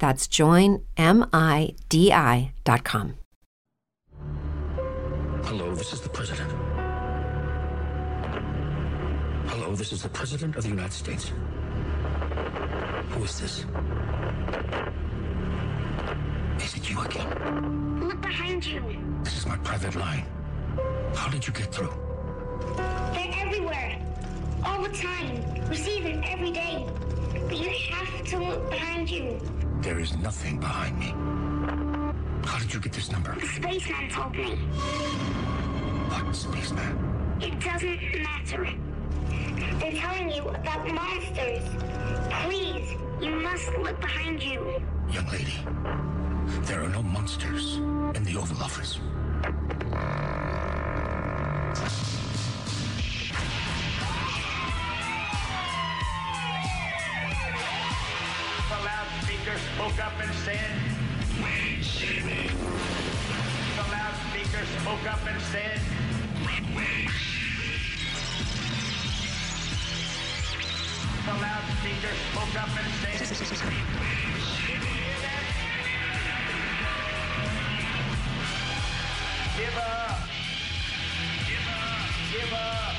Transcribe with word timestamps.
That's 0.00 0.26
joinmidi.com. 0.26 0.82
Hello, 5.44 5.74
this 5.74 5.92
is 5.92 6.00
the 6.00 6.08
president. 6.08 6.50
Hello, 9.46 9.74
this 9.74 9.92
is 9.92 10.02
the 10.02 10.08
president 10.08 10.56
of 10.56 10.62
the 10.62 10.70
United 10.70 10.94
States. 10.94 11.32
Who 13.10 13.24
is 13.24 13.38
this? 13.40 13.66
Is 16.64 16.74
it 16.76 16.88
you 16.88 16.98
again? 17.02 18.00
Look 18.00 18.22
behind 18.22 18.64
you. 18.64 18.82
This 19.22 19.36
is 19.36 19.44
my 19.46 19.58
private 19.58 19.96
line. 19.96 20.24
How 21.14 21.28
did 21.28 21.46
you 21.46 21.52
get 21.52 21.70
through? 21.74 21.92
They're 23.12 23.34
everywhere. 23.36 23.98
All 24.64 24.82
the 24.82 24.88
time. 24.88 25.44
We 25.68 25.76
see 25.76 26.00
them 26.00 26.22
every 26.24 26.52
day. 26.52 26.86
But 27.34 27.58
you 27.58 27.68
have 27.90 28.24
to 28.28 28.38
look 28.38 28.70
behind 28.70 29.10
you. 29.10 29.38
There 29.82 29.98
is 29.98 30.14
nothing 30.18 30.58
behind 30.58 30.98
me. 30.98 31.14
How 32.44 32.58
did 32.58 32.74
you 32.74 32.80
get 32.80 32.92
this 32.92 33.10
number? 33.10 33.34
The 33.34 33.46
spaceman 33.46 34.10
told 34.10 34.32
me. 34.32 34.56
What 36.10 36.36
spaceman? 36.36 37.38
It 37.40 37.58
doesn't 37.60 38.22
matter. 38.22 38.68
They're 39.80 39.92
telling 39.92 40.30
you 40.30 40.42
about 40.42 40.86
monsters. 40.86 41.64
Please, 42.44 42.94
you 43.22 43.30
must 43.36 43.72
look 43.78 43.98
behind 44.02 44.42
you. 44.42 44.82
Young 45.10 45.26
lady, 45.28 45.56
there 46.66 46.82
are 46.82 46.88
no 46.90 47.02
monsters 47.02 47.76
in 47.76 48.22
the 48.24 48.36
Oval 48.36 48.62
Office. 48.62 49.00
Loudspeaker 59.40 59.58
spoke 59.74 59.98
up 60.04 60.12
and 60.22 60.34
said, 60.34 60.70
see 61.82 62.20
me. 62.24 62.50
the 63.76 63.82
loudspeaker 63.88 64.64
spoke 64.80 65.06
up 65.10 65.26
and 65.26 65.40
said, 65.40 65.80
the 71.24 71.32
loudspeaker 71.32 72.14
spoke 72.32 72.56
up 72.60 72.68
and 72.76 72.92
said, 73.00 73.20
give 79.56 79.76
up, 79.76 80.20
give 81.48 81.68
up, 81.68 82.10
give 82.30 82.52
up, 82.52 82.94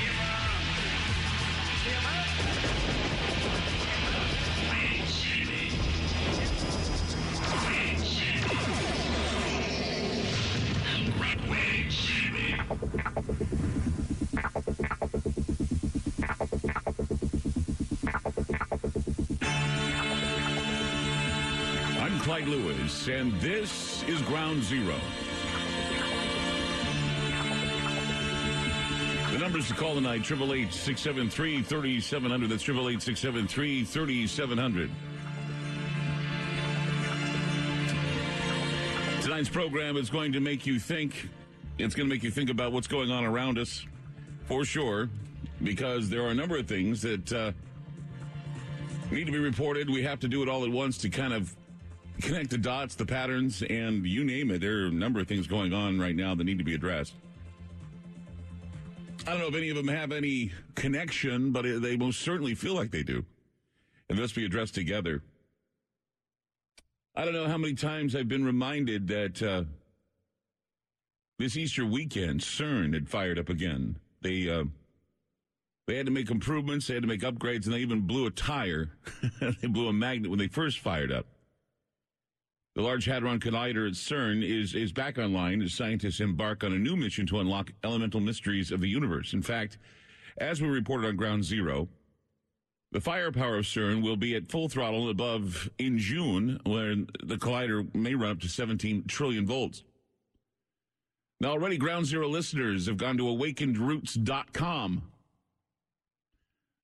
give 0.00 0.16
up, 0.20 0.62
give 1.84 2.04
up. 2.88 2.91
I'm 13.14 13.22
Clyde 22.20 22.48
Lewis, 22.48 23.08
and 23.08 23.38
this 23.40 24.02
is 24.04 24.22
Ground 24.22 24.62
Zero. 24.62 24.94
The 29.30 29.38
numbers 29.38 29.68
to 29.68 29.74
call 29.74 29.96
tonight, 29.96 30.22
888-673-3700. 30.22 32.48
That's 32.48 32.64
888-673-3700. 32.64 34.90
Tonight's 39.20 39.50
program 39.50 39.98
is 39.98 40.08
going 40.08 40.32
to 40.32 40.40
make 40.40 40.64
you 40.66 40.78
think. 40.78 41.28
It's 41.78 41.94
going 41.94 42.08
to 42.08 42.14
make 42.14 42.22
you 42.22 42.30
think 42.30 42.50
about 42.50 42.72
what's 42.72 42.86
going 42.86 43.10
on 43.10 43.24
around 43.24 43.58
us, 43.58 43.84
for 44.44 44.64
sure, 44.64 45.08
because 45.62 46.10
there 46.10 46.22
are 46.22 46.28
a 46.28 46.34
number 46.34 46.56
of 46.56 46.66
things 46.66 47.02
that 47.02 47.32
uh, 47.32 47.52
need 49.10 49.24
to 49.24 49.32
be 49.32 49.38
reported. 49.38 49.88
We 49.88 50.02
have 50.02 50.20
to 50.20 50.28
do 50.28 50.42
it 50.42 50.48
all 50.48 50.64
at 50.64 50.70
once 50.70 50.98
to 50.98 51.08
kind 51.08 51.32
of 51.32 51.56
connect 52.20 52.50
the 52.50 52.58
dots, 52.58 52.94
the 52.94 53.06
patterns, 53.06 53.62
and 53.62 54.06
you 54.06 54.22
name 54.22 54.50
it. 54.50 54.60
There 54.60 54.84
are 54.84 54.86
a 54.86 54.90
number 54.90 55.18
of 55.18 55.26
things 55.26 55.46
going 55.46 55.72
on 55.72 55.98
right 55.98 56.14
now 56.14 56.34
that 56.34 56.44
need 56.44 56.58
to 56.58 56.64
be 56.64 56.74
addressed. 56.74 57.14
I 59.26 59.30
don't 59.30 59.40
know 59.40 59.48
if 59.48 59.54
any 59.54 59.70
of 59.70 59.76
them 59.76 59.88
have 59.88 60.12
any 60.12 60.52
connection, 60.74 61.52
but 61.52 61.62
they 61.62 61.96
most 61.96 62.20
certainly 62.20 62.54
feel 62.54 62.74
like 62.74 62.90
they 62.90 63.02
do. 63.02 63.24
And 64.08 64.18
must 64.18 64.34
be 64.34 64.44
addressed 64.44 64.74
together. 64.74 65.22
I 67.14 67.24
don't 67.24 67.34
know 67.34 67.46
how 67.46 67.56
many 67.56 67.74
times 67.74 68.16
I've 68.16 68.28
been 68.28 68.44
reminded 68.44 69.08
that 69.08 69.42
uh, 69.42 69.64
this 71.42 71.56
Easter 71.56 71.84
weekend, 71.84 72.40
CERN 72.40 72.94
had 72.94 73.08
fired 73.08 73.36
up 73.36 73.48
again. 73.48 73.96
They 74.20 74.48
uh, 74.48 74.64
they 75.88 75.96
had 75.96 76.06
to 76.06 76.12
make 76.12 76.30
improvements, 76.30 76.86
they 76.86 76.94
had 76.94 77.02
to 77.02 77.08
make 77.08 77.22
upgrades, 77.22 77.64
and 77.64 77.74
they 77.74 77.80
even 77.80 78.02
blew 78.02 78.26
a 78.26 78.30
tire. 78.30 78.92
they 79.40 79.66
blew 79.66 79.88
a 79.88 79.92
magnet 79.92 80.30
when 80.30 80.38
they 80.38 80.46
first 80.46 80.78
fired 80.78 81.10
up. 81.10 81.26
The 82.76 82.82
Large 82.82 83.06
Hadron 83.06 83.40
Collider 83.40 83.88
at 83.88 83.94
CERN 83.94 84.48
is, 84.48 84.74
is 84.74 84.92
back 84.92 85.18
online 85.18 85.60
as 85.60 85.74
scientists 85.74 86.20
embark 86.20 86.62
on 86.62 86.72
a 86.72 86.78
new 86.78 86.96
mission 86.96 87.26
to 87.26 87.40
unlock 87.40 87.72
elemental 87.82 88.20
mysteries 88.20 88.70
of 88.70 88.80
the 88.80 88.88
universe. 88.88 89.32
In 89.32 89.42
fact, 89.42 89.78
as 90.38 90.62
we 90.62 90.68
reported 90.68 91.08
on 91.08 91.16
Ground 91.16 91.44
Zero, 91.44 91.88
the 92.92 93.00
firepower 93.00 93.56
of 93.58 93.64
CERN 93.64 94.00
will 94.00 94.16
be 94.16 94.36
at 94.36 94.48
full 94.48 94.68
throttle 94.68 95.10
above 95.10 95.68
in 95.78 95.98
June, 95.98 96.60
when 96.64 97.08
the 97.24 97.36
collider 97.36 97.92
may 97.94 98.14
run 98.14 98.30
up 98.30 98.40
to 98.40 98.48
17 98.48 99.06
trillion 99.08 99.44
volts. 99.44 99.82
Now, 101.42 101.50
already 101.50 101.76
Ground 101.76 102.06
Zero 102.06 102.28
listeners 102.28 102.86
have 102.86 102.96
gone 102.96 103.16
to 103.16 103.24
awakenedroots.com. 103.24 105.02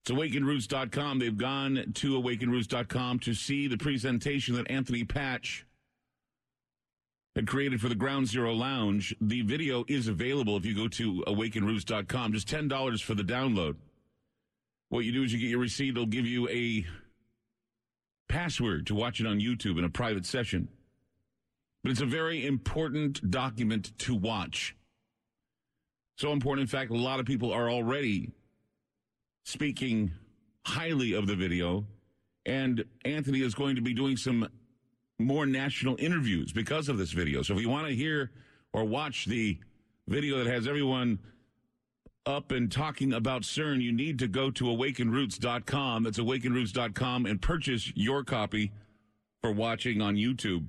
It's 0.03 0.11
awakenedroots.com. 0.11 1.19
They've 1.21 1.39
gone 1.39 1.93
to 1.95 2.21
awakenedroots.com 2.21 3.21
to 3.21 3.35
see 3.35 3.69
the 3.69 3.79
presentation 3.79 4.57
that 4.57 4.69
Anthony 4.69 5.05
Patch 5.05 5.65
had 7.37 7.47
created 7.47 7.81
for 7.81 7.89
the 7.89 7.95
Ground 7.95 8.27
Zero 8.27 8.53
Lounge. 8.53 9.15
The 9.21 9.43
video 9.43 9.85
is 9.87 10.09
available 10.09 10.57
if 10.57 10.67
you 10.67 10.75
go 10.75 10.89
to 10.89 11.23
awakenedroots.com. 11.29 12.33
Just 12.33 12.49
$10 12.49 13.01
for 13.01 13.15
the 13.15 13.23
download. 13.23 13.77
What 14.89 15.05
you 15.05 15.13
do 15.13 15.23
is 15.23 15.33
you 15.33 15.39
get 15.39 15.51
your 15.51 15.61
receipt. 15.61 15.91
It'll 15.91 16.05
give 16.05 16.27
you 16.27 16.49
a 16.49 16.85
password 18.29 18.89
to 18.89 18.97
watch 18.97 19.21
it 19.21 19.27
on 19.29 19.39
YouTube 19.39 19.79
in 19.79 19.85
a 19.85 19.89
private 19.89 20.27
session. 20.27 20.67
But 21.83 21.93
it's 21.93 22.01
a 22.01 22.07
very 22.07 22.45
important 22.45 23.31
document 23.31 23.97
to 23.99 24.15
watch. 24.15 24.77
So 26.17 26.33
important, 26.33 26.63
in 26.63 26.69
fact, 26.69 26.91
a 26.91 26.97
lot 26.97 27.21
of 27.21 27.27
people 27.27 27.53
are 27.53 27.71
already 27.71 28.33
speaking 29.45 30.11
highly 30.67 31.15
of 31.15 31.27
the 31.27 31.37
video. 31.37 31.87
And 32.45 32.85
Anthony 33.05 33.43
is 33.43 33.55
going 33.55 33.77
to 33.77 33.83
be 33.83 33.95
doing 33.95 34.17
some 34.17 34.49
more 35.19 35.47
national 35.47 35.97
interviews 35.99 36.53
because 36.53 36.89
of 36.89 36.99
this 36.99 37.13
video. 37.13 37.43
So 37.43 37.55
if 37.55 37.61
you 37.61 37.69
want 37.69 37.89
to 37.89 37.95
hear 37.95 38.31
or 38.73 38.85
watch 38.85 39.27
the 39.27 39.59
video 40.07 40.39
that 40.39 40.47
has 40.47 40.67
everyone 40.67 41.19
up 42.27 42.53
and 42.53 42.71
talking 42.71 43.13
about 43.13 43.43
CERN, 43.43 43.81
you 43.81 43.93
need 43.93 44.19
to 44.19 44.29
go 44.29 44.51
to 44.51 44.65
awakenroots.com. 44.65 46.03
That's 46.03 46.19
awakenroots.com 46.19 47.27
and 47.27 47.41
purchase 47.41 47.93
your 47.95 48.25
copy 48.25 48.73
for 49.41 49.53
watching 49.53 50.01
on 50.01 50.17
YouTube. 50.17 50.67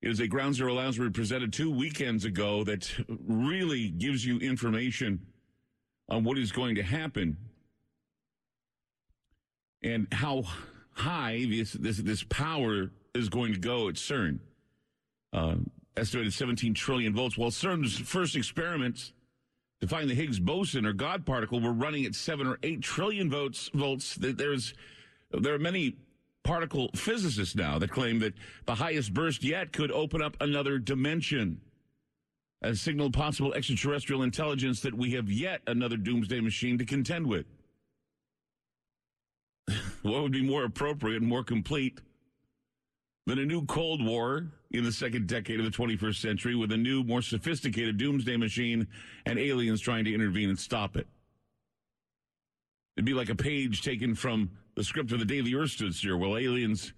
Is 0.00 0.20
a 0.20 0.28
Ground 0.28 0.54
Zero 0.54 0.74
Lounge 0.74 0.98
we 0.98 1.10
presented 1.10 1.52
two 1.52 1.72
weekends 1.72 2.24
ago 2.24 2.62
that 2.62 2.88
really 3.26 3.88
gives 3.88 4.24
you 4.24 4.38
information 4.38 5.26
on 6.08 6.22
what 6.22 6.38
is 6.38 6.52
going 6.52 6.76
to 6.76 6.84
happen 6.84 7.36
and 9.82 10.06
how 10.12 10.44
high 10.92 11.44
this 11.50 11.72
this, 11.72 11.98
this 11.98 12.22
power 12.22 12.92
is 13.12 13.28
going 13.28 13.52
to 13.52 13.58
go 13.58 13.88
at 13.88 13.96
CERN. 13.96 14.38
Uh, 15.32 15.56
estimated 15.96 16.32
17 16.32 16.74
trillion 16.74 17.12
volts. 17.12 17.36
Well, 17.36 17.50
CERN's 17.50 17.98
first 17.98 18.36
experiments 18.36 19.12
to 19.80 19.88
find 19.88 20.08
the 20.08 20.14
Higgs 20.14 20.38
boson 20.38 20.86
or 20.86 20.92
God 20.92 21.26
particle 21.26 21.60
were 21.60 21.72
running 21.72 22.04
at 22.04 22.14
seven 22.14 22.46
or 22.46 22.58
eight 22.62 22.82
trillion 22.82 23.28
volts. 23.28 23.68
Volts. 23.74 24.14
There's 24.14 24.74
there 25.32 25.54
are 25.54 25.58
many 25.58 25.96
particle 26.48 26.88
physicists 26.94 27.54
now 27.54 27.78
that 27.78 27.90
claim 27.90 28.18
that 28.20 28.32
the 28.64 28.74
highest 28.74 29.12
burst 29.12 29.44
yet 29.44 29.70
could 29.70 29.92
open 29.92 30.22
up 30.22 30.34
another 30.40 30.78
dimension. 30.78 31.60
A 32.62 32.74
signal 32.74 33.10
possible 33.10 33.52
extraterrestrial 33.52 34.22
intelligence 34.22 34.80
that 34.80 34.94
we 34.94 35.12
have 35.12 35.30
yet 35.30 35.60
another 35.66 35.98
doomsday 35.98 36.40
machine 36.40 36.78
to 36.78 36.86
contend 36.86 37.26
with. 37.26 37.44
what 40.02 40.22
would 40.22 40.32
be 40.32 40.42
more 40.42 40.64
appropriate 40.64 41.20
and 41.20 41.28
more 41.28 41.44
complete 41.44 42.00
than 43.26 43.38
a 43.38 43.44
new 43.44 43.66
Cold 43.66 44.02
War 44.02 44.46
in 44.70 44.84
the 44.84 44.92
second 44.92 45.26
decade 45.26 45.60
of 45.60 45.66
the 45.66 45.70
21st 45.70 46.16
century 46.16 46.54
with 46.54 46.72
a 46.72 46.78
new, 46.78 47.04
more 47.04 47.20
sophisticated 47.20 47.98
doomsday 47.98 48.38
machine 48.38 48.86
and 49.26 49.38
aliens 49.38 49.82
trying 49.82 50.06
to 50.06 50.14
intervene 50.14 50.48
and 50.48 50.58
stop 50.58 50.96
it. 50.96 51.06
It'd 52.96 53.04
be 53.04 53.12
like 53.12 53.28
a 53.28 53.34
page 53.34 53.82
taken 53.82 54.14
from 54.14 54.50
the 54.78 54.84
script 54.84 55.10
of 55.10 55.26
the 55.26 55.40
the 55.40 55.56
Earth 55.56 55.72
stood 55.72 55.92
still, 55.92 56.16
where 56.18 56.38
aliens 56.38 56.92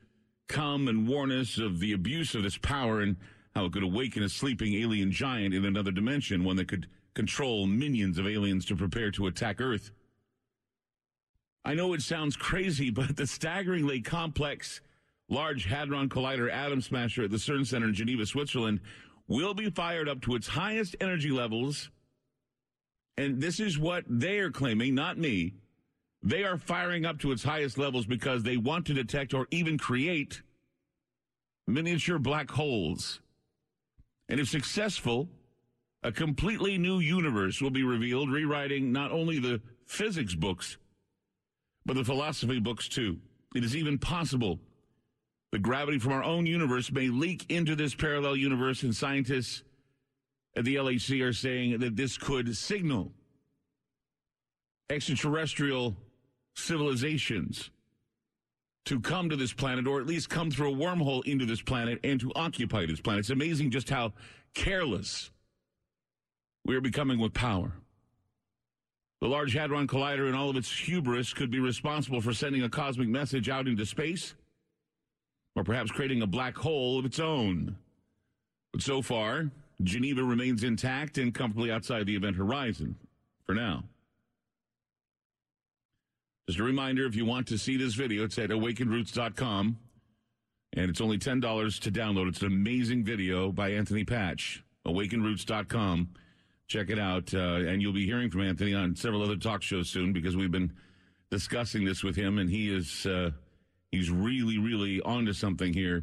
come 0.48 0.86
and 0.86 1.08
warn 1.08 1.32
us 1.32 1.56
of 1.56 1.80
the 1.80 1.94
abuse 1.94 2.34
of 2.34 2.42
this 2.42 2.58
power 2.58 3.00
and 3.00 3.16
how 3.54 3.64
it 3.64 3.72
could 3.72 3.82
awaken 3.82 4.22
a 4.22 4.28
sleeping 4.28 4.74
alien 4.74 5.10
giant 5.10 5.54
in 5.54 5.64
another 5.64 5.90
dimension, 5.90 6.44
one 6.44 6.56
that 6.56 6.68
could 6.68 6.86
control 7.14 7.66
minions 7.66 8.18
of 8.18 8.26
aliens 8.26 8.66
to 8.66 8.76
prepare 8.76 9.10
to 9.10 9.28
attack 9.28 9.62
Earth. 9.62 9.92
I 11.64 11.72
know 11.72 11.94
it 11.94 12.02
sounds 12.02 12.36
crazy, 12.36 12.90
but 12.90 13.16
the 13.16 13.26
staggeringly 13.26 14.02
complex 14.02 14.82
Large 15.30 15.64
Hadron 15.64 16.10
Collider 16.10 16.52
atom 16.52 16.82
smasher 16.82 17.24
at 17.24 17.30
the 17.30 17.38
CERN 17.38 17.66
Center 17.66 17.88
in 17.88 17.94
Geneva, 17.94 18.26
Switzerland, 18.26 18.80
will 19.26 19.54
be 19.54 19.70
fired 19.70 20.06
up 20.06 20.20
to 20.22 20.34
its 20.34 20.48
highest 20.48 20.96
energy 21.00 21.30
levels. 21.30 21.90
And 23.16 23.40
this 23.40 23.58
is 23.58 23.78
what 23.78 24.04
they 24.06 24.38
are 24.40 24.50
claiming, 24.50 24.94
not 24.94 25.16
me. 25.16 25.54
They 26.22 26.44
are 26.44 26.58
firing 26.58 27.06
up 27.06 27.18
to 27.20 27.32
its 27.32 27.42
highest 27.42 27.78
levels 27.78 28.06
because 28.06 28.42
they 28.42 28.56
want 28.56 28.86
to 28.86 28.94
detect 28.94 29.32
or 29.32 29.46
even 29.50 29.78
create 29.78 30.42
miniature 31.66 32.18
black 32.18 32.50
holes. 32.50 33.20
And 34.28 34.38
if 34.38 34.48
successful, 34.48 35.28
a 36.02 36.12
completely 36.12 36.78
new 36.78 36.98
universe 36.98 37.60
will 37.60 37.70
be 37.70 37.82
revealed, 37.82 38.30
rewriting 38.30 38.92
not 38.92 39.12
only 39.12 39.38
the 39.38 39.60
physics 39.86 40.34
books, 40.34 40.76
but 41.86 41.96
the 41.96 42.04
philosophy 42.04 42.60
books 42.60 42.88
too. 42.88 43.18
It 43.54 43.64
is 43.64 43.74
even 43.74 43.98
possible 43.98 44.60
the 45.52 45.58
gravity 45.58 45.98
from 45.98 46.12
our 46.12 46.22
own 46.22 46.46
universe 46.46 46.92
may 46.92 47.08
leak 47.08 47.50
into 47.50 47.74
this 47.74 47.94
parallel 47.94 48.36
universe, 48.36 48.82
and 48.84 48.94
scientists 48.94 49.64
at 50.56 50.64
the 50.64 50.76
LHC 50.76 51.22
are 51.22 51.32
saying 51.32 51.80
that 51.80 51.96
this 51.96 52.16
could 52.16 52.56
signal 52.56 53.12
extraterrestrial 54.90 55.96
civilizations 56.60 57.70
to 58.86 59.00
come 59.00 59.28
to 59.28 59.36
this 59.36 59.52
planet, 59.52 59.86
or 59.86 60.00
at 60.00 60.06
least 60.06 60.30
come 60.30 60.50
through 60.50 60.72
a 60.72 60.76
wormhole 60.76 61.24
into 61.26 61.44
this 61.46 61.62
planet 61.62 62.00
and 62.02 62.18
to 62.20 62.32
occupy 62.34 62.86
this 62.86 63.00
planet. 63.00 63.20
It's 63.20 63.30
amazing 63.30 63.70
just 63.70 63.90
how 63.90 64.12
careless 64.54 65.30
we 66.64 66.74
are 66.76 66.80
becoming 66.80 67.18
with 67.18 67.34
power. 67.34 67.72
The 69.20 69.28
Large 69.28 69.52
Hadron 69.52 69.86
Collider 69.86 70.26
and 70.26 70.34
all 70.34 70.48
of 70.48 70.56
its 70.56 70.70
hubris 70.70 71.34
could 71.34 71.50
be 71.50 71.60
responsible 71.60 72.22
for 72.22 72.32
sending 72.32 72.62
a 72.62 72.70
cosmic 72.70 73.08
message 73.08 73.48
out 73.48 73.68
into 73.68 73.84
space 73.84 74.34
or 75.54 75.62
perhaps 75.62 75.90
creating 75.90 76.22
a 76.22 76.26
black 76.26 76.56
hole 76.56 76.98
of 76.98 77.04
its 77.04 77.20
own. 77.20 77.76
But 78.72 78.82
so 78.82 79.02
far, 79.02 79.50
Geneva 79.82 80.22
remains 80.22 80.64
intact 80.64 81.18
and 81.18 81.34
comfortably 81.34 81.70
outside 81.70 82.06
the 82.06 82.16
event 82.16 82.36
horizon 82.36 82.96
for 83.44 83.54
now. 83.54 83.84
Just 86.50 86.58
a 86.58 86.64
reminder 86.64 87.06
if 87.06 87.14
you 87.14 87.24
want 87.24 87.46
to 87.46 87.56
see 87.56 87.76
this 87.76 87.94
video, 87.94 88.24
it's 88.24 88.36
at 88.36 88.50
awakenedroots.com 88.50 89.78
and 90.72 90.90
it's 90.90 91.00
only 91.00 91.16
$10 91.16 91.80
to 91.80 91.92
download. 91.92 92.26
It's 92.26 92.40
an 92.40 92.48
amazing 92.48 93.04
video 93.04 93.52
by 93.52 93.70
Anthony 93.70 94.02
Patch, 94.02 94.64
awakenedroots.com. 94.84 96.08
Check 96.66 96.90
it 96.90 96.98
out. 96.98 97.32
Uh, 97.32 97.68
and 97.68 97.80
you'll 97.80 97.92
be 97.92 98.04
hearing 98.04 98.30
from 98.30 98.40
Anthony 98.40 98.74
on 98.74 98.96
several 98.96 99.22
other 99.22 99.36
talk 99.36 99.62
shows 99.62 99.88
soon 99.88 100.12
because 100.12 100.36
we've 100.36 100.50
been 100.50 100.72
discussing 101.30 101.84
this 101.84 102.02
with 102.02 102.16
him 102.16 102.38
and 102.38 102.50
he 102.50 102.74
is. 102.74 103.06
Uh, 103.06 103.30
he's 103.92 104.10
really, 104.10 104.58
really 104.58 105.00
onto 105.02 105.32
something 105.32 105.72
here 105.72 106.02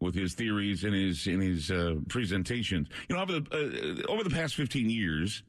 with 0.00 0.14
his 0.14 0.34
theories 0.34 0.84
and 0.84 0.92
his 0.92 1.26
in 1.26 1.40
his 1.40 1.70
uh, 1.70 1.94
presentations. 2.10 2.88
You 3.08 3.16
know, 3.16 3.22
over 3.22 3.40
the 3.40 4.04
uh, 4.06 4.12
over 4.12 4.22
the 4.22 4.28
past 4.28 4.56
fifteen 4.56 4.90
years, 4.90 5.42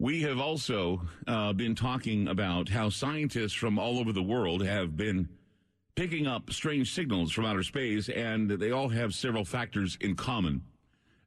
we 0.00 0.22
have 0.22 0.40
also 0.40 1.02
uh, 1.28 1.52
been 1.52 1.76
talking 1.76 2.26
about 2.26 2.68
how 2.68 2.88
scientists 2.88 3.52
from 3.52 3.78
all 3.78 4.00
over 4.00 4.12
the 4.12 4.22
world 4.22 4.64
have 4.64 4.96
been 4.96 5.28
picking 5.94 6.26
up 6.26 6.50
strange 6.50 6.92
signals 6.92 7.30
from 7.30 7.44
outer 7.44 7.62
space, 7.62 8.08
and 8.08 8.50
they 8.50 8.72
all 8.72 8.88
have 8.88 9.14
several 9.14 9.44
factors 9.44 9.96
in 10.00 10.16
common. 10.16 10.62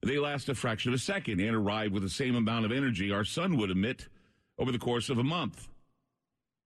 They 0.02 0.18
last 0.18 0.50
a 0.50 0.56
fraction 0.56 0.92
of 0.92 1.00
a 1.00 1.02
second 1.02 1.40
and 1.40 1.56
arrive 1.56 1.94
with 1.94 2.04
the 2.04 2.10
same 2.10 2.36
amount 2.36 2.66
of 2.66 2.74
energy 2.74 3.12
our 3.12 3.24
sun 3.24 3.56
would 3.58 3.72
emit 3.72 4.10
over 4.60 4.74
the 4.74 4.80
course 4.80 5.10
of 5.10 5.18
a 5.18 5.24
month 5.24 5.70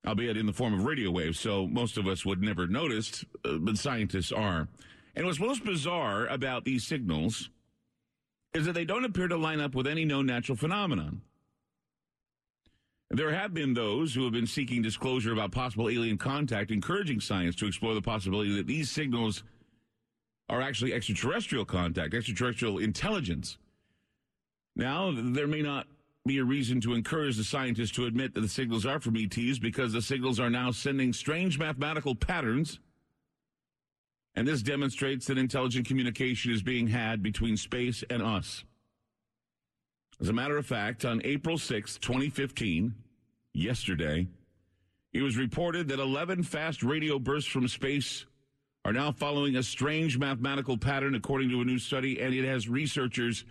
albeit 0.08 0.38
in 0.38 0.46
the 0.46 0.54
form 0.54 0.74
of 0.74 0.86
radio 0.86 1.12
waves, 1.12 1.40
so 1.40 1.68
most 1.68 1.98
of 1.98 2.08
us 2.08 2.26
would 2.26 2.42
never 2.42 2.66
notice, 2.66 3.26
uh, 3.44 3.58
but 3.58 3.78
scientists 3.78 4.32
are. 4.32 4.68
And 5.16 5.26
what's 5.26 5.40
most 5.40 5.66
bizarre 5.66 6.26
about 6.28 6.64
these 6.64 6.88
signals 6.88 7.50
is 8.54 8.66
that 8.66 8.74
they 8.74 8.86
don't 8.86 9.04
appear 9.04 9.28
to 9.28 9.38
line 9.38 9.60
up 9.60 9.76
with 9.76 9.86
any 9.86 10.06
known 10.06 10.26
natural 10.26 10.56
phenomenon. 10.56 11.22
There 13.10 13.34
have 13.34 13.54
been 13.54 13.74
those 13.74 14.14
who 14.14 14.24
have 14.24 14.34
been 14.34 14.48
seeking 14.48 14.82
disclosure 14.82 15.32
about 15.32 15.52
possible 15.52 15.90
alien 15.90 16.18
contact, 16.18 16.72
encouraging 16.72 17.22
science 17.22 17.56
to 17.56 17.66
explore 17.66 17.94
the 17.94 18.02
possibility 18.02 18.54
that 18.56 18.68
these 18.68 18.92
signals 18.92 19.44
are 20.50 20.62
actually 20.62 20.94
extraterrestrial 20.94 21.66
contact, 21.66 22.14
extraterrestrial 22.14 22.80
intelligence. 22.80 23.58
Now, 24.76 25.14
there 25.16 25.48
may 25.48 25.62
not 25.62 25.88
be 26.26 26.38
a 26.40 26.44
reason 26.44 26.82
to 26.82 26.94
encourage 26.94 27.38
the 27.38 27.44
scientists 27.44 27.92
to 27.92 28.06
admit 28.06 28.34
that 28.34 28.42
the 28.42 28.50
signals 28.50 28.86
are 28.86 29.00
from 29.00 29.16
ETs 29.16 29.60
because 29.60 29.94
the 29.94 30.02
signals 30.02 30.40
are 30.40 30.50
now 30.50 30.72
sending 30.72 31.14
strange 31.14 31.58
mathematical 31.58 32.14
patterns. 32.14 32.80
And 34.36 34.46
this 34.46 34.62
demonstrates 34.62 35.26
that 35.28 35.38
intelligent 35.38 35.88
communication 35.88 36.52
is 36.52 36.62
being 36.62 36.88
had 36.88 37.24
between 37.24 37.56
space 37.56 38.04
and 38.10 38.22
us. 38.22 38.66
As 40.20 40.30
a 40.30 40.34
matter 40.34 40.58
of 40.58 40.66
fact, 40.66 41.06
on 41.06 41.22
April 41.24 41.60
6, 41.60 42.00
2015, 42.00 42.94
yesterday, 43.54 44.28
it 45.14 45.22
was 45.22 45.38
reported 45.38 45.88
that 45.90 46.00
11 46.00 46.42
fast 46.42 46.82
radio 46.82 47.20
bursts 47.20 47.50
from 47.50 47.68
space 47.68 48.26
are 48.84 48.94
now 48.94 49.12
following 49.12 49.58
a 49.58 49.64
strange 49.64 50.18
mathematical 50.18 50.76
pattern, 50.76 51.14
according 51.14 51.50
to 51.50 51.62
a 51.62 51.66
new 51.66 51.78
study, 51.78 52.20
and 52.20 52.34
it 52.34 52.46
has 52.46 52.68
researchers 52.68 53.46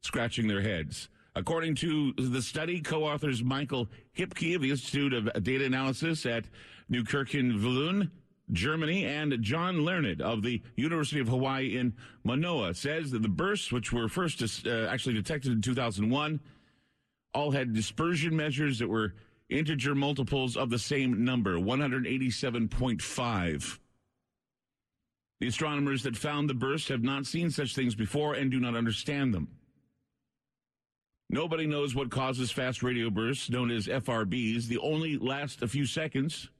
scratching 0.00 0.46
their 0.46 0.60
heads. 0.60 1.08
According 1.34 1.74
to 1.76 2.12
the 2.12 2.42
study, 2.42 2.80
co-authors 2.80 3.42
Michael 3.42 3.88
Hippke 4.16 4.54
of 4.54 4.62
the 4.62 4.70
Institute 4.70 5.14
of 5.14 5.42
Data 5.42 5.64
Analysis 5.64 6.24
at 6.24 6.44
Neunkirchen 6.90 7.58
Germany, 8.52 9.06
and 9.06 9.36
John 9.40 9.84
Learned 9.84 10.20
of 10.20 10.42
the 10.42 10.62
University 10.76 11.20
of 11.20 11.28
Hawaii 11.28 11.76
in 11.76 11.94
Manoa 12.24 12.74
says 12.74 13.10
that 13.10 13.22
the 13.22 13.28
bursts, 13.28 13.72
which 13.72 13.92
were 13.92 14.08
first 14.08 14.42
uh, 14.66 14.86
actually 14.88 15.14
detected 15.14 15.52
in 15.52 15.62
2001, 15.62 16.40
all 17.34 17.50
had 17.50 17.72
dispersion 17.72 18.36
measures 18.36 18.78
that 18.78 18.88
were 18.88 19.14
integer 19.48 19.94
multiples 19.94 20.56
of 20.56 20.70
the 20.70 20.78
same 20.78 21.24
number, 21.24 21.56
187.5. 21.56 23.78
The 25.40 25.48
astronomers 25.48 26.02
that 26.04 26.16
found 26.16 26.48
the 26.48 26.54
bursts 26.54 26.88
have 26.88 27.02
not 27.02 27.26
seen 27.26 27.50
such 27.50 27.74
things 27.74 27.94
before 27.94 28.32
and 28.34 28.50
do 28.50 28.60
not 28.60 28.76
understand 28.76 29.34
them. 29.34 29.48
Nobody 31.28 31.66
knows 31.66 31.94
what 31.94 32.10
causes 32.10 32.50
fast 32.50 32.82
radio 32.82 33.08
bursts, 33.08 33.48
known 33.48 33.70
as 33.70 33.86
FRBs. 33.86 34.66
The 34.66 34.78
only 34.78 35.16
last 35.16 35.62
a 35.62 35.68
few 35.68 35.86
seconds, 35.86 36.50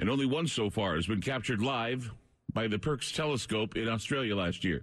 and 0.00 0.08
only 0.08 0.24
one 0.24 0.48
so 0.48 0.70
far 0.70 0.96
has 0.96 1.06
been 1.06 1.20
captured 1.20 1.60
live 1.60 2.10
by 2.52 2.66
the 2.66 2.78
Parkes 2.78 3.12
telescope 3.12 3.76
in 3.76 3.86
Australia 3.86 4.34
last 4.34 4.64
year. 4.64 4.82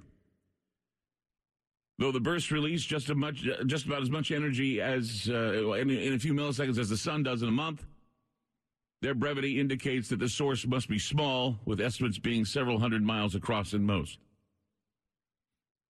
Though 1.98 2.12
the 2.12 2.20
bursts 2.20 2.52
release 2.52 2.84
just, 2.84 3.14
much, 3.16 3.44
just 3.66 3.88
about 3.88 4.04
as 4.04 4.12
much 4.12 4.32
energy 4.32 4.80
as 4.80 5.28
uh, 5.30 5.72
in, 5.74 5.90
in 5.90 6.14
a 6.14 6.20
few 6.20 6.36
milliseconds 6.36 6.78
as 6.78 6.90
the 6.90 6.98
sun 6.98 7.24
does 7.24 7.42
in 7.42 7.50
a 7.50 7.52
month, 7.52 7.84
their 9.02 9.16
brevity 9.16 9.60
indicates 9.60 10.08
that 10.10 10.20
the 10.20 10.30
source 10.30 10.66
must 10.68 10.88
be 10.88 11.00
small, 11.00 11.58
with 11.66 11.82
estimates 11.82 12.20
being 12.20 12.46
several 12.46 12.80
hundred 12.80 13.02
miles 13.02 13.34
across 13.34 13.74
at 13.74 13.82
most. 13.82 14.20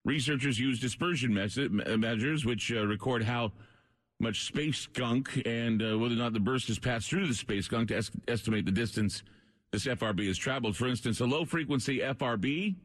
Researchers 0.06 0.58
use 0.58 0.80
dispersion 0.80 1.34
measures, 1.34 2.46
which 2.46 2.72
uh, 2.72 2.86
record 2.86 3.24
how 3.24 3.52
much 4.20 4.46
space 4.46 4.88
gunk 4.88 5.42
and 5.46 5.82
uh, 5.82 5.98
whether 5.98 6.16
or 6.16 6.18
not 6.18 6.34
the 6.34 6.40
burst 6.40 6.68
has 6.68 6.80
passed 6.80 7.10
through 7.10 7.28
the 7.28 7.34
space 7.34 7.68
gunk 7.68 7.90
to 7.90 7.98
es- 7.98 8.12
estimate 8.28 8.66
the 8.66 8.72
distance 8.72 9.24
this 9.72 9.86
FRB 9.86 10.28
has 10.28 10.38
traveled. 10.38 10.76
For 10.76 10.88
instance, 10.88 11.20
a 11.20 11.26
low 11.26 11.46
frequency 11.46 12.00
FRB 12.00 12.76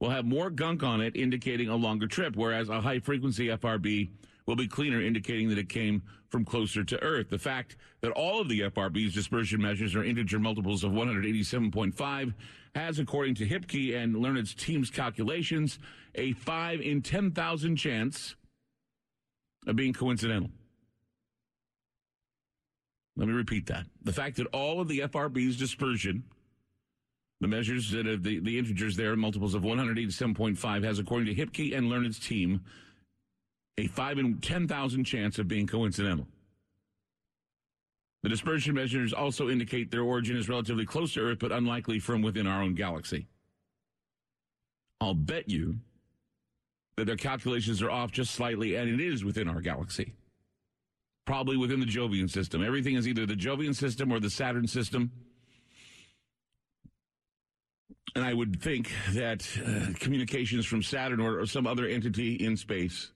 will 0.00 0.10
have 0.10 0.24
more 0.24 0.50
gunk 0.50 0.82
on 0.82 1.00
it, 1.00 1.16
indicating 1.16 1.68
a 1.68 1.76
longer 1.76 2.06
trip, 2.06 2.36
whereas 2.36 2.68
a 2.68 2.80
high 2.80 2.98
frequency 2.98 3.46
FRB 3.46 4.10
will 4.46 4.56
be 4.56 4.66
cleaner, 4.66 5.00
indicating 5.00 5.48
that 5.48 5.58
it 5.58 5.68
came 5.68 6.02
from 6.28 6.44
closer 6.44 6.82
to 6.82 7.00
Earth. 7.02 7.30
The 7.30 7.38
fact 7.38 7.76
that 8.00 8.10
all 8.10 8.40
of 8.40 8.48
the 8.48 8.60
FRB's 8.62 9.14
dispersion 9.14 9.62
measures 9.62 9.94
are 9.94 10.02
integer 10.02 10.40
multiples 10.40 10.82
of 10.82 10.92
187.5 10.92 12.34
has, 12.74 12.98
according 12.98 13.36
to 13.36 13.46
Hippke 13.46 13.96
and 13.96 14.16
Learned's 14.16 14.54
team's 14.54 14.90
calculations, 14.90 15.78
a 16.16 16.32
5 16.32 16.80
in 16.80 17.02
10,000 17.02 17.76
chance 17.76 18.34
of 19.66 19.76
being 19.76 19.92
coincidental. 19.92 20.50
Let 23.16 23.28
me 23.28 23.34
repeat 23.34 23.66
that. 23.66 23.86
The 24.04 24.12
fact 24.12 24.36
that 24.36 24.46
all 24.48 24.80
of 24.80 24.88
the 24.88 25.00
FRB's 25.00 25.56
dispersion, 25.56 26.24
the 27.40 27.48
measures 27.48 27.90
that 27.90 28.06
are 28.06 28.16
the, 28.16 28.40
the 28.40 28.58
integers 28.58 28.96
there, 28.96 29.14
multiples 29.16 29.54
of 29.54 29.62
187.5, 29.62 30.84
has, 30.84 30.98
according 30.98 31.34
to 31.34 31.34
Hippke 31.34 31.76
and 31.76 31.90
Learned's 31.90 32.18
team, 32.18 32.62
a 33.78 33.86
5 33.86 34.18
in 34.18 34.38
10,000 34.38 35.04
chance 35.04 35.38
of 35.38 35.48
being 35.48 35.66
coincidental. 35.66 36.26
The 38.22 38.28
dispersion 38.28 38.74
measures 38.74 39.12
also 39.12 39.48
indicate 39.48 39.90
their 39.90 40.02
origin 40.02 40.36
is 40.36 40.48
relatively 40.48 40.86
close 40.86 41.14
to 41.14 41.20
Earth, 41.20 41.38
but 41.40 41.52
unlikely 41.52 41.98
from 41.98 42.22
within 42.22 42.46
our 42.46 42.62
own 42.62 42.74
galaxy. 42.74 43.26
I'll 45.00 45.14
bet 45.14 45.50
you 45.50 45.76
that 46.96 47.06
their 47.06 47.16
calculations 47.16 47.82
are 47.82 47.90
off 47.90 48.12
just 48.12 48.32
slightly, 48.32 48.76
and 48.76 48.88
it 48.88 49.00
is 49.00 49.24
within 49.24 49.48
our 49.48 49.60
galaxy. 49.60 50.14
Probably 51.24 51.56
within 51.56 51.80
the 51.80 51.86
Jovian 51.86 52.28
system. 52.28 52.64
Everything 52.64 52.96
is 52.96 53.06
either 53.06 53.26
the 53.26 53.34
Jovian 53.34 53.74
system 53.74 54.12
or 54.12 54.18
the 54.18 54.30
Saturn 54.30 54.66
system. 54.66 55.10
And 58.14 58.24
I 58.24 58.34
would 58.34 58.60
think 58.60 58.90
that 59.12 59.48
uh, 59.64 59.98
communications 59.98 60.66
from 60.66 60.82
Saturn 60.82 61.20
or, 61.20 61.40
or 61.40 61.46
some 61.46 61.66
other 61.66 61.86
entity 61.86 62.34
in 62.34 62.56
space 62.56 63.10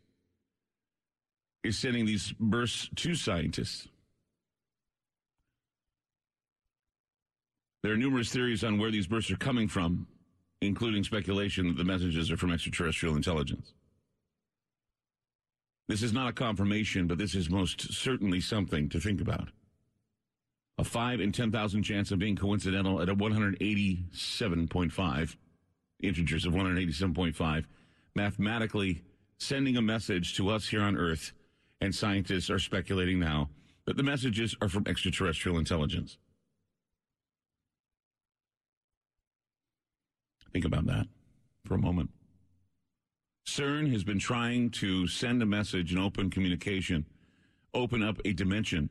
is 1.65 1.79
sending 1.79 2.07
these 2.07 2.33
bursts 2.39 2.89
to 2.97 3.15
scientists. 3.15 3.89
There 7.83 7.93
are 7.93 7.97
numerous 7.97 8.31
theories 8.31 8.65
on 8.65 8.79
where 8.79 8.91
these 8.91 9.07
bursts 9.07 9.31
are 9.31 9.37
coming 9.37 9.69
from, 9.69 10.07
including 10.61 11.05
speculation 11.05 11.69
that 11.69 11.77
the 11.77 11.85
messages 11.85 12.31
are 12.31 12.37
from 12.37 12.53
extraterrestrial 12.53 13.17
intelligence. 13.17 13.75
This 15.89 16.03
is 16.03 16.13
not 16.13 16.29
a 16.29 16.33
confirmation, 16.33 17.07
but 17.07 17.19
this 17.19 17.37
is 17.37 17.49
most 17.49 17.93
certainly 17.93 18.41
something 18.41 18.89
to 18.89 18.99
think 18.99 19.21
about. 19.21 19.51
A 20.79 20.85
5 20.85 21.21
in 21.21 21.33
10,000 21.33 21.83
chance 21.83 22.11
of 22.11 22.19
being 22.19 22.37
coincidental 22.37 23.01
at 23.01 23.09
a 23.09 23.15
187.5, 23.15 25.37
integers 26.03 26.45
of 26.45 26.53
187.5, 26.53 27.65
mathematically 28.15 29.03
sending 29.39 29.77
a 29.77 29.83
message 29.83 30.37
to 30.37 30.51
us 30.51 30.69
here 30.69 30.83
on 30.83 30.97
Earth, 30.97 31.33
and 31.81 31.95
scientists 31.95 32.51
are 32.51 32.59
speculating 32.59 33.21
now 33.21 33.49
that 33.85 33.97
the 33.97 34.03
messages 34.03 34.57
are 34.61 34.69
from 34.69 34.85
extraterrestrial 34.87 35.59
intelligence. 35.59 36.19
Think 40.53 40.65
about 40.65 40.87
that 40.87 41.07
for 41.65 41.75
a 41.75 41.79
moment. 41.79 42.11
CERN 43.47 43.93
has 43.93 44.05
been 44.05 44.19
trying 44.19 44.71
to 44.71 45.07
send 45.07 45.41
a 45.43 45.47
message 45.47 45.93
in 45.93 45.99
open 45.99 46.31
communication, 46.31 47.07
open 47.73 48.03
up 48.03 48.21
a 48.25 48.33
dimension. 48.33 48.91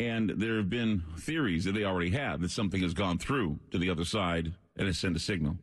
And 0.00 0.30
there 0.30 0.56
have 0.56 0.70
been 0.70 1.02
theories 1.18 1.64
that 1.64 1.72
they 1.72 1.84
already 1.84 2.10
have 2.10 2.40
that 2.40 2.52
something 2.52 2.80
has 2.82 2.94
gone 2.94 3.18
through 3.18 3.58
to 3.72 3.78
the 3.78 3.90
other 3.90 4.04
side 4.04 4.54
and 4.76 4.86
has 4.86 4.98
sent 4.98 5.16
a 5.16 5.18
signal. 5.18 5.56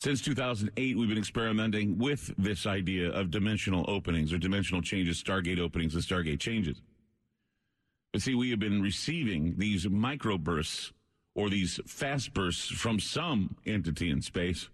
Since 0.00 0.22
2008, 0.22 0.96
we've 0.96 1.08
been 1.08 1.18
experimenting 1.18 1.98
with 1.98 2.32
this 2.38 2.66
idea 2.66 3.10
of 3.10 3.30
dimensional 3.32 3.84
openings 3.88 4.32
or 4.32 4.38
dimensional 4.38 4.82
changes, 4.82 5.20
Stargate 5.20 5.58
openings 5.58 5.94
and 5.94 6.04
Stargate 6.04 6.38
changes. 6.38 6.80
But 8.12 8.22
see, 8.22 8.34
we 8.34 8.50
have 8.50 8.60
been 8.60 8.80
receiving 8.80 9.56
these 9.58 9.86
microbursts 9.86 10.92
or 11.34 11.50
these 11.50 11.80
fast 11.86 12.32
bursts 12.34 12.68
from 12.68 13.00
some 13.00 13.56
entity 13.66 14.10
in 14.10 14.22
space. 14.22 14.68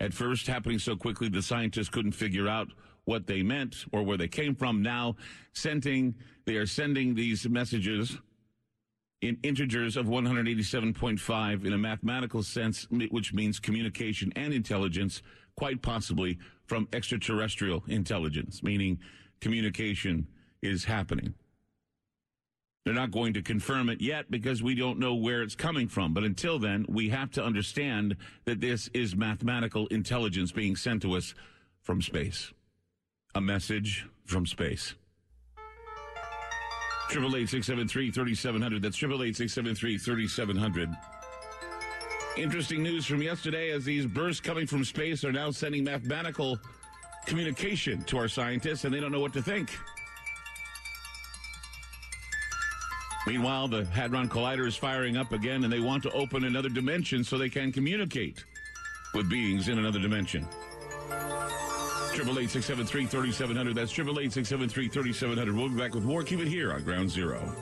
At 0.00 0.14
first, 0.14 0.46
happening 0.46 0.78
so 0.78 0.96
quickly, 0.96 1.28
the 1.28 1.42
scientists 1.42 1.88
couldn't 1.88 2.12
figure 2.12 2.48
out 2.48 2.68
what 3.04 3.26
they 3.26 3.42
meant 3.42 3.84
or 3.92 4.02
where 4.02 4.16
they 4.16 4.28
came 4.28 4.54
from. 4.54 4.82
Now, 4.82 5.16
sending, 5.54 6.14
they 6.44 6.56
are 6.56 6.66
sending 6.66 7.14
these 7.14 7.48
messages 7.48 8.18
in 9.22 9.36
integers 9.42 9.96
of 9.96 10.06
187.5 10.06 11.66
in 11.66 11.72
a 11.72 11.78
mathematical 11.78 12.42
sense, 12.42 12.86
which 13.10 13.32
means 13.32 13.58
communication 13.58 14.32
and 14.36 14.52
intelligence, 14.52 15.22
quite 15.56 15.82
possibly 15.82 16.38
from 16.66 16.86
extraterrestrial 16.92 17.82
intelligence, 17.88 18.62
meaning 18.62 18.98
communication 19.40 20.28
is 20.62 20.84
happening. 20.84 21.34
They're 22.88 22.94
not 22.94 23.10
going 23.10 23.34
to 23.34 23.42
confirm 23.42 23.90
it 23.90 24.00
yet 24.00 24.30
because 24.30 24.62
we 24.62 24.74
don't 24.74 24.98
know 24.98 25.14
where 25.14 25.42
it's 25.42 25.54
coming 25.54 25.88
from. 25.88 26.14
But 26.14 26.24
until 26.24 26.58
then, 26.58 26.86
we 26.88 27.10
have 27.10 27.30
to 27.32 27.44
understand 27.44 28.16
that 28.46 28.62
this 28.62 28.88
is 28.94 29.14
mathematical 29.14 29.86
intelligence 29.88 30.52
being 30.52 30.74
sent 30.74 31.02
to 31.02 31.12
us 31.12 31.34
from 31.82 32.00
space. 32.00 32.50
A 33.34 33.42
message 33.42 34.06
from 34.24 34.46
space. 34.46 34.94
Triple 37.10 37.36
eight 37.36 37.50
six 37.50 37.66
seven 37.66 37.86
three 37.86 38.10
thirty 38.10 38.34
seven 38.34 38.62
hundred. 38.62 38.80
That's 38.80 38.96
triple 38.96 39.22
eight 39.22 39.36
six 39.36 39.52
seven 39.52 39.74
three 39.74 39.98
thirty 39.98 40.26
seven 40.26 40.56
hundred. 40.56 40.88
Interesting 42.38 42.82
news 42.82 43.04
from 43.04 43.20
yesterday 43.20 43.70
as 43.70 43.84
these 43.84 44.06
bursts 44.06 44.40
coming 44.40 44.66
from 44.66 44.82
space 44.82 45.26
are 45.26 45.32
now 45.32 45.50
sending 45.50 45.84
mathematical 45.84 46.58
communication 47.26 48.00
to 48.04 48.16
our 48.16 48.28
scientists 48.28 48.86
and 48.86 48.94
they 48.94 49.00
don't 49.00 49.12
know 49.12 49.20
what 49.20 49.34
to 49.34 49.42
think. 49.42 49.76
Meanwhile, 53.28 53.68
the 53.68 53.84
Hadron 53.84 54.26
Collider 54.28 54.66
is 54.66 54.74
firing 54.74 55.18
up 55.18 55.32
again, 55.32 55.62
and 55.64 55.70
they 55.72 55.80
want 55.80 56.02
to 56.04 56.10
open 56.12 56.44
another 56.44 56.70
dimension 56.70 57.22
so 57.22 57.36
they 57.36 57.50
can 57.50 57.70
communicate 57.70 58.42
with 59.12 59.28
beings 59.28 59.68
in 59.68 59.78
another 59.78 59.98
dimension. 59.98 60.46
Triple 62.14 62.38
eight 62.38 62.48
six 62.48 62.64
seven 62.64 62.86
three 62.86 63.04
thirty 63.04 63.30
seven 63.30 63.54
hundred. 63.54 63.74
That's 63.74 63.92
triple 63.92 64.18
eight 64.18 64.32
six 64.32 64.48
seven 64.48 64.68
three 64.68 64.88
thirty 64.88 65.12
seven 65.12 65.36
hundred. 65.36 65.56
We'll 65.56 65.68
be 65.68 65.76
back 65.76 65.94
with 65.94 66.04
more. 66.04 66.22
Keep 66.22 66.40
it 66.40 66.48
here 66.48 66.72
on 66.72 66.82
Ground 66.82 67.10
Zero. 67.10 67.54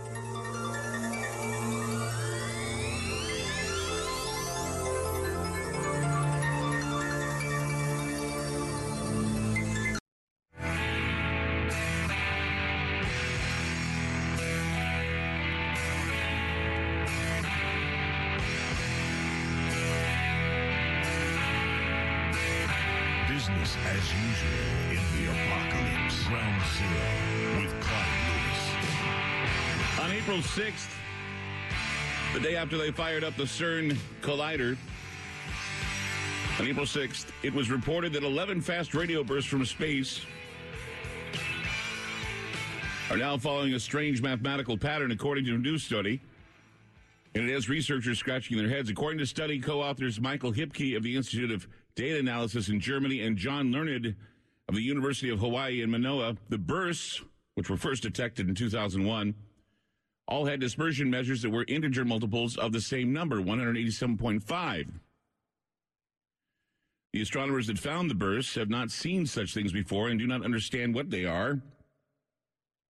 6th, 30.57 30.89
the 32.33 32.41
day 32.41 32.57
after 32.57 32.79
they 32.79 32.91
fired 32.91 33.23
up 33.23 33.37
the 33.37 33.43
CERN 33.43 33.95
Collider, 34.23 34.79
on 36.59 36.67
April 36.67 36.87
6th, 36.87 37.27
it 37.43 37.53
was 37.53 37.71
reported 37.71 38.15
that 38.15 38.23
11 38.23 38.63
fast 38.63 38.95
radio 38.95 39.23
bursts 39.23 39.51
from 39.51 39.67
space 39.67 40.23
are 43.11 43.19
now 43.19 43.37
following 43.37 43.75
a 43.75 43.79
strange 43.79 44.23
mathematical 44.23 44.79
pattern, 44.79 45.11
according 45.11 45.45
to 45.45 45.57
a 45.57 45.59
new 45.59 45.77
study. 45.77 46.23
And 47.35 47.47
it 47.47 47.53
has 47.53 47.69
researchers 47.69 48.19
scratching 48.19 48.57
their 48.57 48.71
heads. 48.71 48.89
According 48.89 49.19
to 49.19 49.27
study 49.27 49.61
co 49.61 49.83
authors 49.83 50.19
Michael 50.19 50.55
Hippke 50.55 50.97
of 50.97 51.03
the 51.03 51.15
Institute 51.15 51.51
of 51.51 51.69
Data 51.97 52.19
Analysis 52.19 52.71
in 52.71 52.81
Germany 52.81 53.21
and 53.21 53.37
John 53.37 53.73
Learned 53.73 54.17
of 54.71 54.75
the 54.75 54.81
University 54.81 55.29
of 55.29 55.39
Hawaii 55.39 55.83
in 55.83 55.91
Manoa, 55.91 56.39
the 56.49 56.57
bursts, 56.57 57.21
which 57.57 57.69
were 57.69 57.77
first 57.77 58.03
detected 58.03 58.49
in 58.49 58.55
2001, 58.55 59.35
all 60.29 60.47
had 60.47 60.61
dispersion 60.61 61.11
measures 61.11 61.43
that 61.43 61.51
were 61.51 61.65
integer 61.69 62.05
multiples 62.05 62.57
of 62.57 62.73
the 62.73 62.81
same 62.81 63.13
number, 63.13 63.41
187.5. 63.41 64.91
The 67.13 67.23
astronomers 67.23 67.69
that 67.69 67.79
found 67.79 68.11
the 68.11 68.15
bursts 68.15 68.57
have 68.57 68.69
not 68.69 68.91
seen 68.91 69.27
such 69.27 69.55
things 69.55 69.73
before 69.73 70.09
and 70.09 70.19
do 70.19 70.27
not 70.27 70.45
understand 70.45 70.95
what 70.95 71.11
they 71.11 71.25
are. 71.25 71.61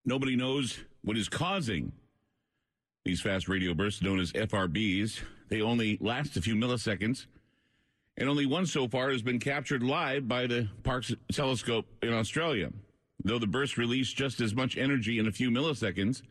Nobody 0.05 0.37
knows 0.37 0.79
what 1.03 1.17
is 1.17 1.29
causing 1.29 1.93
these 3.05 3.21
fast 3.21 3.49
radio 3.49 3.75
bursts, 3.75 4.03
known 4.03 4.19
as 4.19 4.33
FRBs. 4.33 5.21
They 5.49 5.61
only 5.61 5.99
last 6.01 6.37
a 6.37 6.43
few 6.43 6.57
milliseconds 6.57 7.27
And 8.17 8.29
only 8.29 8.47
one 8.47 8.67
so 8.67 8.89
far 8.89 9.11
has 9.11 9.23
been 9.23 9.39
captured 9.39 9.83
live 9.83 10.27
by 10.27 10.47
the 10.47 10.69
Parkes 10.83 11.15
telescope 11.31 11.87
in 12.03 12.13
Australia. 12.13 12.73
Though 13.23 13.39
the 13.39 13.47
burst 13.47 13.77
released 13.77 14.17
just 14.17 14.41
as 14.41 14.55
much 14.55 14.77
energy 14.77 15.19
in 15.19 15.29
a 15.29 15.33
few 15.33 15.51
milliseconds 15.51 16.23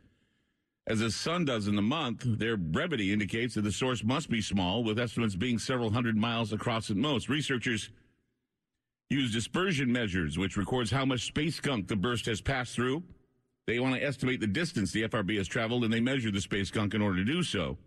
as 0.88 1.00
the 1.00 1.10
sun 1.10 1.46
does 1.46 1.68
in 1.68 1.76
the 1.76 1.82
month, 1.82 2.24
their 2.24 2.58
brevity 2.58 3.12
indicates 3.12 3.56
that 3.56 3.64
the 3.64 3.72
source 3.72 4.04
must 4.04 4.30
be 4.30 4.42
small, 4.42 4.84
with 4.84 5.00
estimates 5.00 5.36
being 5.36 5.58
several 5.58 5.90
hundred 5.90 6.16
miles 6.16 6.54
across 6.54 6.92
at 6.92 6.98
most. 6.98 7.28
Researchers 7.28 7.90
use 9.10 9.34
dispersion 9.34 9.92
measures, 9.92 10.38
which 10.38 10.58
records 10.58 10.92
how 10.92 11.06
much 11.06 11.26
space 11.26 11.60
gunk 11.60 11.88
the 11.88 11.96
burst 11.96 12.28
has 12.28 12.40
passed 12.40 12.76
through. 12.76 13.04
They 13.66 13.80
want 13.80 13.96
to 13.96 14.04
estimate 14.04 14.40
the 14.40 14.48
distance 14.48 14.92
the 14.92 15.08
FRB 15.08 15.38
has 15.38 15.48
traveled, 15.48 15.84
and 15.84 15.92
they 15.92 16.02
measure 16.02 16.30
the 16.30 16.42
space 16.42 16.70
gunk 16.70 16.94
in 16.94 17.02
order 17.02 17.18
to 17.18 17.26
do 17.26 17.42
so. 17.42 17.78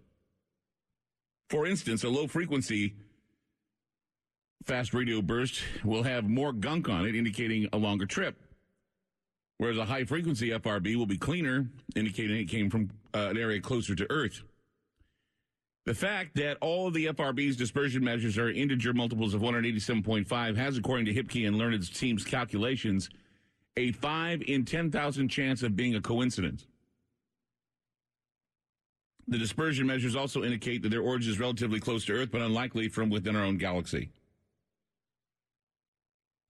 For 1.51 1.67
instance, 1.67 2.03
a 2.03 2.09
low 2.09 2.27
frequency 2.27 2.95
fast 4.65 4.93
radio 4.93 5.23
burst 5.23 5.63
will 5.85 6.03
have 6.03 6.29
more 6.29 6.53
gunk 6.53 6.89
on 6.89 7.07
it, 7.07 7.15
indicating 7.15 7.69
a 7.73 7.79
longer 7.79 8.07
trip. 8.07 8.37
Whereas 9.59 9.77
a 9.77 9.85
high 9.85 10.05
frequency 10.05 10.51
FRB 10.51 10.97
will 10.97 11.07
be 11.07 11.19
cleaner, 11.19 11.67
indicating 11.97 12.39
it 12.39 12.45
came 12.45 12.71
from 12.71 12.91
uh, 13.13 13.29
an 13.31 13.37
area 13.37 13.61
closer 13.61 13.95
to 13.97 14.07
Earth. 14.11 14.43
The 15.85 15.95
fact 15.95 16.35
that 16.37 16.59
all 16.61 16.87
of 16.87 16.95
the 16.95 17.07
FRB's 17.07 17.57
dispersion 17.57 18.05
measures 18.05 18.39
are 18.39 18.51
integer 18.51 18.93
multiples 18.93 19.35
of 19.35 19.41
187.5 19.41 20.57
has, 20.57 20.77
according 20.77 21.07
to 21.07 21.15
Hippke 21.15 21.47
and 21.47 21.57
Learned's 21.57 21.91
team's 21.91 22.25
calculations, 22.25 23.09
a 23.77 23.93
5 23.93 24.43
in 24.47 24.65
10,000 24.65 25.29
chance 25.29 25.63
of 25.63 25.75
being 25.75 25.95
a 25.95 26.01
coincidence. 26.01 26.67
The 29.27 29.39
dispersion 29.39 29.87
measures 29.87 30.15
also 30.15 30.45
indicate 30.45 30.83
that 30.83 30.91
their 30.91 31.03
origin 31.03 31.33
is 31.33 31.41
relatively 31.41 31.81
close 31.81 32.05
to 32.07 32.13
Earth, 32.13 32.31
but 32.31 32.43
unlikely 32.43 32.89
from 32.89 33.11
within 33.11 33.35
our 33.35 33.45
own 33.45 33.59
galaxy. 33.59 34.11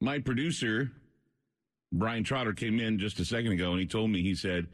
My 0.01 0.19
producer, 0.19 0.91
Brian 1.93 2.25
Trotter, 2.25 2.53
came 2.53 2.81
in 2.81 2.99
just 2.99 3.19
a 3.21 3.25
second 3.25 3.53
ago 3.53 3.71
and 3.71 3.81
he 3.81 3.87
told 3.87 4.11
me, 4.11 4.23
he 4.23 4.35
said, 4.35 4.67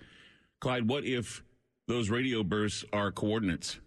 Clyde, 0.60 0.88
what 0.88 1.04
if 1.04 1.42
those 1.86 2.10
radio 2.10 2.42
bursts 2.42 2.84
are 2.92 3.12
coordinates? 3.12 3.78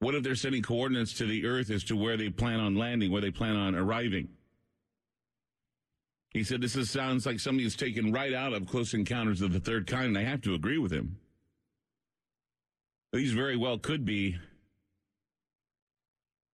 What 0.00 0.14
if 0.14 0.22
they're 0.22 0.36
sending 0.36 0.62
coordinates 0.62 1.12
to 1.14 1.26
the 1.26 1.44
Earth 1.44 1.70
as 1.70 1.84
to 1.84 1.96
where 1.96 2.16
they 2.16 2.30
plan 2.30 2.60
on 2.60 2.76
landing, 2.76 3.10
where 3.10 3.20
they 3.20 3.32
plan 3.32 3.56
on 3.56 3.74
arriving? 3.74 4.28
He 6.30 6.44
said, 6.44 6.60
This 6.60 6.76
is, 6.76 6.90
sounds 6.90 7.26
like 7.26 7.40
something 7.40 7.64
that's 7.64 7.74
taken 7.74 8.12
right 8.12 8.32
out 8.32 8.52
of 8.52 8.66
Close 8.66 8.94
Encounters 8.94 9.40
of 9.40 9.52
the 9.52 9.60
Third 9.60 9.86
Kind, 9.86 10.06
and 10.06 10.18
I 10.18 10.22
have 10.22 10.42
to 10.42 10.54
agree 10.54 10.78
with 10.78 10.92
him. 10.92 11.18
These 13.12 13.32
very 13.32 13.56
well 13.56 13.78
could 13.78 14.04
be 14.04 14.36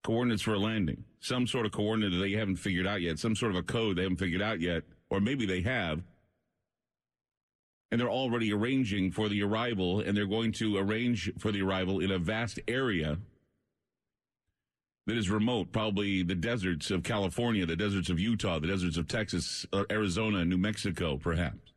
coordinates 0.05 0.43
for 0.43 0.55
a 0.55 0.59
landing, 0.59 1.05
some 1.25 1.47
sort 1.47 1.65
of 1.65 1.73
coordinate 1.73 2.13
that 2.13 2.19
they 2.19 2.33
haven't 2.33 2.57
figured 2.57 2.87
out 2.87 3.01
yet, 3.01 3.19
some 3.19 3.35
sort 3.35 3.51
of 3.51 3.57
a 3.57 3.63
code 3.63 3.97
they 3.97 4.03
haven't 4.03 4.19
figured 4.19 4.43
out 4.43 4.61
yet, 4.61 4.83
or 5.09 5.21
maybe 5.21 5.47
they 5.47 5.63
have. 5.63 6.03
And 7.91 7.99
they're 7.99 8.11
already 8.11 8.53
arranging 8.53 9.11
for 9.11 9.31
the 9.31 9.43
arrival, 9.43 10.01
and 10.01 10.15
they're 10.15 10.27
going 10.27 10.53
to 10.53 10.77
arrange 10.77 11.33
for 11.39 11.51
the 11.51 11.63
arrival 11.63 12.01
in 12.01 12.11
a 12.11 12.19
vast 12.19 12.61
area 12.69 13.17
that 15.07 15.17
is 15.17 15.31
remote, 15.31 15.73
probably 15.73 16.23
the 16.23 16.35
deserts 16.35 16.91
of 16.91 17.03
California, 17.03 17.65
the 17.65 17.77
deserts 17.77 18.11
of 18.11 18.21
Utah, 18.21 18.59
the 18.59 18.67
deserts 18.67 18.99
of 18.99 19.09
Texas, 19.09 19.67
uh, 19.73 19.85
Arizona, 19.91 20.45
New 20.45 20.59
Mexico, 20.59 21.17
perhaps. 21.17 21.74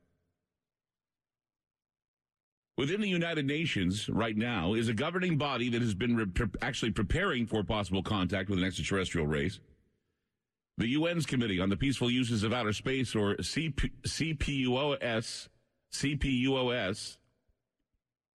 Within 2.78 3.02
the 3.02 3.10
United 3.10 3.48
Nations 3.48 4.08
right 4.08 4.38
now 4.38 4.76
is 4.76 4.88
a 4.88 4.94
governing 4.94 5.36
body 5.36 5.68
that 5.70 5.82
has 5.82 5.96
been 5.96 6.16
re- 6.16 6.26
pre- 6.28 6.48
actually 6.62 6.92
preparing 6.92 7.48
for 7.48 7.64
possible 7.64 8.04
contact 8.04 8.50
with 8.50 8.60
an 8.60 8.66
extraterrestrial 8.66 9.26
race. 9.26 9.60
The 10.78 10.94
UN's 10.94 11.26
Committee 11.26 11.60
on 11.60 11.70
the 11.70 11.76
Peaceful 11.76 12.12
Uses 12.12 12.44
of 12.44 12.54
Outer 12.54 12.74
Space, 12.74 13.16
or 13.16 13.36
CP- 13.38 13.92
CPUOS, 14.04 15.48
CPUOS, 15.92 17.18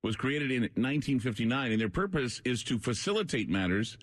was 0.03 0.17
created 0.17 0.51
in 0.51 0.63
1959, 0.63 1.71
and 1.71 1.81
their 1.81 1.89
purpose 1.89 2.43
is 2.45 2.65
to 2.65 2.81
facilitate 2.81 3.49
matters 3.49 3.97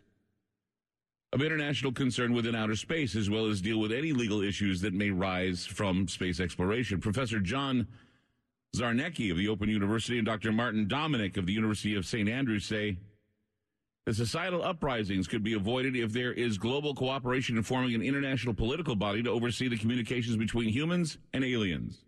of 1.34 1.42
international 1.42 1.92
concern 1.92 2.32
within 2.32 2.56
outer 2.56 2.78
space, 2.78 3.14
as 3.18 3.30
well 3.30 3.48
as 3.48 3.60
deal 3.60 3.78
with 3.78 3.92
any 3.92 4.14
legal 4.14 4.42
issues 4.42 4.80
that 4.82 4.94
may 4.94 5.10
rise 5.10 5.66
from 5.66 6.08
space 6.08 6.40
exploration. 6.40 7.02
Professor 7.02 7.42
John 7.42 7.88
Zarnecki 8.76 9.32
of 9.32 9.38
the 9.38 9.48
Open 9.48 9.70
University 9.70 10.18
and 10.18 10.26
Dr. 10.26 10.52
Martin 10.52 10.88
Dominik 10.88 11.38
of 11.38 11.46
the 11.46 11.54
University 11.54 11.96
of 11.96 12.06
St. 12.06 12.30
Andrews 12.30 12.66
say 12.66 12.98
the 14.06 14.14
societal 14.14 14.64
uprisings 14.64 15.28
could 15.28 15.44
be 15.44 15.54
avoided 15.54 15.96
if 15.96 16.14
there 16.14 16.34
is 16.34 16.58
global 16.58 16.94
cooperation 16.94 17.58
in 17.58 17.64
forming 17.64 17.94
an 17.96 18.02
international 18.02 18.54
political 18.54 18.96
body 18.96 19.22
to 19.24 19.30
oversee 19.30 19.68
the 19.68 19.78
communications 19.78 20.38
between 20.38 20.70
humans 20.70 21.18
and 21.34 21.44
aliens. 21.44 22.06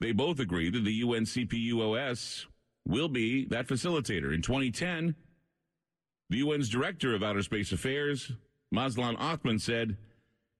They 0.00 0.12
both 0.12 0.40
agree 0.40 0.70
that 0.70 0.84
the 0.84 1.02
UNCPUOS 1.02 2.46
will 2.86 3.08
be 3.08 3.46
that 3.46 3.66
facilitator. 3.66 4.34
In 4.34 4.42
2010, 4.42 5.14
the 6.28 6.42
UN's 6.42 6.68
director 6.68 7.14
of 7.14 7.22
outer 7.22 7.42
space 7.42 7.72
affairs, 7.72 8.32
Mazlan 8.70 9.16
Othman, 9.18 9.58
said 9.58 9.96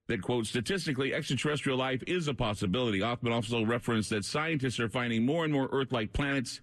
that, 0.08 0.22
quote, 0.22 0.46
statistically, 0.46 1.12
extraterrestrial 1.12 1.78
life 1.78 2.02
is 2.06 2.28
a 2.28 2.34
possibility. 2.34 3.02
Othman 3.02 3.32
also 3.32 3.64
referenced 3.64 4.10
that 4.10 4.24
scientists 4.24 4.78
are 4.78 4.88
finding 4.88 5.24
more 5.24 5.44
and 5.44 5.52
more 5.52 5.68
Earth 5.72 5.92
like 5.92 6.12
planets 6.12 6.60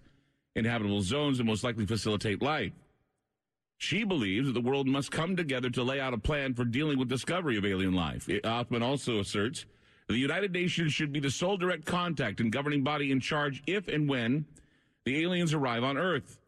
in 0.54 0.64
habitable 0.64 1.02
zones 1.02 1.38
and 1.38 1.48
most 1.48 1.64
likely 1.64 1.84
facilitate 1.84 2.40
life. 2.40 2.72
She 3.76 4.04
believes 4.04 4.46
that 4.46 4.54
the 4.54 4.60
world 4.60 4.86
must 4.86 5.10
come 5.10 5.36
together 5.36 5.68
to 5.70 5.82
lay 5.82 6.00
out 6.00 6.14
a 6.14 6.18
plan 6.18 6.54
for 6.54 6.64
dealing 6.64 6.98
with 6.98 7.08
discovery 7.08 7.58
of 7.58 7.66
alien 7.66 7.92
life. 7.92 8.28
Othman 8.44 8.82
also 8.82 9.18
asserts 9.18 9.66
the 10.06 10.16
United 10.16 10.52
Nations 10.52 10.92
should 10.92 11.12
be 11.12 11.20
the 11.20 11.30
sole 11.30 11.56
direct 11.56 11.84
contact 11.84 12.40
and 12.40 12.52
governing 12.52 12.82
body 12.82 13.10
in 13.10 13.20
charge 13.20 13.62
if 13.66 13.88
and 13.88 14.08
when 14.08 14.46
the 15.04 15.22
aliens 15.22 15.52
arrive 15.52 15.82
on 15.82 15.98
Earth. 15.98 16.38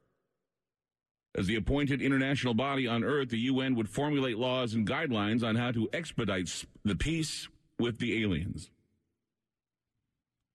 As 1.37 1.46
the 1.46 1.57
appointed 1.57 2.01
international 2.01 2.55
body 2.55 2.87
on 2.87 3.05
Earth, 3.05 3.29
the 3.29 3.38
UN 3.40 3.75
would 3.75 3.90
formulate 3.90 4.38
laws 4.38 4.72
and 4.72 4.88
guidelines 4.88 5.44
on 5.44 5.55
how 5.55 5.70
to 5.70 5.87
expedite 5.92 6.64
the 6.83 6.96
peace 6.96 7.46
with 7.79 7.99
the 7.99 8.22
aliens. 8.22 8.70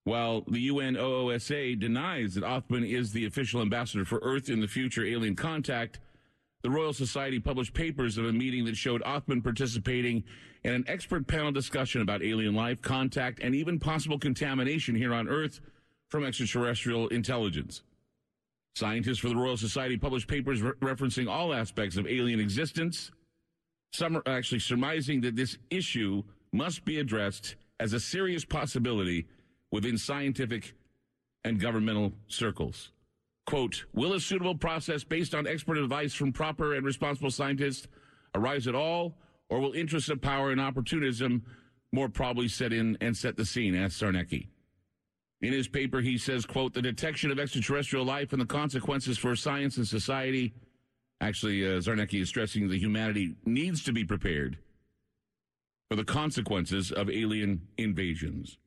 While 0.03 0.41
the 0.47 0.61
UN 0.61 0.95
OOSA 0.95 1.79
denies 1.79 2.33
that 2.33 2.43
Othman 2.43 2.83
is 2.83 3.11
the 3.11 3.27
official 3.27 3.61
ambassador 3.61 4.05
for 4.05 4.19
Earth 4.23 4.49
in 4.49 4.59
the 4.59 4.67
future 4.67 5.05
alien 5.05 5.35
contact, 5.35 5.99
the 6.63 6.71
Royal 6.71 6.93
Society 6.93 7.39
published 7.39 7.75
papers 7.75 8.17
of 8.17 8.25
a 8.25 8.33
meeting 8.33 8.65
that 8.65 8.75
showed 8.75 9.03
Othman 9.03 9.43
participating 9.43 10.23
in 10.63 10.73
an 10.73 10.85
expert 10.87 11.27
panel 11.27 11.51
discussion 11.51 12.01
about 12.01 12.23
alien 12.23 12.55
life, 12.55 12.81
contact, 12.81 13.39
and 13.43 13.53
even 13.53 13.77
possible 13.77 14.17
contamination 14.17 14.95
here 14.95 15.13
on 15.13 15.27
Earth 15.27 15.59
from 16.09 16.25
extraterrestrial 16.25 17.07
intelligence. 17.09 17.83
Scientists 18.75 19.19
for 19.19 19.29
the 19.29 19.35
Royal 19.35 19.57
Society 19.57 19.97
published 19.97 20.27
papers 20.27 20.61
re- 20.61 20.71
referencing 20.81 21.29
all 21.29 21.53
aspects 21.53 21.97
of 21.97 22.07
alien 22.07 22.39
existence. 22.39 23.11
Some 23.91 24.15
are 24.15 24.23
actually 24.25 24.59
surmising 24.59 25.21
that 25.21 25.35
this 25.35 25.57
issue 25.69 26.23
must 26.53 26.85
be 26.85 26.99
addressed 26.99 27.55
as 27.79 27.93
a 27.93 27.99
serious 27.99 28.45
possibility 28.45 29.27
within 29.71 29.97
scientific 29.97 30.73
and 31.43 31.59
governmental 31.59 32.13
circles. 32.27 32.91
Quote, 33.45 33.85
will 33.93 34.13
a 34.13 34.19
suitable 34.19 34.55
process 34.55 35.03
based 35.03 35.35
on 35.35 35.47
expert 35.47 35.77
advice 35.77 36.13
from 36.13 36.31
proper 36.31 36.75
and 36.75 36.85
responsible 36.85 37.31
scientists 37.31 37.87
arise 38.35 38.67
at 38.67 38.75
all, 38.75 39.17
or 39.49 39.59
will 39.59 39.73
interests 39.73 40.09
of 40.09 40.21
power 40.21 40.51
and 40.51 40.61
opportunism 40.61 41.43
more 41.91 42.07
probably 42.07 42.47
set 42.47 42.71
in 42.71 42.97
and 43.01 43.17
set 43.17 43.35
the 43.35 43.45
scene, 43.45 43.75
asked 43.75 44.01
Zarnecki. 44.01 44.47
In 45.41 45.53
his 45.53 45.67
paper, 45.67 46.01
he 46.01 46.17
says, 46.17 46.45
quote, 46.45 46.73
the 46.73 46.81
detection 46.81 47.31
of 47.31 47.39
extraterrestrial 47.39 48.05
life 48.05 48.31
and 48.31 48.41
the 48.41 48.45
consequences 48.45 49.17
for 49.17 49.35
science 49.35 49.77
and 49.77 49.87
society. 49.87 50.53
Actually, 51.19 51.65
uh, 51.65 51.79
Zarnecki 51.79 52.21
is 52.21 52.29
stressing 52.29 52.67
that 52.69 52.77
humanity 52.77 53.35
needs 53.45 53.83
to 53.83 53.91
be 53.91 54.03
prepared 54.03 54.57
for 55.89 55.95
the 55.95 56.03
consequences 56.03 56.91
of 56.91 57.09
alien 57.09 57.67
invasions. 57.77 58.57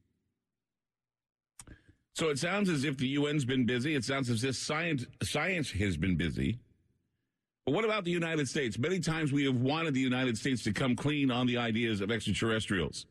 So 2.15 2.29
it 2.29 2.39
sounds 2.39 2.69
as 2.69 2.85
if 2.85 2.97
the 2.97 3.17
UN's 3.17 3.45
been 3.45 3.67
busy. 3.67 3.95
It 3.95 4.05
sounds 4.05 4.31
as 4.31 4.45
if 4.45 4.55
science, 4.57 5.07
science 5.23 5.71
has 5.73 5.97
been 5.97 6.17
busy. 6.17 6.59
But 7.67 7.75
what 7.75 7.85
about 7.85 8.05
the 8.05 8.11
United 8.11 8.49
States? 8.49 8.79
Many 8.79 9.01
times 9.01 9.33
we 9.33 9.45
have 9.45 9.57
wanted 9.57 9.95
the 9.95 10.01
United 10.01 10.37
States 10.37 10.63
to 10.65 10.73
come 10.73 10.95
clean 10.95 11.31
on 11.31 11.47
the 11.47 11.57
ideas 11.57 12.01
of 12.01 12.11
extraterrestrials. 12.11 13.07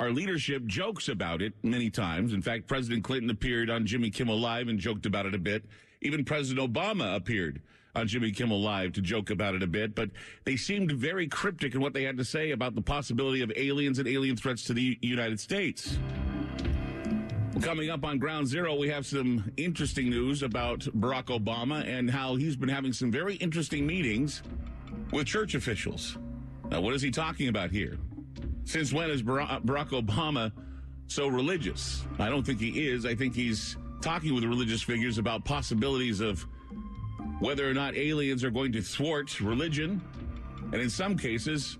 Our 0.00 0.12
leadership 0.12 0.64
jokes 0.64 1.10
about 1.10 1.42
it 1.42 1.52
many 1.62 1.90
times. 1.90 2.32
In 2.32 2.40
fact, 2.40 2.66
President 2.66 3.04
Clinton 3.04 3.28
appeared 3.28 3.68
on 3.68 3.84
Jimmy 3.84 4.08
Kimmel 4.08 4.40
Live 4.40 4.68
and 4.68 4.78
joked 4.78 5.04
about 5.04 5.26
it 5.26 5.34
a 5.34 5.38
bit. 5.38 5.62
Even 6.00 6.24
President 6.24 6.72
Obama 6.72 7.16
appeared 7.16 7.60
on 7.94 8.08
Jimmy 8.08 8.32
Kimmel 8.32 8.62
Live 8.62 8.94
to 8.94 9.02
joke 9.02 9.28
about 9.28 9.54
it 9.54 9.62
a 9.62 9.66
bit, 9.66 9.94
but 9.94 10.08
they 10.44 10.56
seemed 10.56 10.90
very 10.90 11.26
cryptic 11.26 11.74
in 11.74 11.82
what 11.82 11.92
they 11.92 12.04
had 12.04 12.16
to 12.16 12.24
say 12.24 12.52
about 12.52 12.74
the 12.74 12.80
possibility 12.80 13.42
of 13.42 13.52
aliens 13.56 13.98
and 13.98 14.08
alien 14.08 14.38
threats 14.38 14.64
to 14.64 14.72
the 14.72 14.98
United 15.02 15.38
States. 15.38 15.98
Coming 17.60 17.90
up 17.90 18.02
on 18.02 18.18
Ground 18.18 18.48
Zero, 18.48 18.76
we 18.76 18.88
have 18.88 19.04
some 19.04 19.52
interesting 19.58 20.08
news 20.08 20.42
about 20.42 20.80
Barack 20.80 21.24
Obama 21.24 21.86
and 21.86 22.10
how 22.10 22.36
he's 22.36 22.56
been 22.56 22.70
having 22.70 22.94
some 22.94 23.12
very 23.12 23.34
interesting 23.34 23.86
meetings 23.86 24.42
with 25.12 25.26
church 25.26 25.54
officials. 25.54 26.16
Now, 26.70 26.80
what 26.80 26.94
is 26.94 27.02
he 27.02 27.10
talking 27.10 27.48
about 27.48 27.70
here? 27.70 27.98
Since 28.70 28.92
when 28.92 29.10
is 29.10 29.20
Barack 29.20 29.90
Obama 29.90 30.52
so 31.08 31.26
religious? 31.26 32.04
I 32.20 32.28
don't 32.28 32.46
think 32.46 32.60
he 32.60 32.86
is. 32.86 33.04
I 33.04 33.16
think 33.16 33.34
he's 33.34 33.76
talking 34.00 34.32
with 34.32 34.44
religious 34.44 34.80
figures 34.80 35.18
about 35.18 35.44
possibilities 35.44 36.20
of 36.20 36.46
whether 37.40 37.68
or 37.68 37.74
not 37.74 37.96
aliens 37.96 38.44
are 38.44 38.50
going 38.50 38.70
to 38.70 38.80
thwart 38.80 39.40
religion, 39.40 40.00
and 40.72 40.76
in 40.76 40.88
some 40.88 41.18
cases, 41.18 41.78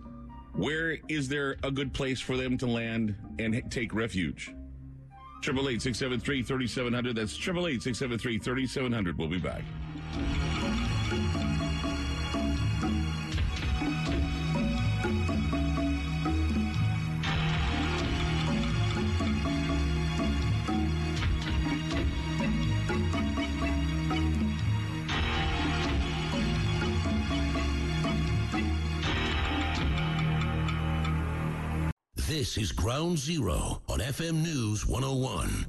where 0.55 0.99
is 1.07 1.29
there 1.29 1.59
a 1.63 1.71
good 1.71 1.95
place 1.95 2.19
for 2.19 2.37
them 2.37 2.59
to 2.59 2.67
land 2.67 3.15
and 3.39 3.63
take 3.71 3.95
refuge? 3.95 4.53
Triple 5.43 5.69
eight 5.69 5.83
six 5.83 5.97
seven 5.97 6.19
three 6.19 6.43
thirty 6.43 6.67
seven 6.67 6.93
hundred. 6.93 7.15
That's 7.15 7.37
triple 7.37 7.69
eight 7.69 7.85
six 7.85 8.01
seven 8.01 8.19
three 8.19 8.37
thirty 8.37 8.67
seven 8.67 8.93
hundred. 8.93 9.17
We'll 9.17 9.29
be 9.29 9.39
back. 9.39 9.63
This 32.31 32.57
is 32.57 32.71
Ground 32.71 33.19
Zero 33.19 33.83
on 33.89 33.99
FM 33.99 34.45
News 34.45 34.87
101. 34.87 35.67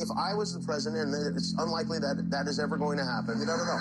If 0.00 0.08
I 0.16 0.34
was 0.34 0.54
the 0.54 0.64
president, 0.64 1.12
and 1.12 1.36
it's 1.36 1.52
unlikely 1.58 1.98
that 1.98 2.30
that 2.30 2.46
is 2.46 2.60
ever 2.60 2.76
going 2.76 2.96
to 2.98 3.04
happen. 3.04 3.40
You 3.40 3.46
never 3.46 3.66
know. 3.66 3.80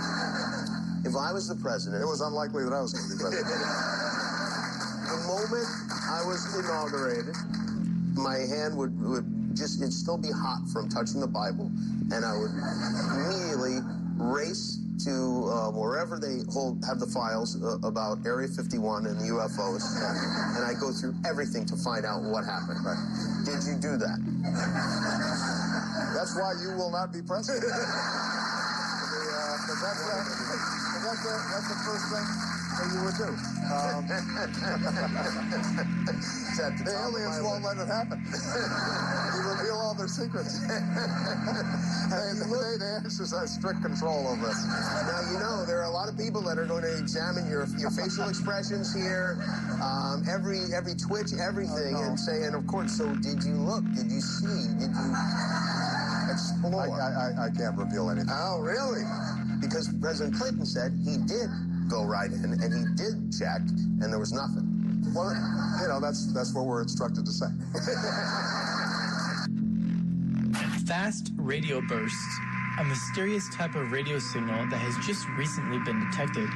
If 1.06 1.16
I 1.16 1.32
was 1.32 1.48
the 1.48 1.62
president, 1.62 2.02
It 2.02 2.08
was 2.08 2.22
unlikely 2.22 2.64
that 2.64 2.74
I 2.74 2.82
was 2.82 2.94
going 2.94 3.06
to 3.06 3.16
be 3.16 3.22
president. 3.22 3.46
the 5.06 5.22
moment 5.30 5.70
I 6.10 6.26
was 6.26 6.50
inaugurated, 6.58 7.36
my 8.18 8.40
hand 8.50 8.76
would, 8.76 9.00
would 9.00 9.41
just, 9.56 9.82
it'd 9.82 9.94
still 9.94 10.18
be 10.18 10.32
hot 10.32 10.68
from 10.72 10.88
touching 10.90 11.20
the 11.20 11.28
Bible. 11.28 11.70
And 12.12 12.24
I 12.26 12.36
would 12.38 12.52
immediately 13.16 13.80
race 14.18 14.78
to 15.06 15.50
uh, 15.50 15.72
wherever 15.72 16.20
they 16.20 16.44
hold, 16.52 16.84
have 16.86 17.00
the 17.00 17.08
files 17.08 17.58
uh, 17.64 17.80
about 17.82 18.24
Area 18.26 18.48
51 18.48 19.08
and 19.08 19.18
the 19.20 19.26
UFOs. 19.34 19.84
And 20.56 20.64
I 20.66 20.74
go 20.80 20.92
through 20.92 21.16
everything 21.26 21.66
to 21.66 21.76
find 21.76 22.06
out 22.06 22.22
what 22.22 22.46
happened. 22.46 22.80
Did 23.46 23.64
you 23.66 23.76
do 23.82 23.98
that? 23.98 24.20
That's 26.14 26.36
why 26.36 26.54
you 26.62 26.76
will 26.78 26.92
not 26.92 27.12
be 27.12 27.22
president. 27.22 27.66
The, 29.12 29.18
uh, 29.18 29.58
that's, 29.68 30.02
uh, 30.02 30.24
'cause 30.24 31.04
that's, 31.04 31.24
the, 31.24 31.34
that's 31.52 31.68
the 31.68 31.76
first 31.84 32.06
thing 32.12 32.28
that 32.78 32.88
you 32.94 33.00
would 33.04 33.18
do. 33.18 33.30
Um, 33.68 34.08
the 36.58 36.66
the 36.84 36.92
aliens 36.92 37.42
won't 37.44 37.64
let 37.64 37.78
it 37.78 37.88
happen. 37.88 38.20
you 40.02 40.08
reveal 40.08 40.08
all 40.08 40.08
their 40.08 40.08
secrets. 40.08 40.60
they, 42.12 42.34
they, 42.50 42.78
they 42.78 42.96
exercise 43.06 43.54
strict 43.54 43.82
control 43.82 44.28
over 44.28 44.48
us. 44.48 44.66
Now, 44.66 45.22
you 45.32 45.40
know, 45.40 45.66
there 45.66 45.80
are 45.80 45.86
a 45.86 45.90
lot 45.92 46.10
of 46.10 46.18
people 46.18 46.42
that 46.44 46.58
are 46.58 46.66
going 46.66 46.84
to 46.84 46.98
examine 46.98 47.50
your, 47.50 47.68
your 47.78 47.92
facial 47.92 48.28
expressions 48.30 48.94
here, 48.94 49.38
um, 49.82 50.24
every 50.30 50.60
every 50.74 50.96
twitch, 50.96 51.34
everything, 51.40 51.96
Oh, 51.96 52.02
no. 52.02 52.08
and 52.10 52.20
say, 52.20 52.44
and 52.44 52.56
of 52.56 52.66
course, 52.68 52.94
so 52.98 53.14
did 53.16 53.44
you 53.44 53.54
look? 53.56 53.84
Did 53.96 54.12
you 54.12 54.22
see? 54.22 54.68
Did 54.80 54.92
you 54.96 55.10
explore? 56.32 56.92
I, 57.02 57.34
I, 57.38 57.46
I 57.48 57.50
can't 57.52 57.78
reveal 57.78 58.10
anything. 58.10 58.30
oh, 58.32 58.60
really? 58.60 59.04
Because 59.62 59.90
President 60.02 60.36
Clinton 60.36 60.66
said 60.66 60.92
he 61.04 61.18
did 61.18 61.50
go 61.90 62.04
right 62.06 62.32
in 62.32 62.46
and 62.46 62.74
he 62.74 62.86
did 62.96 63.32
check, 63.38 63.62
and 64.02 64.12
there 64.12 64.20
was 64.20 64.34
nothing. 64.34 64.68
Well, 65.14 65.34
you 65.82 65.88
know, 65.88 66.00
that's 66.00 66.32
that's 66.34 66.54
what 66.54 66.66
we're 66.66 66.84
instructed 66.84 67.26
to 67.26 67.32
say. 67.32 67.48
Fast 70.92 71.32
radio 71.38 71.80
bursts, 71.80 72.40
a 72.78 72.84
mysterious 72.84 73.48
type 73.48 73.76
of 73.76 73.94
radio 73.94 74.20
signal 74.20 74.68
that 74.68 74.76
has 74.76 74.98
just 75.08 75.26
recently 75.38 75.80
been 75.80 76.06
detected, 76.10 76.50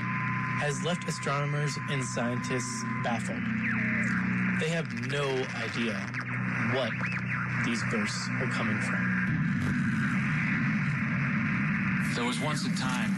has 0.60 0.84
left 0.84 1.08
astronomers 1.08 1.80
and 1.90 2.04
scientists 2.04 2.84
baffled. 3.02 3.40
They 4.60 4.68
have 4.68 4.92
no 5.08 5.24
idea 5.56 5.94
what 6.74 6.92
these 7.64 7.82
bursts 7.90 8.28
are 8.42 8.48
coming 8.48 8.78
from. 8.82 9.04
There 12.14 12.26
was 12.26 12.38
once 12.42 12.66
a 12.66 12.76
time 12.76 13.16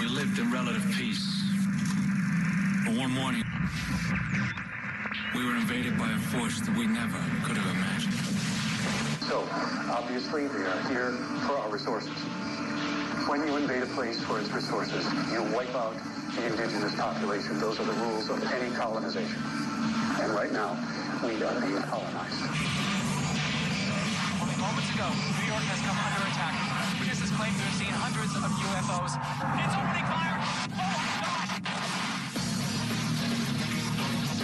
we 0.00 0.08
lived 0.08 0.36
in 0.40 0.50
relative 0.50 0.84
peace. 0.96 1.44
But 2.84 2.96
one 2.96 3.12
morning, 3.12 3.44
we 5.32 5.46
were 5.46 5.54
invaded 5.54 5.96
by 5.96 6.10
a 6.10 6.18
force 6.18 6.58
that 6.58 6.76
we 6.76 6.88
never 6.88 7.18
could 7.44 7.56
have 7.56 7.76
imagined. 7.76 8.23
So, 9.28 9.40
obviously, 9.88 10.46
they 10.48 10.64
are 10.64 10.80
here 10.88 11.12
for 11.46 11.56
our 11.56 11.70
resources. 11.70 12.12
When 13.26 13.46
you 13.46 13.56
invade 13.56 13.82
a 13.82 13.86
place 13.96 14.20
for 14.20 14.38
its 14.38 14.50
resources, 14.50 15.02
you 15.32 15.42
wipe 15.48 15.74
out 15.74 15.96
the 16.36 16.44
indigenous 16.44 16.94
population. 16.94 17.58
Those 17.58 17.80
are 17.80 17.84
the 17.84 17.94
rules 18.04 18.28
of 18.28 18.44
any 18.52 18.68
colonization. 18.76 19.40
And 20.20 20.34
right 20.34 20.52
now, 20.52 20.76
we 21.24 21.40
are 21.40 21.56
being 21.56 21.80
colonized. 21.88 22.36
Only 24.44 24.56
moments 24.60 24.92
ago, 24.92 25.08
New 25.08 25.48
York 25.48 25.64
has 25.72 25.80
come 25.80 25.96
under 25.96 26.20
attack. 26.28 27.00
Witnesses 27.00 27.32
claim 27.32 27.56
to 27.56 27.64
have 27.64 27.80
seen 27.80 27.96
hundreds 27.96 28.36
of 28.36 28.44
UFOs. 28.44 29.16
It's 29.56 29.72
opening 29.72 30.04
fire! 30.04 30.36
Oh, 30.68 30.92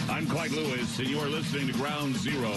god! 0.09 0.16
I'm 0.16 0.27
Clyde 0.27 0.53
Lewis, 0.53 0.99
and 0.99 1.09
you 1.09 1.21
are 1.21 1.29
listening 1.29 1.66
to 1.66 1.75
Ground 1.75 2.16
Zero. 2.16 2.57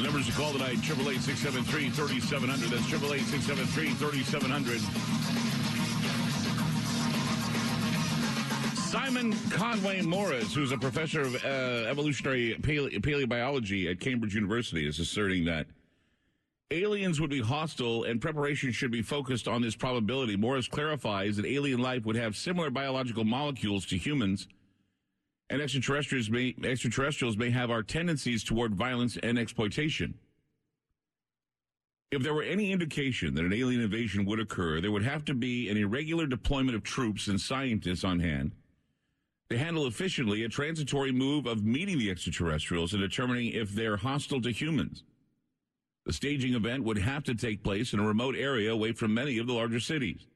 The 0.00 0.06
numbers 0.06 0.26
to 0.28 0.32
call 0.32 0.52
tonight, 0.52 0.78
888-673-3700. 0.78 2.70
That's 2.70 2.86
888-673-3700. 2.86 4.80
Simon 8.78 9.34
Conway 9.50 10.00
Morris, 10.00 10.54
who's 10.54 10.72
a 10.72 10.78
professor 10.78 11.20
of 11.20 11.34
uh, 11.44 11.84
evolutionary 11.86 12.56
paleo- 12.62 12.98
paleobiology 13.02 13.90
at 13.90 14.00
Cambridge 14.00 14.34
University, 14.34 14.88
is 14.88 14.98
asserting 15.00 15.44
that 15.44 15.66
aliens 16.70 17.20
would 17.20 17.28
be 17.28 17.42
hostile 17.42 18.04
and 18.04 18.22
preparation 18.22 18.72
should 18.72 18.90
be 18.90 19.02
focused 19.02 19.46
on 19.46 19.60
this 19.60 19.76
probability. 19.76 20.34
Morris 20.34 20.66
clarifies 20.66 21.36
that 21.36 21.44
alien 21.44 21.82
life 21.82 22.06
would 22.06 22.16
have 22.16 22.34
similar 22.38 22.70
biological 22.70 23.24
molecules 23.24 23.84
to 23.84 23.98
humans, 23.98 24.48
and 25.50 25.60
extraterrestrials 25.60 26.30
may, 26.30 26.54
extraterrestrials 26.62 27.36
may 27.36 27.50
have 27.50 27.70
our 27.70 27.82
tendencies 27.82 28.44
toward 28.44 28.74
violence 28.74 29.18
and 29.20 29.38
exploitation. 29.38 30.14
If 32.12 32.22
there 32.22 32.34
were 32.34 32.42
any 32.42 32.72
indication 32.72 33.34
that 33.34 33.44
an 33.44 33.52
alien 33.52 33.80
invasion 33.80 34.24
would 34.24 34.40
occur, 34.40 34.80
there 34.80 34.92
would 34.92 35.04
have 35.04 35.24
to 35.26 35.34
be 35.34 35.68
an 35.68 35.76
irregular 35.76 36.26
deployment 36.26 36.76
of 36.76 36.82
troops 36.82 37.26
and 37.26 37.40
scientists 37.40 38.04
on 38.04 38.20
hand 38.20 38.52
to 39.50 39.58
handle 39.58 39.86
efficiently 39.86 40.44
a 40.44 40.48
transitory 40.48 41.10
move 41.10 41.46
of 41.46 41.64
meeting 41.64 41.98
the 41.98 42.10
extraterrestrials 42.10 42.92
and 42.92 43.02
determining 43.02 43.52
if 43.52 43.70
they're 43.70 43.96
hostile 43.96 44.40
to 44.40 44.52
humans. 44.52 45.02
The 46.06 46.12
staging 46.12 46.54
event 46.54 46.84
would 46.84 46.98
have 46.98 47.24
to 47.24 47.34
take 47.34 47.64
place 47.64 47.92
in 47.92 47.98
a 47.98 48.06
remote 48.06 48.36
area 48.36 48.72
away 48.72 48.92
from 48.92 49.12
many 49.12 49.38
of 49.38 49.48
the 49.48 49.52
larger 49.52 49.80
cities. 49.80 50.26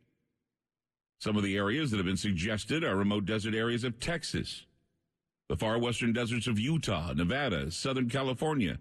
Some 1.20 1.36
of 1.36 1.44
the 1.44 1.56
areas 1.56 1.90
that 1.90 1.96
have 1.98 2.06
been 2.06 2.16
suggested 2.16 2.82
are 2.82 2.96
remote 2.96 3.24
desert 3.24 3.54
areas 3.54 3.84
of 3.84 3.98
Texas, 3.98 4.66
the 5.48 5.56
far 5.56 5.78
western 5.78 6.12
deserts 6.12 6.46
of 6.46 6.58
Utah, 6.58 7.12
Nevada, 7.12 7.70
Southern 7.70 8.08
California, 8.08 8.78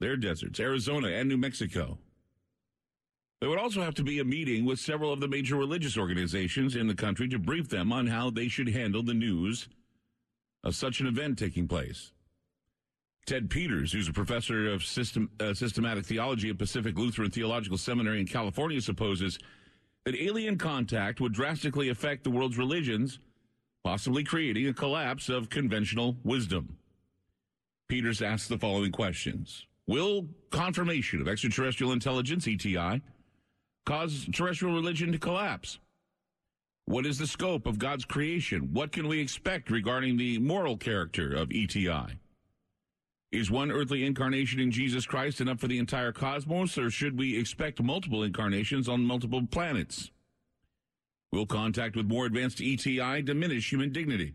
their 0.00 0.16
deserts, 0.16 0.60
Arizona, 0.60 1.08
and 1.08 1.28
New 1.28 1.36
Mexico. 1.36 1.98
There 3.40 3.50
would 3.50 3.58
also 3.58 3.82
have 3.82 3.94
to 3.96 4.04
be 4.04 4.20
a 4.20 4.24
meeting 4.24 4.64
with 4.64 4.78
several 4.78 5.12
of 5.12 5.20
the 5.20 5.28
major 5.28 5.56
religious 5.56 5.98
organizations 5.98 6.76
in 6.76 6.86
the 6.86 6.94
country 6.94 7.28
to 7.28 7.38
brief 7.38 7.68
them 7.68 7.92
on 7.92 8.06
how 8.06 8.30
they 8.30 8.48
should 8.48 8.68
handle 8.68 9.02
the 9.02 9.14
news 9.14 9.68
of 10.62 10.74
such 10.74 11.00
an 11.00 11.06
event 11.06 11.38
taking 11.38 11.68
place. 11.68 12.12
Ted 13.26 13.50
Peters, 13.50 13.92
who's 13.92 14.08
a 14.08 14.12
professor 14.12 14.70
of 14.70 14.84
system, 14.84 15.30
uh, 15.40 15.54
systematic 15.54 16.04
theology 16.04 16.50
at 16.50 16.58
Pacific 16.58 16.96
Lutheran 16.96 17.30
Theological 17.30 17.78
Seminary 17.78 18.20
in 18.20 18.26
California, 18.26 18.80
supposes 18.80 19.38
that 20.04 20.14
alien 20.14 20.58
contact 20.58 21.20
would 21.20 21.32
drastically 21.32 21.88
affect 21.88 22.24
the 22.24 22.30
world's 22.30 22.58
religions, 22.58 23.18
possibly 23.84 24.24
creating 24.24 24.66
a 24.66 24.72
collapse 24.72 25.28
of 25.28 25.50
conventional 25.50 26.16
wisdom. 26.24 26.78
Peters 27.88 28.22
asks 28.22 28.48
the 28.48 28.58
following 28.58 28.90
questions 28.90 29.66
Will 29.86 30.26
confirmation 30.50 31.20
of 31.20 31.28
extraterrestrial 31.28 31.92
intelligence, 31.92 32.48
ETI, 32.48 33.02
cause 33.84 34.26
terrestrial 34.32 34.74
religion 34.74 35.12
to 35.12 35.18
collapse? 35.18 35.78
What 36.86 37.06
is 37.06 37.18
the 37.18 37.26
scope 37.26 37.66
of 37.66 37.78
God's 37.78 38.04
creation? 38.04 38.70
What 38.72 38.92
can 38.92 39.06
we 39.06 39.20
expect 39.20 39.70
regarding 39.70 40.16
the 40.16 40.38
moral 40.38 40.76
character 40.76 41.34
of 41.34 41.50
ETI? 41.52 42.18
Is 43.32 43.50
one 43.50 43.70
earthly 43.70 44.04
incarnation 44.04 44.60
in 44.60 44.70
Jesus 44.70 45.06
Christ 45.06 45.40
enough 45.40 45.60
for 45.60 45.66
the 45.66 45.78
entire 45.78 46.12
cosmos, 46.12 46.78
or 46.78 46.90
should 46.90 47.18
we 47.18 47.38
expect 47.38 47.82
multiple 47.82 48.22
incarnations 48.22 48.88
on 48.88 49.04
multiple 49.04 49.46
planets? 49.50 50.10
Will 51.34 51.46
contact 51.46 51.96
with 51.96 52.06
more 52.06 52.26
advanced 52.26 52.60
ETI 52.60 53.20
diminish 53.20 53.72
human 53.72 53.90
dignity? 53.90 54.34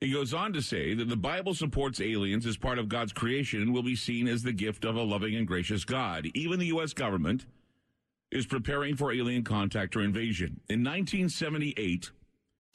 He 0.00 0.12
goes 0.12 0.34
on 0.34 0.52
to 0.52 0.60
say 0.60 0.92
that 0.92 1.08
the 1.08 1.16
Bible 1.16 1.54
supports 1.54 2.00
aliens 2.00 2.44
as 2.46 2.56
part 2.56 2.80
of 2.80 2.88
God's 2.88 3.12
creation 3.12 3.62
and 3.62 3.72
will 3.72 3.84
be 3.84 3.94
seen 3.94 4.26
as 4.26 4.42
the 4.42 4.52
gift 4.52 4.84
of 4.84 4.96
a 4.96 5.02
loving 5.02 5.36
and 5.36 5.46
gracious 5.46 5.84
God. 5.84 6.26
Even 6.34 6.58
the 6.58 6.66
U.S. 6.66 6.92
government 6.92 7.46
is 8.32 8.44
preparing 8.44 8.96
for 8.96 9.12
alien 9.12 9.44
contact 9.44 9.94
or 9.94 10.02
invasion. 10.02 10.60
In 10.68 10.82
1978, 10.82 12.10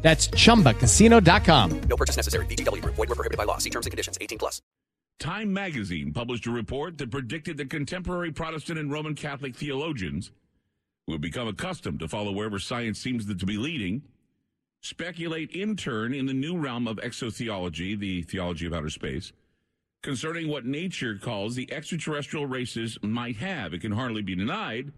That's 0.00 0.28
chumbacasino.com. 0.28 1.80
No 1.82 1.96
purchase 1.96 2.16
necessary. 2.16 2.46
VGW 2.46 2.82
Group. 2.82 2.94
Void 2.94 3.08
were 3.08 3.14
prohibited 3.14 3.36
by 3.36 3.44
law. 3.44 3.58
See 3.58 3.70
terms 3.70 3.86
and 3.86 3.90
conditions. 3.90 4.16
18 4.20 4.38
plus. 4.38 4.62
Time 5.18 5.52
magazine 5.52 6.12
published 6.12 6.46
a 6.46 6.50
report 6.50 6.96
that 6.98 7.10
predicted 7.10 7.56
that 7.56 7.70
contemporary 7.70 8.30
Protestant 8.30 8.78
and 8.78 8.92
Roman 8.92 9.16
Catholic 9.16 9.56
theologians 9.56 10.30
will 11.08 11.18
become 11.18 11.48
accustomed 11.48 11.98
to 11.98 12.06
follow 12.06 12.30
wherever 12.30 12.60
science 12.60 13.00
seems 13.00 13.26
to 13.26 13.46
be 13.46 13.56
leading, 13.56 14.02
speculate 14.80 15.50
in 15.50 15.74
turn 15.74 16.14
in 16.14 16.26
the 16.26 16.34
new 16.34 16.56
realm 16.56 16.86
of 16.86 16.98
exotheology, 16.98 17.98
the 17.98 18.22
theology 18.22 18.66
of 18.66 18.74
outer 18.74 18.90
space, 18.90 19.32
concerning 20.04 20.46
what 20.46 20.66
nature 20.66 21.16
calls 21.16 21.56
the 21.56 21.72
extraterrestrial 21.72 22.46
races 22.46 22.96
might 23.02 23.36
have. 23.36 23.74
It 23.74 23.80
can 23.80 23.92
hardly 23.92 24.22
be 24.22 24.36
denied 24.36 24.92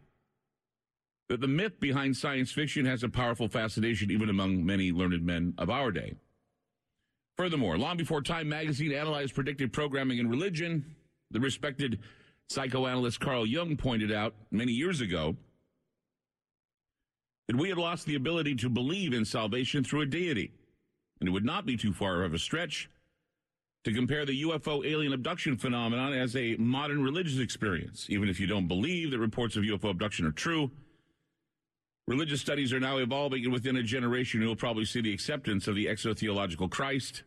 that 1.30 1.40
the 1.40 1.46
myth 1.46 1.78
behind 1.78 2.16
science 2.16 2.50
fiction 2.50 2.84
has 2.84 3.04
a 3.04 3.08
powerful 3.08 3.46
fascination 3.48 4.10
even 4.10 4.28
among 4.28 4.66
many 4.66 4.90
learned 4.90 5.24
men 5.24 5.54
of 5.58 5.70
our 5.70 5.92
day. 5.92 6.12
Furthermore, 7.36 7.78
long 7.78 7.96
before 7.96 8.20
Time 8.20 8.48
magazine 8.48 8.90
analyzed 8.90 9.36
predictive 9.36 9.70
programming 9.70 10.18
in 10.18 10.28
religion, 10.28 10.84
the 11.30 11.38
respected 11.38 12.00
psychoanalyst 12.48 13.20
Carl 13.20 13.46
Jung 13.46 13.76
pointed 13.76 14.10
out 14.10 14.34
many 14.50 14.72
years 14.72 15.00
ago 15.00 15.36
that 17.46 17.56
we 17.56 17.68
had 17.68 17.78
lost 17.78 18.06
the 18.06 18.16
ability 18.16 18.56
to 18.56 18.68
believe 18.68 19.12
in 19.12 19.24
salvation 19.24 19.84
through 19.84 20.00
a 20.00 20.06
deity. 20.06 20.50
And 21.20 21.28
it 21.28 21.32
would 21.32 21.44
not 21.44 21.64
be 21.64 21.76
too 21.76 21.92
far 21.92 22.24
of 22.24 22.34
a 22.34 22.40
stretch 22.40 22.90
to 23.84 23.94
compare 23.94 24.26
the 24.26 24.42
UFO 24.42 24.84
alien 24.84 25.12
abduction 25.12 25.56
phenomenon 25.56 26.12
as 26.12 26.34
a 26.34 26.56
modern 26.56 27.04
religious 27.04 27.38
experience. 27.38 28.06
Even 28.08 28.28
if 28.28 28.40
you 28.40 28.48
don't 28.48 28.66
believe 28.66 29.12
that 29.12 29.20
reports 29.20 29.54
of 29.54 29.62
UFO 29.62 29.90
abduction 29.90 30.26
are 30.26 30.32
true, 30.32 30.72
religious 32.10 32.40
studies 32.40 32.72
are 32.72 32.80
now 32.80 32.98
evolving, 32.98 33.44
and 33.44 33.52
within 33.52 33.76
a 33.76 33.82
generation, 33.84 34.42
you'll 34.42 34.56
probably 34.56 34.84
see 34.84 35.00
the 35.00 35.12
acceptance 35.12 35.68
of 35.68 35.76
the 35.76 35.86
exotheological 35.86 36.68
Christ 36.68 37.22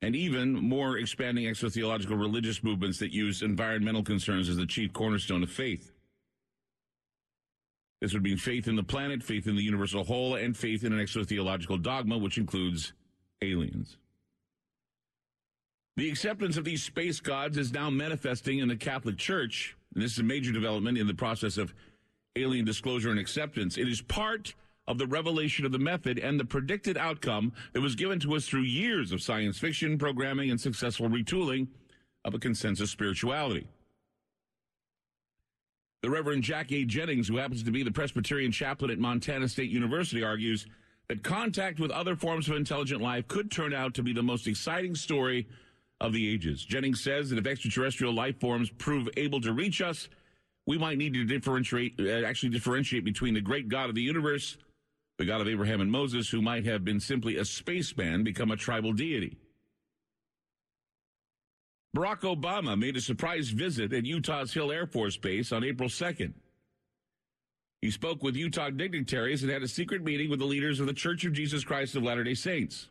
and 0.00 0.16
even 0.16 0.54
more 0.54 0.96
expanding 0.96 1.44
exotheological 1.44 2.18
religious 2.18 2.64
movements 2.64 2.98
that 2.98 3.12
use 3.12 3.42
environmental 3.42 4.02
concerns 4.02 4.48
as 4.48 4.56
the 4.56 4.66
chief 4.66 4.94
cornerstone 4.94 5.42
of 5.42 5.50
faith. 5.50 5.92
This 8.00 8.14
would 8.14 8.22
mean 8.22 8.38
faith 8.38 8.66
in 8.66 8.76
the 8.76 8.82
planet, 8.82 9.22
faith 9.22 9.46
in 9.46 9.56
the 9.56 9.62
universal 9.62 10.02
whole, 10.02 10.34
and 10.34 10.56
faith 10.56 10.82
in 10.82 10.92
an 10.94 10.98
exotheological 10.98 11.82
dogma, 11.82 12.16
which 12.16 12.38
includes 12.38 12.94
aliens. 13.42 13.98
The 15.96 16.08
acceptance 16.08 16.56
of 16.56 16.64
these 16.64 16.82
space 16.82 17.20
gods 17.20 17.58
is 17.58 17.72
now 17.72 17.90
manifesting 17.90 18.58
in 18.58 18.68
the 18.68 18.76
Catholic 18.76 19.18
Church. 19.18 19.76
And 19.94 20.02
this 20.02 20.12
is 20.12 20.18
a 20.18 20.24
major 20.24 20.50
development 20.50 20.96
in 20.96 21.06
the 21.06 21.14
process 21.14 21.58
of 21.58 21.74
alien 22.36 22.64
disclosure 22.64 23.10
and 23.10 23.18
acceptance. 23.18 23.76
It 23.76 23.88
is 23.88 24.00
part 24.00 24.54
of 24.88 24.98
the 24.98 25.06
revelation 25.06 25.64
of 25.64 25.72
the 25.72 25.78
method 25.78 26.18
and 26.18 26.38
the 26.40 26.44
predicted 26.44 26.96
outcome 26.96 27.52
that 27.72 27.80
was 27.80 27.94
given 27.94 28.18
to 28.20 28.34
us 28.34 28.46
through 28.46 28.62
years 28.62 29.12
of 29.12 29.22
science 29.22 29.58
fiction 29.58 29.98
programming 29.98 30.50
and 30.50 30.60
successful 30.60 31.08
retooling 31.08 31.68
of 32.24 32.34
a 32.34 32.38
consensus 32.38 32.90
spirituality. 32.90 33.66
The 36.02 36.10
Reverend 36.10 36.42
Jack 36.42 36.72
A. 36.72 36.84
Jennings, 36.84 37.28
who 37.28 37.36
happens 37.36 37.62
to 37.62 37.70
be 37.70 37.84
the 37.84 37.92
Presbyterian 37.92 38.50
chaplain 38.50 38.90
at 38.90 38.98
Montana 38.98 39.48
State 39.48 39.70
University, 39.70 40.24
argues 40.24 40.66
that 41.08 41.22
contact 41.22 41.78
with 41.78 41.92
other 41.92 42.16
forms 42.16 42.48
of 42.48 42.56
intelligent 42.56 43.00
life 43.00 43.28
could 43.28 43.52
turn 43.52 43.72
out 43.72 43.94
to 43.94 44.02
be 44.02 44.12
the 44.12 44.22
most 44.22 44.48
exciting 44.48 44.96
story 44.96 45.46
of 46.00 46.12
the 46.12 46.28
ages. 46.28 46.64
Jennings 46.64 47.04
says 47.04 47.30
that 47.30 47.38
if 47.38 47.46
extraterrestrial 47.46 48.12
life 48.12 48.40
forms 48.40 48.68
prove 48.68 49.08
able 49.16 49.40
to 49.42 49.52
reach 49.52 49.80
us, 49.80 50.08
we 50.66 50.78
might 50.78 50.98
need 50.98 51.14
to 51.14 51.24
differentiate, 51.24 51.94
uh, 51.98 52.26
actually 52.26 52.50
differentiate 52.50 53.04
between 53.04 53.34
the 53.34 53.40
great 53.40 53.68
God 53.68 53.88
of 53.88 53.94
the 53.94 54.02
universe, 54.02 54.56
the 55.18 55.24
God 55.24 55.40
of 55.40 55.48
Abraham 55.48 55.80
and 55.80 55.90
Moses, 55.90 56.28
who 56.28 56.40
might 56.40 56.64
have 56.64 56.84
been 56.84 57.00
simply 57.00 57.36
a 57.36 57.44
spaceman, 57.44 58.22
become 58.22 58.50
a 58.50 58.56
tribal 58.56 58.92
deity. 58.92 59.36
Barack 61.96 62.20
Obama 62.20 62.78
made 62.78 62.96
a 62.96 63.00
surprise 63.00 63.50
visit 63.50 63.92
at 63.92 64.06
Utah's 64.06 64.54
Hill 64.54 64.72
Air 64.72 64.86
Force 64.86 65.16
Base 65.16 65.52
on 65.52 65.62
April 65.62 65.88
2nd. 65.88 66.32
He 67.82 67.90
spoke 67.90 68.22
with 68.22 68.36
Utah 68.36 68.70
dignitaries 68.70 69.42
and 69.42 69.52
had 69.52 69.62
a 69.62 69.68
secret 69.68 70.02
meeting 70.02 70.30
with 70.30 70.38
the 70.38 70.46
leaders 70.46 70.80
of 70.80 70.86
the 70.86 70.94
Church 70.94 71.24
of 71.24 71.32
Jesus 71.32 71.64
Christ 71.64 71.96
of 71.96 72.04
Latter 72.04 72.24
day 72.24 72.34
Saints. 72.34 72.88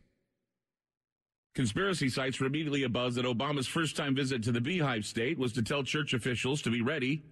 Conspiracy 1.56 2.10
sites 2.10 2.40
were 2.40 2.46
immediately 2.46 2.84
abuzz 2.84 3.16
that 3.16 3.26
Obama's 3.26 3.68
first 3.68 3.96
time 3.98 4.16
visit 4.16 4.44
to 4.44 4.52
the 4.52 4.62
Beehive 4.62 5.06
State 5.06 5.38
was 5.38 5.54
to 5.54 5.62
tell 5.62 5.84
church 5.84 6.14
officials 6.14 6.62
to 6.62 6.70
be 6.70 6.82
ready 6.82 7.24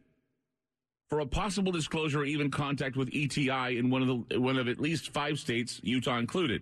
for 1.10 1.20
a 1.20 1.26
possible 1.26 1.72
disclosure 1.72 2.22
or 2.22 2.26
even 2.26 2.52
contact 2.52 2.96
with 2.96 3.10
ETI 3.14 3.78
in 3.78 3.90
one 3.90 4.02
of 4.02 4.08
the 4.30 4.40
one 4.40 4.58
of 4.58 4.68
at 4.68 4.80
least 4.80 5.12
five 5.12 5.40
states, 5.40 5.80
Utah 5.84 6.20
included. 6.20 6.62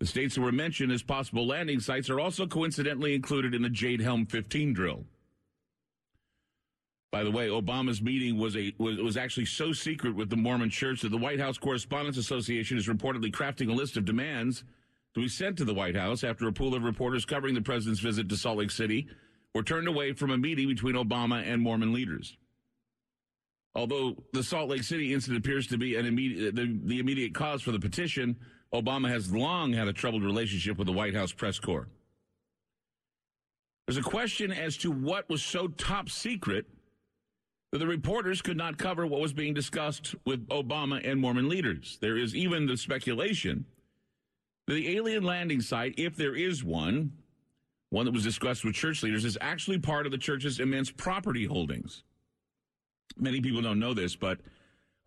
The 0.00 0.06
states 0.06 0.34
that 0.34 0.42
were 0.42 0.52
mentioned 0.52 0.92
as 0.92 1.02
possible 1.02 1.46
landing 1.46 1.80
sites 1.80 2.10
are 2.10 2.20
also 2.20 2.46
coincidentally 2.46 3.14
included 3.14 3.54
in 3.54 3.62
the 3.62 3.70
Jade 3.70 4.00
Helm 4.00 4.26
15 4.26 4.72
drill. 4.72 5.04
By 7.10 7.24
the 7.24 7.30
way, 7.30 7.48
Obama's 7.48 8.02
meeting 8.02 8.38
was 8.38 8.54
a 8.56 8.74
was, 8.78 8.98
was 8.98 9.16
actually 9.16 9.46
so 9.46 9.72
secret 9.72 10.14
with 10.14 10.28
the 10.28 10.36
Mormon 10.36 10.68
Church 10.68 11.00
that 11.00 11.08
the 11.08 11.16
White 11.16 11.40
House 11.40 11.56
Correspondents 11.56 12.18
Association 12.18 12.76
is 12.76 12.86
reportedly 12.86 13.32
crafting 13.32 13.70
a 13.70 13.74
list 13.74 13.96
of 13.96 14.04
demands 14.04 14.64
to 15.14 15.20
be 15.20 15.28
sent 15.28 15.56
to 15.56 15.64
the 15.64 15.74
White 15.74 15.96
House 15.96 16.22
after 16.22 16.46
a 16.46 16.52
pool 16.52 16.74
of 16.74 16.82
reporters 16.82 17.24
covering 17.24 17.54
the 17.54 17.62
president's 17.62 18.00
visit 18.00 18.28
to 18.28 18.36
Salt 18.36 18.58
Lake 18.58 18.70
City 18.70 19.08
were 19.54 19.62
turned 19.62 19.88
away 19.88 20.12
from 20.12 20.30
a 20.30 20.36
meeting 20.36 20.68
between 20.68 20.94
Obama 20.94 21.42
and 21.42 21.62
Mormon 21.62 21.94
leaders. 21.94 22.36
Although 23.74 24.16
the 24.32 24.42
Salt 24.42 24.70
Lake 24.70 24.82
City 24.82 25.12
incident 25.12 25.44
appears 25.44 25.66
to 25.68 25.78
be 25.78 25.96
an 25.96 26.06
immediate, 26.06 26.56
the, 26.56 26.78
the 26.84 26.98
immediate 26.98 27.34
cause 27.34 27.62
for 27.62 27.70
the 27.70 27.78
petition, 27.78 28.36
Obama 28.72 29.08
has 29.08 29.32
long 29.32 29.72
had 29.72 29.88
a 29.88 29.92
troubled 29.92 30.24
relationship 30.24 30.78
with 30.78 30.86
the 30.86 30.92
White 30.92 31.14
House 31.14 31.32
press 31.32 31.58
corps. 31.58 31.88
There's 33.86 33.98
a 33.98 34.02
question 34.02 34.52
as 34.52 34.76
to 34.78 34.90
what 34.90 35.28
was 35.30 35.42
so 35.42 35.68
top 35.68 36.10
secret 36.10 36.66
that 37.72 37.78
the 37.78 37.86
reporters 37.86 38.42
could 38.42 38.56
not 38.56 38.78
cover 38.78 39.06
what 39.06 39.20
was 39.20 39.32
being 39.32 39.54
discussed 39.54 40.14
with 40.24 40.46
Obama 40.48 41.00
and 41.08 41.20
Mormon 41.20 41.48
leaders. 41.48 41.98
There 42.00 42.16
is 42.16 42.34
even 42.34 42.66
the 42.66 42.76
speculation 42.76 43.64
that 44.66 44.74
the 44.74 44.96
alien 44.96 45.24
landing 45.24 45.60
site, 45.60 45.94
if 45.96 46.16
there 46.16 46.34
is 46.34 46.62
one, 46.62 47.12
one 47.90 48.04
that 48.04 48.12
was 48.12 48.24
discussed 48.24 48.64
with 48.64 48.74
church 48.74 49.02
leaders, 49.02 49.24
is 49.24 49.38
actually 49.40 49.78
part 49.78 50.04
of 50.04 50.12
the 50.12 50.18
church's 50.18 50.60
immense 50.60 50.90
property 50.90 51.46
holdings. 51.46 52.02
Many 53.16 53.40
people 53.40 53.62
don't 53.62 53.80
know 53.80 53.94
this, 53.94 54.14
but 54.14 54.38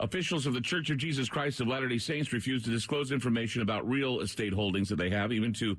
Officials 0.02 0.48
of 0.48 0.54
the 0.56 0.62
Church 0.62 0.90
of 0.90 0.98
Jesus 0.98 1.30
Christ 1.30 1.62
of 1.62 1.68
Latter 1.68 1.88
day 1.88 2.00
Saints 2.00 2.34
refuse 2.34 2.64
to 2.64 2.72
disclose 2.72 3.12
information 3.12 3.62
about 3.62 3.88
real 3.88 4.22
estate 4.22 4.52
holdings 4.52 4.90
that 4.90 4.96
they 4.96 5.12
have, 5.12 5.32
even 5.32 5.54
to 5.54 5.78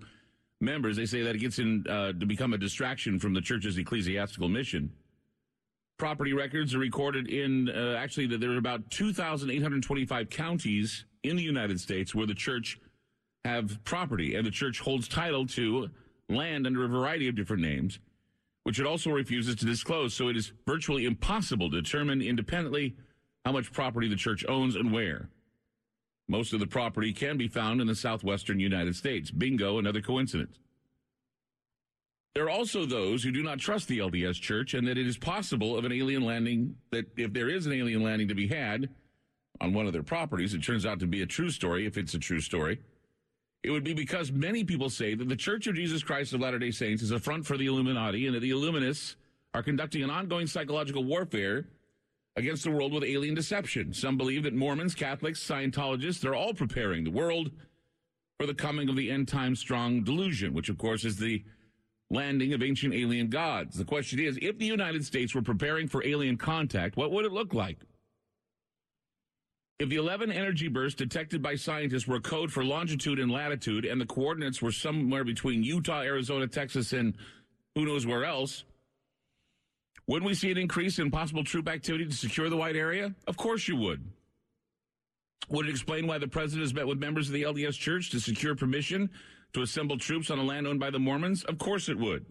members. 0.61 0.97
They 0.97 1.07
say 1.07 1.23
that 1.23 1.35
it 1.35 1.41
gets 1.41 1.59
in 1.59 1.85
uh, 1.89 2.13
to 2.13 2.25
become 2.25 2.53
a 2.53 2.59
distraction 2.59 3.19
from 3.19 3.35
the 3.35 3.41
church's 3.41 3.77
ecclesiastical 3.79 4.49
mission. 4.49 4.93
Property 5.99 6.33
records 6.33 6.73
are 6.75 6.79
recorded 6.79 7.29
in 7.29 7.69
uh, 7.69 7.97
actually 7.99 8.27
that 8.29 8.41
there 8.41 8.53
are 8.53 8.59
about 8.59 8.89
2,825 8.91 10.31
counties 10.31 11.05
in 11.25 11.37
the 11.37 11.43
United 11.43 11.81
States 11.81 12.15
where 12.15 12.27
the 12.27 12.35
church 12.35 12.79
have 13.45 13.83
property, 13.83 14.37
and 14.37 14.47
the 14.47 14.51
church 14.53 14.79
holds 14.79 15.09
title 15.09 15.47
to 15.47 15.91
land 16.29 16.67
under 16.67 16.85
a 16.85 16.89
variety 16.89 17.29
of 17.29 17.35
different 17.35 17.63
names, 17.63 17.99
which 18.65 18.79
it 18.79 18.87
also 18.87 19.11
refuses 19.11 19.57
to 19.57 19.67
disclose. 19.67 20.15
So 20.15 20.29
it 20.29 20.37
is 20.37 20.53
virtually 20.67 21.05
impossible 21.05 21.71
to 21.71 21.81
determine 21.83 22.23
independently 22.23 22.97
how 23.45 23.53
much 23.53 23.73
property 23.73 24.09
the 24.09 24.17
church 24.17 24.45
owns 24.49 24.77
and 24.77 24.93
where. 24.93 25.29
Most 26.29 26.53
of 26.53 26.61
the 26.61 26.67
property 26.67 27.13
can 27.13 27.37
be 27.37 27.49
found 27.49 27.81
in 27.81 27.87
the 27.87 27.95
southwestern 27.95 28.61
United 28.61 28.95
States. 28.97 29.31
Bingo, 29.31 29.79
another 29.79 30.01
coincidence. 30.01 30.59
There 32.35 32.45
are 32.45 32.51
also 32.51 32.87
those 32.87 33.23
who 33.23 33.31
do 33.31 33.43
not 33.43 33.59
trust 33.59 33.89
the 33.89 33.99
LDS 33.99 34.41
Church 34.41 34.73
and 34.73 34.87
that 34.87 34.97
it 34.97 35.07
is 35.07 35.19
possible 35.19 35.77
of 35.77 35.85
an 35.85 35.93
alien 35.93 36.23
landing, 36.23 36.77
that 36.91 37.07
if 37.17 37.33
there 37.33 37.51
is 37.51 37.67
an 37.67 37.73
alien 37.73 38.03
landing 38.03 38.29
to 38.29 38.35
be 38.35 38.49
had 38.49 38.89
on 39.61 39.75
one 39.75 39.87
of 39.87 39.93
their 39.93 40.03
properties, 40.03 40.55
it 40.55 40.63
turns 40.63 40.87
out 40.87 40.99
to 41.01 41.07
be 41.07 41.21
a 41.21 41.27
true 41.27 41.51
story, 41.51 41.85
if 41.85 41.99
it's 41.99 42.15
a 42.15 42.19
true 42.19 42.41
story. 42.41 42.81
It 43.63 43.71
would 43.71 43.85
be 43.85 43.95
because 43.95 44.33
many 44.33 44.65
people 44.65 44.91
say 44.91 45.15
that 45.15 45.29
the 45.29 45.37
Church 45.37 45.67
of 45.69 45.77
Jesus 45.77 46.03
Christ 46.03 46.33
of 46.33 46.41
Latter 46.41 46.59
day 46.59 46.73
Saints 46.73 47.03
is 47.03 47.13
a 47.13 47.21
front 47.21 47.47
for 47.47 47.57
the 47.57 47.67
Illuminati 47.67 48.27
and 48.27 48.35
that 48.35 48.41
the 48.41 48.51
Illuminists 48.51 49.15
are 49.55 49.63
conducting 49.63 50.03
an 50.03 50.11
ongoing 50.11 50.47
psychological 50.47 51.05
warfare 51.05 51.67
against 52.35 52.65
the 52.65 52.71
world 52.71 52.93
with 52.93 53.05
alien 53.05 53.35
deception. 53.35 53.93
Some 53.93 54.17
believe 54.17 54.43
that 54.45 54.55
Mormons, 54.55 54.95
Catholics, 54.95 55.47
Scientologists, 55.47 56.21
they're 56.21 56.35
all 56.35 56.55
preparing 56.55 57.05
the 57.05 57.11
world 57.11 57.51
for 58.39 58.47
the 58.47 58.55
coming 58.55 58.89
of 58.89 58.97
the 58.97 59.11
end 59.11 59.29
time 59.29 59.55
strong 59.55 60.03
delusion, 60.03 60.55
which 60.55 60.69
of 60.69 60.79
course 60.79 61.05
is 61.05 61.17
the 61.17 61.45
landing 62.11 62.53
of 62.53 62.63
ancient 62.63 62.95
alien 62.95 63.29
gods. 63.29 63.77
The 63.77 63.85
question 63.85 64.19
is, 64.19 64.39
if 64.43 64.59
the 64.59 64.67
United 64.67 65.05
States 65.05 65.35
were 65.35 65.43
preparing 65.43 65.87
for 65.87 66.05
alien 66.05 66.37
contact, 66.37 66.97
what 66.97 67.13
would 67.13 67.25
it 67.25 67.33
look 67.33 67.55
like? 67.55 67.79
If 69.83 69.89
the 69.89 69.97
11 69.97 70.31
energy 70.31 70.69
bursts 70.69 70.97
detected 70.97 71.43
by 71.43 71.57
scientists 71.57 72.07
were 72.07 72.21
code 72.21 72.53
for 72.53 72.65
longitude 72.65 73.19
and 73.19 73.33
latitude, 73.33 73.85
and 73.85 74.01
the 74.01 74.07
coordinates 74.07 74.63
were 74.63 74.71
somewhere 74.71 75.25
between 75.25 75.65
Utah, 75.65 76.03
Arizona, 76.03 76.47
Texas, 76.47 76.93
and 76.93 77.17
who 77.75 77.85
knows 77.85 78.07
where 78.07 78.25
else, 78.25 78.63
wouldn't 80.07 80.29
we 80.29 80.35
see 80.35 80.53
an 80.53 80.57
increase 80.57 81.01
in 81.01 81.11
possible 81.11 81.43
troop 81.43 81.69
activity 81.69 82.05
to 82.05 82.15
secure 82.15 82.49
the 82.49 82.57
white 82.57 82.77
area? 82.77 83.13
Of 83.27 83.37
course 83.37 83.67
you 83.67 83.75
would. 83.75 84.05
Would 85.49 85.67
it 85.67 85.71
explain 85.71 86.07
why 86.07 86.19
the 86.19 86.29
president 86.29 86.63
has 86.63 86.73
met 86.73 86.87
with 86.87 87.01
members 87.01 87.27
of 87.27 87.33
the 87.33 87.43
LDS 87.43 87.77
Church 87.77 88.11
to 88.11 88.21
secure 88.21 88.55
permission 88.55 89.11
to 89.53 89.63
assemble 89.63 89.99
troops 89.99 90.31
on 90.31 90.39
a 90.39 90.45
land 90.45 90.69
owned 90.69 90.79
by 90.79 90.91
the 90.91 91.01
Mormons? 91.01 91.43
Of 91.43 91.59
course 91.59 91.89
it 91.89 91.99
would. 91.99 92.25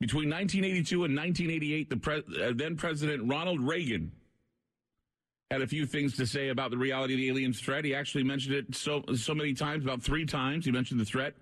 Between 0.00 0.28
1982 0.28 1.04
and 1.04 1.14
1988, 1.14 1.88
the 1.88 1.96
pre- 1.96 2.42
uh, 2.42 2.52
then 2.56 2.74
President 2.74 3.30
Ronald 3.30 3.60
Reagan 3.60 4.10
had 5.50 5.62
a 5.62 5.66
few 5.66 5.84
things 5.84 6.16
to 6.16 6.26
say 6.26 6.50
about 6.50 6.70
the 6.70 6.78
reality 6.78 7.14
of 7.14 7.18
the 7.18 7.28
alien 7.28 7.52
threat. 7.52 7.84
He 7.84 7.92
actually 7.94 8.22
mentioned 8.22 8.54
it 8.54 8.74
so 8.74 9.02
so 9.16 9.34
many 9.34 9.52
times, 9.52 9.84
about 9.84 10.00
three 10.00 10.24
times. 10.24 10.64
He 10.64 10.70
mentioned 10.70 11.00
the 11.00 11.04
threat. 11.04 11.34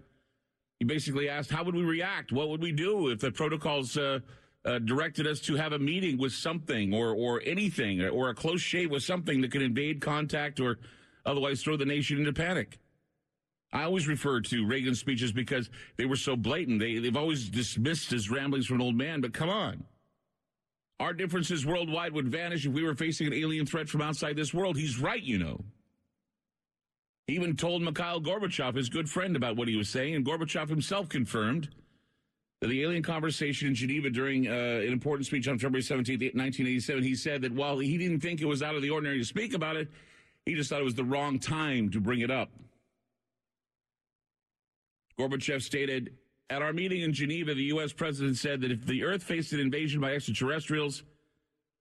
He 0.78 0.86
basically 0.86 1.28
asked, 1.28 1.50
"How 1.50 1.62
would 1.62 1.74
we 1.74 1.84
react? 1.84 2.32
What 2.32 2.48
would 2.48 2.62
we 2.62 2.72
do 2.72 3.08
if 3.08 3.20
the 3.20 3.30
protocols 3.30 3.98
uh, 3.98 4.20
uh, 4.64 4.78
directed 4.78 5.26
us 5.26 5.40
to 5.40 5.56
have 5.56 5.72
a 5.72 5.78
meeting 5.78 6.16
with 6.16 6.32
something, 6.32 6.94
or 6.94 7.14
or 7.14 7.42
anything, 7.44 8.00
or 8.02 8.30
a 8.30 8.34
close 8.34 8.62
shave 8.62 8.90
with 8.90 9.02
something 9.02 9.42
that 9.42 9.52
could 9.52 9.62
invade 9.62 10.00
contact, 10.00 10.58
or 10.58 10.78
otherwise 11.26 11.62
throw 11.62 11.76
the 11.76 11.84
nation 11.84 12.18
into 12.18 12.32
panic?" 12.32 12.78
I 13.70 13.82
always 13.82 14.08
refer 14.08 14.40
to 14.40 14.66
Reagan's 14.66 14.98
speeches 14.98 15.30
because 15.30 15.68
they 15.98 16.06
were 16.06 16.16
so 16.16 16.34
blatant. 16.34 16.80
They, 16.80 16.98
they've 17.00 17.14
always 17.14 17.50
dismissed 17.50 18.14
as 18.14 18.30
ramblings 18.30 18.64
from 18.64 18.76
an 18.76 18.82
old 18.82 18.96
man, 18.96 19.20
but 19.20 19.34
come 19.34 19.50
on. 19.50 19.84
Our 21.00 21.12
differences 21.12 21.64
worldwide 21.64 22.12
would 22.12 22.28
vanish 22.28 22.66
if 22.66 22.72
we 22.72 22.82
were 22.82 22.94
facing 22.94 23.28
an 23.28 23.32
alien 23.32 23.66
threat 23.66 23.88
from 23.88 24.02
outside 24.02 24.36
this 24.36 24.52
world. 24.52 24.76
He's 24.76 24.98
right, 24.98 25.22
you 25.22 25.38
know. 25.38 25.64
He 27.28 27.34
even 27.34 27.56
told 27.56 27.82
Mikhail 27.82 28.20
Gorbachev, 28.20 28.74
his 28.74 28.88
good 28.88 29.08
friend, 29.08 29.36
about 29.36 29.56
what 29.56 29.68
he 29.68 29.76
was 29.76 29.88
saying, 29.88 30.14
and 30.14 30.24
Gorbachev 30.24 30.68
himself 30.68 31.08
confirmed 31.08 31.68
that 32.60 32.68
the 32.68 32.82
alien 32.82 33.02
conversation 33.02 33.68
in 33.68 33.74
Geneva 33.74 34.10
during 34.10 34.48
uh, 34.48 34.50
an 34.50 34.92
important 34.92 35.26
speech 35.26 35.46
on 35.46 35.58
February 35.58 35.82
17, 35.82 36.14
1987, 36.18 37.02
he 37.04 37.14
said 37.14 37.42
that 37.42 37.52
while 37.52 37.78
he 37.78 37.96
didn't 37.96 38.20
think 38.20 38.40
it 38.40 38.46
was 38.46 38.62
out 38.62 38.74
of 38.74 38.82
the 38.82 38.90
ordinary 38.90 39.18
to 39.18 39.24
speak 39.24 39.54
about 39.54 39.76
it, 39.76 39.88
he 40.46 40.54
just 40.54 40.70
thought 40.70 40.80
it 40.80 40.84
was 40.84 40.94
the 40.94 41.04
wrong 41.04 41.38
time 41.38 41.90
to 41.90 42.00
bring 42.00 42.20
it 42.20 42.30
up. 42.30 42.50
Gorbachev 45.20 45.62
stated, 45.62 46.14
At 46.50 46.62
our 46.62 46.72
meeting 46.72 47.02
in 47.02 47.12
Geneva, 47.12 47.54
the 47.54 47.64
U.S. 47.64 47.92
president 47.92 48.38
said 48.38 48.62
that 48.62 48.70
if 48.70 48.86
the 48.86 49.04
Earth 49.04 49.22
faced 49.22 49.52
an 49.52 49.60
invasion 49.60 50.00
by 50.00 50.14
extraterrestrials, 50.14 51.02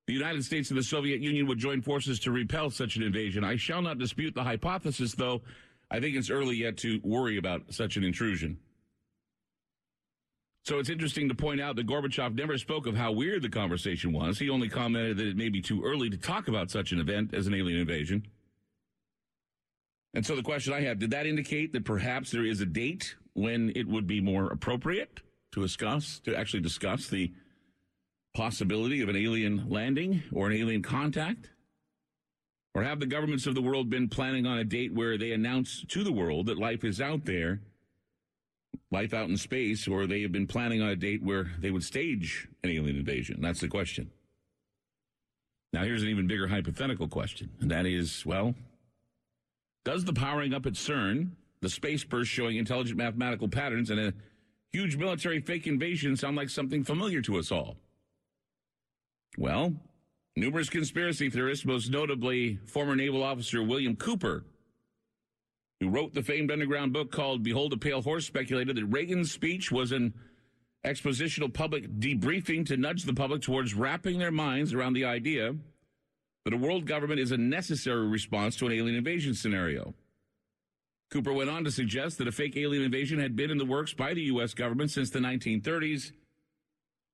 the 0.08 0.13
United 0.13 0.43
States 0.43 0.69
and 0.69 0.80
the 0.80 0.84
Soviet 0.84 1.21
Union 1.21 1.47
would 1.47 1.58
join 1.58 1.82
forces 1.82 2.19
to 2.21 2.32
repel 2.32 2.69
such 2.69 2.97
an 2.97 3.03
invasion. 3.03 3.43
I 3.43 3.56
shall 3.56 3.82
not 3.82 3.97
dispute 3.97 4.34
the 4.36 4.43
hypothesis, 4.43 5.13
though 5.13 5.41
I 5.89 5.99
think 5.99 6.17
it's 6.17 6.30
early 6.30 6.58
yet 6.58 6.77
to 6.77 6.99
worry 7.03 7.38
about 7.38 7.73
such 7.73 7.95
an 7.95 8.03
intrusion. 8.03 8.58
So 10.65 10.80
it's 10.80 10.89
interesting 10.89 11.30
to 11.30 11.36
point 11.36 11.62
out 11.62 11.77
that 11.77 11.88
Gorbachev 11.88 12.36
never 12.36 12.58
spoke 12.58 12.88
of 12.88 12.95
how 12.97 13.13
weird 13.13 13.41
the 13.41 13.49
conversation 13.49 14.12
was. 14.12 14.38
He 14.38 14.49
only 14.49 14.67
commented 14.67 15.15
that 15.17 15.27
it 15.27 15.38
may 15.38 15.47
be 15.47 15.62
too 15.62 15.82
early 15.82 16.10
to 16.10 16.17
talk 16.17 16.49
about 16.49 16.69
such 16.69 16.91
an 16.91 16.99
event 16.99 17.34
as 17.34 17.47
an 17.47 17.53
alien 17.53 17.80
invasion. 17.80 18.25
And 20.13 20.25
so 20.25 20.36
the 20.36 20.43
question 20.43 20.73
I 20.73 20.82
have, 20.82 20.99
did 20.99 21.12
that 21.12 21.25
indicate 21.25 21.71
that 21.71 21.86
perhaps 21.86 22.32
there 22.32 22.43
is 22.43 22.60
a 22.60 22.65
date 22.65 23.15
when 23.38 23.71
it 23.76 23.88
would 23.88 24.08
be 24.08 24.19
more 24.19 24.47
appropriate 24.47 25.19
to 25.52 25.62
discuss, 25.62 26.19
to 26.21 26.36
actually 26.36 26.60
discuss 26.60 27.08
the 27.08 27.32
possibility 28.34 29.02
of 29.02 29.10
an 29.10 29.15
alien 29.15 29.69
landing 29.69 30.23
or 30.34 30.47
an 30.47 30.58
alien 30.58 30.82
contact? 30.82 31.52
Or 32.73 32.84
have 32.84 33.00
the 33.00 33.06
governments 33.06 33.45
of 33.45 33.54
the 33.54 33.62
world 33.62 33.89
been 33.89 34.10
planning 34.10 34.47
on 34.47 34.58
a 34.58 34.63
date 34.63 34.93
where 34.93 35.17
they 35.17 35.32
announce 35.32 35.86
to 35.89 36.04
the 36.04 36.12
world 36.12 36.47
that 36.47 36.58
life 36.58 36.84
is 36.84 37.00
out 37.00 37.26
there, 37.26 37.62
life 38.91 39.13
out 39.13 39.30
in 39.30 39.38
space, 39.38 39.88
or 39.88 40.08
they 40.08 40.21
have 40.23 40.32
been 40.32 40.47
planning 40.47 40.82
on 40.82 40.89
a 40.89 40.95
date 40.95 41.23
where 41.23 41.52
they 41.60 41.69
would 41.69 41.84
stage 41.84 42.47
an 42.63 42.71
alien 42.71 42.97
invasion? 42.97 43.39
That's 43.39 43.62
the 43.62 43.67
question. 43.67 44.10
Now, 45.73 45.84
here's 45.84 46.02
an 46.02 46.10
even 46.10 46.26
bigger 46.26 46.47
hypothetical 46.47 47.08
question, 47.08 47.52
and 47.60 47.69
that 47.69 47.86
is 47.86 48.26
well, 48.26 48.56
does 49.86 50.06
the 50.06 50.13
powering 50.13 50.54
up 50.56 50.65
at 50.65 50.73
CERN, 50.73 51.32
the 51.62 51.70
space 51.70 52.04
burst 52.04 52.30
showing 52.30 52.58
intelligent 52.58 52.98
mathematical 52.98 53.48
patterns, 53.48 53.89
and 53.89 54.00
a 54.00 54.13
huge 54.72 54.96
military 54.96 55.39
fake 55.39 55.67
invasion 55.67 56.15
sound 56.15 56.36
like 56.36 56.50
something 56.50 56.84
familiar 56.84 57.22
to 57.22 57.38
us 57.38 57.52
all? 57.52 57.78
Well, 59.38 59.74
numerous 60.36 60.70
conspiracy 60.70 61.30
theorists, 61.30 61.65
most 61.65 61.89
notably 61.89 62.60
former 62.65 62.96
naval 62.96 63.24
officer 63.24 63.63
William 63.63 63.96
Cooper, 63.96 64.46
who 65.80 65.89
wrote 65.89 66.13
the 66.13 66.24
famed 66.24 66.52
underground 66.52 66.93
book 66.93 67.12
called 67.12 67.43
Behold 67.43 67.74
a 67.74 67.78
Pale 67.78 68.02
Horse, 68.02 68.26
speculated 68.26 68.76
that 68.76 68.86
Reagan's 68.86 69.32
speech 69.32 69.72
was 69.72 69.91
an 69.91 70.13
expositional 70.86 71.54
public 71.54 71.88
debriefing 72.00 72.65
to 72.65 72.78
nudge 72.78 73.04
the 73.04 73.13
public 73.13 73.41
towards 73.41 73.74
wrapping 73.74 74.20
their 74.20 74.32
minds 74.32 74.74
around 74.74 74.93
the 74.93 75.06
idea 75.06 75.56
that 76.46 76.54
a 76.54 76.58
world 76.58 76.86
government 76.86 77.20
is 77.20 77.32
a 77.32 77.38
necessary 77.38 78.08
response 78.08 78.56
to 78.56 78.65
an 78.67 78.72
alien 78.72 78.96
invasion 78.96 79.34
scenario. 79.34 79.93
Cooper 81.10 81.32
went 81.32 81.50
on 81.50 81.63
to 81.63 81.72
suggest 81.72 82.17
that 82.17 82.28
a 82.28 82.32
fake 82.32 82.58
alien 82.58 82.84
invasion 82.84 83.20
had 83.20 83.36
been 83.36 83.50
in 83.50 83.58
the 83.58 83.65
works 83.65 83.93
by 83.93 84.13
the 84.13 84.24
U.S. 84.24 84.54
government 84.54 84.91
since 84.91 85.10
the 85.10 85.20
1930s, 85.20 86.12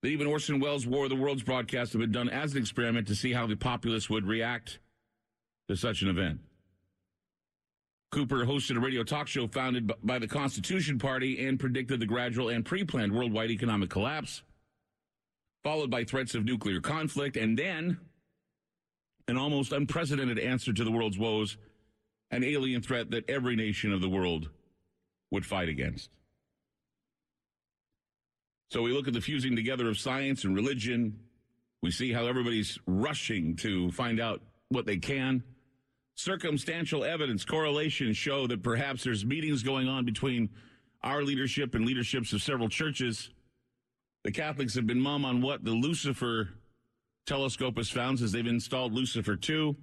that 0.01 0.09
even 0.09 0.25
Orson 0.25 0.59
Welles' 0.59 0.87
War 0.87 1.03
of 1.03 1.09
the 1.11 1.15
Worlds 1.15 1.43
broadcast 1.43 1.93
had 1.93 2.01
been 2.01 2.11
done 2.11 2.29
as 2.29 2.53
an 2.53 2.61
experiment 2.61 3.07
to 3.07 3.15
see 3.15 3.33
how 3.33 3.45
the 3.45 3.55
populace 3.55 4.09
would 4.09 4.25
react 4.25 4.79
to 5.67 5.75
such 5.75 6.01
an 6.01 6.09
event. 6.09 6.39
Cooper 8.11 8.45
hosted 8.45 8.77
a 8.77 8.79
radio 8.79 9.03
talk 9.03 9.27
show 9.27 9.47
founded 9.47 9.91
by 10.03 10.19
the 10.19 10.27
Constitution 10.27 10.99
Party 10.99 11.47
and 11.47 11.59
predicted 11.59 11.99
the 11.99 12.05
gradual 12.05 12.49
and 12.49 12.65
pre 12.65 12.83
planned 12.83 13.11
worldwide 13.11 13.51
economic 13.51 13.89
collapse, 13.89 14.43
followed 15.63 15.89
by 15.89 16.03
threats 16.03 16.35
of 16.35 16.45
nuclear 16.45 16.79
conflict, 16.79 17.37
and 17.37 17.57
then 17.57 17.97
an 19.27 19.37
almost 19.37 19.71
unprecedented 19.71 20.37
answer 20.37 20.73
to 20.73 20.83
the 20.83 20.91
world's 20.91 21.17
woes 21.17 21.57
an 22.33 22.43
alien 22.43 22.81
threat 22.81 23.11
that 23.11 23.29
every 23.29 23.55
nation 23.55 23.93
of 23.93 24.01
the 24.01 24.09
world 24.09 24.49
would 25.29 25.45
fight 25.45 25.69
against. 25.69 26.09
So 28.71 28.81
we 28.81 28.91
look 28.91 29.07
at 29.07 29.13
the 29.13 29.21
fusing 29.21 29.55
together 29.55 29.87
of 29.87 29.99
science 29.99 30.43
and 30.43 30.55
religion. 30.55 31.19
We 31.83 31.91
see 31.91 32.11
how 32.11 32.25
everybody's 32.25 32.79
rushing 32.87 33.55
to 33.57 33.91
find 33.91 34.19
out 34.19 34.41
what 34.69 34.87
they 34.87 34.97
can. 34.97 35.43
Circumstantial 36.15 37.03
evidence, 37.03 37.45
correlations 37.45 38.17
show 38.17 38.47
that 38.47 38.63
perhaps 38.63 39.03
there's 39.03 39.23
meetings 39.23 39.61
going 39.61 39.87
on 39.87 40.05
between 40.05 40.49
our 41.03 41.21
leadership 41.21 41.75
and 41.75 41.85
leaderships 41.85 42.33
of 42.33 42.41
several 42.41 42.69
churches. 42.69 43.29
The 44.23 44.31
Catholics 44.31 44.73
have 44.73 44.87
been 44.87 44.99
mum 44.99 45.23
on 45.23 45.41
what 45.41 45.63
the 45.63 45.71
Lucifer 45.71 46.49
telescope 47.27 47.77
has 47.77 47.91
found 47.91 48.17
since 48.17 48.31
they've 48.31 48.47
installed 48.47 48.93
Lucifer 48.93 49.35
2. 49.35 49.75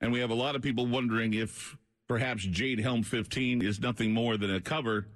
And 0.00 0.12
we 0.12 0.20
have 0.20 0.30
a 0.30 0.34
lot 0.34 0.56
of 0.56 0.62
people 0.62 0.86
wondering 0.86 1.34
if 1.34 1.76
perhaps 2.08 2.44
Jade 2.44 2.80
Helm 2.80 3.02
15 3.02 3.62
is 3.62 3.80
nothing 3.80 4.12
more 4.12 4.36
than 4.36 4.54
a 4.54 4.60
cover 4.60 5.06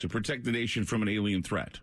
to 0.00 0.08
protect 0.08 0.44
the 0.44 0.52
nation 0.52 0.84
from 0.84 1.02
an 1.02 1.08
alien 1.08 1.42
threat. 1.42 1.80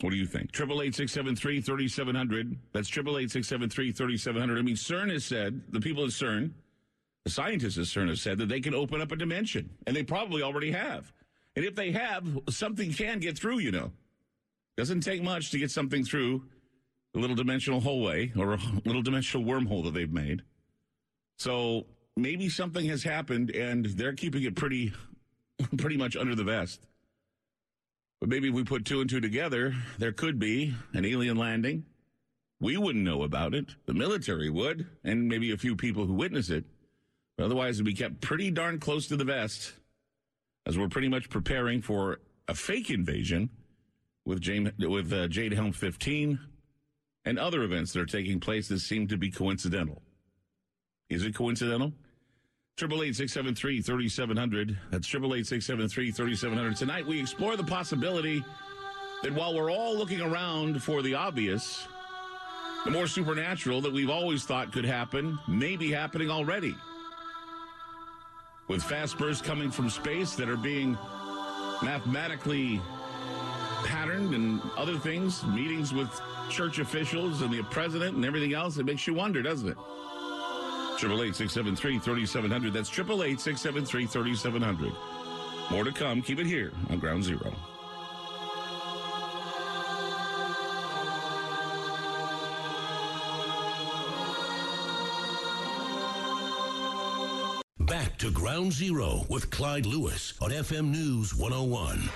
What 0.00 0.10
do 0.10 0.16
you 0.16 0.26
think? 0.26 0.52
Triple 0.52 0.82
eight 0.82 0.94
six 0.94 1.12
seven 1.12 1.34
three 1.34 1.60
thirty 1.60 1.88
seven 1.88 2.14
hundred. 2.14 2.58
That's 2.72 2.88
triple 2.88 3.16
eight 3.16 3.30
six 3.30 3.48
seven 3.48 3.70
three 3.70 3.90
thirty 3.90 4.18
seven 4.18 4.40
hundred. 4.40 4.58
I 4.58 4.62
mean, 4.62 4.74
CERN 4.74 5.10
has 5.10 5.24
said 5.24 5.62
the 5.70 5.80
people 5.80 6.04
at 6.04 6.10
CERN, 6.10 6.50
the 7.24 7.30
scientists 7.30 7.78
at 7.78 7.84
CERN 7.84 8.08
have 8.08 8.18
said 8.18 8.36
that 8.38 8.48
they 8.48 8.60
can 8.60 8.74
open 8.74 9.00
up 9.00 9.12
a 9.12 9.16
dimension, 9.16 9.70
and 9.86 9.96
they 9.96 10.02
probably 10.02 10.42
already 10.42 10.72
have. 10.72 11.10
And 11.56 11.64
if 11.64 11.74
they 11.74 11.92
have, 11.92 12.26
something 12.50 12.92
can 12.92 13.20
get 13.20 13.38
through. 13.38 13.60
You 13.60 13.70
know, 13.70 13.92
doesn't 14.76 15.00
take 15.00 15.22
much 15.22 15.50
to 15.52 15.58
get 15.58 15.70
something 15.70 16.04
through 16.04 16.42
a 17.14 17.18
little 17.18 17.36
dimensional 17.36 17.80
hallway 17.80 18.32
or 18.36 18.54
a 18.54 18.58
little 18.84 19.02
dimensional 19.02 19.46
wormhole 19.46 19.84
that 19.84 19.94
they've 19.94 20.12
made. 20.12 20.42
So 21.38 21.86
maybe 22.16 22.48
something 22.48 22.86
has 22.86 23.02
happened, 23.02 23.50
and 23.50 23.86
they're 23.86 24.12
keeping 24.12 24.42
it 24.44 24.56
pretty, 24.56 24.92
pretty 25.78 25.96
much 25.96 26.16
under 26.16 26.34
the 26.34 26.44
vest. 26.44 26.86
But 28.20 28.28
maybe 28.28 28.48
if 28.48 28.54
we 28.54 28.64
put 28.64 28.84
two 28.84 29.00
and 29.00 29.10
two 29.10 29.20
together, 29.20 29.74
there 29.98 30.12
could 30.12 30.38
be 30.38 30.74
an 30.92 31.04
alien 31.04 31.36
landing. 31.36 31.84
We 32.60 32.76
wouldn't 32.76 33.04
know 33.04 33.22
about 33.22 33.54
it. 33.54 33.66
The 33.86 33.94
military 33.94 34.48
would, 34.48 34.86
and 35.02 35.28
maybe 35.28 35.52
a 35.52 35.58
few 35.58 35.76
people 35.76 36.06
who 36.06 36.14
witness 36.14 36.48
it. 36.50 36.64
But 37.36 37.44
otherwise, 37.44 37.76
it'd 37.76 37.84
be 37.84 37.94
kept 37.94 38.20
pretty 38.20 38.50
darn 38.50 38.78
close 38.78 39.08
to 39.08 39.16
the 39.16 39.24
vest 39.24 39.74
as 40.66 40.78
we're 40.78 40.88
pretty 40.88 41.08
much 41.08 41.28
preparing 41.28 41.82
for 41.82 42.20
a 42.48 42.54
fake 42.54 42.90
invasion 42.90 43.50
with, 44.24 44.40
James, 44.40 44.70
with 44.78 45.12
uh, 45.12 45.28
Jade 45.28 45.52
Helm 45.52 45.72
15 45.72 46.38
and 47.24 47.38
other 47.38 47.62
events 47.62 47.92
that 47.92 48.00
are 48.00 48.06
taking 48.06 48.40
place 48.40 48.68
that 48.68 48.80
seem 48.80 49.08
to 49.08 49.16
be 49.16 49.30
coincidental. 49.30 50.02
Is 51.10 51.24
it 51.24 51.34
coincidental? 51.34 51.92
Triple 52.76 53.02
eight 53.02 53.14
six 53.14 53.32
seven 53.32 53.54
three 53.54 53.80
thirty 53.80 54.08
seven 54.08 54.36
hundred. 54.36 54.76
That's 54.90 55.06
triple 55.06 55.34
eight 55.34 55.46
six 55.46 55.64
seven 55.64 55.88
three 55.88 56.10
thirty 56.10 56.34
seven 56.34 56.56
hundred. 56.56 56.76
Tonight 56.76 57.06
we 57.06 57.20
explore 57.20 57.56
the 57.56 57.64
possibility 57.64 58.44
that 59.22 59.32
while 59.32 59.54
we're 59.54 59.70
all 59.70 59.96
looking 59.96 60.20
around 60.20 60.82
for 60.82 61.00
the 61.00 61.14
obvious, 61.14 61.86
the 62.84 62.90
more 62.90 63.06
supernatural 63.06 63.80
that 63.80 63.92
we've 63.92 64.10
always 64.10 64.44
thought 64.44 64.72
could 64.72 64.84
happen 64.84 65.38
may 65.46 65.76
be 65.76 65.90
happening 65.90 66.30
already. 66.30 66.74
With 68.66 68.82
fast 68.82 69.18
bursts 69.18 69.46
coming 69.46 69.70
from 69.70 69.88
space 69.88 70.34
that 70.34 70.48
are 70.48 70.56
being 70.56 70.98
mathematically 71.82 72.80
patterned 73.84 74.34
and 74.34 74.60
other 74.76 74.98
things, 74.98 75.44
meetings 75.44 75.94
with 75.94 76.10
church 76.50 76.78
officials 76.78 77.42
and 77.42 77.52
the 77.52 77.62
president 77.64 78.16
and 78.16 78.24
everything 78.24 78.54
else, 78.54 78.78
it 78.78 78.84
makes 78.84 79.06
you 79.06 79.14
wonder, 79.14 79.42
doesn't 79.42 79.68
it? 79.68 79.76
Triple 80.98 81.22
eight 81.22 81.34
six 81.34 81.52
seven 81.52 81.76
three 81.76 81.98
thirty 81.98 82.26
seven 82.26 82.50
hundred. 82.50 82.72
That's 82.72 82.88
triple 82.88 83.22
eight 83.24 83.40
six 83.40 83.60
seven 83.60 83.84
three 83.84 84.06
thirty 84.06 84.34
seven 84.34 84.62
hundred. 84.62 84.92
More 85.70 85.84
to 85.84 85.92
come. 85.92 86.22
Keep 86.22 86.40
it 86.40 86.46
here 86.46 86.72
on 86.90 86.98
Ground 86.98 87.24
Zero. 87.24 87.54
Back 97.80 98.16
to 98.18 98.30
Ground 98.30 98.72
Zero 98.72 99.24
with 99.28 99.50
Clyde 99.50 99.84
Lewis 99.84 100.34
on 100.40 100.50
FM 100.50 100.90
News 100.90 101.34
101. 101.34 102.08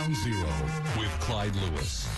Ground 0.00 0.16
Zero 0.16 0.48
with 0.98 1.10
Clyde 1.20 1.54
Lewis. 1.56 2.08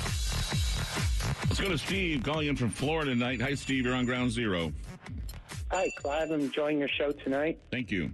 Let's 1.48 1.60
go 1.60 1.68
to 1.68 1.76
Steve 1.76 2.22
calling 2.22 2.46
in 2.46 2.54
from 2.54 2.70
Florida 2.70 3.10
tonight. 3.10 3.42
Hi, 3.42 3.54
Steve. 3.54 3.86
You're 3.86 3.96
on 3.96 4.06
Ground 4.06 4.30
Zero. 4.30 4.72
Hi, 5.72 5.90
Clyde. 5.96 6.30
I'm 6.30 6.42
enjoying 6.42 6.78
your 6.78 6.86
show 6.86 7.10
tonight. 7.10 7.58
Thank 7.72 7.90
you. 7.90 8.12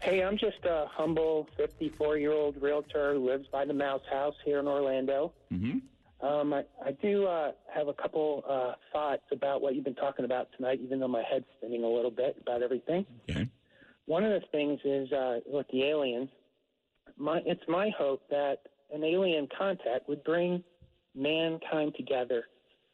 Hey, 0.00 0.22
I'm 0.22 0.38
just 0.38 0.64
a 0.64 0.86
humble 0.92 1.48
54 1.56 2.18
year 2.18 2.30
old 2.30 2.62
realtor 2.62 3.14
who 3.14 3.26
lives 3.28 3.48
by 3.50 3.64
the 3.64 3.74
Mouse 3.74 4.02
House 4.12 4.36
here 4.44 4.60
in 4.60 4.68
Orlando. 4.68 5.32
Mm-hmm. 5.52 6.24
Um, 6.24 6.54
I, 6.54 6.62
I 6.86 6.92
do 7.02 7.26
uh, 7.26 7.50
have 7.74 7.88
a 7.88 7.94
couple 7.94 8.44
uh, 8.48 8.74
thoughts 8.92 9.24
about 9.32 9.60
what 9.60 9.74
you've 9.74 9.84
been 9.84 9.96
talking 9.96 10.24
about 10.24 10.50
tonight, 10.56 10.78
even 10.80 11.00
though 11.00 11.08
my 11.08 11.24
head's 11.28 11.46
spinning 11.56 11.82
a 11.82 11.88
little 11.88 12.12
bit 12.12 12.36
about 12.40 12.62
everything. 12.62 13.04
Okay. 13.28 13.48
One 14.06 14.22
of 14.22 14.40
the 14.40 14.46
things 14.52 14.78
is 14.84 15.12
uh, 15.12 15.40
with 15.46 15.66
the 15.72 15.82
aliens, 15.82 16.30
my, 17.18 17.40
it's 17.44 17.62
my 17.68 17.90
hope 17.96 18.22
that 18.30 18.58
an 18.92 19.04
alien 19.04 19.48
contact 19.56 20.08
would 20.08 20.24
bring 20.24 20.62
mankind 21.14 21.94
together. 21.96 22.44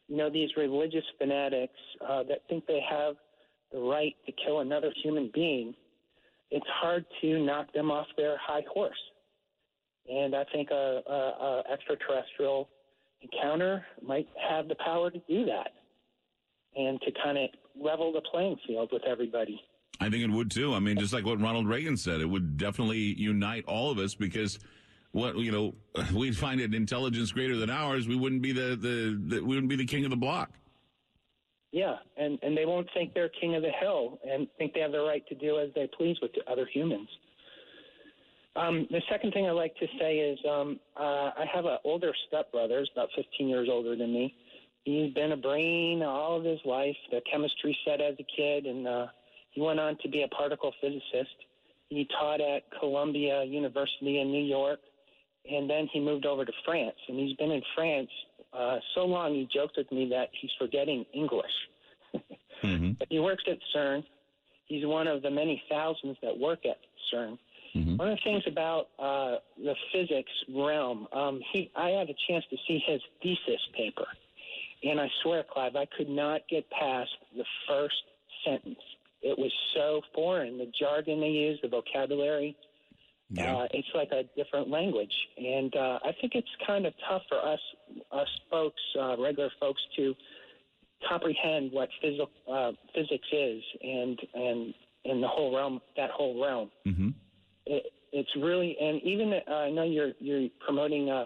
You 0.07 0.17
know, 0.17 0.29
these 0.29 0.49
religious 0.57 1.03
fanatics 1.17 1.73
uh, 2.07 2.23
that 2.23 2.39
think 2.49 2.65
they 2.67 2.81
have 2.89 3.15
the 3.71 3.79
right 3.79 4.15
to 4.25 4.31
kill 4.45 4.59
another 4.59 4.91
human 5.03 5.31
being, 5.33 5.73
it's 6.51 6.65
hard 6.69 7.05
to 7.21 7.43
knock 7.43 7.73
them 7.73 7.91
off 7.91 8.07
their 8.17 8.37
high 8.37 8.63
horse. 8.71 8.93
And 10.07 10.35
I 10.35 10.43
think 10.53 10.69
a, 10.71 11.01
a, 11.07 11.13
a 11.13 11.63
extraterrestrial 11.73 12.69
encounter 13.21 13.85
might 14.05 14.27
have 14.49 14.67
the 14.67 14.75
power 14.75 15.09
to 15.09 15.19
do 15.27 15.45
that 15.45 15.71
and 16.75 16.99
to 17.01 17.11
kind 17.23 17.37
of 17.37 17.49
level 17.81 18.13
the 18.13 18.21
playing 18.31 18.57
field 18.67 18.89
with 18.91 19.03
everybody. 19.07 19.59
I 19.99 20.09
think 20.09 20.23
it 20.23 20.29
would 20.29 20.51
too. 20.51 20.73
I 20.73 20.79
mean, 20.79 20.97
just 20.97 21.13
like 21.13 21.25
what 21.25 21.39
Ronald 21.39 21.67
Reagan 21.67 21.97
said, 21.97 22.21
it 22.21 22.25
would 22.25 22.57
definitely 22.57 22.97
unite 22.97 23.65
all 23.65 23.91
of 23.91 23.97
us 23.97 24.13
because 24.15 24.59
what 25.11 25.37
you 25.37 25.51
know 25.51 25.73
we'd 26.13 26.37
find 26.37 26.59
an 26.61 26.73
intelligence 26.73 27.31
greater 27.31 27.55
than 27.55 27.69
ours, 27.69 28.07
we 28.07 28.15
wouldn't 28.15 28.41
be 28.41 28.51
the, 28.51 28.75
the, 28.75 29.19
the 29.27 29.41
we 29.41 29.55
wouldn't 29.55 29.69
be 29.69 29.75
the 29.75 29.85
king 29.85 30.03
of 30.03 30.11
the 30.11 30.17
block. 30.17 30.51
Yeah, 31.71 31.95
and 32.17 32.39
and 32.41 32.57
they 32.57 32.65
won't 32.65 32.87
think 32.93 33.13
they're 33.13 33.29
king 33.29 33.55
of 33.55 33.61
the 33.61 33.71
hill 33.81 34.19
and 34.29 34.47
think 34.57 34.73
they 34.73 34.81
have 34.81 34.91
the 34.91 35.01
right 35.01 35.25
to 35.27 35.35
do 35.35 35.59
as 35.59 35.69
they 35.75 35.89
please 35.97 36.17
with 36.21 36.31
the 36.33 36.49
other 36.51 36.67
humans. 36.71 37.09
Um, 38.55 38.87
the 38.89 39.01
second 39.09 39.33
thing 39.33 39.47
I 39.47 39.51
like 39.51 39.75
to 39.77 39.87
say 39.99 40.17
is 40.17 40.39
um, 40.49 40.79
uh, 40.97 41.31
I 41.35 41.45
have 41.53 41.65
an 41.65 41.77
older 41.83 42.13
stepbrother, 42.27 42.79
he's 42.79 42.87
about 42.93 43.09
15 43.15 43.49
years 43.49 43.67
older 43.69 43.97
than 43.97 44.13
me. 44.13 44.33
He's 44.85 45.13
been 45.13 45.33
a 45.33 45.37
brain 45.37 46.03
all 46.03 46.37
of 46.37 46.45
his 46.45 46.59
life, 46.63 46.95
the 47.11 47.19
chemistry 47.29 47.77
set 47.83 47.99
as 47.99 48.15
a 48.19 48.25
kid, 48.35 48.65
and 48.65 48.87
uh, 48.87 49.07
he 49.55 49.61
went 49.61 49.79
on 49.79 49.97
to 50.03 50.09
be 50.09 50.21
a 50.21 50.27
particle 50.27 50.73
physicist. 50.79 51.35
He 51.89 52.07
taught 52.19 52.41
at 52.41 52.63
Columbia 52.79 53.43
University 53.43 54.19
in 54.19 54.31
New 54.31 54.43
York, 54.43 54.79
and 55.49 55.69
then 55.69 55.87
he 55.91 55.99
moved 55.99 56.25
over 56.25 56.45
to 56.45 56.51
France. 56.65 56.95
And 57.07 57.17
he's 57.17 57.35
been 57.37 57.51
in 57.51 57.61
France 57.73 58.09
uh, 58.53 58.77
so 58.93 59.05
long, 59.05 59.33
he 59.33 59.47
joked 59.53 59.77
with 59.77 59.91
me 59.91 60.09
that 60.09 60.29
he's 60.39 60.51
forgetting 60.59 61.05
English. 61.13 61.45
Mm-hmm. 62.63 62.93
But 62.97 63.09
he 63.09 63.19
works 63.19 63.43
at 63.51 63.57
CERN. 63.75 64.03
He's 64.65 64.85
one 64.85 65.07
of 65.07 65.21
the 65.21 65.29
many 65.29 65.61
thousands 65.69 66.17
that 66.23 66.35
work 66.35 66.65
at 66.65 66.77
CERN. 67.13 67.37
One 67.97 68.09
of 68.09 68.17
the 68.17 68.21
things 68.23 68.43
about 68.47 68.87
uh, 68.97 69.35
the 69.57 69.75
physics 69.91 70.31
realm, 70.55 71.05
um, 71.11 71.41
he, 71.51 71.69
I 71.75 71.89
had 71.89 72.09
a 72.09 72.15
chance 72.27 72.45
to 72.49 72.57
see 72.65 72.81
his 72.87 73.01
thesis 73.21 73.59
paper, 73.75 74.05
and 74.83 75.01
I 75.01 75.09
swear, 75.21 75.43
Clive, 75.43 75.75
I 75.75 75.85
could 75.97 76.09
not 76.09 76.41
get 76.49 76.67
past 76.71 77.11
the 77.35 77.43
first 77.67 78.01
sentence. 78.45 78.79
It 79.25 79.37
was 79.39 79.51
so 79.73 80.01
foreign. 80.13 80.59
The 80.59 80.71
jargon 80.79 81.19
they 81.19 81.29
use, 81.29 81.59
the 81.63 81.67
vocabulary, 81.67 82.55
uh, 83.39 83.67
it's 83.71 83.87
like 83.95 84.11
a 84.11 84.23
different 84.37 84.69
language, 84.69 85.13
and 85.37 85.75
uh, 85.75 85.99
I 86.05 86.11
think 86.21 86.35
it's 86.35 86.47
kind 86.65 86.85
of 86.85 86.93
tough 87.09 87.23
for 87.27 87.39
us, 87.43 87.59
us 88.11 88.27
folks, 88.51 88.81
uh, 88.99 89.17
regular 89.17 89.49
folks, 89.59 89.81
to 89.97 90.13
comprehend 91.09 91.71
what 91.71 91.89
phys- 92.03 92.19
uh, 92.51 92.71
physics 92.93 93.27
is, 93.31 93.63
and 93.81 94.19
and 94.35 94.73
and 95.05 95.23
the 95.23 95.27
whole 95.27 95.55
realm, 95.55 95.81
that 95.97 96.11
whole 96.11 96.41
realm. 96.41 96.69
Mm-hmm. 96.87 97.09
It, 97.65 97.91
it's 98.13 98.29
really, 98.37 98.77
and 98.79 99.01
even 99.01 99.33
uh, 99.33 99.53
I 99.53 99.71
know 99.71 99.83
you're 99.83 100.11
you're 100.19 100.47
promoting 100.63 101.09
uh, 101.09 101.25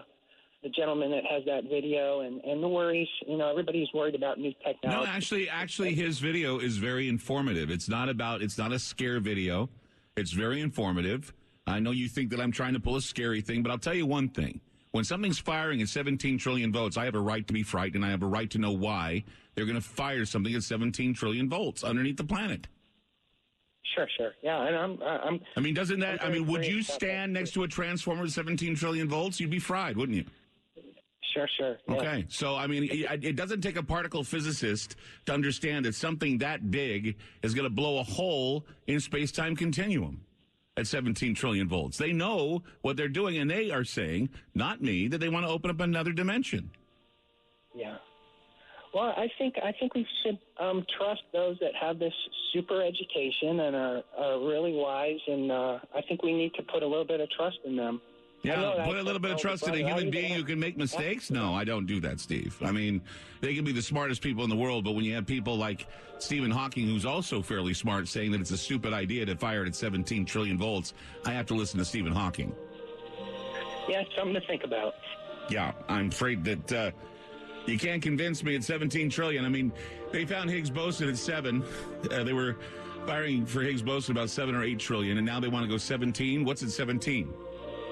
the 0.62 0.68
gentleman 0.68 1.10
that 1.10 1.24
has 1.24 1.44
that 1.46 1.64
video, 1.64 2.20
and 2.20 2.40
and 2.44 2.62
the 2.62 2.68
worries. 2.68 3.08
You 3.26 3.38
know, 3.38 3.50
everybody's 3.50 3.88
worried 3.94 4.14
about 4.14 4.38
new 4.38 4.52
technology. 4.64 5.04
No, 5.04 5.10
actually, 5.10 5.48
actually, 5.48 5.94
his 5.94 6.18
video 6.18 6.58
is 6.58 6.76
very 6.76 7.08
informative. 7.08 7.70
It's 7.70 7.88
not 7.88 8.08
about. 8.08 8.42
It's 8.42 8.58
not 8.58 8.72
a 8.72 8.78
scare 8.78 9.20
video. 9.20 9.70
It's 10.16 10.32
very 10.32 10.60
informative. 10.60 11.32
I 11.66 11.78
know 11.78 11.92
you 11.92 12.08
think 12.08 12.30
that 12.30 12.40
I'm 12.40 12.52
trying 12.52 12.74
to 12.74 12.80
pull 12.80 12.96
a 12.96 13.02
scary 13.02 13.40
thing, 13.40 13.62
but 13.62 13.70
I'll 13.70 13.78
tell 13.78 13.94
you 13.94 14.06
one 14.06 14.28
thing. 14.28 14.60
When 14.92 15.04
something's 15.04 15.38
firing 15.38 15.80
at 15.82 15.88
17 15.88 16.36
trillion 16.38 16.72
volts, 16.72 16.96
I 16.96 17.04
have 17.04 17.14
a 17.14 17.20
right 17.20 17.46
to 17.46 17.52
be 17.52 17.62
frightened. 17.62 18.04
I 18.04 18.10
have 18.10 18.24
a 18.24 18.26
right 18.26 18.50
to 18.50 18.58
know 18.58 18.72
why 18.72 19.24
they're 19.54 19.66
going 19.66 19.76
to 19.76 19.80
fire 19.80 20.24
something 20.24 20.52
at 20.52 20.64
17 20.64 21.14
trillion 21.14 21.48
volts 21.48 21.84
underneath 21.84 22.16
the 22.16 22.24
planet. 22.24 22.66
Sure, 23.94 24.08
sure, 24.16 24.32
yeah, 24.42 24.66
and 24.66 24.76
I'm 24.76 25.02
I'm. 25.02 25.40
I 25.56 25.60
mean, 25.60 25.74
doesn't 25.74 26.00
that? 26.00 26.24
I 26.24 26.30
mean, 26.30 26.46
would 26.46 26.62
you 26.62 26.68
curious 26.68 26.88
about 26.88 27.00
that, 27.00 27.06
stand 27.06 27.32
next 27.32 27.54
to 27.54 27.62
a 27.64 27.68
transformer 27.68 28.24
at 28.24 28.30
17 28.30 28.76
trillion 28.76 29.08
volts? 29.08 29.40
You'd 29.40 29.50
be 29.50 29.58
fried, 29.58 29.96
wouldn't 29.96 30.16
you? 30.16 30.24
Sure, 31.32 31.48
sure. 31.56 31.76
yeah. 31.88 31.94
Okay, 31.94 32.26
so 32.28 32.56
I 32.56 32.66
mean, 32.66 32.84
it, 32.90 33.24
it 33.24 33.36
doesn't 33.36 33.60
take 33.60 33.76
a 33.76 33.82
particle 33.82 34.24
physicist 34.24 34.96
to 35.26 35.32
understand 35.32 35.84
that 35.84 35.94
something 35.94 36.38
that 36.38 36.70
big 36.70 37.16
is 37.42 37.54
going 37.54 37.64
to 37.64 37.74
blow 37.74 37.98
a 37.98 38.02
hole 38.02 38.66
in 38.86 39.00
space-time 39.00 39.54
continuum 39.54 40.22
at 40.76 40.86
17 40.86 41.34
trillion 41.34 41.68
volts. 41.68 41.98
They 41.98 42.12
know 42.12 42.62
what 42.82 42.96
they're 42.96 43.08
doing, 43.08 43.38
and 43.38 43.50
they 43.50 43.70
are 43.70 43.84
saying, 43.84 44.30
not 44.54 44.82
me, 44.82 45.08
that 45.08 45.18
they 45.18 45.28
want 45.28 45.46
to 45.46 45.50
open 45.50 45.70
up 45.70 45.80
another 45.80 46.12
dimension. 46.12 46.70
Yeah. 47.74 47.96
Well, 48.92 49.14
I 49.16 49.28
think 49.38 49.54
I 49.62 49.72
think 49.78 49.94
we 49.94 50.04
should 50.24 50.38
um, 50.58 50.84
trust 50.98 51.22
those 51.32 51.56
that 51.60 51.70
have 51.80 52.00
this 52.00 52.12
super 52.52 52.82
education 52.82 53.60
and 53.60 53.76
are, 53.76 54.02
are 54.18 54.40
really 54.40 54.72
wise, 54.72 55.20
and 55.28 55.52
uh, 55.52 55.78
I 55.94 56.02
think 56.08 56.24
we 56.24 56.32
need 56.32 56.54
to 56.54 56.62
put 56.62 56.82
a 56.82 56.86
little 56.86 57.04
bit 57.04 57.20
of 57.20 57.30
trust 57.30 57.58
in 57.64 57.76
them. 57.76 58.00
I 58.44 58.48
know 58.48 58.74
Yeah, 58.76 58.84
put 58.86 58.96
a 58.96 59.02
little 59.02 59.20
bit 59.20 59.32
of 59.32 59.38
trust 59.38 59.66
in 59.68 59.74
a 59.74 59.78
human 59.78 60.10
being 60.10 60.32
who 60.32 60.44
can 60.44 60.58
make 60.58 60.76
mistakes. 60.76 61.30
No, 61.30 61.54
I 61.54 61.64
don't 61.64 61.86
do 61.86 62.00
that, 62.00 62.20
Steve. 62.20 62.56
I 62.62 62.72
mean, 62.72 63.02
they 63.40 63.54
can 63.54 63.64
be 63.64 63.72
the 63.72 63.82
smartest 63.82 64.22
people 64.22 64.44
in 64.44 64.50
the 64.50 64.56
world, 64.56 64.84
but 64.84 64.92
when 64.92 65.04
you 65.04 65.14
have 65.14 65.26
people 65.26 65.56
like 65.56 65.86
Stephen 66.18 66.50
Hawking, 66.50 66.86
who's 66.86 67.04
also 67.04 67.42
fairly 67.42 67.74
smart, 67.74 68.08
saying 68.08 68.32
that 68.32 68.40
it's 68.40 68.50
a 68.50 68.56
stupid 68.56 68.92
idea 68.92 69.26
to 69.26 69.36
fire 69.36 69.64
it 69.64 69.68
at 69.68 69.74
17 69.74 70.24
trillion 70.24 70.56
volts, 70.56 70.94
I 71.26 71.32
have 71.32 71.46
to 71.46 71.54
listen 71.54 71.78
to 71.78 71.84
Stephen 71.84 72.12
Hawking. 72.12 72.54
Yeah, 73.88 74.04
something 74.16 74.34
to 74.34 74.46
think 74.46 74.64
about. 74.64 74.94
Yeah, 75.48 75.72
I'm 75.88 76.08
afraid 76.08 76.44
that 76.44 76.72
uh, 76.72 76.90
you 77.66 77.78
can't 77.78 78.02
convince 78.02 78.42
me 78.42 78.54
at 78.54 78.64
17 78.64 79.10
trillion. 79.10 79.44
I 79.44 79.48
mean, 79.48 79.72
they 80.12 80.24
found 80.24 80.48
Higgs 80.48 80.70
boson 80.70 81.08
at 81.08 81.16
seven. 81.16 81.62
Uh, 82.10 82.22
they 82.24 82.32
were 82.32 82.56
firing 83.06 83.44
for 83.44 83.62
Higgs 83.62 83.82
boson 83.82 84.12
about 84.12 84.30
seven 84.30 84.54
or 84.54 84.62
eight 84.62 84.78
trillion, 84.78 85.18
and 85.18 85.26
now 85.26 85.40
they 85.40 85.48
want 85.48 85.64
to 85.64 85.70
go 85.70 85.76
17. 85.76 86.44
What's 86.44 86.62
at 86.62 86.70
17? 86.70 87.32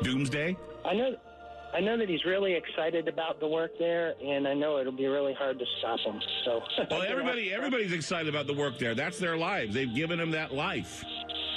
Doomsday? 0.02 0.56
I 0.84 0.94
know, 0.94 1.16
I 1.74 1.80
know 1.80 1.96
that 1.98 2.08
he's 2.08 2.24
really 2.24 2.54
excited 2.54 3.08
about 3.08 3.40
the 3.40 3.46
work 3.46 3.72
there, 3.78 4.14
and 4.24 4.48
I 4.48 4.54
know 4.54 4.78
it'll 4.78 4.92
be 4.92 5.06
really 5.06 5.34
hard 5.34 5.58
to 5.58 5.64
stop 5.78 6.00
him. 6.00 6.20
So, 6.44 6.62
Well, 6.90 7.02
everybody, 7.02 7.52
everybody's 7.52 7.92
excited 7.92 8.28
about 8.28 8.46
the 8.46 8.54
work 8.54 8.78
there. 8.78 8.94
That's 8.94 9.18
their 9.18 9.36
lives. 9.36 9.74
They've 9.74 9.94
given 9.94 10.18
them 10.18 10.30
that 10.30 10.54
life, 10.54 11.04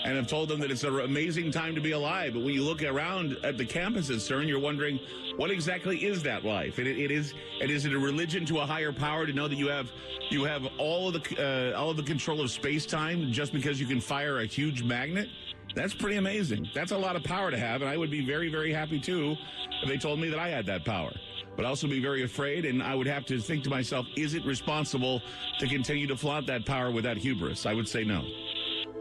and 0.04 0.18
have 0.18 0.28
told 0.28 0.50
them 0.50 0.60
that 0.60 0.72
it's 0.72 0.84
an 0.84 1.00
amazing 1.00 1.52
time 1.52 1.76
to 1.76 1.82
be 1.82 1.92
alive. 1.92 2.34
But 2.34 2.44
when 2.44 2.54
you 2.54 2.64
look 2.64 2.84
around 2.84 3.38
at 3.44 3.58
the 3.58 3.66
campus 3.66 4.10
at 4.10 4.18
CERN, 4.18 4.48
you're 4.48 4.60
wondering 4.60 5.00
what 5.38 5.50
exactly 5.50 6.06
is 6.06 6.22
that 6.24 6.44
life? 6.44 6.78
And 6.78 6.88
it, 6.88 7.00
it 7.00 7.12
is, 7.12 7.34
and 7.62 7.72
is 7.72 7.86
it 7.86 7.94
a 7.94 8.00
religion 8.00 8.46
to 8.48 8.60
a 8.60 8.66
higher 8.66 8.92
power 8.92 9.26
to 9.26 9.34
know 9.34 9.48
that 9.48 9.56
you 9.56 9.68
have, 9.68 9.92
you 10.30 10.44
have 10.44 10.68
all 10.78 11.08
of 11.08 11.24
the, 11.24 11.74
uh, 11.74 11.78
all 11.78 11.89
of 11.89 11.98
the 11.98 12.04
control 12.04 12.42
of 12.42 12.52
space 12.52 12.86
time 12.86 13.32
just 13.32 13.54
because 13.54 13.80
you 13.80 13.86
can 13.86 14.02
fire 14.02 14.39
a 14.39 14.46
huge 14.46 14.84
magnet? 14.84 15.30
That's 15.76 15.94
pretty 15.94 16.18
amazing. 16.18 16.70
That's 16.74 16.92
a 16.92 16.98
lot 16.98 17.16
of 17.16 17.24
power 17.24 17.52
to 17.52 17.58
have, 17.58 17.82
and 17.82 17.90
I 17.90 17.98
would 17.98 18.12
be 18.12 18.26
very, 18.26 18.50
very 18.50 18.74
happy 18.74 19.00
too 19.00 19.36
if 19.82 19.90
they 19.90 19.98
told 19.98 20.20
me 20.20 20.30
that 20.30 20.40
I 20.40 20.50
had 20.50 20.66
that 20.66 20.86
power. 20.86 21.12
But 21.56 21.66
also 21.66 21.88
be 21.88 22.02
very 22.02 22.24
afraid, 22.24 22.66
and 22.66 22.82
I 22.82 22.96
would 22.96 23.08
have 23.08 23.26
to 23.28 23.40
think 23.40 23.64
to 23.66 23.70
myself, 23.70 24.06
is 24.16 24.34
it 24.34 24.46
responsible 24.46 25.22
to 25.60 25.68
continue 25.68 26.08
to 26.08 26.16
flaunt 26.16 26.48
that 26.48 26.66
power 26.66 26.92
with 26.92 27.04
that 27.04 27.18
hubris? 27.18 27.66
I 27.66 27.74
would 27.74 27.88
say 27.88 28.04
no. 28.04 28.26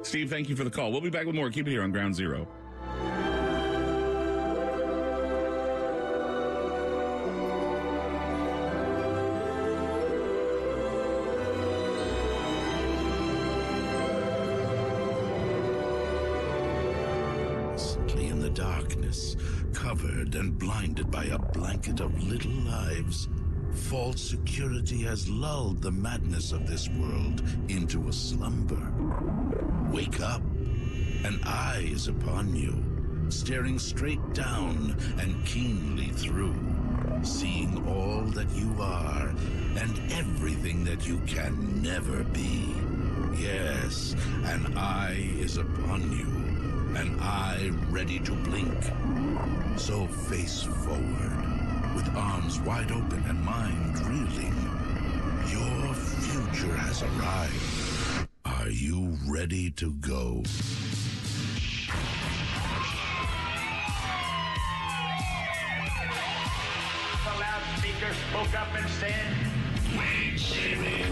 Steve, 0.02 0.30
thank 0.30 0.48
you 0.48 0.56
for 0.56 0.64
the 0.64 0.70
call. 0.70 0.90
We'll 0.90 1.00
be 1.00 1.10
back 1.10 1.26
with 1.26 1.34
more. 1.34 1.50
Keep 1.50 1.68
it 1.68 1.70
here 1.70 1.82
on 1.82 1.92
Ground 1.92 2.14
Zero. 2.14 2.48
Covered 19.90 20.36
and 20.36 20.56
blinded 20.56 21.10
by 21.10 21.24
a 21.24 21.38
blanket 21.38 21.98
of 21.98 22.22
little 22.22 22.52
lives, 22.62 23.28
false 23.72 24.20
security 24.20 24.98
has 24.98 25.28
lulled 25.28 25.82
the 25.82 25.90
madness 25.90 26.52
of 26.52 26.64
this 26.64 26.88
world 26.90 27.42
into 27.68 28.06
a 28.06 28.12
slumber. 28.12 28.92
Wake 29.92 30.20
up, 30.20 30.42
an 31.24 31.40
eye 31.42 31.88
is 31.90 32.06
upon 32.06 32.54
you, 32.54 32.80
staring 33.30 33.80
straight 33.80 34.22
down 34.32 34.96
and 35.18 35.44
keenly 35.44 36.10
through, 36.10 36.54
seeing 37.24 37.84
all 37.88 38.22
that 38.26 38.50
you 38.50 38.72
are 38.80 39.34
and 39.76 40.12
everything 40.12 40.84
that 40.84 41.04
you 41.04 41.18
can 41.26 41.82
never 41.82 42.22
be. 42.22 42.72
Yes, 43.36 44.14
an 44.44 44.72
eye 44.78 45.32
is 45.40 45.56
upon 45.56 46.12
you 46.16 46.39
an 46.96 47.18
eye 47.20 47.70
ready 47.90 48.18
to 48.20 48.32
blink. 48.32 48.76
So 49.76 50.06
face 50.06 50.62
forward, 50.62 51.94
with 51.94 52.08
arms 52.16 52.60
wide 52.60 52.90
open 52.90 53.22
and 53.28 53.40
mind 53.44 53.98
reeling. 54.06 54.54
Your 55.48 55.94
future 55.94 56.76
has 56.76 57.02
arrived. 57.02 58.28
Are 58.44 58.68
you 58.68 59.16
ready 59.28 59.70
to 59.72 59.92
go? 59.94 60.42
The 67.24 67.34
loudspeaker 67.38 68.14
spoke 68.28 68.54
up 68.60 68.68
and 68.76 68.88
said, 68.90 69.34
Wayne 69.96 70.38
City. 70.38 71.04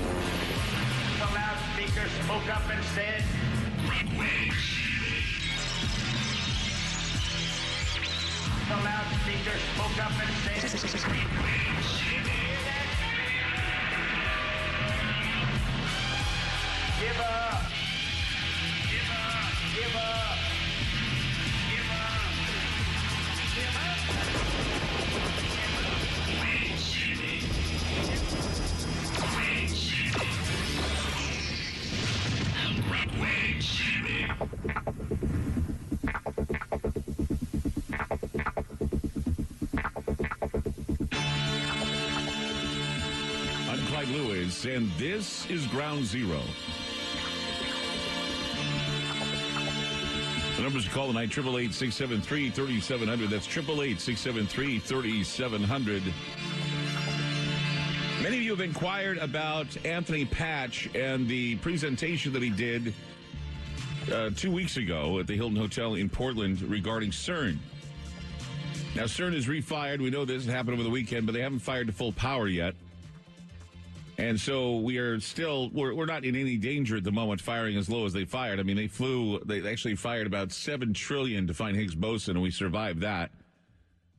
The 1.18 1.29
loudspeaker 1.35 2.09
spoke 2.24 2.49
up 2.55 2.70
and 2.70 2.85
said, 2.85 3.24
Wayne 4.18 4.53
City. 4.53 4.78
The 8.69 8.75
loudspeaker 8.75 9.57
spoke 9.75 9.99
up 10.05 10.12
and 10.21 10.29
said, 10.45 10.61
Give 17.01 17.19
up. 17.19 17.62
Give 18.91 19.11
up. 19.11 19.55
Give 19.75 19.97
up. 19.97 20.39
Wayne 33.19 33.61
City. 33.62 35.28
And 44.65 44.91
this 44.93 45.45
is 45.49 45.67
Ground 45.69 46.05
Zero. 46.05 46.41
The 50.57 50.63
numbers 50.63 50.85
to 50.85 50.91
call 50.91 51.07
tonight, 51.07 51.31
888-673-3700. 51.31 53.31
That's 53.31 53.47
888-673-3700. 53.47 56.03
Many 58.21 58.39
of 58.39 58.43
you 58.43 58.51
have 58.51 58.61
inquired 58.61 59.19
about 59.19 59.69
Anthony 59.87 60.25
Patch 60.25 60.93
and 60.93 61.29
the 61.29 61.55
presentation 61.57 62.33
that 62.33 62.43
he 62.43 62.51
did 62.51 62.93
uh, 64.13 64.31
two 64.31 64.51
weeks 64.51 64.77
ago 64.77 65.21
at 65.21 65.29
the 65.29 65.37
Hilton 65.37 65.57
Hotel 65.57 65.95
in 65.95 66.09
Portland 66.09 66.63
regarding 66.63 67.11
CERN. 67.11 67.59
Now, 68.97 69.05
CERN 69.05 69.35
is 69.35 69.47
refired. 69.47 70.01
We 70.01 70.11
know 70.11 70.25
this 70.25 70.47
happened 70.47 70.75
over 70.75 70.83
the 70.83 70.91
weekend, 70.91 71.27
but 71.27 71.33
they 71.33 71.43
haven't 71.43 71.61
fired 71.61 71.87
to 71.87 71.93
full 71.93 72.13
power 72.13 72.49
yet. 72.49 72.75
And 74.19 74.39
so 74.39 74.79
we 74.79 74.99
are 74.99 75.21
still, 75.21 75.71
we're, 75.73 75.95
we're 75.95 76.07
not 76.07 76.25
in 76.25 76.35
any 76.35 76.57
danger 76.57 76.97
at 76.97 77.05
the 77.05 77.12
moment 77.12 77.41
firing 77.41 77.77
as 77.77 77.89
low 77.89 78.05
as 78.05 78.12
they 78.12 78.25
fired. 78.25 78.59
I 78.59 78.64
mean, 78.64 78.77
they 78.77 78.89
flew, 78.89 79.41
they 79.47 79.66
actually 79.71 79.95
fired 79.95 80.27
about 80.27 80.51
7 80.51 80.93
trillion 80.93 81.47
to 81.47 81.55
find 81.55 81.77
Higgs 81.77 81.95
boson, 81.95 82.35
and 82.35 82.43
we 82.43 82.51
survived 82.51 83.01
that. 83.03 83.31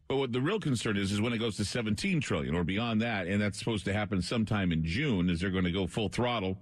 But 0.07 0.15
what 0.15 0.31
the 0.31 0.39
real 0.39 0.59
concern 0.59 0.95
is, 0.95 1.11
is 1.11 1.19
when 1.19 1.33
it 1.33 1.37
goes 1.37 1.57
to 1.57 1.65
17 1.65 2.21
trillion 2.21 2.55
or 2.55 2.63
beyond 2.63 3.01
that, 3.01 3.27
and 3.27 3.41
that's 3.41 3.59
supposed 3.59 3.83
to 3.85 3.93
happen 3.93 4.21
sometime 4.21 4.71
in 4.71 4.85
June, 4.85 5.29
is 5.29 5.41
they're 5.41 5.49
going 5.49 5.65
to 5.65 5.71
go 5.71 5.85
full 5.85 6.07
throttle. 6.07 6.57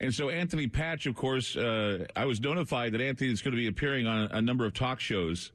And 0.00 0.12
so 0.12 0.30
Anthony 0.30 0.66
Patch, 0.66 1.06
of 1.06 1.14
course, 1.14 1.56
uh, 1.56 2.06
I 2.16 2.24
was 2.24 2.40
notified 2.40 2.92
that 2.92 3.02
Anthony 3.02 3.30
is 3.30 3.42
going 3.42 3.52
to 3.52 3.60
be 3.60 3.68
appearing 3.68 4.06
on 4.06 4.30
a 4.32 4.40
number 4.40 4.64
of 4.64 4.72
talk 4.72 4.98
shows. 4.98 5.52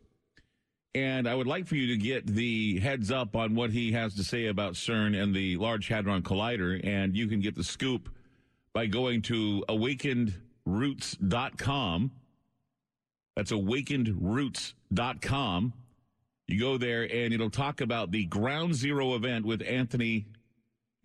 And 0.96 1.28
I 1.28 1.36
would 1.36 1.48
like 1.48 1.68
for 1.68 1.76
you 1.76 1.88
to 1.88 1.98
get 1.98 2.26
the 2.26 2.80
heads 2.80 3.12
up 3.12 3.36
on 3.36 3.54
what 3.54 3.72
he 3.72 3.92
has 3.92 4.16
to 4.16 4.24
say 4.24 4.48
about 4.48 4.74
CERN 4.74 5.22
and 5.22 5.36
the 5.36 5.56
Large 5.58 5.88
Hadron 5.88 6.24
Collider. 6.24 6.84
And 6.84 7.16
you 7.16 7.28
can 7.28 7.42
get 7.42 7.54
the 7.56 7.64
scoop 7.64 8.10
by 8.74 8.88
going 8.88 9.22
to 9.24 9.64
awakenedroots.com. 9.70 12.12
That's 13.36 13.52
awakenedroots.com. 13.52 15.74
You 16.48 16.60
go 16.60 16.78
there 16.80 17.04
and 17.04 17.34
it'll 17.34 17.52
talk 17.52 17.82
about 17.82 18.12
the 18.12 18.26
Ground 18.26 18.74
Zero 18.74 19.14
event 19.16 19.46
with 19.46 19.62
Anthony 19.62 20.26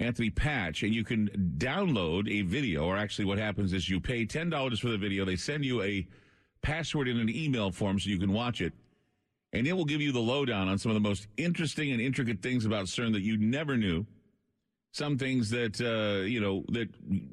Anthony 0.00 0.30
Patch, 0.30 0.82
and 0.82 0.94
you 0.94 1.04
can 1.04 1.28
download 1.58 2.30
a 2.30 2.42
video. 2.42 2.84
Or 2.84 2.96
actually, 2.96 3.26
what 3.26 3.38
happens 3.38 3.72
is 3.72 3.88
you 3.88 4.00
pay 4.00 4.24
ten 4.24 4.50
dollars 4.50 4.80
for 4.80 4.88
the 4.88 4.98
video. 4.98 5.24
They 5.24 5.36
send 5.36 5.64
you 5.64 5.82
a 5.82 6.06
password 6.62 7.08
in 7.08 7.18
an 7.18 7.28
email 7.28 7.70
form 7.70 8.00
so 8.00 8.10
you 8.10 8.18
can 8.18 8.32
watch 8.32 8.60
it, 8.60 8.72
and 9.54 9.68
it 9.68 9.72
will 9.72 9.84
give 9.84 10.00
you 10.00 10.10
the 10.10 10.20
lowdown 10.20 10.68
on 10.68 10.78
some 10.78 10.90
of 10.90 10.94
the 10.94 11.08
most 11.08 11.28
interesting 11.36 11.92
and 11.92 12.00
intricate 12.00 12.42
things 12.42 12.66
about 12.66 12.86
CERN 12.86 13.12
that 13.12 13.22
you 13.22 13.38
never 13.38 13.76
knew. 13.76 14.04
Some 14.92 15.16
things 15.16 15.50
that 15.50 15.80
uh, 15.80 16.24
you 16.24 16.40
know 16.40 16.64
that 16.68 16.88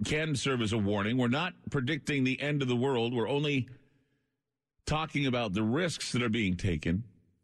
can 0.05 0.35
serve 0.35 0.61
as 0.61 0.73
a 0.73 0.77
warning. 0.77 1.17
We're 1.17 1.27
not 1.27 1.53
predicting 1.69 2.23
the 2.23 2.39
end 2.41 2.61
of 2.61 2.67
the 2.67 2.75
world. 2.75 3.13
We're 3.13 3.29
only 3.29 3.67
talking 4.85 5.27
about 5.27 5.53
the 5.53 5.63
risks 5.63 6.11
that 6.11 6.23
are 6.23 6.29
being 6.29 6.55
taken 6.55 7.03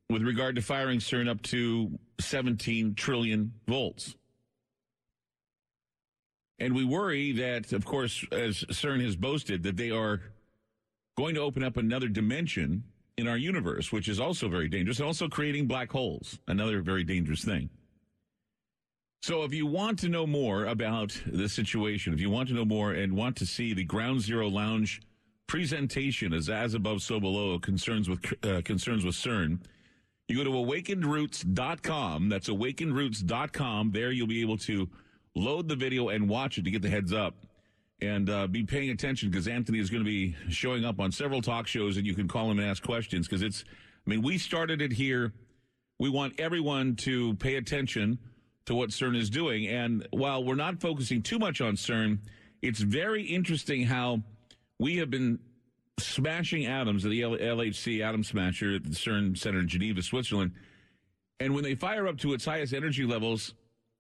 with 0.10 0.24
regard 0.24 0.56
to 0.56 0.62
firing 0.62 1.00
CERN 1.00 1.30
up 1.30 1.42
to 1.44 2.00
17 2.20 2.96
trillion 2.96 3.54
volts. 3.68 4.16
And 6.60 6.74
we 6.74 6.84
worry 6.84 7.34
that, 7.34 7.72
of 7.72 7.86
course, 7.86 8.26
as 8.32 8.64
CERN 8.70 9.04
has 9.04 9.16
boasted, 9.16 9.62
that 9.64 9.78
they 9.78 9.92
are 9.92 10.22
going 11.16 11.36
to 11.36 11.42
open 11.42 11.64
up 11.64 11.78
another 11.78 12.08
dimension 12.08 12.84
in 13.18 13.28
our 13.28 13.38
universe, 13.38 13.92
which 13.92 14.08
is 14.08 14.20
also 14.20 14.48
very 14.48 14.70
dangerous, 14.70 15.00
and 15.00 15.08
also 15.08 15.28
creating 15.28 15.66
black 15.68 15.92
holes, 15.92 16.40
another 16.48 16.82
very 16.82 17.04
dangerous 17.04 17.44
thing. 17.44 17.70
So, 19.24 19.44
if 19.44 19.54
you 19.54 19.66
want 19.66 20.00
to 20.00 20.10
know 20.10 20.28
more 20.28 20.66
about 20.66 21.20
the 21.26 21.50
situation, 21.50 22.14
if 22.14 22.22
you 22.22 22.30
want 22.30 22.48
to 22.50 22.56
know 22.56 22.66
more 22.66 22.94
and 22.94 23.14
want 23.14 23.36
to 23.38 23.46
see 23.46 23.74
the 23.74 23.84
Ground 23.84 24.22
Zero 24.22 24.48
Lounge 24.48 25.02
presentation 25.48 26.34
as 26.34 26.50
as 26.50 26.76
above, 26.76 27.02
so 27.02 27.20
below 27.20 27.58
concerns 27.58 28.08
with 28.08 28.24
uh, 28.44 28.62
concerns 28.64 29.04
with 29.04 29.16
CERN, 29.16 29.60
you 30.28 30.38
go 30.38 30.44
to 30.44 30.52
awakenedroots.com. 30.52 32.30
That's 32.30 32.50
awakenedroots.com. 32.50 33.92
There 33.92 34.12
you'll 34.12 34.28
be 34.28 34.42
able 34.42 34.58
to 34.60 34.88
load 35.36 35.68
the 35.68 35.76
video 35.76 36.10
and 36.10 36.30
watch 36.30 36.58
it 36.58 36.66
to 36.66 36.72
get 36.72 36.82
the 36.82 36.90
heads 36.90 37.14
up 37.14 37.47
and 38.02 38.30
uh, 38.30 38.48
be 38.48 38.64
paying 38.64 38.90
attention 38.90 39.30
because 39.30 39.48
Anthony 39.48 39.80
is 39.80 39.90
going 39.90 40.04
to 40.04 40.10
be 40.10 40.36
showing 40.50 40.86
up 40.86 41.00
on 41.00 41.12
several 41.12 41.42
talk 41.42 41.68
shows 41.68 41.98
and 41.98 42.06
you 42.06 42.14
can 42.14 42.28
call 42.28 42.50
him 42.52 42.60
and 42.60 42.68
ask 42.68 42.84
questions 42.84 43.28
because 43.28 43.42
it's, 43.42 43.64
I 44.06 44.10
mean, 44.10 44.22
we 44.22 44.38
started 44.38 44.82
it 44.82 44.92
here. 44.94 45.34
We 46.00 46.10
want 46.10 46.40
everyone 46.40 46.96
to 46.98 47.34
pay 47.36 47.56
attention 47.56 48.20
to 48.66 48.76
what 48.76 48.90
CERN 48.90 49.18
is 49.18 49.30
doing. 49.30 49.68
And 49.68 50.08
while 50.12 50.44
we're 50.44 50.56
not 50.56 50.80
focusing 50.80 51.24
too 51.24 51.40
much 51.40 51.60
on 51.60 51.74
CERN, 51.74 52.20
it's 52.62 52.80
very 52.80 53.24
interesting 53.24 53.84
how 53.84 54.22
we 54.80 54.98
have 54.98 55.10
been 55.10 55.40
smashing 56.00 56.68
atoms 56.68 57.04
at 57.04 57.10
the 57.10 57.22
LHC 57.22 58.02
atom 58.02 58.24
smasher 58.24 58.76
at 58.76 58.84
the 58.84 58.92
CERN 58.92 59.36
Center 59.36 59.60
in 59.60 59.68
Geneva, 59.68 60.04
Switzerland. 60.04 60.52
And 61.40 61.56
when 61.56 61.64
they 61.64 61.74
fire 61.74 62.08
up 62.08 62.18
to 62.20 62.34
its 62.34 62.46
highest 62.46 62.74
energy 62.74 63.06
levels 63.06 63.56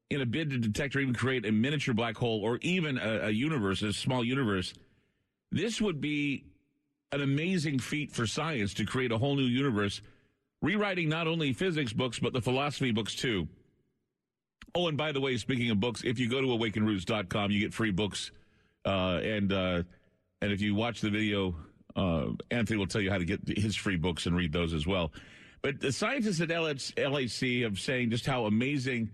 in 0.10 0.22
a 0.22 0.26
bid 0.26 0.50
to 0.52 0.58
detect 0.58 0.96
or 0.96 1.00
even 1.00 1.14
create 1.14 1.46
a 1.46 1.52
miniature 1.52 1.94
black 1.94 2.18
hole 2.18 2.42
or 2.44 2.58
even 2.62 2.98
a, 2.98 3.28
a 3.28 3.30
universe, 3.30 3.82
a 3.82 3.92
small 3.92 4.24
universe, 4.24 4.74
this 5.52 5.82
would 5.82 6.00
be 6.00 6.46
an 7.12 7.22
amazing 7.22 7.80
feat 7.80 8.12
for 8.12 8.26
science 8.26 8.74
to 8.76 8.86
create 8.86 9.12
a 9.12 9.18
whole 9.18 9.36
new 9.36 9.44
universe, 9.44 10.02
rewriting 10.62 11.10
not 11.10 11.28
only 11.28 11.54
physics 11.54 11.94
books, 11.94 12.20
but 12.20 12.34
the 12.34 12.42
philosophy 12.42 12.92
books 12.92 13.16
too. 13.16 13.48
Oh, 14.76 14.88
and 14.88 14.98
by 14.98 15.12
the 15.12 15.22
way, 15.22 15.38
speaking 15.38 15.70
of 15.72 15.80
books, 15.80 16.04
if 16.04 16.20
you 16.20 16.30
go 16.30 16.42
to 16.42 16.48
awakenroots.com, 16.48 17.52
you 17.52 17.60
get 17.60 17.74
free 17.74 17.92
books. 17.92 18.32
Uh, 18.86 19.20
and, 19.24 19.52
uh, 19.52 19.84
and 20.42 20.52
if 20.52 20.62
you 20.62 20.76
watch 20.76 21.02
the 21.02 21.10
video, 21.10 21.56
uh, 21.96 22.28
Anthony 22.52 22.78
will 22.78 22.88
tell 22.88 23.02
you 23.02 23.10
how 23.10 23.18
to 23.18 23.26
get 23.26 23.42
his 23.48 23.76
free 23.76 23.98
books 23.98 24.26
and 24.26 24.36
read 24.36 24.54
those 24.54 24.74
as 24.74 24.86
well. 24.86 25.12
But 25.62 25.80
the 25.80 25.92
scientists 25.92 26.40
at 26.42 26.50
LHC 26.50 27.64
have 27.64 27.80
saying 27.80 28.12
just 28.12 28.26
how 28.26 28.46
amazing 28.46 29.10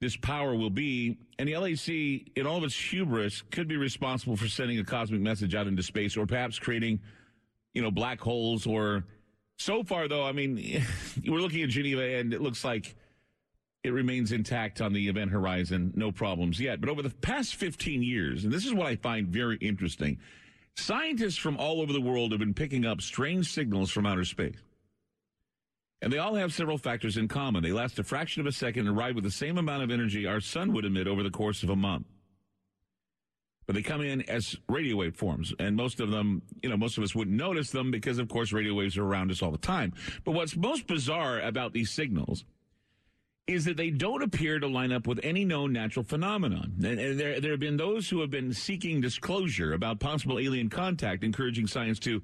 this 0.00 0.16
power 0.16 0.54
will 0.54 0.70
be. 0.70 1.18
And 1.38 1.48
the 1.48 1.52
LHC, 1.52 2.36
in 2.36 2.46
all 2.46 2.58
of 2.58 2.64
its 2.64 2.74
hubris, 2.74 3.42
could 3.50 3.68
be 3.68 3.76
responsible 3.76 4.36
for 4.36 4.48
sending 4.48 4.78
a 4.78 4.84
cosmic 4.84 5.20
message 5.20 5.54
out 5.54 5.66
into 5.66 5.82
space 5.82 6.16
or 6.16 6.26
perhaps 6.26 6.58
creating, 6.58 7.00
you 7.74 7.82
know, 7.82 7.90
black 7.90 8.20
holes 8.20 8.66
or 8.66 9.04
so 9.58 9.82
far, 9.82 10.08
though, 10.08 10.24
I 10.24 10.32
mean, 10.32 10.84
we're 11.26 11.40
looking 11.40 11.62
at 11.62 11.68
Geneva 11.68 12.02
and 12.02 12.32
it 12.32 12.40
looks 12.40 12.64
like 12.64 12.94
it 13.84 13.90
remains 13.90 14.32
intact 14.32 14.80
on 14.80 14.92
the 14.92 15.08
event 15.08 15.30
horizon, 15.30 15.92
no 15.94 16.12
problems 16.12 16.60
yet. 16.60 16.80
But 16.80 16.90
over 16.90 17.02
the 17.02 17.10
past 17.10 17.54
15 17.56 18.02
years, 18.02 18.44
and 18.44 18.52
this 18.52 18.66
is 18.66 18.74
what 18.74 18.86
I 18.86 18.96
find 18.96 19.28
very 19.28 19.56
interesting, 19.56 20.18
scientists 20.76 21.36
from 21.36 21.56
all 21.56 21.80
over 21.80 21.92
the 21.92 22.00
world 22.00 22.32
have 22.32 22.40
been 22.40 22.54
picking 22.54 22.84
up 22.84 23.00
strange 23.00 23.52
signals 23.52 23.90
from 23.90 24.06
outer 24.06 24.24
space. 24.24 24.56
And 26.00 26.12
they 26.12 26.18
all 26.18 26.34
have 26.34 26.52
several 26.52 26.78
factors 26.78 27.16
in 27.16 27.26
common. 27.26 27.62
They 27.62 27.72
last 27.72 27.98
a 27.98 28.04
fraction 28.04 28.40
of 28.40 28.46
a 28.46 28.52
second 28.52 28.86
and 28.86 28.96
ride 28.96 29.14
with 29.14 29.24
the 29.24 29.30
same 29.30 29.58
amount 29.58 29.82
of 29.82 29.90
energy 29.90 30.26
our 30.26 30.40
sun 30.40 30.72
would 30.72 30.84
emit 30.84 31.08
over 31.08 31.22
the 31.22 31.30
course 31.30 31.62
of 31.62 31.70
a 31.70 31.76
month. 31.76 32.06
But 33.66 33.74
they 33.74 33.82
come 33.82 34.00
in 34.00 34.22
as 34.30 34.56
radio 34.68 34.96
wave 34.96 35.14
forms, 35.14 35.52
and 35.58 35.76
most 35.76 36.00
of 36.00 36.10
them, 36.10 36.40
you 36.62 36.70
know, 36.70 36.76
most 36.76 36.96
of 36.96 37.04
us 37.04 37.14
wouldn't 37.14 37.36
notice 37.36 37.70
them 37.70 37.90
because, 37.90 38.18
of 38.18 38.26
course, 38.28 38.50
radio 38.50 38.72
waves 38.72 38.96
are 38.96 39.04
around 39.04 39.30
us 39.30 39.42
all 39.42 39.50
the 39.50 39.58
time. 39.58 39.92
But 40.24 40.32
what's 40.32 40.56
most 40.56 40.86
bizarre 40.86 41.40
about 41.40 41.74
these 41.74 41.90
signals 41.90 42.46
is 43.46 43.66
that 43.66 43.76
they 43.76 43.90
don't 43.90 44.22
appear 44.22 44.58
to 44.58 44.66
line 44.66 44.92
up 44.92 45.06
with 45.06 45.20
any 45.22 45.44
known 45.44 45.72
natural 45.72 46.04
phenomenon. 46.04 46.74
And, 46.82 47.18
there, 47.18 47.40
there 47.40 47.50
have 47.50 47.60
been 47.60 47.76
those 47.76 48.08
who 48.08 48.20
have 48.20 48.30
been 48.30 48.54
seeking 48.54 49.02
disclosure 49.02 49.74
about 49.74 50.00
possible 50.00 50.38
alien 50.38 50.70
contact, 50.70 51.24
encouraging 51.24 51.66
science 51.66 51.98
to 52.00 52.22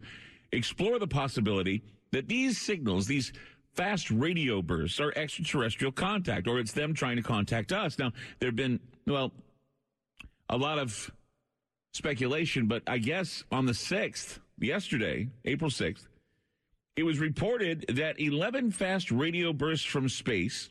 explore 0.52 0.98
the 0.98 1.06
possibility 1.06 1.82
that 2.12 2.28
these 2.28 2.58
signals, 2.58 3.06
these 3.06 3.32
fast 3.74 4.10
radio 4.10 4.62
bursts 4.62 5.00
are 5.00 5.12
extraterrestrial 5.16 5.92
contact, 5.92 6.46
or 6.46 6.58
it's 6.58 6.72
them 6.72 6.94
trying 6.94 7.16
to 7.16 7.22
contact 7.22 7.72
us. 7.72 7.98
Now, 7.98 8.12
there 8.38 8.48
have 8.48 8.56
been, 8.56 8.80
well, 9.06 9.32
a 10.48 10.56
lot 10.56 10.78
of 10.78 11.10
speculation, 11.92 12.66
but 12.66 12.82
I 12.86 12.98
guess 12.98 13.44
on 13.50 13.66
the 13.66 13.72
6th, 13.72 14.38
yesterday, 14.58 15.28
April 15.44 15.70
6th, 15.70 16.06
it 16.96 17.02
was 17.02 17.18
reported 17.18 17.84
that 17.88 18.20
11 18.20 18.70
fast 18.70 19.10
radio 19.10 19.52
bursts 19.52 19.86
from 19.86 20.08
space 20.08 20.70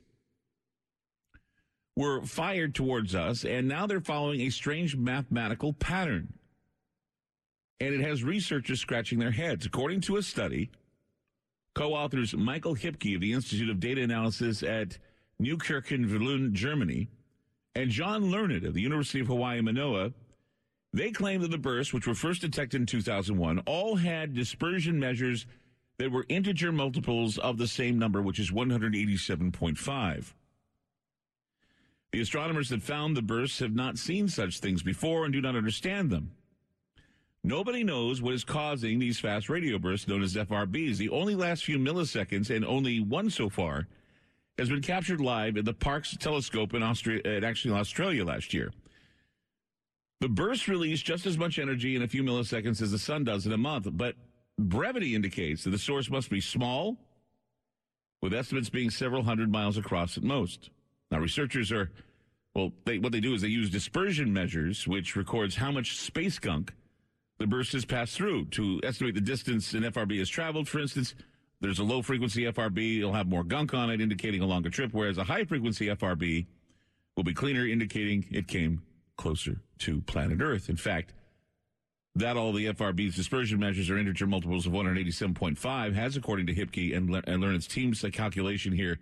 were 1.96 2.22
fired 2.24 2.74
towards 2.74 3.14
us, 3.14 3.44
and 3.44 3.68
now 3.68 3.86
they're 3.86 4.02
following 4.02 4.42
a 4.42 4.50
strange 4.50 4.96
mathematical 4.96 5.74
pattern. 5.74 6.34
And 7.80 7.94
it 7.94 8.02
has 8.02 8.24
researchers 8.24 8.80
scratching 8.80 9.20
their 9.20 9.32
heads. 9.32 9.66
According 9.66 10.02
to 10.02 10.16
a 10.16 10.24
study, 10.24 10.72
co-authors 11.74 12.34
Michael 12.36 12.76
Hippke 12.76 13.16
of 13.16 13.22
the 13.22 13.34
Institute 13.34 13.70
of 13.70 13.80
Data 13.80 14.02
Analysis 14.02 14.64
at 14.64 14.98
Neukirchen, 15.42 16.54
Germany, 16.54 17.10
and 17.76 17.90
John 17.90 18.30
Learned 18.30 18.66
of 18.66 18.74
the 18.74 18.82
University 18.82 19.20
of 19.20 19.28
Hawaii, 19.28 19.62
Manoa, 19.62 20.14
they 20.94 21.12
claim 21.12 21.42
that 21.42 21.50
the 21.50 21.58
bursts, 21.58 21.92
which 21.92 22.06
were 22.06 22.14
first 22.14 22.42
detected 22.42 22.82
in 22.82 22.86
2001, 22.86 23.60
all 23.66 23.96
had 23.96 24.36
dispersion 24.36 25.00
measures 25.00 25.48
that 25.98 26.12
were 26.12 26.26
integer 26.30 26.72
multiples 26.72 27.40
of 27.40 27.58
the 27.58 27.68
same 27.68 27.98
number, 27.98 28.22
which 28.22 28.40
is 28.40 28.52
187.5. 28.52 30.34
The 32.12 32.22
astronomers 32.22 32.70
that 32.70 32.84
found 32.84 33.18
the 33.18 33.24
bursts 33.24 33.58
have 33.60 33.74
not 33.74 33.98
seen 33.98 34.28
such 34.28 34.60
things 34.60 34.84
before 34.84 35.26
and 35.26 35.34
do 35.34 35.42
not 35.42 35.56
understand 35.56 36.12
them. 36.12 36.32
Nobody 37.46 37.84
knows 37.84 38.22
what 38.22 38.34
is 38.34 38.46
causing 38.46 39.00
these 39.00 39.20
fast 39.20 39.50
radio 39.50 39.78
bursts 39.78 40.08
known 40.08 40.24
as 40.24 40.34
FRBs. 40.34 40.96
The 40.96 41.10
only 41.10 41.36
last 41.36 41.66
few 41.66 41.78
milliseconds, 41.78 42.50
and 42.50 42.64
only 42.64 43.02
one 43.02 43.30
so 43.30 43.50
far, 43.50 43.88
has 44.58 44.70
been 44.70 44.82
captured 44.82 45.20
live 45.20 45.58
at 45.58 45.66
the 45.66 45.74
Parkes 45.74 46.16
telescope 46.16 46.74
in 46.74 46.82
Australia, 46.82 47.22
uh, 47.26 47.46
actually 47.46 47.74
in 47.74 47.80
Australia 47.80 48.24
last 48.24 48.54
year. 48.54 48.72
The 50.22 50.30
bursts 50.30 50.70
release 50.70 51.02
just 51.02 51.26
as 51.26 51.38
much 51.38 51.60
energy 51.60 51.98
in 51.98 52.02
a 52.04 52.08
few 52.08 52.24
milliseconds 52.24 52.82
as 52.82 52.92
the 52.92 53.00
sun 53.00 53.26
does 53.26 53.46
in 53.46 53.52
a 53.52 53.58
month, 53.58 53.88
but 53.92 54.16
brevity 54.58 55.14
indicates 55.14 55.66
that 55.66 55.72
the 55.72 55.78
source 55.78 56.10
must 56.10 56.30
be 56.30 56.40
small, 56.40 56.98
with 58.22 58.34
estimates 58.34 58.70
being 58.70 58.90
several 58.90 59.24
hundred 59.24 59.52
miles 59.52 59.78
across 59.78 60.16
at 60.16 60.24
most. 60.24 60.70
Now, 61.12 61.20
researchers 61.20 61.74
are, 61.74 61.92
well, 62.56 62.72
they, 62.86 63.00
what 63.00 63.12
they 63.12 63.20
do 63.20 63.34
is 63.34 63.42
they 63.42 63.50
use 63.50 63.70
dispersion 63.70 64.32
measures, 64.32 64.88
which 64.88 65.18
records 65.18 65.58
how 65.58 65.72
much 65.72 65.98
space 65.98 66.40
gunk 66.40 66.74
the 67.40 67.48
burst 67.48 67.74
has 67.74 67.86
passed 67.86 68.16
through 68.16 68.46
to 68.46 68.80
estimate 68.84 69.16
the 69.16 69.22
distance 69.22 69.74
an 69.74 69.84
FRB 69.84 70.20
has 70.20 70.30
traveled. 70.30 70.68
For 70.68 70.80
instance, 70.80 71.16
there's 71.62 71.80
a 71.80 71.84
low 71.84 72.02
frequency 72.02 72.44
FRB, 72.44 73.00
it'll 73.00 73.14
have 73.14 73.28
more 73.28 73.44
gunk 73.44 73.74
on 73.74 73.90
it, 73.90 74.02
indicating 74.02 74.42
a 74.42 74.46
longer 74.46 74.70
trip, 74.70 74.92
whereas 74.94 75.18
a 75.18 75.24
high 75.24 75.46
frequency 75.46 75.88
FRB 75.88 76.46
will 77.16 77.24
be 77.24 77.34
cleaner, 77.34 77.66
indicating 77.66 78.26
it 78.32 78.48
came 78.48 78.82
closer 79.18 79.62
to 79.80 80.02
planet 80.02 80.42
Earth. 80.42 80.70
In 80.70 80.76
fact, 80.76 81.14
that 82.16 82.38
all 82.38 82.54
the 82.54 82.68
FRB's 82.68 83.16
dispersion 83.16 83.60
measures 83.60 83.90
are 83.90 83.98
integer 83.98 84.28
multiples 84.28 84.68
of 84.68 84.74
187.5 84.74 85.94
has, 85.94 86.16
according 86.16 86.48
to 86.48 86.54
Hippke 86.54 86.96
and, 86.96 87.10
Le- 87.10 87.24
and 87.26 87.42
Learned's 87.42 87.68
team's 87.68 88.04
uh, 88.04 88.10
calculation 88.10 88.72
here, 88.72 89.00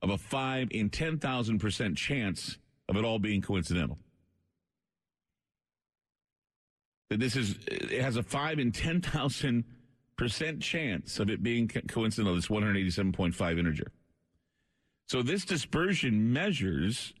of 0.00 0.10
a 0.10 0.18
5 0.18 0.68
in 0.70 0.88
10,000% 0.88 1.96
chance 1.96 2.58
of 2.88 2.96
it 2.96 3.04
all 3.04 3.18
being 3.18 3.42
coincidental. 3.42 3.98
That 7.10 7.20
this 7.20 7.36
is, 7.36 7.58
it 7.66 8.02
has 8.02 8.16
a 8.16 8.22
5 8.22 8.58
in 8.58 8.72
10,000% 8.72 10.60
chance 10.60 11.18
of 11.18 11.30
it 11.30 11.42
being 11.42 11.68
co- 11.68 11.80
coincidental, 11.88 12.34
this 12.34 12.48
187.5 12.48 13.58
integer. 13.58 13.90
So 15.08 15.22
this 15.22 15.44
dispersion 15.44 16.32
measures, 16.32 17.14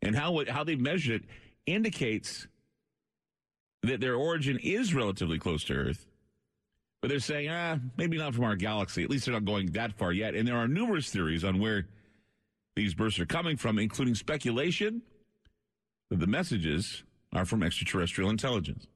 and 0.00 0.16
how, 0.16 0.38
it, 0.38 0.48
how 0.48 0.64
they 0.64 0.76
measured 0.76 1.22
it 1.22 1.28
indicates 1.66 2.46
that 3.82 4.00
their 4.00 4.14
origin 4.14 4.58
is 4.62 4.94
relatively 4.94 5.38
close 5.38 5.64
to 5.64 5.74
Earth. 5.74 6.06
But 7.00 7.08
they're 7.08 7.18
saying, 7.18 7.50
ah, 7.50 7.78
maybe 7.96 8.16
not 8.16 8.34
from 8.34 8.44
our 8.44 8.54
galaxy. 8.54 9.02
At 9.02 9.10
least 9.10 9.26
they're 9.26 9.34
not 9.34 9.44
going 9.44 9.72
that 9.72 9.92
far 9.92 10.12
yet. 10.12 10.34
And 10.34 10.46
there 10.46 10.56
are 10.56 10.68
numerous 10.68 11.10
theories 11.10 11.42
on 11.42 11.58
where 11.58 11.88
these 12.76 12.94
bursts 12.94 13.18
are 13.18 13.26
coming 13.26 13.56
from, 13.56 13.78
including 13.78 14.14
speculation 14.14 15.02
that 16.10 16.20
the 16.20 16.26
messages 16.26 17.02
are 17.32 17.44
from 17.44 17.62
extraterrestrial 17.62 18.30
intelligence. 18.30 18.86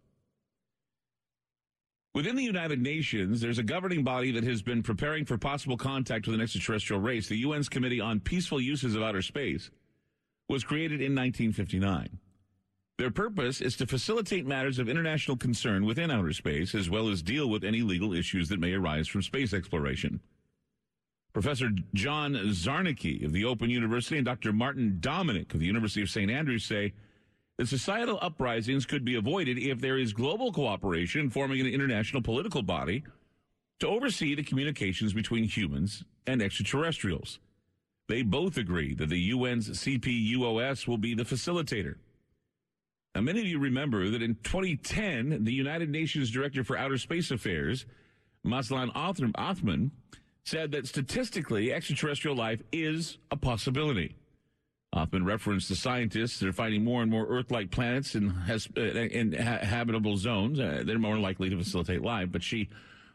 Within 2.17 2.35
the 2.35 2.43
United 2.43 2.81
Nations, 2.81 3.43
there's 3.43 3.59
a 3.59 3.63
governing 3.63 4.03
body 4.03 4.31
that 4.31 4.43
has 4.43 4.63
been 4.63 4.83
preparing 4.83 5.27
for 5.27 5.37
possible 5.37 5.77
contact 5.77 6.27
with 6.27 6.35
an 6.35 6.41
extraterrestrial 6.41 7.03
race. 7.03 7.29
The 7.29 7.45
UN's 7.45 7.69
Committee 7.69 8.01
on 8.01 8.21
Peaceful 8.21 8.59
Uses 8.59 8.95
of 8.95 9.03
Outer 9.03 9.21
Space 9.21 9.71
was 10.49 10.65
created 10.65 11.03
in 11.03 11.15
1959. 11.15 12.19
Their 12.97 13.11
purpose 13.11 13.61
is 13.61 13.77
to 13.77 13.87
facilitate 13.87 14.47
matters 14.47 14.79
of 14.79 14.89
international 14.89 15.37
concern 15.37 15.85
within 15.85 16.11
outer 16.11 16.33
space, 16.33 16.75
as 16.75 16.89
well 16.89 17.11
as 17.11 17.21
deal 17.21 17.51
with 17.51 17.65
any 17.65 17.83
legal 17.83 18.15
issues 18.15 18.49
that 18.49 18.61
may 18.61 18.73
arise 18.73 19.09
from 19.09 19.21
space 19.21 19.53
exploration. 19.53 20.21
Professor 21.35 21.69
John 21.93 22.33
Zarnecki 22.33 23.27
of 23.27 23.33
the 23.35 23.45
Open 23.45 23.69
University 23.69 24.17
and 24.17 24.25
Dr. 24.25 24.55
Martin 24.55 24.97
Dominik 25.03 25.53
of 25.53 25.61
the 25.61 25.67
University 25.67 26.01
of 26.01 26.09
St. 26.09 26.31
Andrews 26.31 26.65
say 26.65 26.95
that 27.59 27.69
societal 27.69 28.19
uprisings 28.21 28.85
could 28.85 29.05
be 29.05 29.15
avoided 29.15 29.59
if 29.59 29.81
there 29.81 29.99
is 29.99 30.13
global 30.13 30.53
cooperation 30.53 31.31
forming 31.31 31.61
an 31.61 31.67
international 31.67 32.23
political 32.23 32.63
body 32.63 33.03
to 33.81 33.89
oversee 33.89 34.35
the 34.35 34.43
communications 34.43 35.13
between 35.13 35.45
humans 35.45 36.05
and 36.27 36.43
extraterrestrials. 36.43 37.39
They 38.09 38.23
both 38.23 38.57
agree 38.57 38.95
that 38.95 39.09
the 39.09 39.33
UN's 39.33 39.69
CPUOS 39.71 40.87
will 40.87 40.99
be 40.99 41.15
the 41.15 41.25
facilitator. 41.25 41.97
Now, 43.15 43.23
many 43.23 43.41
of 43.41 43.47
you 43.47 43.59
remember 43.59 44.11
that 44.11 44.23
in 44.23 44.37
2010, 44.43 45.45
the 45.45 45.53
United 45.53 45.89
Nations 45.89 46.31
Director 46.31 46.63
for 46.63 46.77
Outer 46.77 46.99
Space 46.99 47.31
Affairs, 47.31 47.87
Mazlan 48.45 48.93
Othman, 48.95 49.91
said 50.45 50.71
that 50.73 50.87
statistically, 50.87 51.73
extraterrestrial 51.73 52.37
life 52.37 52.63
is 52.73 53.19
a 53.31 53.37
possibility. 53.37 54.15
Othman 54.93 55.25
referenced 55.25 55.69
the 55.69 55.77
scientists 55.77 56.41
that 56.41 56.49
are 56.49 56.53
finding 56.53 56.83
more 56.83 57.03
and 57.03 57.11
more 57.11 57.27
Earth-like 57.27 57.71
planets 57.71 58.15
in, 58.15 58.31
has, 58.31 58.69
uh, 58.77 58.81
in 58.81 59.33
ha- 59.33 59.59
habitable 59.65 60.17
zones. 60.17 60.59
Uh, 60.59 60.83
they're 60.87 60.99
more 60.99 61.19
likely 61.19 61.51
to 61.51 61.57
facilitate 61.57 62.03
life. 62.03 62.31
But 62.33 62.43
she 62.43 62.69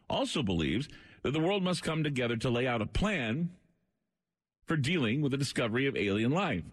also 0.10 0.44
believes 0.44 0.88
that 1.24 1.32
the 1.32 1.40
world 1.40 1.64
must 1.64 1.82
come 1.82 2.04
together 2.04 2.36
to 2.38 2.50
lay 2.50 2.68
out 2.68 2.82
a 2.82 2.86
plan 2.86 3.50
for 4.66 4.78
dealing 4.78 5.22
with 5.22 5.32
the 5.32 5.38
discovery 5.38 5.88
of 5.88 5.96
alien 5.96 6.32
life. 6.32 6.64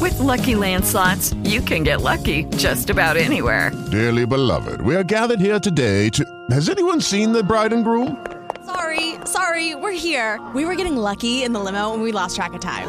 With 0.00 0.18
Lucky 0.20 0.54
Land 0.54 0.84
slots, 0.84 1.34
you 1.44 1.60
can 1.60 1.82
get 1.82 2.00
lucky 2.00 2.44
just 2.56 2.90
about 2.90 3.16
anywhere. 3.16 3.70
Dearly 3.90 4.26
beloved, 4.26 4.80
we 4.80 4.94
are 4.96 5.02
gathered 5.02 5.40
here 5.40 5.58
today 5.58 6.08
to. 6.10 6.24
Has 6.50 6.68
anyone 6.68 7.00
seen 7.00 7.32
the 7.32 7.42
bride 7.42 7.72
and 7.72 7.84
groom? 7.84 8.24
Sorry, 8.64 9.14
sorry, 9.24 9.74
we're 9.74 9.92
here. 9.92 10.40
We 10.54 10.64
were 10.64 10.74
getting 10.74 10.96
lucky 10.96 11.42
in 11.42 11.52
the 11.52 11.60
limo 11.60 11.92
and 11.94 12.02
we 12.02 12.12
lost 12.12 12.36
track 12.36 12.52
of 12.52 12.60
time. 12.60 12.88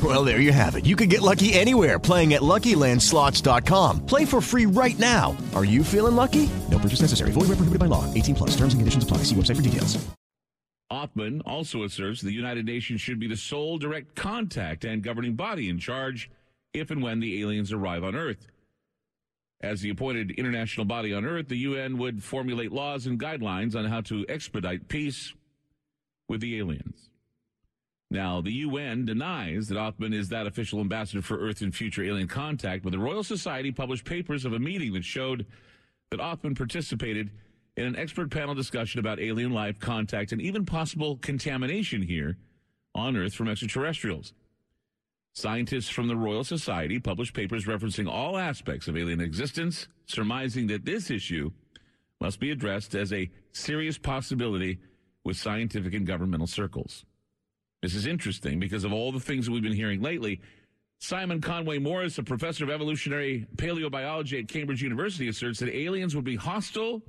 Well, 0.00 0.22
there 0.22 0.40
you 0.40 0.52
have 0.52 0.76
it. 0.76 0.86
You 0.86 0.94
can 0.94 1.08
get 1.08 1.22
lucky 1.22 1.54
anywhere 1.54 1.98
playing 1.98 2.34
at 2.34 2.42
LuckyLandSlots.com. 2.42 4.06
Play 4.06 4.24
for 4.24 4.40
free 4.40 4.66
right 4.66 4.98
now. 4.98 5.36
Are 5.56 5.64
you 5.64 5.82
feeling 5.82 6.14
lucky? 6.14 6.48
No 6.70 6.78
purchase 6.78 7.00
necessary. 7.00 7.32
Void 7.32 7.48
where 7.48 7.58
prohibited 7.58 7.80
by 7.80 7.86
law. 7.86 8.04
18 8.14 8.36
plus. 8.36 8.50
Terms 8.50 8.74
and 8.74 8.80
conditions 8.80 9.02
apply. 9.02 9.18
See 9.24 9.34
website 9.34 9.56
for 9.56 9.62
details. 9.62 9.98
Othman 10.90 11.42
also 11.42 11.82
asserts 11.82 12.22
the 12.22 12.32
United 12.32 12.64
Nations 12.64 13.00
should 13.00 13.18
be 13.18 13.26
the 13.26 13.36
sole 13.36 13.76
direct 13.76 14.14
contact 14.14 14.84
and 14.84 15.02
governing 15.02 15.34
body 15.34 15.68
in 15.68 15.78
charge 15.78 16.30
if 16.72 16.90
and 16.90 17.02
when 17.02 17.20
the 17.20 17.42
aliens 17.42 17.72
arrive 17.72 18.04
on 18.04 18.14
Earth. 18.14 18.46
As 19.60 19.80
the 19.80 19.90
appointed 19.90 20.30
international 20.32 20.86
body 20.86 21.12
on 21.12 21.24
Earth, 21.24 21.48
the 21.48 21.58
UN 21.58 21.98
would 21.98 22.22
formulate 22.22 22.72
laws 22.72 23.06
and 23.06 23.20
guidelines 23.20 23.74
on 23.74 23.86
how 23.86 24.00
to 24.02 24.24
expedite 24.28 24.88
peace 24.88 25.34
with 26.28 26.40
the 26.40 26.58
aliens. 26.58 27.07
Now, 28.10 28.40
the 28.40 28.52
UN 28.52 29.04
denies 29.04 29.68
that 29.68 29.76
Othman 29.76 30.14
is 30.14 30.30
that 30.30 30.46
official 30.46 30.80
ambassador 30.80 31.20
for 31.20 31.38
Earth 31.38 31.60
and 31.60 31.74
future 31.74 32.02
alien 32.02 32.26
contact, 32.26 32.82
but 32.82 32.92
the 32.92 32.98
Royal 32.98 33.22
Society 33.22 33.70
published 33.70 34.06
papers 34.06 34.46
of 34.46 34.54
a 34.54 34.58
meeting 34.58 34.94
that 34.94 35.04
showed 35.04 35.44
that 36.10 36.20
Othman 36.20 36.54
participated 36.54 37.30
in 37.76 37.86
an 37.86 37.96
expert 37.96 38.30
panel 38.30 38.54
discussion 38.54 38.98
about 38.98 39.20
alien 39.20 39.52
life, 39.52 39.78
contact, 39.78 40.32
and 40.32 40.40
even 40.40 40.64
possible 40.64 41.18
contamination 41.18 42.00
here 42.00 42.38
on 42.94 43.14
Earth 43.14 43.34
from 43.34 43.48
extraterrestrials. 43.48 44.32
Scientists 45.34 45.90
from 45.90 46.08
the 46.08 46.16
Royal 46.16 46.44
Society 46.44 46.98
published 46.98 47.34
papers 47.34 47.66
referencing 47.66 48.08
all 48.08 48.38
aspects 48.38 48.88
of 48.88 48.96
alien 48.96 49.20
existence, 49.20 49.86
surmising 50.06 50.66
that 50.68 50.86
this 50.86 51.10
issue 51.10 51.50
must 52.20 52.40
be 52.40 52.50
addressed 52.50 52.94
as 52.94 53.12
a 53.12 53.30
serious 53.52 53.98
possibility 53.98 54.78
with 55.24 55.36
scientific 55.36 55.92
and 55.92 56.06
governmental 56.06 56.46
circles. 56.46 57.04
This 57.82 57.94
is 57.94 58.06
interesting 58.06 58.58
because 58.58 58.84
of 58.84 58.92
all 58.92 59.12
the 59.12 59.20
things 59.20 59.46
that 59.46 59.52
we've 59.52 59.62
been 59.62 59.72
hearing 59.72 60.02
lately. 60.02 60.40
Simon 60.98 61.40
Conway 61.40 61.78
Morris, 61.78 62.18
a 62.18 62.24
professor 62.24 62.64
of 62.64 62.70
evolutionary 62.70 63.46
paleobiology 63.54 64.40
at 64.40 64.48
Cambridge 64.48 64.82
University, 64.82 65.28
asserts 65.28 65.60
that 65.60 65.74
aliens 65.74 66.16
would 66.16 66.24
be 66.24 66.34
hostile 66.34 67.02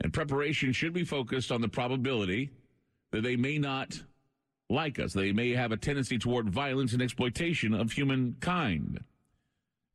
and 0.00 0.12
preparation 0.12 0.72
should 0.72 0.92
be 0.92 1.04
focused 1.04 1.50
on 1.50 1.60
the 1.60 1.68
probability 1.68 2.50
that 3.10 3.22
they 3.22 3.36
may 3.36 3.58
not 3.58 4.00
like 4.70 5.00
us. 5.00 5.12
They 5.12 5.32
may 5.32 5.50
have 5.50 5.72
a 5.72 5.76
tendency 5.76 6.18
toward 6.18 6.48
violence 6.48 6.92
and 6.92 7.02
exploitation 7.02 7.74
of 7.74 7.92
humankind. 7.92 8.98
If 8.98 9.04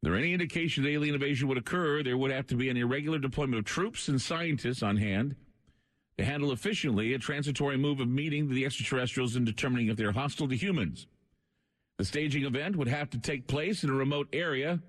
there 0.02 0.16
any 0.16 0.34
indication 0.34 0.84
that 0.84 0.90
alien 0.90 1.16
invasion 1.16 1.48
would 1.48 1.58
occur, 1.58 2.04
there 2.04 2.18
would 2.18 2.32
have 2.32 2.48
to 2.48 2.56
be 2.56 2.70
an 2.70 2.78
irregular 2.78 3.20
deployment 3.20 3.60
of 3.60 3.66
troops 3.66 4.10
and 4.10 4.22
scientists 4.22 4.84
on 4.84 4.98
hand 4.98 5.36
to 6.20 6.26
handle 6.26 6.52
efficiently 6.52 7.14
a 7.14 7.18
transitory 7.18 7.78
move 7.78 8.02
of 8.02 8.10
meeting 8.10 8.50
the 8.50 8.66
extraterrestrials 8.66 9.38
and 9.38 9.46
determining 9.46 9.88
if 9.88 9.96
they're 9.96 10.12
hostile 10.12 10.50
to 10.50 10.56
humans. 10.56 11.08
The 11.98 12.04
staging 12.04 12.44
event 12.44 12.76
would 12.76 12.90
have 12.90 13.10
to 13.12 13.20
take 13.20 13.48
place 13.48 13.86
in 13.86 13.90
a 13.90 13.94
remote 13.94 14.28
area 14.34 14.82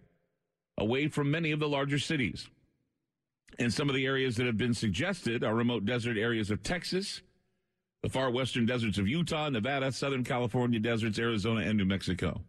away 0.77 1.07
from 1.07 1.31
many 1.31 1.53
of 1.53 1.61
the 1.61 1.69
larger 1.69 2.01
cities. 2.01 2.49
And 3.61 3.73
some 3.73 3.89
of 3.89 3.95
the 3.95 4.07
areas 4.07 4.35
that 4.37 4.47
have 4.47 4.59
been 4.59 4.75
suggested 4.75 5.45
are 5.45 5.55
remote 5.55 5.85
desert 5.85 6.17
areas 6.19 6.51
of 6.51 6.65
Texas, 6.65 7.23
the 8.03 8.09
far 8.09 8.33
western 8.33 8.67
deserts 8.67 8.99
of 8.99 9.07
Utah, 9.07 9.51
Nevada, 9.51 9.93
Southern 9.93 10.25
California 10.25 10.81
deserts, 10.81 11.21
Arizona, 11.21 11.61
and 11.61 11.79
New 11.79 11.85
Mexico. 11.85 12.41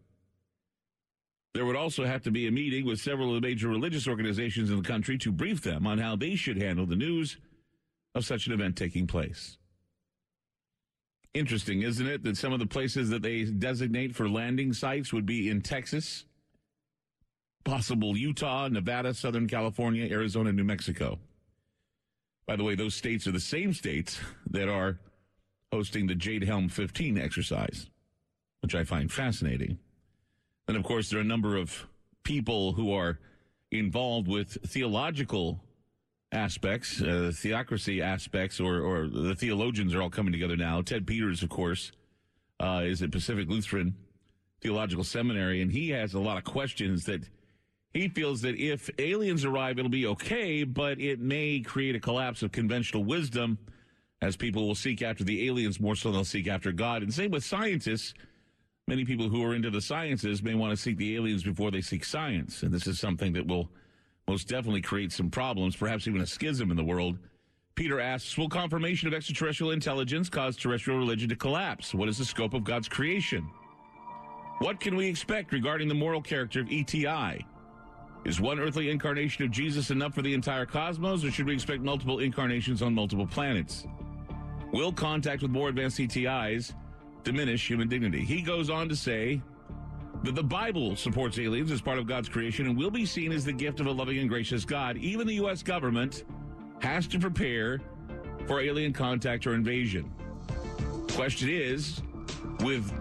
There 1.53 1.65
would 1.65 1.75
also 1.75 2.03
have 2.03 2.23
to 2.23 2.31
be 2.31 2.47
a 2.47 2.51
meeting 2.51 2.87
with 2.87 2.99
several 2.99 3.35
of 3.35 3.39
the 3.43 3.47
major 3.47 3.67
religious 3.67 4.07
organizations 4.07 4.71
in 4.71 4.77
the 4.77 4.87
country 4.87 5.19
to 5.19 5.31
brief 5.31 5.61
them 5.61 5.85
on 5.85 5.99
how 5.99 6.15
they 6.15 6.33
should 6.33 6.59
handle 6.59 6.87
the 6.87 6.95
news 6.95 7.37
of 8.15 8.25
such 8.25 8.47
an 8.47 8.53
event 8.53 8.75
taking 8.75 9.07
place. 9.07 9.57
Interesting, 11.33 11.81
isn't 11.81 12.07
it, 12.07 12.23
that 12.23 12.35
some 12.35 12.51
of 12.51 12.59
the 12.59 12.65
places 12.65 13.09
that 13.09 13.21
they 13.21 13.45
designate 13.45 14.13
for 14.13 14.27
landing 14.27 14.73
sites 14.73 15.13
would 15.13 15.25
be 15.25 15.49
in 15.49 15.61
Texas, 15.61 16.25
possible 17.63 18.17
Utah, 18.17 18.67
Nevada, 18.67 19.13
Southern 19.13 19.47
California, 19.47 20.11
Arizona, 20.11 20.51
New 20.51 20.65
Mexico. 20.65 21.19
By 22.45 22.57
the 22.57 22.65
way, 22.65 22.75
those 22.75 22.95
states 22.95 23.27
are 23.27 23.31
the 23.31 23.39
same 23.39 23.73
states 23.73 24.19
that 24.49 24.67
are 24.67 24.99
hosting 25.71 26.07
the 26.07 26.15
Jade 26.15 26.43
Helm 26.43 26.67
15 26.67 27.17
exercise, 27.17 27.89
which 28.59 28.75
I 28.75 28.83
find 28.83 29.09
fascinating. 29.09 29.79
And 30.67 30.75
of 30.75 30.83
course, 30.83 31.09
there 31.09 31.19
are 31.19 31.23
a 31.23 31.25
number 31.25 31.55
of 31.55 31.87
people 32.23 32.73
who 32.73 32.93
are 32.93 33.19
involved 33.71 34.27
with 34.27 34.57
theological 34.67 35.63
aspects, 36.31 37.01
uh, 37.01 37.31
theocracy 37.33 38.01
aspects, 38.01 38.59
or, 38.59 38.79
or 38.79 39.07
the 39.07 39.35
theologians 39.35 39.93
are 39.93 40.01
all 40.01 40.09
coming 40.09 40.31
together 40.31 40.55
now. 40.55 40.81
Ted 40.81 41.05
Peters, 41.05 41.43
of 41.43 41.49
course, 41.49 41.91
uh, 42.59 42.81
is 42.83 43.01
at 43.01 43.11
Pacific 43.11 43.49
Lutheran 43.49 43.95
Theological 44.61 45.03
Seminary, 45.03 45.61
and 45.61 45.71
he 45.71 45.89
has 45.89 46.13
a 46.13 46.19
lot 46.19 46.37
of 46.37 46.43
questions 46.43 47.05
that 47.05 47.23
he 47.93 48.07
feels 48.07 48.41
that 48.41 48.55
if 48.55 48.89
aliens 48.99 49.43
arrive, 49.43 49.77
it'll 49.77 49.89
be 49.89 50.07
okay, 50.07 50.63
but 50.63 50.99
it 51.01 51.19
may 51.19 51.59
create 51.59 51.95
a 51.95 51.99
collapse 51.99 52.41
of 52.41 52.51
conventional 52.51 53.03
wisdom 53.03 53.57
as 54.21 54.37
people 54.37 54.67
will 54.67 54.75
seek 54.75 55.01
after 55.01 55.23
the 55.23 55.47
aliens 55.47 55.79
more 55.79 55.95
so 55.95 56.09
than 56.09 56.17
they'll 56.17 56.23
seek 56.23 56.47
after 56.47 56.71
God. 56.71 57.01
And 57.01 57.13
same 57.13 57.31
with 57.31 57.43
scientists. 57.43 58.13
Many 58.87 59.03
people 59.03 59.29
who 59.29 59.43
are 59.43 59.55
into 59.55 59.69
the 59.69 59.81
sciences 59.81 60.43
may 60.43 60.53
want 60.53 60.71
to 60.71 60.77
seek 60.77 60.97
the 60.97 61.15
aliens 61.15 61.43
before 61.43 61.71
they 61.71 61.81
seek 61.81 62.05
science. 62.05 62.63
And 62.63 62.73
this 62.73 62.87
is 62.87 62.99
something 62.99 63.33
that 63.33 63.47
will 63.47 63.69
most 64.31 64.47
definitely 64.47 64.81
create 64.81 65.11
some 65.11 65.29
problems, 65.29 65.75
perhaps 65.75 66.07
even 66.07 66.21
a 66.21 66.25
schism 66.25 66.71
in 66.71 66.77
the 66.77 66.83
world. 66.83 67.17
Peter 67.75 67.99
asks, 67.99 68.37
will 68.37 68.47
confirmation 68.47 69.09
of 69.09 69.13
extraterrestrial 69.13 69.71
intelligence 69.71 70.29
cause 70.29 70.55
terrestrial 70.55 70.97
religion 70.97 71.27
to 71.27 71.35
collapse? 71.35 71.93
What 71.93 72.07
is 72.07 72.17
the 72.17 72.23
scope 72.23 72.53
of 72.53 72.63
God's 72.63 72.87
creation? 72.87 73.45
What 74.59 74.79
can 74.79 74.95
we 74.95 75.05
expect 75.05 75.51
regarding 75.51 75.89
the 75.89 75.95
moral 75.95 76.21
character 76.21 76.61
of 76.61 76.71
ETI? 76.71 77.45
Is 78.23 78.39
one 78.39 78.57
earthly 78.57 78.89
incarnation 78.89 79.43
of 79.43 79.51
Jesus 79.51 79.91
enough 79.91 80.13
for 80.13 80.21
the 80.21 80.33
entire 80.33 80.65
cosmos, 80.65 81.25
or 81.25 81.31
should 81.31 81.47
we 81.47 81.53
expect 81.53 81.81
multiple 81.81 82.19
incarnations 82.19 82.81
on 82.81 82.95
multiple 82.95 83.27
planets? 83.27 83.85
Will 84.71 84.93
contact 84.93 85.41
with 85.41 85.51
more 85.51 85.67
advanced 85.67 85.97
ETIs 85.97 86.73
diminish 87.25 87.67
human 87.67 87.89
dignity? 87.89 88.23
He 88.23 88.41
goes 88.41 88.69
on 88.69 88.87
to 88.87 88.95
say 88.95 89.41
that 90.23 90.35
the 90.35 90.43
Bible 90.43 90.95
supports 90.95 91.39
aliens 91.39 91.71
as 91.71 91.81
part 91.81 91.97
of 91.97 92.05
God's 92.05 92.29
creation 92.29 92.67
and 92.67 92.77
will 92.77 92.91
be 92.91 93.05
seen 93.05 93.31
as 93.31 93.43
the 93.43 93.53
gift 93.53 93.79
of 93.79 93.87
a 93.87 93.91
loving 93.91 94.19
and 94.19 94.29
gracious 94.29 94.65
God. 94.65 94.97
Even 94.97 95.25
the 95.27 95.35
U.S. 95.35 95.63
government 95.63 96.25
has 96.79 97.07
to 97.07 97.19
prepare 97.19 97.81
for 98.47 98.59
alien 98.59 98.93
contact 98.93 99.47
or 99.47 99.53
invasion. 99.53 100.11
Question 101.13 101.49
is, 101.49 102.01
with 102.61 102.91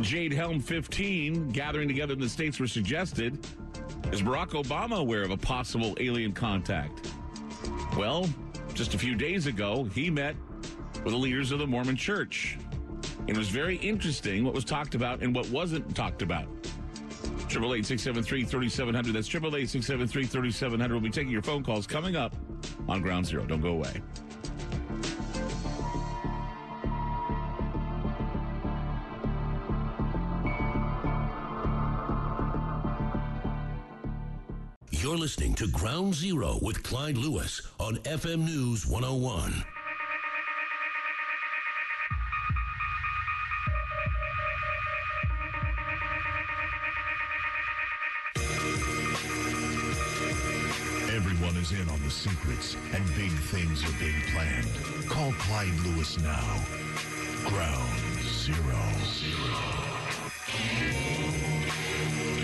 Jade 0.00 0.32
Helm 0.32 0.60
15 0.60 1.50
gathering 1.50 1.88
together 1.88 2.14
in 2.14 2.20
the 2.20 2.28
states 2.28 2.58
were 2.58 2.66
suggested, 2.66 3.46
is 4.12 4.22
Barack 4.22 4.50
Obama 4.50 4.98
aware 4.98 5.22
of 5.22 5.30
a 5.30 5.36
possible 5.36 5.96
alien 6.00 6.32
contact? 6.32 7.12
Well, 7.96 8.28
just 8.74 8.94
a 8.94 8.98
few 8.98 9.14
days 9.14 9.46
ago, 9.46 9.84
he 9.84 10.10
met 10.10 10.36
with 11.02 11.12
the 11.12 11.18
leaders 11.18 11.50
of 11.52 11.58
the 11.58 11.66
Mormon 11.66 11.96
Church. 11.96 12.58
It 13.26 13.36
was 13.36 13.48
very 13.48 13.76
interesting 13.76 14.44
what 14.44 14.54
was 14.54 14.64
talked 14.64 14.94
about 14.94 15.22
and 15.22 15.34
what 15.34 15.48
wasn't 15.50 15.94
talked 15.96 16.22
about. 16.22 16.46
Triple 17.48 17.74
eight 17.74 17.84
six 17.84 18.02
seven 18.02 18.22
three 18.22 18.44
thirty 18.44 18.68
seven 18.68 18.94
hundred. 18.94 19.14
That's 19.14 19.28
triple 19.28 19.56
eight 19.56 19.68
six 19.68 19.86
seven 19.86 20.06
three 20.06 20.26
thirty 20.26 20.50
seven 20.50 20.78
hundred. 20.80 20.94
We'll 20.94 21.02
be 21.02 21.10
taking 21.10 21.32
your 21.32 21.42
phone 21.42 21.64
calls 21.64 21.86
coming 21.86 22.14
up 22.16 22.34
on 22.88 23.02
Ground 23.02 23.26
Zero. 23.26 23.44
Don't 23.44 23.60
go 23.60 23.70
away. 23.70 24.00
You're 34.90 35.16
listening 35.16 35.54
to 35.54 35.68
Ground 35.68 36.14
Zero 36.14 36.58
with 36.62 36.82
Clyde 36.82 37.16
Lewis 37.16 37.62
on 37.78 37.96
FM 37.98 38.44
News 38.44 38.86
101. 38.86 39.64
Secrets, 52.56 52.76
and 52.94 53.04
big 53.14 53.30
things 53.30 53.84
are 53.84 53.98
being 53.98 54.20
planned. 54.32 55.08
Call 55.08 55.32
Clyde 55.32 55.74
Lewis 55.80 56.18
now. 56.18 56.64
Ground 57.44 57.98
Zero. 58.22 58.56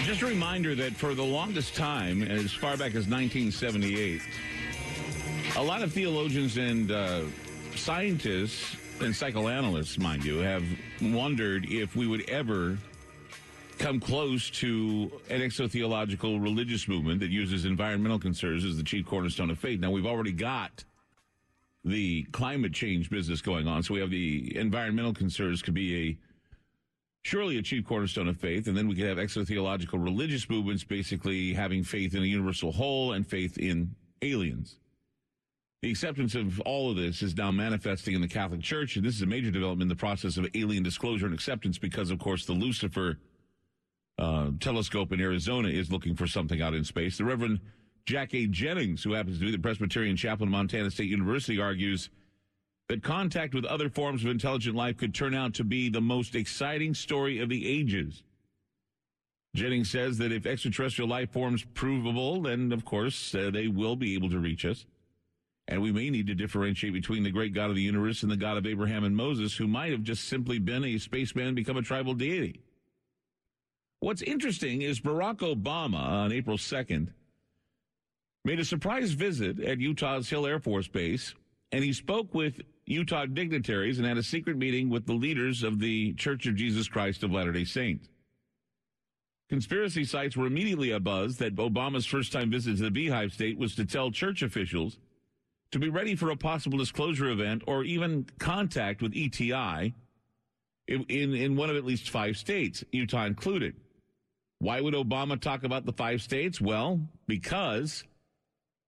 Just 0.05 0.23
a 0.23 0.27
reminder 0.27 0.75
that 0.75 0.93
for 0.93 1.15
the 1.15 1.23
longest 1.23 1.75
time, 1.75 2.23
as 2.23 2.53
far 2.53 2.77
back 2.77 2.95
as 2.95 3.07
1978, 3.09 4.21
a 5.57 5.63
lot 5.63 5.83
of 5.83 5.93
theologians 5.93 6.57
and 6.57 6.91
uh, 6.91 7.23
scientists 7.75 8.77
and 9.01 9.15
psychoanalysts, 9.15 9.99
mind 9.99 10.25
you, 10.25 10.39
have 10.39 10.65
wondered 11.01 11.67
if 11.67 11.97
we 11.97 12.07
would 12.07 12.29
ever 12.29 12.79
come 13.79 14.01
close 14.01 14.51
to 14.51 15.11
an 15.31 15.41
exotheological 15.41 16.43
religious 16.43 16.89
movement 16.89 17.21
that 17.21 17.31
uses 17.31 17.65
environmental 17.65 18.19
concerns 18.19 18.65
as 18.65 18.77
the 18.77 18.83
chief 18.83 19.07
cornerstone 19.07 19.51
of 19.51 19.59
faith. 19.59 19.81
Now, 19.81 19.91
we've 19.91 20.07
already 20.07 20.33
got 20.33 20.85
the 21.85 22.25
climate 22.33 22.73
change 22.73 23.11
business 23.11 23.41
going 23.41 23.67
on, 23.67 23.83
so 23.83 23.95
we 23.95 24.01
have 24.01 24.11
the 24.11 24.57
environmental 24.57 25.13
concerns 25.13 25.63
could 25.63 25.75
be 25.75 26.09
a 26.09 26.19
surely 27.25 27.59
a 27.59 27.63
chief 27.63 27.87
cornerstone 27.87 28.29
of 28.29 28.37
faith, 28.37 28.67
and 28.67 28.77
then 28.77 28.89
we 28.89 28.95
could 28.95 29.07
have 29.07 29.19
exotheological 29.19 30.03
religious 30.03 30.49
movements 30.49 30.85
basically 30.85 31.53
having 31.53 31.83
faith 31.83 32.15
in 32.15 32.23
a 32.23 32.27
universal 32.27 32.73
whole 32.73 33.13
and 33.13 33.27
faith 33.27 33.59
in 33.59 33.95
aliens. 34.23 34.77
The 35.83 35.91
acceptance 35.91 36.37
of 36.37 36.61
all 36.61 36.91
of 36.91 36.97
this 36.97 37.23
is 37.23 37.37
now 37.37 37.51
manifesting 37.51 38.15
in 38.15 38.21
the 38.21 38.29
Catholic 38.29 38.61
Church, 38.61 38.97
and 38.97 39.05
this 39.05 39.17
is 39.17 39.23
a 39.23 39.27
major 39.27 39.51
development 39.51 39.83
in 39.83 39.89
the 39.89 39.97
process 39.97 40.37
of 40.37 40.47
alien 40.55 40.83
disclosure 40.83 41.27
and 41.27 41.35
acceptance 41.35 41.79
because, 41.79 42.11
of 42.11 42.21
course, 42.21 42.47
the 42.47 42.53
Lucifer 42.53 43.19
uh, 44.19 44.51
telescope 44.61 45.13
in 45.13 45.21
Arizona 45.21 45.69
is 45.69 45.91
looking 45.91 46.15
for 46.15 46.27
something 46.27 46.61
out 46.61 46.75
in 46.75 46.85
space. 46.85 47.19
The 47.19 47.25
Reverend 47.25 47.61
Jack 48.05 48.35
A. 48.35 48.47
Jennings, 48.47 49.03
who 49.03 49.13
happens 49.13 49.39
to 49.39 49.45
be 49.45 49.53
the 49.53 49.59
Presbyterian 49.59 50.17
chaplain 50.17 50.49
of 50.49 50.53
Montana 50.53 50.91
State 50.91 51.09
University, 51.09 51.61
argues 51.61 52.11
that 52.89 53.03
contact 53.03 53.55
with 53.55 53.65
other 53.65 53.89
forms 53.89 54.25
of 54.25 54.31
intelligent 54.31 54.77
life 54.77 54.97
could 54.97 55.15
turn 55.15 55.35
out 55.35 55.55
to 55.55 55.65
be 55.65 55.89
the 55.89 56.01
most 56.01 56.35
exciting 56.35 56.95
story 56.95 57.39
of 57.39 57.49
the 57.49 57.67
ages. 57.67 58.23
Jennings 59.55 59.91
says 59.91 60.19
that 60.19 60.33
if 60.33 60.47
extraterrestrial 60.47 61.09
life 61.09 61.31
forms 61.31 61.65
provable, 61.75 62.43
then 62.43 62.73
of 62.73 62.85
course 62.85 63.35
uh, 63.35 63.51
they 63.51 63.69
will 63.69 63.97
be 63.97 64.15
able 64.15 64.31
to 64.31 64.39
reach 64.39 64.65
us. 64.65 64.87
And 65.69 65.81
we 65.81 65.93
may 65.93 66.11
need 66.11 66.27
to 66.27 66.35
differentiate 66.35 66.93
between 66.93 67.23
the 67.23 67.31
great 67.31 67.55
God 67.55 67.71
of 67.71 67.77
the 67.77 67.83
universe 67.83 68.23
and 68.23 68.33
the 68.33 68.37
God 68.37 68.57
of 68.57 68.67
Abraham 68.67 69.05
and 69.05 69.17
Moses, 69.17 69.57
who 69.57 69.69
might 69.69 69.93
have 69.93 70.03
just 70.03 70.29
simply 70.29 70.59
been 70.59 70.85
a 70.85 70.99
spaceman 70.99 71.55
become 71.55 71.77
a 71.77 71.83
tribal 71.83 72.15
deity. 72.15 72.61
What's 74.03 74.23
interesting 74.23 74.83
is 74.83 74.99
Barack 74.99 75.39
Obama 75.39 76.01
on 76.01 76.33
April 76.33 76.57
2nd 76.57 77.11
made 78.45 78.59
a 78.59 78.65
surprise 78.65 79.13
visit 79.13 79.61
at 79.61 79.79
Utah's 79.79 80.29
Hill 80.29 80.45
Air 80.45 80.59
Force 80.59 80.89
Base, 80.89 81.37
and 81.71 81.85
he 81.85 81.93
spoke 81.93 82.35
with 82.35 82.63
Utah 82.85 83.27
dignitaries 83.27 83.99
and 83.99 84.07
had 84.09 84.19
a 84.19 84.23
secret 84.25 84.57
meeting 84.57 84.91
with 84.91 85.07
the 85.07 85.13
leaders 85.13 85.63
of 85.63 85.79
the 85.79 86.15
Church 86.15 86.47
of 86.47 86.57
Jesus 86.57 86.89
Christ 86.89 87.23
of 87.23 87.31
Latter 87.31 87.53
day 87.53 87.63
Saints. 87.63 88.09
Conspiracy 89.49 90.03
sites 90.03 90.37
were 90.37 90.47
immediately 90.47 90.89
abuzz 90.89 91.37
that 91.39 91.55
Obama's 91.55 92.05
first 92.05 92.33
time 92.33 92.51
visit 92.51 92.79
to 92.79 92.83
the 92.83 92.91
Beehive 92.91 93.33
State 93.33 93.57
was 93.57 93.77
to 93.77 93.85
tell 93.85 94.11
church 94.11 94.43
officials 94.43 94.99
to 95.71 95.79
be 95.79 95.91
ready 95.91 96.17
for 96.17 96.31
a 96.31 96.37
possible 96.37 96.77
disclosure 96.77 97.31
event 97.31 97.63
or 97.69 97.85
even 97.85 98.27
contact 98.41 99.01
with 99.01 99.15
ETI 99.15 99.95
in, 100.89 101.05
in, 101.05 101.35
in 101.35 101.55
one 101.55 101.71
of 101.71 101.77
at 101.77 101.85
least 101.85 102.11
five 102.11 102.37
states, 102.37 102.83
Utah 102.91 103.27
included. 103.27 103.77
Why 104.63 104.81
would 104.81 104.95
Obama 104.95 105.41
talk 105.41 105.65
about 105.65 105.87
the 105.87 105.93
five 105.93 106.23
states? 106.23 106.61
Well, 106.61 107.01
because 107.27 108.05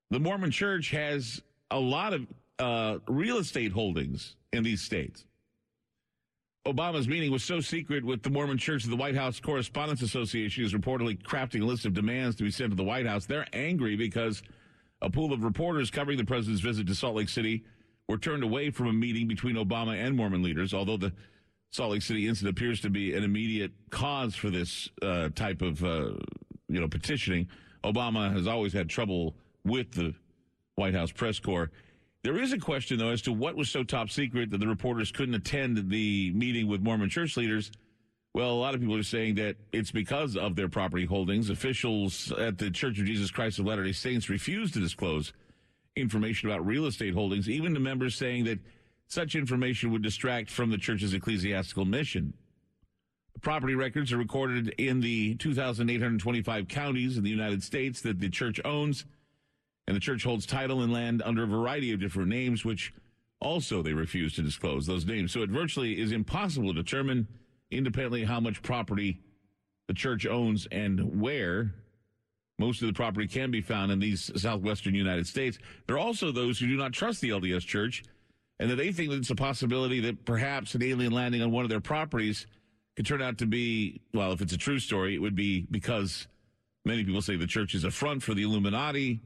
the 0.09 0.20
Mormon 0.20 0.53
church 0.53 0.93
has 0.93 1.43
a 1.68 1.81
lot 1.81 2.14
of 2.14 2.29
uh, 2.61 2.99
real 3.09 3.39
estate 3.39 3.72
holdings 3.72 4.37
in 4.53 4.62
these 4.62 4.83
states. 4.83 5.25
Obama's 6.64 7.09
meeting 7.09 7.33
was 7.33 7.43
so 7.43 7.59
secret 7.59 8.05
with 8.05 8.22
the 8.22 8.31
Mormon 8.31 8.57
Church 8.57 8.85
that 8.85 8.91
the 8.91 8.97
White 8.97 9.16
House 9.16 9.41
Correspondents 9.41 10.01
Association 10.01 10.62
is 10.64 10.72
reportedly 10.72 11.20
crafting 11.20 11.62
a 11.62 11.64
list 11.64 11.87
of 11.87 11.93
demands 11.93 12.37
to 12.37 12.45
be 12.45 12.53
sent 12.53 12.70
to 12.70 12.77
the 12.77 12.85
White 12.85 13.07
House. 13.07 13.27
They're 13.27 13.49
angry 13.53 13.97
because 13.97 14.45
a 15.03 15.11
pool 15.11 15.33
of 15.33 15.43
reporters 15.43 15.91
covering 15.91 16.18
the 16.18 16.25
president's 16.25 16.62
visit 16.62 16.87
to 16.87 16.95
Salt 16.95 17.16
Lake 17.16 17.29
City 17.29 17.64
were 18.09 18.16
turned 18.16 18.45
away 18.45 18.70
from 18.70 18.87
a 18.87 18.93
meeting 18.93 19.27
between 19.27 19.57
Obama 19.57 19.97
and 19.97 20.16
Mormon 20.16 20.41
leaders, 20.41 20.72
although 20.72 20.97
the 20.97 21.12
Salt 21.75 21.91
Lake 21.91 22.03
City 22.03 22.29
incident 22.29 22.57
appears 22.57 22.81
to 22.83 22.89
be 22.89 23.14
an 23.14 23.25
immediate 23.25 23.72
cause 23.91 24.37
for 24.37 24.49
this 24.49 24.89
uh, 25.03 25.29
type 25.31 25.61
of 25.61 25.83
uh, 25.83 26.12
you 26.68 26.81
know 26.81 26.87
petitioning. 26.87 27.49
Obama 27.83 28.33
has 28.33 28.47
always 28.47 28.72
had 28.72 28.89
trouble 28.89 29.35
with 29.64 29.91
the 29.91 30.14
White 30.77 30.95
House 30.95 31.11
press 31.11 31.41
corps. 31.41 31.72
There 32.22 32.41
is 32.41 32.53
a 32.53 32.59
question, 32.59 32.99
though, 32.99 33.09
as 33.11 33.22
to 33.22 33.33
what 33.33 33.57
was 33.57 33.70
so 33.70 33.83
top 33.83 34.09
secret 34.09 34.51
that 34.51 34.59
the 34.59 34.68
reporters 34.68 35.11
couldn't 35.11 35.35
attend 35.35 35.91
the 35.91 36.31
meeting 36.33 36.68
with 36.68 36.81
Mormon 36.81 37.11
church 37.11 37.37
leaders. 37.37 37.72
Well, 38.35 38.53
a 38.53 38.61
lot 38.61 38.75
of 38.75 38.81
people 38.81 38.97
are 38.97 39.03
saying 39.03 39.35
that 39.35 39.57
it's 39.72 39.91
because 39.91 40.37
of 40.37 40.55
their 40.55 40.68
property 40.68 41.07
holdings. 41.07 41.51
Officials 41.51 42.33
at 42.39 42.57
the 42.57 42.70
Church 42.70 43.01
of 43.01 43.07
Jesus 43.07 43.33
Christ 43.33 43.59
of 43.59 43.66
Latter 43.66 43.83
day 43.83 43.91
Saints 43.91 44.31
refused 44.31 44.75
to 44.75 44.81
disclose 44.81 45.33
information 45.97 46.49
about 46.49 46.64
real 46.64 46.87
estate 46.87 47.14
holdings, 47.14 47.49
even 47.49 47.75
to 47.75 47.81
members 47.81 48.14
saying 48.14 48.45
that 48.45 48.61
such 49.09 49.35
information 49.35 49.93
would 49.93 50.03
distract 50.03 50.51
from 50.51 50.71
the 50.71 50.79
church's 50.79 51.15
ecclesiastical 51.15 51.85
mission. 51.85 52.35
Property 53.43 53.75
records 53.75 54.13
are 54.13 54.19
recorded 54.19 54.69
in 54.79 55.01
the 55.01 55.35
2,825 55.37 56.69
counties 56.69 57.17
in 57.17 57.25
the 57.25 57.31
United 57.31 57.63
States 57.63 58.01
that 58.03 58.21
the 58.21 58.29
church 58.29 58.61
owns 58.65 59.05
and 59.87 59.95
the 59.95 60.01
church 60.01 60.25
holds 60.25 60.47
title 60.47 60.81
and 60.83 60.93
land 60.93 61.23
under 61.25 61.45
a 61.45 61.47
variety 61.47 61.93
of 61.93 62.01
different 62.01 62.29
names, 62.29 62.65
which 62.65 62.93
also 63.41 63.83
they 63.83 63.93
refuse 63.93 64.35
to 64.35 64.43
disclose 64.43 64.87
those 64.87 65.05
names. 65.05 65.33
So 65.33 65.43
it 65.43 65.51
virtually 65.51 66.01
is 66.01 66.13
impossible 66.13 66.73
to 66.73 66.83
determine 66.83 67.29
independently 67.71 68.25
how 68.25 68.41
much 68.41 68.63
property 68.63 69.21
the 69.89 69.95
church 69.95 70.27
owns 70.27 70.67
and 70.73 71.21
where. 71.21 71.75
Most 72.59 72.81
of 72.83 72.87
the 72.87 72.95
property 72.95 73.27
can 73.27 73.51
be 73.51 73.61
found 73.61 73.91
in 73.91 73.99
these 73.99 74.31
southwestern 74.41 74.95
United 74.95 75.27
States. 75.27 75.59
There 75.87 75.97
are 75.97 75.99
also 75.99 76.31
those 76.31 76.59
who 76.59 76.69
do 76.69 76.77
not 76.77 76.93
trust 76.93 77.21
the 77.21 77.31
LDS 77.31 77.67
church 77.67 78.05
and 78.61 78.71
that 78.71 78.77
they 78.77 78.93
think 78.93 79.11
that 79.11 79.17
it's 79.17 79.31
a 79.31 79.35
possibility 79.35 80.01
that 80.01 80.25
perhaps 80.25 80.75
an 80.75 80.83
alien 80.83 81.13
landing 81.13 81.43
on 81.43 81.51
one 81.51 81.65
of 81.65 81.71
their 81.71 81.81
properties 81.81 82.47
could 82.97 83.07
turn 83.07 83.21
out 83.21 83.39
to 83.39 83.47
be, 83.47 84.01
well, 84.13 84.33
if 84.33 84.41
it's 84.41 84.53
a 84.53 84.59
true 84.59 84.79
story, 84.79 85.15
it 85.15 85.19
would 85.19 85.35
be 85.35 85.67
because 85.71 86.29
many 86.85 87.05
people 87.05 87.23
say 87.23 87.37
the 87.37 87.47
church 87.47 87.75
is 87.75 87.85
a 87.85 87.91
front 87.91 88.23
for 88.23 88.35
the 88.35 88.43
Illuminati 88.43 89.21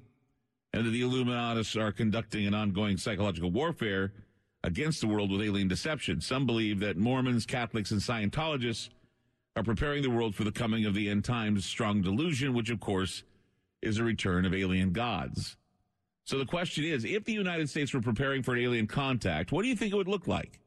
and 0.72 0.86
that 0.86 0.90
the 0.90 1.02
Illuminatis 1.02 1.80
are 1.80 1.92
conducting 1.92 2.46
an 2.46 2.54
ongoing 2.54 2.96
psychological 2.96 3.50
warfare 3.50 4.12
against 4.64 5.00
the 5.00 5.06
world 5.06 5.30
with 5.30 5.42
alien 5.42 5.68
deception. 5.68 6.20
Some 6.20 6.46
believe 6.46 6.80
that 6.80 6.96
Mormons, 6.96 7.46
Catholics, 7.46 7.90
and 7.90 8.00
Scientologists 8.00 8.88
are 9.54 9.62
preparing 9.62 10.02
the 10.02 10.10
world 10.10 10.34
for 10.34 10.44
the 10.44 10.52
coming 10.52 10.86
of 10.86 10.94
the 10.94 11.10
end 11.10 11.24
times 11.24 11.66
strong 11.66 12.00
delusion, 12.00 12.54
which 12.54 12.70
of 12.70 12.80
course 12.80 13.22
is 13.82 13.98
a 13.98 14.04
return 14.04 14.44
of 14.44 14.54
alien 14.54 14.92
gods. 14.92 15.57
So 16.28 16.36
the 16.36 16.44
question 16.44 16.84
is 16.84 17.06
if 17.06 17.24
the 17.24 17.32
United 17.32 17.70
States 17.70 17.94
were 17.94 18.02
preparing 18.02 18.42
for 18.42 18.52
an 18.52 18.60
alien 18.60 18.86
contact, 18.86 19.50
what 19.50 19.62
do 19.62 19.68
you 19.68 19.74
think 19.74 19.94
it 19.94 19.96
would 19.96 20.08
look 20.08 20.28
like? 20.28 20.60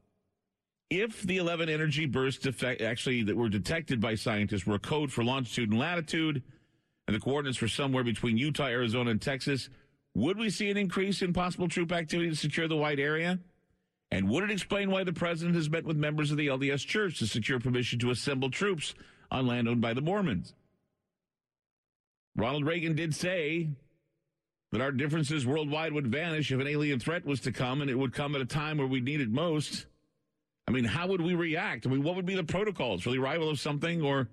If 0.89 1.21
the 1.21 1.37
11 1.37 1.69
energy 1.69 2.07
bursts 2.07 2.47
effect, 2.47 2.81
actually 2.81 3.21
that 3.21 3.37
were 3.37 3.47
detected 3.47 4.01
by 4.01 4.15
scientists 4.15 4.65
were 4.65 4.73
a 4.73 4.79
code 4.79 5.11
for 5.11 5.23
longitude 5.23 5.69
and 5.69 5.77
latitude, 5.77 6.41
and 7.05 7.15
the 7.15 7.19
coordinates 7.19 7.61
were 7.61 7.67
somewhere 7.67 8.03
between 8.03 8.37
Utah, 8.37 8.65
Arizona, 8.65 9.11
and 9.11 9.21
Texas, 9.21 9.69
would 10.15 10.35
we 10.35 10.49
see 10.49 10.71
an 10.71 10.77
increase 10.77 11.21
in 11.21 11.31
possible 11.31 11.67
troop 11.67 11.91
activity 11.91 12.31
to 12.31 12.35
secure 12.35 12.67
the 12.67 12.75
wide 12.75 12.99
area? 12.99 13.37
And 14.09 14.29
would 14.29 14.43
it 14.43 14.49
explain 14.49 14.89
why 14.89 15.03
the 15.03 15.13
president 15.13 15.55
has 15.55 15.69
met 15.69 15.85
with 15.85 15.95
members 15.95 16.31
of 16.31 16.37
the 16.37 16.47
LDS 16.47 16.87
Church 16.87 17.19
to 17.19 17.27
secure 17.27 17.59
permission 17.59 17.99
to 17.99 18.09
assemble 18.09 18.49
troops 18.49 18.95
on 19.29 19.45
land 19.45 19.67
owned 19.67 19.81
by 19.81 19.93
the 19.93 20.01
Mormons? 20.01 20.55
Ronald 22.35 22.65
Reagan 22.65 22.95
did 22.95 23.13
say 23.13 23.69
that 24.71 24.81
our 24.81 24.91
differences 24.91 25.45
worldwide 25.45 25.93
would 25.93 26.07
vanish 26.07 26.51
if 26.51 26.59
an 26.59 26.67
alien 26.67 26.99
threat 26.99 27.25
was 27.25 27.41
to 27.41 27.51
come, 27.51 27.81
and 27.81 27.89
it 27.89 27.95
would 27.95 28.13
come 28.13 28.35
at 28.35 28.41
a 28.41 28.45
time 28.45 28.77
where 28.77 28.87
we 28.87 29.01
need 29.01 29.19
it 29.19 29.29
most. 29.29 29.85
I 30.67 30.71
mean, 30.71 30.85
how 30.85 31.07
would 31.07 31.21
we 31.21 31.35
react? 31.35 31.85
I 31.85 31.89
mean, 31.89 32.03
what 32.03 32.15
would 32.15 32.25
be 32.25 32.35
the 32.35 32.43
protocols 32.43 33.03
for 33.03 33.09
the 33.09 33.17
arrival 33.17 33.49
of 33.49 33.59
something 33.59 34.01
or 34.01 34.29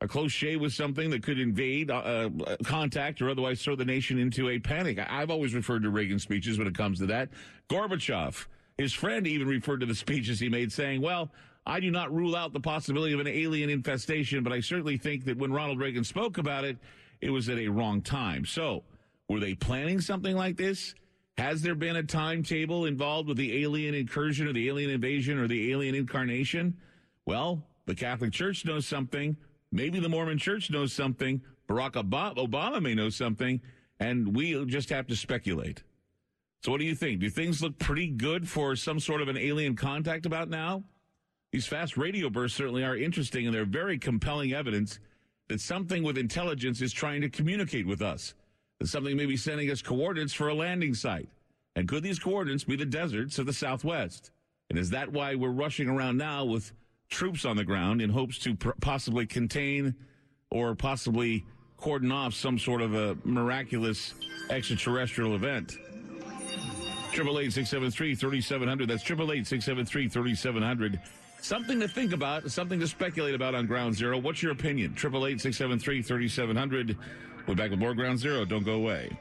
a 0.00 0.08
close 0.08 0.32
shave 0.32 0.60
with 0.60 0.72
something 0.72 1.08
that 1.10 1.22
could 1.22 1.38
invade 1.38 1.90
uh, 1.90 2.28
uh, 2.46 2.56
contact 2.64 3.22
or 3.22 3.30
otherwise 3.30 3.62
throw 3.62 3.76
the 3.76 3.84
nation 3.84 4.18
into 4.18 4.48
a 4.48 4.58
panic? 4.58 4.98
I've 4.98 5.30
always 5.30 5.54
referred 5.54 5.84
to 5.84 5.90
Reagan 5.90 6.18
speeches 6.18 6.58
when 6.58 6.66
it 6.66 6.74
comes 6.74 6.98
to 6.98 7.06
that. 7.06 7.28
Gorbachev, 7.68 8.46
his 8.76 8.92
friend, 8.92 9.26
even 9.26 9.46
referred 9.46 9.80
to 9.80 9.86
the 9.86 9.94
speeches 9.94 10.40
he 10.40 10.48
made, 10.48 10.72
saying, 10.72 11.00
Well, 11.00 11.30
I 11.64 11.78
do 11.78 11.92
not 11.92 12.12
rule 12.12 12.34
out 12.34 12.52
the 12.52 12.60
possibility 12.60 13.14
of 13.14 13.20
an 13.20 13.28
alien 13.28 13.70
infestation, 13.70 14.42
but 14.42 14.52
I 14.52 14.60
certainly 14.60 14.96
think 14.96 15.24
that 15.26 15.38
when 15.38 15.52
Ronald 15.52 15.78
Reagan 15.78 16.02
spoke 16.02 16.38
about 16.38 16.64
it, 16.64 16.76
it 17.20 17.30
was 17.30 17.48
at 17.48 17.58
a 17.58 17.68
wrong 17.68 18.02
time. 18.02 18.44
So, 18.44 18.82
were 19.28 19.40
they 19.40 19.54
planning 19.54 20.00
something 20.00 20.36
like 20.36 20.56
this? 20.56 20.94
Has 21.36 21.62
there 21.62 21.74
been 21.74 21.96
a 21.96 22.02
timetable 22.02 22.86
involved 22.86 23.28
with 23.28 23.36
the 23.36 23.62
alien 23.62 23.94
incursion 23.94 24.46
or 24.46 24.52
the 24.52 24.68
alien 24.68 24.90
invasion 24.90 25.38
or 25.38 25.48
the 25.48 25.72
alien 25.72 25.94
incarnation? 25.94 26.76
Well, 27.26 27.66
the 27.86 27.94
Catholic 27.94 28.32
Church 28.32 28.64
knows 28.64 28.86
something. 28.86 29.36
Maybe 29.72 29.98
the 29.98 30.08
Mormon 30.08 30.38
Church 30.38 30.70
knows 30.70 30.92
something. 30.92 31.42
Barack 31.68 31.92
Obama 31.92 32.80
may 32.80 32.94
know 32.94 33.08
something. 33.08 33.60
And 33.98 34.36
we 34.36 34.64
just 34.66 34.90
have 34.90 35.06
to 35.08 35.16
speculate. 35.16 35.82
So, 36.62 36.70
what 36.70 36.80
do 36.80 36.86
you 36.86 36.94
think? 36.94 37.20
Do 37.20 37.28
things 37.28 37.62
look 37.62 37.78
pretty 37.78 38.08
good 38.08 38.48
for 38.48 38.76
some 38.76 39.00
sort 39.00 39.20
of 39.20 39.28
an 39.28 39.36
alien 39.36 39.76
contact 39.76 40.26
about 40.26 40.48
now? 40.48 40.84
These 41.52 41.66
fast 41.66 41.96
radio 41.96 42.30
bursts 42.30 42.56
certainly 42.56 42.84
are 42.84 42.96
interesting, 42.96 43.46
and 43.46 43.54
they're 43.54 43.64
very 43.64 43.98
compelling 43.98 44.52
evidence 44.52 44.98
that 45.48 45.60
something 45.60 46.02
with 46.02 46.16
intelligence 46.16 46.80
is 46.80 46.92
trying 46.92 47.20
to 47.20 47.28
communicate 47.28 47.86
with 47.86 48.02
us 48.02 48.34
that 48.80 48.88
something 48.88 49.16
may 49.16 49.26
be 49.26 49.36
sending 49.36 49.70
us 49.70 49.82
coordinates 49.82 50.32
for 50.32 50.48
a 50.48 50.54
landing 50.54 50.94
site. 50.94 51.28
And 51.76 51.88
could 51.88 52.02
these 52.02 52.18
coordinates 52.18 52.64
be 52.64 52.76
the 52.76 52.84
deserts 52.84 53.38
of 53.38 53.46
the 53.46 53.52
Southwest? 53.52 54.30
And 54.70 54.78
is 54.78 54.90
that 54.90 55.10
why 55.10 55.34
we're 55.34 55.50
rushing 55.50 55.88
around 55.88 56.16
now 56.16 56.44
with 56.44 56.72
troops 57.10 57.44
on 57.44 57.56
the 57.56 57.64
ground 57.64 58.00
in 58.00 58.10
hopes 58.10 58.38
to 58.40 58.54
pr- 58.54 58.70
possibly 58.80 59.26
contain 59.26 59.94
or 60.50 60.74
possibly 60.74 61.44
cordon 61.76 62.12
off 62.12 62.34
some 62.34 62.58
sort 62.58 62.80
of 62.80 62.94
a 62.94 63.16
miraculous 63.24 64.14
extraterrestrial 64.50 65.34
event? 65.34 65.76
Triple 67.12 67.38
eight 67.38 67.52
six 67.52 67.70
seven 67.70 67.90
three 67.90 68.14
thirty 68.16 68.40
seven 68.40 68.66
hundred. 68.66 68.88
That's 68.88 69.02
triple 69.04 69.30
eight 69.30 69.46
six 69.46 69.64
seven 69.64 69.84
three 69.84 70.08
thirty 70.08 70.34
seven 70.34 70.62
hundred. 70.62 71.00
Something 71.40 71.78
to 71.80 71.86
think 71.86 72.12
about, 72.12 72.50
something 72.50 72.80
to 72.80 72.88
speculate 72.88 73.34
about 73.34 73.54
on 73.54 73.66
Ground 73.66 73.94
Zero. 73.94 74.18
What's 74.18 74.42
your 74.42 74.50
opinion? 74.50 74.94
Triple 74.94 75.26
eight 75.26 75.40
six 75.40 75.56
seven 75.56 75.78
three 75.78 76.02
thirty 76.02 76.26
seven 76.26 76.56
hundred. 76.56 76.96
We're 77.46 77.54
back 77.54 77.70
with 77.70 77.78
more 77.78 77.94
Ground 77.94 78.18
Zero. 78.18 78.44
Don't 78.46 78.64
go 78.64 78.72
away. 78.72 79.18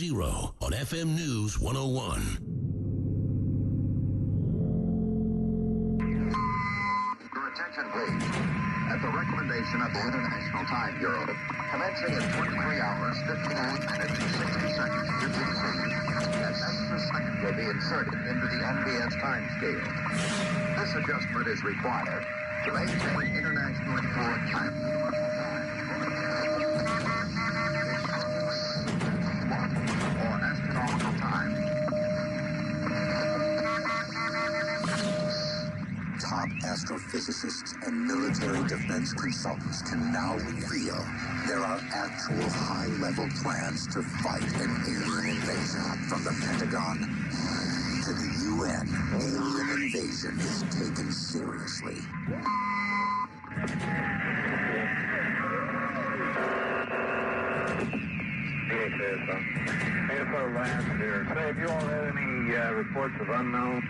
Zero 0.00 0.56
on 0.64 0.72
FM 0.72 1.12
News 1.12 1.60
101. 1.60 2.40
Your 7.36 7.44
attention, 7.52 7.84
please. 7.92 8.24
At 8.88 8.96
the 9.04 9.12
recommendation 9.12 9.84
of 9.84 9.92
the 9.92 10.00
International 10.00 10.64
Time 10.72 10.96
Bureau, 10.96 11.28
commencing 11.68 12.16
at 12.16 12.32
23 12.32 12.80
hours, 12.80 13.12
59 13.28 13.52
minutes, 13.92 14.16
and 14.16 14.32
60 14.40 14.72
seconds 14.72 15.04
UTC, 15.20 15.68
an 15.68 16.48
extra 16.48 16.96
second 17.04 17.36
will 17.44 17.52
be 17.60 17.68
inserted 17.68 18.24
into 18.24 18.46
the 18.48 18.56
NBS 18.56 19.12
time 19.20 19.44
scale. 19.60 19.84
This 20.80 20.96
adjustment 20.96 21.44
is 21.44 21.60
required 21.60 22.24
to 22.64 22.72
maintain 22.72 23.36
international 23.36 24.00
broadcast 24.16 24.80
astrophysicists 37.10 37.86
and 37.86 38.06
military 38.06 38.62
defense 38.68 39.12
consultants 39.14 39.82
can 39.82 40.12
now 40.12 40.34
reveal 40.34 41.04
there 41.46 41.58
are 41.58 41.80
actual 41.92 42.48
high-level 42.48 43.28
plans 43.42 43.86
to 43.88 44.02
fight 44.02 44.42
an 44.60 44.70
alien 44.86 45.36
invasion 45.36 45.82
from 46.08 46.22
the 46.22 46.30
Pentagon 46.40 46.98
to 48.04 48.12
the 48.12 48.28
UN. 48.46 48.86
Alien 49.14 49.82
invasion 49.82 50.38
is 50.38 50.62
taken 50.70 51.10
seriously. 51.10 51.96
Say, 61.30 61.46
have 61.46 61.58
you 61.58 61.68
all 61.68 61.80
had 61.80 62.16
any 62.16 62.56
uh, 62.56 62.72
reports 62.72 63.14
of 63.20 63.28
unknown 63.28 63.82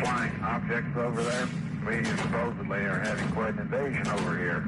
flying 0.00 0.32
objects 0.42 0.96
over 0.96 1.22
there? 1.22 1.48
We 1.86 2.02
supposedly 2.02 2.78
are 2.78 2.98
having 2.98 3.28
quite 3.32 3.52
an 3.54 3.58
invasion 3.60 4.08
over 4.08 4.38
here. 4.38 4.64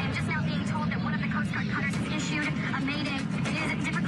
I'm 0.00 0.12
just 0.12 0.26
now 0.26 0.42
being 0.42 0.64
told 0.66 0.90
that 0.90 1.00
one 1.00 1.14
of 1.14 1.20
the 1.20 1.28
Coast 1.28 1.54
Guard 1.54 1.68
cutters 1.70 1.94
has 1.94 2.12
issued 2.12 2.48
a 2.48 2.80
mayday. 2.80 3.22
It 3.46 3.78
is 3.78 3.84
difficult 3.84 4.03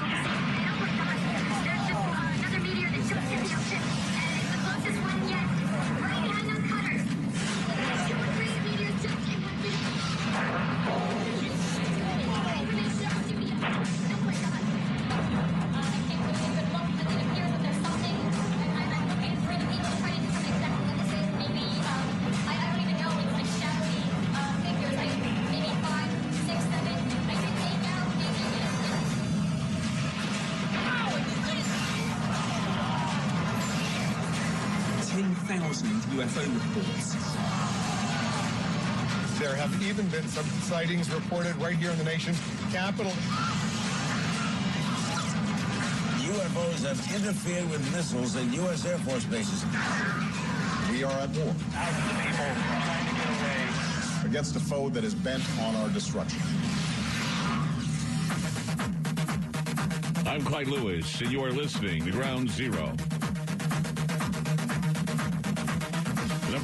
sightings 40.66 41.08
reported 41.14 41.54
right 41.62 41.76
here 41.76 41.92
in 41.92 41.98
the 41.98 42.02
nation's 42.02 42.40
capital. 42.72 43.12
UFOs 46.22 46.84
have 46.84 46.98
interfered 47.14 47.70
with 47.70 47.80
missiles 47.92 48.34
at 48.34 48.52
U.S. 48.52 48.84
Air 48.84 48.98
Force 48.98 49.24
bases. 49.26 49.64
We 50.90 51.04
are 51.04 51.12
at 51.12 51.30
war 51.36 51.54
against 54.24 54.56
a 54.56 54.60
foe 54.60 54.88
that 54.88 55.04
is 55.04 55.14
bent 55.14 55.44
on 55.60 55.76
our 55.76 55.88
destruction. 55.90 56.42
I'm 60.26 60.44
Clyde 60.44 60.66
Lewis, 60.66 61.20
and 61.20 61.30
you 61.30 61.44
are 61.44 61.52
listening 61.52 62.04
to 62.04 62.10
Ground 62.10 62.50
Zero. 62.50 62.92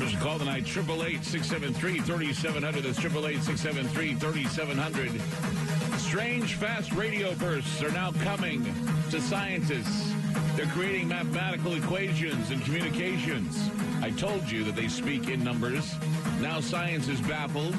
Numbers 0.03 0.19
to 0.19 0.25
call 0.25 0.39
tonight 0.39 0.65
888 0.67 1.25
673 1.25 2.01
3700. 2.01 2.83
That's 2.83 2.99
888 2.99 3.43
673 3.43 4.15
3700. 4.15 6.01
Strange 6.01 6.55
fast 6.55 6.93
radio 6.93 7.35
bursts 7.37 7.83
are 7.83 7.91
now 7.93 8.11
coming 8.23 8.65
to 9.11 9.21
scientists. 9.21 10.13
They're 10.57 10.67
creating 10.67 11.09
mathematical 11.09 11.75
equations 11.75 12.51
and 12.51 12.61
communications. 12.63 13.71
I 14.01 14.11
told 14.11 14.51
you 14.51 14.65
that 14.65 14.75
they 14.75 14.89
speak 14.89 15.29
in 15.29 15.45
numbers. 15.45 15.95
Now 16.41 16.61
science 16.61 17.07
is 17.09 17.21
baffled. 17.21 17.77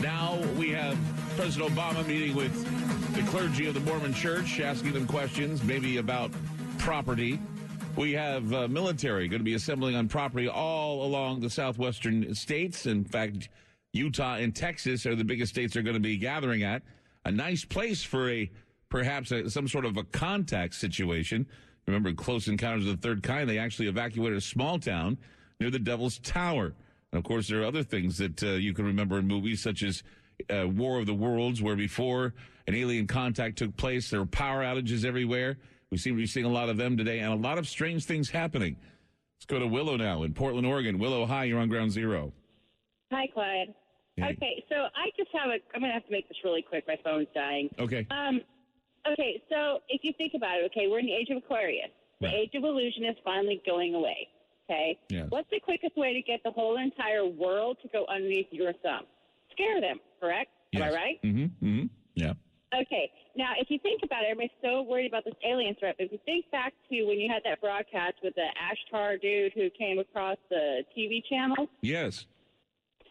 Now 0.00 0.40
we 0.56 0.70
have 0.70 0.96
President 1.36 1.74
Obama 1.74 2.06
meeting 2.06 2.36
with 2.36 2.54
the 3.16 3.22
clergy 3.30 3.66
of 3.66 3.74
the 3.74 3.80
Mormon 3.80 4.14
Church, 4.14 4.60
asking 4.60 4.92
them 4.92 5.06
questions, 5.06 5.64
maybe 5.64 5.96
about 5.96 6.30
property. 6.78 7.40
We 7.96 8.12
have 8.12 8.52
uh, 8.52 8.66
military 8.66 9.28
going 9.28 9.38
to 9.38 9.44
be 9.44 9.54
assembling 9.54 9.94
on 9.94 10.08
property 10.08 10.48
all 10.48 11.04
along 11.06 11.40
the 11.40 11.50
southwestern 11.50 12.34
states. 12.34 12.86
In 12.86 13.04
fact, 13.04 13.48
Utah 13.92 14.34
and 14.34 14.54
Texas 14.54 15.06
are 15.06 15.14
the 15.14 15.24
biggest 15.24 15.52
states 15.52 15.74
they're 15.74 15.82
going 15.84 15.94
to 15.94 16.00
be 16.00 16.16
gathering 16.16 16.64
at. 16.64 16.82
A 17.24 17.30
nice 17.30 17.64
place 17.64 18.02
for 18.02 18.28
a 18.28 18.50
perhaps 18.88 19.30
a, 19.30 19.48
some 19.48 19.68
sort 19.68 19.84
of 19.84 19.96
a 19.96 20.02
contact 20.04 20.74
situation. 20.74 21.46
Remember, 21.86 22.12
Close 22.12 22.48
Encounters 22.48 22.86
of 22.88 23.00
the 23.00 23.08
Third 23.08 23.22
Kind, 23.22 23.48
they 23.48 23.58
actually 23.58 23.86
evacuated 23.86 24.38
a 24.38 24.40
small 24.40 24.78
town 24.78 25.16
near 25.60 25.70
the 25.70 25.78
Devil's 25.78 26.18
Tower. 26.18 26.74
And 27.12 27.18
of 27.18 27.22
course, 27.22 27.46
there 27.46 27.62
are 27.62 27.64
other 27.64 27.84
things 27.84 28.18
that 28.18 28.42
uh, 28.42 28.52
you 28.52 28.74
can 28.74 28.86
remember 28.86 29.20
in 29.20 29.28
movies, 29.28 29.62
such 29.62 29.84
as 29.84 30.02
uh, 30.50 30.66
War 30.66 30.98
of 30.98 31.06
the 31.06 31.14
Worlds, 31.14 31.62
where 31.62 31.76
before 31.76 32.34
an 32.66 32.74
alien 32.74 33.06
contact 33.06 33.58
took 33.58 33.76
place, 33.76 34.10
there 34.10 34.18
were 34.18 34.26
power 34.26 34.62
outages 34.62 35.04
everywhere. 35.04 35.58
We 35.94 35.98
seem 35.98 36.14
to 36.14 36.22
be 36.22 36.26
seeing 36.26 36.44
a 36.44 36.48
lot 36.50 36.68
of 36.70 36.76
them 36.76 36.96
today, 36.96 37.20
and 37.20 37.32
a 37.32 37.36
lot 37.36 37.56
of 37.56 37.68
strange 37.68 38.04
things 38.04 38.28
happening. 38.28 38.76
Let's 39.36 39.46
go 39.46 39.60
to 39.60 39.66
Willow 39.68 39.96
now 39.96 40.24
in 40.24 40.34
Portland, 40.34 40.66
Oregon. 40.66 40.98
Willow, 40.98 41.24
hi, 41.24 41.44
you're 41.44 41.60
on 41.60 41.68
Ground 41.68 41.92
Zero. 41.92 42.32
Hi, 43.12 43.28
Clyde. 43.32 43.72
Hey. 44.16 44.32
Okay, 44.32 44.64
so 44.68 44.74
I 44.74 45.10
just 45.16 45.30
have 45.32 45.50
a. 45.50 45.58
I'm 45.72 45.80
gonna 45.80 45.92
have 45.92 46.04
to 46.06 46.10
make 46.10 46.26
this 46.26 46.36
really 46.42 46.62
quick. 46.62 46.82
My 46.88 46.96
phone's 47.04 47.28
dying. 47.32 47.68
Okay. 47.78 48.08
Um. 48.10 48.40
Okay, 49.12 49.40
so 49.48 49.82
if 49.88 50.00
you 50.02 50.12
think 50.18 50.32
about 50.34 50.58
it, 50.58 50.64
okay, 50.72 50.88
we're 50.90 50.98
in 50.98 51.06
the 51.06 51.12
age 51.12 51.28
of 51.30 51.36
Aquarius. 51.36 51.90
The 52.20 52.26
Right. 52.26 52.34
age 52.34 52.50
of 52.56 52.64
illusion 52.64 53.04
is 53.04 53.14
finally 53.24 53.62
going 53.64 53.94
away. 53.94 54.26
Okay. 54.68 54.98
Yes. 55.10 55.26
What's 55.28 55.48
the 55.52 55.60
quickest 55.60 55.96
way 55.96 56.12
to 56.12 56.22
get 56.22 56.40
the 56.42 56.50
whole 56.50 56.76
entire 56.76 57.24
world 57.24 57.76
to 57.82 57.88
go 57.92 58.04
underneath 58.08 58.48
your 58.50 58.72
thumb? 58.82 59.04
Scare 59.52 59.80
them. 59.80 60.00
Correct? 60.18 60.50
Am 60.74 60.82
I 60.82 60.90
right? 60.90 61.22
Mm-hmm. 61.22 61.64
Mm-hmm. 61.64 61.86
Yeah. 62.16 62.32
Okay. 62.82 63.10
Now, 63.36 63.52
if 63.58 63.70
you 63.70 63.78
think 63.78 64.00
about 64.04 64.22
it, 64.22 64.30
everybody's 64.30 64.56
so 64.62 64.82
worried 64.82 65.06
about 65.06 65.24
this 65.24 65.34
alien 65.46 65.74
threat. 65.78 65.96
But 65.98 66.06
if 66.06 66.12
you 66.12 66.18
think 66.24 66.50
back 66.50 66.72
to 66.90 67.04
when 67.04 67.18
you 67.18 67.30
had 67.32 67.42
that 67.44 67.60
broadcast 67.60 68.14
with 68.22 68.34
the 68.34 68.46
Ashtar 68.58 69.20
dude 69.20 69.52
who 69.54 69.70
came 69.70 69.98
across 69.98 70.36
the 70.50 70.82
TV 70.96 71.22
channel, 71.28 71.68
Yes. 71.82 72.26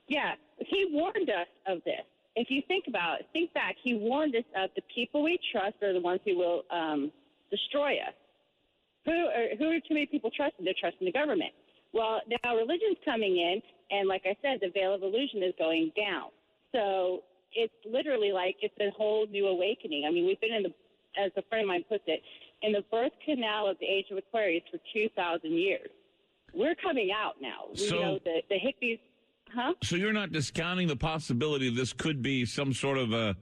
yeah, 0.08 0.34
he 0.60 0.88
warned 0.92 1.30
us 1.30 1.48
of 1.68 1.84
this. 1.86 2.02
If 2.36 2.50
you 2.50 2.62
think 2.68 2.86
about 2.88 3.20
it, 3.20 3.28
think 3.32 3.54
back, 3.54 3.76
he 3.84 3.94
warned 3.94 4.36
us 4.36 4.44
of 4.58 4.70
the 4.76 4.82
people 4.94 5.24
we 5.24 5.38
trust 5.52 5.76
are 5.84 5.94
the 5.94 6.02
ones 6.02 6.20
who 6.26 6.38
will 6.38 6.64
um, 6.72 7.12
destroy 7.52 7.94
us. 7.98 8.14
Who 9.06 9.12
are, 9.12 9.56
who 9.58 9.66
are 9.70 9.80
too 9.80 9.94
many 9.94 10.06
people 10.08 10.32
trusting? 10.36 10.64
They're 10.66 10.74
trusting 10.80 11.06
the 11.06 11.12
government. 11.12 11.52
Well, 11.94 12.22
now 12.44 12.56
religion's 12.56 12.98
coming 13.06 13.38
in, 13.38 13.62
and 13.92 14.08
like 14.08 14.24
I 14.26 14.36
said, 14.42 14.60
the 14.62 14.72
veil 14.74 14.96
of 14.96 15.04
illusion 15.04 15.44
is 15.44 15.54
going 15.60 15.92
down. 15.96 16.30
So 16.74 17.22
it's 17.56 17.74
literally 17.86 18.32
like 18.32 18.56
it's 18.62 18.74
a 18.80 18.90
whole 18.98 19.26
new 19.28 19.48
awakening. 19.48 20.06
I 20.08 20.12
mean, 20.12 20.26
we've 20.26 20.40
been 20.42 20.54
in 20.54 20.64
the, 20.64 20.74
as 21.22 21.32
a 21.38 21.42
friend 21.50 21.64
of 21.64 21.68
mine 21.68 21.84
puts 21.88 22.04
it, 22.08 22.22
in 22.62 22.72
the 22.72 22.84
birth 22.92 23.12
canal 23.26 23.68
of 23.70 23.78
the 23.80 23.86
age 23.86 24.06
of 24.12 24.18
Aquarius 24.18 24.64
for 24.72 24.80
2,000 24.94 25.52
years. 25.52 25.90
We're 26.54 26.76
coming 26.76 27.10
out 27.16 27.36
now. 27.42 27.66
We 27.72 27.78
So- 27.78 28.00
know 28.02 28.20
the, 28.24 28.42
the 28.50 28.56
hippies, 28.56 29.00
huh? 29.54 29.74
So 29.84 29.96
you're 29.96 30.14
not 30.14 30.32
discounting 30.32 30.88
the 30.88 30.96
possibility 30.96 31.70
this 31.70 31.94
could 31.94 32.22
be 32.22 32.46
some 32.46 32.74
sort 32.74 32.98
of 32.98 33.12
a 33.14 33.36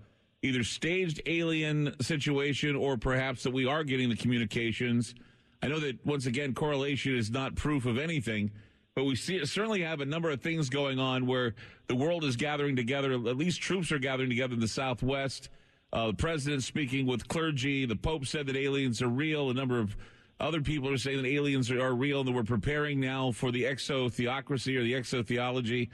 either 0.44 0.64
staged 0.64 1.22
alien 1.28 1.94
situation 2.02 2.76
or 2.76 2.98
perhaps 2.98 3.44
that 3.44 3.52
we 3.52 3.66
are 3.68 3.84
getting 3.84 4.10
the 4.10 4.16
communications. 4.16 5.14
I 5.62 5.68
know 5.68 5.80
that 5.80 6.04
once 6.06 6.26
again 6.26 6.56
correlation 6.56 7.16
is 7.16 7.30
not 7.30 7.54
proof 7.56 7.86
of 7.86 8.00
anything, 8.00 8.50
but 8.96 9.06
we 9.06 9.16
see, 9.16 9.44
certainly 9.46 9.82
have 9.82 10.02
a 10.02 10.06
number 10.06 10.30
of 10.30 10.42
things 10.42 10.70
going 10.70 11.00
on 11.00 11.26
where 11.26 11.56
the 11.88 11.96
world 11.96 12.24
is 12.26 12.36
gathering 12.36 12.76
together. 12.76 13.14
At 13.14 13.38
least 13.38 13.62
troops 13.62 13.92
are 13.92 14.00
gathering 14.00 14.30
together 14.30 14.54
in 14.54 14.60
the 14.60 14.68
Southwest. 14.68 15.50
Uh, 15.94 16.08
the 16.08 16.14
president 16.14 16.64
speaking 16.64 17.06
with 17.06 17.28
clergy. 17.28 17.86
The 17.86 17.96
Pope 17.96 18.26
said 18.26 18.48
that 18.48 18.56
aliens 18.56 19.02
are 19.02 19.08
real. 19.08 19.50
A 19.50 19.54
number 19.54 19.80
of 19.80 19.96
other 20.40 20.62
people 20.62 20.90
are 20.90 20.98
saying 20.98 21.22
that 21.22 21.28
aliens 21.28 21.72
are, 21.72 21.82
are 21.82 21.96
real 21.96 22.20
and 22.20 22.30
that 22.30 22.34
we're 22.34 22.44
preparing 22.44 23.00
now 23.00 23.32
for 23.32 23.52
the 23.52 23.64
exotheocracy 23.64 24.76
or 24.78 24.84
the 24.84 24.94
exotheology. 24.94 25.90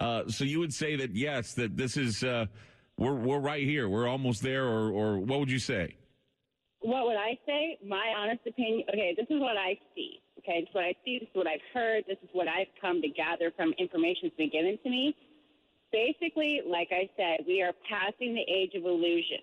Uh, 0.00 0.28
so 0.28 0.44
you 0.44 0.58
would 0.58 0.74
say 0.74 0.96
that 0.96 1.14
yes, 1.14 1.54
that 1.54 1.76
this 1.76 1.96
is 1.96 2.22
uh, 2.24 2.46
we're 2.98 3.14
we're 3.14 3.38
right 3.38 3.62
here. 3.62 3.88
We're 3.88 4.08
almost 4.08 4.42
there, 4.42 4.64
or 4.64 4.90
or 4.90 5.18
what 5.20 5.38
would 5.38 5.50
you 5.50 5.58
say? 5.58 5.96
What 6.80 7.06
would 7.06 7.16
I 7.16 7.38
say? 7.46 7.78
My 7.86 8.12
honest 8.16 8.40
opinion. 8.46 8.84
Okay, 8.88 9.14
this 9.16 9.26
is 9.30 9.40
what 9.40 9.56
I 9.56 9.78
see. 9.94 10.21
Okay, 10.42 10.58
is 10.58 10.68
what 10.72 10.84
I 10.84 10.94
see. 11.04 11.18
This 11.20 11.28
is 11.28 11.34
what 11.34 11.46
I've 11.46 11.64
heard. 11.72 12.04
This 12.08 12.18
is 12.22 12.28
what 12.32 12.48
I've 12.48 12.70
come 12.80 13.00
to 13.00 13.08
gather 13.08 13.52
from 13.56 13.72
information 13.78 14.22
that's 14.24 14.36
been 14.36 14.50
given 14.50 14.78
to 14.82 14.90
me. 14.90 15.14
Basically, 15.92 16.62
like 16.66 16.88
I 16.90 17.08
said, 17.16 17.46
we 17.46 17.62
are 17.62 17.72
passing 17.88 18.34
the 18.34 18.42
age 18.52 18.74
of 18.74 18.84
illusion. 18.84 19.38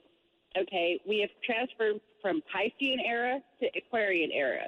Okay, 0.57 0.99
we 1.07 1.19
have 1.19 1.29
transferred 1.45 2.01
from 2.21 2.41
Piscean 2.51 2.97
era 3.05 3.39
to 3.61 3.67
Aquarian 3.77 4.31
era, 4.33 4.65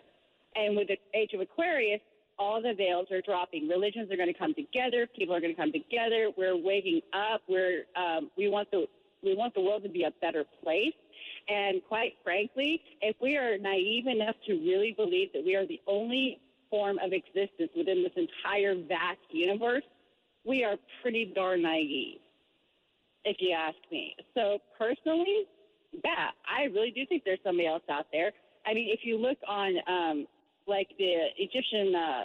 and 0.55 0.77
with 0.77 0.88
the 0.88 0.97
age 1.17 1.34
of 1.34 1.41
Aquarius, 1.41 1.99
all 2.38 2.61
the 2.61 2.73
veils 2.73 3.07
are 3.11 3.21
dropping. 3.21 3.67
Religions 3.67 4.11
are 4.11 4.15
going 4.15 4.32
to 4.32 4.38
come 4.38 4.53
together. 4.53 5.07
People 5.17 5.36
are 5.36 5.41
going 5.41 5.53
to 5.53 5.59
come 5.59 5.71
together. 5.71 6.29
We're 6.38 6.55
waking 6.55 7.01
up. 7.13 7.41
We're 7.49 7.84
um, 7.97 8.29
we 8.38 8.47
want 8.47 8.69
the 8.71 8.86
we 9.23 9.36
want 9.36 9.53
the 9.53 9.61
world 9.61 9.84
to 9.84 9.89
be 9.89 10.03
a 10.03 10.11
better 10.21 10.45
place. 10.63 10.93
And 11.48 11.82
quite 11.88 12.14
frankly, 12.24 12.82
if 13.02 13.16
we 13.22 13.38
are 13.38 13.58
naive 13.58 14.08
enough 14.08 14.36
to 14.48 14.54
really 14.54 14.94
believe 14.96 15.30
that 15.34 15.44
we 15.46 15.56
are 15.56 15.66
the 15.66 15.82
only 15.88 16.39
form 16.70 16.98
of 17.00 17.12
existence 17.14 17.72
within 17.76 18.04
this 18.04 18.14
entire 18.16 18.76
vast 18.76 19.20
universe, 19.30 19.84
we 20.46 20.64
are 20.64 20.76
pretty 21.02 21.32
darn 21.36 21.62
naive, 21.62 22.20
if 23.26 23.38
you 23.39 23.52
ask 23.52 23.78
me. 23.92 24.16
So 24.34 24.60
personally, 24.78 25.46
yeah, 26.04 26.30
I 26.48 26.64
really 26.66 26.92
do 26.92 27.06
think 27.06 27.24
there's 27.26 27.39
somebody 27.44 27.68
else 27.68 27.84
out 27.92 28.08
there. 28.12 28.32
I 28.66 28.74
mean, 28.74 28.89
if 28.92 29.02
you 29.04 29.18
look 29.18 29.38
on 29.48 29.76
um, 29.88 30.28
like 30.68 30.88
the 30.98 31.28
Egyptian 31.38 31.93
uh, 31.96 32.24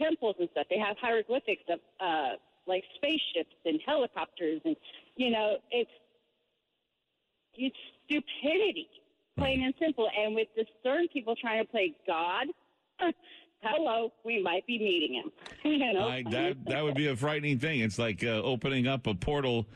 temples 0.00 0.36
and 0.38 0.48
stuff, 0.52 0.66
they 0.70 0.78
have 0.78 0.96
hieroglyphics 1.00 1.62
of 1.68 1.80
uh, 2.00 2.36
like 2.66 2.84
spaceships 2.96 3.54
and 3.64 3.80
helicopters, 3.84 4.60
and 4.64 4.76
you 5.16 5.30
know, 5.30 5.56
it's 5.70 5.90
it's 7.54 7.76
stupidity, 8.08 8.88
plain 9.36 9.62
and 9.62 9.74
simple. 9.80 10.08
And 10.18 10.34
with 10.34 10.48
the 10.56 10.64
certain 10.82 11.08
people 11.12 11.34
trying 11.36 11.64
to 11.64 11.70
play 11.70 11.94
God, 12.06 12.46
hello, 13.62 14.12
we 14.24 14.42
might 14.42 14.66
be 14.66 14.78
meeting 14.78 15.14
him. 15.14 15.32
you 15.64 15.92
know, 15.92 16.08
I, 16.08 16.24
that 16.30 16.56
that 16.66 16.82
would 16.82 16.94
be 16.94 17.08
a 17.08 17.16
frightening 17.16 17.58
thing. 17.58 17.80
It's 17.80 17.98
like 17.98 18.24
uh, 18.24 18.42
opening 18.42 18.86
up 18.86 19.06
a 19.06 19.14
portal 19.14 19.66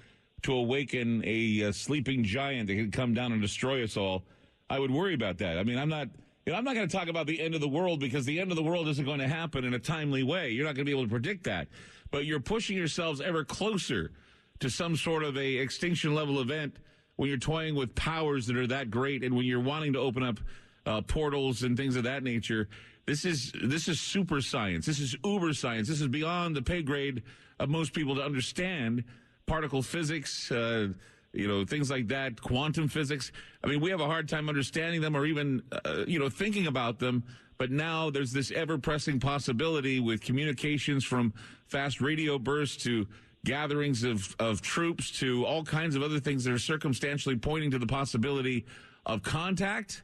to 0.42 0.54
awaken 0.54 1.22
a 1.24 1.68
uh, 1.68 1.72
sleeping 1.72 2.24
giant 2.24 2.66
that 2.68 2.76
could 2.76 2.92
come 2.92 3.14
down 3.14 3.32
and 3.32 3.40
destroy 3.40 3.84
us 3.84 3.96
all. 3.96 4.24
I 4.68 4.78
would 4.78 4.90
worry 4.90 5.14
about 5.14 5.38
that. 5.38 5.58
I 5.58 5.62
mean, 5.62 5.78
I'm 5.78 5.88
not. 5.88 6.08
You 6.44 6.50
know, 6.50 6.58
I'm 6.58 6.64
not 6.64 6.74
going 6.74 6.88
to 6.88 6.96
talk 6.96 7.06
about 7.06 7.28
the 7.28 7.40
end 7.40 7.54
of 7.54 7.60
the 7.60 7.68
world 7.68 8.00
because 8.00 8.24
the 8.24 8.40
end 8.40 8.50
of 8.50 8.56
the 8.56 8.64
world 8.64 8.88
isn't 8.88 9.04
going 9.04 9.20
to 9.20 9.28
happen 9.28 9.64
in 9.64 9.74
a 9.74 9.78
timely 9.78 10.24
way. 10.24 10.50
You're 10.50 10.64
not 10.64 10.74
going 10.74 10.84
to 10.84 10.90
be 10.90 10.90
able 10.90 11.04
to 11.04 11.08
predict 11.08 11.44
that. 11.44 11.68
But 12.10 12.24
you're 12.24 12.40
pushing 12.40 12.76
yourselves 12.76 13.20
ever 13.20 13.44
closer 13.44 14.10
to 14.58 14.68
some 14.68 14.96
sort 14.96 15.22
of 15.22 15.36
a 15.36 15.54
extinction 15.58 16.16
level 16.16 16.40
event 16.40 16.74
when 17.22 17.28
you're 17.28 17.38
toying 17.38 17.76
with 17.76 17.94
powers 17.94 18.48
that 18.48 18.56
are 18.56 18.66
that 18.66 18.90
great 18.90 19.22
and 19.22 19.36
when 19.36 19.46
you're 19.46 19.60
wanting 19.60 19.92
to 19.92 19.98
open 20.00 20.24
up 20.24 20.40
uh, 20.86 21.00
portals 21.02 21.62
and 21.62 21.76
things 21.76 21.94
of 21.94 22.02
that 22.02 22.24
nature. 22.24 22.68
This 23.06 23.24
is 23.24 23.52
this 23.62 23.86
is 23.86 24.00
super 24.00 24.40
science. 24.40 24.86
This 24.86 24.98
is 24.98 25.14
uber 25.24 25.52
science. 25.52 25.86
This 25.86 26.00
is 26.00 26.08
beyond 26.08 26.56
the 26.56 26.62
pay 26.62 26.82
grade 26.82 27.22
of 27.60 27.68
most 27.68 27.92
people 27.92 28.16
to 28.16 28.22
understand 28.22 29.04
particle 29.46 29.82
physics. 29.82 30.50
Uh, 30.50 30.88
you 31.32 31.46
know 31.46 31.64
things 31.64 31.92
like 31.92 32.08
that, 32.08 32.42
quantum 32.42 32.88
physics. 32.88 33.30
I 33.62 33.68
mean, 33.68 33.80
we 33.80 33.90
have 33.90 34.00
a 34.00 34.06
hard 34.06 34.28
time 34.28 34.48
understanding 34.48 35.00
them 35.00 35.16
or 35.16 35.24
even 35.24 35.62
uh, 35.70 36.02
you 36.08 36.18
know 36.18 36.28
thinking 36.28 36.66
about 36.66 36.98
them. 36.98 37.22
But 37.56 37.70
now 37.70 38.10
there's 38.10 38.32
this 38.32 38.50
ever 38.50 38.78
pressing 38.78 39.20
possibility 39.20 40.00
with 40.00 40.22
communications 40.22 41.04
from 41.04 41.34
fast 41.68 42.00
radio 42.00 42.36
bursts 42.36 42.82
to 42.82 43.06
gatherings 43.44 44.04
of, 44.04 44.36
of 44.38 44.62
troops 44.62 45.10
to 45.10 45.44
all 45.44 45.64
kinds 45.64 45.96
of 45.96 46.02
other 46.02 46.20
things 46.20 46.44
that 46.44 46.52
are 46.52 46.58
circumstantially 46.58 47.36
pointing 47.36 47.70
to 47.70 47.78
the 47.78 47.86
possibility 47.86 48.64
of 49.04 49.22
contact. 49.22 50.02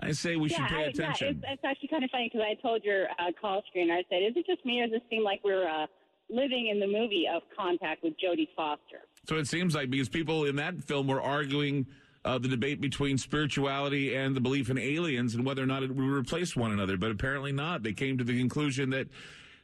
I 0.00 0.12
say 0.12 0.36
we 0.36 0.48
should 0.48 0.66
pay 0.66 0.76
I, 0.76 0.80
yeah, 0.80 0.88
attention. 0.88 1.28
it's, 1.28 1.46
it's 1.48 1.64
actually 1.64 1.88
kind 1.88 2.04
of 2.04 2.10
funny 2.10 2.30
because 2.32 2.46
I 2.46 2.60
told 2.60 2.84
your 2.84 3.04
uh, 3.04 3.30
call 3.40 3.62
screener, 3.74 3.92
I 3.92 4.04
said, 4.10 4.22
is 4.22 4.36
it 4.36 4.46
just 4.46 4.64
me 4.66 4.80
or 4.80 4.86
does 4.86 4.96
it 4.96 5.02
seem 5.08 5.22
like 5.22 5.40
we're 5.44 5.66
uh, 5.66 5.86
living 6.28 6.68
in 6.70 6.80
the 6.80 6.86
movie 6.86 7.26
of 7.32 7.42
Contact 7.56 8.02
with 8.02 8.14
Jodie 8.14 8.48
Foster? 8.56 9.06
So 9.28 9.36
it 9.36 9.46
seems 9.46 9.74
like 9.74 9.90
because 9.90 10.08
people 10.08 10.44
in 10.44 10.56
that 10.56 10.82
film 10.82 11.06
were 11.06 11.22
arguing 11.22 11.86
uh, 12.24 12.38
the 12.38 12.48
debate 12.48 12.80
between 12.80 13.18
spirituality 13.18 14.14
and 14.14 14.34
the 14.34 14.40
belief 14.40 14.68
in 14.68 14.78
aliens 14.78 15.34
and 15.34 15.44
whether 15.44 15.62
or 15.62 15.66
not 15.66 15.82
it 15.82 15.94
would 15.94 16.04
replace 16.04 16.56
one 16.56 16.72
another, 16.72 16.96
but 16.96 17.10
apparently 17.10 17.52
not. 17.52 17.82
They 17.82 17.92
came 17.92 18.18
to 18.18 18.24
the 18.24 18.38
conclusion 18.38 18.90
that 18.90 19.08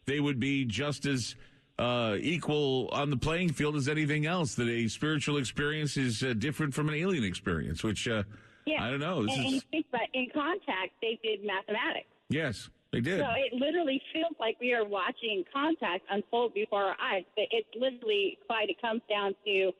they 0.06 0.20
would 0.20 0.38
be 0.38 0.64
just 0.64 1.06
as 1.06 1.34
uh, 1.80 2.16
equal 2.20 2.88
on 2.92 3.10
the 3.10 3.16
playing 3.16 3.52
field 3.52 3.74
as 3.76 3.88
anything 3.88 4.26
else. 4.26 4.54
That 4.56 4.68
a 4.68 4.86
spiritual 4.88 5.38
experience 5.38 5.96
is 5.96 6.22
uh, 6.22 6.34
different 6.36 6.74
from 6.74 6.88
an 6.88 6.94
alien 6.94 7.24
experience, 7.24 7.82
which 7.82 8.06
uh, 8.06 8.22
Yeah. 8.66 8.84
I 8.84 8.90
don't 8.90 9.00
know. 9.00 9.22
This 9.26 9.36
and, 9.36 9.46
and 9.46 9.54
is 9.56 9.62
think 9.70 9.86
about 9.88 10.08
in 10.12 10.28
contact, 10.34 10.92
they 11.00 11.18
did 11.22 11.44
mathematics. 11.44 12.06
yes, 12.28 12.68
they 12.92 13.00
did. 13.00 13.20
So 13.20 13.26
it 13.36 13.52
literally 13.54 14.02
feels 14.12 14.34
like 14.40 14.56
we 14.60 14.72
are 14.74 14.84
watching 14.84 15.44
contact 15.52 16.04
unfold 16.10 16.54
before 16.54 16.84
our 16.84 16.96
eyes. 17.00 17.24
But 17.36 17.46
it's 17.50 17.68
literally 17.74 18.38
quite. 18.46 18.68
It 18.68 18.80
comes 18.82 19.00
down 19.08 19.34
to, 19.46 19.72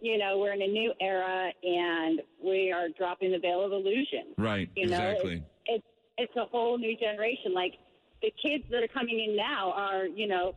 you 0.00 0.18
know, 0.18 0.38
we're 0.38 0.52
in 0.52 0.62
a 0.62 0.66
new 0.66 0.92
era 1.00 1.52
and 1.62 2.20
we 2.44 2.72
are 2.72 2.88
dropping 2.98 3.30
the 3.32 3.38
veil 3.38 3.64
of 3.64 3.72
illusion. 3.72 4.34
Right, 4.36 4.68
You 4.76 4.86
know, 4.88 4.96
exactly. 4.96 5.42
It's, 5.66 5.84
it's 5.84 5.86
it's 6.18 6.36
a 6.36 6.44
whole 6.46 6.76
new 6.76 6.96
generation. 6.96 7.54
Like 7.54 7.74
the 8.20 8.32
kids 8.42 8.64
that 8.70 8.82
are 8.82 8.88
coming 8.88 9.24
in 9.26 9.36
now 9.36 9.72
are, 9.72 10.06
you 10.06 10.26
know, 10.26 10.54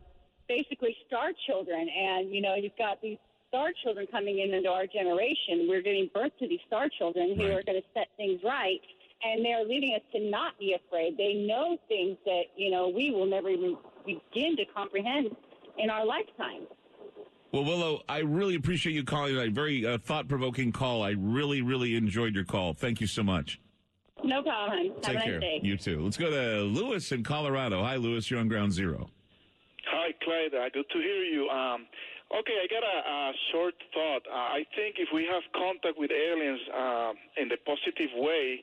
basically 0.50 0.96
star 1.06 1.30
children, 1.46 1.86
and 1.88 2.34
you 2.34 2.42
know, 2.42 2.56
you've 2.56 2.76
got 2.76 3.00
these 3.00 3.18
star 3.48 3.70
children 3.82 4.06
coming 4.10 4.40
in 4.40 4.52
into 4.52 4.68
our 4.68 4.86
generation. 4.86 5.66
We're 5.68 5.82
giving 5.82 6.10
birth 6.12 6.32
to 6.40 6.48
these 6.48 6.60
star 6.66 6.88
children 6.98 7.36
who 7.36 7.46
are 7.46 7.62
going 7.62 7.80
to 7.80 7.88
set 7.94 8.08
things 8.16 8.40
right. 8.44 8.80
And 9.22 9.44
they're 9.44 9.64
leading 9.64 9.94
us 9.94 10.00
to 10.14 10.30
not 10.30 10.58
be 10.58 10.74
afraid. 10.74 11.18
They 11.18 11.34
know 11.34 11.76
things 11.88 12.16
that, 12.24 12.44
you 12.56 12.70
know, 12.70 12.88
we 12.88 13.10
will 13.10 13.26
never 13.26 13.50
even 13.50 13.76
begin 14.06 14.56
to 14.56 14.64
comprehend 14.74 15.36
in 15.76 15.90
our 15.90 16.06
lifetime. 16.06 16.66
Well, 17.52 17.64
Willow, 17.64 18.00
I 18.08 18.20
really 18.20 18.54
appreciate 18.54 18.94
you 18.94 19.04
calling 19.04 19.34
tonight. 19.34 19.52
Very 19.52 19.84
uh, 19.84 19.98
thought 19.98 20.26
provoking 20.26 20.72
call. 20.72 21.02
I 21.02 21.10
really, 21.10 21.60
really 21.60 21.96
enjoyed 21.96 22.34
your 22.34 22.44
call. 22.44 22.72
Thank 22.72 23.00
you 23.02 23.06
so 23.06 23.22
much. 23.22 23.60
No 24.24 24.42
problem. 24.42 24.86
Have 24.86 25.02
Take 25.02 25.14
nice 25.16 25.24
care. 25.24 25.40
day. 25.40 25.60
You 25.62 25.76
too. 25.76 26.02
Let's 26.02 26.16
go 26.16 26.30
to 26.30 26.62
Lewis 26.62 27.12
in 27.12 27.22
Colorado. 27.22 27.82
Hi, 27.82 27.96
Lewis. 27.96 28.30
You're 28.30 28.40
on 28.40 28.48
ground 28.48 28.72
zero. 28.72 29.10
Hi, 29.88 30.12
Clyde. 30.22 30.54
Uh, 30.54 30.68
good 30.72 30.84
to 30.92 30.98
hear 30.98 31.24
you. 31.24 31.48
Um, 31.48 31.86
okay, 32.38 32.60
I 32.60 32.66
got 32.68 32.84
a, 32.84 32.98
a 33.00 33.32
short 33.52 33.74
thought. 33.94 34.22
Uh, 34.28 34.60
I 34.60 34.64
think 34.76 34.96
if 34.98 35.08
we 35.14 35.24
have 35.24 35.42
contact 35.56 35.96
with 35.96 36.10
aliens 36.10 36.60
uh, 36.68 37.12
in 37.40 37.48
the 37.48 37.56
positive 37.64 38.12
way, 38.16 38.60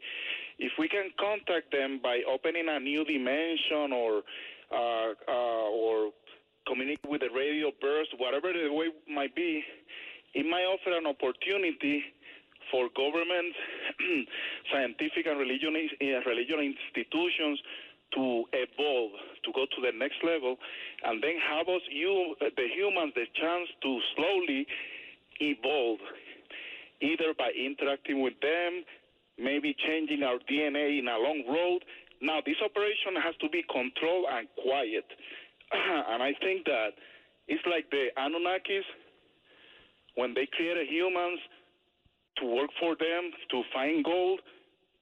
if 0.59 0.71
we 0.77 0.87
can 0.87 1.09
contact 1.19 1.71
them 1.71 1.99
by 2.01 2.21
opening 2.29 2.65
a 2.69 2.79
new 2.79 3.03
dimension 3.03 3.93
or 3.93 4.21
uh, 4.71 5.13
uh, 5.27 5.69
or 5.71 6.11
communicate 6.67 7.09
with 7.09 7.21
the 7.21 7.31
radio 7.33 7.71
burst, 7.81 8.11
whatever 8.17 8.53
the 8.53 8.71
way 8.71 8.87
might 9.09 9.33
be, 9.35 9.63
it 10.35 10.45
might 10.45 10.65
offer 10.69 10.95
an 10.97 11.07
opportunity 11.07 12.03
for 12.69 12.89
government, 12.95 13.55
scientific 14.71 15.25
and 15.25 15.39
religion, 15.39 15.71
uh, 15.71 16.19
religion 16.27 16.59
institutions 16.59 17.59
to 18.13 18.43
evolve, 18.53 19.11
to 19.43 19.51
go 19.53 19.65
to 19.65 19.79
the 19.81 19.91
next 19.97 20.23
level, 20.23 20.55
and 21.03 21.21
then 21.21 21.35
have 21.37 21.67
us, 21.67 21.81
you, 21.91 22.35
the 22.39 22.67
humans, 22.73 23.13
the 23.15 23.25
chance 23.35 23.67
to 23.83 23.99
slowly 24.15 24.67
evolve, 25.39 25.99
either 27.01 27.33
by 27.37 27.51
interacting 27.51 28.21
with 28.21 28.39
them, 28.41 28.83
maybe 29.37 29.75
changing 29.85 30.23
our 30.23 30.39
DNA 30.49 30.99
in 30.99 31.07
a 31.07 31.17
long 31.17 31.43
road. 31.47 31.83
Now, 32.21 32.41
this 32.45 32.57
operation 32.63 33.15
has 33.21 33.35
to 33.41 33.49
be 33.49 33.63
controlled 33.69 34.25
and 34.31 34.47
quiet. 34.57 35.05
and 35.71 36.23
I 36.23 36.33
think 36.41 36.65
that 36.65 36.97
it's 37.47 37.63
like 37.69 37.89
the 37.91 38.07
Anunnakis 38.17 38.87
when 40.15 40.33
they 40.33 40.47
created 40.51 40.87
humans 40.89 41.39
to 42.37 42.45
work 42.45 42.69
for 42.79 42.95
them, 42.95 43.31
to 43.51 43.61
find 43.73 44.03
gold. 44.03 44.41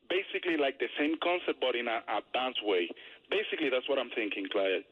Basically, 0.10 0.58
like 0.58 0.80
the 0.80 0.88
same 1.00 1.16
concept, 1.22 1.60
but 1.62 1.76
in 1.76 1.88
an 1.88 2.02
advanced 2.08 2.60
way. 2.64 2.90
Basically, 3.30 3.70
that's 3.70 3.88
what 3.90 3.98
I'm 3.98 4.10
thinking, 4.12 4.46
Clyde. 4.52 4.84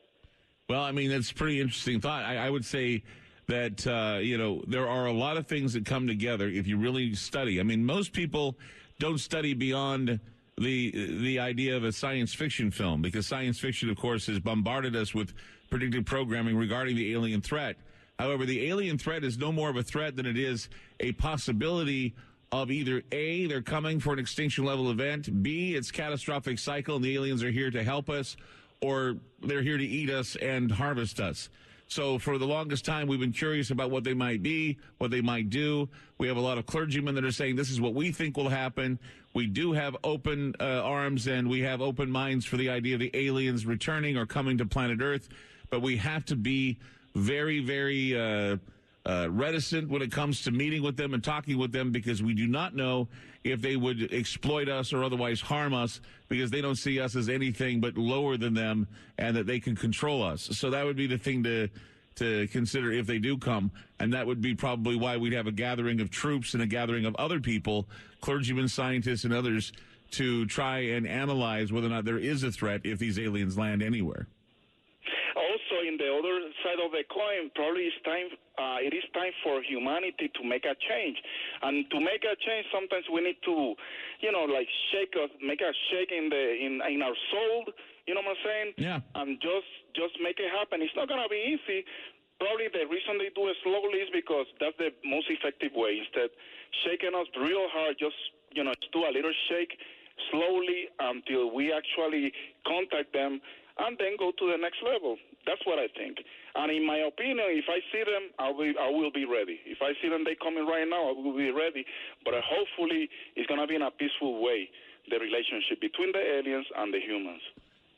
Well, 0.70 0.82
I 0.82 0.92
mean, 0.92 1.10
that's 1.10 1.32
a 1.32 1.36
pretty 1.36 1.60
interesting 1.62 2.00
thought. 2.00 2.24
I, 2.24 2.48
I 2.48 2.50
would 2.50 2.66
say 2.66 3.04
that, 3.48 3.86
uh, 3.86 4.20
you 4.20 4.38
know, 4.38 4.64
there 4.68 4.88
are 4.88 5.06
a 5.06 5.12
lot 5.12 5.38
of 5.38 5.48
things 5.48 5.74
that 5.74 5.86
come 5.86 6.08
together 6.08 6.48
if 6.48 6.68
you 6.68 6.78
really 6.78 7.14
study. 7.16 7.60
I 7.60 7.64
mean, 7.64 7.86
most 7.86 8.14
people 8.14 8.58
don't 9.00 9.20
study 9.20 9.54
beyond 9.54 10.20
the 10.58 11.18
the 11.22 11.40
idea 11.40 11.76
of 11.76 11.84
a 11.84 11.92
science 11.92 12.34
fiction 12.34 12.72
film 12.72 13.02
because 13.02 13.28
science 13.28 13.60
fiction, 13.60 13.90
of 13.90 13.98
course, 13.98 14.28
has 14.28 14.40
bombarded 14.40 14.96
us 14.96 15.14
with 15.14 15.34
predictive 15.70 16.06
programming 16.06 16.56
regarding 16.56 16.96
the 16.96 17.12
alien 17.14 17.42
threat. 17.42 17.76
However, 18.20 18.46
the 18.46 18.70
alien 18.70 18.98
threat 18.98 19.24
is 19.24 19.38
no 19.38 19.52
more 19.52 19.70
of 19.70 19.76
a 19.76 19.84
threat 19.84 20.16
than 20.16 20.26
it 20.26 20.38
is 20.38 20.70
a 21.00 21.12
possibility 21.14 22.16
of 22.54 22.70
either 22.70 23.02
A, 23.12 23.48
they're 23.48 23.64
coming 23.64 24.00
for 24.00 24.14
an 24.14 24.20
extinction 24.20 24.64
level 24.64 24.92
event, 24.92 25.42
B, 25.42 25.74
it's 25.74 25.90
catastrophic 25.90 26.60
cycle 26.60 26.96
and 26.96 27.04
the 27.04 27.16
aliens 27.16 27.42
are 27.42 27.50
here 27.50 27.72
to 27.72 27.84
help 27.84 28.12
us, 28.12 28.38
or 28.80 29.16
they're 29.42 29.64
here 29.64 29.80
to 29.80 29.84
eat 29.84 30.12
us 30.12 30.36
and 30.36 30.72
harvest 30.72 31.20
us. 31.20 31.50
So 31.88 32.20
for 32.20 32.38
the 32.38 32.46
longest 32.46 32.86
time, 32.86 33.08
we've 33.08 33.20
been 33.20 33.34
curious 33.34 33.72
about 33.72 33.90
what 33.90 34.04
they 34.04 34.14
might 34.14 34.44
be, 34.44 34.78
what 35.00 35.10
they 35.10 35.20
might 35.20 35.50
do. 35.50 35.90
We 36.20 36.28
have 36.28 36.38
a 36.38 36.42
lot 36.42 36.60
of 36.60 36.68
clergymen 36.68 37.16
that 37.16 37.26
are 37.26 37.32
saying 37.32 37.56
this 37.56 37.72
is 37.72 37.82
what 37.82 37.96
we 37.96 38.12
think 38.12 38.38
will 38.38 38.50
happen. 38.50 39.00
We 39.34 39.48
do 39.48 39.74
have 39.74 39.98
open 40.04 40.54
uh, 40.60 40.64
arms 40.64 41.26
and 41.26 41.50
we 41.50 41.62
have 41.62 41.82
open 41.82 42.12
minds 42.12 42.46
for 42.46 42.58
the 42.58 42.70
idea 42.70 42.94
of 42.94 43.00
the 43.00 43.12
aliens 43.16 43.66
returning 43.66 44.16
or 44.16 44.28
coming 44.28 44.60
to 44.60 44.66
planet 44.68 45.02
Earth, 45.02 45.28
but 45.72 45.82
we 45.82 45.98
have 45.98 46.24
to 46.26 46.36
be 46.36 46.78
very, 47.16 47.62
very 47.62 48.16
uh, 48.16 48.58
uh, 49.06 49.28
reticent 49.30 49.90
when 49.90 50.02
it 50.02 50.12
comes 50.12 50.44
to 50.44 50.52
meeting 50.52 50.82
with 50.82 50.96
them 50.96 51.14
and 51.14 51.24
talking 51.24 51.58
with 51.58 51.72
them 51.72 51.92
because 51.92 52.24
we 52.24 52.34
do 52.34 52.48
not 52.48 52.74
know 52.76 53.08
if 53.44 53.62
they 53.62 53.76
would 53.76 54.14
exploit 54.14 54.70
us 54.70 54.94
or 54.94 55.04
otherwise 55.04 55.42
harm 55.42 55.74
us 55.74 56.00
because 56.30 56.50
they 56.50 56.62
don't 56.62 56.78
see 56.78 57.00
us 57.00 57.16
as 57.16 57.28
anything 57.28 57.82
but 57.82 57.98
lower 57.98 58.38
than 58.38 58.54
them 58.54 58.88
and 59.18 59.36
that 59.36 59.46
they 59.46 59.60
can 59.60 59.76
control 59.76 60.24
us. 60.24 60.44
So 60.58 60.70
that 60.70 60.86
would 60.86 60.96
be 60.96 61.08
the 61.08 61.18
thing 61.18 61.44
to 61.44 61.70
to 62.16 62.48
consider 62.50 62.92
if 62.92 63.08
they 63.08 63.18
do 63.18 63.38
come, 63.40 63.72
and 64.00 64.14
that 64.14 64.28
would 64.28 64.40
be 64.40 64.54
probably 64.54 64.96
why 64.96 65.18
we'd 65.18 65.34
have 65.34 65.48
a 65.48 65.52
gathering 65.52 66.00
of 66.00 66.12
troops 66.12 66.54
and 66.54 66.62
a 66.62 66.68
gathering 66.68 67.06
of 67.06 67.16
other 67.16 67.40
people, 67.40 67.88
clergymen, 68.22 68.68
scientists, 68.68 69.24
and 69.24 69.34
others, 69.34 69.74
to 70.12 70.46
try 70.46 70.78
and 70.78 71.08
analyze 71.08 71.72
whether 71.72 71.88
or 71.88 71.90
not 71.90 72.06
there 72.06 72.20
is 72.20 72.44
a 72.44 72.52
threat 72.52 72.82
if 72.84 73.00
these 73.00 73.18
aliens 73.18 73.58
land 73.58 73.82
anywhere. 73.82 74.28
In 75.84 75.98
the 76.00 76.08
other 76.08 76.36
side 76.64 76.80
of 76.80 76.92
the 76.96 77.04
coin, 77.12 77.52
probably 77.56 77.92
it's 77.92 78.00
time. 78.08 78.32
Uh, 78.56 78.80
it 78.80 78.94
is 78.94 79.04
time 79.14 79.34
for 79.44 79.62
humanity 79.62 80.32
to 80.32 80.42
make 80.46 80.64
a 80.64 80.76
change, 80.78 81.18
and 81.62 81.90
to 81.92 81.98
make 82.00 82.24
a 82.24 82.36
change, 82.40 82.66
sometimes 82.72 83.04
we 83.12 83.20
need 83.22 83.38
to, 83.44 83.76
you 84.22 84.32
know, 84.32 84.46
like 84.46 84.70
shake 84.94 85.14
us, 85.20 85.30
make 85.42 85.60
a 85.60 85.74
shake 85.92 86.12
in 86.14 86.30
the 86.30 86.44
in 86.56 86.80
in 86.88 87.02
our 87.02 87.18
soul. 87.32 87.66
You 88.08 88.16
know 88.16 88.22
what 88.24 88.40
I'm 88.40 88.44
saying? 88.46 88.70
Yeah. 88.78 89.00
And 89.16 89.40
just 89.42 89.70
just 89.96 90.16
make 90.22 90.40
it 90.40 90.52
happen. 90.52 90.82
It's 90.82 90.96
not 90.96 91.10
gonna 91.10 91.28
be 91.28 91.58
easy. 91.58 91.84
Probably 92.40 92.68
the 92.72 92.88
reason 92.88 93.20
they 93.20 93.32
do 93.36 93.48
it 93.48 93.58
slowly 93.64 94.04
is 94.04 94.10
because 94.12 94.48
that's 94.60 94.78
the 94.78 94.92
most 95.04 95.28
effective 95.30 95.72
way. 95.76 96.00
Instead, 96.00 96.30
shaking 96.84 97.16
us 97.16 97.28
real 97.36 97.68
hard, 97.72 98.00
just 98.00 98.18
you 98.56 98.64
know, 98.64 98.74
just 98.80 98.94
do 98.94 99.04
a 99.04 99.12
little 99.12 99.34
shake 99.50 99.74
slowly 100.32 100.88
until 101.00 101.52
we 101.52 101.74
actually 101.74 102.32
contact 102.68 103.14
them 103.14 103.42
and 103.80 103.98
then 103.98 104.14
go 104.18 104.32
to 104.38 104.52
the 104.52 104.58
next 104.58 104.82
level. 104.86 105.18
That's 105.46 105.62
what 105.66 105.78
I 105.80 105.88
think. 105.98 106.18
And 106.56 106.72
in 106.72 106.86
my 106.86 107.04
opinion, 107.04 107.44
if 107.52 107.66
I 107.68 107.80
see 107.92 108.04
them, 108.04 108.32
I'll 108.40 108.58
be, 108.58 108.74
I 108.80 108.90
will 108.90 109.12
be 109.12 109.26
ready. 109.26 109.60
If 109.66 109.80
I 109.82 109.92
see 110.02 110.08
them, 110.08 110.24
they 110.24 110.36
coming 110.40 110.66
right 110.66 110.88
now, 110.88 111.10
I 111.10 111.14
will 111.14 111.36
be 111.36 111.52
ready. 111.52 111.86
But 112.24 112.34
uh, 112.34 112.42
hopefully, 112.44 113.10
it's 113.36 113.48
gonna 113.48 113.68
be 113.68 113.76
in 113.76 113.82
a 113.82 113.92
peaceful 113.92 114.42
way. 114.42 114.70
The 115.10 115.20
relationship 115.20 115.82
between 115.82 116.14
the 116.14 116.24
aliens 116.24 116.66
and 116.78 116.94
the 116.94 117.00
humans. 117.00 117.42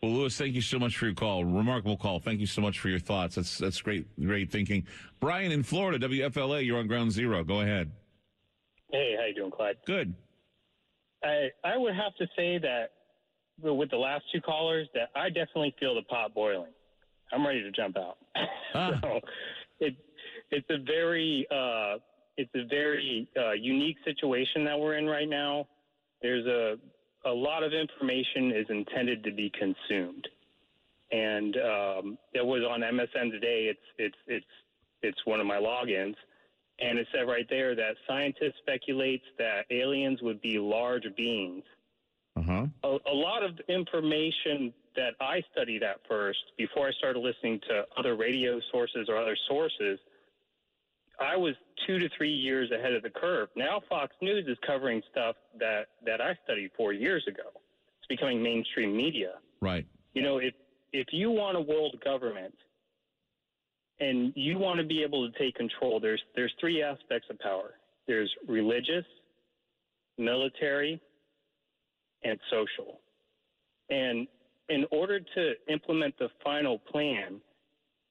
Well, 0.01 0.11
Lewis, 0.11 0.37
thank 0.37 0.55
you 0.55 0.61
so 0.61 0.79
much 0.79 0.97
for 0.97 1.05
your 1.05 1.13
call. 1.13 1.45
Remarkable 1.45 1.97
call. 1.97 2.19
Thank 2.19 2.39
you 2.39 2.47
so 2.47 2.61
much 2.61 2.79
for 2.79 2.89
your 2.89 2.99
thoughts. 2.99 3.35
That's 3.35 3.57
that's 3.57 3.81
great, 3.81 4.07
great 4.23 4.51
thinking. 4.51 4.85
Brian 5.19 5.51
in 5.51 5.63
Florida, 5.63 6.07
WFLA, 6.07 6.65
you're 6.65 6.79
on 6.79 6.87
Ground 6.87 7.11
Zero. 7.11 7.43
Go 7.43 7.61
ahead. 7.61 7.91
Hey, 8.91 9.15
how 9.19 9.25
you 9.25 9.35
doing, 9.35 9.51
Clyde? 9.51 9.77
Good. 9.85 10.13
I 11.23 11.49
I 11.63 11.77
would 11.77 11.95
have 11.95 12.15
to 12.17 12.27
say 12.35 12.57
that 12.59 12.91
with 13.61 13.89
the 13.89 13.97
last 13.97 14.25
two 14.31 14.41
callers, 14.41 14.87
that 14.93 15.09
I 15.15 15.29
definitely 15.29 15.75
feel 15.79 15.95
the 15.95 16.03
pot 16.03 16.33
boiling. 16.33 16.71
I'm 17.31 17.45
ready 17.45 17.61
to 17.63 17.71
jump 17.71 17.97
out. 17.97 18.17
so 19.01 19.19
it 19.79 19.95
it's 20.51 20.69
a 20.69 20.77
very 20.85 21.47
uh, 21.51 21.97
it's 22.37 22.51
a 22.55 22.65
very 22.69 23.27
uh, 23.37 23.53
unique 23.53 23.97
situation 24.05 24.63
that 24.65 24.79
we're 24.79 24.97
in 24.97 25.05
right 25.05 25.29
now. 25.29 25.67
There's 26.21 26.45
a 26.45 26.75
a 27.27 27.31
lot 27.31 27.63
of 27.63 27.73
information 27.73 28.51
is 28.51 28.65
intended 28.69 29.23
to 29.23 29.31
be 29.31 29.51
consumed, 29.57 30.27
and 31.11 31.55
um, 31.57 32.17
it 32.33 32.45
was 32.45 32.61
on 32.69 32.81
MSN 32.81 33.31
today. 33.31 33.67
It's 33.69 33.79
it's 33.97 34.17
it's 34.27 34.45
it's 35.01 35.25
one 35.25 35.39
of 35.39 35.47
my 35.47 35.57
logins, 35.57 36.15
and 36.79 36.99
it 36.99 37.07
said 37.13 37.27
right 37.27 37.47
there 37.49 37.75
that 37.75 37.95
scientists 38.07 38.57
speculates 38.61 39.25
that 39.37 39.65
aliens 39.71 40.21
would 40.21 40.41
be 40.41 40.59
large 40.59 41.05
beings. 41.15 41.63
Uh-huh. 42.37 42.65
A, 42.83 42.97
a 43.09 43.13
lot 43.13 43.43
of 43.43 43.51
information 43.69 44.73
that 44.95 45.13
I 45.19 45.41
studied 45.51 45.83
at 45.83 45.97
first 46.07 46.39
before 46.57 46.87
I 46.87 46.91
started 46.93 47.19
listening 47.19 47.59
to 47.69 47.83
other 47.97 48.15
radio 48.15 48.59
sources 48.71 49.07
or 49.09 49.17
other 49.17 49.37
sources, 49.47 49.99
I 51.19 51.37
was 51.37 51.55
two 51.87 51.99
to 51.99 52.09
three 52.17 52.33
years 52.33 52.71
ahead 52.71 52.93
of 52.93 53.03
the 53.03 53.09
curve. 53.09 53.49
Now 53.55 53.81
Fox 53.89 54.13
News 54.21 54.45
is 54.47 54.57
covering 54.65 55.01
stuff 55.11 55.35
that, 55.59 55.87
that 56.05 56.21
I 56.21 56.37
studied 56.43 56.71
four 56.75 56.93
years 56.93 57.23
ago. 57.27 57.49
It's 57.99 58.07
becoming 58.07 58.41
mainstream 58.41 58.95
media. 58.95 59.33
Right. 59.61 59.85
You 60.13 60.21
know, 60.21 60.37
if 60.37 60.53
if 60.93 61.07
you 61.11 61.29
want 61.29 61.57
a 61.57 61.61
world 61.61 61.97
government, 62.03 62.53
and 63.99 64.33
you 64.35 64.57
want 64.57 64.79
to 64.79 64.85
be 64.85 65.03
able 65.03 65.29
to 65.29 65.37
take 65.37 65.55
control. 65.55 65.99
There's 65.99 66.21
there's 66.35 66.53
three 66.59 66.81
aspects 66.81 67.27
of 67.29 67.39
power. 67.39 67.75
There's 68.07 68.31
religious, 68.47 69.05
military, 70.17 71.01
and 72.23 72.39
social. 72.49 72.99
And 73.89 74.27
in 74.69 74.85
order 74.91 75.19
to 75.19 75.53
implement 75.69 76.17
the 76.17 76.29
final 76.43 76.79
plan, 76.79 77.39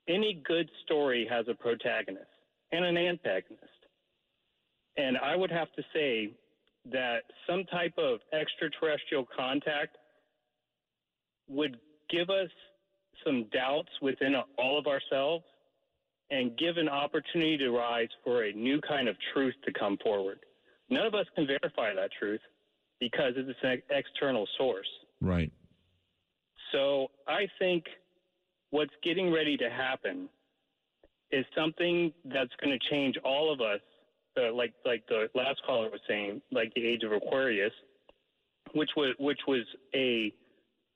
any 0.08 0.42
good 0.46 0.70
story 0.84 1.26
has 1.28 1.46
a 1.48 1.54
protagonist 1.54 2.26
and 2.72 2.84
an 2.84 2.96
antagonist. 2.96 3.62
And 4.96 5.16
I 5.18 5.34
would 5.34 5.50
have 5.50 5.72
to 5.72 5.82
say 5.92 6.32
that 6.92 7.22
some 7.48 7.64
type 7.64 7.94
of 7.98 8.20
extraterrestrial 8.32 9.26
contact 9.36 9.96
would 11.48 11.78
give 12.10 12.30
us 12.30 12.50
some 13.24 13.46
doubts 13.52 13.90
within 14.02 14.34
all 14.58 14.78
of 14.78 14.86
ourselves 14.86 15.44
and 16.30 16.56
give 16.58 16.76
an 16.76 16.88
opportunity 16.88 17.56
to 17.58 17.70
rise 17.70 18.08
for 18.22 18.44
a 18.44 18.52
new 18.52 18.80
kind 18.80 19.08
of 19.08 19.16
truth 19.32 19.54
to 19.64 19.72
come 19.72 19.96
forward. 20.02 20.40
None 20.90 21.06
of 21.06 21.14
us 21.14 21.26
can 21.34 21.46
verify 21.46 21.94
that 21.94 22.10
truth 22.18 22.40
because 23.00 23.32
it's 23.36 23.58
an 23.62 23.82
external 23.90 24.46
source. 24.58 24.86
Right. 25.20 25.52
So 26.72 27.08
I 27.26 27.46
think 27.58 27.84
what's 28.70 28.92
getting 29.02 29.32
ready 29.32 29.56
to 29.56 29.70
happen 29.70 30.28
is 31.30 31.44
something 31.56 32.12
that's 32.24 32.50
going 32.62 32.78
to 32.78 32.90
change 32.90 33.16
all 33.24 33.52
of 33.52 33.60
us. 33.60 33.80
Uh, 34.36 34.52
like 34.52 34.72
like 34.84 35.04
the 35.08 35.28
last 35.34 35.60
caller 35.64 35.88
was 35.90 36.00
saying, 36.08 36.42
like 36.50 36.72
the 36.74 36.84
age 36.84 37.04
of 37.04 37.12
Aquarius, 37.12 37.72
which 38.74 38.90
was 38.96 39.14
which 39.20 39.38
was 39.46 39.64
a 39.94 40.32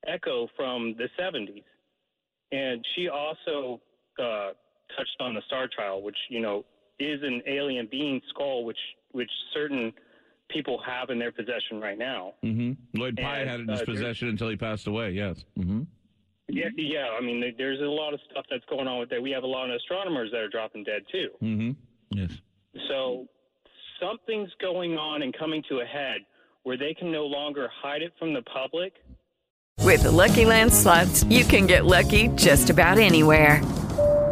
echo 0.07 0.49
from 0.57 0.95
the 0.99 1.09
70s, 1.21 1.63
and 2.51 2.85
she 2.95 3.09
also 3.09 3.81
uh, 4.19 4.51
touched 4.97 5.17
on 5.21 5.35
the 5.35 5.43
Starchild, 5.53 6.03
which 6.03 6.17
you 6.31 6.41
know 6.41 6.65
is 6.99 7.21
an 7.23 7.41
alien 7.47 7.87
being 7.89 8.21
skull, 8.31 8.65
which 8.65 8.79
which 9.13 9.31
certain 9.55 9.93
people 10.49 10.81
have 10.87 11.11
in 11.11 11.19
their 11.19 11.33
possession 11.33 11.81
right 11.81 11.99
now. 11.99 12.35
hmm 12.43 12.73
Lloyd 12.95 13.17
Pye 13.17 13.41
And, 13.41 13.51
had 13.51 13.61
it 13.61 13.63
in 13.65 13.69
his 13.69 13.83
uh, 13.83 13.85
possession 13.85 14.29
until 14.29 14.49
he 14.49 14.57
passed 14.57 14.87
away. 14.87 15.11
Yes. 15.11 15.45
hmm 15.57 15.83
Yeah, 16.49 16.69
yeah. 16.77 17.09
I 17.19 17.21
mean, 17.21 17.55
there's 17.59 17.81
a 17.81 17.85
lot 17.85 18.15
of 18.15 18.21
stuff 18.31 18.45
that's 18.51 18.65
going 18.71 18.89
on 18.89 18.99
with 19.01 19.11
that. 19.11 19.21
We 19.23 19.31
have 19.31 19.43
a 19.45 19.47
lot 19.47 19.69
of 19.71 19.77
astronomers 19.77 20.31
that 20.33 20.41
are 20.41 20.49
dropping 20.49 20.85
dead 20.85 21.03
too. 21.13 21.29
hmm 21.41 21.71
Yes. 22.11 22.31
So 22.89 23.27
something's 24.01 24.51
going 24.61 24.97
on 24.97 25.23
and 25.23 25.37
coming 25.37 25.63
to 25.69 25.81
a 25.81 25.85
head 25.85 26.21
where 26.63 26.77
they 26.77 26.95
can 26.95 27.11
no 27.13 27.27
longer 27.27 27.69
hide 27.83 28.03
it 28.03 28.13
from 28.19 28.33
the 28.33 28.43
public. 28.43 28.95
With 29.85 30.03
the 30.03 30.11
Lucky 30.11 30.45
Land 30.45 30.73
slots, 30.73 31.25
you 31.25 31.45
can 31.45 31.67
get 31.67 31.85
lucky 31.87 32.29
just 32.29 32.71
about 32.71 32.99
anywhere. 32.99 33.63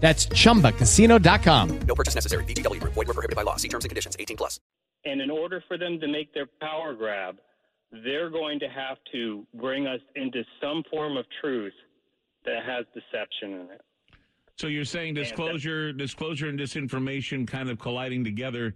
That's 0.00 0.26
chumbacasino.com. 0.26 1.80
No 1.86 1.94
purchase 1.94 2.14
necessary. 2.14 2.44
VGW 2.44 2.80
Group. 2.80 2.94
Void 2.94 3.08
were 3.08 3.14
prohibited 3.14 3.36
by 3.36 3.42
law. 3.42 3.56
See 3.56 3.68
terms 3.68 3.84
and 3.84 3.90
conditions. 3.90 4.16
18 4.18 4.36
plus. 4.36 4.58
And 5.04 5.20
in 5.20 5.30
order 5.30 5.62
for 5.68 5.78
them 5.78 6.00
to 6.00 6.08
make 6.08 6.32
their 6.34 6.46
power 6.60 6.94
grab, 6.94 7.36
they're 7.90 8.30
going 8.30 8.58
to 8.60 8.68
have 8.68 8.98
to 9.12 9.46
bring 9.54 9.86
us 9.86 10.00
into 10.14 10.42
some 10.60 10.82
form 10.90 11.16
of 11.16 11.24
truth 11.40 11.72
that 12.44 12.64
has 12.64 12.84
deception 12.94 13.52
in 13.52 13.66
it. 13.72 13.80
So 14.56 14.66
you're 14.66 14.84
saying 14.84 15.14
disclosure, 15.14 15.92
disclosure, 15.92 16.48
and 16.48 16.58
disinformation 16.58 17.46
kind 17.46 17.70
of 17.70 17.78
colliding 17.78 18.24
together 18.24 18.74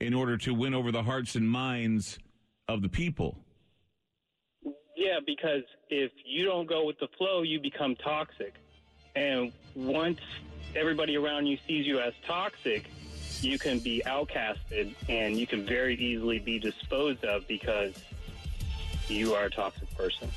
in 0.00 0.14
order 0.14 0.36
to 0.38 0.54
win 0.54 0.74
over 0.74 0.90
the 0.90 1.02
hearts 1.02 1.34
and 1.34 1.48
minds 1.48 2.18
of 2.68 2.82
the 2.82 2.88
people. 2.88 3.38
Yeah, 4.96 5.20
because 5.24 5.62
if 5.90 6.10
you 6.24 6.46
don't 6.46 6.66
go 6.66 6.86
with 6.86 6.98
the 6.98 7.08
flow, 7.18 7.42
you 7.42 7.60
become 7.60 7.96
toxic. 7.96 8.54
And 9.14 9.52
once 9.74 10.20
everybody 10.76 11.16
around 11.16 11.46
you 11.46 11.58
sees 11.66 11.86
you 11.86 12.00
as 12.00 12.12
toxic, 12.26 12.84
you 13.40 13.58
can 13.58 13.78
be 13.78 14.02
outcasted 14.06 14.94
and 15.08 15.36
you 15.36 15.46
can 15.46 15.66
very 15.66 15.94
easily 15.96 16.38
be 16.38 16.58
disposed 16.58 17.24
of 17.24 17.46
because 17.48 17.94
you 19.08 19.34
are 19.34 19.44
a 19.44 19.50
toxic 19.50 19.94
person. 19.96 20.30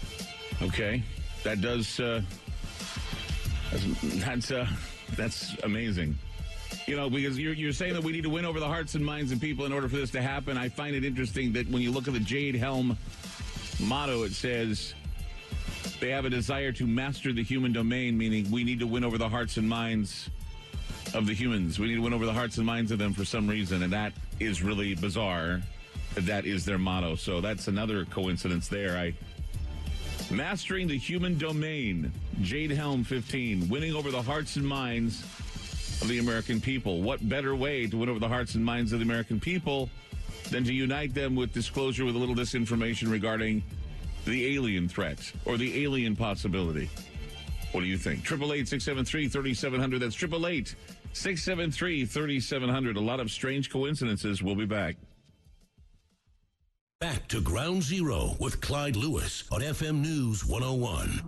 Okay, 0.62 1.04
that 1.44 1.62
does. 1.62 2.00
Uh, 2.00 2.22
that's 4.04 4.52
uh, 4.52 4.68
that's 5.16 5.56
amazing. 5.64 6.18
You 6.86 6.96
know, 6.96 7.10
because 7.10 7.38
you're, 7.38 7.54
you're 7.54 7.72
saying 7.72 7.94
that 7.94 8.04
we 8.04 8.12
need 8.12 8.24
to 8.24 8.30
win 8.30 8.46
over 8.46 8.60
the 8.60 8.68
hearts 8.68 8.96
and 8.96 9.06
minds 9.06 9.32
of 9.32 9.40
people 9.40 9.66
in 9.66 9.74
order 9.74 9.88
for 9.88 9.98
this 9.98 10.12
to 10.12 10.22
happen. 10.22 10.58
I 10.58 10.70
find 10.70 10.96
it 10.96 11.04
interesting 11.04 11.54
that 11.54 11.70
when 11.70 11.82
you 11.82 11.92
look 11.92 12.08
at 12.08 12.14
the 12.14 12.20
Jade 12.20 12.56
Helm 12.56 12.98
motto, 13.80 14.24
it 14.24 14.34
says 14.34 14.94
they 16.00 16.10
have 16.10 16.26
a 16.26 16.30
desire 16.30 16.72
to 16.74 16.88
master 16.88 17.34
the 17.34 17.44
human 17.44 17.74
domain, 17.74 18.18
meaning 18.18 18.50
we 18.52 18.64
need 18.64 18.80
to 18.80 18.88
win 18.88 19.04
over 19.04 19.18
the 19.18 19.30
hearts 19.30 19.58
and 19.58 19.68
minds 19.68 20.30
of 21.14 21.26
the 21.26 21.34
humans. 21.34 21.80
We 21.80 21.88
need 21.88 21.96
to 21.96 22.02
win 22.02 22.14
over 22.14 22.26
the 22.26 22.34
hearts 22.34 22.58
and 22.58 22.66
minds 22.66 22.92
of 22.92 23.00
them 23.00 23.14
for 23.14 23.26
some 23.26 23.48
reason, 23.48 23.84
and 23.84 23.92
that 23.92 24.14
is 24.40 24.62
really 24.62 24.96
bizarre. 24.96 25.62
That 26.16 26.46
is 26.46 26.66
their 26.66 26.78
motto. 26.78 27.16
So 27.16 27.42
that's 27.42 27.68
another 27.68 28.06
coincidence 28.06 28.68
there. 28.68 28.98
I 28.98 29.14
mastering 30.32 30.88
the 30.88 30.98
human 30.98 31.38
domain. 31.38 32.12
Jade 32.42 32.72
Helm 32.72 33.04
15, 33.04 33.68
winning 33.68 33.96
over 33.96 34.12
the 34.12 34.22
hearts 34.22 34.56
and 34.56 34.68
minds 34.68 35.24
of 36.02 36.08
the 36.08 36.20
American 36.20 36.62
people. 36.62 37.02
What 37.02 37.28
better 37.28 37.56
way 37.56 37.88
to 37.88 37.98
win 37.98 38.10
over 38.10 38.20
the 38.20 38.28
hearts 38.28 38.56
and 38.56 38.64
minds 38.64 38.94
of 38.94 39.00
the 39.00 39.06
American 39.06 39.40
people 39.40 39.90
than 40.50 40.64
to 40.64 40.74
unite 40.74 41.14
them 41.14 41.36
with 41.36 41.54
disclosure 41.54 42.06
with 42.06 42.16
a 42.16 42.18
little 42.18 42.36
disinformation 42.36 43.12
regarding 43.12 43.64
the 44.26 44.56
alien 44.56 44.88
threat 44.88 45.32
or 45.46 45.58
the 45.58 45.84
alien 45.84 46.16
possibility? 46.16 46.90
What 47.72 47.82
do 47.82 47.88
you 47.88 47.98
think? 47.98 48.20
888 48.20 48.68
673 48.68 49.28
3700. 49.28 50.00
That's 50.00 50.16
888 50.16 50.76
673 51.14 52.06
3700. 52.06 52.98
A 52.98 53.00
lot 53.00 53.20
of 53.20 53.30
strange 53.32 53.70
coincidences. 53.70 54.42
We'll 54.42 54.56
be 54.56 54.66
back. 54.66 54.96
Back 57.00 57.28
to 57.30 57.40
Ground 57.40 57.82
Zero 57.82 58.36
with 58.40 58.60
Clyde 58.60 58.98
Lewis 58.98 59.46
on 59.52 59.62
FM 59.62 60.02
News 60.02 60.46
101. 60.46 61.22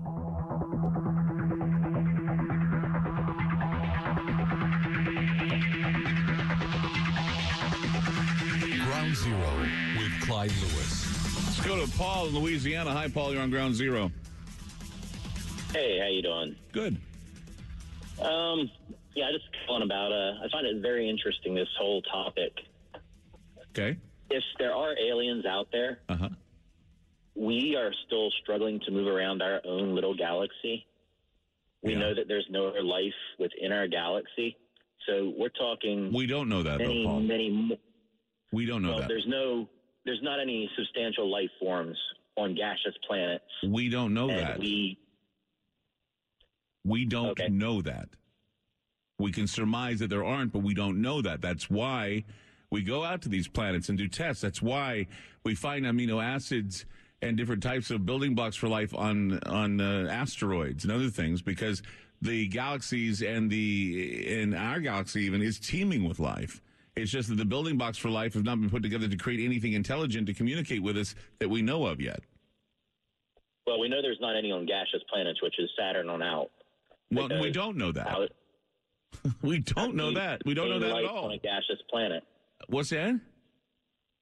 Ground 8.84 9.16
Zero 9.16 9.68
with 9.98 10.12
Clyde 10.22 10.52
Lewis. 10.62 10.91
Let's 11.62 11.76
go 11.76 11.86
to 11.86 11.92
Paul 11.96 12.26
in 12.26 12.34
Louisiana. 12.34 12.92
Hi, 12.92 13.08
Paul. 13.08 13.34
You're 13.34 13.44
on 13.44 13.52
Ground 13.52 13.76
Zero. 13.76 14.12
Hey, 15.72 16.00
how 16.00 16.08
you 16.08 16.24
doing? 16.24 16.56
Good. 16.72 16.98
Um, 18.20 18.72
yeah, 19.14 19.28
I 19.28 19.32
just 19.32 19.46
calling 19.68 19.84
about. 19.84 20.12
Uh, 20.12 20.44
I 20.44 20.50
find 20.52 20.66
it 20.66 20.82
very 20.82 21.08
interesting 21.08 21.54
this 21.54 21.68
whole 21.78 22.02
topic. 22.02 22.52
Okay. 23.70 23.96
If 24.32 24.44
there 24.58 24.74
are 24.74 24.98
aliens 24.98 25.46
out 25.46 25.68
there, 25.72 26.00
uh-huh. 26.10 26.30
we 27.36 27.76
are 27.76 27.92
still 28.08 28.32
struggling 28.42 28.80
to 28.88 28.92
move 28.92 29.06
around 29.06 29.44
our 29.44 29.62
own 29.64 29.94
little 29.94 30.16
galaxy. 30.16 30.88
We 31.84 31.94
know 31.94 32.16
that 32.16 32.28
there's 32.28 32.48
no 32.50 32.66
other 32.66 32.82
life 32.82 33.14
within 33.38 33.72
our 33.72 33.88
galaxy, 33.88 34.58
so 35.06 35.32
we're 35.38 35.50
talking. 35.50 36.12
We 36.12 36.26
don't 36.26 36.50
know 36.50 36.64
that, 36.64 36.80
though, 36.80 37.04
Paul. 37.06 37.20
many. 37.20 37.52
mo- 37.52 37.78
We 38.52 38.66
don't 38.66 38.82
know 38.82 38.90
well, 38.90 39.00
that. 39.02 39.10
there's 39.10 39.28
no. 39.28 39.70
There's 40.06 40.22
not 40.22 40.40
any 40.40 40.70
substantial 40.76 41.32
life 41.32 41.50
forms 41.60 41.98
on 42.38 42.56
gaseous 42.56 42.96
planets. 43.08 43.44
We 43.68 43.90
don't 43.90 44.14
know 44.14 44.30
and 44.30 44.40
that. 44.40 44.60
We 44.60 44.98
We 46.84 47.06
don't 47.06 47.38
know 47.52 47.82
that. 47.82 48.10
We 49.20 49.32
can 49.32 49.46
surmise 49.46 50.00
that 50.00 50.10
there 50.10 50.26
aren't, 50.26 50.52
but 50.52 50.64
we 50.64 50.74
don't 50.74 51.02
know 51.02 51.22
that. 51.22 51.42
That's 51.42 51.70
why 51.70 52.26
we 52.72 52.82
go 52.82 53.04
out 53.04 53.22
to 53.24 53.30
these 53.30 53.48
planets 53.48 53.90
and 53.90 53.98
do 53.98 54.08
tests. 54.08 54.42
That's 54.42 54.62
why 54.62 55.08
we 55.44 55.54
find 55.54 55.86
amino 55.86 56.24
acids 56.24 56.86
and 57.22 57.38
different 57.38 57.62
types 57.62 57.92
of 57.92 58.06
building 58.06 58.34
blocks 58.34 58.56
for 58.56 58.68
life 58.68 58.96
on 58.96 59.40
on 59.46 59.80
uh, 59.80 60.08
asteroids 60.10 60.84
and 60.84 60.92
other 60.92 61.10
things 61.10 61.42
because 61.42 61.84
the 62.22 62.48
galaxies 62.48 63.22
and 63.22 63.50
the 63.50 64.42
in 64.42 64.54
our 64.54 64.80
galaxy 64.80 65.24
even 65.24 65.42
is 65.42 65.60
teeming 65.60 66.08
with 66.08 66.20
life. 66.20 66.62
It's 66.96 67.12
just 67.12 67.30
that 67.30 67.36
the 67.36 67.46
building 67.46 67.78
blocks 67.78 67.98
for 67.98 68.10
life 68.10 68.34
have 68.34 68.44
not 68.44 68.60
been 68.60 68.70
put 68.70 68.84
together 68.84 69.08
to 69.08 69.16
create 69.16 69.44
anything 69.44 69.74
intelligent 69.74 70.28
to 70.28 70.34
communicate 70.34 70.84
with 70.84 70.98
us 70.98 71.16
that 71.40 71.50
we 71.50 71.62
know 71.62 71.86
of 71.86 72.02
yet. 72.02 72.20
Well, 73.66 73.80
we 73.80 73.88
know 73.88 74.02
there's 74.02 74.20
not 74.20 74.36
any 74.36 74.52
on 74.52 74.66
gaseous 74.66 75.04
planets, 75.10 75.42
which 75.42 75.56
is 75.60 75.70
Saturn 75.80 76.10
on 76.10 76.22
out. 76.22 76.52
Well, 77.12 77.30
we 77.42 77.52
don't 77.52 77.78
know 77.78 77.92
that. 77.92 78.32
we 79.42 79.60
don't 79.60 79.96
know 79.96 80.06
how 80.06 80.10
can 80.10 80.16
you 80.16 80.20
that. 80.20 80.42
We 80.46 80.54
don't 80.54 80.70
know 80.70 80.80
that 80.80 80.98
at 80.98 81.06
all. 81.06 81.26
On 81.26 81.32
a 81.32 81.38
gaseous 81.38 81.80
planet. 81.90 82.24
What's 82.68 82.90
that? 82.90 83.20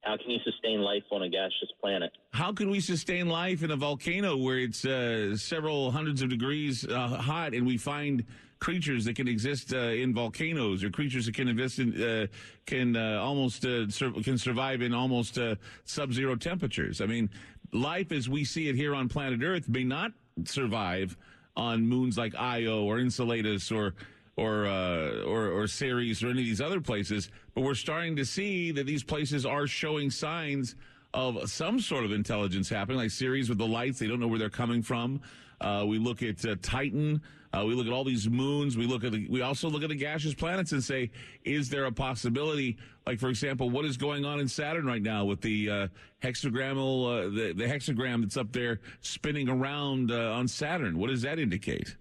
How 0.02 0.16
can 0.16 0.30
you 0.30 0.38
sustain 0.44 0.80
life 0.80 1.02
on 1.10 1.22
a 1.22 1.28
gaseous 1.28 1.70
planet? 1.80 2.10
How 2.32 2.52
can 2.52 2.70
we 2.70 2.80
sustain 2.80 3.28
life 3.28 3.62
in 3.62 3.70
a 3.70 3.76
volcano 3.76 4.36
where 4.36 4.58
it's 4.58 4.84
uh, 4.84 5.36
several 5.36 5.90
hundreds 5.90 6.22
of 6.22 6.30
degrees 6.30 6.86
uh, 6.86 7.08
hot, 7.08 7.52
and 7.52 7.66
we 7.66 7.76
find 7.76 8.24
creatures 8.60 9.04
that 9.06 9.16
can 9.16 9.26
exist 9.26 9.74
uh, 9.74 9.78
in 9.78 10.14
volcanoes, 10.14 10.84
or 10.84 10.90
creatures 10.90 11.26
that 11.26 11.34
can 11.34 11.48
exist 11.48 11.78
in 11.78 12.02
uh, 12.02 12.26
can 12.66 12.94
uh, 12.94 13.18
almost 13.20 13.64
uh, 13.64 13.88
sur- 13.88 14.12
can 14.22 14.38
survive 14.38 14.82
in 14.82 14.94
almost 14.94 15.38
uh, 15.38 15.56
sub-zero 15.84 16.36
temperatures? 16.36 17.00
I 17.00 17.06
mean, 17.06 17.28
life 17.72 18.12
as 18.12 18.28
we 18.28 18.44
see 18.44 18.68
it 18.68 18.76
here 18.76 18.94
on 18.94 19.08
planet 19.08 19.42
Earth 19.42 19.68
may 19.68 19.84
not 19.84 20.12
survive 20.44 21.16
on 21.56 21.86
moons 21.86 22.16
like 22.16 22.34
Io 22.36 22.84
or 22.84 22.98
Enceladus 22.98 23.72
or 23.72 23.94
or 24.36 24.66
uh, 24.66 25.22
or 25.24 25.48
or 25.48 25.66
Ceres 25.66 26.22
or 26.22 26.28
any 26.28 26.40
of 26.40 26.46
these 26.46 26.60
other 26.60 26.80
places, 26.80 27.30
but 27.54 27.62
we're 27.62 27.74
starting 27.74 28.14
to 28.16 28.24
see 28.24 28.70
that 28.72 28.86
these 28.86 29.02
places 29.02 29.44
are 29.44 29.66
showing 29.66 30.10
signs 30.10 30.76
of 31.12 31.50
some 31.50 31.80
sort 31.80 32.04
of 32.04 32.12
intelligence 32.12 32.68
happening, 32.68 32.98
like 32.98 33.10
Ceres 33.10 33.48
with 33.48 33.58
the 33.58 33.66
lights. 33.66 33.98
They 33.98 34.06
don't 34.06 34.20
know 34.20 34.28
where 34.28 34.38
they're 34.38 34.48
coming 34.48 34.82
from. 34.82 35.20
Uh, 35.60 35.84
we 35.86 35.98
look 35.98 36.22
at 36.22 36.44
uh, 36.44 36.56
Titan. 36.62 37.20
Uh, 37.52 37.64
we 37.66 37.74
look 37.74 37.86
at 37.86 37.92
all 37.92 38.04
these 38.04 38.28
moons. 38.30 38.76
We 38.76 38.86
look 38.86 39.02
at 39.04 39.12
the, 39.12 39.26
we 39.28 39.42
also 39.42 39.68
look 39.68 39.82
at 39.82 39.88
the 39.88 39.96
gaseous 39.96 40.34
planets 40.34 40.70
and 40.72 40.82
say, 40.82 41.10
is 41.44 41.68
there 41.68 41.84
a 41.86 41.92
possibility? 41.92 42.76
Like 43.06 43.18
for 43.18 43.28
example, 43.28 43.68
what 43.70 43.84
is 43.84 43.96
going 43.96 44.24
on 44.24 44.38
in 44.40 44.46
Saturn 44.48 44.86
right 44.86 45.02
now 45.02 45.24
with 45.24 45.40
the 45.40 45.68
uh, 45.68 45.88
hexagrammal 46.22 47.06
uh, 47.06 47.22
the, 47.30 47.52
the 47.52 47.64
hexagram 47.64 48.22
that's 48.22 48.36
up 48.36 48.52
there 48.52 48.80
spinning 49.00 49.48
around 49.48 50.12
uh, 50.12 50.32
on 50.32 50.46
Saturn? 50.46 50.96
What 50.98 51.08
does 51.10 51.22
that 51.22 51.38
indicate? 51.40 51.96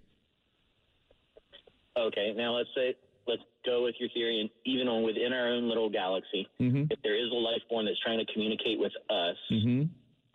Okay, 1.98 2.34
now 2.38 2.56
let's 2.56 2.70
say 2.76 2.96
let's 3.28 3.42
go 3.66 3.84
with 3.84 3.96
your 4.00 4.10
theory, 4.10 4.40
and 4.42 4.50
even 4.66 4.88
on 4.88 5.04
within 5.04 5.34
our 5.34 5.48
own 5.48 5.68
little 5.68 5.90
galaxy, 5.90 6.48
Mm-hmm. 6.62 6.84
if 6.92 7.00
there 7.04 7.16
is 7.16 7.32
a 7.32 7.36
life 7.36 7.62
form 7.70 7.86
that's 7.86 8.00
trying 8.02 8.24
to 8.24 8.32
communicate 8.34 8.80
with 8.80 8.94
us, 9.10 9.36
Mm-hmm. 9.52 9.84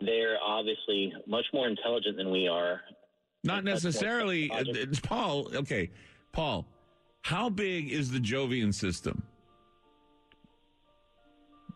they're 0.05 0.37
obviously 0.45 1.13
much 1.25 1.45
more 1.53 1.67
intelligent 1.67 2.17
than 2.17 2.31
we 2.31 2.47
are. 2.49 2.81
Not 3.45 3.63
necessarily, 3.63 4.49
uh, 4.49 4.63
it's 4.65 4.99
Paul. 4.99 5.55
Okay, 5.55 5.91
Paul, 6.31 6.65
how 7.21 7.49
big 7.49 7.91
is 7.91 8.11
the 8.11 8.19
Jovian 8.19 8.73
system? 8.73 9.21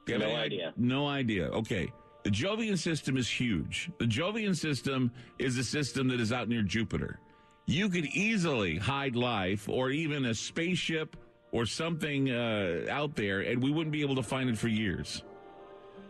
Do 0.06 0.14
you 0.14 0.20
have 0.20 0.28
No 0.28 0.36
any 0.36 0.44
idea. 0.44 0.74
No 0.78 1.08
idea. 1.08 1.50
Okay. 1.50 1.92
The 2.24 2.32
Jovian 2.32 2.78
system 2.78 3.16
is 3.16 3.30
huge. 3.30 3.90
The 4.00 4.06
Jovian 4.06 4.56
system 4.56 5.12
is 5.38 5.58
a 5.58 5.64
system 5.64 6.08
that 6.10 6.20
is 6.20 6.34
out 6.34 6.50
near 6.50 6.64
Jupiter. 6.64 7.20
You 7.66 7.88
could 7.88 8.06
easily 8.06 8.78
hide 8.78 9.16
life 9.16 9.70
or 9.70 9.92
even 9.92 10.26
a 10.26 10.34
spaceship 10.34 11.16
or 11.52 11.66
something 11.66 12.32
uh, 12.32 12.86
out 12.90 13.16
there, 13.16 13.42
and 13.42 13.62
we 13.62 13.72
wouldn't 13.72 13.92
be 13.92 14.02
able 14.02 14.16
to 14.16 14.24
find 14.24 14.50
it 14.50 14.58
for 14.58 14.68
years. 14.68 15.24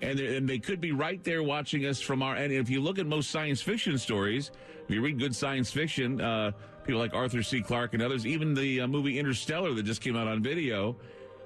And, 0.02 0.18
they- 0.18 0.38
and 0.38 0.48
they 0.48 0.60
could 0.60 0.80
be 0.82 0.92
right 0.92 1.24
there 1.24 1.44
watching 1.44 1.86
us 1.86 2.00
from 2.02 2.22
our. 2.24 2.36
And 2.36 2.52
if 2.54 2.70
you 2.70 2.82
look 2.82 3.00
at 3.00 3.06
most 3.06 3.32
science 3.32 3.62
fiction 3.62 3.98
stories, 3.98 4.52
if 4.88 4.94
you 4.96 5.02
read 5.02 5.20
good 5.20 5.36
science 5.36 5.72
fiction, 5.72 6.22
uh, 6.22 6.52
people 6.84 7.00
like 7.00 7.14
Arthur 7.14 7.44
C. 7.44 7.62
Clarke 7.62 7.94
and 7.94 8.02
others, 8.02 8.26
even 8.26 8.54
the 8.54 8.82
uh, 8.82 8.88
movie 8.88 9.20
Interstellar 9.20 9.74
that 9.74 9.84
just 9.84 10.02
came 10.02 10.16
out 10.16 10.28
on 10.28 10.42
video, 10.42 10.96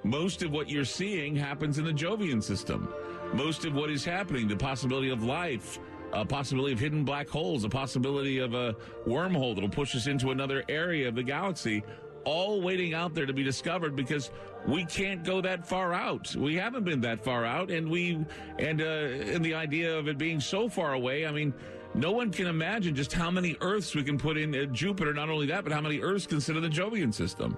most 0.02 0.42
of 0.42 0.50
what 0.52 0.68
you're 0.70 0.84
seeing 0.84 1.34
happens 1.34 1.78
in 1.78 1.84
the 1.84 1.92
Jovian 1.92 2.42
system. 2.42 2.88
Most 3.32 3.64
of 3.64 3.74
what 3.74 3.90
is 3.90 4.04
happening, 4.04 4.46
the 4.46 4.56
possibility 4.56 5.10
of 5.10 5.22
life, 5.24 5.78
a 6.12 6.24
possibility 6.24 6.72
of 6.72 6.78
hidden 6.78 7.04
black 7.04 7.28
holes, 7.28 7.64
a 7.64 7.68
possibility 7.68 8.38
of 8.38 8.54
a 8.54 8.76
wormhole 9.06 9.54
that'll 9.54 9.68
push 9.68 9.96
us 9.96 10.06
into 10.06 10.30
another 10.30 10.62
area 10.68 11.08
of 11.08 11.14
the 11.16 11.22
galaxy, 11.22 11.82
all 12.24 12.60
waiting 12.62 12.94
out 12.94 13.14
there 13.14 13.26
to 13.26 13.32
be 13.32 13.42
discovered 13.42 13.96
because 13.96 14.30
we 14.66 14.84
can't 14.84 15.24
go 15.24 15.40
that 15.40 15.66
far 15.66 15.92
out. 15.92 16.34
We 16.36 16.56
haven't 16.56 16.84
been 16.84 17.00
that 17.02 17.22
far 17.22 17.44
out, 17.44 17.70
and 17.70 17.88
we 17.88 18.24
and 18.58 18.80
uh, 18.80 18.84
and 18.84 19.44
the 19.44 19.54
idea 19.54 19.96
of 19.96 20.08
it 20.08 20.18
being 20.18 20.40
so 20.40 20.68
far 20.68 20.94
away. 20.94 21.26
I 21.26 21.32
mean, 21.32 21.52
no 21.94 22.12
one 22.12 22.30
can 22.30 22.46
imagine 22.46 22.94
just 22.94 23.12
how 23.12 23.30
many 23.30 23.56
Earths 23.60 23.94
we 23.94 24.02
can 24.02 24.18
put 24.18 24.36
in 24.36 24.54
uh, 24.54 24.64
Jupiter. 24.66 25.12
Not 25.12 25.28
only 25.28 25.46
that, 25.46 25.64
but 25.64 25.72
how 25.72 25.80
many 25.80 26.00
Earths 26.00 26.26
consider 26.26 26.60
the 26.60 26.68
Jovian 26.68 27.12
system. 27.12 27.56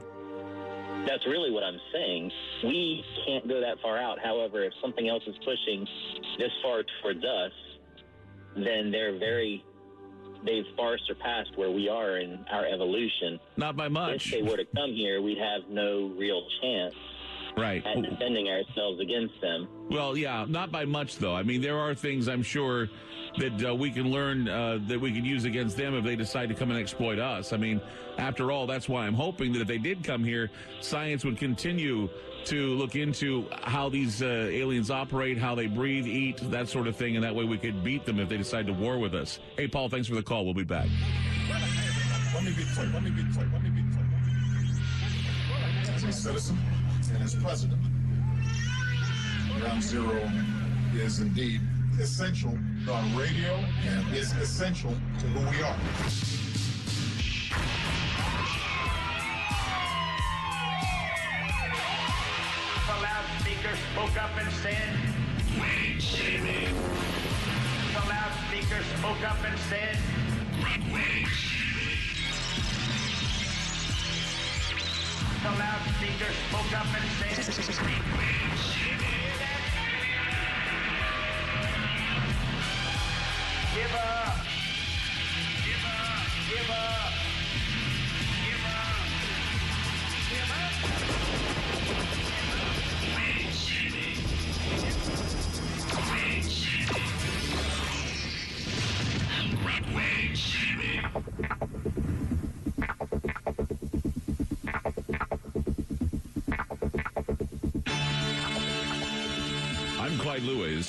That's 1.07 1.25
really 1.27 1.53
what 1.53 1.63
I'm 1.63 1.79
saying. 1.93 2.33
We 2.65 3.05
can't 3.27 3.47
go 3.47 3.61
that 3.61 3.81
far 3.81 3.97
out. 3.97 4.19
However, 4.19 4.65
if 4.65 4.73
something 4.83 5.09
else 5.09 5.23
is 5.27 5.37
pushing 5.45 5.87
this 6.37 6.51
far 6.63 6.83
towards 7.01 7.25
us, 7.25 7.53
then 8.57 8.91
they're 8.91 9.17
very, 9.17 9.65
they've 10.45 10.65
far 10.77 10.99
surpassed 11.07 11.51
where 11.57 11.71
we 11.71 11.89
are 11.89 12.19
in 12.19 12.45
our 12.51 12.67
evolution. 12.67 13.39
Not 13.57 13.77
by 13.77 13.89
much. 13.89 14.27
If 14.27 14.33
they 14.33 14.43
were 14.43 14.57
to 14.57 14.65
come 14.77 14.93
here, 14.93 15.21
we'd 15.23 15.39
have 15.39 15.69
no 15.69 16.13
real 16.19 16.47
chance 16.61 16.95
Right. 17.57 17.85
at 17.87 18.03
defending 18.03 18.49
ourselves 18.49 19.01
against 19.01 19.41
them. 19.41 19.69
Well, 19.91 20.17
yeah, 20.17 20.45
not 20.49 20.71
by 20.71 20.85
much 20.85 21.17
though. 21.19 21.35
I 21.35 21.43
mean, 21.43 21.63
there 21.63 21.79
are 21.79 21.95
things 21.95 22.29
I'm 22.29 22.43
sure 22.43 22.89
that 23.39 23.65
uh, 23.71 23.75
we 23.75 23.91
can 23.91 24.11
learn 24.11 24.49
uh, 24.49 24.79
that 24.89 25.01
we 25.01 25.13
can 25.13 25.25
use 25.25 25.45
against 25.45 25.77
them 25.77 25.95
if 25.95 26.05
they 26.05 26.17
decide 26.17 26.49
to 26.51 26.55
come 26.55 26.71
and 26.71 26.79
exploit 26.79 27.19
us. 27.19 27.53
I 27.53 27.57
mean, 27.57 27.81
after 28.19 28.51
all, 28.53 28.67
that's 28.67 28.89
why 28.89 29.07
I'm 29.07 29.15
hoping 29.15 29.53
that 29.55 29.63
if 29.63 29.69
they 29.69 29.79
did 29.79 30.05
come 30.05 30.23
here, 30.25 30.51
science 30.81 31.25
would 31.25 31.39
continue 31.39 32.09
to 32.47 32.75
look 32.75 32.95
into 32.95 33.47
how 33.63 33.89
these 33.89 34.23
uh, 34.23 34.27
aliens 34.27 34.91
operate, 34.91 35.37
how 35.37 35.55
they 35.55 35.67
breathe, 35.67 36.07
eat, 36.07 36.39
that 36.51 36.69
sort 36.69 36.87
of 36.87 36.97
thing, 36.97 37.17
and 37.17 37.25
that 37.25 37.35
way 37.35 37.45
we 37.45 37.59
could 37.59 37.83
beat 37.83 38.05
them 38.05 38.21
if 38.21 38.29
they 38.29 38.37
decide 38.37 38.67
to 38.67 38.73
war 38.73 38.99
with 38.99 39.15
us. 39.15 39.41
Hey, 39.57 39.67
Paul, 39.67 39.89
thanks 39.89 40.07
for 40.09 40.15
the 40.15 40.23
call. 40.23 40.45
We'll 40.45 40.55
be 40.55 40.63
back. 40.65 40.89
Let 42.35 42.45
me 42.45 42.53
be 42.53 42.65
clear. 42.75 42.87
Let 42.87 43.03
me 43.03 43.11
be 43.11 43.25
clear. 43.33 43.49
Let 43.53 43.63
me 43.63 43.71
be 43.71 43.83
clear. 43.93 44.07
As 45.95 46.05
a 46.05 46.13
citizen 46.13 46.59
and 47.15 47.23
as 47.23 47.35
president, 47.35 47.81
Ground 49.59 49.83
Zero 49.83 50.31
is 50.95 51.21
indeed 51.21 51.61
essential 52.01 52.57
on 52.91 53.17
radio 53.17 53.55
and 53.89 54.15
is 54.15 54.33
essential 54.35 54.95
to 55.19 55.27
who 55.27 55.51
we 55.51 55.63
are. 55.63 55.77
The 62.87 62.93
loudspeaker 63.03 63.75
spoke 63.91 64.17
up 64.23 64.31
and 64.39 64.53
said, 64.63 64.95
Wait, 65.61 66.01
shaming. 66.01 66.73
The 67.93 68.09
loudspeaker 68.09 68.81
spoke 68.97 69.23
up 69.27 69.45
and 69.45 69.59
said, 69.59 69.99
Wait, 70.63 71.27
The 75.43 75.51
loudspeaker 75.51 76.33
spoke 76.49 76.73
up 76.79 76.87
and 76.95 77.11
said, 77.19 77.37
Give 83.75 83.95
up. 83.95 84.47
Give 85.65 85.85
up. 85.85 86.23
Give 86.49 86.71
up. 86.71 87.26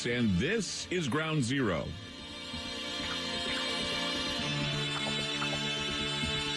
And 0.09 0.37
this 0.37 0.87
is 0.89 1.07
Ground 1.07 1.43
Zero. 1.43 1.85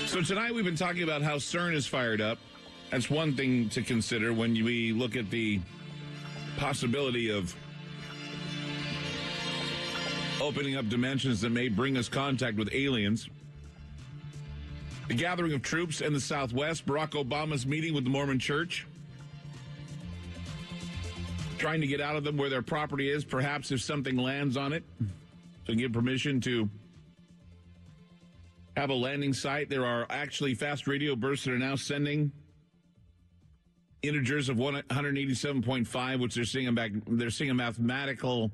So 0.07 0.23
tonight 0.23 0.55
we've 0.55 0.65
been 0.65 0.77
talking 0.77 1.03
about 1.03 1.23
how 1.23 1.37
CERN 1.37 1.75
is 1.75 1.87
fired 1.87 2.21
up. 2.21 2.39
That's 2.91 3.09
one 3.09 3.35
thing 3.35 3.69
to 3.71 3.83
consider 3.83 4.33
when 4.33 4.53
we 4.53 4.93
look 4.93 5.17
at 5.17 5.31
the 5.31 5.61
possibility 6.57 7.31
of 7.31 7.55
opening 10.41 10.77
up 10.77 10.89
dimensions 10.89 11.41
that 11.41 11.51
may 11.51 11.69
bring 11.69 11.97
us 11.97 12.09
contact 12.09 12.57
with 12.57 12.73
aliens. 12.73 13.29
The 15.09 15.15
gathering 15.15 15.53
of 15.53 15.63
troops 15.63 16.01
in 16.01 16.13
the 16.13 16.21
Southwest, 16.21 16.87
Barack 16.87 17.11
Obama's 17.11 17.67
meeting 17.67 17.95
with 17.95 18.05
the 18.05 18.11
Mormon 18.11 18.39
Church, 18.39 18.87
trying 21.61 21.83
to 21.83 21.87
get 21.87 22.01
out 22.01 22.17
of 22.17 22.25
them 22.25 22.39
where 22.39 22.49
their 22.49 22.63
property 22.63 23.11
is, 23.11 23.23
perhaps 23.23 23.71
if 23.71 23.83
something 23.83 24.17
lands 24.17 24.57
on 24.57 24.73
it. 24.73 24.83
to 25.67 25.77
give 25.77 25.93
permission 25.93 26.41
to 26.41 26.69
have 28.77 28.91
a 28.91 28.95
landing 28.95 29.33
site. 29.33 29.69
There 29.69 29.85
are 29.85 30.07
actually 30.11 30.55
fast 30.55 30.87
radio 30.87 31.15
bursts 31.15 31.45
that 31.45 31.53
are 31.53 31.59
now 31.59 31.77
sending 31.77 32.33
integers 34.03 34.49
of 34.49 34.57
187.5, 34.57 36.21
which 36.21 36.35
they're 36.35 36.45
seeing 36.45 36.69
a 36.69 36.73
back, 36.73 36.93
they're 37.07 37.31
seeing 37.31 37.51
a 37.51 37.55
mathematical 37.55 38.51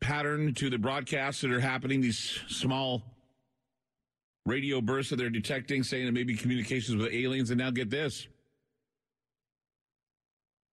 pattern 0.00 0.54
to 0.54 0.68
the 0.70 0.78
broadcasts 0.78 1.40
that 1.40 1.50
are 1.50 1.60
happening. 1.60 2.00
These 2.00 2.38
small 2.48 3.02
radio 4.44 4.80
bursts 4.80 5.10
that 5.10 5.16
they're 5.16 5.30
detecting, 5.30 5.82
saying 5.82 6.06
it 6.06 6.12
may 6.12 6.22
be 6.22 6.36
communications 6.36 6.96
with 6.96 7.12
aliens. 7.12 7.50
And 7.50 7.58
now 7.58 7.70
get 7.70 7.90
this. 7.90 8.28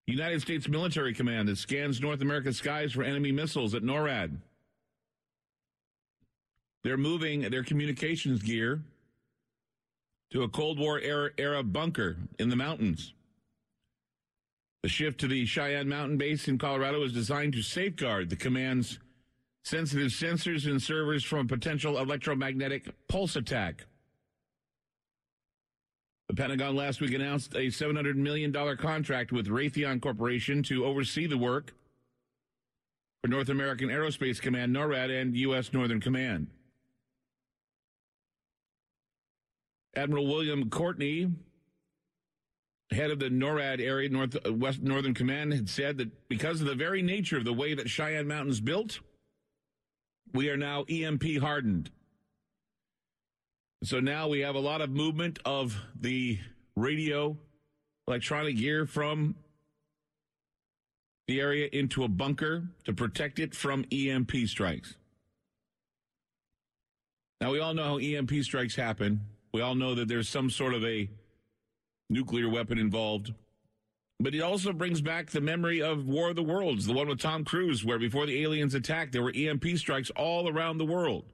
United 0.08 0.42
States 0.42 0.68
Military 0.68 1.14
Command 1.14 1.48
that 1.48 1.58
scans 1.58 2.00
North 2.00 2.22
American 2.22 2.54
skies 2.54 2.92
for 2.92 3.04
enemy 3.04 3.32
missiles 3.32 3.74
at 3.74 3.82
NORAD. 3.82 4.38
They're 6.84 6.98
moving 6.98 7.42
their 7.50 7.64
communications 7.64 8.44
gear 8.44 8.82
to 10.32 10.44
a 10.44 10.50
Cold 10.50 10.78
War 10.78 11.00
era, 11.00 11.32
era 11.38 11.64
bunker 11.64 12.18
in 12.38 12.50
the 12.50 12.56
mountains. 12.56 13.14
The 14.84 14.90
shift 14.90 15.20
to 15.22 15.28
the 15.28 15.48
Cheyenne 15.48 15.90
Mountain 15.90 16.18
Base 16.18 16.48
in 16.48 16.60
Colorado 16.60 17.04
is 17.04 17.12
designed 17.12 17.54
to 17.54 17.64
safeguard 17.64 18.30
the 18.30 18.36
command's 18.36 19.00
sensitive 19.64 20.12
sensors 20.12 20.68
and 20.68 20.80
servers 20.80 21.24
from 21.24 21.40
a 21.40 21.46
potential 21.46 21.98
electromagnetic 21.98 22.88
pulse 23.08 23.36
attack. 23.36 23.86
The 26.28 26.34
Pentagon 26.34 26.76
last 26.76 27.02
week 27.02 27.14
announced 27.14 27.54
a 27.54 27.68
$700 27.68 28.16
million 28.16 28.52
contract 28.78 29.32
with 29.32 29.48
Raytheon 29.48 30.02
Corporation 30.02 30.64
to 30.64 30.86
oversee 30.86 31.28
the 31.28 31.38
work 31.38 31.74
for 33.22 33.28
North 33.28 33.50
American 33.50 33.90
Aerospace 33.90 34.42
Command, 34.42 34.76
NORAD, 34.76 35.22
and 35.22 35.36
U.S. 35.38 35.72
Northern 35.72 36.02
Command. 36.02 36.48
Admiral 39.96 40.26
William 40.26 40.70
Gortney, 40.70 41.32
head 42.92 43.12
of 43.12 43.20
the 43.20 43.30
NORAD 43.30 43.80
area, 43.80 44.10
North 44.10 44.36
uh, 44.46 44.52
West 44.52 44.82
Northern 44.82 45.14
Command, 45.14 45.54
had 45.54 45.70
said 45.70 45.98
that 46.00 46.28
because 46.28 46.60
of 46.60 46.68
the 46.68 46.76
very 46.76 47.04
nature 47.04 47.38
of 47.38 47.46
the 47.46 47.54
way 47.54 47.76
that 47.76 47.90
Cheyenne 47.90 48.28
Mountain's 48.28 48.60
built, 48.60 49.00
we 50.34 50.50
are 50.50 50.58
now 50.58 50.86
EMP 50.90 51.40
hardened. 51.40 51.92
So 53.84 54.00
now 54.00 54.28
we 54.28 54.40
have 54.40 54.56
a 54.56 54.60
lot 54.60 54.82
of 54.82 54.90
movement 54.90 55.40
of 55.46 55.80
the 56.00 56.40
radio 56.76 57.38
electronic 58.08 58.58
gear 58.58 58.86
from 58.86 59.36
the 61.28 61.40
area 61.40 61.70
into 61.72 62.04
a 62.04 62.08
bunker 62.08 62.64
to 62.86 62.94
protect 62.94 63.40
it 63.40 63.56
from 63.56 63.86
EMP 63.92 64.32
strikes. 64.46 64.96
Now 67.42 67.52
we 67.52 67.60
all 67.60 67.74
know 67.74 67.84
how 67.84 67.98
EMP 67.98 68.32
strikes 68.44 68.76
happen. 68.76 69.22
We 69.54 69.62
all 69.62 69.76
know 69.76 69.96
that 69.96 70.08
there's 70.08 70.30
some 70.30 70.50
sort 70.50 70.74
of 70.74 70.84
a 70.84 71.10
nuclear 72.10 72.50
weapon 72.50 72.78
involved. 72.78 73.34
But 74.20 74.34
it 74.34 74.42
also 74.42 74.72
brings 74.72 75.02
back 75.02 75.30
the 75.30 75.42
memory 75.42 75.82
of 75.82 76.08
War 76.08 76.30
of 76.30 76.38
the 76.38 76.44
Worlds, 76.44 76.86
the 76.86 76.94
one 76.94 77.08
with 77.08 77.20
Tom 77.20 77.44
Cruise, 77.44 77.84
where 77.84 78.00
before 78.00 78.26
the 78.26 78.42
aliens 78.44 78.74
attacked, 78.74 79.12
there 79.12 79.24
were 79.24 79.34
EMP 79.36 79.66
strikes 79.76 80.10
all 80.12 80.48
around 80.48 80.78
the 80.78 80.86
world. 80.86 81.26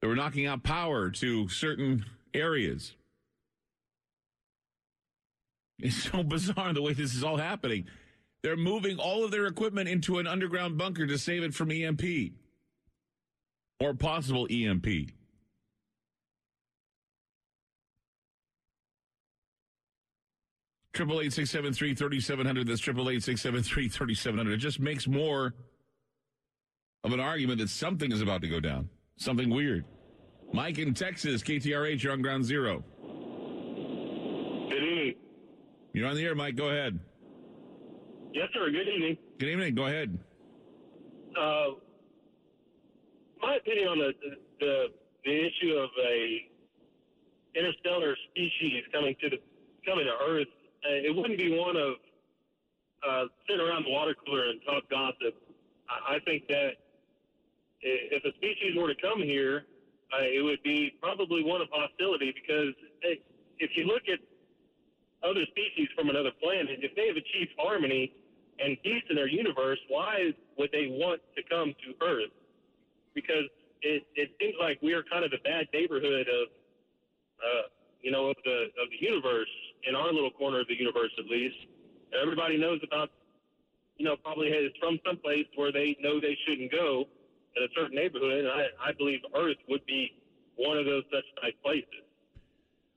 They 0.00 0.08
were 0.08 0.16
knocking 0.16 0.46
out 0.46 0.62
power 0.62 1.10
to 1.10 1.48
certain 1.48 2.04
areas. 2.32 2.94
It's 5.78 6.10
so 6.10 6.22
bizarre 6.22 6.72
the 6.72 6.82
way 6.82 6.92
this 6.92 7.14
is 7.14 7.24
all 7.24 7.36
happening. 7.36 7.86
They're 8.42 8.56
moving 8.56 8.98
all 8.98 9.24
of 9.24 9.30
their 9.30 9.46
equipment 9.46 9.88
into 9.88 10.18
an 10.18 10.26
underground 10.26 10.78
bunker 10.78 11.06
to 11.06 11.18
save 11.18 11.42
it 11.42 11.54
from 11.54 11.70
EMP 11.70 12.32
or 13.80 13.94
possible 13.94 14.46
EMP. 14.50 14.86
Triple 20.92 21.20
eight 21.20 21.32
six 21.32 21.50
seven 21.50 21.72
three 21.72 21.94
thirty 21.94 22.20
seven 22.20 22.44
hundred. 22.44 22.66
That's 22.66 22.80
triple 22.80 23.08
eight 23.08 23.22
six 23.22 23.40
seven 23.40 23.62
three 23.62 23.88
thirty 23.88 24.14
seven 24.14 24.38
hundred. 24.38 24.54
It 24.54 24.56
just 24.58 24.80
makes 24.80 25.06
more 25.06 25.54
of 27.04 27.12
an 27.12 27.20
argument 27.20 27.60
that 27.60 27.70
something 27.70 28.10
is 28.10 28.20
about 28.20 28.40
to 28.42 28.48
go 28.48 28.58
down. 28.58 28.88
Something 29.18 29.50
weird. 29.50 29.84
Mike 30.52 30.78
in 30.78 30.94
Texas, 30.94 31.42
KTRH, 31.42 32.02
you're 32.02 32.12
on 32.12 32.22
ground 32.22 32.44
zero. 32.44 32.84
Good 33.02 34.82
evening. 34.82 35.14
You're 35.92 36.08
on 36.08 36.14
the 36.14 36.24
air, 36.24 36.34
Mike. 36.34 36.54
Go 36.56 36.68
ahead. 36.68 36.98
Yes, 38.32 38.48
sir. 38.54 38.70
Good 38.70 38.88
evening. 38.88 39.18
Good 39.38 39.48
evening. 39.48 39.74
Go 39.74 39.86
ahead. 39.86 40.16
Uh, 41.36 41.70
my 43.42 43.56
opinion 43.56 43.88
on 43.88 43.98
the, 43.98 44.12
the 44.60 44.86
the 45.24 45.46
issue 45.46 45.74
of 45.74 45.90
a 46.00 46.46
interstellar 47.58 48.16
species 48.30 48.84
coming 48.92 49.16
to 49.20 49.30
the 49.30 49.36
coming 49.84 50.06
to 50.06 50.12
Earth, 50.30 50.46
uh, 50.84 51.08
it 51.08 51.14
wouldn't 51.14 51.38
be 51.38 51.58
one 51.58 51.76
of 51.76 51.94
uh, 53.06 53.24
sitting 53.48 53.64
around 53.66 53.84
the 53.84 53.90
water 53.90 54.14
cooler 54.24 54.50
and 54.50 54.60
talk 54.64 54.88
gossip. 54.90 55.34
I, 55.90 56.16
I 56.16 56.18
think 56.20 56.46
that 56.48 56.72
if 57.82 58.24
a 58.24 58.32
species 58.36 58.74
were 58.76 58.88
to 58.88 59.00
come 59.00 59.22
here, 59.22 59.64
uh, 60.12 60.24
it 60.24 60.42
would 60.42 60.62
be 60.62 60.94
probably 61.00 61.44
one 61.44 61.60
of 61.60 61.68
hostility 61.70 62.32
because 62.34 62.74
hey, 63.02 63.20
if 63.58 63.70
you 63.76 63.84
look 63.84 64.02
at 64.10 64.18
other 65.22 65.44
species 65.50 65.88
from 65.94 66.08
another 66.08 66.30
planet, 66.42 66.78
if 66.80 66.94
they 66.94 67.06
have 67.08 67.16
achieved 67.16 67.52
harmony 67.58 68.12
and 68.58 68.76
peace 68.82 69.02
in 69.10 69.16
their 69.16 69.28
universe, 69.28 69.78
why 69.88 70.30
would 70.58 70.70
they 70.72 70.86
want 70.90 71.20
to 71.36 71.42
come 71.50 71.74
to 71.84 72.04
Earth? 72.04 72.32
Because 73.14 73.46
it, 73.82 74.06
it 74.14 74.30
seems 74.40 74.54
like 74.60 74.78
we 74.82 74.92
are 74.92 75.02
kind 75.10 75.24
of 75.24 75.30
the 75.30 75.42
bad 75.44 75.66
neighborhood 75.72 76.26
of, 76.26 76.46
uh, 77.38 77.66
you 78.02 78.10
know, 78.10 78.30
of 78.30 78.36
the 78.44 78.70
of 78.78 78.86
the 78.90 78.98
universe 79.00 79.50
in 79.86 79.94
our 79.94 80.12
little 80.12 80.30
corner 80.30 80.60
of 80.60 80.68
the 80.68 80.78
universe, 80.78 81.10
at 81.18 81.26
least. 81.26 81.56
Everybody 82.14 82.56
knows 82.56 82.80
about, 82.82 83.10
you 83.96 84.04
know, 84.04 84.16
probably 84.16 84.48
is 84.48 84.72
from 84.80 84.98
some 85.06 85.18
place 85.18 85.46
where 85.54 85.70
they 85.70 85.96
know 86.00 86.20
they 86.20 86.36
shouldn't 86.46 86.72
go 86.72 87.06
in 87.56 87.62
a 87.62 87.68
certain 87.74 87.96
neighborhood. 87.96 88.44
And 88.44 88.48
I, 88.48 88.88
I 88.88 88.92
believe 88.92 89.20
Earth 89.36 89.56
would 89.68 89.84
be 89.86 90.16
one 90.56 90.76
of 90.78 90.84
those 90.86 91.04
such 91.12 91.24
type 91.42 91.54
places. 91.62 91.84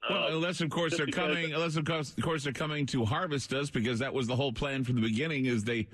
Well, 0.10 0.24
uh, 0.24 0.28
unless 0.36 0.62
of 0.62 0.70
course 0.70 0.98
they're 0.98 1.06
coming, 1.06 1.54
unless 1.54 1.76
of 1.76 1.86
course, 1.86 2.14
of 2.18 2.24
course 2.24 2.44
they're 2.44 2.54
coming 2.54 2.86
to 2.88 3.06
harvest 3.06 3.54
us 3.54 3.70
because 3.70 4.00
that 4.00 4.14
was 4.14 4.28
the 4.28 4.36
whole 4.36 4.52
plan 4.52 4.84
from 4.84 4.96
the 4.96 5.02
beginning. 5.02 5.46
Is 5.46 5.64
they 5.64 5.88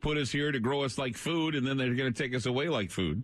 put 0.00 0.18
us 0.18 0.30
here 0.30 0.52
to 0.52 0.60
grow 0.60 0.82
us 0.82 0.98
like 0.98 1.16
food, 1.16 1.54
and 1.54 1.66
then 1.66 1.78
they're 1.78 1.94
going 1.94 2.12
to 2.12 2.22
take 2.22 2.34
us 2.34 2.44
away 2.44 2.68
like 2.68 2.90
food. 2.90 3.22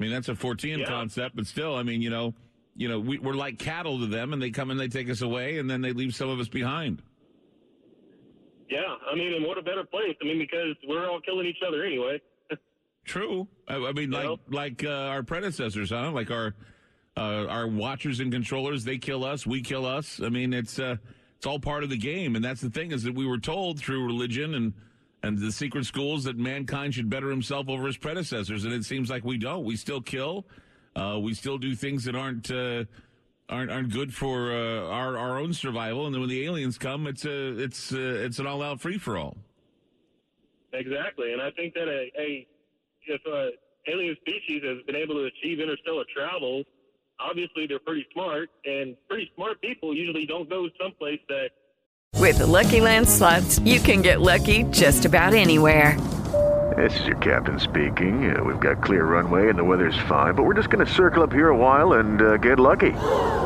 I 0.00 0.02
mean, 0.02 0.12
that's 0.12 0.28
a 0.28 0.32
Fortean 0.34 0.78
Yeah. 0.78 0.86
concept, 0.86 1.36
but 1.36 1.46
still, 1.46 1.76
I 1.76 1.84
mean, 1.84 2.02
you 2.02 2.10
know, 2.10 2.34
you 2.74 2.88
know, 2.88 2.98
we, 2.98 3.18
we're 3.18 3.34
like 3.34 3.58
cattle 3.58 3.98
to 4.00 4.06
them, 4.06 4.32
and 4.32 4.42
they 4.42 4.50
come 4.50 4.70
and 4.70 4.80
they 4.80 4.88
take 4.88 5.08
us 5.08 5.20
away, 5.20 5.58
and 5.58 5.70
then 5.70 5.82
they 5.82 5.92
leave 5.92 6.14
some 6.14 6.28
of 6.30 6.40
us 6.40 6.48
behind. 6.48 7.02
Yeah, 8.68 8.80
I 9.10 9.14
mean, 9.14 9.34
and 9.34 9.44
what 9.44 9.58
a 9.58 9.62
better 9.62 9.84
place? 9.84 10.16
I 10.22 10.24
mean, 10.24 10.38
because 10.38 10.76
we're 10.88 11.08
all 11.08 11.20
killing 11.20 11.46
each 11.46 11.58
other 11.66 11.84
anyway. 11.84 12.20
True. 13.04 13.48
I, 13.68 13.76
I 13.76 13.92
mean, 13.92 14.10
like 14.10 14.38
like 14.48 14.84
uh, 14.84 14.88
our 14.88 15.22
predecessors, 15.22 15.90
huh? 15.90 16.12
Like 16.12 16.30
our 16.30 16.54
uh, 17.16 17.46
our 17.46 17.66
watchers 17.66 18.20
and 18.20 18.30
controllers, 18.30 18.84
they 18.84 18.98
kill 18.98 19.24
us, 19.24 19.46
we 19.46 19.62
kill 19.62 19.84
us. 19.84 20.20
I 20.22 20.28
mean, 20.28 20.52
it's 20.52 20.78
uh, 20.78 20.96
it's 21.36 21.46
all 21.46 21.58
part 21.58 21.82
of 21.82 21.90
the 21.90 21.96
game, 21.96 22.36
and 22.36 22.44
that's 22.44 22.60
the 22.60 22.70
thing 22.70 22.92
is 22.92 23.02
that 23.02 23.14
we 23.14 23.26
were 23.26 23.38
told 23.38 23.78
through 23.78 24.06
religion 24.06 24.54
and 24.54 24.72
and 25.22 25.38
the 25.38 25.52
secret 25.52 25.84
schools 25.86 26.24
that 26.24 26.38
mankind 26.38 26.94
should 26.94 27.10
better 27.10 27.28
himself 27.30 27.68
over 27.68 27.86
his 27.86 27.96
predecessors, 27.96 28.64
and 28.64 28.72
it 28.72 28.84
seems 28.84 29.10
like 29.10 29.24
we 29.24 29.36
don't. 29.38 29.64
We 29.64 29.76
still 29.76 30.00
kill. 30.00 30.46
Uh, 30.96 31.18
we 31.20 31.34
still 31.34 31.58
do 31.58 31.74
things 31.74 32.04
that 32.04 32.14
aren't. 32.14 32.50
Uh, 32.50 32.84
Aren't, 33.48 33.72
aren't 33.72 33.92
good 33.92 34.14
for 34.14 34.52
uh, 34.52 34.86
our 34.86 35.18
our 35.18 35.36
own 35.40 35.52
survival, 35.52 36.06
and 36.06 36.14
then 36.14 36.20
when 36.20 36.30
the 36.30 36.44
aliens 36.44 36.78
come, 36.78 37.08
it's 37.08 37.24
a 37.24 37.58
it's 37.58 37.92
uh 37.92 37.98
it's 37.98 38.38
an 38.38 38.46
all 38.46 38.62
out 38.62 38.80
free 38.80 38.96
for 38.96 39.18
all. 39.18 39.36
Exactly, 40.72 41.32
and 41.32 41.42
I 41.42 41.50
think 41.50 41.74
that 41.74 41.88
a, 41.88 42.12
a 42.16 42.46
if 43.10 43.20
a 43.26 43.50
alien 43.90 44.16
species 44.20 44.62
has 44.64 44.78
been 44.86 44.96
able 44.96 45.14
to 45.14 45.24
achieve 45.24 45.60
interstellar 45.60 46.04
travel, 46.14 46.62
obviously 47.18 47.66
they're 47.66 47.78
pretty 47.78 48.06
smart, 48.12 48.50
and 48.64 48.96
pretty 49.08 49.30
smart 49.34 49.60
people 49.60 49.94
usually 49.94 50.26
don't 50.26 50.48
go 50.48 50.68
someplace 50.80 51.20
that 51.28 51.50
With 52.18 52.38
the 52.38 52.46
Lucky 52.46 52.80
Land 52.80 53.08
slots, 53.08 53.58
you 53.60 53.80
can 53.80 54.02
get 54.02 54.20
lucky 54.20 54.64
just 54.64 55.04
about 55.04 55.34
anywhere. 55.34 55.98
This 56.76 56.98
is 57.00 57.06
your 57.06 57.16
captain 57.16 57.58
speaking. 57.58 58.34
Uh, 58.34 58.44
we've 58.44 58.60
got 58.60 58.82
clear 58.82 59.04
runway 59.04 59.48
and 59.48 59.58
the 59.58 59.64
weather's 59.64 59.98
fine, 60.08 60.34
but 60.34 60.44
we're 60.44 60.54
just 60.54 60.70
going 60.70 60.86
to 60.86 60.92
circle 60.92 61.22
up 61.22 61.32
here 61.32 61.48
a 61.48 61.56
while 61.56 61.94
and 61.94 62.22
uh, 62.22 62.36
get 62.36 62.60
lucky. 62.60 62.92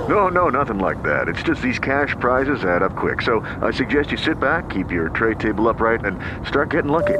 No, 0.09 0.29
no, 0.29 0.51
nothing 0.51 0.79
like 0.79 1.03
that. 1.03 1.29
It's 1.29 1.43
just 1.43 1.63
these 1.63 1.79
cash 1.79 2.15
prizes 2.21 2.65
add 2.65 2.83
up 2.83 2.95
quick. 2.95 3.23
So 3.23 3.41
I 3.63 3.71
suggest 3.71 4.11
you 4.11 4.19
sit 4.19 4.39
back, 4.39 4.69
keep 4.69 4.91
your 4.91 5.09
tray 5.09 5.35
table 5.35 5.69
upright, 5.69 6.05
and 6.05 6.21
start 6.47 6.69
getting 6.71 6.93
lucky. 6.93 7.19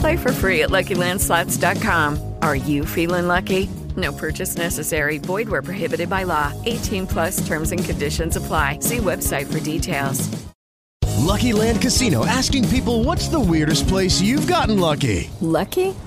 Play 0.00 0.16
for 0.16 0.32
free 0.32 0.62
at 0.62 0.70
LuckyLandSlots.com. 0.70 2.34
Are 2.42 2.56
you 2.56 2.84
feeling 2.84 3.28
lucky? 3.28 3.68
No 3.96 4.12
purchase 4.12 4.56
necessary. 4.56 5.18
Void 5.18 5.48
where 5.48 5.62
prohibited 5.62 6.10
by 6.10 6.24
law. 6.24 6.52
18 6.64 7.06
plus 7.06 7.46
terms 7.46 7.72
and 7.72 7.84
conditions 7.84 8.36
apply. 8.36 8.80
See 8.80 8.98
website 8.98 9.50
for 9.50 9.60
details. 9.60 10.28
Lucky 11.18 11.52
Land 11.52 11.82
Casino 11.82 12.24
asking 12.24 12.68
people 12.68 13.02
what's 13.04 13.28
the 13.28 13.40
weirdest 13.40 13.88
place 13.88 14.20
you've 14.20 14.46
gotten 14.46 14.78
lucky? 14.78 15.30
Lucky? 15.40 15.94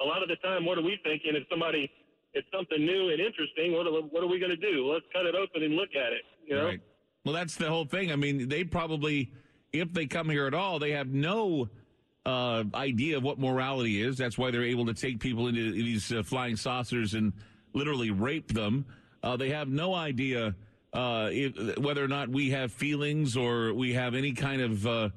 a 0.00 0.04
lot 0.04 0.22
of 0.22 0.28
the 0.28 0.36
time, 0.36 0.64
what 0.64 0.78
are 0.78 0.82
we 0.82 0.98
thinking? 1.02 1.34
If 1.34 1.44
somebody, 1.50 1.90
it's 2.34 2.46
something 2.52 2.84
new 2.84 3.10
and 3.10 3.20
interesting, 3.20 3.72
what 3.72 3.86
are, 3.86 3.92
what 3.92 4.22
are 4.22 4.26
we 4.26 4.38
going 4.38 4.50
to 4.50 4.56
do? 4.56 4.92
Let's 4.92 5.06
cut 5.12 5.26
it 5.26 5.34
open 5.34 5.62
and 5.62 5.74
look 5.74 5.90
at 5.94 6.12
it. 6.12 6.22
You 6.46 6.56
know. 6.56 6.64
Right. 6.66 6.80
Well, 7.24 7.34
that's 7.34 7.56
the 7.56 7.68
whole 7.68 7.84
thing. 7.84 8.12
I 8.12 8.16
mean, 8.16 8.48
they 8.48 8.62
probably, 8.64 9.32
if 9.72 9.92
they 9.92 10.06
come 10.06 10.28
here 10.30 10.46
at 10.46 10.54
all, 10.54 10.78
they 10.78 10.92
have 10.92 11.08
no 11.08 11.68
uh, 12.24 12.64
idea 12.74 13.16
of 13.16 13.22
what 13.22 13.38
morality 13.38 14.00
is. 14.02 14.16
That's 14.16 14.38
why 14.38 14.50
they're 14.50 14.62
able 14.62 14.86
to 14.86 14.94
take 14.94 15.18
people 15.18 15.48
into 15.48 15.72
these 15.72 16.12
uh, 16.12 16.22
flying 16.22 16.56
saucers 16.56 17.14
and 17.14 17.32
literally 17.72 18.10
rape 18.10 18.52
them. 18.52 18.84
Uh, 19.22 19.36
they 19.36 19.50
have 19.50 19.68
no 19.68 19.94
idea 19.94 20.54
uh, 20.92 21.28
if, 21.32 21.78
whether 21.78 22.02
or 22.02 22.08
not 22.08 22.28
we 22.28 22.50
have 22.50 22.72
feelings 22.72 23.36
or 23.36 23.74
we 23.74 23.92
have 23.94 24.14
any 24.14 24.32
kind 24.32 24.62
of 24.62 25.12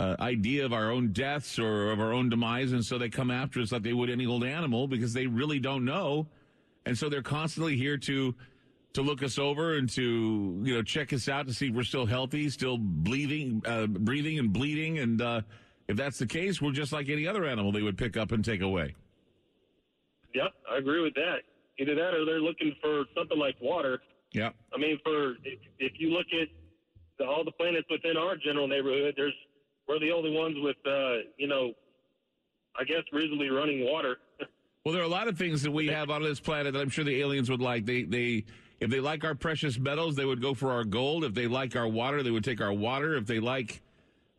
uh, 0.00 0.16
idea 0.18 0.64
of 0.64 0.72
our 0.72 0.90
own 0.90 1.12
deaths 1.12 1.58
or 1.58 1.92
of 1.92 2.00
our 2.00 2.14
own 2.14 2.30
demise, 2.30 2.72
and 2.72 2.82
so 2.82 2.96
they 2.96 3.10
come 3.10 3.30
after 3.30 3.60
us 3.60 3.70
like 3.70 3.82
they 3.82 3.92
would 3.92 4.08
any 4.08 4.24
old 4.24 4.44
animal 4.44 4.88
because 4.88 5.12
they 5.12 5.26
really 5.26 5.58
don't 5.58 5.84
know, 5.84 6.26
and 6.86 6.96
so 6.96 7.10
they're 7.10 7.20
constantly 7.20 7.76
here 7.76 7.98
to 7.98 8.34
to 8.94 9.02
look 9.02 9.22
us 9.22 9.38
over 9.38 9.76
and 9.76 9.90
to 9.90 10.62
you 10.64 10.74
know 10.74 10.82
check 10.82 11.12
us 11.12 11.28
out 11.28 11.46
to 11.46 11.52
see 11.52 11.68
if 11.68 11.74
we're 11.74 11.82
still 11.82 12.06
healthy, 12.06 12.48
still 12.48 12.78
bleeding, 12.78 13.62
uh, 13.66 13.86
breathing 13.86 14.38
and 14.38 14.54
bleeding, 14.54 15.00
and 15.00 15.20
uh, 15.20 15.42
if 15.86 15.98
that's 15.98 16.18
the 16.18 16.26
case, 16.26 16.62
we're 16.62 16.72
just 16.72 16.94
like 16.94 17.10
any 17.10 17.26
other 17.26 17.44
animal 17.44 17.70
they 17.70 17.82
would 17.82 17.98
pick 17.98 18.16
up 18.16 18.32
and 18.32 18.42
take 18.42 18.62
away. 18.62 18.94
Yep, 20.34 20.50
I 20.72 20.78
agree 20.78 21.02
with 21.02 21.14
that. 21.14 21.40
Either 21.78 21.94
that, 21.94 22.14
or 22.14 22.24
they're 22.24 22.40
looking 22.40 22.74
for 22.80 23.04
something 23.14 23.38
like 23.38 23.56
water. 23.60 24.00
Yeah. 24.32 24.50
I 24.72 24.78
mean, 24.78 24.98
for 25.04 25.32
if, 25.44 25.58
if 25.78 25.92
you 25.98 26.10
look 26.10 26.26
at 26.40 26.48
the, 27.18 27.26
all 27.26 27.44
the 27.44 27.52
planets 27.52 27.88
within 27.90 28.16
our 28.16 28.36
general 28.36 28.66
neighborhood, 28.66 29.14
there's 29.16 29.34
we're 29.90 29.98
the 29.98 30.12
only 30.12 30.30
ones 30.30 30.56
with, 30.60 30.76
uh, 30.86 31.26
you 31.36 31.48
know, 31.48 31.72
I 32.78 32.84
guess 32.84 33.02
reasonably 33.12 33.50
running 33.50 33.84
water. 33.84 34.16
Well, 34.82 34.94
there 34.94 35.02
are 35.02 35.06
a 35.06 35.10
lot 35.10 35.28
of 35.28 35.36
things 35.36 35.60
that 35.64 35.70
we 35.70 35.88
have 35.88 36.08
on 36.08 36.22
this 36.22 36.40
planet 36.40 36.72
that 36.72 36.80
I'm 36.80 36.88
sure 36.88 37.04
the 37.04 37.20
aliens 37.20 37.50
would 37.50 37.60
like. 37.60 37.84
They 37.84 38.04
they 38.04 38.46
if 38.80 38.88
they 38.88 38.98
like 38.98 39.24
our 39.24 39.34
precious 39.34 39.78
metals, 39.78 40.16
they 40.16 40.24
would 40.24 40.40
go 40.40 40.54
for 40.54 40.72
our 40.72 40.84
gold. 40.84 41.22
If 41.22 41.34
they 41.34 41.46
like 41.46 41.76
our 41.76 41.86
water, 41.86 42.22
they 42.22 42.30
would 42.30 42.44
take 42.44 42.62
our 42.62 42.72
water. 42.72 43.14
If 43.14 43.26
they 43.26 43.40
like 43.40 43.82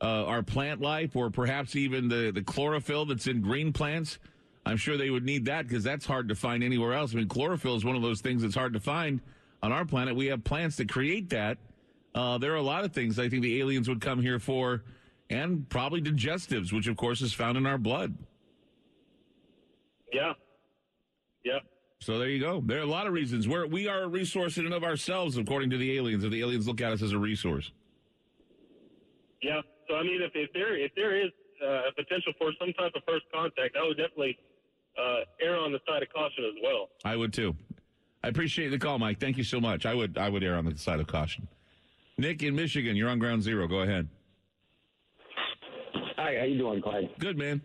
uh, 0.02 0.26
our 0.26 0.42
plant 0.42 0.82
life, 0.82 1.16
or 1.16 1.30
perhaps 1.30 1.76
even 1.76 2.08
the 2.08 2.32
the 2.32 2.42
chlorophyll 2.42 3.06
that's 3.06 3.28
in 3.28 3.42
green 3.42 3.72
plants, 3.72 4.18
I'm 4.66 4.78
sure 4.78 4.98
they 4.98 5.12
would 5.12 5.24
need 5.24 5.46
that 5.46 5.68
because 5.68 5.84
that's 5.84 6.08
hard 6.08 6.28
to 6.30 6.36
find 6.36 6.64
anywhere 6.64 6.94
else. 6.94 7.14
I 7.14 7.18
mean, 7.18 7.28
chlorophyll 7.28 7.76
is 7.76 7.86
one 7.86 7.96
of 7.96 8.02
those 8.02 8.22
things 8.22 8.42
that's 8.42 8.56
hard 8.56 8.74
to 8.74 8.80
find 8.80 9.22
on 9.62 9.72
our 9.72 9.86
planet. 9.86 10.16
We 10.16 10.26
have 10.26 10.44
plants 10.44 10.76
that 10.78 10.90
create 10.90 11.30
that. 11.30 11.60
Uh, 12.16 12.40
there 12.40 12.52
are 12.52 12.56
a 12.58 12.64
lot 12.64 12.84
of 12.84 12.94
things 12.94 13.20
I 13.20 13.30
think 13.30 13.44
the 13.44 13.60
aliens 13.60 13.88
would 13.88 14.02
come 14.02 14.24
here 14.24 14.40
for, 14.40 14.82
and 15.32 15.68
probably 15.70 16.02
digestives, 16.02 16.74
which 16.74 16.88
of 16.88 16.98
course 16.98 17.22
is 17.22 17.34
found 17.34 17.58
in 17.58 17.66
our 17.66 17.78
blood. 17.78 18.14
Yeah. 20.12 20.34
Yeah. 21.44 21.60
So 22.00 22.20
there 22.20 22.30
you 22.30 22.40
go. 22.40 22.62
There 22.66 22.80
are 22.80 22.84
a 22.84 22.86
lot 22.86 23.08
of 23.08 23.14
reasons. 23.14 23.48
We're, 23.48 23.66
we 23.66 23.88
are 23.88 24.04
a 24.04 24.08
resource 24.08 24.58
in 24.58 24.66
and 24.66 24.74
of 24.74 24.84
ourselves, 24.84 25.38
according 25.38 25.70
to 25.70 25.78
the 25.78 25.98
aliens. 25.98 26.24
If 26.24 26.32
the 26.32 26.42
aliens 26.42 26.68
look 26.68 26.82
at 26.82 26.92
us 26.92 27.02
as 27.02 27.14
a 27.14 27.18
resource. 27.18 27.72
Yeah. 29.42 29.62
So 29.88 29.96
I 29.96 30.04
mean, 30.04 30.22
if, 30.22 30.32
if 30.36 30.52
there 30.54 30.78
if 30.78 30.92
there 30.96 31.16
is 31.16 31.32
uh, 31.64 31.90
a 31.90 31.92
potential 31.96 32.34
for 32.38 32.52
some 32.60 32.74
type 32.74 32.92
of 32.96 33.04
first 33.08 33.26
contact, 33.34 33.78
I 33.78 33.88
would 33.88 33.98
definitely 33.98 34.38
uh, 35.00 35.20
err 35.42 35.58
on 35.58 35.72
the 35.72 35.80
side 35.88 36.04
of 36.04 36.10
caution 36.14 36.44
as 36.46 36.62
well. 36.62 36.90
I 37.06 37.16
would 37.16 37.34
too. 37.34 37.56
I 38.24 38.28
appreciate 38.28 38.70
the 38.70 38.78
call, 38.78 39.00
Mike. 39.00 39.20
Thank 39.20 39.38
you 39.38 39.44
so 39.44 39.62
much. 39.62 39.86
I 39.86 39.94
would 39.94 40.18
I 40.18 40.30
would 40.30 40.44
err 40.44 40.56
on 40.56 40.66
the 40.66 40.78
side 40.78 41.00
of 41.00 41.08
caution. 41.08 41.48
Nick 42.18 42.44
in 42.44 42.56
Michigan, 42.56 42.96
you're 42.96 43.10
on 43.10 43.20
ground 43.20 43.42
zero. 43.44 43.68
Go 43.68 43.80
ahead. 43.80 44.08
Hi, 46.22 46.36
how 46.38 46.46
you 46.46 46.58
doing, 46.60 46.84
Clyde? 46.84 47.10
Good, 47.18 47.36
man. 47.36 47.60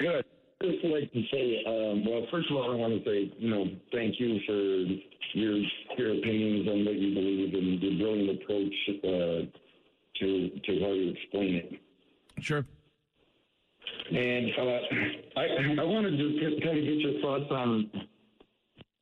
Good. 0.00 0.24
Just 0.60 0.84
like 0.84 1.12
to 1.12 1.22
say, 1.30 1.62
um, 1.64 2.04
well, 2.04 2.26
first 2.32 2.50
of 2.50 2.56
all, 2.56 2.72
I 2.72 2.74
want 2.74 2.92
to 2.92 3.08
say, 3.08 3.32
you 3.38 3.50
know, 3.50 3.66
thank 3.92 4.18
you 4.18 4.40
for 4.44 5.38
your 5.38 5.58
your 5.96 6.18
opinions 6.18 6.66
on 6.66 6.84
what 6.84 6.96
you 6.96 7.14
believe 7.14 7.54
and 7.54 7.80
your 7.80 7.98
brilliant 7.98 8.42
approach 8.42 8.74
uh, 9.04 9.46
to 10.18 10.50
to 10.58 10.80
how 10.80 10.92
you 10.92 11.10
explain 11.12 11.54
it. 11.54 11.72
Sure. 12.40 12.66
And 14.10 14.50
uh, 14.58 15.40
I 15.40 15.82
I 15.82 15.84
wanted 15.84 16.16
to 16.16 16.60
kind 16.64 16.78
of 16.78 16.84
get 16.84 16.94
your 16.94 17.20
thoughts 17.20 17.50
on 17.52 17.90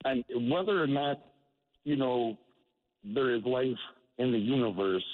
on 0.05 0.23
whether 0.51 0.83
or 0.83 0.87
not 0.87 1.19
you 1.85 1.97
know 1.97 2.37
there 3.03 3.35
is 3.35 3.43
life 3.47 3.69
in 4.19 4.33
the 4.33 4.39
universe 4.39 5.05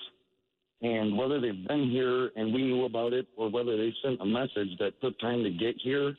and 0.83 1.17
whether 1.17 1.41
they've 1.41 1.67
been 1.67 1.91
here 1.91 2.31
and 2.37 2.53
we 2.53 2.63
knew 2.63 2.85
about 2.85 3.13
it, 3.13 3.27
or 3.37 3.51
whether 3.51 3.77
they 3.77 3.93
sent 4.03 4.21
a 4.21 4.27
message 4.27 4.79
that 4.79 5.01
took 5.01 5.19
time 5.21 5.43
to 5.43 5.51
get 5.51 5.75
here. 5.83 6.15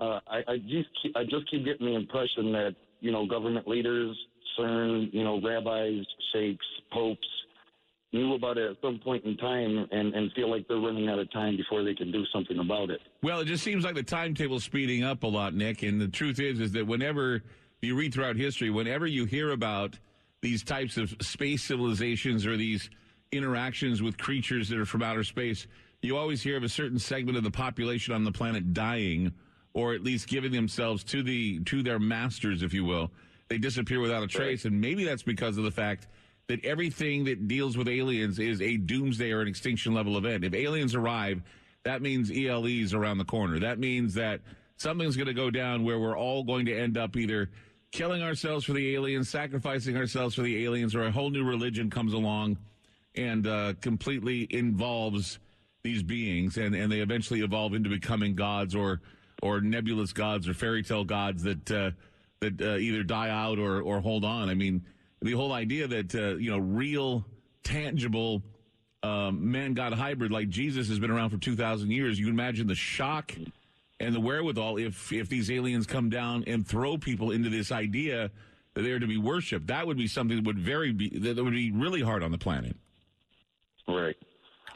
Uh, 0.00 0.20
I, 0.28 0.38
I 0.46 0.56
just 0.58 0.88
keep, 1.02 1.16
I 1.16 1.24
just 1.24 1.50
keep 1.50 1.64
getting 1.64 1.86
the 1.86 1.94
impression 1.94 2.52
that 2.52 2.74
you 3.00 3.12
know 3.12 3.26
government 3.26 3.66
leaders, 3.66 4.16
CERN, 4.58 5.12
you 5.12 5.24
know 5.24 5.40
rabbis, 5.42 6.04
sheikhs, 6.32 6.66
popes 6.92 7.26
knew 8.12 8.34
about 8.34 8.56
it 8.56 8.70
at 8.70 8.76
some 8.80 8.98
point 8.98 9.24
in 9.24 9.36
time 9.36 9.86
and, 9.90 10.14
and 10.14 10.32
feel 10.32 10.50
like 10.50 10.66
they're 10.66 10.78
running 10.78 11.08
out 11.08 11.18
of 11.18 11.30
time 11.30 11.56
before 11.56 11.84
they 11.84 11.94
can 11.94 12.10
do 12.10 12.24
something 12.32 12.58
about 12.58 12.90
it. 12.90 13.00
Well, 13.22 13.40
it 13.40 13.44
just 13.44 13.62
seems 13.62 13.84
like 13.84 13.94
the 13.94 14.02
timetable's 14.02 14.64
speeding 14.64 15.04
up 15.04 15.22
a 15.24 15.26
lot, 15.26 15.54
Nick. 15.54 15.82
And 15.82 16.00
the 16.00 16.08
truth 16.08 16.40
is, 16.40 16.58
is 16.60 16.72
that 16.72 16.86
whenever 16.86 17.42
you 17.82 17.94
read 17.94 18.14
throughout 18.14 18.36
history, 18.36 18.70
whenever 18.70 19.06
you 19.06 19.26
hear 19.26 19.50
about 19.50 19.98
these 20.40 20.62
types 20.62 20.96
of 20.96 21.14
space 21.20 21.62
civilizations 21.64 22.46
or 22.46 22.56
these 22.56 22.88
interactions 23.32 24.02
with 24.02 24.16
creatures 24.18 24.68
that 24.68 24.78
are 24.78 24.86
from 24.86 25.02
outer 25.02 25.24
space, 25.24 25.66
you 26.02 26.16
always 26.16 26.42
hear 26.42 26.56
of 26.56 26.62
a 26.62 26.68
certain 26.68 26.98
segment 26.98 27.36
of 27.36 27.44
the 27.44 27.50
population 27.50 28.14
on 28.14 28.24
the 28.24 28.32
planet 28.32 28.72
dying, 28.72 29.32
or 29.74 29.94
at 29.94 30.02
least 30.02 30.28
giving 30.28 30.52
themselves 30.52 31.04
to 31.04 31.22
the 31.22 31.60
to 31.64 31.82
their 31.82 31.98
masters, 31.98 32.62
if 32.62 32.72
you 32.72 32.84
will. 32.84 33.10
They 33.48 33.58
disappear 33.58 34.00
without 34.00 34.22
a 34.22 34.26
trace, 34.26 34.64
and 34.64 34.80
maybe 34.80 35.04
that's 35.04 35.22
because 35.22 35.58
of 35.58 35.64
the 35.64 35.70
fact 35.70 36.06
that 36.48 36.64
everything 36.64 37.24
that 37.24 37.48
deals 37.48 37.76
with 37.76 37.88
aliens 37.88 38.38
is 38.38 38.60
a 38.62 38.76
doomsday 38.76 39.32
or 39.32 39.40
an 39.40 39.48
extinction 39.48 39.92
level 39.92 40.16
event. 40.16 40.44
If 40.44 40.54
aliens 40.54 40.94
arrive, 40.94 41.42
that 41.84 42.00
means 42.00 42.30
ELE's 42.30 42.94
around 42.94 43.18
the 43.18 43.24
corner. 43.24 43.58
That 43.58 43.78
means 43.78 44.14
that 44.14 44.40
something's 44.76 45.16
going 45.16 45.26
to 45.26 45.34
go 45.34 45.50
down 45.50 45.84
where 45.84 45.98
we're 45.98 46.16
all 46.16 46.44
going 46.44 46.66
to 46.66 46.78
end 46.78 46.96
up 46.96 47.16
either 47.16 47.50
killing 47.90 48.22
ourselves 48.22 48.64
for 48.64 48.72
the 48.72 48.94
aliens, 48.94 49.28
sacrificing 49.28 49.96
ourselves 49.96 50.34
for 50.34 50.42
the 50.42 50.64
aliens, 50.64 50.94
or 50.94 51.04
a 51.04 51.10
whole 51.10 51.30
new 51.30 51.44
religion 51.44 51.90
comes 51.90 52.12
along 52.12 52.56
and 53.18 53.46
uh, 53.46 53.74
completely 53.80 54.46
involves 54.50 55.38
these 55.82 56.02
beings, 56.02 56.56
and, 56.56 56.74
and 56.74 56.90
they 56.90 57.00
eventually 57.00 57.40
evolve 57.40 57.74
into 57.74 57.88
becoming 57.88 58.34
gods 58.34 58.74
or 58.74 59.00
or 59.42 59.60
nebulous 59.60 60.12
gods 60.12 60.48
or 60.48 60.54
fairy 60.54 60.82
tale 60.82 61.04
gods 61.04 61.42
that 61.42 61.70
uh, 61.70 61.90
that 62.40 62.60
uh, 62.60 62.76
either 62.76 63.02
die 63.02 63.30
out 63.30 63.58
or 63.58 63.80
or 63.82 64.00
hold 64.00 64.24
on. 64.24 64.48
I 64.48 64.54
mean, 64.54 64.84
the 65.20 65.32
whole 65.32 65.52
idea 65.52 65.86
that 65.88 66.14
uh, 66.14 66.36
you 66.36 66.50
know 66.50 66.58
real, 66.58 67.24
tangible 67.64 68.42
um, 69.02 69.50
man 69.50 69.74
god 69.74 69.92
hybrid 69.92 70.32
like 70.32 70.48
Jesus 70.48 70.88
has 70.88 70.98
been 70.98 71.10
around 71.10 71.30
for 71.30 71.38
two 71.38 71.56
thousand 71.56 71.90
years. 71.90 72.18
You 72.18 72.28
imagine 72.28 72.66
the 72.66 72.74
shock 72.74 73.34
and 74.00 74.14
the 74.14 74.20
wherewithal 74.20 74.78
if 74.78 75.12
if 75.12 75.28
these 75.28 75.50
aliens 75.50 75.86
come 75.86 76.10
down 76.10 76.44
and 76.46 76.66
throw 76.66 76.98
people 76.98 77.30
into 77.32 77.50
this 77.50 77.72
idea 77.72 78.30
that 78.74 78.82
they're 78.82 78.98
to 78.98 79.06
be 79.06 79.18
worshipped. 79.18 79.68
That 79.68 79.86
would 79.86 79.96
be 79.96 80.06
something 80.06 80.36
that 80.36 80.46
would 80.46 80.58
very 80.58 80.92
be 80.92 81.08
that 81.18 81.36
would 81.42 81.52
be 81.52 81.70
really 81.72 82.02
hard 82.02 82.22
on 82.22 82.30
the 82.30 82.38
planet. 82.38 82.76
Right. 83.88 84.16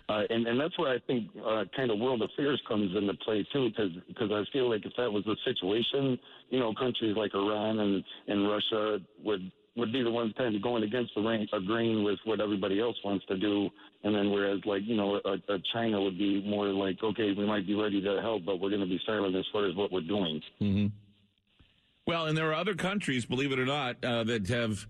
Uh, 0.08 0.22
and, 0.30 0.46
and 0.46 0.60
that's 0.60 0.76
where 0.78 0.92
I 0.92 0.98
think 1.06 1.28
uh, 1.46 1.64
kind 1.76 1.90
of 1.90 1.98
world 1.98 2.22
affairs 2.22 2.60
comes 2.66 2.94
into 2.96 3.14
play 3.14 3.46
too, 3.52 3.70
because 4.08 4.30
I 4.32 4.44
feel 4.52 4.68
like 4.68 4.84
if 4.84 4.92
that 4.96 5.10
was 5.10 5.24
the 5.24 5.36
situation, 5.44 6.18
you 6.50 6.58
know, 6.58 6.74
countries 6.74 7.16
like 7.16 7.34
Iran 7.34 7.78
and, 7.78 8.04
and 8.26 8.48
Russia 8.48 8.98
would 9.24 9.50
would 9.74 9.92
be 9.92 10.02
the 10.02 10.10
ones 10.10 10.34
kind 10.36 10.54
of 10.54 10.60
going 10.60 10.82
against 10.82 11.14
the 11.14 11.22
rain, 11.22 11.48
agreeing 11.52 12.04
with 12.04 12.18
what 12.24 12.40
everybody 12.40 12.78
else 12.78 12.96
wants 13.02 13.24
to 13.26 13.38
do, 13.38 13.70
and 14.04 14.14
then 14.14 14.30
whereas 14.30 14.60
like 14.66 14.82
you 14.84 14.96
know 14.96 15.20
a, 15.24 15.52
a 15.52 15.58
China 15.72 16.02
would 16.02 16.18
be 16.18 16.42
more 16.42 16.66
like 16.66 17.02
okay, 17.02 17.32
we 17.32 17.46
might 17.46 17.66
be 17.66 17.74
ready 17.74 18.02
to 18.02 18.20
help, 18.20 18.44
but 18.44 18.60
we're 18.60 18.68
going 18.68 18.82
to 18.82 18.86
be 18.86 19.00
silent 19.06 19.34
as 19.34 19.46
far 19.52 19.66
as 19.66 19.74
what 19.74 19.90
we're 19.90 20.00
doing. 20.00 20.42
Mm-hmm. 20.60 20.86
Well, 22.06 22.26
and 22.26 22.36
there 22.36 22.50
are 22.50 22.54
other 22.54 22.74
countries, 22.74 23.24
believe 23.24 23.52
it 23.52 23.58
or 23.58 23.64
not, 23.64 24.04
uh, 24.04 24.24
that 24.24 24.48
have 24.48 24.86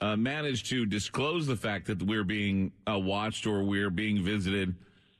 uh, 0.00 0.16
managed 0.16 0.66
to 0.66 0.86
disclose 0.86 1.46
the 1.46 1.56
fact 1.56 1.86
that 1.86 2.02
we're 2.02 2.24
being 2.24 2.72
uh, 2.88 2.98
watched 2.98 3.46
or 3.46 3.62
we're 3.62 3.90
being 3.90 4.22
visited 4.22 4.74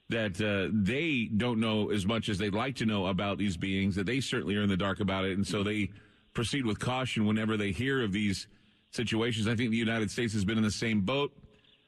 that 0.09 0.41
uh, 0.41 0.71
they 0.73 1.29
don't 1.37 1.61
know 1.61 1.91
as 1.91 2.07
much 2.07 2.29
as 2.29 2.39
they'd 2.39 2.55
like 2.55 2.77
to 2.77 2.87
know 2.87 3.07
about 3.07 3.37
these 3.37 3.57
beings, 3.57 3.95
that 3.95 4.07
they 4.07 4.21
certainly 4.21 4.57
are 4.57 4.63
in 4.63 4.69
the 4.69 4.77
dark 4.77 5.01
about 5.01 5.25
it. 5.25 5.37
And 5.37 5.47
so 5.47 5.63
they 5.63 5.91
proceed 6.33 6.65
with 6.65 6.79
caution 6.79 7.27
whenever 7.27 7.57
they 7.57 7.73
hear 7.73 8.03
of 8.03 8.13
these 8.13 8.47
situations. 8.91 9.47
I 9.47 9.55
think 9.55 9.71
the 9.71 9.77
United 9.77 10.11
States 10.11 10.33
has 10.33 10.45
been 10.45 10.57
in 10.57 10.65
the 10.65 10.71
same 10.71 11.03
boat. 11.03 11.33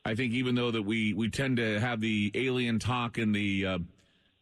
I 0.04 0.14
think 0.14 0.34
even 0.34 0.54
though 0.54 0.70
that 0.70 0.82
we, 0.82 1.14
we 1.14 1.30
tend 1.30 1.56
to 1.58 1.80
have 1.80 2.00
the 2.00 2.30
alien 2.34 2.78
talk 2.78 3.16
and 3.16 3.34
the, 3.34 3.66
uh, 3.66 3.78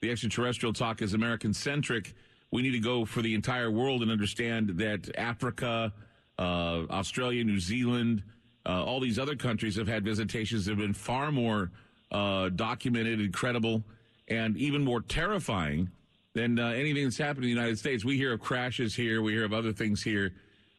the 0.01 0.11
extraterrestrial 0.11 0.73
talk 0.73 1.01
as 1.01 1.15
American 1.15 1.55
centric, 1.55 2.15
we 2.51 2.63
need 2.63 2.73
to 2.73 2.81
go 2.81 3.05
for 3.05 3.23
the 3.23 3.35
entire 3.35 3.71
world 3.71 4.03
and 4.03 4.11
understand 4.11 4.71
that 4.79 5.17
Africa, 5.17 5.93
uh, 6.39 6.85
Australia, 6.91 7.45
New 7.45 7.61
Zealand, 7.61 8.23
uh, 8.69 8.85
all 8.85 9.01
these 9.01 9.19
other 9.19 9.35
countries 9.35 9.77
have 9.77 9.89
had 9.89 10.05
visitations 10.05 10.67
that 10.67 10.73
have 10.73 10.79
been 10.79 10.93
far 10.93 11.33
more 11.33 11.71
uh, 12.13 12.51
documented 12.51 13.19
and 13.19 13.33
credible 13.33 13.83
and 14.29 14.57
even 14.59 14.85
more 14.85 15.01
terrifying 15.01 15.91
than 16.35 16.59
uh, 16.59 16.69
anything 16.69 17.05
that's 17.05 17.17
happened 17.17 17.45
in 17.45 17.51
the 17.51 17.55
United 17.55 17.79
States. 17.79 18.05
We 18.05 18.17
hear 18.17 18.35
of 18.35 18.41
crashes 18.41 18.95
here, 18.95 19.23
we 19.23 19.33
hear 19.33 19.45
of 19.45 19.55
other 19.55 19.73
things 19.73 20.03
here, 20.03 20.35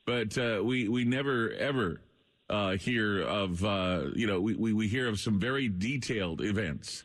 but 0.06 0.38
uh, 0.38 0.62
we, 0.64 0.88
we 0.88 1.04
never, 1.04 1.52
ever 1.54 2.00
uh, 2.50 2.72
hear 2.74 3.22
of, 3.24 3.64
uh, 3.66 4.06
you 4.16 4.28
know, 4.28 4.40
we, 4.40 4.56
we, 4.56 4.74
we 4.74 4.88
hear 4.88 5.08
of 5.08 5.20
some 5.20 5.40
very 5.40 5.68
detailed 5.68 6.42
events 6.42 7.04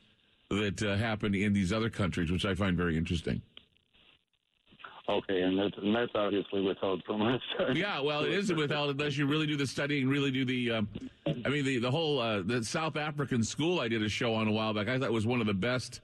that 0.50 0.78
happen 0.80 1.34
in 1.34 1.52
these 1.54 1.72
other 1.72 1.88
countries, 1.88 2.30
which 2.30 2.44
I 2.44 2.54
find 2.54 2.76
very 2.76 2.96
interesting. 2.96 3.40
Okay, 5.06 5.42
and 5.42 5.58
that's, 5.58 5.76
and 5.76 5.94
that's 5.94 6.12
obviously 6.14 6.62
withheld 6.62 7.02
from 7.04 7.22
us. 7.22 7.40
Yeah, 7.74 8.00
well, 8.00 8.24
it 8.24 8.32
is 8.32 8.52
withheld 8.52 8.90
unless 8.90 9.16
you 9.18 9.26
really 9.26 9.46
do 9.46 9.56
the 9.56 9.66
studying, 9.66 10.08
really 10.08 10.30
do 10.30 10.44
the. 10.44 10.70
Um, 10.70 10.88
I 11.26 11.48
mean, 11.48 11.64
the 11.64 11.78
the 11.78 11.90
whole 11.90 12.20
uh, 12.20 12.42
the 12.42 12.64
South 12.64 12.96
African 12.96 13.42
school 13.44 13.80
I 13.80 13.88
did 13.88 14.02
a 14.02 14.08
show 14.08 14.34
on 14.34 14.48
a 14.48 14.52
while 14.52 14.72
back. 14.72 14.88
I 14.88 14.98
thought 14.98 15.10
was 15.10 15.26
one 15.26 15.40
of 15.40 15.46
the 15.46 15.54
best 15.54 16.00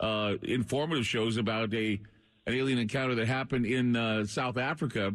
uh, 0.00 0.34
informative 0.42 1.06
shows 1.06 1.36
about 1.38 1.72
a 1.72 1.98
an 2.46 2.54
alien 2.54 2.78
encounter 2.78 3.14
that 3.14 3.26
happened 3.26 3.64
in 3.64 3.96
uh, 3.96 4.26
South 4.26 4.58
Africa, 4.58 5.14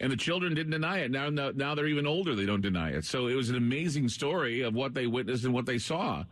and 0.00 0.10
the 0.10 0.16
children 0.16 0.54
didn't 0.54 0.72
deny 0.72 0.98
it. 0.98 1.10
Now, 1.10 1.30
now, 1.30 1.52
now 1.54 1.74
they're 1.76 1.86
even 1.86 2.06
older; 2.06 2.34
they 2.34 2.46
don't 2.46 2.62
deny 2.62 2.90
it. 2.90 3.04
So 3.04 3.28
it 3.28 3.34
was 3.34 3.50
an 3.50 3.56
amazing 3.56 4.08
story 4.08 4.62
of 4.62 4.74
what 4.74 4.94
they 4.94 5.06
witnessed 5.06 5.44
and 5.44 5.54
what 5.54 5.66
they 5.66 5.78
saw. 5.78 6.24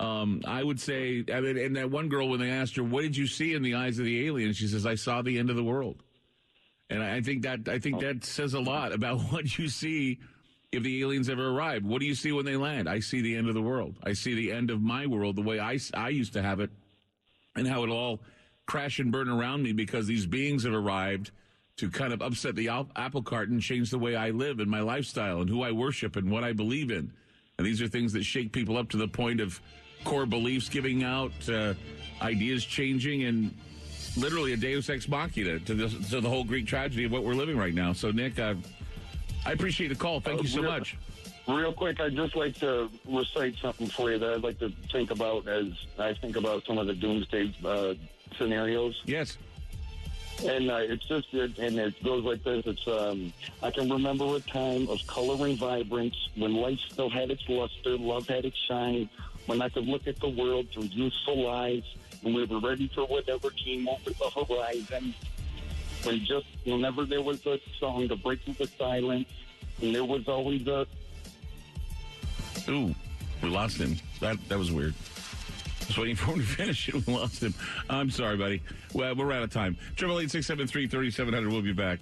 Um, 0.00 0.42
I 0.46 0.62
would 0.62 0.80
say, 0.80 1.24
I 1.32 1.40
mean, 1.40 1.58
and 1.58 1.76
that 1.76 1.90
one 1.90 2.08
girl, 2.08 2.28
when 2.28 2.40
they 2.40 2.50
asked 2.50 2.76
her, 2.76 2.84
"What 2.84 3.02
did 3.02 3.16
you 3.16 3.26
see 3.26 3.54
in 3.54 3.62
the 3.62 3.74
eyes 3.74 3.98
of 3.98 4.04
the 4.04 4.26
alien?" 4.26 4.52
she 4.52 4.68
says, 4.68 4.86
"I 4.86 4.94
saw 4.94 5.22
the 5.22 5.38
end 5.38 5.50
of 5.50 5.56
the 5.56 5.64
world." 5.64 6.02
And 6.90 7.02
I 7.02 7.20
think 7.20 7.42
that 7.42 7.68
I 7.68 7.78
think 7.78 8.00
that 8.00 8.24
says 8.24 8.54
a 8.54 8.60
lot 8.60 8.92
about 8.92 9.20
what 9.32 9.58
you 9.58 9.68
see 9.68 10.18
if 10.70 10.82
the 10.82 11.00
aliens 11.02 11.28
ever 11.28 11.48
arrive. 11.48 11.84
What 11.84 12.00
do 12.00 12.06
you 12.06 12.14
see 12.14 12.32
when 12.32 12.44
they 12.44 12.56
land? 12.56 12.88
I 12.88 13.00
see 13.00 13.20
the 13.20 13.36
end 13.36 13.48
of 13.48 13.54
the 13.54 13.62
world. 13.62 13.96
I 14.02 14.12
see 14.12 14.34
the 14.34 14.52
end 14.52 14.70
of 14.70 14.80
my 14.80 15.06
world, 15.06 15.36
the 15.36 15.42
way 15.42 15.58
I, 15.58 15.78
I 15.94 16.10
used 16.10 16.34
to 16.34 16.42
have 16.42 16.60
it, 16.60 16.70
and 17.56 17.66
how 17.66 17.84
it 17.84 17.90
all 17.90 18.20
crash 18.66 18.98
and 18.98 19.10
burn 19.10 19.28
around 19.28 19.62
me 19.62 19.72
because 19.72 20.06
these 20.06 20.26
beings 20.26 20.64
have 20.64 20.74
arrived 20.74 21.30
to 21.78 21.90
kind 21.90 22.12
of 22.12 22.20
upset 22.20 22.54
the 22.54 22.68
apple 22.68 23.22
cart 23.22 23.48
and 23.48 23.62
change 23.62 23.90
the 23.90 23.98
way 23.98 24.14
I 24.14 24.30
live 24.30 24.60
and 24.60 24.70
my 24.70 24.80
lifestyle 24.80 25.40
and 25.40 25.48
who 25.48 25.62
I 25.62 25.72
worship 25.72 26.16
and 26.16 26.30
what 26.30 26.44
I 26.44 26.52
believe 26.52 26.90
in. 26.90 27.12
And 27.56 27.66
these 27.66 27.80
are 27.80 27.88
things 27.88 28.12
that 28.12 28.24
shake 28.24 28.52
people 28.52 28.76
up 28.76 28.90
to 28.90 28.96
the 28.96 29.08
point 29.08 29.40
of 29.40 29.60
core 30.04 30.26
beliefs 30.26 30.68
giving 30.68 31.04
out, 31.04 31.32
uh, 31.48 31.74
ideas 32.22 32.64
changing, 32.64 33.24
and 33.24 33.54
literally 34.16 34.52
a 34.52 34.56
deus 34.56 34.90
ex 34.90 35.08
machina 35.08 35.58
to 35.60 35.74
the, 35.74 35.88
to 36.10 36.20
the 36.20 36.28
whole 36.28 36.44
Greek 36.44 36.66
tragedy 36.66 37.04
of 37.04 37.12
what 37.12 37.24
we're 37.24 37.34
living 37.34 37.56
right 37.56 37.74
now. 37.74 37.92
So, 37.92 38.10
Nick, 38.10 38.38
uh, 38.38 38.54
I 39.46 39.52
appreciate 39.52 39.88
the 39.88 39.94
call. 39.94 40.20
Thank 40.20 40.40
Uh, 40.40 40.42
you 40.42 40.48
so 40.48 40.62
much. 40.62 40.96
Real 41.46 41.72
quick, 41.72 41.98
I'd 42.00 42.14
just 42.14 42.36
like 42.36 42.54
to 42.56 42.90
recite 43.06 43.54
something 43.62 43.86
for 43.86 44.10
you 44.10 44.18
that 44.18 44.34
I'd 44.34 44.42
like 44.42 44.58
to 44.58 44.70
think 44.92 45.10
about 45.10 45.48
as 45.48 45.68
I 45.98 46.12
think 46.12 46.36
about 46.36 46.64
some 46.66 46.76
of 46.76 46.86
the 46.86 46.94
doomsday 46.94 47.54
uh, 47.64 47.94
scenarios. 48.36 49.00
Yes. 49.06 49.38
And 50.44 50.70
uh, 50.70 50.76
it's 50.76 51.06
just, 51.08 51.32
it, 51.32 51.58
and 51.58 51.78
it 51.78 52.04
goes 52.04 52.22
like 52.22 52.44
this. 52.44 52.64
It's, 52.66 52.86
um, 52.86 53.32
I 53.62 53.70
can 53.70 53.88
remember 53.90 54.36
a 54.36 54.40
time 54.40 54.88
of 54.88 55.04
color 55.06 55.46
and 55.46 55.58
vibrance 55.58 56.14
when 56.36 56.54
life 56.54 56.78
still 56.90 57.08
had 57.08 57.30
its 57.30 57.42
luster, 57.48 57.96
love 57.96 58.28
had 58.28 58.44
its 58.44 58.58
shine, 58.68 59.08
when 59.48 59.62
I 59.62 59.70
could 59.70 59.86
look 59.86 60.06
at 60.06 60.20
the 60.20 60.28
world 60.28 60.66
through 60.72 60.84
youthful 60.84 61.48
eyes, 61.48 61.82
and 62.22 62.34
we 62.34 62.44
were 62.44 62.60
ready 62.60 62.90
for 62.94 63.06
whatever 63.06 63.48
came 63.50 63.88
over 63.88 64.10
the 64.10 64.44
horizon. 64.46 65.14
When 66.04 66.18
just, 66.20 66.46
whenever 66.64 67.06
there 67.06 67.22
was 67.22 67.44
a 67.46 67.58
song 67.80 68.08
to 68.08 68.16
break 68.16 68.42
through 68.42 68.54
the 68.54 68.66
silence, 68.78 69.28
and 69.80 69.94
there 69.94 70.04
was 70.04 70.28
always 70.28 70.66
a 70.66 70.86
Ooh, 72.68 72.94
we 73.42 73.48
lost 73.48 73.78
him. 73.78 73.96
That 74.20 74.36
that 74.48 74.58
was 74.58 74.70
weird. 74.70 74.94
Just 75.86 75.96
waiting 75.96 76.16
for 76.16 76.32
him 76.32 76.40
to 76.40 76.46
finish 76.46 76.88
it. 76.88 77.06
We 77.06 77.14
lost 77.14 77.42
him. 77.42 77.54
I'm 77.88 78.10
sorry, 78.10 78.36
buddy. 78.36 78.62
Well, 78.92 79.14
we're 79.14 79.32
out 79.32 79.42
of 79.42 79.50
time. 79.50 79.78
Triple 79.96 80.20
eight 80.20 80.30
six 80.30 80.46
seven 80.46 80.66
three 80.66 80.86
thirty 80.86 81.10
seven 81.10 81.32
hundred. 81.32 81.52
We'll 81.52 81.62
be 81.62 81.72
back. 81.72 82.00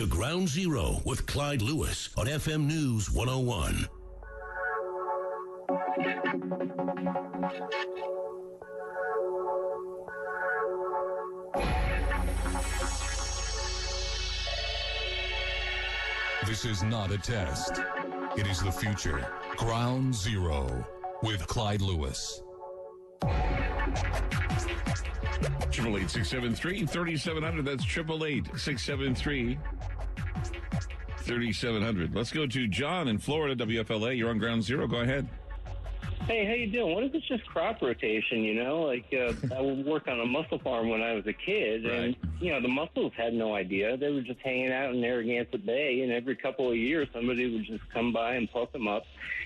To 0.00 0.06
Ground 0.06 0.48
Zero 0.48 1.02
with 1.04 1.26
Clyde 1.26 1.60
Lewis 1.60 2.08
on 2.16 2.24
FM 2.24 2.64
News 2.64 3.10
101. 3.10 3.86
This 16.46 16.64
is 16.64 16.82
not 16.82 17.10
a 17.10 17.18
test. 17.18 17.82
It 18.38 18.46
is 18.46 18.62
the 18.62 18.72
future. 18.72 19.28
Ground 19.58 20.14
Zero 20.14 20.82
with 21.22 21.46
Clyde 21.46 21.82
Lewis. 21.82 22.40
Triple 25.70 25.96
eight 25.98 26.10
six 26.10 26.28
seven 26.28 26.54
three 26.54 26.84
thirty 26.84 27.16
seven 27.16 27.42
hundred. 27.42 27.64
That's 27.64 27.84
triple 27.84 28.24
eight 28.24 28.46
six 28.56 28.82
seven 28.82 29.14
three 29.14 29.58
thirty 31.18 31.52
seven 31.52 31.82
hundred. 31.82 32.14
Let's 32.14 32.32
go 32.32 32.46
to 32.46 32.66
John 32.66 33.08
in 33.08 33.18
Florida, 33.18 33.64
WFLA. 33.64 34.16
You're 34.16 34.30
on 34.30 34.38
Ground 34.38 34.62
Zero. 34.62 34.86
Go 34.86 34.98
ahead. 34.98 35.28
Hey, 36.26 36.46
how 36.46 36.52
you 36.52 36.68
doing? 36.70 36.94
What 36.94 37.04
if 37.04 37.14
it's 37.14 37.26
just 37.26 37.44
crop 37.46 37.82
rotation? 37.82 38.42
You 38.44 38.54
know, 38.54 38.82
like 38.82 39.06
uh, 39.12 39.32
I 39.56 39.60
would 39.60 39.84
work 39.84 40.06
on 40.06 40.20
a 40.20 40.26
mussel 40.26 40.58
farm 40.60 40.88
when 40.88 41.02
I 41.02 41.14
was 41.14 41.26
a 41.26 41.32
kid, 41.32 41.86
and 41.86 42.14
you 42.40 42.52
know 42.52 42.60
the 42.60 42.68
mussels 42.68 43.12
had 43.16 43.34
no 43.34 43.54
idea. 43.54 43.96
They 43.96 44.10
were 44.10 44.20
just 44.20 44.38
hanging 44.40 44.70
out 44.70 44.94
in 44.94 45.00
Narragansett 45.00 45.66
Bay, 45.66 46.02
and 46.02 46.12
every 46.12 46.36
couple 46.36 46.70
of 46.70 46.76
years 46.76 47.08
somebody 47.12 47.52
would 47.52 47.64
just 47.64 47.88
come 47.92 48.12
by 48.12 48.34
and 48.34 48.48
pluck 48.50 48.72
them 48.72 48.86
up. 48.86 49.02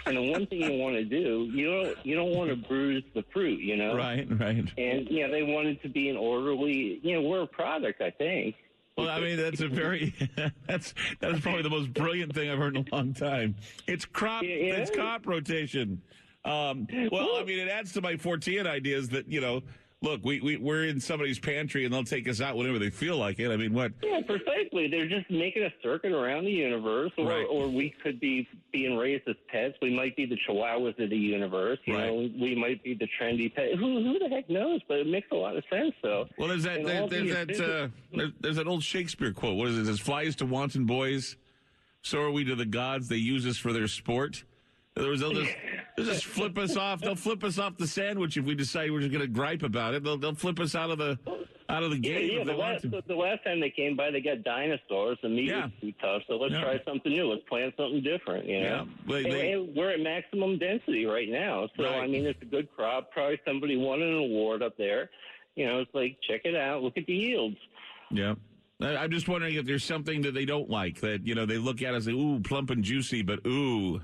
And 0.06 0.16
the 0.16 0.22
one 0.22 0.46
thing 0.46 0.60
you 0.60 0.78
want 0.78 0.96
to 0.96 1.04
do, 1.04 1.48
you 1.54 1.70
don't 1.70 2.06
you 2.06 2.16
don't 2.16 2.34
want 2.34 2.50
to 2.50 2.56
bruise 2.56 3.04
the 3.14 3.24
fruit, 3.32 3.60
you 3.60 3.76
know. 3.76 3.96
Right, 3.96 4.26
right. 4.38 4.64
And 4.76 5.08
you 5.08 5.26
know 5.26 5.30
they 5.30 5.42
wanted 5.42 5.80
to 5.82 5.88
be 5.88 6.10
an 6.10 6.16
orderly. 6.16 7.00
You 7.02 7.14
know, 7.14 7.28
we're 7.28 7.42
a 7.42 7.46
product, 7.46 8.02
I 8.02 8.10
think. 8.10 8.56
Well, 8.96 9.08
I 9.08 9.20
mean, 9.20 9.36
that's 9.36 9.60
a 9.60 9.68
very 9.68 10.14
that's 10.68 10.92
that 11.20 11.32
is 11.32 11.40
probably 11.40 11.62
the 11.62 11.70
most 11.70 11.92
brilliant 11.94 12.34
thing 12.34 12.50
I've 12.50 12.58
heard 12.58 12.76
in 12.76 12.86
a 12.90 12.94
long 12.94 13.14
time. 13.14 13.56
It's 13.86 14.04
crop, 14.04 14.44
it's 14.44 14.90
crop 14.90 15.26
rotation. 15.26 16.02
Um, 16.44 16.86
well, 17.10 17.36
I 17.36 17.44
mean, 17.44 17.58
it 17.58 17.68
adds 17.68 17.92
to 17.94 18.00
my 18.02 18.14
Fortean 18.14 18.66
ideas 18.66 19.08
that 19.10 19.28
you 19.30 19.40
know, 19.40 19.62
look, 20.02 20.20
we, 20.22 20.40
we 20.40 20.56
we're 20.58 20.84
in 20.84 21.00
somebody's 21.00 21.38
pantry 21.38 21.84
and 21.86 21.94
they'll 21.94 22.04
take 22.04 22.28
us 22.28 22.42
out 22.42 22.54
whenever 22.56 22.78
they 22.78 22.90
feel 22.90 23.16
like 23.16 23.38
it. 23.38 23.50
I 23.50 23.56
mean, 23.56 23.72
what? 23.72 23.92
Yeah, 24.02 24.20
precisely. 24.26 24.88
They're 24.88 25.08
just 25.08 25.30
making 25.30 25.62
a 25.62 25.72
circuit 25.82 26.12
around 26.12 26.44
the 26.44 26.50
universe, 26.50 27.12
or, 27.16 27.26
Right. 27.28 27.46
or 27.48 27.68
we 27.68 27.94
could 28.02 28.20
be 28.20 28.46
being 28.72 28.96
raised 28.98 29.26
as 29.26 29.36
pets. 29.48 29.74
We 29.80 29.94
might 29.96 30.14
be 30.16 30.26
the 30.26 30.36
chihuahuas 30.46 30.98
of 31.02 31.08
the 31.08 31.16
universe. 31.16 31.78
You 31.86 31.94
Right. 31.94 32.06
know, 32.08 32.28
we 32.38 32.54
might 32.54 32.82
be 32.82 32.92
the 32.92 33.08
trendy 33.18 33.54
pet. 33.54 33.74
Who, 33.78 34.02
who 34.02 34.18
the 34.18 34.28
heck 34.28 34.50
knows? 34.50 34.82
But 34.86 34.98
it 34.98 35.06
makes 35.06 35.28
a 35.32 35.36
lot 35.36 35.56
of 35.56 35.64
sense, 35.72 35.94
though. 36.02 36.28
Well, 36.36 36.48
there's 36.48 36.64
that 36.64 36.84
there, 36.84 37.08
there's 37.08 37.30
that 37.32 37.60
uh, 37.60 37.88
there, 38.12 38.32
there's 38.40 38.56
that 38.56 38.66
old 38.66 38.82
Shakespeare 38.82 39.32
quote. 39.32 39.56
What 39.56 39.68
is 39.68 39.78
it? 39.88 39.90
As 39.90 39.98
flies 40.00 40.36
to 40.36 40.44
wanton 40.46 40.84
boys, 40.84 41.36
so 42.02 42.20
are 42.20 42.30
we 42.30 42.44
to 42.44 42.54
the 42.54 42.66
gods. 42.66 43.08
They 43.08 43.16
use 43.16 43.46
us 43.46 43.56
for 43.56 43.72
their 43.72 43.88
sport. 43.88 44.44
In 44.96 45.02
other 45.02 45.10
words, 45.10 45.20
they'll 45.22 45.32
just 45.32 45.52
they'll 45.96 46.06
just 46.06 46.24
flip 46.24 46.56
us 46.56 46.76
off. 46.76 47.00
They'll 47.00 47.16
flip 47.16 47.42
us 47.42 47.58
off 47.58 47.76
the 47.76 47.86
sandwich 47.86 48.36
if 48.36 48.44
we 48.44 48.54
decide 48.54 48.92
we're 48.92 49.00
just 49.00 49.10
going 49.12 49.22
to 49.22 49.28
gripe 49.32 49.64
about 49.64 49.94
it. 49.94 50.04
They'll 50.04 50.16
they'll 50.16 50.36
flip 50.36 50.60
us 50.60 50.76
out 50.76 50.90
of 50.90 50.98
the 50.98 51.18
out 51.68 51.82
of 51.82 51.90
the 51.90 51.98
game 51.98 52.30
yeah. 52.30 52.40
if 52.42 52.46
The 52.46 52.52
last, 52.52 52.82
to. 52.82 53.02
the, 53.08 53.14
last 53.14 53.42
time 53.42 53.58
they 53.58 53.70
came 53.70 53.96
by, 53.96 54.10
they 54.10 54.20
got 54.20 54.44
dinosaurs. 54.44 55.18
The 55.22 55.30
meat 55.30 55.48
Yeah. 55.48 55.62
was 55.64 55.70
too 55.80 55.92
tough, 56.00 56.22
so 56.28 56.36
let's 56.36 56.52
Yeah. 56.52 56.60
try 56.62 56.80
something 56.86 57.10
new. 57.10 57.28
Let's 57.32 57.42
plant 57.48 57.74
something 57.76 58.02
different. 58.02 58.46
You 58.46 58.60
know, 58.60 58.86
Yeah, 59.08 59.16
And- 59.16 59.32
they- 59.32 59.52
and 59.52 59.74
we're 59.74 59.90
at 59.90 60.00
maximum 60.00 60.58
density 60.58 61.06
right 61.06 61.28
now, 61.28 61.68
so 61.76 61.84
Right. 61.84 62.02
I 62.02 62.06
mean, 62.06 62.26
it's 62.26 62.40
a 62.42 62.44
good 62.44 62.68
crop. 62.76 63.10
Probably 63.12 63.40
somebody 63.46 63.76
won 63.78 64.02
an 64.02 64.12
award 64.14 64.62
up 64.62 64.76
there. 64.76 65.10
You 65.56 65.66
know, 65.66 65.80
it's 65.80 65.92
like 65.94 66.18
check 66.28 66.42
it 66.44 66.54
out. 66.54 66.82
Look 66.82 66.98
at 66.98 67.06
the 67.06 67.14
yields. 67.14 67.56
Yeah. 68.10 68.34
I- 68.82 68.96
I'm 68.98 69.10
just 69.10 69.26
wondering 69.26 69.54
if 69.54 69.64
there's 69.64 69.84
something 69.84 70.20
that 70.22 70.34
they 70.34 70.44
don't 70.44 70.68
like 70.68 71.00
that 71.00 71.26
you 71.26 71.34
know 71.34 71.46
they 71.46 71.58
look 71.58 71.80
at 71.80 71.94
as 71.94 72.06
ooh 72.08 72.40
plump 72.44 72.70
and 72.70 72.84
juicy, 72.84 73.22
but 73.22 73.40
ooh 73.46 74.02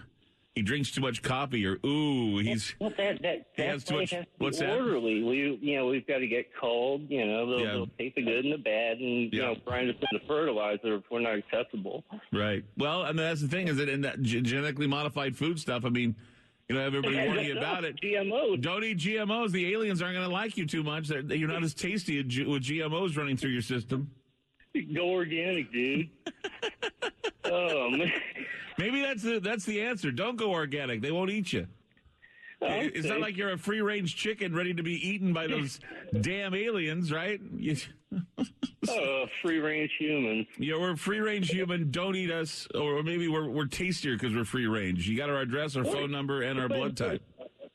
he 0.61 0.65
drinks 0.67 0.91
too 0.91 1.01
much 1.01 1.23
coffee, 1.23 1.65
or 1.65 1.79
ooh, 1.87 2.37
he's 2.39 2.75
Well, 2.79 2.93
that 2.99 3.23
that 3.23 3.47
He 3.57 3.63
has 3.63 3.83
too 3.83 3.97
much- 3.97 4.11
has 4.11 4.25
to 4.25 4.31
what's 4.37 4.59
that? 4.59 4.77
orderly. 4.77 5.23
We 5.23 5.59
you 5.63 5.77
know 5.77 5.87
we've 5.87 6.07
got 6.07 6.19
to 6.19 6.27
get 6.27 6.55
cold. 6.55 7.07
You 7.09 7.25
know 7.27 7.47
they'll, 7.49 7.61
Yeah. 7.61 7.73
they'll 7.73 7.91
take 7.99 8.15
the 8.15 8.23
good 8.23 8.45
and 8.45 8.53
the 8.53 8.59
bad, 8.59 8.99
and 8.99 9.33
you 9.33 9.41
Yeah. 9.41 9.47
know 9.47 9.55
grind 9.65 9.89
us 9.89 9.97
into 10.13 10.23
fertilizer 10.27 10.97
if 10.97 11.05
we're 11.11 11.21
not 11.21 11.39
accessible. 11.39 12.05
right. 12.31 12.63
Well, 12.77 13.05
and 13.05 13.19
that's 13.19 13.41
the 13.41 13.49
thing 13.49 13.69
is 13.69 13.79
that 13.79 13.89
in 13.89 14.03
that 14.03 14.21
genetically 14.21 14.87
modified 14.87 15.35
food 15.37 15.59
stuff, 15.59 15.85
I 15.87 15.89
mean, 15.89 16.15
you 16.69 16.75
know, 16.75 16.83
everybody 16.83 17.17
warning 17.27 17.47
you 17.47 17.57
about 17.57 17.85
it. 17.85 17.97
GMOs. 18.03 18.61
Don't 18.61 18.85
eat 18.85 18.99
GMOs. 18.99 19.51
The 19.53 19.73
aliens 19.73 20.03
aren't 20.03 20.15
going 20.15 20.29
to 20.29 20.33
like 20.33 20.57
you 20.59 20.67
too 20.67 20.83
much. 20.83 21.09
They're, 21.09 21.21
you're 21.23 21.49
not 21.49 21.63
as 21.65 21.73
tasty 21.75 22.19
with 22.19 22.63
GMOs 22.63 23.17
running 23.17 23.37
through 23.39 23.51
your 23.51 23.63
system. 23.63 24.11
Go 24.95 25.09
organic, 25.11 25.73
dude. 25.73 26.11
oh 27.45 27.91
man. 27.91 28.13
Maybe 28.79 29.03
that's 29.03 29.23
the 29.23 29.41
that's 29.41 29.65
the 29.65 29.83
answer. 29.83 30.11
Don't 30.11 30.37
go 30.37 30.51
organic. 30.53 31.03
They 31.03 31.11
won't 31.11 31.31
eat 31.31 31.53
you. 31.53 31.67
Okay. 32.63 32.91
It's 32.95 33.07
not 33.09 33.21
like 33.21 33.37
you're 33.39 33.53
a 33.53 33.59
free 33.59 33.81
range 33.81 34.17
chicken 34.17 34.55
ready 34.55 34.75
to 34.75 34.83
be 34.83 34.93
eaten 35.09 35.33
by 35.33 35.47
those 35.47 35.81
damn 36.21 36.55
aliens, 36.55 37.13
right? 37.13 37.41
Oh, 38.89 39.27
free 39.43 39.59
range 39.59 39.93
human. 39.99 40.47
yeah, 40.59 40.75
we're 40.77 40.97
free 40.97 41.21
range 41.21 41.51
human. 41.51 41.91
Don't 41.91 42.17
eat 42.17 42.31
us, 42.31 42.67
or 42.75 43.03
maybe 43.03 43.29
we're 43.29 43.49
we're 43.49 43.67
tastier 43.67 44.15
because 44.15 44.35
we're 44.35 44.45
free 44.47 44.67
range. 44.67 45.07
You 45.07 45.17
got 45.17 45.29
our 45.29 45.41
address, 45.41 45.77
our 45.77 45.85
phone 45.85 46.11
number, 46.11 46.41
and 46.43 46.59
our 46.59 46.67
blood 46.67 46.97
type. 46.97 47.23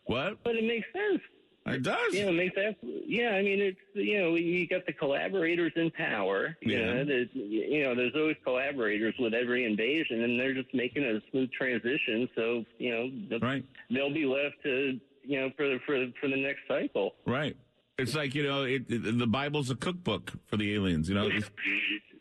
What? 0.06 0.44
But 0.44 0.56
it 0.56 0.66
makes 0.66 0.88
sense. 0.92 1.22
It 1.68 1.82
does. 1.82 2.14
Yeah, 2.14 2.26
it 2.28 2.34
makes 2.34 2.56
that. 2.56 2.76
Yeah, 2.84 3.30
I 3.32 3.42
mean, 3.42 3.60
it's 3.60 3.80
you 3.94 4.22
know, 4.22 4.36
you 4.36 4.68
got 4.68 4.86
the 4.86 4.94
collaborators 4.94 5.72
in 5.76 5.90
power. 5.92 6.56
You 6.62 6.78
Yeah. 6.78 6.94
know, 6.94 7.06
there's 7.06 7.30
you 7.34 7.84
know, 7.84 7.96
there's 7.96 8.14
always 8.16 8.36
collaborators 8.44 9.16
with 9.18 9.34
every 9.34 9.66
invasion, 9.66 10.22
and 10.24 10.40
they're 10.40 10.54
just 10.54 10.72
making 10.76 11.04
a 11.04 11.20
smooth 11.32 11.52
transition. 11.52 12.30
So 12.36 12.66
you 12.78 12.92
know, 12.92 13.12
the, 13.30 13.40
Right. 13.40 13.64
they'll 13.90 14.14
be 14.14 14.26
left 14.26 14.62
to 14.64 15.00
you 15.24 15.40
know 15.42 15.50
for 15.58 15.68
the 15.68 15.80
for 15.88 16.06
for 16.22 16.28
the 16.28 16.38
next 16.38 16.62
cycle. 16.68 17.16
Right. 17.26 17.58
It's 17.98 18.14
like 18.14 18.36
you 18.36 18.44
know, 18.44 18.64
it, 18.66 18.84
it, 18.88 19.18
the 19.18 19.26
Bible's 19.28 19.72
a 19.72 19.76
cookbook 19.76 20.34
for 20.46 20.58
the 20.58 20.72
aliens. 20.76 21.10
You 21.10 21.16
know, 21.16 21.32
Just 21.32 21.50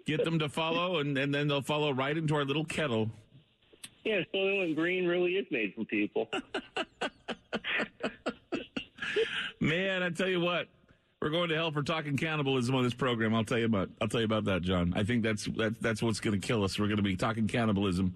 get 0.06 0.24
them 0.24 0.38
to 0.38 0.48
follow, 0.48 1.00
and, 1.00 1.18
and 1.18 1.34
then 1.34 1.48
they'll 1.48 1.60
follow 1.62 1.92
right 1.92 2.16
into 2.16 2.34
our 2.34 2.44
little 2.46 2.64
kettle. 2.64 3.10
Yeah, 4.04 4.20
Soylent 4.34 4.74
Green 4.74 5.06
really 5.06 5.32
is 5.36 5.46
made 5.50 5.74
from 5.74 5.84
people. 5.86 6.28
Man, 9.64 10.02
I 10.02 10.10
tell 10.10 10.28
you 10.28 10.40
what, 10.40 10.68
we're 11.22 11.30
going 11.30 11.48
to 11.48 11.54
hell 11.54 11.72
for 11.72 11.82
talking 11.82 12.18
cannibalism 12.18 12.74
on 12.74 12.84
this 12.84 12.92
program. 12.92 13.34
I'll 13.34 13.44
tell 13.44 13.58
you 13.58 13.64
about. 13.64 13.88
I'll 13.98 14.08
tell 14.08 14.20
you 14.20 14.26
about 14.26 14.44
that, 14.44 14.60
John. 14.60 14.92
I 14.94 15.04
think 15.04 15.22
that's 15.22 15.46
that's 15.56 15.78
that's 15.78 16.02
what's 16.02 16.20
going 16.20 16.38
to 16.38 16.46
kill 16.46 16.62
us. 16.64 16.78
We're 16.78 16.86
going 16.86 16.98
to 16.98 17.02
be 17.02 17.16
talking 17.16 17.48
cannibalism. 17.48 18.14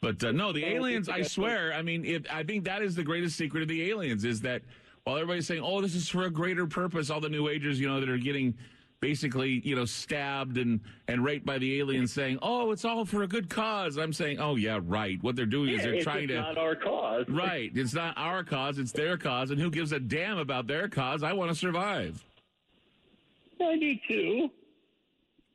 But 0.00 0.22
uh, 0.22 0.30
no, 0.30 0.52
the 0.52 0.64
aliens. 0.64 1.08
I 1.08 1.22
swear. 1.22 1.74
I 1.74 1.82
mean, 1.82 2.04
if, 2.04 2.22
I 2.30 2.44
think 2.44 2.64
that 2.66 2.82
is 2.82 2.94
the 2.94 3.02
greatest 3.02 3.36
secret 3.36 3.62
of 3.62 3.68
the 3.68 3.90
aliens 3.90 4.24
is 4.24 4.42
that 4.42 4.62
while 5.02 5.16
everybody's 5.16 5.48
saying, 5.48 5.60
"Oh, 5.60 5.80
this 5.80 5.96
is 5.96 6.08
for 6.08 6.22
a 6.22 6.30
greater 6.30 6.68
purpose," 6.68 7.10
all 7.10 7.20
the 7.20 7.28
new 7.28 7.48
agers, 7.48 7.80
you 7.80 7.88
know, 7.88 7.98
that 7.98 8.08
are 8.08 8.16
getting 8.16 8.54
basically, 9.00 9.60
you 9.64 9.74
know, 9.74 9.84
stabbed 9.84 10.58
and 10.58 10.80
and 11.08 11.24
raped 11.24 11.44
by 11.44 11.58
the 11.58 11.80
aliens, 11.80 12.12
saying, 12.12 12.38
"Oh, 12.42 12.70
it's 12.70 12.84
all 12.84 13.04
for 13.04 13.22
a 13.22 13.26
good 13.26 13.48
cause." 13.48 13.96
I'm 13.96 14.12
saying, 14.12 14.38
"Oh 14.38 14.56
yeah, 14.56 14.78
right." 14.82 15.22
What 15.22 15.36
they're 15.36 15.46
doing 15.46 15.70
is 15.70 15.82
they're 15.82 16.02
trying 16.02 16.28
to 16.28 16.36
not 16.36 16.58
our 16.58 16.76
cause. 16.76 17.26
Right. 17.28 17.70
It's 17.74 17.94
not 17.94 18.14
our 18.16 18.44
cause, 18.44 18.78
it's 18.78 18.92
their 18.92 19.16
cause. 19.16 19.50
And 19.50 19.60
who 19.60 19.70
gives 19.70 19.92
a 19.92 20.00
damn 20.00 20.38
about 20.38 20.66
their 20.66 20.88
cause? 20.88 21.22
I 21.22 21.32
want 21.32 21.50
to 21.50 21.54
survive. 21.54 22.22
I 23.60 23.76
do 23.76 23.94
too. 24.06 24.50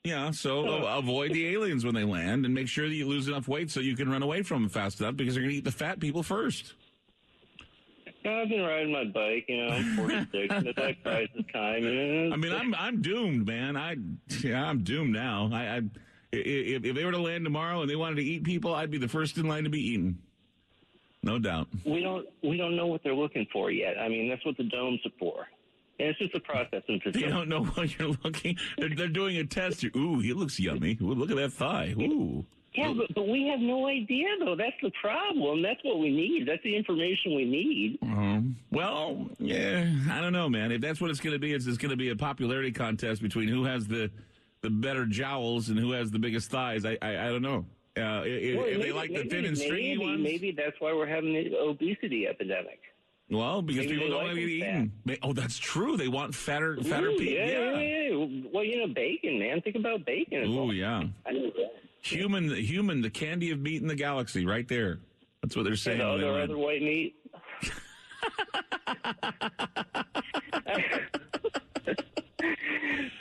Yeah, 0.04 0.30
so 0.32 0.66
a- 0.68 1.00
avoid 1.00 1.34
the 1.34 1.48
aliens 1.48 1.84
when 1.84 1.96
they 1.96 2.04
land 2.04 2.46
and 2.46 2.54
make 2.54 2.68
sure 2.68 2.88
that 2.88 2.94
you 2.94 3.08
lose 3.08 3.28
enough 3.28 3.48
weight 3.48 3.72
so 3.72 3.80
you 3.80 3.96
can 3.96 4.08
run 4.10 4.22
away 4.22 4.44
from 4.44 4.62
them 4.64 4.70
fast 4.70 5.00
enough 5.02 5.16
because 5.16 5.34
they're 5.34 5.42
going 5.42 5.52
to 5.52 5.58
eat 5.58 5.64
the 5.64 5.72
fat 5.72 6.00
people 6.00 6.22
first. 6.22 6.74
No, 8.26 8.42
I've 8.42 8.50
been 8.50 8.64
riding 8.64 8.92
my 8.92 9.04
bike. 9.04 9.46
You 9.48 9.66
know, 9.66 9.74
I'm 9.74 9.96
46. 9.96 10.54
and 10.56 10.68
it's 10.68 10.78
like 10.80 11.04
crisis 11.04 11.46
time. 11.54 11.84
You 11.84 11.94
know, 11.94 12.34
I 12.34 12.38
mean, 12.38 12.52
I'm 12.52 12.74
I'm 12.74 13.02
doomed, 13.02 13.46
man. 13.46 13.78
I 13.78 13.98
yeah, 14.44 14.68
I'm 14.68 14.84
doomed 14.84 15.14
now. 15.14 15.50
I, 15.54 15.78
I 15.78 15.82
if, 16.32 16.84
if 16.84 16.96
they 16.96 17.06
were 17.06 17.12
to 17.12 17.22
land 17.22 17.44
tomorrow 17.44 17.82
and 17.82 17.90
they 17.90 17.96
wanted 17.96 18.16
to 18.16 18.24
eat 18.24 18.44
people, 18.44 18.74
I'd 18.74 18.90
be 18.90 18.98
the 18.98 19.08
first 19.08 19.38
in 19.38 19.48
line 19.48 19.64
to 19.66 19.70
be 19.70 19.80
eaten. 19.80 20.18
No 21.22 21.38
doubt. 21.40 21.68
we 21.86 22.02
don't 22.02 22.28
we 22.44 22.58
don't 22.58 22.76
know 22.76 22.88
what 22.88 23.04
they're 23.04 23.16
looking 23.16 23.48
for 23.54 23.70
yet. 23.70 24.00
I 24.00 24.10
mean, 24.10 24.28
that's 24.28 24.46
what 24.46 24.58
the 24.58 24.64
domes 24.64 25.02
are 25.06 25.12
for. 25.20 25.48
And 26.00 26.10
it's 26.10 26.20
just 26.20 26.36
a 26.36 26.40
process. 26.40 26.84
processing 26.88 27.12
They 27.14 27.30
don't 27.30 27.48
know 27.48 27.64
what 27.64 27.98
you're 27.98 28.16
looking. 28.24 28.58
They're, 28.78 28.90
they're 28.90 29.08
doing 29.08 29.38
a 29.38 29.46
test. 29.46 29.84
Ooh, 29.96 30.20
he 30.20 30.34
looks 30.34 30.60
yummy. 30.60 30.98
Ooh, 31.02 31.14
look 31.14 31.30
at 31.30 31.38
that 31.38 31.54
thigh. 31.54 31.96
Ooh. 31.98 32.46
Yeah, 32.78 32.94
but, 32.98 33.14
but 33.16 33.28
we 33.28 33.48
have 33.48 33.60
no 33.60 33.88
idea 33.88 34.28
though. 34.40 34.56
That's 34.56 34.76
the 34.82 34.92
problem. 35.02 35.62
That's 35.62 35.80
what 35.84 36.00
we 36.00 36.10
need. 36.10 36.48
That's 36.48 36.64
the 36.64 36.76
information 36.76 37.36
we 37.36 37.46
need. 37.46 37.98
Um, 38.02 38.56
well, 38.72 39.30
yeah, 39.40 39.90
I 40.12 40.20
don't 40.22 40.34
know, 40.34 40.50
man. 40.50 40.72
If 40.72 40.82
that's 40.82 41.00
what 41.02 41.10
it's 41.12 41.20
going 41.20 41.34
to 41.34 41.40
be, 41.40 41.54
it's, 41.54 41.66
it's 41.68 41.78
going 41.78 41.92
to 41.92 41.96
be 41.98 42.10
a 42.10 42.16
popularity 42.16 42.72
contest 42.72 43.22
between 43.22 43.48
who 43.48 43.64
has 43.66 43.88
the 43.88 44.12
the 44.62 44.70
better 44.70 45.06
jowls 45.06 45.70
and 45.70 45.78
who 45.80 45.92
has 45.92 46.12
the 46.12 46.20
biggest 46.20 46.50
thighs. 46.50 46.86
I 46.86 46.98
I, 47.02 47.28
I 47.28 47.30
don't 47.30 47.42
know. 47.44 47.66
Uh, 47.98 48.02
i- 48.02 48.04
i- 48.04 48.56
Well, 48.58 48.66
if 48.66 48.72
they 48.74 48.78
maybe- 48.78 48.92
like 48.92 49.10
the 49.10 49.16
maybe- 49.18 49.30
thin 49.30 49.46
and 49.46 49.58
stringy 49.58 49.90
maybe, 49.96 50.06
ones, 50.06 50.22
Maybe 50.24 50.52
that's 50.52 50.76
why 50.80 50.92
we're 50.94 51.06
having 51.08 51.34
the 51.34 51.58
obesity 51.58 52.28
epidemic. 52.28 52.80
well, 53.30 53.62
because 53.62 53.86
maybe 53.86 53.94
people 54.00 54.10
don't 54.10 54.24
want 54.26 54.36
to 54.36 54.48
get 54.58 54.66
them 54.66 54.92
eaten. 55.06 55.20
Oh, 55.24 55.32
that's 55.34 55.58
true. 55.58 55.96
They 55.96 56.10
want 56.10 56.36
fatter, 56.36 56.76
fatter 56.84 57.08
Ooh, 57.10 57.18
people. 57.18 57.34
yeah, 57.34 57.80
yeah, 57.80 58.10
yeah. 58.10 58.42
Well, 58.54 58.64
you 58.66 58.86
know, 58.86 58.94
bacon, 58.94 59.40
man. 59.40 59.62
Think 59.62 59.78
about 59.78 60.04
bacon. 60.06 60.44
Oh, 60.48 60.66
well. 60.66 60.74
yeah. 60.74 61.04
I 62.12 62.16
know 62.16 62.20
that. 62.20 62.26
Human, 62.30 62.48
the 62.48 62.62
human, 62.62 63.02
the 63.02 63.10
candy 63.10 63.52
of 63.52 63.60
meat 63.60 63.82
in 63.82 63.88
the 63.88 63.96
galaxy, 63.96 64.46
right 64.46 64.68
there. 64.68 65.00
That's 65.42 65.56
what 65.56 65.64
they're 65.64 65.76
saying. 65.76 66.02
And 66.02 66.10
when 66.10 66.22
they 66.22 66.28
other, 66.28 66.40
land. 66.40 66.52
other 66.52 66.58
white 66.58 66.82
meat. 66.82 67.16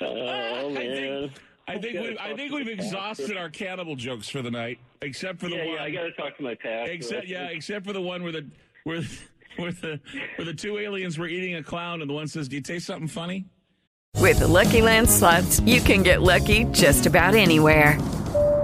oh 0.01 0.71
man. 0.71 1.31
I 1.67 1.79
think 1.79 2.01
we 2.01 2.19
I 2.19 2.35
think 2.35 2.53
we've 2.53 2.69
exhausted 2.69 3.37
our 3.37 3.49
cannibal 3.49 3.97
jokes 3.97 4.29
for 4.29 4.43
the 4.43 4.51
night, 4.51 4.79
except 5.03 5.41
for 5.41 5.49
the 5.49 5.57
yeah, 5.57 5.65
one. 5.65 5.75
yeah, 5.75 5.83
I 5.83 5.91
got 5.91 6.03
to 6.03 6.13
talk 6.13 6.37
to 6.37 6.43
my 6.43 6.55
pastor. 6.55 6.93
Except 6.93 7.27
yeah, 7.27 7.49
except 7.49 7.87
for 7.87 7.93
the 7.93 8.03
one 8.03 8.23
where 8.23 8.33
the 8.33 8.47
where 8.85 9.03
where 9.57 9.73
the 9.73 10.01
where 10.37 10.45
the 10.45 10.55
two 10.55 10.79
aliens 10.79 11.19
were 11.19 11.27
eating 11.27 11.57
a 11.57 11.63
clown, 11.63 12.03
and 12.03 12.11
the 12.11 12.15
one 12.15 12.29
says, 12.29 12.49
"Do 12.49 12.57
you 12.57 12.63
taste 12.63 12.87
something 12.87 13.09
funny?" 13.09 13.47
With 14.19 14.39
the 14.39 14.49
Lucky 14.49 14.81
Land 14.81 15.11
slots, 15.11 15.61
you 15.61 15.81
can 15.81 16.03
get 16.03 16.23
lucky 16.23 16.65
just 16.67 17.07
about 17.07 17.35
anywhere. 17.35 17.99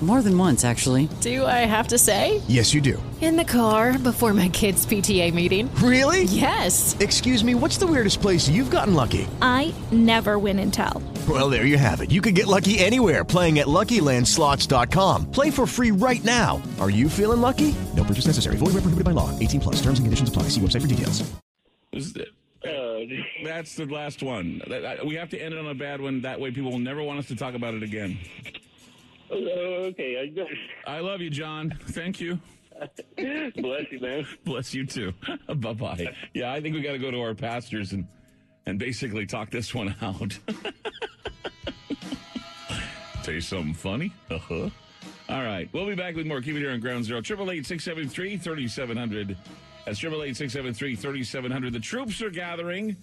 More 0.00 0.22
than 0.22 0.36
once, 0.38 0.64
actually. 0.64 1.10
Do 1.20 1.44
I 1.44 1.66
have 1.66 1.88
to 1.88 1.98
say? 1.98 2.40
Yes, 2.48 2.72
you 2.72 2.80
do. 2.80 3.02
In 3.20 3.36
the 3.36 3.44
car 3.44 3.98
before 3.98 4.32
my 4.32 4.48
kids' 4.48 4.86
PTA 4.86 5.34
meeting. 5.34 5.68
Really? 5.74 6.22
Yes. 6.24 6.96
Excuse 7.00 7.44
me, 7.44 7.54
what's 7.54 7.76
the 7.76 7.86
weirdest 7.86 8.22
place 8.22 8.48
you've 8.48 8.70
gotten 8.70 8.94
lucky? 8.94 9.28
I 9.42 9.74
never 9.92 10.38
win 10.38 10.58
and 10.58 10.72
tell. 10.72 11.02
Well, 11.28 11.50
there 11.50 11.66
you 11.66 11.76
have 11.76 12.00
it. 12.00 12.10
You 12.10 12.22
can 12.22 12.32
get 12.32 12.46
lucky 12.46 12.78
anywhere 12.78 13.24
playing 13.24 13.58
at 13.58 13.66
LuckyLandSlots.com. 13.66 15.30
Play 15.30 15.50
for 15.50 15.66
free 15.66 15.90
right 15.90 16.24
now. 16.24 16.62
Are 16.80 16.88
you 16.90 17.10
feeling 17.10 17.42
lucky? 17.42 17.74
No 17.94 18.02
purchase 18.04 18.26
necessary. 18.26 18.56
Void 18.56 18.68
where 18.72 18.80
prohibited 18.80 19.04
by 19.04 19.10
law. 19.10 19.38
18 19.38 19.60
plus. 19.60 19.76
Terms 19.82 19.98
and 19.98 20.06
conditions 20.06 20.30
apply. 20.30 20.44
See 20.44 20.62
website 20.62 20.80
for 20.80 20.86
details. 20.88 21.30
That's 23.44 23.74
the 23.76 23.84
last 23.86 24.22
one. 24.22 24.62
That- 24.68 24.82
that- 24.82 25.06
We 25.06 25.14
have 25.16 25.28
to 25.30 25.38
end 25.38 25.52
it 25.54 25.58
on 25.58 25.66
a 25.66 25.74
bad 25.74 26.00
one. 26.00 26.22
That 26.22 26.40
way, 26.40 26.50
people 26.50 26.70
will 26.70 26.78
never 26.78 27.02
want 27.02 27.18
us 27.18 27.26
to 27.28 27.36
talk 27.36 27.54
about 27.54 27.74
it 27.74 27.82
again. 27.82 28.18
Okay, 29.30 30.32
I 30.86 30.96
I 30.96 31.00
love 31.00 31.20
you, 31.20 31.30
John. 31.30 31.76
Thank 31.88 32.20
you. 32.20 32.38
bless 33.56 33.86
you, 33.90 34.00
man. 34.00 34.26
Bless 34.44 34.74
you 34.74 34.86
too. 34.86 35.12
bye 35.54 35.72
bye. 35.72 36.14
Yeah, 36.34 36.52
I 36.52 36.60
think 36.60 36.74
we 36.74 36.80
got 36.80 36.92
to 36.92 36.98
go 36.98 37.10
to 37.10 37.20
our 37.20 37.34
pastors 37.34 37.92
and 37.92 38.06
and 38.66 38.78
basically 38.78 39.26
talk 39.26 39.50
this 39.50 39.74
one 39.74 39.94
out. 40.02 40.38
Tell 43.22 43.34
you 43.34 43.40
something 43.40 43.74
funny? 43.74 44.12
Uh 44.30 44.38
huh. 44.38 44.70
All 45.28 45.42
right, 45.42 45.68
we'll 45.72 45.86
be 45.86 45.94
back 45.94 46.16
with 46.16 46.26
more. 46.26 46.40
Keep 46.40 46.56
it 46.56 46.60
here 46.60 46.72
on 46.72 46.80
Ground 46.80 47.04
Zero. 47.04 47.20
Triple 47.20 47.50
eight 47.50 47.66
six 47.66 47.84
seven 47.84 48.08
three 48.08 48.36
thirty 48.36 48.66
seven 48.66 48.96
hundred. 48.96 49.36
That's 49.86 49.98
triple 49.98 50.22
eight 50.22 50.36
six 50.36 50.52
seven 50.52 50.74
three 50.74 50.96
thirty 50.96 51.22
seven 51.22 51.52
hundred. 51.52 51.72
The 51.72 51.80
troops 51.80 52.20
are 52.22 52.30
gathering. 52.30 52.96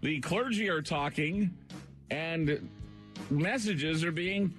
The 0.00 0.18
clergy 0.20 0.68
are 0.68 0.82
talking, 0.82 1.56
and 2.10 2.68
messages 3.30 4.02
are 4.02 4.10
being 4.10 4.52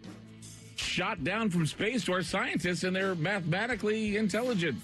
shot 0.76 1.24
down 1.24 1.50
from 1.50 1.66
space 1.66 2.06
to 2.06 2.14
our 2.14 2.24
scientists, 2.24 2.84
and 2.84 2.96
they're 2.96 3.16
mathematically 3.16 4.18
intelligent. 4.18 4.78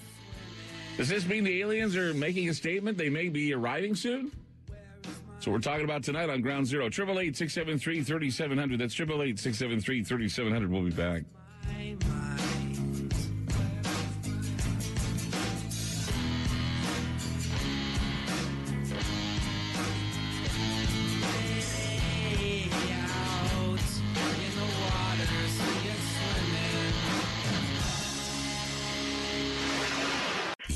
Does 0.96 1.08
this 1.08 1.26
mean 1.26 1.44
the 1.44 1.60
aliens 1.60 1.96
are 1.96 2.12
making 2.12 2.48
a 2.48 2.54
statement? 2.54 2.98
They 2.98 3.08
may 3.08 3.28
be 3.28 3.54
arriving 3.54 3.94
soon? 3.94 4.32
So 5.38 5.50
we're 5.50 5.58
talking 5.58 5.86
about 5.86 6.02
tonight 6.02 6.28
on 6.28 6.42
Ground 6.42 6.66
Zero. 6.66 6.86
888 6.86 7.36
673 7.36 8.02
3700. 8.02 8.78
That's 8.78 8.94
888 8.94 9.38
673 9.38 10.04
3700. 10.04 10.70
We'll 10.70 10.82
be 10.82 10.90
back. 10.90 11.22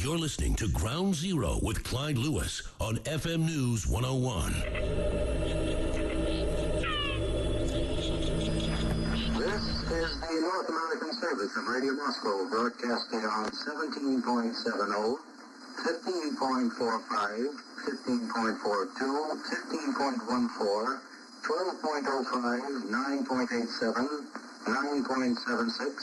You're 0.04 0.18
listening 0.18 0.54
to 0.56 0.68
Ground 0.68 1.14
Zero 1.14 1.58
with 1.62 1.82
Clyde 1.82 2.18
Lewis 2.18 2.60
on 2.78 2.98
FM 3.08 3.46
News 3.46 3.86
101. 3.86 4.52
This 9.40 9.64
is 9.64 10.20
the 10.20 10.40
North 10.44 10.68
American 10.68 11.08
service 11.16 11.56
of 11.56 11.66
Radio 11.66 11.94
Moscow, 11.94 12.44
broadcasting 12.50 13.24
on 13.24 13.48
17.70, 13.48 15.16
15.45, 15.88 17.56
15.42, 17.88 19.40
15.14, 19.40 21.00
12.05, 21.40 22.92
9.87, 22.92 24.20
9.76, 24.68 25.96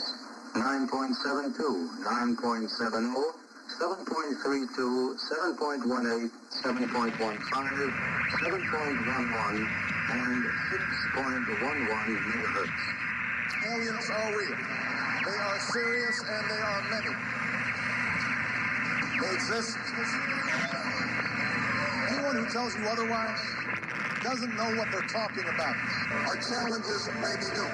9.72, 0.55 2.01
9.70, 2.01 3.41
7.32, 3.79 5.17
7.18, 5.17 6.31
7.15, 6.51 7.39
7.11, 8.31 9.67
and 10.11 10.45
6.11 10.71 12.17
megahertz. 12.27 12.83
Aliens 13.65 14.09
are 14.11 14.31
real. 14.37 14.57
They 15.25 15.37
are 15.37 15.59
serious 15.59 16.23
and 16.29 16.51
they 16.51 16.61
are 16.61 16.81
many. 16.91 17.15
They 19.21 19.33
exist. 19.35 19.77
Anyone 22.09 22.35
who 22.37 22.47
tells 22.51 22.77
you 22.77 22.87
otherwise 22.87 23.39
doesn't 24.23 24.55
know 24.57 24.71
what 24.75 24.91
they're 24.91 25.01
talking 25.03 25.45
about. 25.47 25.75
Our 26.11 26.37
challenges 26.37 27.09
may 27.21 27.35
be 27.39 27.49
new. 27.55 27.71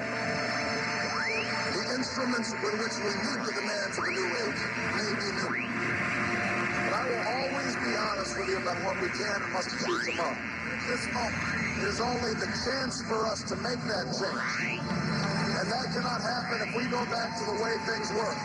The 1.58 1.94
instruments 1.96 2.52
with 2.62 2.74
which 2.80 2.96
we 3.04 3.12
meet 3.22 3.40
the 3.46 3.52
demands 3.60 3.98
of 3.98 4.04
the 4.06 4.12
new 4.12 4.30
age 4.46 4.62
may 4.96 5.12
be 5.20 5.58
new. 5.60 5.67
Will 7.08 7.24
always 7.24 7.72
be 7.80 7.96
honest 7.96 8.36
with 8.36 8.48
you 8.52 8.58
about 8.60 8.76
what 8.84 9.00
we 9.00 9.08
can 9.08 9.40
and 9.40 9.52
must 9.56 9.72
achieve 9.72 10.12
tomorrow. 10.12 10.36
This 10.92 11.08
moment 11.08 11.40
is 11.88 12.00
only 12.04 12.36
the 12.36 12.52
chance 12.68 13.00
for 13.08 13.24
us 13.24 13.40
to 13.48 13.56
make 13.64 13.80
that 13.88 14.12
change. 14.12 14.44
And 15.56 15.66
that 15.72 15.88
cannot 15.96 16.20
happen 16.20 16.68
if 16.68 16.76
we 16.76 16.84
go 16.92 17.00
back 17.08 17.32
to 17.40 17.44
the 17.48 17.56
way 17.64 17.80
things 17.88 18.12
were. 18.12 18.36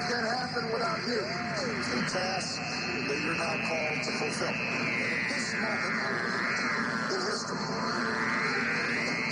It 0.00 0.04
can't 0.08 0.28
happen 0.32 0.64
without 0.72 0.96
you. 1.04 1.20
The 1.20 2.00
a 2.00 2.08
task 2.08 2.56
that 2.56 3.18
you're 3.20 3.36
now 3.36 3.52
called 3.68 4.00
to 4.00 4.12
fulfill. 4.16 4.56
This 5.28 5.52
moment 5.60 5.94
in 7.12 7.20
history, 7.20 7.60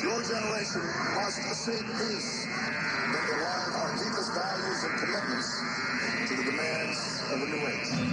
your 0.05 0.21
generation 0.29 0.85
must 1.17 1.41
seek 1.57 1.85
peace 1.89 2.45
that 2.45 3.25
align 3.33 3.71
our 3.81 3.91
deepest 3.97 4.31
values 4.37 4.81
and 4.85 4.95
commitments 5.01 5.51
to 6.29 6.37
the 6.37 6.45
demands 6.45 7.01
of 7.33 7.41
the 7.41 7.47
new 7.47 7.67
age. 7.67 8.12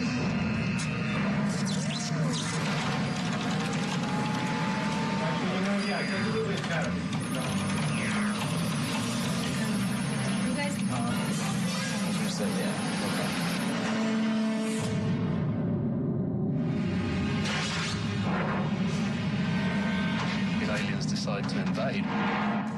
If 20.61 20.69
aliens 20.69 21.05
decide 21.05 21.47
to 21.47 21.59
invade, 21.59 22.05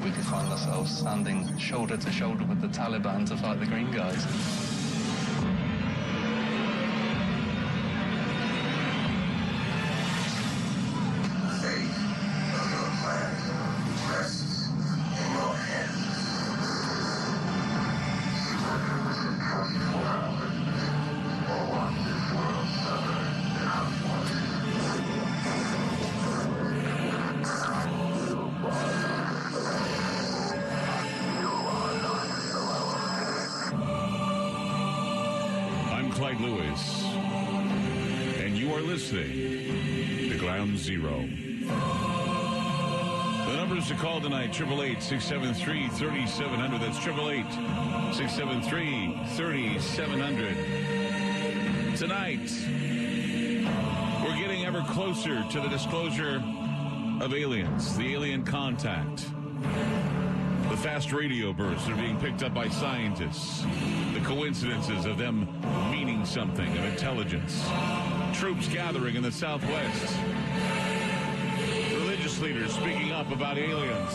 we 0.04 0.10
could 0.10 0.24
find 0.24 0.48
ourselves 0.48 0.98
standing 0.98 1.56
shoulder 1.58 1.96
to 1.96 2.12
shoulder 2.12 2.44
with 2.44 2.60
the 2.60 2.68
Taliban 2.68 3.26
to 3.28 3.36
fight 3.36 3.60
the 3.60 3.66
green 3.66 3.90
guys. 3.90 4.61
Call 44.12 44.20
tonight 44.20 44.50
888 44.50 45.02
673 45.02 45.88
3700. 45.88 46.80
That's 46.82 46.98
888 46.98 48.14
673 48.14 49.18
3700. 49.36 51.96
Tonight, 51.96 52.50
we're 54.22 54.36
getting 54.36 54.66
ever 54.66 54.82
closer 54.90 55.42
to 55.48 55.60
the 55.60 55.68
disclosure 55.68 56.44
of 57.22 57.32
aliens, 57.32 57.96
the 57.96 58.12
alien 58.12 58.44
contact. 58.44 59.24
The 60.68 60.76
fast 60.76 61.10
radio 61.12 61.54
bursts 61.54 61.88
are 61.88 61.96
being 61.96 62.18
picked 62.18 62.42
up 62.42 62.52
by 62.52 62.68
scientists. 62.68 63.64
The 64.12 64.20
coincidences 64.20 65.06
of 65.06 65.16
them 65.16 65.48
meaning 65.90 66.26
something 66.26 66.68
of 66.68 66.84
intelligence. 66.84 67.66
Troops 68.34 68.68
gathering 68.68 69.16
in 69.16 69.22
the 69.22 69.32
Southwest. 69.32 70.18
Leaders 72.42 72.72
speaking 72.72 73.12
up 73.12 73.30
about 73.30 73.56
aliens. 73.56 74.12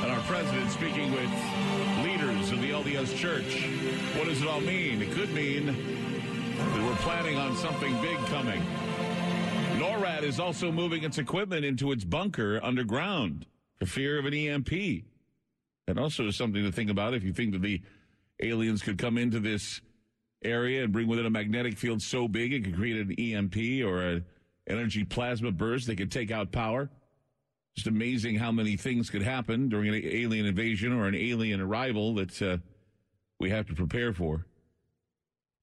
And 0.00 0.12
our 0.12 0.20
president 0.28 0.70
speaking 0.70 1.10
with 1.10 1.28
leaders 2.04 2.52
of 2.52 2.60
the 2.60 2.70
LDS 2.70 3.16
Church. 3.16 3.66
What 4.16 4.28
does 4.28 4.40
it 4.40 4.46
all 4.46 4.60
mean? 4.60 5.02
It 5.02 5.10
could 5.10 5.34
mean 5.34 5.66
that 5.66 6.84
we're 6.84 6.94
planning 6.98 7.36
on 7.38 7.56
something 7.56 8.00
big 8.00 8.16
coming. 8.26 8.62
NORAD 9.76 10.22
is 10.22 10.38
also 10.38 10.70
moving 10.70 11.02
its 11.02 11.18
equipment 11.18 11.64
into 11.64 11.90
its 11.90 12.04
bunker 12.04 12.60
underground 12.62 13.44
for 13.74 13.86
fear 13.86 14.20
of 14.20 14.24
an 14.26 14.34
EMP. 14.34 15.02
And 15.88 15.98
also 15.98 16.30
something 16.30 16.62
to 16.62 16.70
think 16.70 16.90
about 16.90 17.12
if 17.12 17.24
you 17.24 17.32
think 17.32 17.54
that 17.54 17.62
the 17.62 17.82
aliens 18.40 18.82
could 18.82 18.98
come 18.98 19.18
into 19.18 19.40
this 19.40 19.80
area 20.44 20.84
and 20.84 20.92
bring 20.92 21.08
with 21.08 21.18
it 21.18 21.26
a 21.26 21.30
magnetic 21.30 21.76
field 21.76 22.02
so 22.02 22.28
big 22.28 22.52
it 22.52 22.62
could 22.62 22.76
create 22.76 23.04
an 23.04 23.12
EMP 23.18 23.84
or 23.84 24.00
an 24.00 24.24
energy 24.68 25.02
plasma 25.02 25.50
burst 25.50 25.88
that 25.88 25.96
could 25.96 26.12
take 26.12 26.30
out 26.30 26.52
power. 26.52 26.88
Just 27.74 27.86
amazing 27.86 28.36
how 28.36 28.52
many 28.52 28.76
things 28.76 29.08
could 29.08 29.22
happen 29.22 29.68
during 29.68 29.88
an 29.88 30.02
alien 30.04 30.46
invasion 30.46 30.92
or 30.92 31.06
an 31.06 31.14
alien 31.14 31.60
arrival 31.60 32.14
that 32.16 32.42
uh, 32.42 32.58
we 33.40 33.50
have 33.50 33.66
to 33.68 33.74
prepare 33.74 34.12
for. 34.12 34.46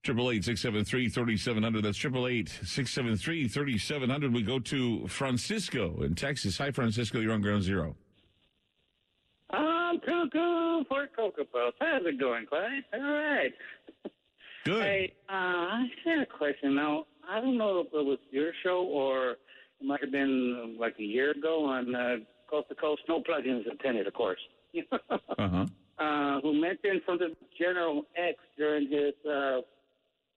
Triple 0.02 0.30
eight 0.30 0.44
six 0.44 0.60
seven 0.60 0.84
three 0.84 1.08
thirty 1.08 1.36
seven 1.36 1.62
hundred. 1.62 1.84
That's 1.84 1.98
triple 1.98 2.26
eight 2.26 2.48
six 2.64 2.90
seven 2.90 3.16
three 3.16 3.46
thirty 3.46 3.76
seven 3.76 4.08
hundred. 4.08 4.32
We 4.32 4.42
go 4.42 4.58
to 4.58 5.06
Francisco 5.06 6.02
in 6.02 6.14
Texas. 6.14 6.56
Hi, 6.58 6.70
Francisco. 6.70 7.20
You're 7.20 7.32
on 7.32 7.42
ground 7.42 7.62
zero. 7.62 7.94
I'm 9.50 10.00
cuckoo 10.00 10.84
for 10.88 11.06
Cocoa 11.14 11.44
Puffs. 11.44 11.76
How's 11.80 12.06
it 12.06 12.18
going, 12.18 12.46
Clyde? 12.46 12.82
All 12.94 13.00
right. 13.00 13.52
Good. 14.64 14.82
Hey, 14.82 15.12
uh, 15.28 15.32
I 15.32 15.86
had 16.04 16.20
a 16.20 16.26
question. 16.26 16.74
Now, 16.74 17.06
I 17.28 17.40
don't 17.40 17.58
know 17.58 17.80
if 17.80 17.88
it 17.88 18.04
was 18.04 18.18
your 18.30 18.52
show 18.62 18.84
or 18.84 19.36
it 19.80 19.86
might 19.86 20.00
have 20.00 20.12
been 20.12 20.76
like 20.78 20.94
a 20.98 21.02
year 21.02 21.30
ago 21.30 21.64
on 21.64 21.94
uh, 21.94 22.16
Coast 22.48 22.68
to 22.68 22.74
Coast. 22.74 23.02
No 23.08 23.20
plugins 23.22 23.70
intended, 23.70 24.06
of 24.06 24.14
course. 24.14 24.40
Uh-huh. 25.38 25.66
uh, 25.98 26.40
who 26.42 26.52
mentioned 26.60 27.00
something 27.06 27.34
General 27.58 28.02
X 28.16 28.38
during 28.56 28.88
his 28.90 29.14
uh, 29.28 29.60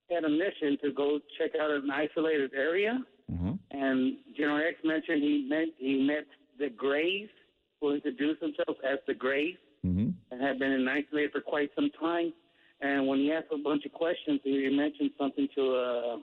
had 0.09 0.23
a 0.23 0.29
mission 0.29 0.77
to 0.83 0.91
go 0.91 1.19
check 1.37 1.51
out 1.61 1.69
an 1.69 1.89
isolated 1.91 2.51
area, 2.55 2.99
and 3.71 4.17
General 4.35 4.65
X 4.67 4.77
mentioned 4.83 5.21
he 5.21 5.45
met 5.47 5.67
he 5.77 6.01
met 6.01 6.25
the 6.57 6.69
Grays, 6.69 7.29
who 7.79 7.93
introduced 7.93 8.39
themselves 8.41 8.79
as 8.89 8.99
the 9.07 9.13
Grays. 9.13 9.57
Mm-hmm. 9.85 10.11
and 10.31 10.41
had 10.41 10.59
been 10.59 10.71
in 10.71 10.87
isolation 10.87 11.29
for 11.33 11.41
quite 11.41 11.69
some 11.75 11.89
time. 11.99 12.31
And 12.79 13.05
when 13.05 13.19
he 13.19 13.33
asked 13.33 13.47
a 13.53 13.57
bunch 13.57 13.83
of 13.85 13.91
questions, 13.91 14.39
he 14.45 14.69
mentioned 14.69 15.11
something 15.17 15.45
to 15.55 15.75
uh, 15.75 16.15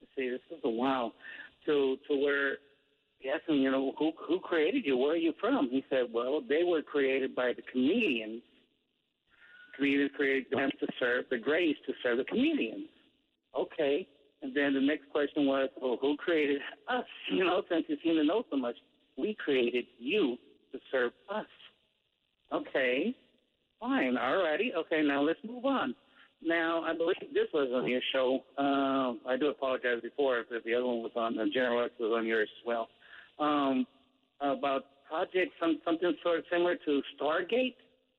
let's 0.00 0.12
see, 0.16 0.28
this 0.30 0.40
was 0.50 0.60
a 0.64 0.70
while, 0.70 1.12
to 1.66 1.96
to 2.08 2.16
where 2.16 2.58
he 3.18 3.28
asked 3.30 3.48
him, 3.48 3.56
you 3.56 3.70
know, 3.70 3.92
who 3.98 4.12
who 4.28 4.40
created 4.40 4.84
you? 4.84 4.96
Where 4.96 5.12
are 5.12 5.16
you 5.16 5.32
from? 5.40 5.68
He 5.70 5.84
said, 5.90 6.06
well, 6.12 6.42
they 6.46 6.62
were 6.64 6.82
created 6.82 7.34
by 7.34 7.52
the 7.54 7.62
comedians. 7.70 8.42
Comedians 9.76 10.10
created 10.16 10.46
them 10.50 10.70
to 10.80 10.86
serve 10.98 11.26
the 11.30 11.38
Greys 11.38 11.76
to 11.86 11.92
serve 12.02 12.18
the 12.18 12.24
comedians. 12.24 12.88
Okay. 13.58 14.06
And 14.42 14.54
then 14.54 14.74
the 14.74 14.80
next 14.80 15.08
question 15.10 15.46
was, 15.46 15.70
well, 15.80 15.98
who 16.00 16.16
created 16.16 16.60
us? 16.88 17.04
You 17.32 17.44
know, 17.44 17.62
since 17.70 17.84
you 17.88 17.96
seem 18.04 18.14
to 18.16 18.24
know 18.24 18.44
so 18.50 18.56
much, 18.56 18.76
we 19.16 19.34
created 19.34 19.86
you 19.98 20.36
to 20.72 20.78
serve 20.92 21.12
us. 21.34 21.46
Okay, 22.52 23.14
fine, 23.80 24.16
all 24.16 24.42
righty. 24.42 24.72
Okay, 24.76 25.02
now 25.02 25.22
let's 25.22 25.40
move 25.44 25.64
on. 25.64 25.94
Now, 26.46 26.82
I 26.84 26.96
believe 26.96 27.16
this 27.34 27.48
was 27.52 27.68
on 27.74 27.88
your 27.88 28.00
show. 28.12 28.38
Um, 28.56 29.20
I 29.26 29.36
do 29.36 29.48
apologize 29.48 30.00
before 30.00 30.44
if 30.48 30.64
the 30.64 30.74
other 30.74 30.86
one 30.86 31.02
was 31.02 31.10
on, 31.16 31.36
the 31.36 31.46
General 31.52 31.84
X 31.84 31.94
was 31.98 32.12
on 32.16 32.24
yours 32.24 32.48
as 32.60 32.66
well. 32.66 32.88
Um, 33.40 33.84
about 34.40 34.84
project, 35.08 35.52
some, 35.60 35.80
something 35.84 36.14
sort 36.22 36.38
of 36.38 36.44
similar 36.50 36.76
to 36.84 37.02
Stargate. 37.20 37.74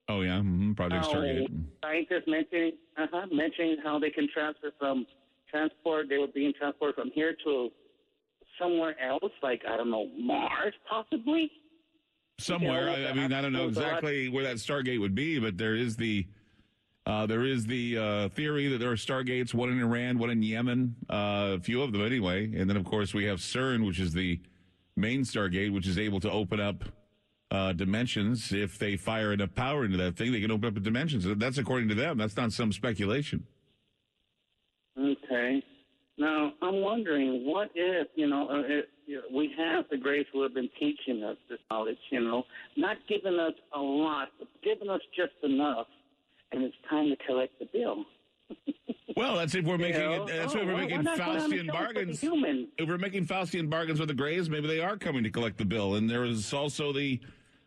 Oh 0.10 0.22
yeah, 0.22 0.40
mm-hmm. 0.40 0.74
Project 0.74 1.06
How 1.06 1.14
Stargate. 1.14 1.64
Scientists 1.82 2.28
mentioning, 2.28 2.74
uh-huh, 2.98 3.28
mentioning 3.32 3.78
how 3.82 3.98
they 3.98 4.10
can 4.10 4.28
transfer 4.34 4.72
from 4.78 5.06
transport, 5.49 6.08
they 6.10 6.18
were 6.18 6.28
being 6.28 6.54
transported 6.60 6.95
from 6.95 7.12
here 7.14 7.34
to 7.45 7.70
somewhere 8.60 8.95
else, 9.02 9.32
like, 9.41 9.62
I 9.70 9.78
don't 9.78 9.90
know, 9.90 10.10
Mars 10.18 10.74
possibly? 10.90 11.49
Somewhere. 12.40 12.90
You 12.91 13.04
know, 13.04 13.08
I, 13.08 13.12
I 13.12 13.14
mean, 13.14 13.34
I 13.34 13.41
don't 13.41 13.54
know 13.54 13.68
exactly 13.68 14.28
where 14.28 14.44
that 14.44 14.58
Stargate 14.58 14.99
would 14.99 15.16
be, 15.16 15.40
but 15.40 15.58
there 15.58 15.76
is 15.76 15.95
the 15.95 16.28
uh, 17.08 17.26
there 17.26 17.46
is 17.46 17.66
the 17.66 17.98
uh, 17.98 18.30
theory 18.30 18.68
that 18.68 18.80
there 18.80 18.92
are 18.92 18.98
Stargates, 18.98 19.54
one 19.54 19.70
in 19.70 19.80
Iran, 19.80 20.20
one 20.20 20.30
in 20.30 20.44
Yemen, 20.44 20.94
uh, 21.10 21.56
a 21.56 21.60
few 21.60 21.82
of 21.82 21.94
them 21.94 22.06
anyway. 22.06 22.52
And 22.54 22.70
then, 22.70 22.76
of 22.76 22.84
course, 22.84 23.14
we 23.14 23.24
have 23.24 23.40
CERN, 23.40 23.88
which 23.88 23.98
is 23.98 24.12
the 24.12 24.42
main 24.98 25.22
Stargate, 25.22 25.72
which 25.74 25.88
is 25.88 25.98
able 25.98 26.20
to 26.20 26.30
open 26.30 26.60
up 26.60 26.84
uh, 27.50 27.72
dimensions. 27.72 28.52
If 28.52 28.78
they 28.78 28.98
fire 28.98 29.32
enough 29.32 29.56
power 29.56 29.86
into 29.86 29.96
that 29.96 30.18
thing, 30.18 30.34
they 30.34 30.42
can 30.42 30.52
open 30.52 30.68
up 30.68 30.76
a 30.76 30.82
dimension. 30.82 31.40
That's 31.40 31.58
according 31.58 31.88
to 31.88 31.96
them. 31.96 32.18
That's 32.18 32.36
not 32.36 32.52
some 32.52 32.74
speculation. 32.74 33.46
Okay. 35.00 35.64
Now, 36.18 36.52
I'm 36.62 36.82
wondering, 36.82 37.46
what 37.46 37.70
if, 37.74 38.08
you 38.16 38.28
know, 38.28 38.50
uh, 38.50 38.64
it, 38.66 38.90
you 39.06 39.16
know, 39.18 39.22
we 39.34 39.54
have 39.58 39.86
the 39.90 39.98
grace 39.98 40.26
who 40.34 40.42
have 40.42 40.54
been 40.54 40.70
teaching 40.78 41.24
us 41.24 41.38
this 41.50 41.60
knowledge, 41.72 42.00
you 42.10 42.20
know, 42.20 42.44
not 42.76 42.98
giving 43.08 43.40
us 43.40 43.54
a 43.74 43.80
lot, 43.80 44.28
but 44.40 44.48
giving 44.62 44.90
us 44.90 45.00
just 45.16 45.34
enough, 45.44 45.88
and 46.52 46.64
it's 46.64 46.76
time 46.90 47.10
to 47.10 47.15
collect 47.26 47.57
the 47.60 47.68
bill. 47.74 48.06
Well, 49.15 49.36
that's 49.36 49.56
if 49.56 49.65
we're 49.65 49.78
making 49.90 50.02
it. 50.02 50.28
That's 50.28 50.56
Oh, 50.56 50.60
if 50.60 50.65
we're 50.68 50.74
why- 50.74 50.82
making 50.82 50.98
why 50.98 51.02
not 51.03 51.18
go 51.18 51.24
on 51.24 51.34
the 51.36 51.40
Faustian 51.40 51.49
show 51.49 51.57
for 51.57 51.64
the 51.64 51.72
bargains. 51.72 52.24
If 52.78 52.88
we're 52.90 52.98
making 52.98 53.26
Faustian 53.26 53.69
bargains 53.69 53.99
with 53.99 54.10
the 54.10 54.14
Greys, 54.15 54.49
maybe 54.49 54.68
they 54.68 54.80
are 54.80 54.98
coming 54.98 55.24
to 55.24 55.30
collect 55.30 55.57
the 55.57 55.65
bill. 55.65 55.95
And 55.95 56.10
there 56.10 56.24
is 56.24 56.53
also 56.53 56.94
the, 56.94 57.19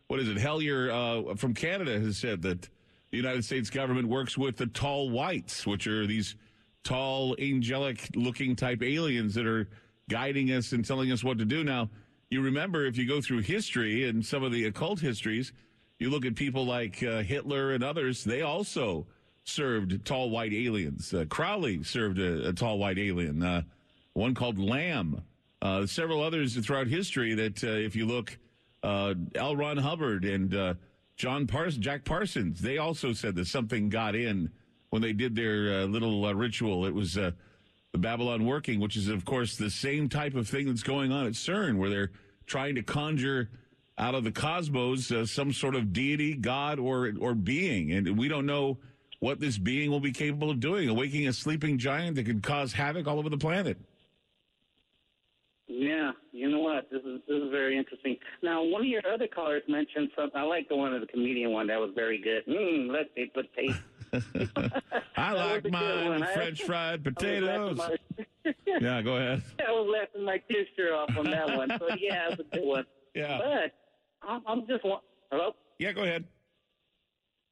what 0.08 0.20
is 0.20 0.28
it? 0.28 0.36
Hellyer 0.38 0.90
uh, 0.90 1.34
from 1.34 1.54
Canada 1.54 1.98
has 2.00 2.16
said 2.18 2.42
that 2.42 2.68
the 3.10 3.16
United 3.16 3.44
States 3.44 3.68
government 3.70 4.08
works 4.08 4.38
with 4.38 4.56
the 4.56 4.66
tall 4.66 5.10
whites, 5.10 5.66
which 5.66 5.86
are 5.86 6.06
these 6.06 6.36
tall, 6.84 7.34
angelic-looking 7.38 8.56
type 8.56 8.82
aliens 8.82 9.34
that 9.34 9.46
are 9.46 9.68
guiding 10.08 10.48
us 10.52 10.72
and 10.72 10.84
telling 10.84 11.10
us 11.12 11.22
what 11.24 11.38
to 11.38 11.44
do. 11.44 11.62
Now, 11.64 11.90
you 12.30 12.40
remember 12.40 12.86
if 12.86 12.96
you 12.96 13.06
go 13.08 13.20
through 13.20 13.40
history 13.40 14.08
and 14.08 14.24
some 14.24 14.42
of 14.44 14.52
the 14.52 14.64
occult 14.66 15.00
histories, 15.00 15.52
you 16.00 16.08
look 16.08 16.24
at 16.24 16.34
people 16.34 16.64
like 16.64 17.02
uh, 17.02 17.22
Hitler 17.22 17.72
and 17.72 17.84
others. 17.84 18.24
They 18.24 18.40
also 18.40 19.06
served 19.44 20.04
tall 20.04 20.30
white 20.30 20.52
aliens. 20.52 21.14
Uh, 21.14 21.26
Crowley 21.28 21.84
served 21.84 22.18
a, 22.18 22.48
a 22.48 22.52
tall 22.52 22.78
white 22.78 22.98
alien. 22.98 23.42
Uh, 23.42 23.62
one 24.14 24.34
called 24.34 24.58
Lam. 24.58 25.22
Uh, 25.62 25.84
several 25.86 26.22
others 26.22 26.56
throughout 26.56 26.86
history 26.86 27.34
that, 27.34 27.62
uh, 27.62 27.68
if 27.68 27.94
you 27.94 28.06
look, 28.06 28.38
uh, 28.82 29.12
L. 29.34 29.54
Ron 29.54 29.76
Hubbard 29.76 30.24
and 30.24 30.54
uh, 30.54 30.74
John 31.16 31.46
Pars- 31.46 31.76
Jack 31.76 32.06
Parsons, 32.06 32.62
they 32.62 32.78
also 32.78 33.12
said 33.12 33.34
that 33.34 33.46
something 33.46 33.90
got 33.90 34.14
in 34.14 34.50
when 34.88 35.02
they 35.02 35.12
did 35.12 35.36
their 35.36 35.86
little 35.86 36.34
ritual. 36.34 36.86
It 36.86 36.94
was 36.94 37.12
the 37.14 37.34
Babalon 37.94 38.46
working, 38.46 38.80
which 38.80 38.96
is, 38.96 39.08
of 39.08 39.26
course, 39.26 39.56
the 39.56 39.70
same 39.70 40.08
type 40.08 40.34
of 40.34 40.48
thing 40.48 40.66
that's 40.66 40.82
going 40.82 41.12
on 41.12 41.26
at 41.26 41.34
CERN, 41.34 41.76
where 41.76 41.90
they're 41.90 42.10
trying 42.46 42.74
to 42.76 42.82
conjure 42.82 43.50
out 44.00 44.14
of 44.16 44.24
the 44.24 44.32
cosmos 44.32 45.12
uh, 45.12 45.26
some 45.26 45.52
sort 45.52 45.74
of 45.76 45.92
deity, 45.92 46.34
God, 46.34 46.78
or 46.80 47.12
or 47.20 47.34
being, 47.34 47.92
and 47.92 48.18
we 48.18 48.26
don't 48.28 48.46
know 48.46 48.78
what 49.20 49.38
this 49.38 49.58
being 49.58 49.90
will 49.90 50.00
be 50.00 50.10
capable 50.12 50.50
of 50.50 50.58
doing. 50.58 50.88
Awaking 50.88 51.28
a 51.28 51.32
sleeping 51.32 51.78
giant 51.78 52.16
that 52.16 52.24
could 52.24 52.42
cause 52.42 52.72
havoc 52.72 53.06
all 53.06 53.18
over 53.18 53.28
the 53.28 53.36
planet. 53.38 53.76
Yeah, 55.68 56.10
you 56.32 56.50
know 56.50 56.58
what? 56.58 56.90
This 56.90 57.02
is 57.04 57.20
this 57.28 57.36
is 57.42 57.50
very 57.50 57.78
interesting. 57.78 58.16
Now, 58.42 58.62
one 58.64 58.80
of 58.82 58.88
your 58.88 59.02
other 59.12 59.28
callers 59.28 59.62
mentioned 59.68 60.10
something. 60.16 60.38
I 60.40 60.42
like 60.44 60.68
the 60.68 60.76
one 60.76 60.92
of 60.94 61.00
the 61.00 61.06
comedian 61.06 61.52
one. 61.52 61.68
That 61.68 61.78
was 61.78 61.90
very 61.94 62.18
good. 62.20 62.44
Mm, 62.46 62.90
let's 62.90 63.08
see, 63.14 63.26
put 63.32 63.46
taste. 63.54 63.78
I 65.16 65.32
like 65.32 65.62
was 65.64 65.72
mine 65.72 66.04
one. 66.08 66.20
with 66.20 66.28
I- 66.28 66.34
French 66.34 66.62
fried 66.64 67.04
potatoes. 67.04 67.76
my- 67.76 67.96
Yeah, 68.66 69.02
go 69.02 69.16
ahead. 69.16 69.42
I 69.64 69.70
was 69.70 69.88
laughing 69.92 70.24
my 70.24 70.38
tissue 70.48 70.88
off 70.90 71.16
on 71.16 71.30
that 71.30 71.56
one. 71.56 71.68
So 71.78 71.88
yeah, 72.00 72.30
it's 72.30 72.40
a 72.40 72.44
good 72.56 72.64
one. 72.66 72.86
Yeah. 73.14 73.38
But 73.38 73.74
I'm, 74.26 74.42
I'm 74.46 74.66
just 74.66 74.84
wa- 74.84 75.00
hello. 75.30 75.52
Yeah, 75.78 75.92
go 75.92 76.02
ahead. 76.02 76.24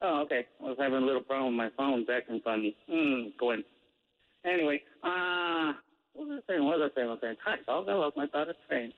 Oh, 0.03 0.20
okay. 0.23 0.47
I 0.61 0.65
was 0.65 0.77
having 0.78 0.99
a 1.03 1.07
little 1.07 1.23
problem 1.23 1.57
with 1.57 1.59
my 1.59 1.70
phone 1.77 2.07
acting 2.15 2.40
funny. 2.45 2.77
Hmm, 2.89 3.28
going. 3.39 3.62
Anyway, 4.45 4.82
uh, 5.03 5.73
what 6.15 6.28
was 6.28 6.43
I 6.49 6.53
saying? 6.53 6.65
What 6.65 6.78
was 6.78 6.90
I 6.93 6.95
saying? 6.97 7.09
What 7.09 7.20
was 7.20 7.24
I 7.24 7.27
saying? 7.27 7.36
Hi, 7.45 7.57
dog. 7.66 7.89
I 7.89 7.95
lost 7.95 8.16
my 8.16 8.27
thought 8.28 8.49
of 8.49 8.57
saying. 8.70 8.93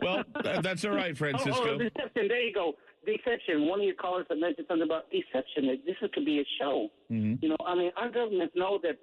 Well, 0.00 0.24
th- 0.42 0.62
that's 0.62 0.84
all 0.84 0.92
right, 0.92 1.10
Oh, 1.14 1.14
Francisco. 1.14 1.74
oh, 1.74 1.78
deception. 1.78 2.28
There 2.28 2.40
you 2.40 2.54
go. 2.54 2.72
Deception. 3.04 3.66
One 3.66 3.80
of 3.80 3.84
your 3.86 3.94
callers 3.96 4.26
had 4.30 4.38
mentioned 4.38 4.66
something 4.68 4.86
about 4.86 5.10
deception. 5.10 5.66
This 5.86 5.96
could 6.14 6.24
be 6.24 6.40
a 6.40 6.44
show. 6.58 6.88
Mhm. 7.10 7.42
You 7.42 7.50
know, 7.50 7.56
I 7.66 7.74
mean, 7.74 7.90
our 7.96 8.10
governments 8.10 8.54
know 8.56 8.78
that 8.82 8.98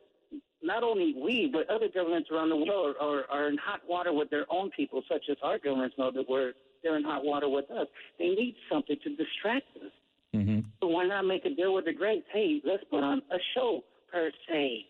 not 0.64 0.82
only 0.84 1.14
we, 1.22 1.50
but 1.54 1.70
other 1.70 1.88
governments 1.94 2.30
around 2.32 2.50
the 2.50 2.56
world 2.58 2.96
are, 3.00 3.26
are 3.30 3.48
in 3.48 3.58
hot 3.58 3.82
water 3.88 4.12
with 4.12 4.30
their 4.32 4.46
own 4.52 4.72
people, 4.72 5.04
such 5.10 5.26
as 5.30 5.38
our 5.44 5.60
governments 5.60 5.96
know 6.00 6.10
that 6.12 6.26
we're 6.28 6.54
they're 6.84 6.98
in 6.98 7.04
hot 7.04 7.24
water 7.24 7.49
with 7.49 7.70
us. 7.72 7.88
They 8.20 8.30
need 8.30 8.56
something 8.72 8.98
to 9.04 9.10
distract 9.16 9.66
us. 9.78 9.91
Mm-hmm. 10.36 10.60
So 10.82 10.88
why 10.88 11.06
not 11.06 11.26
make 11.26 11.45
a 11.45 11.49
deal 11.49 11.74
with 11.74 11.86
the 11.86 11.94
greats? 11.94 12.26
Hey, 12.34 12.62
let's 12.66 12.84
put 12.90 13.04
on 13.04 13.22
a 13.32 13.38
show 13.56 13.84
per 14.12 14.32
se 14.49 14.86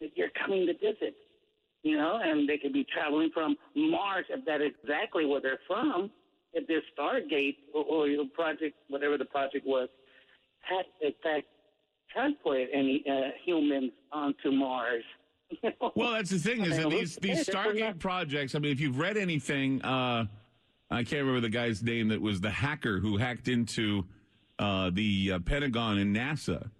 that 0.00 0.10
you're 0.14 0.30
coming 0.30 0.66
to 0.66 0.74
visit. 0.74 1.14
You 1.82 1.96
know, 1.96 2.18
and 2.22 2.48
they 2.48 2.58
could 2.58 2.72
be 2.72 2.84
traveling 2.92 3.30
from 3.32 3.56
Mars 3.76 4.24
if 4.30 4.44
that 4.46 4.60
is 4.60 4.72
exactly 4.82 5.24
where 5.24 5.40
they're 5.40 5.60
from. 5.66 6.10
If 6.52 6.66
this 6.66 6.82
Stargate 6.98 7.56
or, 7.72 7.84
or 7.84 8.08
your 8.08 8.24
project, 8.34 8.74
whatever 8.88 9.16
the 9.16 9.24
project 9.24 9.64
was, 9.66 9.88
had 10.60 10.84
in 11.00 11.12
fact 11.22 11.46
transported 12.12 12.68
any 12.72 13.04
uh, 13.08 13.30
humans 13.44 13.92
onto 14.12 14.50
Mars. 14.50 15.04
Well, 15.94 16.12
that's 16.12 16.30
the 16.30 16.38
thing 16.38 16.62
is 16.64 16.78
I 16.78 16.82
that 16.82 16.90
these 16.90 17.16
these 17.16 17.38
hey, 17.38 17.52
they're 17.52 17.64
not- 17.64 17.74
Stargate 17.74 17.98
projects. 18.00 18.54
I 18.54 18.58
mean, 18.58 18.72
if 18.72 18.80
you've 18.80 18.98
read 18.98 19.16
anything, 19.16 19.80
uh, 19.82 20.26
I 20.90 21.04
can't 21.04 21.20
remember 21.20 21.40
the 21.40 21.50
guy's 21.50 21.82
name 21.82 22.08
that 22.08 22.20
was 22.20 22.40
the 22.40 22.50
hacker 22.50 22.98
who 22.98 23.18
hacked 23.18 23.48
into 23.48 24.04
uh, 24.58 24.90
the 24.92 25.32
uh, 25.34 25.38
Pentagon 25.40 25.98
and 25.98 26.16
NASA. 26.16 26.70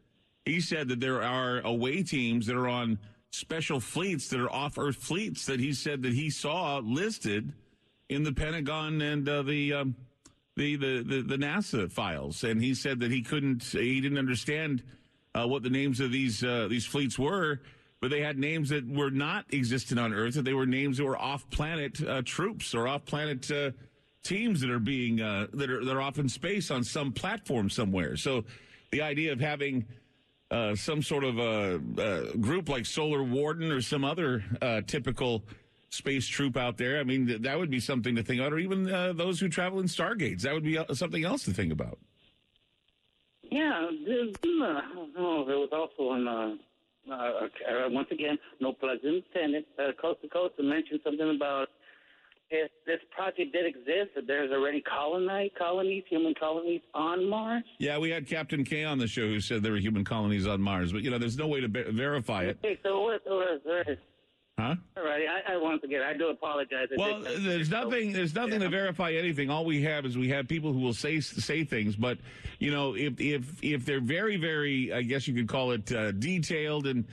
He 0.44 0.60
said 0.60 0.88
that 0.88 1.00
there 1.00 1.22
are 1.22 1.60
away 1.60 2.02
teams 2.02 2.46
that 2.46 2.56
are 2.56 2.68
on 2.68 2.98
special 3.30 3.80
fleets 3.80 4.28
that 4.28 4.40
are 4.40 4.50
off 4.50 4.78
Earth 4.78 4.96
fleets 4.96 5.44
that 5.46 5.60
he 5.60 5.72
said 5.72 6.02
that 6.02 6.14
he 6.14 6.30
saw 6.30 6.78
listed 6.78 7.52
in 8.08 8.22
the 8.22 8.32
Pentagon 8.32 9.02
and 9.02 9.28
uh, 9.28 9.42
the, 9.42 9.74
um, 9.74 9.94
the 10.56 10.76
the 10.76 11.02
the 11.02 11.22
the 11.22 11.36
NASA 11.36 11.90
files, 11.90 12.42
and 12.42 12.62
he 12.62 12.74
said 12.74 13.00
that 13.00 13.10
he 13.10 13.22
couldn't, 13.22 13.62
he 13.62 14.00
didn't 14.00 14.18
understand 14.18 14.82
uh, 15.34 15.46
what 15.46 15.62
the 15.62 15.70
names 15.70 16.00
of 16.00 16.10
these 16.10 16.42
uh, 16.42 16.66
these 16.68 16.86
fleets 16.86 17.18
were, 17.18 17.60
but 18.00 18.10
they 18.10 18.20
had 18.20 18.38
names 18.38 18.70
that 18.70 18.88
were 18.88 19.10
not 19.10 19.44
existent 19.52 20.00
on 20.00 20.12
Earth. 20.12 20.34
That 20.34 20.44
they 20.44 20.54
were 20.54 20.66
names 20.66 20.96
that 20.96 21.04
were 21.04 21.18
off-planet 21.18 22.02
uh, 22.02 22.22
troops 22.24 22.74
or 22.74 22.88
off-planet 22.88 23.50
uh, 23.50 23.70
teams 24.28 24.60
that 24.60 24.70
are 24.70 24.78
being 24.78 25.20
uh, 25.22 25.46
that 25.54 25.70
are 25.70 25.82
that 25.84 25.96
are 25.96 26.02
off 26.02 26.18
in 26.18 26.28
space 26.28 26.70
on 26.70 26.84
some 26.84 27.12
platform 27.12 27.70
somewhere. 27.70 28.16
So 28.16 28.44
the 28.90 29.00
idea 29.00 29.32
of 29.32 29.40
having 29.40 29.86
uh, 30.50 30.74
some 30.74 31.02
sort 31.02 31.24
of 31.24 31.38
a, 31.38 31.80
uh 32.00 32.36
group 32.36 32.68
like 32.68 32.84
Solar 32.86 33.22
Warden 33.22 33.72
or 33.72 33.80
some 33.80 34.04
other 34.04 34.44
uh, 34.60 34.82
typical 34.86 35.42
space 35.90 36.26
troop 36.26 36.56
out 36.56 36.76
there. 36.76 37.00
I 37.00 37.04
mean, 37.04 37.26
th- 37.26 37.40
that 37.42 37.58
would 37.58 37.70
be 37.70 37.80
something 37.80 38.14
to 38.16 38.22
think 38.22 38.40
about, 38.40 38.52
or 38.52 38.58
even 38.58 38.92
uh, 38.92 39.14
those 39.14 39.40
who 39.40 39.48
travel 39.48 39.80
in 39.80 39.86
stargates. 39.86 40.42
That 40.42 40.52
would 40.52 40.64
be 40.64 40.76
uh, 40.76 40.92
something 40.92 41.24
else 41.24 41.44
to 41.44 41.52
think 41.52 41.72
about. 41.72 41.98
Yeah, 43.50 43.88
oh, 45.16 45.44
there 45.46 45.56
was 45.56 45.70
also 45.72 46.12
uh, 47.10 47.88
once 47.88 48.08
again, 48.10 48.38
no 48.60 48.74
pleasant 48.74 49.24
uh, 49.34 49.92
coast 50.00 50.20
to 50.20 50.28
coast, 50.28 50.56
to 50.58 50.62
mention 50.62 51.00
something 51.02 51.30
about 51.34 51.68
if 52.50 52.70
this 52.86 52.98
project 53.10 53.52
did 53.52 53.66
exist, 53.66 54.14
that 54.14 54.26
there's 54.26 54.50
already 54.50 54.82
coloni 54.82 55.50
colonies, 55.54 56.04
human 56.08 56.34
colonies 56.34 56.80
on 56.94 57.28
Mars? 57.28 57.64
Yeah, 57.78 57.98
we 57.98 58.10
had 58.10 58.26
Captain 58.26 58.64
K 58.64 58.84
on 58.84 58.98
the 58.98 59.06
show 59.06 59.26
who 59.26 59.40
said 59.40 59.62
there 59.62 59.72
were 59.72 59.78
human 59.78 60.04
colonies 60.04 60.46
on 60.46 60.60
Mars, 60.60 60.92
but 60.92 61.02
you 61.02 61.10
know, 61.10 61.18
there's 61.18 61.36
no 61.38 61.46
way 61.46 61.60
to 61.60 61.68
be- 61.68 61.82
verify 61.84 62.44
it. 62.44 62.58
Okay, 62.64 62.78
so 62.82 63.00
what? 63.00 63.20
what, 63.26 63.60
what 63.64 63.98
Huh? 64.58 64.74
all 64.96 65.04
right, 65.04 65.22
I, 65.46 65.52
I 65.52 65.56
once 65.56 65.84
again, 65.84 66.02
I 66.02 66.16
do 66.16 66.30
apologize. 66.30 66.88
Well, 66.96 67.20
there's 67.22 67.70
nothing. 67.70 68.12
There's 68.12 68.34
nothing 68.34 68.58
to 68.58 68.68
verify 68.68 69.12
anything. 69.12 69.50
All 69.50 69.64
we 69.64 69.82
have 69.82 70.04
is 70.04 70.18
we 70.18 70.30
have 70.30 70.48
people 70.48 70.72
who 70.72 70.80
will 70.80 70.92
say 70.94 71.20
say 71.20 71.62
things. 71.62 71.94
But 71.94 72.18
you 72.58 72.72
know, 72.72 72.96
if 72.96 73.20
if 73.20 73.62
if 73.62 73.86
they're 73.86 74.00
very 74.00 74.36
very, 74.36 74.92
I 74.92 75.02
guess 75.02 75.28
you 75.28 75.34
could 75.34 75.46
call 75.46 75.70
it 75.70 75.92
uh, 75.92 76.10
detailed 76.10 76.88
and 76.88 77.04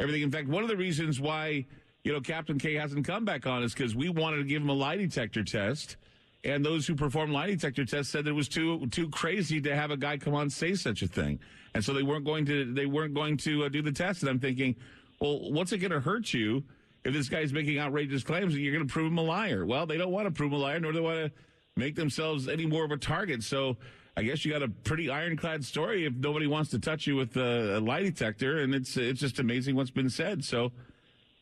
everything. 0.00 0.22
In 0.22 0.32
fact, 0.32 0.48
one 0.48 0.64
of 0.64 0.68
the 0.68 0.76
reasons 0.76 1.20
why 1.20 1.66
you 2.04 2.12
know 2.12 2.20
Captain 2.20 2.58
K 2.58 2.74
hasn't 2.74 3.06
come 3.06 3.24
back 3.24 3.46
on 3.46 3.62
is 3.62 3.74
because 3.74 3.94
we 3.94 4.08
wanted 4.08 4.38
to 4.38 4.44
give 4.44 4.62
him 4.62 4.68
a 4.68 4.74
lie 4.74 4.96
detector 4.96 5.44
test, 5.44 5.96
and 6.44 6.64
those 6.64 6.86
who 6.86 6.94
performed 6.94 7.32
lie 7.32 7.48
detector 7.48 7.84
tests 7.84 8.12
said 8.12 8.26
it 8.26 8.32
was 8.32 8.48
too 8.48 8.86
too 8.88 9.08
crazy 9.10 9.60
to 9.60 9.74
have 9.74 9.90
a 9.90 9.96
guy 9.96 10.16
come 10.16 10.34
on 10.34 10.50
say 10.50 10.74
such 10.74 11.02
a 11.02 11.08
thing, 11.08 11.38
and 11.74 11.84
so 11.84 11.92
they 11.92 12.02
weren't 12.02 12.24
going 12.24 12.46
to 12.46 12.72
they 12.72 12.86
weren't 12.86 13.14
going 13.14 13.36
to 13.38 13.64
uh, 13.64 13.68
do 13.68 13.82
the 13.82 13.92
test. 13.92 14.22
And 14.22 14.30
I'm 14.30 14.40
thinking, 14.40 14.76
well, 15.20 15.50
what's 15.52 15.72
it 15.72 15.78
going 15.78 15.92
to 15.92 16.00
hurt 16.00 16.32
you? 16.32 16.64
if 17.04 17.14
this 17.14 17.28
guy's 17.28 17.52
making 17.52 17.78
outrageous 17.78 18.22
claims, 18.22 18.54
and 18.54 18.62
you're 18.62 18.74
going 18.74 18.86
to 18.86 18.92
prove 18.92 19.10
him 19.10 19.18
a 19.18 19.22
liar. 19.22 19.64
Well, 19.64 19.86
they 19.86 19.96
don't 19.96 20.12
want 20.12 20.26
to 20.26 20.30
prove 20.30 20.52
him 20.52 20.58
a 20.58 20.62
liar, 20.62 20.80
nor 20.80 20.92
do 20.92 20.98
they 20.98 21.04
want 21.04 21.18
to 21.18 21.32
make 21.76 21.94
themselves 21.94 22.48
any 22.48 22.66
more 22.66 22.84
of 22.84 22.90
a 22.90 22.96
target. 22.96 23.42
So 23.42 23.76
I 24.16 24.22
guess 24.22 24.44
you 24.44 24.52
got 24.52 24.62
a 24.62 24.68
pretty 24.68 25.10
ironclad 25.10 25.64
story 25.64 26.04
if 26.04 26.14
nobody 26.14 26.46
wants 26.46 26.70
to 26.70 26.78
touch 26.78 27.06
you 27.06 27.16
with 27.16 27.36
a, 27.36 27.78
a 27.78 27.80
lie 27.80 28.02
detector, 28.02 28.60
and 28.60 28.74
it's 28.74 28.96
it's 28.96 29.20
just 29.20 29.38
amazing 29.38 29.76
what's 29.76 29.90
been 29.90 30.10
said. 30.10 30.44
So 30.44 30.72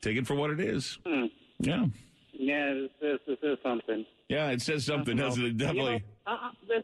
take 0.07 0.17
it 0.17 0.27
for 0.27 0.35
what 0.35 0.51
it 0.51 0.61
is. 0.61 0.99
Hmm. 1.07 1.27
Yeah, 1.59 1.85
Yeah, 2.33 2.75
this, 2.75 2.91
this, 3.01 3.19
this 3.27 3.39
is 3.43 3.59
something. 3.63 4.05
yeah, 4.29 4.51
it 4.51 4.61
says 4.63 4.85
something, 4.85 5.17
doesn't 5.17 5.45
it? 5.45 5.57
Definitely. 5.57 5.95
You 5.95 5.99
know, 6.27 6.33
uh, 6.33 6.35
uh, 6.49 6.51
there, 6.69 6.83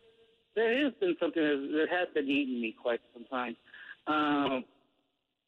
there 0.57 0.85
has 0.85 0.93
been 1.01 1.15
something 1.21 1.43
that, 1.43 1.69
that 1.77 1.87
has 1.97 2.09
been 2.15 2.29
eating 2.29 2.61
me 2.61 2.75
quite 2.81 3.01
some 3.13 3.25
time. 3.27 3.57
Um, 4.07 4.65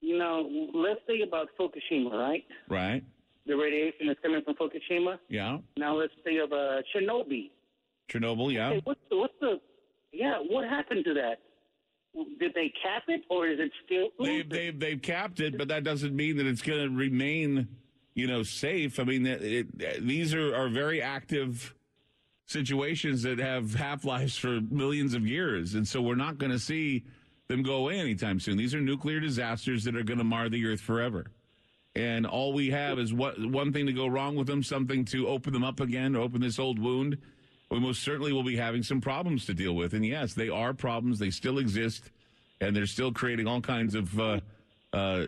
you 0.00 0.18
know, 0.18 0.68
let's 0.74 1.00
think 1.06 1.26
about 1.26 1.48
Fukushima, 1.58 2.12
right? 2.12 2.44
Right. 2.68 3.02
The 3.46 3.54
radiation 3.56 4.06
that's 4.08 4.20
coming 4.20 4.42
from 4.44 4.54
Fukushima. 4.54 5.18
Yeah. 5.28 5.58
Now 5.78 5.96
let's 5.96 6.12
think 6.22 6.38
of 6.42 6.52
uh, 6.52 6.82
Chernobyl. 6.94 7.50
Chernobyl. 8.10 8.52
Yeah. 8.52 8.70
Hey, 8.70 8.80
what's 8.84 9.00
the, 9.10 9.16
what's 9.16 9.34
the, 9.40 9.60
yeah, 10.12 10.36
what 10.48 10.68
happened 10.68 11.04
to 11.06 11.14
that? 11.14 11.38
Did 12.38 12.54
they 12.54 12.72
cap 12.82 13.04
it 13.08 13.22
or 13.28 13.48
is 13.48 13.58
it 13.58 13.72
still? 13.84 14.08
They've 14.24 14.48
they've 14.48 14.78
they've 14.78 15.02
capped 15.02 15.40
it, 15.40 15.58
but 15.58 15.68
that 15.68 15.82
doesn't 15.82 16.14
mean 16.14 16.36
that 16.36 16.46
it's 16.46 16.62
going 16.62 16.88
to 16.88 16.94
remain, 16.94 17.68
you 18.14 18.26
know, 18.26 18.42
safe. 18.42 19.00
I 19.00 19.04
mean, 19.04 19.26
it, 19.26 19.42
it, 19.42 20.06
these 20.06 20.32
are 20.32 20.54
are 20.54 20.68
very 20.68 21.02
active 21.02 21.74
situations 22.46 23.22
that 23.22 23.38
have 23.38 23.74
half 23.74 24.04
lives 24.04 24.36
for 24.36 24.60
millions 24.60 25.14
of 25.14 25.26
years, 25.26 25.74
and 25.74 25.88
so 25.88 26.00
we're 26.00 26.14
not 26.14 26.38
going 26.38 26.52
to 26.52 26.58
see 26.58 27.04
them 27.48 27.62
go 27.62 27.76
away 27.76 27.98
anytime 27.98 28.38
soon. 28.38 28.56
These 28.56 28.74
are 28.74 28.80
nuclear 28.80 29.20
disasters 29.20 29.84
that 29.84 29.96
are 29.96 30.02
going 30.02 30.18
to 30.18 30.24
mar 30.24 30.48
the 30.48 30.64
earth 30.66 30.80
forever. 30.80 31.26
And 31.96 32.26
all 32.26 32.52
we 32.52 32.70
have 32.70 32.98
is 32.98 33.12
what 33.12 33.38
one 33.38 33.72
thing 33.72 33.86
to 33.86 33.92
go 33.92 34.06
wrong 34.06 34.34
with 34.34 34.46
them, 34.46 34.62
something 34.62 35.04
to 35.06 35.28
open 35.28 35.52
them 35.52 35.62
up 35.62 35.80
again, 35.80 36.16
open 36.16 36.40
this 36.40 36.58
old 36.58 36.78
wound. 36.78 37.18
We 37.70 37.80
most 37.80 38.02
certainly 38.02 38.32
will 38.32 38.42
be 38.42 38.56
having 38.56 38.82
some 38.82 39.00
problems 39.00 39.46
to 39.46 39.54
deal 39.54 39.74
with. 39.74 39.94
And 39.94 40.04
yes, 40.04 40.34
they 40.34 40.48
are 40.48 40.74
problems; 40.74 41.18
they 41.18 41.30
still 41.30 41.58
exist, 41.58 42.10
and 42.60 42.76
they're 42.76 42.86
still 42.86 43.12
creating 43.12 43.46
all 43.46 43.60
kinds 43.60 43.94
of 43.94 44.18
uh, 44.20 44.40
uh, 44.92 45.26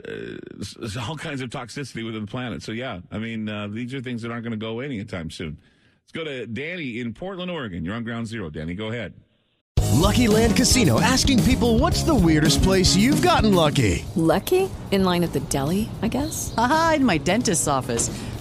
all 1.00 1.16
kinds 1.16 1.40
of 1.40 1.50
toxicity 1.50 2.04
within 2.04 2.22
the 2.22 2.30
planet. 2.30 2.62
So 2.62 2.72
yeah, 2.72 3.00
I 3.10 3.18
mean, 3.18 3.48
uh, 3.48 3.68
these 3.68 3.92
are 3.94 4.00
things 4.00 4.22
that 4.22 4.30
aren't 4.30 4.44
going 4.44 4.52
to 4.52 4.56
go 4.56 4.70
away 4.70 4.84
anytime 4.84 5.30
soon. 5.30 5.58
Let's 6.04 6.12
go 6.12 6.24
to 6.24 6.46
Danny 6.46 7.00
in 7.00 7.12
Portland, 7.14 7.50
Oregon. 7.50 7.84
You're 7.84 7.94
on 7.94 8.04
Ground 8.04 8.26
Zero, 8.26 8.48
Danny. 8.48 8.74
Go 8.74 8.88
ahead. 8.88 9.12
Lucky 9.96 10.28
Land 10.28 10.54
Casino 10.56 11.00
asking 11.00 11.42
people 11.42 11.78
what's 11.78 12.02
the 12.02 12.14
weirdest 12.14 12.62
place 12.62 12.94
you've 12.94 13.22
gotten 13.22 13.54
lucky? 13.54 14.04
Lucky? 14.14 14.70
In 14.92 15.04
line 15.04 15.24
at 15.24 15.32
the 15.32 15.40
deli, 15.40 15.88
I 16.02 16.08
guess? 16.08 16.54
Aha, 16.56 16.94
in 16.96 17.04
my 17.04 17.18
dentist's 17.18 17.66
office. 17.66 18.08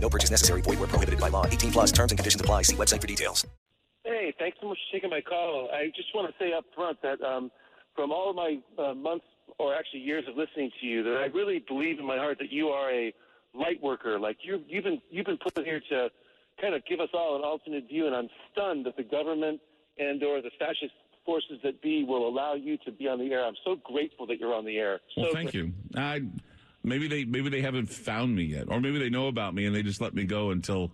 No 0.00 0.08
purchase 0.08 0.30
necessary. 0.30 0.60
Void 0.62 0.78
where 0.78 0.88
prohibited 0.88 1.20
by 1.20 1.28
law. 1.28 1.46
18 1.46 1.72
plus 1.72 1.92
terms 1.92 2.12
and 2.12 2.18
conditions 2.18 2.40
apply. 2.40 2.62
See 2.62 2.76
website 2.76 3.00
for 3.00 3.06
details. 3.06 3.46
Hey, 4.04 4.32
thanks 4.38 4.58
so 4.60 4.68
much 4.68 4.78
for 4.88 4.96
taking 4.96 5.10
my 5.10 5.20
call. 5.20 5.68
I 5.72 5.86
just 5.96 6.14
want 6.14 6.32
to 6.32 6.34
say 6.38 6.52
up 6.52 6.64
front 6.74 7.02
that 7.02 7.20
um, 7.22 7.50
from 7.94 8.12
all 8.12 8.30
of 8.30 8.36
my 8.36 8.60
uh, 8.78 8.94
months, 8.94 9.24
or 9.58 9.74
actually 9.74 10.00
years 10.00 10.24
of 10.28 10.36
listening 10.36 10.70
to 10.80 10.86
you, 10.86 11.02
that 11.02 11.16
I 11.16 11.26
really 11.26 11.64
believe 11.66 11.98
in 11.98 12.06
my 12.06 12.16
heart 12.16 12.38
that 12.38 12.52
you 12.52 12.68
are 12.68 12.92
a 12.92 13.12
light 13.54 13.82
worker. 13.82 14.18
Like 14.18 14.38
you, 14.42 14.62
you've 14.68 14.84
been 14.84 15.00
you've 15.10 15.26
been 15.26 15.38
put 15.38 15.64
here 15.64 15.80
to 15.90 16.08
kind 16.60 16.74
of 16.74 16.84
give 16.86 17.00
us 17.00 17.08
all 17.14 17.36
an 17.36 17.42
alternate 17.42 17.88
view, 17.88 18.06
and 18.06 18.14
I'm 18.14 18.28
stunned 18.52 18.86
that 18.86 18.96
the 18.96 19.02
government 19.02 19.60
and 19.98 20.22
or 20.22 20.40
the 20.42 20.50
fascist 20.58 20.92
forces 21.24 21.58
that 21.64 21.82
be 21.82 22.04
will 22.04 22.28
allow 22.28 22.54
you 22.54 22.78
to 22.84 22.92
be 22.92 23.08
on 23.08 23.18
the 23.18 23.32
air. 23.32 23.44
I'm 23.44 23.56
so 23.64 23.76
grateful 23.82 24.26
that 24.28 24.38
you're 24.38 24.54
on 24.54 24.64
the 24.64 24.76
air. 24.78 25.00
Well, 25.16 25.26
so 25.26 25.32
thank 25.32 25.52
you. 25.52 25.72
I, 25.96 26.22
maybe 26.86 27.08
they 27.08 27.24
maybe 27.24 27.50
they 27.50 27.60
haven't 27.60 27.86
found 27.86 28.34
me 28.34 28.44
yet, 28.44 28.68
or 28.68 28.80
maybe 28.80 28.98
they 28.98 29.10
know 29.10 29.26
about 29.26 29.54
me 29.54 29.66
and 29.66 29.76
they 29.76 29.82
just 29.82 30.00
let 30.00 30.14
me 30.14 30.24
go 30.24 30.50
until 30.50 30.90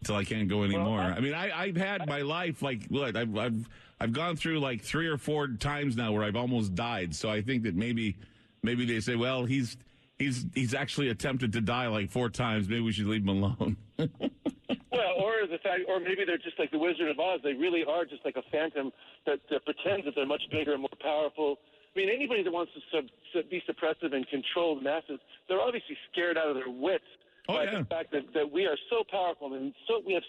until 0.00 0.16
I 0.16 0.24
can't 0.24 0.48
go 0.48 0.62
anymore. 0.62 1.00
I, 1.00 1.20
mean, 1.20 1.34
I, 1.34 1.50
I've 1.58 1.76
had 1.76 2.06
my 2.06 2.22
life 2.22 2.62
like 2.62 2.86
what 2.88 3.16
I've 3.16 3.36
I've 3.36 3.68
I've 4.00 4.12
gone 4.12 4.36
through 4.36 4.60
like 4.60 4.82
three 4.82 5.08
or 5.08 5.18
four 5.18 5.48
times 5.48 5.96
now 5.96 6.12
where 6.12 6.22
I've 6.22 6.36
almost 6.36 6.74
died. 6.74 7.14
So 7.14 7.28
I 7.28 7.42
think 7.42 7.64
that 7.64 7.74
maybe 7.74 8.16
maybe 8.62 8.86
they 8.86 9.00
say, 9.00 9.16
well, 9.16 9.44
he's 9.44 9.76
he's 10.18 10.46
he's 10.54 10.74
actually 10.74 11.10
attempted 11.10 11.52
to 11.54 11.60
die 11.60 11.88
like 11.88 12.10
four 12.10 12.30
times. 12.30 12.68
Maybe 12.68 12.80
we 12.80 12.92
should 12.92 13.06
leave 13.06 13.22
him 13.22 13.28
alone. 13.28 13.76
Well, 14.96 15.12
or 15.20 15.46
the 15.46 15.58
fact, 15.58 15.82
or 15.88 16.00
maybe 16.00 16.24
they're 16.24 16.38
just 16.38 16.58
like 16.58 16.70
the 16.70 16.78
Wizard 16.78 17.10
of 17.10 17.20
Oz. 17.20 17.40
They 17.44 17.52
really 17.52 17.84
are 17.84 18.06
just 18.06 18.24
like 18.24 18.36
a 18.36 18.42
phantom 18.50 18.92
that, 19.26 19.40
that 19.50 19.62
pretends 19.66 20.06
that 20.06 20.14
they're 20.14 20.24
much 20.24 20.42
bigger 20.50 20.72
and 20.72 20.80
more 20.80 20.88
powerful. 21.02 21.58
I 21.96 21.98
mean, 21.98 22.10
anybody 22.14 22.42
that 22.42 22.52
wants 22.52 22.72
to 22.74 22.80
sub, 22.92 23.06
sub, 23.32 23.48
be 23.48 23.62
suppressive 23.64 24.14
and 24.14 24.28
control 24.28 24.76
the 24.76 24.82
masses, 24.82 25.18
they're 25.48 25.60
obviously 25.60 25.96
scared 26.12 26.36
out 26.36 26.48
of 26.48 26.54
their 26.54 26.68
wits 26.68 27.08
by 27.48 27.64
the 27.64 27.86
fact 27.88 28.12
that, 28.12 28.34
that 28.34 28.52
we 28.52 28.66
are 28.66 28.76
so 28.90 29.02
powerful 29.10 29.54
and 29.54 29.72
so 29.88 30.02
we 30.04 30.12
have 30.12 30.22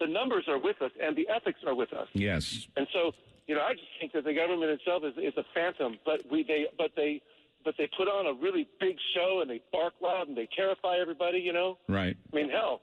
the 0.00 0.06
numbers 0.06 0.44
are 0.48 0.58
with 0.58 0.80
us 0.82 0.90
and 1.00 1.14
the 1.14 1.28
ethics 1.28 1.60
are 1.66 1.74
with 1.74 1.92
us. 1.92 2.08
yes. 2.14 2.66
And 2.76 2.88
so, 2.92 3.12
you 3.46 3.54
know, 3.54 3.60
I 3.60 3.74
just 3.74 3.86
think 4.00 4.12
that 4.12 4.24
the 4.24 4.34
government 4.34 4.70
itself 4.72 5.04
is, 5.04 5.14
is 5.18 5.34
a 5.36 5.44
phantom, 5.54 5.98
but 6.04 6.20
we 6.30 6.42
they 6.42 6.66
but 6.76 6.90
they 6.96 7.20
but 7.64 7.74
they 7.78 7.88
put 7.96 8.08
on 8.08 8.26
a 8.26 8.32
really 8.32 8.66
big 8.80 8.96
show 9.14 9.40
and 9.40 9.50
they 9.50 9.60
bark 9.72 9.94
loud 10.02 10.28
and 10.28 10.36
they 10.36 10.48
terrify 10.56 10.96
everybody. 10.96 11.38
You 11.38 11.52
know. 11.52 11.78
Right. 11.88 12.16
I 12.32 12.36
mean, 12.36 12.50
hell. 12.50 12.80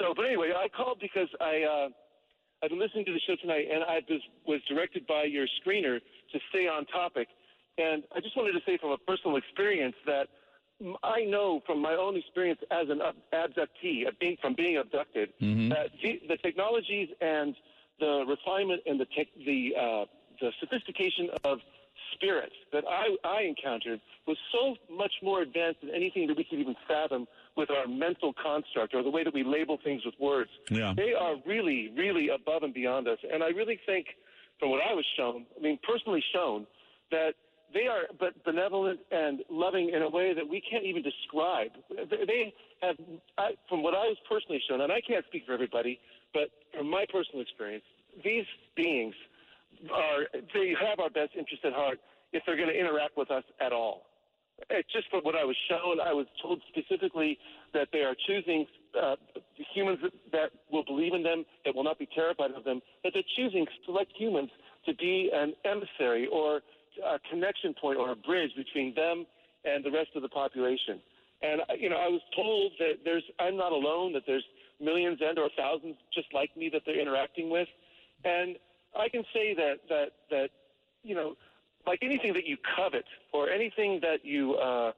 So, 0.00 0.12
but 0.14 0.26
anyway, 0.26 0.50
I 0.56 0.66
called 0.68 0.98
because 1.00 1.28
I 1.40 1.62
uh, 1.62 1.88
I've 2.62 2.70
been 2.70 2.80
listening 2.80 3.04
to 3.06 3.12
the 3.12 3.20
show 3.26 3.36
tonight, 3.40 3.66
and 3.72 3.84
I 3.84 4.00
was 4.10 4.20
was 4.46 4.60
directed 4.68 5.06
by 5.06 5.24
your 5.24 5.46
screener 5.62 6.00
to 6.00 6.38
stay 6.50 6.66
on 6.66 6.86
topic, 6.86 7.28
and 7.78 8.02
I 8.14 8.20
just 8.20 8.36
wanted 8.36 8.52
to 8.52 8.60
say 8.66 8.78
from 8.78 8.90
a 8.90 8.98
personal 8.98 9.36
experience 9.36 9.96
that 10.06 10.28
I 11.02 11.24
know 11.24 11.62
from 11.66 11.80
my 11.80 11.92
own 11.94 12.16
experience 12.16 12.60
as 12.70 12.88
an 12.88 13.00
abductee, 13.32 14.06
uh, 14.06 14.10
being 14.20 14.36
from 14.40 14.54
being 14.54 14.78
abducted, 14.78 15.30
that 15.40 15.90
the, 16.02 16.20
the 16.28 16.36
technologies 16.38 17.08
and 17.20 17.54
the 18.00 18.24
refinement 18.26 18.82
and 18.86 18.98
the 18.98 19.06
tech, 19.16 19.28
the 19.46 19.72
uh, 19.80 20.04
the 20.40 20.50
sophistication 20.60 21.28
of 21.44 21.58
spirit 22.14 22.52
that 22.72 22.84
I, 22.88 23.14
I 23.24 23.42
encountered 23.42 24.00
was 24.26 24.36
so 24.52 24.76
much 24.94 25.12
more 25.22 25.42
advanced 25.42 25.80
than 25.82 25.90
anything 25.94 26.26
that 26.26 26.36
we 26.36 26.44
could 26.44 26.58
even 26.58 26.74
fathom 26.88 27.26
with 27.56 27.70
our 27.70 27.86
mental 27.86 28.32
construct 28.42 28.94
or 28.94 29.02
the 29.02 29.10
way 29.10 29.24
that 29.24 29.32
we 29.32 29.44
label 29.44 29.78
things 29.82 30.02
with 30.04 30.14
words. 30.20 30.50
Yeah. 30.70 30.92
They 30.96 31.12
are 31.14 31.36
really, 31.46 31.92
really 31.96 32.28
above 32.28 32.64
and 32.64 32.74
beyond 32.74 33.08
us. 33.08 33.18
And 33.30 33.42
I 33.42 33.48
really 33.48 33.78
think, 33.86 34.06
from 34.58 34.70
what 34.70 34.80
I 34.88 34.94
was 34.94 35.04
shown, 35.16 35.46
I 35.56 35.62
mean, 35.62 35.78
personally 35.82 36.24
shown, 36.34 36.66
that 37.10 37.34
they 37.74 37.86
are 37.86 38.02
but 38.18 38.42
benevolent 38.44 39.00
and 39.10 39.40
loving 39.50 39.90
in 39.94 40.02
a 40.02 40.08
way 40.08 40.34
that 40.34 40.46
we 40.48 40.60
can't 40.60 40.84
even 40.84 41.02
describe. 41.02 41.70
They- 42.10 42.52
have, 42.82 42.96
I, 43.38 43.50
from 43.68 43.82
what 43.82 43.94
I 43.94 44.08
was 44.08 44.16
personally 44.28 44.60
shown, 44.68 44.80
and 44.80 44.92
I 44.92 45.00
can't 45.00 45.24
speak 45.26 45.46
for 45.46 45.52
everybody, 45.52 46.00
but 46.34 46.50
from 46.76 46.90
my 46.90 47.06
personal 47.12 47.40
experience, 47.40 47.84
these 48.24 48.44
beings 48.74 49.14
are 49.92 50.26
they 50.52 50.74
have 50.80 50.98
our 50.98 51.10
best 51.10 51.30
interest 51.38 51.64
at 51.64 51.72
heart 51.72 52.00
if 52.32 52.42
they're 52.44 52.56
going 52.56 52.68
to 52.68 52.78
interact 52.78 53.16
with 53.16 53.30
us 53.30 53.44
at 53.60 53.72
all. 53.72 54.06
It's 54.70 54.92
just 54.92 55.10
from 55.10 55.20
what 55.22 55.34
I 55.34 55.44
was 55.44 55.56
shown. 55.68 56.00
I 56.00 56.12
was 56.12 56.26
told 56.40 56.60
specifically 56.68 57.38
that 57.74 57.88
they 57.92 58.00
are 58.00 58.14
choosing 58.26 58.66
uh, 59.00 59.16
humans 59.74 59.98
that 60.32 60.50
will 60.70 60.84
believe 60.84 61.14
in 61.14 61.22
them, 61.22 61.44
that 61.64 61.74
will 61.74 61.84
not 61.84 61.98
be 61.98 62.08
terrified 62.14 62.52
of 62.52 62.64
them, 62.64 62.80
that 63.02 63.12
they're 63.14 63.22
choosing 63.36 63.66
select 63.84 64.12
humans 64.16 64.50
to 64.86 64.94
be 64.94 65.30
an 65.32 65.54
emissary 65.64 66.28
or 66.30 66.60
a 67.04 67.18
connection 67.30 67.74
point 67.80 67.98
or 67.98 68.10
a 68.12 68.16
bridge 68.16 68.50
between 68.56 68.94
them 68.94 69.26
and 69.64 69.84
the 69.84 69.90
rest 69.90 70.10
of 70.14 70.22
the 70.22 70.28
population. 70.28 71.00
And 71.42 71.60
uh, 71.62 71.74
you 71.78 71.88
know, 71.88 71.96
I 71.96 72.08
was 72.08 72.20
told 72.34 72.72
that 72.78 73.04
there's 73.04 73.24
I'm 73.38 73.56
not 73.56 73.72
alone. 73.72 74.12
That 74.12 74.22
there's 74.26 74.44
millions 74.80 75.18
and 75.20 75.38
or 75.38 75.50
thousands 75.56 75.96
just 76.14 76.28
like 76.32 76.56
me 76.56 76.70
that 76.72 76.82
they're 76.86 77.00
interacting 77.00 77.50
with, 77.50 77.68
and 78.24 78.56
I 78.98 79.08
can 79.08 79.24
say 79.34 79.54
that 79.54 79.80
that 79.88 80.12
that 80.30 80.50
you 81.02 81.14
know, 81.14 81.34
like 81.86 81.98
anything 82.02 82.32
that 82.34 82.46
you 82.46 82.56
covet 82.76 83.04
or 83.32 83.50
anything 83.50 84.00
that 84.02 84.24
you 84.24 84.54
uh, 84.54 84.92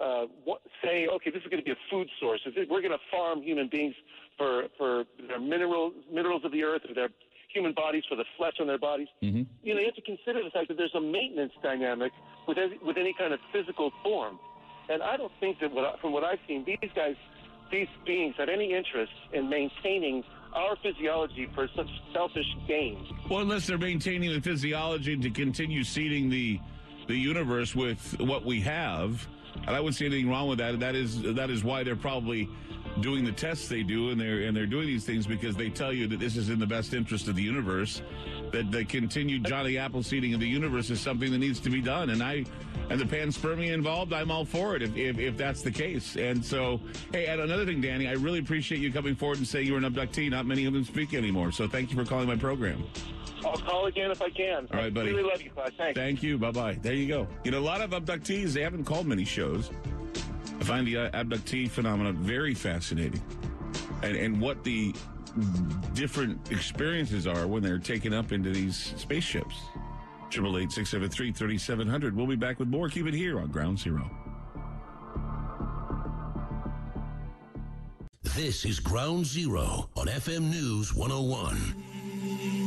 uh, 0.00 0.26
wa- 0.44 0.58
say, 0.82 1.06
okay, 1.06 1.30
this 1.30 1.42
is 1.42 1.48
going 1.48 1.62
to 1.62 1.64
be 1.64 1.70
a 1.70 1.82
food 1.90 2.08
source. 2.20 2.40
We're 2.56 2.80
going 2.80 2.90
to 2.90 2.98
farm 3.10 3.42
human 3.42 3.68
beings 3.68 3.94
for 4.36 4.64
for 4.76 5.04
their 5.28 5.40
minerals 5.40 5.94
minerals 6.12 6.44
of 6.44 6.52
the 6.52 6.64
earth 6.64 6.82
or 6.88 6.94
their 6.94 7.10
human 7.54 7.72
bodies 7.72 8.02
for 8.08 8.16
the 8.16 8.24
flesh 8.36 8.54
on 8.60 8.66
their 8.66 8.78
bodies. 8.78 9.08
Mm-hmm. 9.22 9.42
You 9.62 9.74
know, 9.74 9.80
you 9.80 9.86
have 9.86 9.94
to 9.94 10.02
consider 10.02 10.42
the 10.42 10.50
fact 10.50 10.68
that 10.68 10.76
there's 10.76 10.94
a 10.94 11.00
maintenance 11.00 11.52
dynamic 11.62 12.12
with 12.46 12.58
any, 12.58 12.78
with 12.84 12.98
any 12.98 13.14
kind 13.16 13.32
of 13.32 13.40
physical 13.52 13.92
form. 14.02 14.38
And 14.90 15.02
I 15.02 15.16
don't 15.16 15.32
think 15.40 15.60
that 15.60 15.72
what 15.72 15.84
I, 15.84 16.00
from 16.00 16.12
what 16.12 16.24
I've 16.24 16.40
seen, 16.46 16.64
these 16.66 16.90
guys, 16.94 17.14
these 17.70 17.88
beings, 18.04 18.34
had 18.36 18.50
any 18.50 18.74
interest 18.74 19.12
in 19.32 19.48
maintaining 19.48 20.24
our 20.52 20.76
physiology 20.82 21.48
for 21.54 21.68
such 21.74 21.88
selfish 22.12 22.46
gain. 22.68 23.06
Well, 23.30 23.40
unless 23.40 23.66
they're 23.66 23.78
maintaining 23.78 24.32
the 24.32 24.40
physiology 24.40 25.16
to 25.16 25.30
continue 25.30 25.84
seeding 25.84 26.28
the 26.28 26.60
the 27.06 27.16
universe 27.16 27.74
with 27.74 28.18
what 28.18 28.46
we 28.46 28.62
have, 28.62 29.26
and 29.66 29.76
I 29.76 29.80
wouldn't 29.80 29.96
see 29.96 30.06
anything 30.06 30.30
wrong 30.30 30.48
with 30.48 30.58
that. 30.58 30.80
That 30.80 30.94
is 30.94 31.22
that 31.22 31.50
is 31.50 31.62
why 31.62 31.82
they're 31.82 31.96
probably 31.96 32.48
doing 33.00 33.24
the 33.24 33.32
tests 33.32 33.68
they 33.68 33.82
do, 33.82 34.10
and 34.10 34.20
they're 34.20 34.42
and 34.42 34.56
they're 34.56 34.66
doing 34.66 34.86
these 34.86 35.04
things 35.04 35.26
because 35.26 35.56
they 35.56 35.70
tell 35.70 35.92
you 35.92 36.06
that 36.08 36.20
this 36.20 36.36
is 36.36 36.48
in 36.48 36.58
the 36.58 36.66
best 36.66 36.94
interest 36.94 37.28
of 37.28 37.36
the 37.36 37.42
universe. 37.42 38.02
That 38.52 38.70
the 38.70 38.84
continued 38.84 39.44
Johnny 39.44 39.78
Apple 39.78 40.02
seeding 40.02 40.34
of 40.34 40.40
the 40.40 40.48
universe 40.48 40.90
is 40.90 41.00
something 41.00 41.32
that 41.32 41.38
needs 41.38 41.60
to 41.60 41.70
be 41.70 41.80
done, 41.80 42.10
and 42.10 42.22
I 42.22 42.44
and 42.90 43.00
the 43.00 43.04
panspermia 43.04 43.72
involved, 43.72 44.12
I'm 44.12 44.30
all 44.30 44.44
for 44.44 44.76
it 44.76 44.82
if, 44.82 44.94
if, 44.96 45.18
if 45.18 45.36
that's 45.36 45.62
the 45.62 45.70
case. 45.70 46.16
And 46.16 46.44
so, 46.44 46.80
hey, 47.12 47.26
and 47.26 47.40
another 47.40 47.64
thing, 47.64 47.80
Danny, 47.80 48.08
I 48.08 48.12
really 48.12 48.40
appreciate 48.40 48.80
you 48.80 48.92
coming 48.92 49.14
forward 49.14 49.38
and 49.38 49.46
saying 49.46 49.66
you're 49.66 49.78
an 49.78 49.84
abductee. 49.84 50.30
Not 50.30 50.46
many 50.46 50.66
of 50.66 50.74
them 50.74 50.84
speak 50.84 51.14
anymore, 51.14 51.50
so 51.50 51.66
thank 51.66 51.90
you 51.90 51.96
for 51.96 52.04
calling 52.04 52.28
my 52.28 52.36
program. 52.36 52.84
I'll 53.44 53.52
call 53.56 53.86
again 53.86 54.10
if 54.10 54.22
I 54.22 54.30
can. 54.30 54.68
All 54.72 54.80
right, 54.80 54.92
buddy. 54.92 55.10
I 55.10 55.12
really 55.12 55.28
love 55.28 55.42
you, 55.42 55.50
Clyde. 55.50 55.72
Thanks. 55.76 55.98
Thank 55.98 56.22
you. 56.22 56.38
Bye 56.38 56.50
bye. 56.50 56.78
There 56.80 56.94
you 56.94 57.06
go. 57.06 57.26
You 57.44 57.50
know, 57.50 57.58
a 57.58 57.60
lot 57.60 57.80
of 57.80 57.90
abductees, 57.90 58.52
they 58.52 58.62
haven't 58.62 58.84
called 58.84 59.06
many 59.06 59.24
shows. 59.24 59.70
I 60.60 60.64
find 60.64 60.86
the 60.86 60.94
abductee 60.94 61.68
phenomenon 61.68 62.16
very 62.16 62.54
fascinating. 62.54 63.22
And, 64.02 64.16
and 64.16 64.40
what 64.40 64.64
the 64.64 64.94
different 65.94 66.50
experiences 66.52 67.26
are 67.26 67.46
when 67.46 67.62
they're 67.62 67.78
taken 67.78 68.14
up 68.14 68.32
into 68.32 68.50
these 68.50 68.94
spaceships. 68.96 69.56
888 70.28 70.72
673 70.72 71.32
3700. 71.32 72.16
We'll 72.16 72.26
be 72.26 72.36
back 72.36 72.58
with 72.58 72.68
more. 72.68 72.88
Keep 72.88 73.06
it 73.06 73.14
here 73.14 73.38
on 73.38 73.48
Ground 73.48 73.78
Zero. 73.78 74.10
This 78.22 78.64
is 78.64 78.80
Ground 78.80 79.26
Zero 79.26 79.88
on 79.96 80.08
FM 80.08 80.50
News 80.50 80.92
101. 80.94 82.63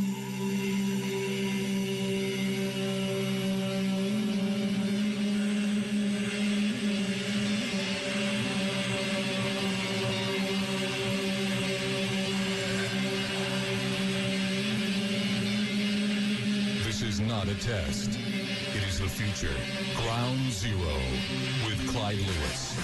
Test. 17.67 18.17
It 18.73 18.87
is 18.87 18.97
the 19.01 19.09
future. 19.09 19.53
Ground 20.01 20.39
Zero 20.51 20.93
with 21.65 21.85
Clyde 21.89 22.15
Lewis. 22.15 22.79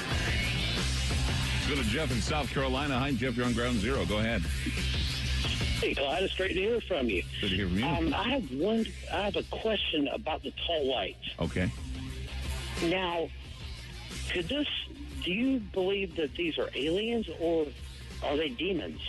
Let's 1.53 1.69
go 1.69 1.75
to 1.75 1.83
Jeff 1.87 2.11
in 2.11 2.19
South 2.19 2.49
Carolina. 2.49 2.99
Hi, 2.99 3.13
Jeff. 3.13 3.37
You're 3.37 3.45
on 3.45 3.53
Ground 3.53 3.77
Zero. 3.77 4.03
Go 4.03 4.17
ahead. 4.17 4.41
Hey, 5.79 5.95
Clyde, 5.95 6.23
it's 6.23 6.35
great 6.35 6.55
to 6.55 6.59
hear 6.59 6.81
from 6.81 7.09
you. 7.09 7.23
Good 7.39 7.51
to 7.51 7.55
hear 7.55 7.67
from 7.69 7.77
you. 7.77 7.85
Um, 7.85 8.13
I 8.13 8.31
have 8.31 8.51
one. 8.51 8.85
I 9.09 9.21
have 9.21 9.37
a 9.37 9.43
question 9.43 10.09
about 10.09 10.43
the 10.43 10.51
tall 10.67 10.91
whites. 10.91 11.29
Okay. 11.39 11.71
Now, 12.83 13.29
could 14.31 14.49
this? 14.49 14.67
Do 15.23 15.31
you 15.31 15.61
believe 15.61 16.17
that 16.17 16.35
these 16.35 16.57
are 16.57 16.69
aliens 16.75 17.29
or 17.39 17.67
are 18.21 18.35
they 18.35 18.49
demons? 18.49 18.99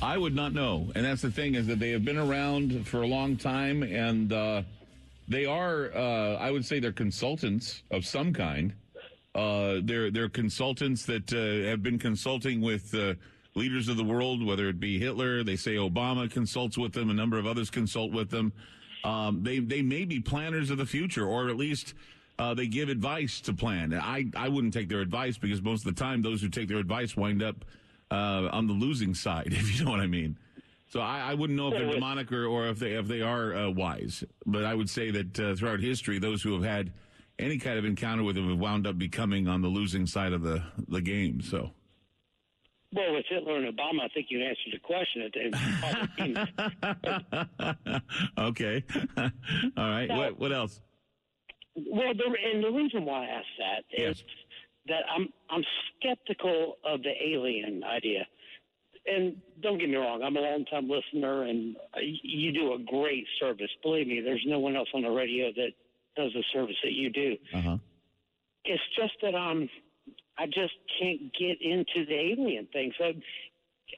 I 0.00 0.18
would 0.18 0.36
not 0.36 0.52
know, 0.52 0.92
and 0.94 1.04
that's 1.04 1.22
the 1.22 1.32
thing 1.32 1.56
is 1.56 1.66
that 1.66 1.80
they 1.80 1.90
have 1.90 2.04
been 2.04 2.18
around 2.18 2.86
for 2.86 3.02
a 3.02 3.06
long 3.06 3.36
time, 3.36 3.82
and 3.82 4.32
uh, 4.32 4.62
they 5.28 5.46
are, 5.46 5.90
uh, 5.94 6.36
I 6.36 6.50
would 6.50 6.64
say, 6.64 6.80
they're 6.80 6.92
consultants 6.92 7.82
of 7.90 8.04
some 8.04 8.32
kind. 8.32 8.74
Uh, 9.34 9.80
they're 9.82 10.10
they're 10.10 10.28
consultants 10.28 11.04
that 11.06 11.32
uh, 11.32 11.68
have 11.68 11.82
been 11.82 11.98
consulting 11.98 12.60
with 12.60 12.94
uh, 12.94 13.14
leaders 13.54 13.88
of 13.88 13.96
the 13.96 14.04
world, 14.04 14.44
whether 14.44 14.68
it 14.68 14.78
be 14.78 14.98
Hitler. 14.98 15.42
They 15.42 15.56
say 15.56 15.74
Obama 15.74 16.30
consults 16.30 16.78
with 16.78 16.92
them. 16.92 17.10
A 17.10 17.14
number 17.14 17.38
of 17.38 17.46
others 17.46 17.70
consult 17.70 18.12
with 18.12 18.30
them. 18.30 18.52
Um, 19.02 19.42
they 19.42 19.58
they 19.58 19.82
may 19.82 20.04
be 20.04 20.20
planners 20.20 20.70
of 20.70 20.78
the 20.78 20.86
future, 20.86 21.26
or 21.26 21.48
at 21.48 21.56
least. 21.56 21.94
Uh, 22.36 22.52
they 22.52 22.66
give 22.66 22.88
advice 22.88 23.40
to 23.40 23.52
plan. 23.52 23.94
I, 23.94 24.24
I 24.34 24.48
wouldn't 24.48 24.74
take 24.74 24.88
their 24.88 25.00
advice 25.00 25.38
because 25.38 25.62
most 25.62 25.86
of 25.86 25.94
the 25.94 26.00
time 26.00 26.20
those 26.20 26.42
who 26.42 26.48
take 26.48 26.66
their 26.66 26.78
advice 26.78 27.16
wind 27.16 27.44
up 27.44 27.64
uh, 28.10 28.48
on 28.50 28.66
the 28.66 28.72
losing 28.72 29.14
side, 29.14 29.46
if 29.52 29.78
you 29.78 29.84
know 29.84 29.92
what 29.92 30.00
I 30.00 30.08
mean. 30.08 30.36
So 30.88 31.00
I, 31.00 31.30
I 31.30 31.34
wouldn't 31.34 31.56
know 31.56 31.68
if 31.68 31.74
they're 31.74 31.90
demonic 31.92 32.30
or, 32.32 32.46
or 32.46 32.68
if 32.68 32.78
they 32.78 32.92
if 32.92 33.06
they 33.08 33.20
are 33.22 33.54
uh, 33.54 33.70
wise. 33.70 34.22
But 34.46 34.64
I 34.64 34.74
would 34.74 34.88
say 34.90 35.10
that 35.10 35.40
uh, 35.40 35.54
throughout 35.56 35.80
history, 35.80 36.18
those 36.18 36.42
who 36.42 36.52
have 36.54 36.62
had 36.62 36.92
any 37.38 37.58
kind 37.58 37.78
of 37.78 37.84
encounter 37.84 38.22
with 38.22 38.36
them 38.36 38.48
have 38.48 38.58
wound 38.58 38.86
up 38.86 38.96
becoming 38.98 39.48
on 39.48 39.60
the 39.62 39.68
losing 39.68 40.06
side 40.06 40.32
of 40.32 40.42
the 40.42 40.62
the 40.88 41.00
game. 41.00 41.40
So 41.40 41.70
Well, 42.92 43.12
with 43.14 43.24
Hitler 43.28 43.56
and 43.56 43.76
Obama, 43.76 44.02
I 44.04 44.08
think 44.14 44.26
you 44.30 44.40
answered 44.44 44.72
the 44.72 44.78
question. 44.78 45.22
It- 45.22 45.34
it's 45.36 45.58
probably 47.66 48.00
okay, 48.38 48.84
all 49.76 49.90
right. 49.90 50.06
Now- 50.08 50.18
what 50.18 50.38
what 50.38 50.52
else? 50.52 50.80
Well, 51.76 52.14
the, 52.14 52.24
and 52.52 52.62
the 52.62 52.70
reason 52.70 53.04
why 53.04 53.24
I 53.24 53.30
ask 53.30 53.46
that 53.58 53.82
is 54.10 54.22
that 54.86 55.02
I'm 55.12 55.28
I'm 55.50 55.64
skeptical 55.98 56.76
of 56.84 57.02
the 57.02 57.10
alien 57.20 57.82
idea. 57.82 58.26
And 59.06 59.36
don't 59.60 59.78
get 59.78 59.90
me 59.90 59.96
wrong, 59.96 60.22
I'm 60.22 60.36
a 60.36 60.40
long 60.40 60.64
time 60.64 60.88
listener, 60.88 61.42
and 61.42 61.76
you 62.00 62.52
do 62.52 62.72
a 62.72 62.78
great 62.78 63.26
service. 63.38 63.70
Believe 63.82 64.06
me, 64.06 64.20
there's 64.24 64.44
no 64.46 64.58
one 64.58 64.76
else 64.76 64.88
on 64.94 65.02
the 65.02 65.10
radio 65.10 65.52
that 65.54 65.72
does 66.16 66.32
the 66.32 66.42
service 66.52 66.76
that 66.82 66.92
you 66.92 67.10
do. 67.10 67.36
Uh 67.52 67.60
huh. 67.60 67.76
It's 68.64 68.82
just 68.96 69.12
that 69.20 69.34
um, 69.34 69.68
I 70.38 70.46
just 70.46 70.72
can't 70.98 71.20
get 71.38 71.60
into 71.60 72.06
the 72.06 72.14
alien 72.14 72.66
thing. 72.72 72.92
So 72.98 73.12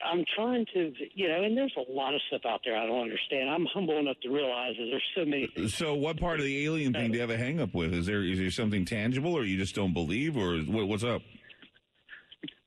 I'm 0.05 0.25
trying 0.35 0.65
to, 0.73 0.93
you 1.13 1.27
know, 1.27 1.43
and 1.43 1.57
there's 1.57 1.73
a 1.77 1.91
lot 1.91 2.13
of 2.13 2.21
stuff 2.27 2.41
out 2.45 2.61
there 2.65 2.77
I 2.77 2.85
don't 2.85 3.01
understand. 3.01 3.49
I'm 3.49 3.65
humble 3.73 3.97
enough 3.97 4.17
to 4.23 4.29
realize 4.29 4.75
that 4.77 4.87
there's 4.91 5.03
so 5.15 5.25
many 5.25 5.47
things. 5.47 5.73
So 5.73 5.95
what 5.95 6.19
part 6.19 6.39
of 6.39 6.45
the 6.45 6.65
alien 6.65 6.93
thing 6.93 7.11
do 7.11 7.15
you 7.15 7.21
have 7.21 7.29
a 7.29 7.37
hang 7.37 7.59
up 7.59 7.73
with? 7.73 7.93
Is 7.93 8.05
there 8.05 8.23
is 8.23 8.39
there 8.39 8.51
something 8.51 8.85
tangible, 8.85 9.33
or 9.33 9.43
you 9.43 9.57
just 9.57 9.73
don't 9.73 9.93
believe, 9.93 10.35
or 10.37 10.57
what, 10.57 10.87
what's 10.87 11.03
up? 11.03 11.21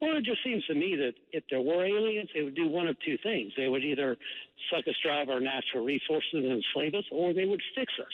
Well, 0.00 0.16
it 0.16 0.24
just 0.24 0.42
seems 0.42 0.64
to 0.66 0.74
me 0.74 0.96
that 0.96 1.12
if 1.32 1.44
there 1.50 1.60
were 1.60 1.84
aliens, 1.84 2.30
they 2.34 2.42
would 2.42 2.56
do 2.56 2.68
one 2.68 2.88
of 2.88 2.96
two 3.04 3.16
things. 3.22 3.52
They 3.56 3.68
would 3.68 3.84
either 3.84 4.16
suck 4.70 4.86
us 4.88 4.94
dry 5.04 5.22
of 5.22 5.28
our 5.28 5.40
natural 5.40 5.84
resources 5.84 6.32
and 6.32 6.46
enslave 6.52 6.94
us, 6.94 7.04
or 7.12 7.32
they 7.32 7.44
would 7.44 7.60
fix 7.76 7.92
us. 8.00 8.12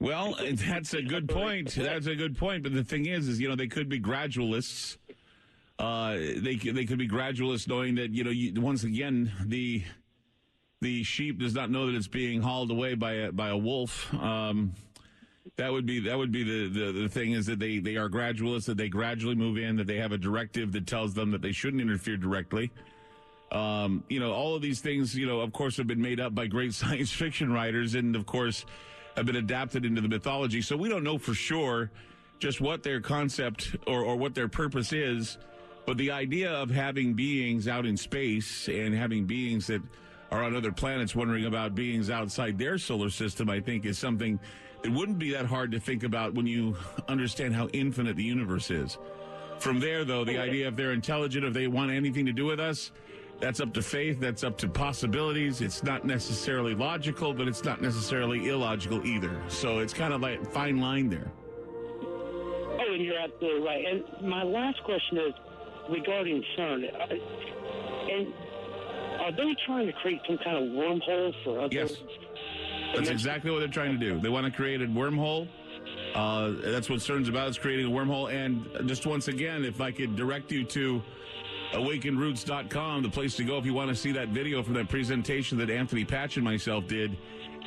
Well, 0.00 0.36
that's 0.54 0.94
a 0.94 1.02
good 1.02 1.28
point. 1.28 1.74
That's 1.74 2.06
a 2.06 2.14
good 2.14 2.36
point. 2.36 2.62
But 2.62 2.74
the 2.74 2.84
thing 2.84 3.06
is, 3.06 3.28
is 3.28 3.40
you 3.40 3.48
know 3.48 3.56
they 3.56 3.66
could 3.66 3.88
be 3.88 4.00
gradualists. 4.00 4.98
Uh, 5.78 6.12
they 6.12 6.56
they 6.56 6.84
could 6.84 6.98
be 6.98 7.08
gradualists, 7.08 7.66
knowing 7.66 7.94
that 7.96 8.10
you 8.10 8.24
know 8.24 8.30
you, 8.30 8.60
once 8.60 8.84
again 8.84 9.32
the 9.46 9.82
the 10.80 11.02
sheep 11.02 11.40
does 11.40 11.54
not 11.54 11.70
know 11.70 11.86
that 11.86 11.94
it's 11.94 12.08
being 12.08 12.40
hauled 12.40 12.70
away 12.70 12.94
by 12.94 13.12
a 13.12 13.32
by 13.32 13.48
a 13.48 13.56
wolf. 13.56 14.12
Um, 14.14 14.72
that 15.56 15.72
would 15.72 15.86
be 15.86 16.00
that 16.00 16.16
would 16.16 16.32
be 16.32 16.44
the, 16.44 16.68
the 16.68 16.92
the 16.92 17.08
thing 17.08 17.32
is 17.32 17.46
that 17.46 17.58
they 17.58 17.78
they 17.78 17.96
are 17.96 18.08
gradualists 18.08 18.66
that 18.66 18.76
they 18.76 18.88
gradually 18.88 19.34
move 19.34 19.56
in 19.56 19.76
that 19.76 19.86
they 19.86 19.96
have 19.96 20.12
a 20.12 20.18
directive 20.18 20.72
that 20.72 20.86
tells 20.86 21.14
them 21.14 21.30
that 21.30 21.42
they 21.42 21.52
shouldn't 21.52 21.82
interfere 21.82 22.16
directly. 22.16 22.70
Um, 23.50 24.04
you 24.08 24.20
know, 24.20 24.32
all 24.32 24.54
of 24.54 24.62
these 24.62 24.80
things, 24.80 25.14
you 25.14 25.26
know, 25.26 25.40
of 25.40 25.52
course, 25.52 25.76
have 25.78 25.86
been 25.86 26.02
made 26.02 26.20
up 26.20 26.34
by 26.34 26.46
great 26.46 26.74
science 26.74 27.10
fiction 27.10 27.52
writers, 27.52 27.94
and 27.94 28.14
of 28.14 28.26
course, 28.26 28.64
have 29.16 29.26
been 29.26 29.36
adapted 29.36 29.84
into 29.84 30.00
the 30.00 30.08
mythology. 30.08 30.60
So 30.62 30.76
we 30.76 30.88
don't 30.88 31.04
know 31.04 31.18
for 31.18 31.34
sure 31.34 31.90
just 32.38 32.60
what 32.60 32.82
their 32.82 33.00
concept 33.00 33.76
or, 33.86 34.02
or 34.02 34.16
what 34.16 34.34
their 34.34 34.48
purpose 34.48 34.92
is. 34.92 35.38
But 35.86 35.96
the 35.96 36.10
idea 36.10 36.52
of 36.52 36.70
having 36.70 37.14
beings 37.14 37.66
out 37.66 37.86
in 37.86 37.96
space 37.96 38.68
and 38.68 38.94
having 38.94 39.24
beings 39.24 39.66
that 39.68 39.82
are 40.30 40.42
on 40.42 40.54
other 40.54 40.70
planets 40.70 41.16
wondering 41.16 41.46
about 41.46 41.74
beings 41.74 42.10
outside 42.10 42.58
their 42.58 42.76
solar 42.76 43.08
system, 43.08 43.48
I 43.48 43.60
think, 43.60 43.86
is 43.86 43.98
something 43.98 44.38
that 44.82 44.92
wouldn't 44.92 45.18
be 45.18 45.30
that 45.32 45.46
hard 45.46 45.72
to 45.72 45.80
think 45.80 46.02
about 46.02 46.34
when 46.34 46.46
you 46.46 46.76
understand 47.08 47.54
how 47.54 47.68
infinite 47.68 48.16
the 48.16 48.24
universe 48.24 48.70
is. 48.70 48.98
From 49.58 49.80
there, 49.80 50.04
though, 50.04 50.24
the 50.24 50.38
idea 50.38 50.68
if 50.68 50.76
they're 50.76 50.92
intelligent, 50.92 51.44
if 51.44 51.52
they 51.52 51.66
want 51.66 51.90
anything 51.90 52.26
to 52.26 52.32
do 52.32 52.44
with 52.44 52.60
us, 52.60 52.92
that's 53.40 53.60
up 53.60 53.72
to 53.74 53.82
faith, 53.82 54.20
that's 54.20 54.44
up 54.44 54.56
to 54.58 54.68
possibilities. 54.68 55.60
It's 55.60 55.82
not 55.82 56.04
necessarily 56.04 56.74
logical, 56.74 57.32
but 57.34 57.48
it's 57.48 57.64
not 57.64 57.80
necessarily 57.80 58.48
illogical 58.48 59.04
either. 59.06 59.40
So 59.48 59.78
it's 59.78 59.94
kind 59.94 60.12
of 60.12 60.20
like 60.20 60.48
fine 60.52 60.80
line 60.80 61.08
there. 61.08 61.30
Oh, 62.02 62.92
and 62.92 63.04
you're 63.04 63.18
absolutely 63.18 63.62
right. 63.66 63.84
And 63.84 64.28
my 64.28 64.42
last 64.42 64.82
question 64.84 65.18
is 65.18 65.34
regarding 65.90 66.44
CERN. 66.56 66.84
Uh, 66.94 67.14
And 68.10 68.32
are 69.20 69.32
they 69.32 69.54
trying 69.66 69.86
to 69.86 69.92
create 69.94 70.20
some 70.26 70.38
kind 70.38 70.56
of 70.56 70.62
wormhole 70.74 71.32
for 71.44 71.60
other? 71.60 71.74
Yes. 71.74 71.96
That's 72.94 73.10
exactly 73.10 73.50
what 73.50 73.60
they're 73.60 73.68
trying 73.68 73.98
to 73.98 73.98
do. 73.98 74.18
They 74.18 74.28
want 74.28 74.46
to 74.46 74.52
create 74.52 74.82
a 74.82 74.86
wormhole. 74.86 75.48
Uh, 76.14 76.52
that's 76.58 76.88
what 76.88 76.98
CERN's 77.00 77.28
about, 77.28 77.48
is 77.48 77.58
creating 77.58 77.86
a 77.86 77.90
wormhole. 77.90 78.32
And 78.32 78.88
just 78.88 79.06
once 79.06 79.28
again, 79.28 79.64
if 79.64 79.80
I 79.80 79.90
could 79.90 80.16
direct 80.16 80.50
you 80.50 80.64
to 80.64 81.02
awakenroots.com, 81.72 83.02
the 83.02 83.08
place 83.08 83.36
to 83.36 83.44
go 83.44 83.58
if 83.58 83.66
you 83.66 83.74
want 83.74 83.90
to 83.90 83.94
see 83.94 84.12
that 84.12 84.28
video 84.28 84.62
from 84.62 84.74
that 84.74 84.88
presentation 84.88 85.58
that 85.58 85.70
Anthony 85.70 86.04
Patch 86.04 86.36
and 86.36 86.44
myself 86.44 86.86
did. 86.86 87.16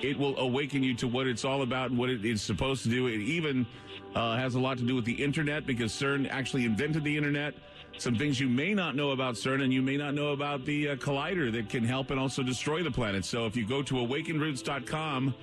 It 0.01 0.17
will 0.17 0.37
awaken 0.39 0.81
you 0.81 0.95
to 0.95 1.07
what 1.07 1.27
it's 1.27 1.45
all 1.45 1.61
about 1.61 1.91
and 1.91 1.99
what 1.99 2.09
it 2.09 2.25
is 2.25 2.41
supposed 2.41 2.83
to 2.83 2.89
do. 2.89 3.05
It 3.05 3.19
even 3.19 3.67
uh, 4.15 4.35
has 4.35 4.55
a 4.55 4.59
lot 4.59 4.79
to 4.79 4.83
do 4.83 4.95
with 4.95 5.05
the 5.05 5.23
internet 5.23 5.67
because 5.67 5.91
CERN 5.91 6.27
actually 6.29 6.65
invented 6.65 7.03
the 7.03 7.15
internet. 7.15 7.53
Some 8.01 8.15
things 8.15 8.39
you 8.39 8.49
may 8.49 8.73
not 8.73 8.95
know 8.95 9.11
about 9.11 9.35
CERN 9.35 9.63
and 9.63 9.71
you 9.71 9.83
may 9.83 9.95
not 9.95 10.15
know 10.15 10.29
about 10.29 10.65
the 10.65 10.89
uh, 10.89 10.95
collider 10.95 11.51
that 11.51 11.69
can 11.69 11.83
help 11.83 12.09
and 12.09 12.19
also 12.19 12.41
destroy 12.41 12.81
the 12.81 12.89
planet. 12.89 13.23
So 13.23 13.45
if 13.45 13.55
you 13.55 13.63
go 13.63 13.83
to 13.83 13.93
awakenroots.com, 13.93 15.35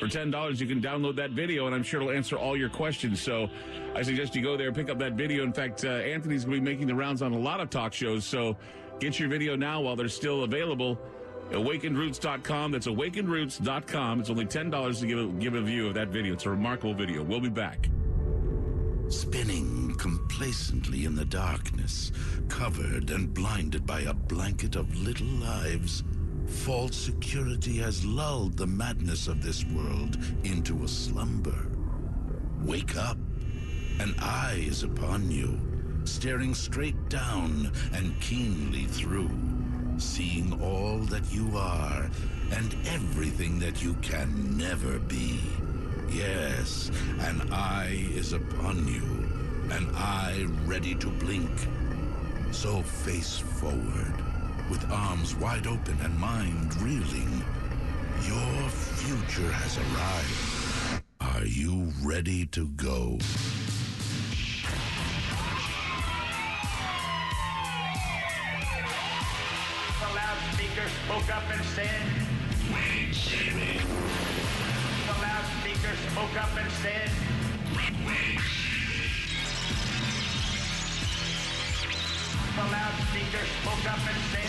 for 0.00 0.08
$10, 0.08 0.60
you 0.60 0.66
can 0.66 0.82
download 0.82 1.14
that 1.14 1.30
video, 1.30 1.66
and 1.66 1.74
I'm 1.76 1.84
sure 1.84 2.00
it'll 2.00 2.12
answer 2.12 2.36
all 2.36 2.56
your 2.56 2.68
questions. 2.68 3.22
So 3.22 3.48
I 3.94 4.02
suggest 4.02 4.34
you 4.34 4.42
go 4.42 4.56
there, 4.56 4.72
pick 4.72 4.90
up 4.90 4.98
that 4.98 5.12
video. 5.12 5.44
In 5.44 5.52
fact, 5.52 5.84
uh, 5.84 5.90
Anthony's 5.90 6.44
going 6.44 6.56
to 6.56 6.60
be 6.60 6.72
making 6.72 6.88
the 6.88 6.94
rounds 6.96 7.22
on 7.22 7.32
a 7.34 7.38
lot 7.38 7.60
of 7.60 7.70
talk 7.70 7.92
shows. 7.92 8.24
So 8.24 8.56
get 8.98 9.20
your 9.20 9.28
video 9.28 9.54
now 9.54 9.80
while 9.80 9.94
they're 9.94 10.08
still 10.08 10.42
available. 10.42 10.98
AwakenedRoots.com. 11.52 12.72
That's 12.72 12.88
AwakenedRoots.com. 12.88 14.20
It's 14.20 14.28
only 14.28 14.46
$10 14.46 15.00
to 15.00 15.06
give 15.06 15.18
a, 15.20 15.26
give 15.38 15.54
a 15.54 15.62
view 15.62 15.86
of 15.86 15.94
that 15.94 16.08
video. 16.08 16.32
It's 16.32 16.46
a 16.46 16.50
remarkable 16.50 16.94
video. 16.94 17.22
We'll 17.22 17.38
be 17.38 17.48
back. 17.48 17.88
Spinning 19.12 19.94
complacently 19.98 21.04
in 21.04 21.14
the 21.14 21.26
darkness, 21.26 22.12
covered 22.48 23.10
and 23.10 23.32
blinded 23.32 23.84
by 23.84 24.00
a 24.00 24.14
blanket 24.14 24.74
of 24.74 24.96
little 24.96 25.26
lives, 25.26 26.02
false 26.46 26.96
security 26.96 27.76
has 27.76 28.06
lulled 28.06 28.56
the 28.56 28.66
madness 28.66 29.28
of 29.28 29.42
this 29.42 29.66
world 29.66 30.16
into 30.44 30.82
a 30.82 30.88
slumber. 30.88 31.68
Wake 32.62 32.96
up. 32.96 33.18
An 34.00 34.14
eye 34.18 34.64
is 34.66 34.82
upon 34.82 35.30
you, 35.30 35.60
staring 36.04 36.54
straight 36.54 37.10
down 37.10 37.70
and 37.92 38.18
keenly 38.22 38.86
through, 38.86 39.30
seeing 39.98 40.58
all 40.62 41.00
that 41.00 41.30
you 41.30 41.54
are 41.54 42.10
and 42.50 42.74
everything 42.86 43.58
that 43.58 43.82
you 43.82 43.92
can 44.00 44.56
never 44.56 44.98
be. 45.00 45.38
Yes, 46.14 46.90
an 47.20 47.50
eye 47.50 48.06
is 48.14 48.34
upon 48.34 48.86
you, 48.86 49.02
an 49.74 49.88
eye 49.94 50.46
ready 50.66 50.94
to 50.96 51.06
blink. 51.08 51.50
So 52.50 52.82
face 52.82 53.38
forward, 53.38 54.14
with 54.70 54.84
arms 54.90 55.34
wide 55.34 55.66
open 55.66 55.98
and 56.02 56.18
mind 56.18 56.76
reeling. 56.82 57.42
Your 58.26 58.68
future 58.68 59.50
has 59.52 59.78
arrived. 59.78 61.02
Are 61.20 61.46
you 61.46 61.90
ready 62.02 62.44
to 62.46 62.68
go? 62.68 63.18
The 69.98 70.14
loudspeaker 70.14 70.88
spoke 71.06 71.34
up 71.34 71.44
and 71.50 71.64
said, 71.64 72.02
Wait, 72.70 73.12
Jimmy. 73.12 73.81
Loudspeaker 75.92 76.10
spoke 76.10 76.36
up 76.42 76.56
and 76.56 76.72
said, 76.72 77.10
The 82.56 82.64
loudspeaker 82.72 83.44
spoke 83.60 83.86
up 83.92 84.00
said, 84.32 84.48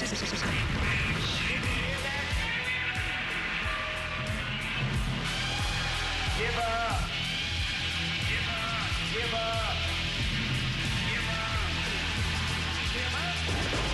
Give 6.40 6.58
up. 6.58 7.10
Give 8.30 8.48
up. 8.50 8.88
Give 9.14 9.34
up. 9.34 9.76
Give 11.10 11.28
up. 11.30 11.74
Give 12.94 13.14
up. 13.16 13.93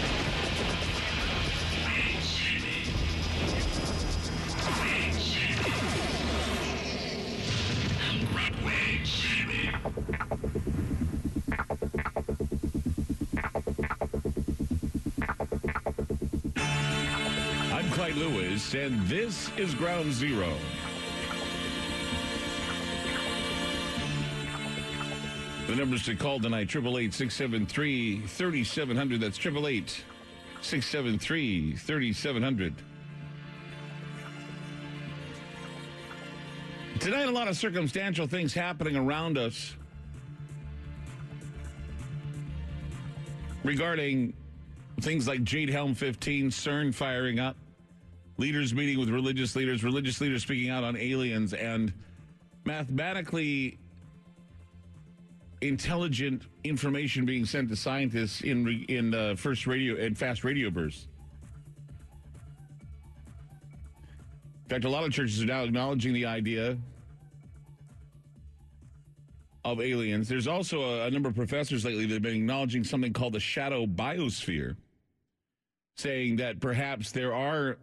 I'm 17.71 17.89
Clyde 17.91 18.15
Lewis, 18.15 18.73
and 18.73 19.05
this 19.07 19.51
is 19.57 19.75
Ground 19.75 20.13
Zero. 20.13 20.51
The 25.67 25.75
numbers 25.75 26.03
to 26.05 26.15
call 26.15 26.39
tonight, 26.39 26.69
888-673-3700. 26.69 29.19
That's 29.19 29.37
888-673-3700. 30.63 32.73
Tonight, 36.99 37.27
a 37.27 37.31
lot 37.31 37.47
of 37.47 37.55
circumstantial 37.55 38.27
things 38.27 38.53
happening 38.53 38.95
around 38.95 39.37
us 39.37 39.75
regarding 43.63 44.33
things 45.01 45.27
like 45.27 45.43
Jade 45.43 45.69
Helm 45.69 45.95
15, 45.95 46.49
CERN 46.49 46.93
firing 46.93 47.39
up, 47.39 47.55
leaders 48.37 48.73
meeting 48.73 48.99
with 48.99 49.09
religious 49.09 49.55
leaders, 49.55 49.83
religious 49.83 50.21
leaders 50.21 50.43
speaking 50.43 50.69
out 50.69 50.83
on 50.83 50.95
aliens, 50.95 51.53
and 51.53 51.93
mathematically 52.65 53.77
intelligent 55.61 56.43
information 56.63 57.25
being 57.25 57.45
sent 57.45 57.69
to 57.69 57.75
scientists 57.75 58.41
in 58.41 58.85
in 58.87 59.13
uh, 59.13 59.35
first 59.35 59.67
radio 59.67 59.95
and 59.95 60.17
fast 60.17 60.43
radio 60.43 60.69
bursts. 60.69 61.07
In 64.63 64.69
fact, 64.69 64.85
a 64.85 64.89
lot 64.89 65.03
of 65.03 65.11
churches 65.11 65.41
are 65.41 65.47
now 65.47 65.63
acknowledging 65.63 66.13
the 66.13 66.25
idea 66.25 66.77
of 69.65 69.81
aliens. 69.81 70.27
There's 70.27 70.47
also 70.47 70.81
a, 70.81 71.07
a 71.07 71.11
number 71.11 71.29
of 71.29 71.35
professors 71.35 71.85
lately 71.85 72.05
that 72.05 72.13
have 72.13 72.21
been 72.21 72.35
acknowledging 72.35 72.83
something 72.83 73.13
called 73.13 73.33
the 73.33 73.39
shadow 73.39 73.85
biosphere, 73.85 74.75
saying 75.97 76.37
that 76.37 76.59
perhaps 76.59 77.11
there 77.11 77.33
are 77.33 77.77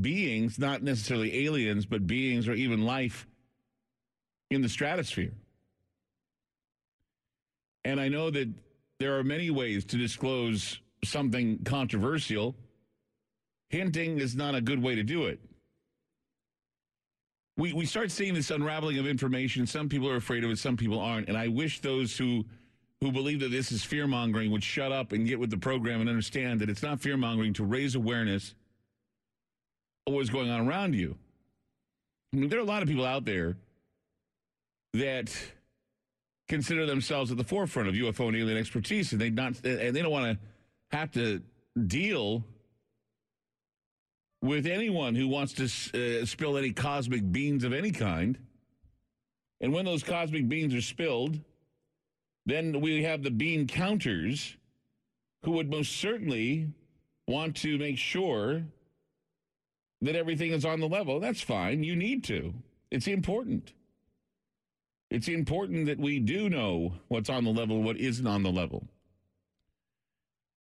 beings, 0.00 0.58
not 0.58 0.82
necessarily 0.82 1.46
aliens, 1.46 1.86
but 1.86 2.06
beings 2.06 2.48
or 2.48 2.52
even 2.52 2.84
life 2.84 3.26
in 4.50 4.62
the 4.62 4.68
stratosphere. 4.68 5.32
And 7.84 8.00
I 8.00 8.08
know 8.08 8.30
that 8.30 8.48
there 9.00 9.18
are 9.18 9.24
many 9.24 9.50
ways 9.50 9.84
to 9.86 9.96
disclose 9.96 10.80
something 11.04 11.64
controversial. 11.64 12.54
Hinting 13.70 14.18
is 14.18 14.36
not 14.36 14.54
a 14.54 14.60
good 14.60 14.80
way 14.80 14.94
to 14.94 15.02
do 15.02 15.26
it. 15.26 15.40
We, 17.56 17.72
we 17.72 17.84
start 17.84 18.10
seeing 18.10 18.34
this 18.34 18.50
unraveling 18.50 18.98
of 18.98 19.06
information. 19.06 19.66
Some 19.66 19.88
people 19.88 20.08
are 20.08 20.16
afraid 20.16 20.42
of 20.44 20.50
it, 20.50 20.58
some 20.58 20.76
people 20.76 20.98
aren't. 20.98 21.28
And 21.28 21.36
I 21.36 21.48
wish 21.48 21.80
those 21.80 22.16
who 22.16 22.44
who 23.02 23.10
believe 23.10 23.40
that 23.40 23.50
this 23.50 23.72
is 23.72 23.82
fear 23.82 24.06
mongering 24.06 24.52
would 24.52 24.62
shut 24.62 24.92
up 24.92 25.10
and 25.10 25.26
get 25.26 25.40
with 25.40 25.50
the 25.50 25.56
program 25.56 26.00
and 26.00 26.08
understand 26.08 26.60
that 26.60 26.70
it's 26.70 26.84
not 26.84 27.00
fear 27.00 27.16
mongering 27.16 27.52
to 27.52 27.64
raise 27.64 27.96
awareness 27.96 28.54
of 30.06 30.14
what's 30.14 30.30
going 30.30 30.48
on 30.48 30.68
around 30.68 30.94
you. 30.94 31.16
I 32.32 32.36
mean, 32.36 32.48
there 32.48 32.60
are 32.60 32.62
a 32.62 32.66
lot 32.66 32.80
of 32.80 32.88
people 32.88 33.04
out 33.04 33.24
there 33.24 33.56
that 34.94 35.36
consider 36.48 36.86
themselves 36.86 37.32
at 37.32 37.36
the 37.36 37.44
forefront 37.44 37.88
of 37.88 37.94
UFO 37.96 38.28
and 38.28 38.36
alien 38.36 38.56
expertise, 38.56 39.10
and 39.10 39.20
they 39.20 39.30
not 39.30 39.54
and 39.64 39.94
they 39.94 40.00
don't 40.00 40.12
want 40.12 40.38
to 40.38 40.96
have 40.96 41.10
to 41.12 41.42
deal 41.88 42.44
with 44.42 44.66
anyone 44.66 45.14
who 45.14 45.28
wants 45.28 45.52
to 45.54 45.64
uh, 45.64 46.26
spill 46.26 46.58
any 46.58 46.72
cosmic 46.72 47.30
beans 47.30 47.64
of 47.64 47.72
any 47.72 47.92
kind. 47.92 48.36
And 49.60 49.72
when 49.72 49.84
those 49.84 50.02
cosmic 50.02 50.48
beans 50.48 50.74
are 50.74 50.82
spilled, 50.82 51.38
then 52.44 52.80
we 52.80 53.04
have 53.04 53.22
the 53.22 53.30
bean 53.30 53.68
counters 53.68 54.56
who 55.44 55.52
would 55.52 55.70
most 55.70 55.92
certainly 55.92 56.68
want 57.28 57.56
to 57.56 57.78
make 57.78 57.98
sure 57.98 58.62
that 60.00 60.16
everything 60.16 60.50
is 60.50 60.64
on 60.64 60.80
the 60.80 60.88
level. 60.88 61.20
That's 61.20 61.40
fine. 61.40 61.84
You 61.84 61.94
need 61.94 62.24
to. 62.24 62.52
It's 62.90 63.06
important. 63.06 63.72
It's 65.10 65.28
important 65.28 65.86
that 65.86 65.98
we 65.98 66.18
do 66.18 66.50
know 66.50 66.94
what's 67.08 67.30
on 67.30 67.44
the 67.44 67.50
level, 67.50 67.82
what 67.82 67.96
isn't 67.96 68.26
on 68.26 68.42
the 68.42 68.50
level. 68.50 68.88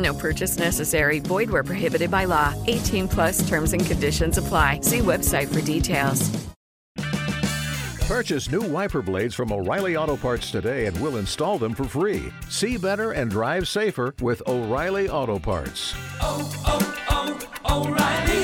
No 0.00 0.14
purchase 0.14 0.58
necessary. 0.58 1.18
Void 1.20 1.50
where 1.50 1.64
prohibited 1.64 2.10
by 2.10 2.24
law. 2.24 2.54
18 2.66 3.08
plus 3.08 3.46
terms 3.48 3.72
and 3.72 3.84
conditions 3.84 4.38
apply. 4.38 4.80
See 4.82 5.00
website 5.00 5.52
for 5.52 5.60
details. 5.60 6.30
Purchase 8.06 8.50
new 8.50 8.62
wiper 8.62 9.02
blades 9.02 9.36
from 9.36 9.52
O'Reilly 9.52 9.96
Auto 9.96 10.16
Parts 10.16 10.50
today 10.50 10.86
and 10.86 11.00
we'll 11.00 11.18
install 11.18 11.58
them 11.58 11.74
for 11.74 11.84
free. 11.84 12.32
See 12.48 12.76
better 12.76 13.12
and 13.12 13.30
drive 13.30 13.68
safer 13.68 14.16
with 14.20 14.42
O'Reilly 14.48 15.08
Auto 15.08 15.38
Parts. 15.38 15.94
Oh, 16.20 16.50
oh, 16.66 17.38
oh, 17.68 17.86
O'Reilly 17.86 18.40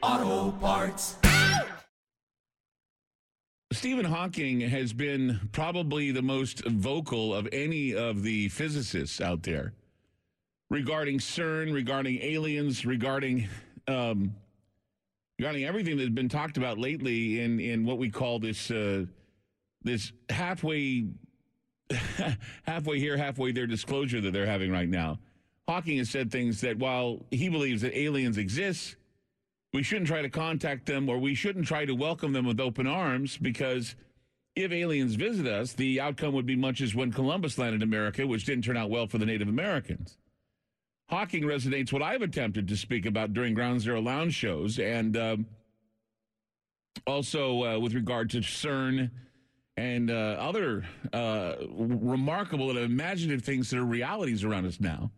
Auto 0.00 0.52
Parts. 0.58 1.16
Stephen 3.72 4.04
Hawking 4.04 4.60
has 4.60 4.92
been 4.92 5.40
probably 5.52 6.10
the 6.10 6.22
most 6.22 6.64
vocal 6.66 7.34
of 7.34 7.48
any 7.52 7.94
of 7.94 8.22
the 8.22 8.48
physicists 8.50 9.20
out 9.20 9.42
there 9.42 9.72
regarding 10.68 11.18
CERN, 11.18 11.72
regarding 11.72 12.20
aliens, 12.22 12.84
regarding 12.84 13.48
um, 13.88 14.34
regarding 15.38 15.64
everything 15.64 15.96
that's 15.96 16.10
been 16.10 16.28
talked 16.28 16.58
about 16.58 16.78
lately 16.78 17.40
in 17.40 17.60
in 17.60 17.84
what 17.86 17.98
we 17.98 18.10
call 18.10 18.38
this 18.38 18.70
uh, 18.70 19.06
this 19.82 20.12
halfway 20.28 21.06
halfway 22.64 22.98
here, 22.98 23.16
halfway 23.16 23.52
there 23.52 23.66
disclosure 23.66 24.20
that 24.20 24.32
they're 24.32 24.46
having 24.46 24.70
right 24.70 24.88
now. 24.88 25.18
Hawking 25.66 25.98
has 25.98 26.10
said 26.10 26.30
things 26.30 26.60
that 26.60 26.76
while 26.76 27.24
he 27.30 27.48
believes 27.48 27.82
that 27.82 27.96
aliens 27.96 28.36
exist, 28.36 28.96
we 29.72 29.82
shouldn't 29.82 30.06
try 30.06 30.22
to 30.22 30.28
contact 30.28 30.86
them 30.86 31.08
or 31.08 31.18
we 31.18 31.34
shouldn't 31.34 31.66
try 31.66 31.84
to 31.84 31.94
welcome 31.94 32.32
them 32.32 32.46
with 32.46 32.60
open 32.60 32.86
arms 32.86 33.38
because 33.38 33.94
if 34.54 34.70
aliens 34.70 35.14
visit 35.14 35.46
us, 35.46 35.72
the 35.72 36.00
outcome 36.00 36.34
would 36.34 36.44
be 36.46 36.56
much 36.56 36.82
as 36.82 36.94
when 36.94 37.10
Columbus 37.10 37.56
landed 37.56 37.82
America, 37.82 38.26
which 38.26 38.44
didn't 38.44 38.64
turn 38.64 38.76
out 38.76 38.90
well 38.90 39.06
for 39.06 39.18
the 39.18 39.24
Native 39.24 39.48
Americans. 39.48 40.18
Hawking 41.08 41.44
resonates 41.44 41.92
what 41.92 42.02
I've 42.02 42.22
attempted 42.22 42.68
to 42.68 42.76
speak 42.76 43.06
about 43.06 43.32
during 43.32 43.54
Ground 43.54 43.80
Zero 43.80 44.00
Lounge 44.00 44.34
shows 44.34 44.78
and 44.78 45.16
um, 45.16 45.46
also 47.06 47.64
uh, 47.64 47.78
with 47.78 47.94
regard 47.94 48.30
to 48.30 48.38
CERN 48.38 49.10
and 49.78 50.10
uh, 50.10 50.36
other 50.38 50.84
uh, 51.14 51.54
remarkable 51.70 52.70
and 52.70 52.78
imaginative 52.78 53.42
things 53.42 53.70
that 53.70 53.78
are 53.78 53.84
realities 53.84 54.44
around 54.44 54.66
us 54.66 54.80
now. 54.80 55.10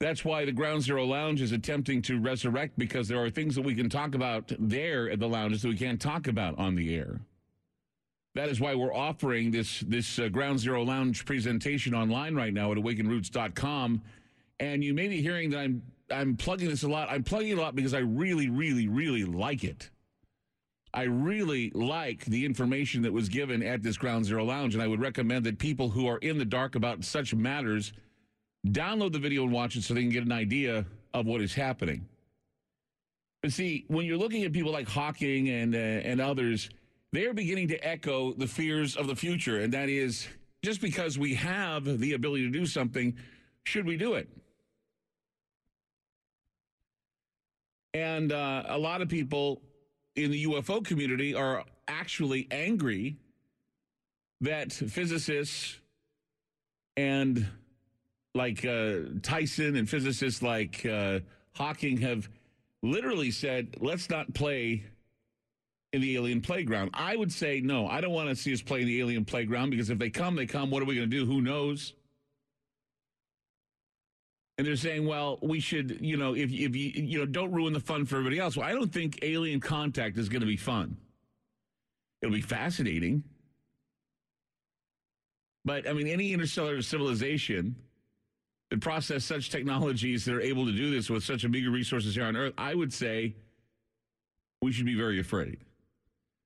That's 0.00 0.24
why 0.24 0.44
the 0.44 0.52
Ground 0.52 0.82
Zero 0.82 1.04
Lounge 1.04 1.40
is 1.40 1.52
attempting 1.52 2.02
to 2.02 2.20
resurrect 2.20 2.78
because 2.78 3.08
there 3.08 3.22
are 3.22 3.30
things 3.30 3.54
that 3.54 3.62
we 3.62 3.74
can 3.74 3.88
talk 3.88 4.14
about 4.14 4.52
there 4.58 5.08
at 5.08 5.20
the 5.20 5.28
lounges 5.28 5.62
that 5.62 5.68
we 5.68 5.76
can't 5.76 6.00
talk 6.00 6.26
about 6.26 6.58
on 6.58 6.74
the 6.74 6.94
air. 6.94 7.20
That 8.34 8.48
is 8.48 8.60
why 8.60 8.74
we're 8.74 8.94
offering 8.94 9.52
this 9.52 9.80
this 9.80 10.18
uh, 10.18 10.28
Ground 10.28 10.58
Zero 10.58 10.82
Lounge 10.82 11.24
presentation 11.24 11.94
online 11.94 12.34
right 12.34 12.52
now 12.52 12.72
at 12.72 12.78
awakenroots.com. 12.78 14.02
And 14.58 14.82
you 14.82 14.92
may 14.92 15.06
be 15.06 15.22
hearing 15.22 15.50
that 15.50 15.58
I'm 15.60 15.82
I'm 16.10 16.36
plugging 16.36 16.68
this 16.68 16.82
a 16.82 16.88
lot. 16.88 17.08
I'm 17.10 17.22
plugging 17.22 17.50
it 17.50 17.58
a 17.58 17.60
lot 17.60 17.76
because 17.76 17.94
I 17.94 18.00
really, 18.00 18.50
really, 18.50 18.88
really 18.88 19.24
like 19.24 19.62
it. 19.62 19.90
I 20.92 21.04
really 21.04 21.70
like 21.70 22.24
the 22.24 22.44
information 22.44 23.02
that 23.02 23.12
was 23.12 23.28
given 23.28 23.62
at 23.62 23.82
this 23.82 23.96
Ground 23.96 24.24
Zero 24.24 24.44
Lounge, 24.44 24.74
and 24.74 24.82
I 24.82 24.86
would 24.86 25.00
recommend 25.00 25.44
that 25.46 25.58
people 25.58 25.90
who 25.90 26.06
are 26.06 26.18
in 26.18 26.38
the 26.38 26.44
dark 26.44 26.74
about 26.74 27.04
such 27.04 27.34
matters 27.34 27.92
download 28.66 29.12
the 29.12 29.18
video 29.18 29.44
and 29.44 29.52
watch 29.52 29.76
it 29.76 29.82
so 29.82 29.94
they 29.94 30.02
can 30.02 30.10
get 30.10 30.24
an 30.24 30.32
idea 30.32 30.84
of 31.12 31.26
what 31.26 31.40
is 31.40 31.54
happening. 31.54 32.06
But 33.42 33.52
see, 33.52 33.84
when 33.88 34.06
you're 34.06 34.16
looking 34.16 34.44
at 34.44 34.52
people 34.52 34.72
like 34.72 34.88
Hawking 34.88 35.48
and 35.50 35.74
uh, 35.74 35.78
and 35.78 36.20
others, 36.20 36.70
they 37.12 37.26
are 37.26 37.34
beginning 37.34 37.68
to 37.68 37.86
echo 37.86 38.32
the 38.32 38.46
fears 38.46 38.96
of 38.96 39.06
the 39.06 39.14
future, 39.14 39.60
and 39.60 39.72
that 39.74 39.88
is 39.88 40.26
just 40.64 40.80
because 40.80 41.18
we 41.18 41.34
have 41.34 42.00
the 42.00 42.14
ability 42.14 42.44
to 42.44 42.50
do 42.50 42.64
something, 42.64 43.14
should 43.64 43.84
we 43.84 43.98
do 43.98 44.14
it? 44.14 44.28
And 47.92 48.32
uh, 48.32 48.64
a 48.66 48.78
lot 48.78 49.02
of 49.02 49.08
people 49.08 49.60
in 50.16 50.30
the 50.30 50.46
UFO 50.46 50.84
community 50.84 51.34
are 51.34 51.64
actually 51.86 52.48
angry 52.50 53.16
that 54.40 54.72
physicists 54.72 55.78
and 56.96 57.46
like 58.34 58.64
uh, 58.64 58.96
Tyson 59.22 59.76
and 59.76 59.88
physicists 59.88 60.42
like 60.42 60.84
uh, 60.84 61.20
Hawking 61.54 61.98
have 61.98 62.28
literally 62.82 63.30
said, 63.30 63.76
let's 63.80 64.10
not 64.10 64.32
play 64.34 64.84
in 65.92 66.00
the 66.00 66.16
alien 66.16 66.40
playground. 66.40 66.90
I 66.92 67.14
would 67.14 67.32
say, 67.32 67.60
no, 67.60 67.86
I 67.86 68.00
don't 68.00 68.12
want 68.12 68.28
to 68.28 68.36
see 68.36 68.52
us 68.52 68.60
play 68.60 68.80
in 68.82 68.88
the 68.88 69.00
alien 69.00 69.24
playground 69.24 69.70
because 69.70 69.88
if 69.88 69.98
they 69.98 70.10
come, 70.10 70.34
they 70.34 70.46
come. 70.46 70.70
What 70.70 70.82
are 70.82 70.86
we 70.86 70.96
going 70.96 71.08
to 71.08 71.16
do? 71.16 71.24
Who 71.24 71.40
knows? 71.40 71.94
And 74.58 74.66
they're 74.66 74.76
saying, 74.76 75.06
well, 75.06 75.38
we 75.42 75.60
should, 75.60 75.98
you 76.00 76.16
know, 76.16 76.34
if, 76.34 76.50
if 76.52 76.76
you, 76.76 76.90
you 76.94 77.18
know, 77.18 77.26
don't 77.26 77.52
ruin 77.52 77.72
the 77.72 77.80
fun 77.80 78.04
for 78.04 78.16
everybody 78.16 78.38
else. 78.40 78.56
Well, 78.56 78.66
I 78.66 78.72
don't 78.72 78.92
think 78.92 79.20
alien 79.22 79.60
contact 79.60 80.18
is 80.18 80.28
going 80.28 80.42
to 80.42 80.46
be 80.46 80.56
fun. 80.56 80.96
It'll 82.20 82.34
be 82.34 82.40
fascinating. 82.40 83.22
But 85.64 85.88
I 85.88 85.92
mean, 85.92 86.08
any 86.08 86.32
interstellar 86.32 86.82
civilization 86.82 87.76
process 88.80 89.24
such 89.24 89.50
technologies 89.50 90.24
that 90.24 90.34
are 90.34 90.40
able 90.40 90.66
to 90.66 90.72
do 90.72 90.90
this 90.90 91.08
with 91.08 91.22
such 91.22 91.44
a 91.44 91.48
meager 91.48 91.70
resources 91.70 92.14
here 92.14 92.24
on 92.24 92.36
Earth, 92.36 92.54
I 92.58 92.74
would 92.74 92.92
say 92.92 93.34
we 94.62 94.72
should 94.72 94.86
be 94.86 94.96
very 94.96 95.20
afraid. 95.20 95.58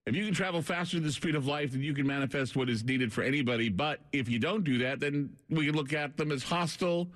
If 0.07 0.17
you 0.17 0.25
can 0.25 0.35
travel 0.35 0.63
faster 0.63 0.97
than 0.97 1.05
the 1.05 1.13
speed 1.13 1.35
of 1.35 1.47
light, 1.47 1.71
then 1.73 1.83
you 1.83 1.93
can 1.93 2.07
manifest 2.07 2.57
what 2.57 2.71
is 2.71 2.83
needed 2.83 3.13
for 3.13 3.23
anybody. 3.23 3.69
But 3.69 4.01
if 4.13 4.29
you 4.29 4.39
don't 4.39 4.65
do 4.65 4.79
that, 4.79 5.01
then 5.01 5.37
we 5.51 5.67
can 5.67 5.75
look 5.75 5.93
at 5.93 6.17
them 6.17 6.33
as 6.33 6.43
hostile 6.43 7.09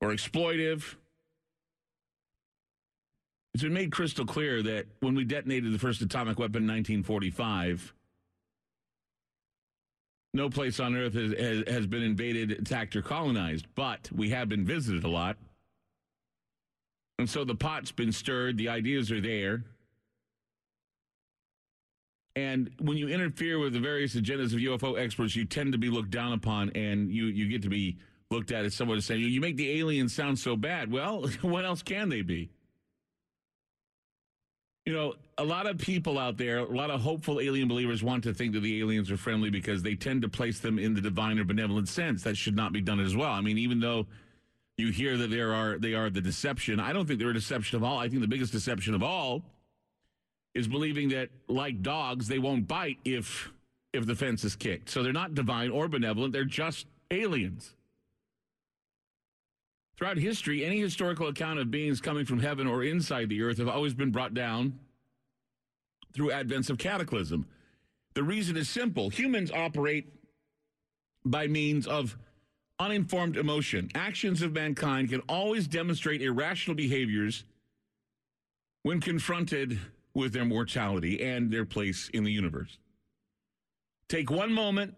or 0.00 0.10
exploitive. 0.10 0.94
It's 3.52 3.64
been 3.64 3.72
made 3.72 3.90
crystal 3.90 4.24
clear 4.24 4.62
that 4.62 4.86
when 5.00 5.16
we 5.16 5.24
detonated 5.24 5.72
the 5.72 5.78
first 5.78 6.02
atomic 6.02 6.38
weapon 6.38 6.62
in 6.62 6.68
1945, 6.68 7.92
no 10.32 10.48
place 10.48 10.78
on 10.78 10.96
earth 10.96 11.14
has, 11.14 11.32
has, 11.32 11.64
has, 11.66 11.86
been 11.86 12.02
invaded, 12.02 12.52
attacked, 12.52 12.94
or 12.94 13.02
colonized, 13.02 13.66
but 13.74 14.08
we 14.12 14.30
have 14.30 14.48
been 14.48 14.64
visited 14.64 15.04
a 15.04 15.08
lot. 15.08 15.36
And 17.18 17.28
so 17.28 17.44
the 17.44 17.54
pot's 17.54 17.92
been 17.92 18.12
stirred, 18.12 18.56
the 18.56 18.68
ideas 18.68 19.10
are 19.10 19.20
there. 19.20 19.64
And 22.36 22.70
when 22.78 22.96
you 22.96 23.08
interfere 23.08 23.58
with 23.58 23.72
the 23.72 23.80
various 23.80 24.14
agendas 24.14 24.54
of 24.54 24.60
UFO 24.60 24.98
experts, 24.98 25.34
you 25.34 25.44
tend 25.44 25.72
to 25.72 25.78
be 25.78 25.90
looked 25.90 26.10
down 26.10 26.32
upon 26.32 26.70
and 26.70 27.10
you, 27.10 27.26
you 27.26 27.48
get 27.48 27.62
to 27.62 27.68
be 27.68 27.98
looked 28.30 28.52
at 28.52 28.64
as 28.64 28.74
someone 28.74 28.96
to 28.96 29.02
say, 29.02 29.16
you 29.16 29.40
make 29.40 29.56
the 29.56 29.78
aliens 29.80 30.14
sound 30.14 30.38
so 30.38 30.56
bad. 30.56 30.90
Well, 30.92 31.26
what 31.42 31.64
else 31.64 31.82
can 31.82 32.08
they 32.08 32.22
be? 32.22 32.50
You 34.86 34.94
know, 34.94 35.14
a 35.36 35.44
lot 35.44 35.66
of 35.66 35.78
people 35.78 36.18
out 36.18 36.36
there, 36.36 36.58
a 36.58 36.64
lot 36.64 36.90
of 36.90 37.00
hopeful 37.00 37.40
alien 37.40 37.68
believers 37.68 38.02
want 38.02 38.24
to 38.24 38.32
think 38.32 38.54
that 38.54 38.60
the 38.60 38.80
aliens 38.80 39.10
are 39.10 39.16
friendly 39.16 39.50
because 39.50 39.82
they 39.82 39.94
tend 39.94 40.22
to 40.22 40.28
place 40.28 40.58
them 40.58 40.78
in 40.78 40.94
the 40.94 41.00
divine 41.00 41.38
or 41.38 41.44
benevolent 41.44 41.88
sense. 41.88 42.22
That 42.22 42.36
should 42.36 42.56
not 42.56 42.72
be 42.72 42.80
done 42.80 42.98
as 42.98 43.14
well. 43.14 43.30
I 43.30 43.40
mean, 43.40 43.58
even 43.58 43.80
though 43.80 44.06
you 44.78 44.90
hear 44.90 45.16
that 45.18 45.30
there 45.30 45.52
are 45.52 45.78
they 45.78 45.94
are 45.94 46.08
the 46.08 46.20
deception, 46.20 46.80
I 46.80 46.92
don't 46.92 47.06
think 47.06 47.18
they're 47.18 47.30
a 47.30 47.34
deception 47.34 47.76
of 47.76 47.84
all. 47.84 47.98
I 47.98 48.08
think 48.08 48.22
the 48.22 48.28
biggest 48.28 48.52
deception 48.52 48.94
of 48.94 49.02
all 49.02 49.42
is 50.54 50.66
believing 50.66 51.10
that 51.10 51.28
like 51.46 51.82
dogs, 51.82 52.26
they 52.26 52.38
won't 52.38 52.66
bite 52.66 52.98
if 53.04 53.52
if 53.92 54.06
the 54.06 54.14
fence 54.14 54.44
is 54.44 54.56
kicked. 54.56 54.88
So 54.88 55.02
they're 55.02 55.12
not 55.12 55.34
divine 55.34 55.70
or 55.70 55.88
benevolent, 55.88 56.32
they're 56.32 56.44
just 56.44 56.86
aliens. 57.10 57.74
Throughout 60.00 60.16
history, 60.16 60.64
any 60.64 60.80
historical 60.80 61.28
account 61.28 61.58
of 61.58 61.70
beings 61.70 62.00
coming 62.00 62.24
from 62.24 62.40
heaven 62.40 62.66
or 62.66 62.82
inside 62.82 63.28
the 63.28 63.42
earth 63.42 63.58
have 63.58 63.68
always 63.68 63.92
been 63.92 64.10
brought 64.10 64.32
down 64.32 64.78
through 66.14 66.30
advents 66.30 66.70
of 66.70 66.78
cataclysm. 66.78 67.46
The 68.14 68.22
reason 68.22 68.56
is 68.56 68.70
simple 68.70 69.10
humans 69.10 69.50
operate 69.50 70.06
by 71.22 71.48
means 71.48 71.86
of 71.86 72.16
uninformed 72.78 73.36
emotion. 73.36 73.90
Actions 73.94 74.40
of 74.40 74.54
mankind 74.54 75.10
can 75.10 75.20
always 75.28 75.68
demonstrate 75.68 76.22
irrational 76.22 76.74
behaviors 76.74 77.44
when 78.84 79.02
confronted 79.02 79.78
with 80.14 80.32
their 80.32 80.46
mortality 80.46 81.22
and 81.22 81.50
their 81.50 81.66
place 81.66 82.08
in 82.14 82.24
the 82.24 82.32
universe. 82.32 82.78
Take 84.08 84.30
one 84.30 84.50
moment 84.50 84.94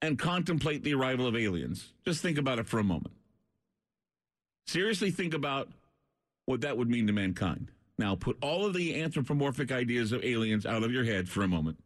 and 0.00 0.18
contemplate 0.18 0.82
the 0.84 0.94
arrival 0.94 1.26
of 1.26 1.36
aliens. 1.36 1.92
Just 2.06 2.22
think 2.22 2.38
about 2.38 2.58
it 2.58 2.66
for 2.66 2.78
a 2.78 2.84
moment. 2.84 3.12
Seriously, 4.68 5.10
think 5.10 5.32
about 5.32 5.70
what 6.44 6.60
that 6.60 6.76
would 6.76 6.90
mean 6.90 7.06
to 7.06 7.12
mankind. 7.14 7.70
Now, 7.98 8.14
put 8.14 8.36
all 8.42 8.66
of 8.66 8.74
the 8.74 9.00
anthropomorphic 9.00 9.72
ideas 9.72 10.12
of 10.12 10.22
aliens 10.22 10.66
out 10.66 10.82
of 10.82 10.92
your 10.92 11.04
head 11.04 11.26
for 11.26 11.42
a 11.42 11.48
moment 11.48 11.78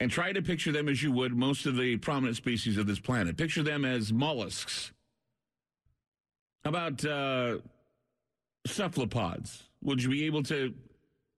and 0.00 0.10
try 0.10 0.32
to 0.32 0.40
picture 0.40 0.72
them 0.72 0.88
as 0.88 1.02
you 1.02 1.12
would 1.12 1.36
most 1.36 1.66
of 1.66 1.76
the 1.76 1.98
prominent 1.98 2.34
species 2.34 2.78
of 2.78 2.86
this 2.86 2.98
planet. 2.98 3.36
Picture 3.36 3.62
them 3.62 3.84
as 3.84 4.10
mollusks. 4.10 4.90
How 6.64 6.70
about 6.70 7.04
uh, 7.04 7.58
cephalopods? 8.66 9.64
Would 9.82 10.02
you 10.02 10.08
be 10.08 10.24
able 10.24 10.44
to 10.44 10.72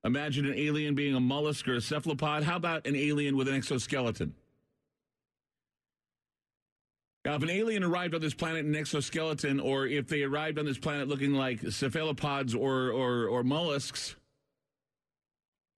imagine 0.04 0.46
an 0.46 0.54
alien 0.54 0.94
being 0.94 1.16
a 1.16 1.20
mollusk 1.20 1.66
or 1.66 1.74
a 1.74 1.80
cephalopod? 1.80 2.44
How 2.44 2.54
about 2.54 2.86
an 2.86 2.94
alien 2.94 3.36
with 3.36 3.48
an 3.48 3.56
exoskeleton? 3.56 4.34
Now, 7.24 7.34
if 7.34 7.42
an 7.42 7.50
alien 7.50 7.82
arrived 7.82 8.14
on 8.14 8.20
this 8.20 8.34
planet 8.34 8.64
in 8.64 8.74
an 8.74 8.80
exoskeleton, 8.80 9.60
or 9.60 9.86
if 9.86 10.08
they 10.08 10.22
arrived 10.22 10.58
on 10.58 10.64
this 10.64 10.78
planet 10.78 11.08
looking 11.08 11.32
like 11.32 11.60
cephalopods 11.70 12.54
or, 12.54 12.90
or, 12.90 13.26
or 13.26 13.42
mollusks, 13.42 14.16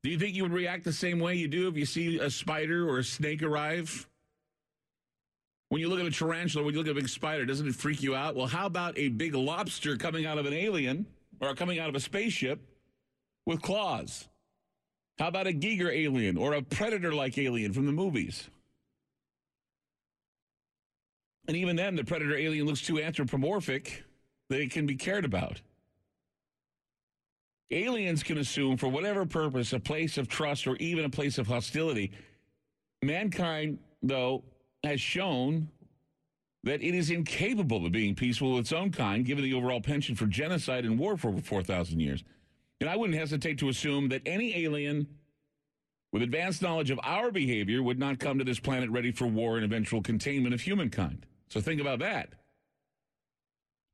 do 0.02 0.10
you 0.10 0.18
think 0.18 0.34
you 0.34 0.42
would 0.42 0.52
react 0.52 0.84
the 0.84 0.92
same 0.92 1.18
way 1.18 1.34
you 1.34 1.48
do 1.48 1.68
if 1.68 1.76
you 1.76 1.84
see 1.84 2.18
a 2.18 2.30
spider 2.30 2.88
or 2.88 2.98
a 2.98 3.04
snake 3.04 3.42
arrive? 3.42 4.08
When 5.68 5.80
you 5.80 5.88
look 5.88 6.00
at 6.00 6.06
a 6.06 6.10
tarantula, 6.10 6.64
when 6.64 6.74
you 6.74 6.80
look 6.80 6.88
at 6.88 6.92
a 6.92 7.00
big 7.00 7.08
spider, 7.08 7.44
doesn't 7.44 7.68
it 7.68 7.74
freak 7.74 8.02
you 8.02 8.14
out? 8.14 8.34
Well, 8.34 8.46
how 8.46 8.66
about 8.66 8.98
a 8.98 9.08
big 9.08 9.34
lobster 9.34 9.96
coming 9.96 10.26
out 10.26 10.38
of 10.38 10.46
an 10.46 10.52
alien 10.52 11.06
or 11.40 11.54
coming 11.54 11.78
out 11.78 11.88
of 11.88 11.94
a 11.94 12.00
spaceship 12.00 12.60
with 13.46 13.62
claws? 13.62 14.28
How 15.18 15.28
about 15.28 15.46
a 15.46 15.52
Giger 15.52 15.94
alien 15.94 16.36
or 16.36 16.54
a 16.54 16.62
predator 16.62 17.12
like 17.12 17.36
alien 17.38 17.72
from 17.72 17.86
the 17.86 17.92
movies? 17.92 18.48
And 21.51 21.56
even 21.56 21.74
then, 21.74 21.97
the 21.97 22.05
predator 22.05 22.36
alien 22.36 22.64
looks 22.64 22.81
too 22.81 23.02
anthropomorphic 23.02 24.05
that 24.51 24.60
it 24.60 24.70
can 24.70 24.86
be 24.86 24.94
cared 24.94 25.24
about. 25.24 25.60
Aliens 27.72 28.22
can 28.22 28.39
assume, 28.39 28.77
for 28.77 28.86
whatever 28.86 29.27
purpose, 29.27 29.72
a 29.72 29.81
place 29.81 30.16
of 30.16 30.28
trust 30.28 30.68
or 30.68 30.77
even 30.77 31.05
a 31.05 31.10
place 31.10 31.39
of 31.39 31.48
hostility. 31.48 32.12
Mankind, 33.02 33.81
though, 34.01 34.44
has 34.85 35.01
shown 35.01 35.68
that 36.62 36.85
it 36.85 36.94
is 36.94 37.10
incapable 37.10 37.85
of 37.85 37.90
being 37.90 38.14
peaceful 38.14 38.52
with 38.52 38.60
its 38.60 38.72
own 38.72 38.93
kind, 38.93 39.27
given 39.27 39.43
the 39.43 39.55
overall 39.55 39.81
penchant 39.81 40.18
for 40.18 40.27
genocide 40.27 40.85
and 40.85 41.01
war 41.01 41.16
for 41.16 41.31
over 41.31 41.40
4,000 41.40 41.98
years. 41.98 42.22
And 42.81 42.89
I 42.89 42.94
wouldn't 42.94 43.18
hesitate 43.18 43.59
to 43.59 43.68
assume 43.68 44.09
that 44.10 44.22
any 44.24 44.56
alien 44.64 45.09
with 46.12 46.22
advanced 46.22 46.62
knowledge 46.62 46.93
of 46.93 47.01
our 47.02 47.32
behavior 47.32 47.82
would 47.82 47.98
not 47.98 48.20
come 48.20 48.39
to 48.39 48.44
this 48.44 48.60
planet 48.60 48.89
ready 48.90 49.10
for 49.10 49.27
war 49.27 49.56
and 49.56 49.64
eventual 49.64 50.01
containment 50.01 50.55
of 50.55 50.60
humankind. 50.60 51.27
So 51.51 51.60
think 51.60 51.81
about 51.81 51.98
that. 51.98 52.28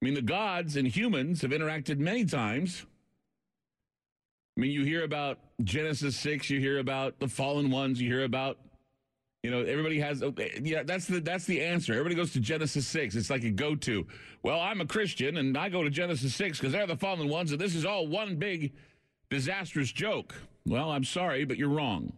I 0.01 0.05
mean, 0.05 0.15
the 0.15 0.23
gods 0.23 0.77
and 0.77 0.87
humans 0.87 1.43
have 1.43 1.51
interacted 1.51 1.99
many 1.99 2.25
times 2.25 2.87
I 4.57 4.63
mean, 4.63 4.71
you 4.71 4.85
hear 4.85 5.05
about 5.05 5.39
Genesis 5.63 6.17
6, 6.17 6.49
you 6.49 6.61
hear 6.61 6.79
about 6.79 7.19
the 7.19 7.29
fallen 7.29 7.71
ones, 7.71 8.01
you 8.01 8.11
hear 8.11 8.25
about 8.25 8.59
you 9.43 9.53
know, 9.53 9.61
everybody 9.61 10.01
has 10.01 10.25
oh, 10.25 10.35
yeah, 10.61 10.83
that's 10.83 11.07
the 11.07 11.21
that's 11.21 11.45
the 11.45 11.63
answer. 11.63 11.93
Everybody 11.93 12.17
goes 12.17 12.33
to 12.33 12.41
Genesis 12.41 12.85
6. 12.89 13.15
It's 13.15 13.31
like 13.31 13.45
a 13.45 13.51
go-to. 13.51 14.05
Well, 14.43 14.59
I'm 14.59 14.81
a 14.81 14.87
Christian 14.87 15.37
and 15.37 15.57
I 15.57 15.69
go 15.69 15.85
to 15.85 15.91
Genesis 15.91 16.35
6 16.35 16.59
because 16.59 16.73
they're 16.73 16.87
the 16.87 16.97
fallen 16.97 17.29
ones 17.29 17.53
and 17.53 17.61
this 17.61 17.77
is 17.77 17.85
all 17.85 18.09
one 18.09 18.37
big 18.37 18.73
disastrous 19.31 19.93
joke. 19.93 20.35
Well, 20.67 20.91
I'm 20.91 21.05
sorry, 21.05 21.45
but 21.45 21.59
you're 21.59 21.69
wrong. 21.69 22.13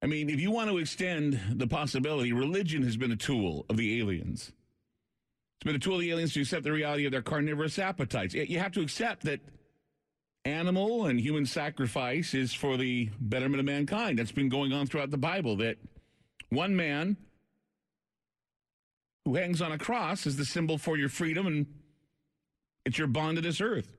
I 0.00 0.06
mean, 0.06 0.30
if 0.30 0.40
you 0.40 0.50
want 0.50 0.70
to 0.70 0.78
extend 0.78 1.40
the 1.50 1.66
possibility, 1.66 2.32
religion 2.32 2.82
has 2.84 2.96
been 2.96 3.10
a 3.10 3.16
tool 3.16 3.66
of 3.68 3.76
the 3.76 3.98
aliens. 4.00 4.52
It's 5.56 5.64
been 5.64 5.74
a 5.74 5.80
tool 5.80 5.96
of 5.96 6.00
the 6.00 6.10
aliens 6.12 6.34
to 6.34 6.40
accept 6.40 6.62
the 6.62 6.72
reality 6.72 7.04
of 7.04 7.10
their 7.10 7.22
carnivorous 7.22 7.78
appetites. 7.80 8.32
You 8.32 8.60
have 8.60 8.72
to 8.72 8.80
accept 8.80 9.24
that 9.24 9.40
animal 10.44 11.06
and 11.06 11.20
human 11.20 11.46
sacrifice 11.46 12.32
is 12.32 12.54
for 12.54 12.76
the 12.76 13.10
betterment 13.18 13.58
of 13.58 13.66
mankind. 13.66 14.18
That's 14.18 14.30
been 14.30 14.48
going 14.48 14.72
on 14.72 14.86
throughout 14.86 15.10
the 15.10 15.18
Bible 15.18 15.56
that 15.56 15.78
one 16.50 16.76
man 16.76 17.16
who 19.24 19.34
hangs 19.34 19.60
on 19.60 19.72
a 19.72 19.78
cross 19.78 20.26
is 20.26 20.36
the 20.36 20.44
symbol 20.44 20.78
for 20.78 20.96
your 20.96 21.08
freedom 21.08 21.46
and 21.46 21.66
it's 22.84 22.96
your 22.96 23.08
bond 23.08 23.36
to 23.36 23.42
this 23.42 23.60
earth. 23.60 23.97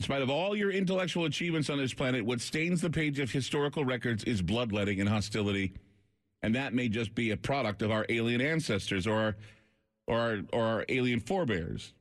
In 0.00 0.04
spite 0.04 0.22
of 0.22 0.30
all 0.30 0.56
your 0.56 0.70
intellectual 0.70 1.26
achievements 1.26 1.70
on 1.70 1.78
this 1.78 1.94
planet, 1.94 2.24
what 2.24 2.40
stains 2.40 2.80
the 2.80 2.90
page 2.90 3.18
of 3.18 3.30
historical 3.30 3.84
records 3.84 4.24
is 4.24 4.42
bloodletting 4.42 5.00
and 5.00 5.08
hostility. 5.08 5.74
And 6.42 6.54
that 6.54 6.74
may 6.74 6.88
just 6.88 7.14
be 7.14 7.30
a 7.30 7.36
product 7.36 7.82
of 7.82 7.90
our 7.90 8.04
alien 8.08 8.40
ancestors 8.40 9.06
or 9.06 9.14
our, 9.14 9.36
or 10.08 10.18
our, 10.18 10.38
or 10.52 10.62
our 10.64 10.84
alien 10.88 11.20
forebears 11.20 11.92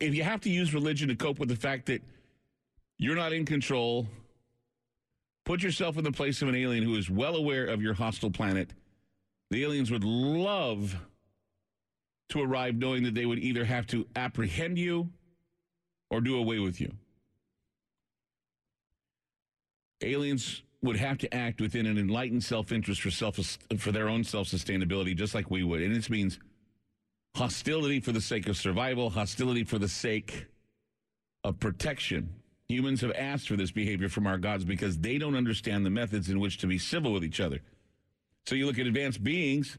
if 0.00 0.14
you 0.14 0.22
have 0.22 0.40
to 0.42 0.50
use 0.50 0.74
religion 0.74 1.08
to 1.08 1.16
cope 1.16 1.38
with 1.38 1.48
the 1.48 1.56
fact 1.56 1.86
that 1.86 2.02
you're 2.98 3.16
not 3.16 3.32
in 3.32 3.44
control, 3.44 4.06
put 5.44 5.62
yourself 5.62 5.96
in 5.96 6.04
the 6.04 6.12
place 6.12 6.42
of 6.42 6.48
an 6.48 6.54
alien 6.54 6.84
who 6.84 6.96
is 6.96 7.10
well 7.10 7.36
aware 7.36 7.66
of 7.66 7.82
your 7.82 7.94
hostile 7.94 8.30
planet. 8.30 8.72
The 9.50 9.64
aliens 9.64 9.90
would 9.90 10.04
love 10.04 10.96
to 12.28 12.40
arrive 12.40 12.76
knowing 12.76 13.02
that 13.04 13.14
they 13.14 13.26
would 13.26 13.38
either 13.38 13.64
have 13.64 13.86
to 13.88 14.06
apprehend 14.14 14.78
you 14.78 15.08
or 16.10 16.20
do 16.20 16.36
away 16.36 16.58
with 16.58 16.80
you. 16.80 16.92
Aliens 20.02 20.62
would 20.82 20.96
have 20.96 21.18
to 21.18 21.34
act 21.34 21.60
within 21.60 21.86
an 21.86 21.98
enlightened 21.98 22.42
self-interest 22.42 23.02
for 23.02 23.10
self 23.10 23.38
for 23.78 23.92
their 23.92 24.08
own 24.08 24.24
self-sustainability 24.24 25.14
just 25.14 25.34
like 25.34 25.50
we 25.50 25.62
would. 25.62 25.82
And 25.82 25.94
this 25.94 26.08
means 26.08 26.38
hostility 27.36 28.00
for 28.00 28.12
the 28.12 28.20
sake 28.20 28.48
of 28.48 28.56
survival, 28.56 29.10
hostility 29.10 29.64
for 29.64 29.78
the 29.78 29.88
sake 29.88 30.46
of 31.44 31.60
protection. 31.60 32.30
Humans 32.68 33.00
have 33.02 33.12
asked 33.12 33.48
for 33.48 33.56
this 33.56 33.70
behavior 33.70 34.08
from 34.08 34.26
our 34.26 34.38
gods 34.38 34.64
because 34.64 34.98
they 34.98 35.18
don't 35.18 35.36
understand 35.36 35.84
the 35.84 35.90
methods 35.90 36.30
in 36.30 36.40
which 36.40 36.58
to 36.58 36.66
be 36.66 36.78
civil 36.78 37.12
with 37.12 37.24
each 37.24 37.40
other. 37.40 37.60
So 38.46 38.54
you 38.54 38.66
look 38.66 38.78
at 38.78 38.86
advanced 38.86 39.22
beings, 39.22 39.76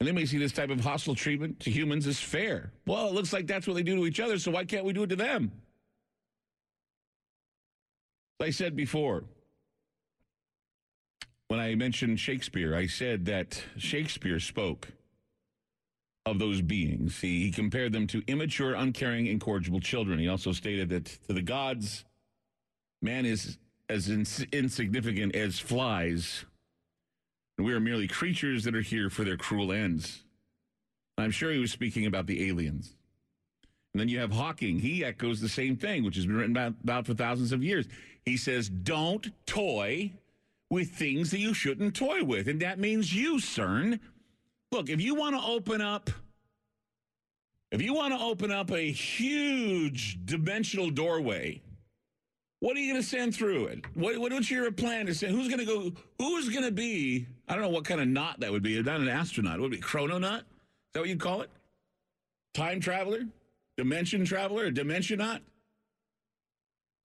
and 0.00 0.08
they 0.08 0.12
may 0.12 0.26
see 0.26 0.38
this 0.38 0.52
type 0.52 0.70
of 0.70 0.80
hostile 0.80 1.14
treatment 1.14 1.60
to 1.60 1.70
humans 1.70 2.06
as 2.06 2.18
fair. 2.18 2.72
Well, 2.86 3.08
it 3.08 3.14
looks 3.14 3.32
like 3.32 3.46
that's 3.46 3.66
what 3.66 3.74
they 3.74 3.82
do 3.82 3.96
to 3.96 4.06
each 4.06 4.20
other, 4.20 4.38
so 4.38 4.50
why 4.50 4.64
can't 4.64 4.84
we 4.84 4.92
do 4.92 5.04
it 5.04 5.08
to 5.08 5.16
them? 5.16 5.52
As 8.40 8.48
I 8.48 8.50
said 8.50 8.76
before, 8.76 9.24
when 11.48 11.60
I 11.60 11.74
mentioned 11.74 12.18
Shakespeare, 12.18 12.74
I 12.74 12.86
said 12.86 13.24
that 13.26 13.62
Shakespeare 13.76 14.40
spoke 14.40 14.88
of 16.24 16.38
those 16.38 16.60
beings. 16.60 17.20
He, 17.20 17.44
he 17.44 17.50
compared 17.52 17.92
them 17.92 18.06
to 18.08 18.22
immature, 18.26 18.74
uncaring, 18.74 19.26
incorrigible 19.26 19.80
children. 19.80 20.18
He 20.18 20.28
also 20.28 20.52
stated 20.52 20.88
that 20.88 21.04
to 21.28 21.32
the 21.32 21.42
gods, 21.42 22.04
man 23.00 23.24
is 23.24 23.58
as 23.88 24.08
ins- 24.08 24.44
insignificant 24.52 25.36
as 25.36 25.60
flies, 25.60 26.44
and 27.56 27.66
we 27.66 27.72
are 27.72 27.80
merely 27.80 28.08
creatures 28.08 28.64
that 28.64 28.74
are 28.74 28.82
here 28.82 29.08
for 29.08 29.22
their 29.24 29.36
cruel 29.36 29.72
ends. 29.72 30.24
I'm 31.16 31.30
sure 31.30 31.52
he 31.52 31.58
was 31.58 31.70
speaking 31.70 32.06
about 32.06 32.26
the 32.26 32.48
aliens. 32.48 32.94
And 33.94 34.00
then 34.00 34.08
you 34.08 34.18
have 34.18 34.32
Hawking. 34.32 34.80
He 34.80 35.04
echoes 35.04 35.40
the 35.40 35.48
same 35.48 35.76
thing, 35.76 36.04
which 36.04 36.16
has 36.16 36.26
been 36.26 36.36
written 36.36 36.52
about, 36.54 36.74
about 36.82 37.06
for 37.06 37.14
thousands 37.14 37.52
of 37.52 37.64
years. 37.64 37.86
He 38.26 38.36
says, 38.36 38.68
don't 38.68 39.30
toy 39.46 40.12
with 40.70 40.90
things 40.90 41.30
that 41.30 41.38
you 41.38 41.54
shouldn't 41.54 41.94
toy 41.94 42.24
with. 42.24 42.48
And 42.48 42.60
that 42.60 42.78
means 42.78 43.14
you, 43.14 43.36
CERN 43.36 44.00
look, 44.72 44.90
if 44.90 45.00
you 45.00 45.14
want 45.14 45.36
to 45.36 45.42
open 45.42 45.80
up, 45.80 46.10
if 47.70 47.82
you 47.82 47.94
want 47.94 48.14
to 48.14 48.20
open 48.20 48.50
up 48.50 48.70
a 48.70 48.90
huge 48.90 50.18
dimensional 50.24 50.90
doorway, 50.90 51.62
what 52.60 52.76
are 52.76 52.80
you 52.80 52.92
going 52.92 53.02
to 53.02 53.08
send 53.08 53.34
through 53.34 53.66
it? 53.66 53.84
What, 53.94 54.18
what's 54.18 54.50
your 54.50 54.70
plan 54.72 55.06
to 55.06 55.14
send? 55.14 55.34
Who's 55.34 55.48
going 55.48 55.60
to 55.60 55.66
go? 55.66 55.92
Who's 56.18 56.48
going 56.48 56.64
to 56.64 56.70
be? 56.70 57.26
I 57.48 57.54
don't 57.54 57.62
know 57.62 57.68
what 57.70 57.84
kind 57.84 58.00
of 58.00 58.08
knot 58.08 58.40
that 58.40 58.50
would 58.50 58.62
be. 58.62 58.80
Not 58.82 59.00
an 59.00 59.08
astronaut. 59.08 59.58
It 59.58 59.62
would 59.62 59.70
be 59.70 59.78
chrononaut? 59.78 60.40
Is 60.40 60.44
that 60.94 61.00
what 61.00 61.08
you 61.08 61.16
call 61.16 61.42
it? 61.42 61.50
Time 62.54 62.80
traveler? 62.80 63.24
Dimension 63.76 64.24
traveler? 64.24 64.70
Knot? 64.70 65.42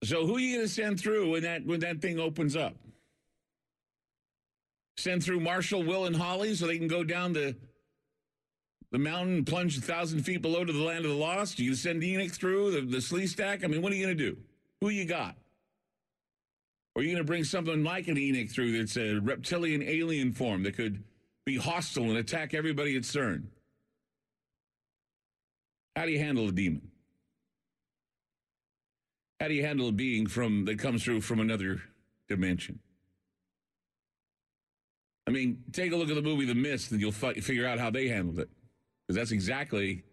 So 0.03 0.25
who 0.25 0.38
are 0.38 0.40
you 0.40 0.56
going 0.56 0.67
to 0.67 0.73
send 0.73 0.99
through 0.99 1.31
when 1.31 1.43
that 1.43 1.65
when 1.65 1.81
that 1.81 2.01
thing 2.01 2.19
opens 2.19 2.56
up? 2.56 2.73
Send 5.01 5.23
through 5.23 5.39
Marshall, 5.39 5.81
Will, 5.81 6.05
and 6.05 6.15
Holly 6.15 6.53
so 6.53 6.67
they 6.67 6.77
can 6.77 6.88
go 6.88 7.03
down 7.03 7.33
the 7.33 7.55
the 8.91 8.99
mountain 8.99 9.38
and 9.38 9.47
plunge 9.47 9.75
a 9.77 9.81
thousand 9.81 10.21
feet 10.21 10.43
below 10.43 10.63
to 10.63 10.71
the 10.71 10.83
land 10.83 11.05
of 11.05 11.11
the 11.11 11.17
lost? 11.17 11.59
You 11.59 11.73
send 11.73 12.03
Enik 12.03 12.33
through 12.33 12.71
the, 12.71 12.81
the 12.81 12.97
Sleestak? 12.97 13.63
I 13.63 13.67
mean, 13.67 13.81
what 13.81 13.91
are 13.91 13.95
you 13.95 14.05
going 14.05 14.15
to 14.15 14.23
do? 14.31 14.38
Who 14.80 14.89
you 14.89 15.05
got? 15.05 15.38
Or 16.93 17.01
are 17.01 17.03
you 17.03 17.09
going 17.11 17.23
to 17.23 17.27
bring 17.27 17.43
something 17.43 17.83
like 17.83 18.09
an 18.09 18.15
Enik 18.15 18.51
through 18.51 18.77
that's 18.77 18.95
a 18.95 19.15
reptilian 19.15 19.81
alien 19.81 20.33
form 20.33 20.61
that 20.63 20.75
could 20.75 21.03
be 21.45 21.57
hostile 21.57 22.03
and 22.03 22.17
attack 22.17 22.53
everybody 22.53 22.95
at 22.95 23.01
CERN? 23.01 23.45
How 25.95 26.05
do 26.05 26.11
you 26.11 26.19
handle 26.19 26.49
a 26.49 26.51
demon? 26.51 26.91
How 29.39 29.47
do 29.47 29.55
you 29.55 29.65
handle 29.65 29.88
a 29.88 29.91
being 29.91 30.27
from 30.27 30.65
that 30.65 30.77
comes 30.77 31.03
through 31.03 31.21
from 31.21 31.39
another 31.39 31.81
dimension? 32.27 32.80
I 35.27 35.32
mean, 35.32 35.64
take 35.72 35.91
a 35.91 35.95
look 35.95 36.09
at 36.09 36.16
the 36.16 36.22
movie 36.22 36.45
The 36.45 36.56
Mist, 36.56 36.91
and 36.91 37.00
you'll 37.00 37.11
fi- 37.11 37.33
figure 37.33 37.67
out 37.67 37.80
how 37.80 37.90
they 37.90 38.08
handled 38.08 38.40
it, 38.40 38.50
because 39.08 39.16
that's 39.16 39.32
exactly 39.32 40.03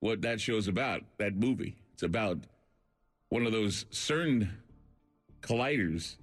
what 0.00 0.20
that 0.22 0.40
show's 0.40 0.68
about. 0.68 1.02
That 1.18 1.36
movie, 1.36 1.76
it's 1.94 2.02
about 2.02 2.38
one 3.28 3.46
of 3.46 3.52
those 3.52 3.84
CERN 3.84 4.48
colliders 5.40 6.16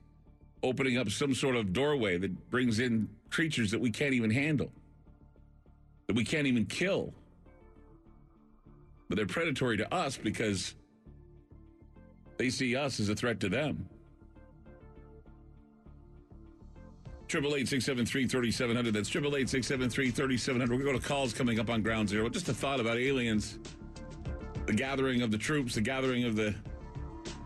opening 0.62 0.98
up 0.98 1.10
some 1.10 1.34
sort 1.34 1.56
of 1.56 1.72
doorway 1.72 2.18
that 2.18 2.50
brings 2.50 2.80
in 2.80 3.08
creatures 3.30 3.72
that 3.72 3.80
we 3.80 3.90
can't 3.90 4.14
even 4.14 4.30
handle, 4.30 4.72
that 6.08 6.16
we 6.16 6.26
can't 6.26 6.48
even 6.48 6.66
kill. 6.66 7.14
But 9.08 9.16
they're 9.16 9.26
predatory 9.26 9.78
to 9.78 9.94
us 9.94 10.18
because 10.18 10.76
they 12.38 12.50
see 12.50 12.76
us 12.76 13.00
as 13.00 13.10
a 13.10 13.16
threat 13.16 13.40
to 13.40 13.50
them. 13.50 13.88
Triple 17.30 17.56
eight 17.56 17.68
six 17.68 17.86
seven 17.86 18.08
three 18.08 18.28
thirty 18.28 18.50
seven 18.50 18.76
hundred. 18.76 18.96
That's 18.96 19.08
triple 19.08 19.36
eight 19.36 19.50
six 19.50 19.68
seven 19.68 19.88
three 19.88 20.10
thirty 20.10 20.36
seven 20.36 20.60
hundred. 20.60 20.80
We're 20.80 20.86
going 20.86 21.00
to 21.00 21.08
calls 21.08 21.32
coming 21.32 21.60
up 21.60 21.70
on 21.70 21.84
Ground 21.84 22.10
Zero. 22.10 22.28
Just 22.28 22.50
a 22.50 22.54
thought 22.56 22.80
about 22.80 22.98
aliens, 22.98 23.60
the 24.66 24.74
gathering 24.74 25.22
of 25.22 25.30
the 25.30 25.38
troops, 25.38 25.76
the 25.76 25.82
gathering 25.82 26.24
of 26.24 26.36
the 26.36 26.56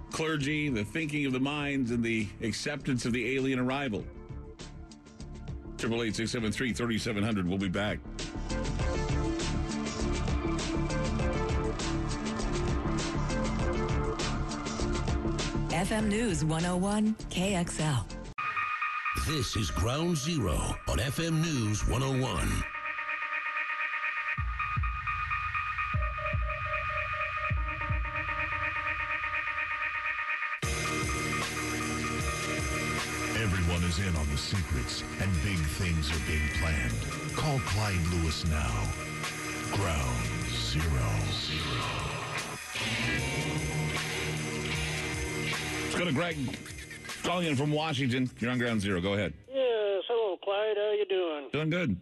clergy, 0.10 0.70
the 0.70 0.86
thinking 0.86 1.26
of 1.26 1.34
the 1.34 1.40
minds, 1.42 1.92
and 1.92 2.02
the 2.02 2.30
acceptance 2.42 3.06
of 3.06 3.12
the 3.12 3.36
alien 3.36 3.60
arrival. 3.60 4.06
Triple 5.78 6.02
eight 6.04 6.16
six 6.16 6.32
seven 6.32 6.50
three 6.50 6.72
thirty 6.72 6.98
seven 6.98 7.22
hundred. 7.22 7.46
We'll 7.46 7.58
be 7.58 7.68
back. 7.68 8.00
FM 15.72 16.08
News 16.08 16.46
101 16.46 17.16
KXL. 17.30 18.23
This 19.22 19.56
is 19.56 19.70
Ground 19.70 20.18
Zero 20.18 20.76
on 20.88 20.98
FM 20.98 21.40
News 21.40 21.88
101. 21.88 22.50
Everyone 33.40 33.84
is 33.84 34.00
in 34.00 34.14
on 34.16 34.28
the 34.30 34.38
secrets, 34.38 35.04
and 35.22 35.32
big 35.44 35.60
things 35.60 36.10
are 36.12 36.28
being 36.28 36.50
planned. 36.60 37.36
Call 37.36 37.60
Clyde 37.60 38.06
Lewis 38.08 38.46
now. 38.48 38.90
Ground 39.72 40.26
Zero. 40.50 40.84
Let's 45.84 45.96
go 45.96 46.04
to 46.04 46.12
Greg 46.12 46.58
calling 47.24 47.48
in 47.48 47.56
from 47.56 47.72
Washington. 47.72 48.30
You're 48.40 48.52
on 48.52 48.60
Ground 48.60 48.82
Zero. 48.82 49.02
Go 49.02 49.14
ahead. 49.14 49.34
Yes, 49.48 50.04
hello, 50.08 50.38
Clyde. 50.44 50.76
How 50.78 50.92
you 50.92 51.06
doing? 51.10 51.50
Doing 51.52 51.70
good. 51.70 51.98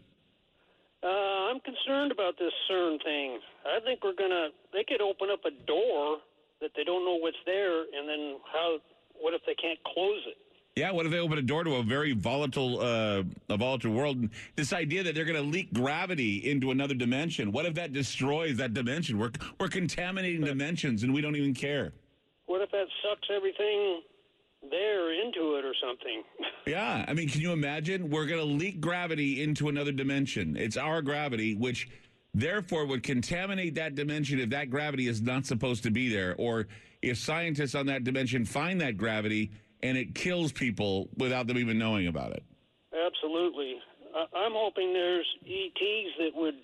Uh, 1.03 1.07
I'm 1.49 1.59
concerned 1.61 2.11
about 2.11 2.37
this 2.37 2.51
CERN 2.69 3.01
thing. 3.03 3.39
I 3.65 3.79
think 3.83 4.03
we're 4.03 4.15
gonna. 4.15 4.49
They 4.73 4.83
could 4.83 5.01
open 5.01 5.29
up 5.31 5.45
a 5.45 5.51
door 5.65 6.17
that 6.61 6.71
they 6.75 6.83
don't 6.83 7.05
know 7.05 7.15
what's 7.15 7.37
there, 7.45 7.81
and 7.81 8.07
then 8.07 8.37
how? 8.51 8.77
What 9.19 9.33
if 9.33 9.41
they 9.45 9.55
can't 9.55 9.79
close 9.83 10.21
it? 10.27 10.37
Yeah, 10.75 10.91
what 10.91 11.05
if 11.05 11.11
they 11.11 11.19
open 11.19 11.37
a 11.37 11.41
door 11.41 11.65
to 11.65 11.75
a 11.75 11.83
very 11.83 12.13
volatile, 12.13 12.79
uh, 12.79 13.23
a 13.49 13.57
volatile 13.57 13.91
world? 13.91 14.17
And 14.17 14.29
this 14.55 14.71
idea 14.71 15.03
that 15.03 15.13
they're 15.13 15.25
going 15.25 15.43
to 15.43 15.49
leak 15.49 15.73
gravity 15.73 16.49
into 16.49 16.71
another 16.71 16.93
dimension. 16.93 17.51
What 17.51 17.65
if 17.65 17.73
that 17.73 17.91
destroys 17.91 18.55
that 18.57 18.73
dimension? 18.73 19.17
We're 19.17 19.31
we're 19.59 19.67
contaminating 19.67 20.41
dimensions, 20.41 21.03
and 21.03 21.13
we 21.13 21.21
don't 21.21 21.35
even 21.35 21.53
care. 21.53 21.91
What 22.45 22.61
if 22.61 22.71
that 22.71 22.85
sucks 23.03 23.27
everything 23.35 24.01
there 24.71 25.11
into 25.13 25.55
it 25.55 25.65
or 25.65 25.73
something? 25.81 26.23
Yeah, 26.67 27.03
I 27.07 27.13
mean, 27.13 27.27
can 27.27 27.41
you 27.41 27.53
imagine? 27.53 28.11
We're 28.11 28.27
going 28.27 28.39
to 28.39 28.45
leak 28.45 28.79
gravity 28.79 29.41
into 29.41 29.67
another 29.67 29.91
dimension. 29.91 30.55
It's 30.55 30.77
our 30.77 31.01
gravity, 31.01 31.55
which 31.55 31.89
therefore 32.35 32.85
would 32.85 33.01
contaminate 33.01 33.73
that 33.75 33.95
dimension 33.95 34.39
if 34.39 34.51
that 34.51 34.69
gravity 34.69 35.07
is 35.07 35.23
not 35.23 35.47
supposed 35.47 35.81
to 35.83 35.91
be 35.91 36.07
there, 36.07 36.35
or 36.37 36.67
if 37.01 37.17
scientists 37.17 37.73
on 37.73 37.87
that 37.87 38.03
dimension 38.03 38.45
find 38.45 38.79
that 38.79 38.95
gravity 38.95 39.51
and 39.81 39.97
it 39.97 40.13
kills 40.13 40.51
people 40.51 41.09
without 41.17 41.47
them 41.47 41.57
even 41.57 41.79
knowing 41.79 42.05
about 42.05 42.31
it. 42.31 42.43
Absolutely. 42.93 43.77
I- 44.15 44.37
I'm 44.37 44.53
hoping 44.53 44.93
there's 44.93 45.27
ETs 45.43 46.11
that 46.19 46.31
would 46.35 46.55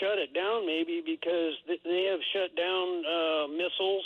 shut 0.00 0.18
it 0.18 0.32
down, 0.34 0.64
maybe 0.66 1.02
because 1.04 1.54
they 1.84 2.04
have 2.10 2.20
shut 2.32 2.54
down 2.56 3.02
uh, 3.04 3.46
missiles 3.48 4.04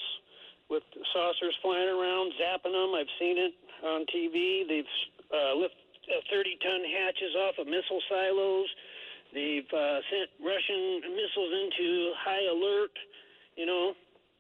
with 0.70 0.82
saucers 1.12 1.55
flying 1.62 1.89
around, 1.89 2.32
zapping 2.40 2.73
them. 2.73 2.94
I've 2.94 3.10
seen 3.18 3.36
it 3.36 3.52
on 3.84 4.07
TV. 4.15 4.66
They've 4.68 4.92
uh, 5.34 5.58
lifted 5.58 5.76
uh, 6.08 6.20
30 6.31 6.58
ton 6.62 6.81
hatches 6.86 7.34
off 7.36 7.55
of 7.58 7.66
missile 7.66 8.00
silos. 8.08 8.68
They've 9.34 9.66
uh, 9.74 9.99
sent 10.10 10.31
Russian 10.42 11.00
missiles 11.10 11.52
into 11.65 12.12
high 12.18 12.47
alert, 12.50 12.94
you 13.57 13.66
know. 13.66 13.92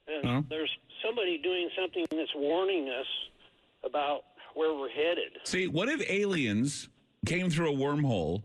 And 0.08 0.24
Uh-huh. 0.26 0.42
there's 0.48 0.70
somebody 1.04 1.38
doing 1.38 1.68
something 1.78 2.06
that's 2.10 2.34
warning 2.34 2.88
us 2.88 3.06
about 3.84 4.22
where 4.54 4.74
we're 4.74 4.88
headed. 4.90 5.30
See, 5.44 5.68
what 5.68 5.88
if 5.88 6.02
aliens 6.10 6.88
came 7.26 7.50
through 7.50 7.72
a 7.72 7.76
wormhole 7.76 8.42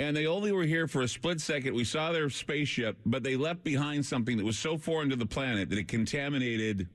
and 0.00 0.16
they 0.16 0.26
only 0.26 0.52
were 0.52 0.64
here 0.64 0.86
for 0.88 1.02
a 1.02 1.08
split 1.08 1.40
second? 1.40 1.74
We 1.74 1.84
saw 1.84 2.12
their 2.12 2.30
spaceship, 2.30 2.96
but 3.04 3.22
they 3.22 3.36
left 3.36 3.62
behind 3.64 4.06
something 4.06 4.38
that 4.38 4.44
was 4.44 4.58
so 4.58 4.78
foreign 4.78 5.10
to 5.10 5.16
the 5.16 5.26
planet 5.26 5.68
that 5.70 5.78
it 5.78 5.88
contaminated, 5.88 6.88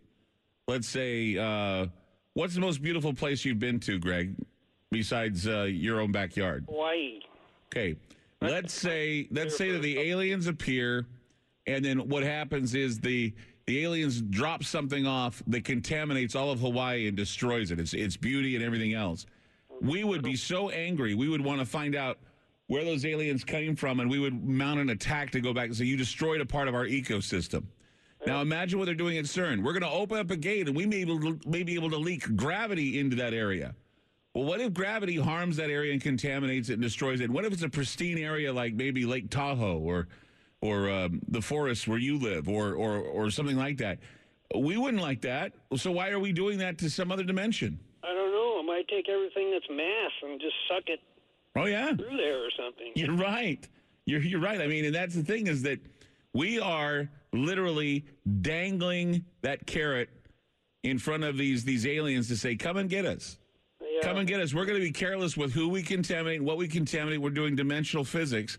let's 0.71 0.87
say, 0.87 1.37
uh, 1.37 1.87
what's 2.33 2.55
the 2.55 2.61
most 2.61 2.81
beautiful 2.81 3.13
place 3.13 3.43
you've 3.43 3.59
been 3.59 3.79
to, 3.81 3.99
Greg, 3.99 4.35
besides 4.89 5.47
uh, 5.47 5.63
your 5.63 5.99
own 5.99 6.11
backyard? 6.11 6.65
Hawaii. 6.69 7.19
Okay. 7.67 7.97
Let's 8.41 8.73
say 8.73 9.27
let's 9.29 9.55
say 9.55 9.71
that 9.71 9.83
the 9.83 9.99
aliens 9.99 10.47
appear 10.47 11.05
and 11.67 11.85
then 11.85 12.09
what 12.09 12.23
happens 12.23 12.73
is 12.73 12.99
the 12.99 13.33
the 13.67 13.83
aliens 13.83 14.19
drop 14.19 14.63
something 14.63 15.05
off 15.05 15.43
that 15.45 15.63
contaminates 15.63 16.35
all 16.35 16.49
of 16.49 16.59
Hawaii 16.59 17.07
and 17.07 17.15
destroys 17.15 17.69
it. 17.69 17.79
Its 17.79 17.93
its 17.93 18.17
beauty 18.17 18.55
and 18.55 18.65
everything 18.65 18.93
else. 18.93 19.27
We 19.79 20.03
would 20.03 20.23
be 20.23 20.35
so 20.35 20.69
angry. 20.69 21.13
We 21.13 21.29
would 21.29 21.41
want 21.41 21.59
to 21.59 21.65
find 21.65 21.95
out 21.95 22.17
where 22.67 22.83
those 22.83 23.05
aliens 23.05 23.43
came 23.43 23.75
from 23.75 23.99
and 23.99 24.09
we 24.09 24.17
would 24.17 24.43
mount 24.47 24.79
an 24.79 24.89
attack 24.89 25.29
to 25.31 25.41
go 25.41 25.53
back 25.53 25.65
and 25.65 25.75
say 25.75 25.85
you 25.85 25.97
destroyed 25.97 26.41
a 26.41 26.45
part 26.45 26.67
of 26.67 26.73
our 26.73 26.85
ecosystem. 26.85 27.65
Now 28.25 28.41
imagine 28.41 28.77
what 28.77 28.85
they're 28.85 28.93
doing 28.93 29.17
at 29.17 29.25
CERN. 29.25 29.63
We're 29.63 29.73
going 29.73 29.81
to 29.83 29.89
open 29.89 30.17
up 30.19 30.29
a 30.29 30.35
gate 30.35 30.67
and 30.67 30.75
we 30.75 30.85
may 30.85 31.03
be, 31.03 31.11
able 31.13 31.19
to, 31.37 31.49
may 31.49 31.63
be 31.63 31.73
able 31.75 31.89
to 31.89 31.97
leak 31.97 32.35
gravity 32.35 32.99
into 32.99 33.15
that 33.17 33.33
area. 33.33 33.73
Well, 34.33 34.45
what 34.45 34.61
if 34.61 34.73
gravity 34.73 35.17
harms 35.17 35.57
that 35.57 35.69
area 35.69 35.91
and 35.91 36.01
contaminates 36.01 36.69
it 36.69 36.73
and 36.73 36.81
destroys 36.81 37.19
it? 37.19 37.29
What 37.29 37.45
if 37.45 37.51
it's 37.53 37.63
a 37.63 37.69
pristine 37.69 38.17
area 38.17 38.53
like 38.53 38.73
maybe 38.73 39.05
Lake 39.05 39.29
Tahoe 39.29 39.79
or 39.79 40.07
or 40.61 40.89
um, 40.91 41.21
the 41.27 41.41
forest 41.41 41.87
where 41.87 41.97
you 41.97 42.17
live 42.19 42.47
or, 42.47 42.73
or 42.73 42.99
or 42.99 43.29
something 43.31 43.57
like 43.57 43.77
that? 43.77 43.99
We 44.55 44.77
wouldn't 44.77 45.01
like 45.01 45.21
that. 45.21 45.53
So 45.75 45.91
why 45.91 46.09
are 46.09 46.19
we 46.19 46.31
doing 46.31 46.59
that 46.59 46.77
to 46.79 46.89
some 46.89 47.11
other 47.11 47.23
dimension? 47.23 47.79
I 48.03 48.13
don't 48.13 48.31
know. 48.31 48.59
I 48.59 48.63
might 48.65 48.87
take 48.87 49.09
everything 49.09 49.51
that's 49.51 49.65
mass 49.69 50.11
and 50.23 50.39
just 50.39 50.55
suck 50.69 50.83
it 50.87 50.99
Oh 51.55 51.65
yeah, 51.65 51.93
through 51.95 52.15
there 52.17 52.45
or 52.45 52.49
something. 52.57 52.91
you're 52.95 53.15
right. 53.15 53.67
You're 54.05 54.21
you're 54.21 54.39
right. 54.39 54.61
I 54.61 54.67
mean, 54.67 54.85
and 54.85 54.95
that's 54.95 55.15
the 55.15 55.23
thing 55.23 55.47
is 55.47 55.63
that 55.63 55.79
we 56.33 56.59
are 56.59 57.09
literally 57.33 58.05
dangling 58.41 59.25
that 59.41 59.65
carrot 59.65 60.09
in 60.83 60.97
front 60.97 61.23
of 61.23 61.37
these 61.37 61.63
these 61.63 61.85
aliens 61.85 62.27
to 62.29 62.37
say, 62.37 62.55
"Come 62.55 62.77
and 62.77 62.89
get 62.89 63.05
us." 63.05 63.37
Come 64.01 64.17
and 64.17 64.27
get 64.27 64.41
us. 64.41 64.51
We're 64.51 64.65
going 64.65 64.79
to 64.79 64.83
be 64.83 64.91
careless 64.91 65.37
with 65.37 65.53
who 65.53 65.69
we 65.69 65.83
contaminate, 65.83 66.41
what 66.41 66.57
we 66.57 66.67
contaminate. 66.67 67.21
We're 67.21 67.29
doing 67.29 67.55
dimensional 67.55 68.03
physics. 68.03 68.57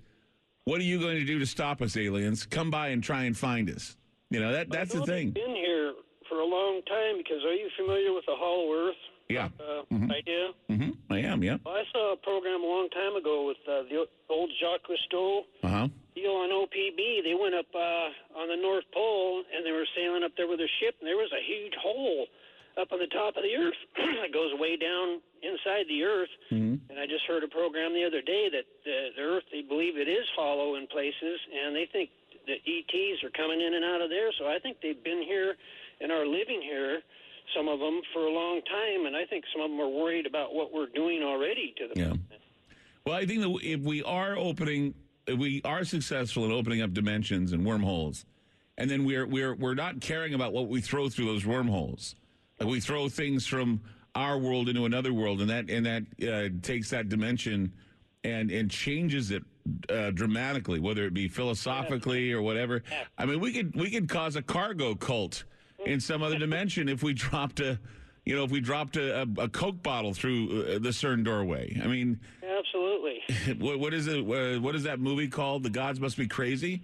What 0.64 0.80
are 0.80 0.84
you 0.84 1.00
going 1.00 1.16
to 1.16 1.24
do 1.24 1.40
to 1.40 1.46
stop 1.46 1.82
us, 1.82 1.96
aliens? 1.96 2.46
Come 2.46 2.70
by 2.70 2.88
and 2.88 3.02
try 3.02 3.24
and 3.24 3.36
find 3.36 3.68
us. 3.68 3.96
You 4.30 4.38
know 4.38 4.52
that 4.52 4.70
that's 4.70 4.94
the 4.94 5.04
thing. 5.04 5.30
Been 5.30 5.56
here 5.56 5.94
for 6.28 6.38
a 6.38 6.46
long 6.46 6.80
time 6.86 7.18
because 7.18 7.42
are 7.44 7.54
you 7.54 7.68
familiar 7.76 8.12
with 8.12 8.24
the 8.26 8.36
Hollow 8.36 8.72
Earth 8.72 9.02
Yeah, 9.32 9.48
uh, 9.58 9.82
Mhm. 9.92 10.10
idea? 10.12 10.44
hmm 10.68 10.90
I 11.10 11.18
am. 11.20 11.42
Yeah. 11.42 11.56
Well, 11.64 11.74
I 11.74 11.84
saw 11.92 12.12
a 12.12 12.16
program 12.16 12.62
a 12.62 12.66
long 12.66 12.88
time 12.90 13.16
ago 13.16 13.46
with 13.46 13.58
uh, 13.66 13.82
the 13.88 14.06
old 14.28 14.50
Jacques 14.60 14.84
Cousteau. 14.88 15.44
Uh 15.62 15.68
huh. 15.68 15.88
deal 16.14 16.32
on 16.44 16.50
OPB. 16.52 17.22
They 17.24 17.34
went 17.34 17.54
up 17.54 17.66
uh, 17.74 18.38
on 18.40 18.48
the 18.48 18.56
North 18.60 18.84
Pole 18.92 19.42
and 19.54 19.64
they 19.64 19.72
were 19.72 19.86
sailing 19.96 20.22
up 20.22 20.32
there 20.36 20.46
with 20.48 20.60
a 20.60 20.68
ship, 20.80 20.94
and 21.00 21.06
there 21.08 21.16
was 21.16 21.32
a 21.32 21.40
huge 21.42 21.72
hole 21.80 22.26
up 22.80 22.88
on 22.92 22.98
the 22.98 23.06
top 23.08 23.36
of 23.36 23.42
the 23.42 23.54
Earth 23.56 23.76
that 24.20 24.32
goes 24.32 24.52
way 24.60 24.76
down 24.76 25.20
inside 25.42 25.84
the 25.88 26.02
Earth. 26.04 26.32
Mm-hmm. 26.52 26.88
And 26.92 26.96
I 27.00 27.06
just 27.06 27.24
heard 27.24 27.42
a 27.44 27.48
program 27.48 27.92
the 27.92 28.04
other 28.04 28.20
day 28.22 28.48
that 28.52 28.64
the, 28.84 29.08
the 29.16 29.22
Earth, 29.22 29.44
they 29.52 29.60
believe 29.62 29.96
it 29.96 30.08
is 30.08 30.24
hollow 30.36 30.76
in 30.76 30.86
places, 30.88 31.36
and 31.52 31.74
they 31.76 31.86
think 31.92 32.08
that 32.48 32.58
ETs 32.66 33.22
are 33.24 33.30
coming 33.36 33.60
in 33.60 33.72
and 33.74 33.84
out 33.84 34.00
of 34.00 34.08
there. 34.10 34.32
So 34.38 34.48
I 34.48 34.58
think 34.58 34.78
they've 34.82 35.02
been 35.04 35.22
here 35.22 35.54
and 36.00 36.10
are 36.10 36.26
living 36.26 36.60
here 36.60 37.00
some 37.54 37.68
of 37.68 37.78
them 37.78 38.00
for 38.12 38.26
a 38.26 38.30
long 38.30 38.60
time, 38.62 39.06
and 39.06 39.16
I 39.16 39.24
think 39.24 39.44
some 39.52 39.62
of 39.62 39.70
them 39.70 39.80
are 39.80 39.88
worried 39.88 40.26
about 40.26 40.54
what 40.54 40.72
we're 40.72 40.86
doing 40.86 41.22
already 41.22 41.74
to 41.78 41.88
the 41.92 42.00
Yeah. 42.00 42.12
Well, 43.04 43.16
I 43.16 43.26
think 43.26 43.40
that 43.42 43.58
if 43.62 43.80
we 43.80 44.02
are 44.02 44.36
opening, 44.36 44.94
if 45.26 45.38
we 45.38 45.60
are 45.64 45.84
successful 45.84 46.44
in 46.44 46.52
opening 46.52 46.82
up 46.82 46.92
dimensions 46.92 47.52
and 47.52 47.64
wormholes, 47.64 48.24
and 48.78 48.90
then 48.90 49.04
we're 49.04 49.26
we're 49.26 49.54
we're 49.54 49.74
not 49.74 50.00
caring 50.00 50.34
about 50.34 50.52
what 50.52 50.68
we 50.68 50.80
throw 50.80 51.08
through 51.08 51.26
those 51.26 51.44
wormholes. 51.44 52.14
Like 52.60 52.68
we 52.68 52.80
throw 52.80 53.08
things 53.08 53.46
from 53.46 53.80
our 54.14 54.38
world 54.38 54.68
into 54.68 54.84
another 54.84 55.12
world, 55.12 55.40
and 55.40 55.50
that 55.50 55.68
and 55.68 55.86
that 55.86 56.02
uh, 56.22 56.48
takes 56.62 56.90
that 56.90 57.08
dimension 57.08 57.72
and 58.24 58.50
and 58.50 58.70
changes 58.70 59.30
it 59.30 59.42
uh, 59.88 60.10
dramatically, 60.10 60.78
whether 60.78 61.04
it 61.04 61.14
be 61.14 61.28
philosophically 61.28 62.32
or 62.32 62.42
whatever. 62.42 62.82
I 63.18 63.26
mean, 63.26 63.40
we 63.40 63.52
could 63.52 63.74
we 63.74 63.90
could 63.90 64.08
cause 64.08 64.36
a 64.36 64.42
cargo 64.42 64.94
cult 64.94 65.44
in 65.86 66.00
some 66.00 66.22
other 66.22 66.38
dimension 66.38 66.88
if 66.88 67.02
we 67.02 67.12
dropped 67.14 67.60
a, 67.60 67.78
you 68.24 68.36
know, 68.36 68.44
if 68.44 68.50
we 68.50 68.60
dropped 68.60 68.96
a, 68.96 69.22
a, 69.22 69.26
a 69.38 69.48
Coke 69.48 69.82
bottle 69.82 70.14
through 70.14 70.62
uh, 70.62 70.78
the 70.78 70.90
CERN 70.90 71.24
doorway. 71.24 71.80
I 71.82 71.86
mean, 71.86 72.20
Absolutely. 72.58 73.20
what, 73.58 73.78
what 73.78 73.94
is 73.94 74.06
it? 74.06 74.18
Uh, 74.20 74.60
what 74.60 74.74
is 74.74 74.84
that 74.84 75.00
movie 75.00 75.28
called? 75.28 75.62
The 75.62 75.70
gods 75.70 76.00
must 76.00 76.16
be 76.16 76.26
crazy. 76.28 76.82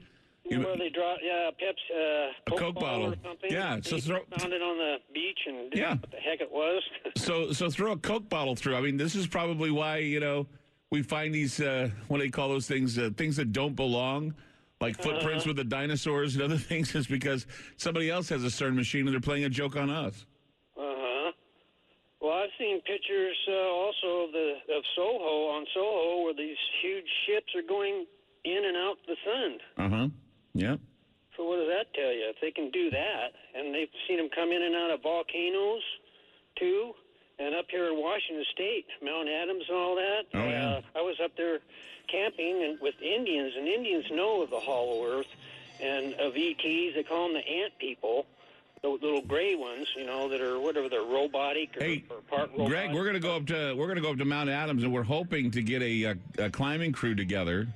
You- 0.50 0.60
Where 0.60 0.76
they 0.78 0.88
draw, 0.88 1.14
yeah, 1.22 1.50
Pepsi, 1.50 2.28
uh, 2.30 2.54
A 2.54 2.58
Coke 2.58 2.76
bottle. 2.76 3.14
something. 3.22 3.50
Yeah, 3.50 3.78
so 3.82 3.98
throw- 3.98 4.24
found 4.38 4.52
it 4.52 4.62
on 4.62 4.78
the 4.78 4.96
beach 5.12 5.38
and 5.46 5.72
Yeah. 5.74 5.90
what 5.96 6.10
the 6.10 6.16
heck 6.16 6.40
it 6.40 6.50
was. 6.50 6.82
so 7.16 7.52
so 7.52 7.68
throw 7.70 7.92
a 7.92 7.96
Coke 7.98 8.28
bottle 8.28 8.56
through. 8.56 8.74
I 8.76 8.80
mean, 8.80 8.96
this 8.96 9.14
is 9.14 9.26
probably 9.26 9.70
why 9.70 9.98
you 9.98 10.20
know 10.20 10.46
we 10.90 11.02
find 11.02 11.34
these 11.34 11.60
uh, 11.60 11.90
what 12.08 12.16
do 12.18 12.22
they 12.24 12.30
call 12.30 12.48
those 12.48 12.66
things? 12.66 12.98
Uh, 12.98 13.10
things 13.16 13.36
that 13.36 13.52
don't 13.52 13.76
belong, 13.76 14.34
like 14.80 14.96
footprints 15.02 15.44
Uh-huh. 15.44 15.50
with 15.50 15.56
the 15.56 15.64
dinosaurs 15.64 16.34
and 16.36 16.44
other 16.44 16.56
things, 16.70 16.94
is 16.94 17.06
because 17.06 17.46
somebody 17.76 18.10
else 18.10 18.28
has 18.28 18.44
a 18.44 18.48
CERN 18.48 18.74
machine 18.74 19.06
and 19.06 19.12
they're 19.14 19.20
playing 19.20 19.44
a 19.44 19.48
joke 19.48 19.76
on 19.76 19.90
us. 19.90 20.26
Uh 20.76 20.82
huh. 20.82 21.32
Well, 22.20 22.32
I've 22.32 22.50
seen 22.58 22.80
pictures 22.82 23.36
uh, 23.48 23.52
also 23.52 24.26
of 24.26 24.32
the 24.32 24.54
of 24.76 24.82
Soho 24.96 25.48
on 25.48 25.66
Soho 25.74 26.24
where 26.24 26.34
these 26.34 26.56
huge 26.82 27.06
ships 27.26 27.54
are 27.56 27.66
going 27.66 28.06
in 28.44 28.64
and 28.64 28.76
out 28.76 28.96
the 29.06 29.16
sun. 29.24 29.58
Uh 29.76 29.88
huh. 29.96 30.08
Yeah. 30.54 30.76
So 31.36 31.44
what 31.48 31.56
does 31.58 31.68
that 31.68 31.94
tell 31.94 32.10
you? 32.12 32.26
If 32.34 32.36
they 32.40 32.50
can 32.50 32.70
do 32.72 32.90
that, 32.90 33.28
and 33.54 33.72
they've 33.72 33.88
seen 34.08 34.16
them 34.16 34.28
come 34.34 34.50
in 34.50 34.60
and 34.62 34.74
out 34.74 34.90
of 34.90 35.02
volcanoes, 35.02 35.82
too, 36.58 36.92
and 37.38 37.54
up 37.54 37.66
here 37.70 37.86
in 37.86 38.00
Washington 38.00 38.44
State, 38.52 38.86
Mount 39.02 39.28
Adams 39.28 39.64
and 39.68 39.76
all 39.76 39.94
that. 39.96 40.22
Oh, 40.34 40.38
yeah. 40.44 40.68
Uh, 40.68 40.80
I 40.96 41.02
was 41.02 41.16
up 41.22 41.36
there 41.36 41.58
camping 42.08 42.64
and 42.64 42.80
with 42.80 42.94
Indians, 43.00 43.52
and 43.56 43.68
Indians 43.68 44.06
know 44.10 44.42
of 44.42 44.50
the 44.50 44.60
Hollow 44.60 45.04
Earth 45.06 45.26
and 45.80 46.14
of 46.14 46.36
ETs. 46.36 46.94
They 46.94 47.04
call 47.08 47.28
them 47.28 47.34
the 47.34 47.48
ant 47.48 47.78
people. 47.78 48.26
The 48.80 48.88
little 48.88 49.22
gray 49.22 49.56
ones, 49.56 49.88
you 49.96 50.06
know, 50.06 50.28
that 50.28 50.40
are 50.40 50.60
whatever 50.60 50.88
they're 50.88 51.02
robotic 51.02 51.76
or, 51.76 51.80
Hey, 51.80 52.04
or 52.08 52.18
part 52.18 52.50
robotic. 52.52 52.68
Greg, 52.68 52.94
we're 52.94 53.04
gonna 53.04 53.18
go 53.18 53.34
up 53.34 53.44
to 53.46 53.74
we're 53.74 53.88
gonna 53.88 54.00
go 54.00 54.12
up 54.12 54.18
to 54.18 54.24
Mount 54.24 54.48
Adams, 54.48 54.84
and 54.84 54.92
we're 54.92 55.02
hoping 55.02 55.50
to 55.50 55.62
get 55.62 55.82
a, 55.82 56.04
a, 56.04 56.16
a 56.38 56.50
climbing 56.50 56.92
crew 56.92 57.16
together 57.16 57.66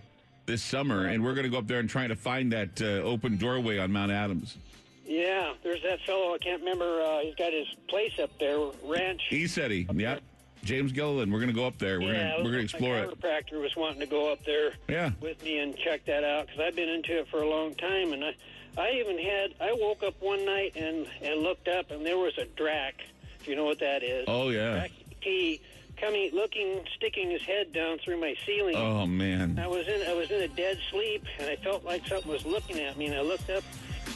this 0.47 0.63
summer, 0.63 1.07
and 1.07 1.25
we're 1.25 1.35
gonna 1.35 1.49
go 1.49 1.59
up 1.59 1.67
there 1.67 1.81
and 1.81 1.91
try 1.91 2.07
to 2.07 2.15
find 2.15 2.53
that 2.53 2.81
uh, 2.81 3.03
open 3.03 3.37
doorway 3.37 3.79
on 3.79 3.91
Mount 3.91 4.13
Adams. 4.13 4.57
Yeah, 5.05 5.55
there's 5.63 5.83
that 5.83 6.01
fellow. 6.07 6.35
I 6.35 6.39
can't 6.39 6.61
remember. 6.61 7.01
Uh, 7.03 7.21
he's 7.21 7.35
got 7.35 7.53
his 7.53 7.67
place 7.89 8.19
up 8.23 8.31
there, 8.39 8.59
ranch. 8.85 9.21
He 9.29 9.47
said 9.47 9.71
he, 9.71 9.87
yeah. 9.95 10.19
James 10.65 10.93
Gilliland, 10.93 11.33
we're 11.33 11.41
gonna 11.41 11.53
go 11.53 11.67
up 11.67 11.77
there. 11.79 12.01
We're 12.01 12.13
yeah, 12.15 12.31
gonna 12.33 12.45
we're 12.45 12.51
gonna 12.53 12.63
explore 12.63 12.95
my 12.95 13.03
it. 13.03 13.21
chiropractor 13.21 13.61
was 13.61 13.75
wanting 13.75 13.99
to 13.99 14.07
go 14.07 14.31
up 14.31 14.45
there 14.45 14.75
Yeah. 14.89 15.11
with 15.21 15.43
me 15.43 15.59
and 15.59 15.77
check 15.77 16.05
that 16.05 16.23
out 16.23 16.47
because 16.47 16.61
I've 16.61 16.77
been 16.77 16.89
into 16.89 17.19
it 17.19 17.27
for 17.29 17.43
a 17.43 17.49
long 17.49 17.75
time, 17.75 18.13
and 18.13 18.25
I, 18.25 18.35
I 18.79 18.93
even 18.93 19.19
had 19.19 19.55
I 19.61 19.73
woke 19.73 20.05
up 20.05 20.15
one 20.21 20.45
night 20.45 20.77
and 20.77 21.07
and 21.21 21.41
looked 21.41 21.67
up 21.67 21.91
and 21.91 22.07
there 22.07 22.17
was 22.17 22.39
a 22.39 22.45
drac, 22.45 22.95
if 23.41 23.49
you 23.49 23.57
know 23.57 23.65
what 23.65 23.81
that 23.81 24.05
is. 24.05 24.25
Oh 24.29 24.51
yeah. 24.51 24.75
Drac 24.75 24.93
T 25.21 25.61
coming, 25.97 26.31
looking, 26.33 26.81
sticking 26.97 27.29
his 27.31 27.43
head 27.43 27.73
down 27.73 27.99
through 27.99 28.21
my 28.21 28.37
ceiling. 28.47 28.77
Oh 28.77 29.05
man. 29.05 29.59
I 29.59 29.67
was 29.67 29.89
in 29.89 30.01
I 30.09 30.15
was 30.15 30.31
in 30.31 30.43
a 30.43 30.49
dead 30.49 30.79
sleep, 30.93 31.25
and 31.41 31.51
I 31.51 31.57
felt 31.57 31.85
like 31.85 32.07
something 32.07 32.31
was 32.31 32.47
looking 32.47 32.79
at 32.79 32.97
me, 32.97 33.07
and 33.07 33.17
I 33.17 33.21
looked 33.23 33.51
up 33.51 33.65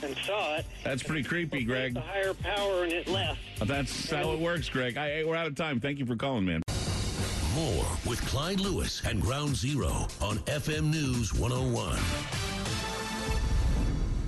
and 0.02 0.16
saw 0.18 0.56
it. 0.56 0.66
That's 0.84 1.02
pretty 1.02 1.22
creepy, 1.22 1.64
Greg. 1.64 1.94
The 1.94 2.00
higher 2.00 2.34
power, 2.34 2.84
and 2.84 2.92
it 2.92 3.08
left. 3.08 3.40
That's 3.60 4.10
how 4.10 4.32
it 4.32 4.38
works, 4.38 4.68
Greg. 4.68 4.96
I, 4.96 5.08
hey, 5.08 5.24
we're 5.24 5.36
out 5.36 5.46
of 5.46 5.54
time. 5.54 5.80
Thank 5.80 5.98
you 5.98 6.06
for 6.06 6.16
calling, 6.16 6.44
man. 6.44 6.62
More 7.54 7.86
with 8.06 8.20
Clyde 8.26 8.60
Lewis 8.60 9.02
and 9.06 9.20
Ground 9.20 9.56
Zero 9.56 10.06
on 10.20 10.38
FM 10.40 10.90
News 10.90 11.32
101. 11.32 11.96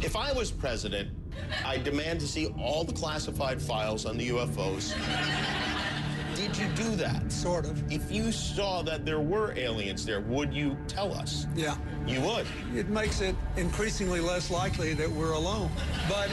If 0.01 0.17
I 0.17 0.33
was 0.33 0.51
president, 0.51 1.11
I 1.65 1.77
demand 1.77 2.21
to 2.21 2.29
see 2.29 2.47
all 2.59 2.85
the 2.85 2.93
classified 2.93 3.61
files 3.61 4.07
on 4.07 4.17
the 4.17 4.29
UFOs. 4.31 4.95
Did 6.39 6.57
you 6.57 6.68
do 6.68 6.94
that? 6.94 7.33
Sort 7.33 7.65
of. 7.65 7.83
If 7.91 8.12
you 8.12 8.31
saw 8.31 8.83
that 8.83 9.05
there 9.05 9.18
were 9.18 9.58
aliens 9.58 10.07
there, 10.07 10.20
would 10.20 10.55
you 10.55 10.76
tell 10.86 11.12
us? 11.12 11.49
Yeah. 11.57 11.76
You 12.07 12.20
would. 12.20 12.47
It 12.76 12.89
makes 12.89 13.20
it 13.20 13.34
increasingly 13.57 14.20
less 14.20 14.49
likely 14.49 14.94
that 14.94 15.10
we're 15.10 15.33
alone. 15.33 15.68
But 16.08 16.31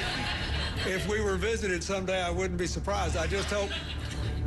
if 0.86 1.10
we 1.10 1.22
were 1.22 1.38
visited 1.38 1.84
someday, 1.84 2.22
I 2.22 2.30
wouldn't 2.30 2.60
be 2.60 2.68
surprised. 2.68 3.18
I 3.18 3.26
just 3.26 3.50
hope 3.50 3.72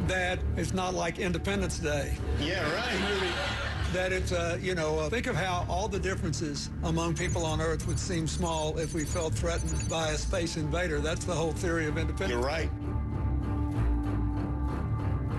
that 0.07 0.39
it's 0.57 0.73
not 0.73 0.95
like 0.95 1.19
Independence 1.19 1.81
Day. 1.81 2.17
Yeah, 2.41 2.63
right. 2.73 3.33
That 3.93 4.13
it's, 4.13 4.31
uh, 4.31 4.59
you 4.63 4.77
know, 4.77 5.01
uh, 5.01 5.11
think 5.11 5.27
of 5.27 5.35
how 5.35 5.67
all 5.69 5.89
the 5.89 5.99
differences 5.99 6.71
among 6.85 7.17
people 7.17 7.45
on 7.45 7.61
Earth 7.61 7.85
would 7.89 7.99
seem 7.99 8.29
small 8.29 8.79
if 8.79 8.95
we 8.95 9.05
felt 9.05 9.35
threatened 9.35 9.89
by 9.89 10.11
a 10.11 10.17
space 10.17 10.57
invader. 10.57 11.01
That's 11.01 11.25
the 11.25 11.35
whole 11.35 11.53
theory 11.53 11.89
of 11.89 11.99
independence. 11.99 12.31
You're 12.31 12.47
right. 12.47 12.71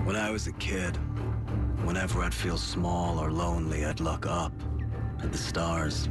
When 0.10 0.18
I 0.18 0.32
was 0.32 0.48
a 0.48 0.54
kid, 0.54 0.98
whenever 1.86 2.24
I'd 2.24 2.34
feel 2.34 2.58
small 2.58 3.20
or 3.20 3.32
lonely, 3.32 3.86
I'd 3.86 4.00
look 4.00 4.26
up 4.26 4.52
at 5.22 5.32
the 5.32 5.38
stars. 5.38 6.10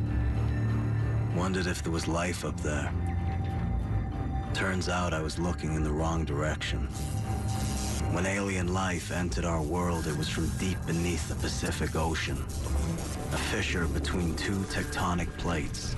Wondered 1.34 1.66
if 1.66 1.82
there 1.82 1.90
was 1.90 2.06
life 2.06 2.44
up 2.44 2.56
there. 2.60 2.92
Turns 4.54 4.88
out 4.88 5.12
I 5.12 5.20
was 5.20 5.36
looking 5.40 5.74
in 5.74 5.82
the 5.82 5.90
wrong 5.90 6.24
direction. 6.24 6.86
When 8.12 8.24
alien 8.24 8.72
life 8.72 9.10
entered 9.10 9.44
our 9.44 9.62
world, 9.62 10.06
it 10.06 10.16
was 10.16 10.28
from 10.28 10.46
deep 10.58 10.78
beneath 10.86 11.28
the 11.28 11.34
Pacific 11.34 11.96
Ocean. 11.96 12.36
A 12.36 13.38
fissure 13.50 13.88
between 13.88 14.36
two 14.36 14.60
tectonic 14.70 15.36
plates. 15.38 15.96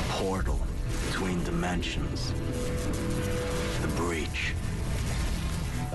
A 0.00 0.12
portal 0.12 0.60
between 1.06 1.42
dimensions. 1.42 2.34
The 3.80 3.88
breach. 3.96 4.52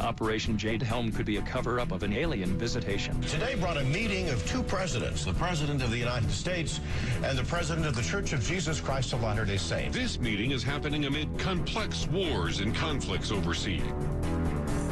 Operation 0.02 0.58
Jade 0.58 0.82
Helm 0.82 1.12
could 1.12 1.26
be 1.26 1.38
a 1.38 1.42
cover 1.44 1.80
up 1.80 1.92
of 1.92 2.04
an 2.04 2.14
alien 2.14 2.58
visitation. 2.58 3.20
Today 3.22 3.56
brought 3.56 3.78
a 3.78 3.84
meeting 3.84 4.30
of 4.30 4.46
two 4.48 4.64
presidents, 4.64 5.24
the 5.24 5.34
President 5.34 5.82
of 5.84 5.92
the 5.92 5.98
United 5.98 6.32
States 6.32 6.80
and 7.24 7.38
the 7.38 7.44
President 7.44 7.86
of 7.86 7.96
the 7.96 8.02
Church 8.02 8.34
of 8.34 8.44
Jesus 8.44 8.82
Christ 8.82 9.14
of 9.14 9.22
Latter-day 9.22 9.58
Saints. 9.58 9.96
This 9.96 10.20
meeting 10.20 10.52
is 10.52 10.64
happening 10.64 11.06
amid 11.06 11.38
complex 11.38 12.08
wars 12.08 12.60
and 12.60 12.76
conflicts 12.76 13.32
overseas. 13.32 13.84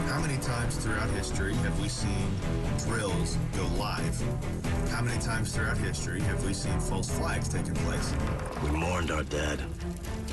How 0.08 0.22
many 0.22 0.38
times 0.42 0.76
throughout 0.78 1.10
history 1.12 1.54
have 1.56 1.80
we 1.82 1.88
seen 1.88 2.30
drills 2.80 3.38
go 3.56 3.66
live? 3.78 4.24
How 4.90 5.02
many 5.02 5.20
times 5.22 5.56
throughout 5.56 5.78
history 5.78 6.22
have 6.22 6.44
we 6.46 6.54
seen 6.54 6.80
false 6.80 7.10
flags 7.10 7.48
taking 7.48 7.76
place? 7.76 8.14
We 8.64 8.72
mourned 8.72 9.12
our 9.12 9.24
dead, 9.24 9.62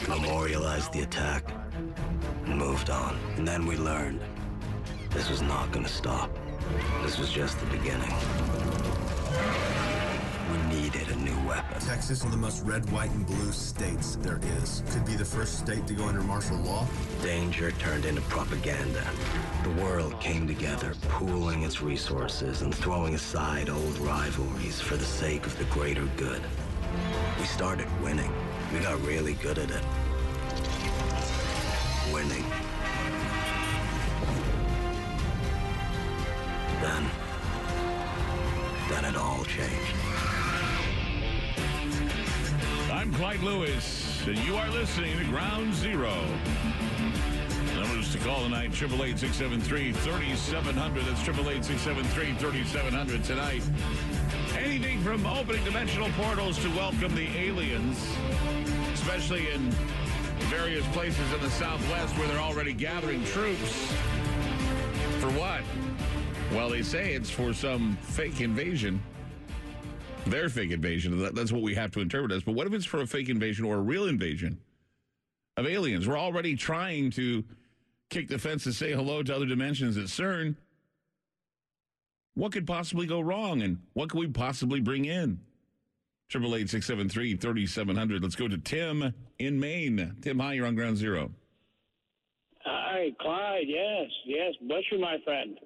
memorialized 0.09 0.93
the 0.93 1.03
attack, 1.03 1.45
and 2.47 2.59
moved 2.59 2.91
on. 2.91 3.19
And 3.37 3.47
then 3.47 3.67
we 3.67 3.77
learned 3.77 4.21
this 5.17 5.31
was 5.31 5.41
not 5.41 5.73
going 5.73 5.85
to 5.85 5.91
stop. 5.91 6.31
This 7.03 7.19
was 7.19 7.31
just 7.31 7.59
the 7.59 7.67
beginning. 7.67 8.13
We 10.53 10.77
needed 10.77 11.09
a 11.09 11.17
new 11.17 11.49
weapon. 11.49 11.81
Texas, 11.81 12.23
one 12.23 12.35
of 12.35 12.39
the 12.39 12.45
most 12.45 12.63
red, 12.65 12.89
white, 12.93 13.11
and 13.13 13.27
blue 13.27 13.51
states 13.51 14.17
there 14.17 14.39
is, 14.61 14.83
could 14.91 15.07
be 15.07 15.15
the 15.15 15.25
first 15.25 15.59
state 15.59 15.87
to 15.87 15.95
go 15.95 16.05
under 16.05 16.21
martial 16.21 16.59
law. 16.59 16.87
Danger 17.23 17.71
turned 17.73 18.05
into 18.05 18.21
propaganda. 18.23 19.03
The 19.65 19.83
world 19.83 20.21
came 20.21 20.47
together, 20.47 20.93
pooling 21.09 21.63
its 21.63 21.81
resources 21.81 22.61
and 22.61 22.75
throwing 22.75 23.15
aside 23.15 23.71
old 23.71 23.99
rivalries 24.01 24.83
for 24.83 24.97
the 24.97 25.05
sake 25.05 25.47
of 25.47 25.57
the 25.57 25.65
greater 25.65 26.05
good. 26.19 26.43
We 27.39 27.47
started 27.47 27.89
winning. 28.03 28.33
We 28.71 28.81
got 28.81 29.01
really 29.01 29.35
good 29.35 29.59
at 29.59 29.71
it. 29.71 29.85
Winning. 32.13 32.45
Clyde 43.17 43.43
Lewis, 43.43 44.23
and 44.27 44.39
you 44.41 44.57
are 44.57 44.69
listening 44.69 45.17
to 45.17 45.25
Ground 45.25 45.73
Zero. 45.73 46.13
Numbers 47.75 48.13
to 48.13 48.19
call 48.19 48.43
tonight, 48.43 48.73
888-673-3700. 48.73 51.07
That's 51.07 51.23
888-673-3700 51.23 53.25
tonight. 53.25 53.63
Anything 54.59 55.01
from 55.01 55.25
opening 55.25 55.65
dimensional 55.65 56.11
portals 56.11 56.59
to 56.59 56.69
welcome 56.77 57.15
the 57.15 57.27
aliens, 57.39 58.07
especially 58.93 59.51
in 59.51 59.71
various 60.51 60.87
places 60.89 61.33
in 61.33 61.41
the 61.41 61.49
Southwest 61.49 62.15
where 62.19 62.29
they're 62.29 62.37
already 62.37 62.75
gathering 62.75 63.25
troops. 63.25 63.95
For 65.21 65.31
what? 65.31 65.63
Well, 66.53 66.69
they 66.69 66.83
say 66.83 67.15
it's 67.15 67.31
for 67.31 67.55
some 67.55 67.97
fake 68.03 68.43
invasion. 68.43 69.01
Their 70.27 70.49
fake 70.49 70.71
invasion. 70.73 71.19
That- 71.21 71.35
That's 71.35 71.53
what 71.53 71.63
we 71.63 71.75
have 71.75 71.93
to 71.93 72.01
interpret 72.01 72.33
as. 72.33 72.43
But 72.43 72.55
what 72.55 72.67
if 72.67 72.73
it's 72.73 72.85
for 72.85 73.01
a 73.01 73.07
fake 73.07 73.29
invasion 73.29 73.65
or 73.65 73.77
a 73.77 73.81
real 73.81 74.07
invasion 74.09 74.59
of 75.57 75.67
aliens? 75.67 76.07
We're 76.09 76.19
already 76.19 76.57
trying 76.57 77.11
to 77.13 77.45
kick 78.11 78.29
the 78.29 78.39
fence 78.39 78.67
and 78.67 78.75
say 78.75 78.93
hello 78.93 79.23
to 79.23 79.35
other 79.35 79.47
dimensions 79.47 79.97
at 79.97 80.05
CERN. 80.07 80.57
What 82.35 82.53
could 82.53 82.67
possibly 82.67 83.07
go 83.07 83.21
wrong, 83.21 83.63
and 83.63 83.79
what 83.95 84.11
could 84.11 84.19
we 84.19 84.27
possibly 84.27 84.81
bring 84.81 85.07
in? 85.07 85.41
Triple 86.29 86.57
eight 86.57 86.69
six 86.69 86.87
seven 86.87 87.09
three 87.09 87.37
thirty 87.37 87.67
seven 87.67 87.97
hundred. 87.97 88.23
Let's 88.23 88.35
go 88.35 88.49
to 88.49 88.59
Tim 88.59 89.15
in 89.39 89.59
Maine. 89.61 90.17
Tim, 90.21 90.41
hi. 90.41 90.55
You're 90.55 90.67
on 90.67 90.75
Ground 90.75 90.97
Zero. 90.97 91.31
Hi, 92.65 93.13
Clyde. 93.21 93.67
Yes, 93.69 94.11
yes. 94.27 94.55
Bless 94.63 94.83
you, 94.91 94.99
my 94.99 95.17
friend. 95.25 95.57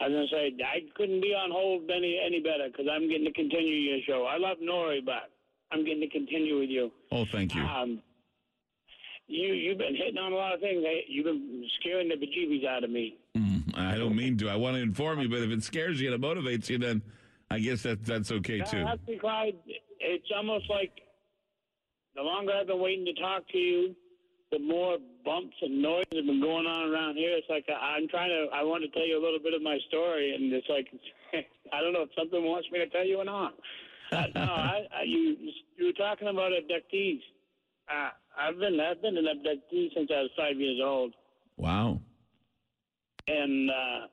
I 0.00 0.08
was 0.08 0.14
gonna 0.14 0.26
say 0.32 0.56
I 0.64 0.80
couldn't 0.96 1.20
be 1.20 1.34
on 1.34 1.50
hold 1.50 1.90
any 1.90 2.18
any 2.24 2.40
better 2.40 2.68
because 2.68 2.86
I'm 2.90 3.08
getting 3.08 3.26
to 3.26 3.32
continue 3.32 3.74
your 3.74 3.98
show. 4.06 4.24
I 4.24 4.38
love 4.38 4.56
Noory, 4.58 5.04
but 5.04 5.30
I'm 5.70 5.84
getting 5.84 6.00
to 6.00 6.08
continue 6.08 6.58
with 6.58 6.70
you. 6.70 6.90
Oh, 7.12 7.24
thank 7.30 7.54
you. 7.54 7.62
Um, 7.62 8.00
you 9.26 9.52
you've 9.52 9.78
been 9.78 9.94
hitting 9.94 10.18
on 10.18 10.32
a 10.32 10.36
lot 10.36 10.54
of 10.54 10.60
things. 10.60 10.82
Hey, 10.82 11.04
You've 11.06 11.26
been 11.26 11.64
scaring 11.80 12.08
the 12.08 12.16
bejeebies 12.16 12.66
out 12.66 12.82
of 12.82 12.90
me. 12.90 13.16
I 13.74 13.96
don't 13.96 14.16
mean 14.16 14.36
to. 14.38 14.48
I 14.48 14.56
want 14.56 14.76
to 14.76 14.82
inform 14.82 15.20
you, 15.20 15.28
but 15.28 15.38
if 15.38 15.50
it 15.50 15.62
scares 15.62 16.00
you 16.00 16.12
and 16.12 16.22
it 16.22 16.26
motivates 16.26 16.68
you, 16.68 16.78
then 16.78 17.02
I 17.50 17.58
guess 17.60 17.82
that 17.82 18.04
that's 18.04 18.30
okay 18.30 18.60
too. 18.60 18.84
Actually, 18.86 19.18
Clyde, 19.18 19.56
it's 20.00 20.26
almost 20.34 20.68
like 20.68 20.92
the 22.14 22.22
longer 22.22 22.52
I've 22.52 22.66
been 22.66 22.80
waiting 22.80 23.04
to 23.06 23.14
talk 23.20 23.48
to 23.48 23.58
you, 23.58 23.94
the 24.52 24.58
more 24.58 24.98
bumps 25.24 25.54
and 25.62 25.80
noise 25.82 26.04
have 26.12 26.26
been 26.26 26.40
going 26.40 26.66
on 26.66 26.90
around 26.92 27.16
here. 27.16 27.36
It's 27.36 27.46
like 27.48 27.64
I- 27.68 27.96
I'm 27.96 28.08
trying 28.08 28.30
to. 28.30 28.48
I 28.54 28.62
want 28.62 28.82
to 28.82 28.90
tell 28.90 29.06
you 29.06 29.18
a 29.18 29.22
little 29.24 29.38
bit 29.38 29.54
of 29.54 29.62
my 29.62 29.78
story, 29.88 30.34
and 30.34 30.52
it's 30.52 30.68
like 30.68 30.88
I 31.72 31.80
don't 31.80 31.92
know 31.92 32.02
if 32.02 32.10
something 32.18 32.42
wants 32.44 32.68
me 32.72 32.78
to 32.80 32.88
tell 32.88 33.04
you 33.06 33.18
or 33.18 33.24
not. 33.24 33.54
Uh, 34.12 34.26
no, 34.34 34.40
I, 34.42 34.86
I, 34.92 35.02
you 35.06 35.36
you 35.76 35.86
were 35.86 35.92
talking 35.92 36.28
about 36.28 36.50
abductees. 36.52 37.20
Uh, 37.88 38.10
I've 38.38 38.58
been 38.58 38.78
I've 38.80 39.00
been 39.00 39.16
an 39.16 39.26
abductee 39.26 39.94
since 39.94 40.10
I 40.12 40.22
was 40.22 40.30
five 40.36 40.56
years 40.56 40.80
old. 40.82 41.14
Wow. 41.56 42.00
and 43.28 43.70
uh, 43.70 44.06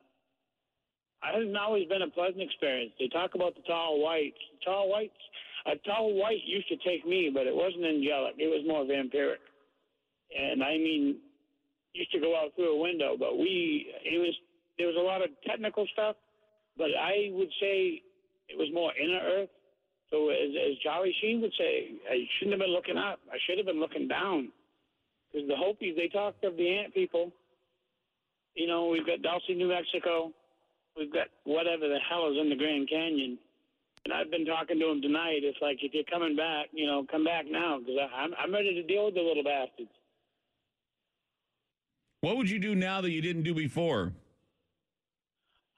it 1.24 1.34
hasn't 1.34 1.56
always 1.56 1.88
been 1.88 2.02
a 2.02 2.10
pleasant 2.10 2.42
experience. 2.42 2.92
They 3.00 3.08
talk 3.08 3.34
about 3.34 3.54
the 3.56 3.62
tall 3.62 4.00
whites. 4.02 4.36
Tall 4.64 4.88
whites, 4.90 5.16
a 5.66 5.76
tall 5.88 6.14
white 6.14 6.44
used 6.46 6.68
to 6.68 6.76
take 6.88 7.06
me, 7.06 7.30
but 7.32 7.46
it 7.46 7.54
wasn't 7.54 7.84
angelic. 7.86 8.34
It 8.38 8.46
was 8.48 8.62
more 8.68 8.84
vampiric. 8.84 9.42
And 10.36 10.62
I 10.62 10.76
mean, 10.76 11.16
used 11.94 12.12
to 12.12 12.20
go 12.20 12.36
out 12.36 12.54
through 12.54 12.76
a 12.76 12.82
window, 12.82 13.16
but 13.18 13.38
we 13.38 13.92
it 14.04 14.18
was 14.18 14.34
there 14.78 14.86
was 14.86 14.96
a 14.96 15.02
lot 15.02 15.22
of 15.22 15.30
technical 15.46 15.86
stuff, 15.92 16.16
but 16.76 16.88
I 16.94 17.30
would 17.32 17.50
say 17.60 18.02
it 18.48 18.56
was 18.56 18.68
more 18.72 18.92
inner 18.96 19.20
earth. 19.20 19.50
So 20.10 20.30
as, 20.30 20.50
as 20.56 20.78
Charlie 20.82 21.14
Sheen 21.20 21.42
would 21.42 21.52
say, 21.58 21.92
I 22.08 22.24
shouldn't 22.38 22.54
have 22.54 22.64
been 22.64 22.72
looking 22.72 22.96
up. 22.96 23.20
I 23.30 23.36
should 23.44 23.58
have 23.58 23.66
been 23.66 23.80
looking 23.80 24.08
down. 24.08 24.48
Because 25.28 25.48
the 25.48 25.56
Hopis, 25.56 25.96
they 25.96 26.08
talked 26.08 26.44
of 26.44 26.56
the 26.56 26.78
ant 26.78 26.94
people. 26.94 27.30
You 28.54 28.66
know, 28.66 28.88
we've 28.88 29.06
got 29.06 29.20
Dulce, 29.20 29.42
New 29.50 29.68
Mexico. 29.68 30.32
We've 30.96 31.12
got 31.12 31.28
whatever 31.44 31.86
the 31.88 31.98
hell 32.08 32.30
is 32.32 32.38
in 32.40 32.48
the 32.48 32.56
Grand 32.56 32.88
Canyon. 32.88 33.38
And 34.04 34.14
I've 34.14 34.30
been 34.30 34.46
talking 34.46 34.80
to 34.80 34.86
them 34.86 35.02
tonight. 35.02 35.44
It's 35.44 35.60
like, 35.60 35.78
if 35.82 35.92
you're 35.92 36.08
coming 36.08 36.34
back, 36.34 36.66
you 36.72 36.86
know, 36.86 37.04
come 37.10 37.24
back 37.24 37.44
now 37.50 37.78
because 37.78 38.00
I'm, 38.16 38.32
I'm 38.40 38.52
ready 38.52 38.74
to 38.74 38.82
deal 38.82 39.06
with 39.06 39.14
the 39.14 39.20
little 39.20 39.44
bastards. 39.44 39.92
What 42.20 42.36
would 42.36 42.50
you 42.50 42.58
do 42.58 42.74
now 42.74 43.00
that 43.00 43.10
you 43.10 43.22
didn't 43.22 43.44
do 43.44 43.54
before? 43.54 44.12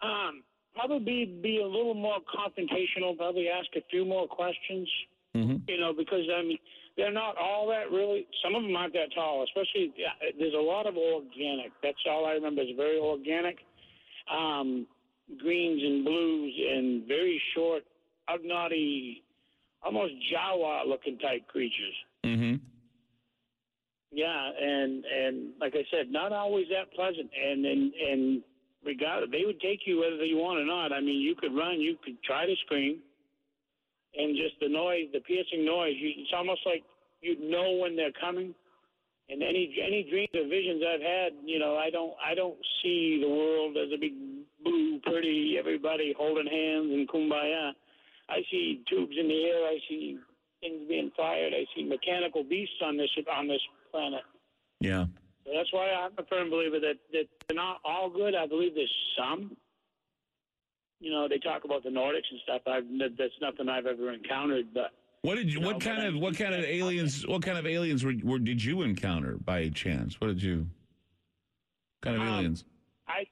Um, 0.02 0.42
probably 0.74 0.98
be, 1.00 1.40
be 1.42 1.60
a 1.60 1.66
little 1.66 1.94
more 1.94 2.18
confrontational, 2.34 3.16
probably 3.16 3.48
ask 3.48 3.68
a 3.76 3.82
few 3.90 4.04
more 4.04 4.26
questions. 4.26 4.88
Mm-hmm. 5.36 5.56
You 5.68 5.78
know, 5.78 5.92
because 5.96 6.24
I 6.34 6.42
mean, 6.42 6.58
they're 6.96 7.12
not 7.12 7.36
all 7.38 7.68
that 7.68 7.90
really. 7.94 8.26
Some 8.42 8.56
of 8.56 8.62
them 8.62 8.74
aren't 8.74 8.94
that 8.94 9.14
tall. 9.14 9.44
Especially, 9.44 9.92
there's 10.38 10.54
a 10.54 10.60
lot 10.60 10.86
of 10.86 10.96
organic. 10.96 11.70
That's 11.82 11.98
all 12.08 12.26
I 12.26 12.32
remember. 12.32 12.62
Is 12.62 12.68
very 12.76 12.98
organic, 12.98 13.58
um, 14.28 14.86
greens 15.38 15.82
and 15.84 16.04
blues, 16.04 16.52
and 16.72 17.06
very 17.06 17.40
short, 17.54 17.84
ugnaughty, 18.28 19.22
almost 19.84 20.14
Jawa 20.32 20.84
looking 20.86 21.16
type 21.18 21.46
creatures. 21.46 21.94
Mm-hmm. 22.24 22.56
Yeah, 24.12 24.50
and 24.60 25.04
and 25.04 25.50
like 25.60 25.74
I 25.74 25.84
said, 25.90 26.10
not 26.10 26.32
always 26.32 26.66
that 26.70 26.92
pleasant. 26.94 27.30
And 27.30 27.64
and 27.64 27.92
and 27.94 28.42
regard 28.84 29.30
they 29.30 29.44
would 29.44 29.60
take 29.60 29.80
you 29.86 30.00
whether 30.00 30.24
you 30.24 30.36
want 30.36 30.58
or 30.58 30.66
not. 30.66 30.92
I 30.92 31.00
mean, 31.00 31.20
you 31.20 31.34
could 31.34 31.54
run, 31.54 31.80
you 31.80 31.96
could 32.04 32.20
try 32.22 32.46
to 32.46 32.54
scream, 32.66 32.98
and 34.16 34.36
just 34.36 34.58
the 34.60 34.68
noise, 34.68 35.06
the 35.12 35.20
piercing 35.20 35.64
noise. 35.64 35.94
You, 35.98 36.10
it's 36.16 36.34
almost 36.34 36.62
like 36.66 36.82
you 37.20 37.38
know 37.50 37.76
when 37.80 37.96
they're 37.96 38.14
coming. 38.20 38.54
And 39.28 39.44
any 39.44 39.70
any 39.78 40.02
dreams 40.10 40.34
or 40.34 40.48
visions 40.48 40.82
I've 40.82 41.00
had, 41.00 41.32
you 41.44 41.60
know, 41.60 41.76
I 41.76 41.88
don't 41.90 42.14
I 42.18 42.34
don't 42.34 42.58
see 42.82 43.20
the 43.22 43.28
world 43.28 43.76
as 43.76 43.94
a 43.94 43.96
big 43.96 44.14
blue, 44.64 44.98
pretty 45.06 45.54
everybody 45.56 46.12
holding 46.18 46.50
hands 46.50 46.90
and 46.90 47.08
kumbaya. 47.08 47.70
I 48.28 48.42
see 48.50 48.82
tubes 48.88 49.14
in 49.16 49.28
the 49.28 49.44
air. 49.44 49.66
I 49.66 49.78
see 49.88 50.18
things 50.60 50.82
being 50.88 51.12
fired. 51.16 51.52
I 51.54 51.64
see 51.76 51.84
mechanical 51.84 52.42
beasts 52.42 52.82
on 52.84 52.96
this 52.96 53.10
on 53.32 53.46
this 53.46 53.62
planet. 53.90 54.20
Yeah. 54.80 55.06
So 55.44 55.52
that's 55.54 55.72
why 55.72 55.90
I'm 55.90 56.12
a 56.18 56.24
firm 56.26 56.50
believer 56.50 56.78
that, 56.80 56.94
that 57.12 57.24
they're 57.48 57.56
not 57.56 57.78
all 57.84 58.10
good. 58.10 58.34
I 58.34 58.46
believe 58.46 58.74
there's 58.74 58.94
some. 59.18 59.56
You 61.00 61.10
know, 61.10 61.28
they 61.28 61.38
talk 61.38 61.64
about 61.64 61.82
the 61.82 61.88
Nordics 61.88 62.28
and 62.30 62.40
stuff. 62.44 62.62
I've 62.66 62.84
that's 63.16 63.32
nothing 63.40 63.68
I've 63.68 63.86
ever 63.86 64.12
encountered. 64.12 64.66
But 64.74 64.90
What 65.22 65.36
did 65.36 65.52
you? 65.52 65.60
What 65.60 65.80
kind 65.80 66.06
of 66.06 66.14
what 66.20 66.36
kind 66.36 66.54
of 66.54 66.62
aliens? 66.62 67.26
What 67.26 67.42
kind 67.42 67.56
of 67.56 67.66
aliens 67.66 68.04
were, 68.04 68.14
were 68.22 68.38
did 68.38 68.62
you 68.62 68.82
encounter 68.82 69.38
by 69.42 69.68
chance? 69.70 70.20
What 70.20 70.28
did 70.28 70.42
you? 70.42 70.66
Kind 72.02 72.16
of 72.16 72.22
Um, 72.22 72.28
aliens? 72.28 72.64
I 73.08 73.26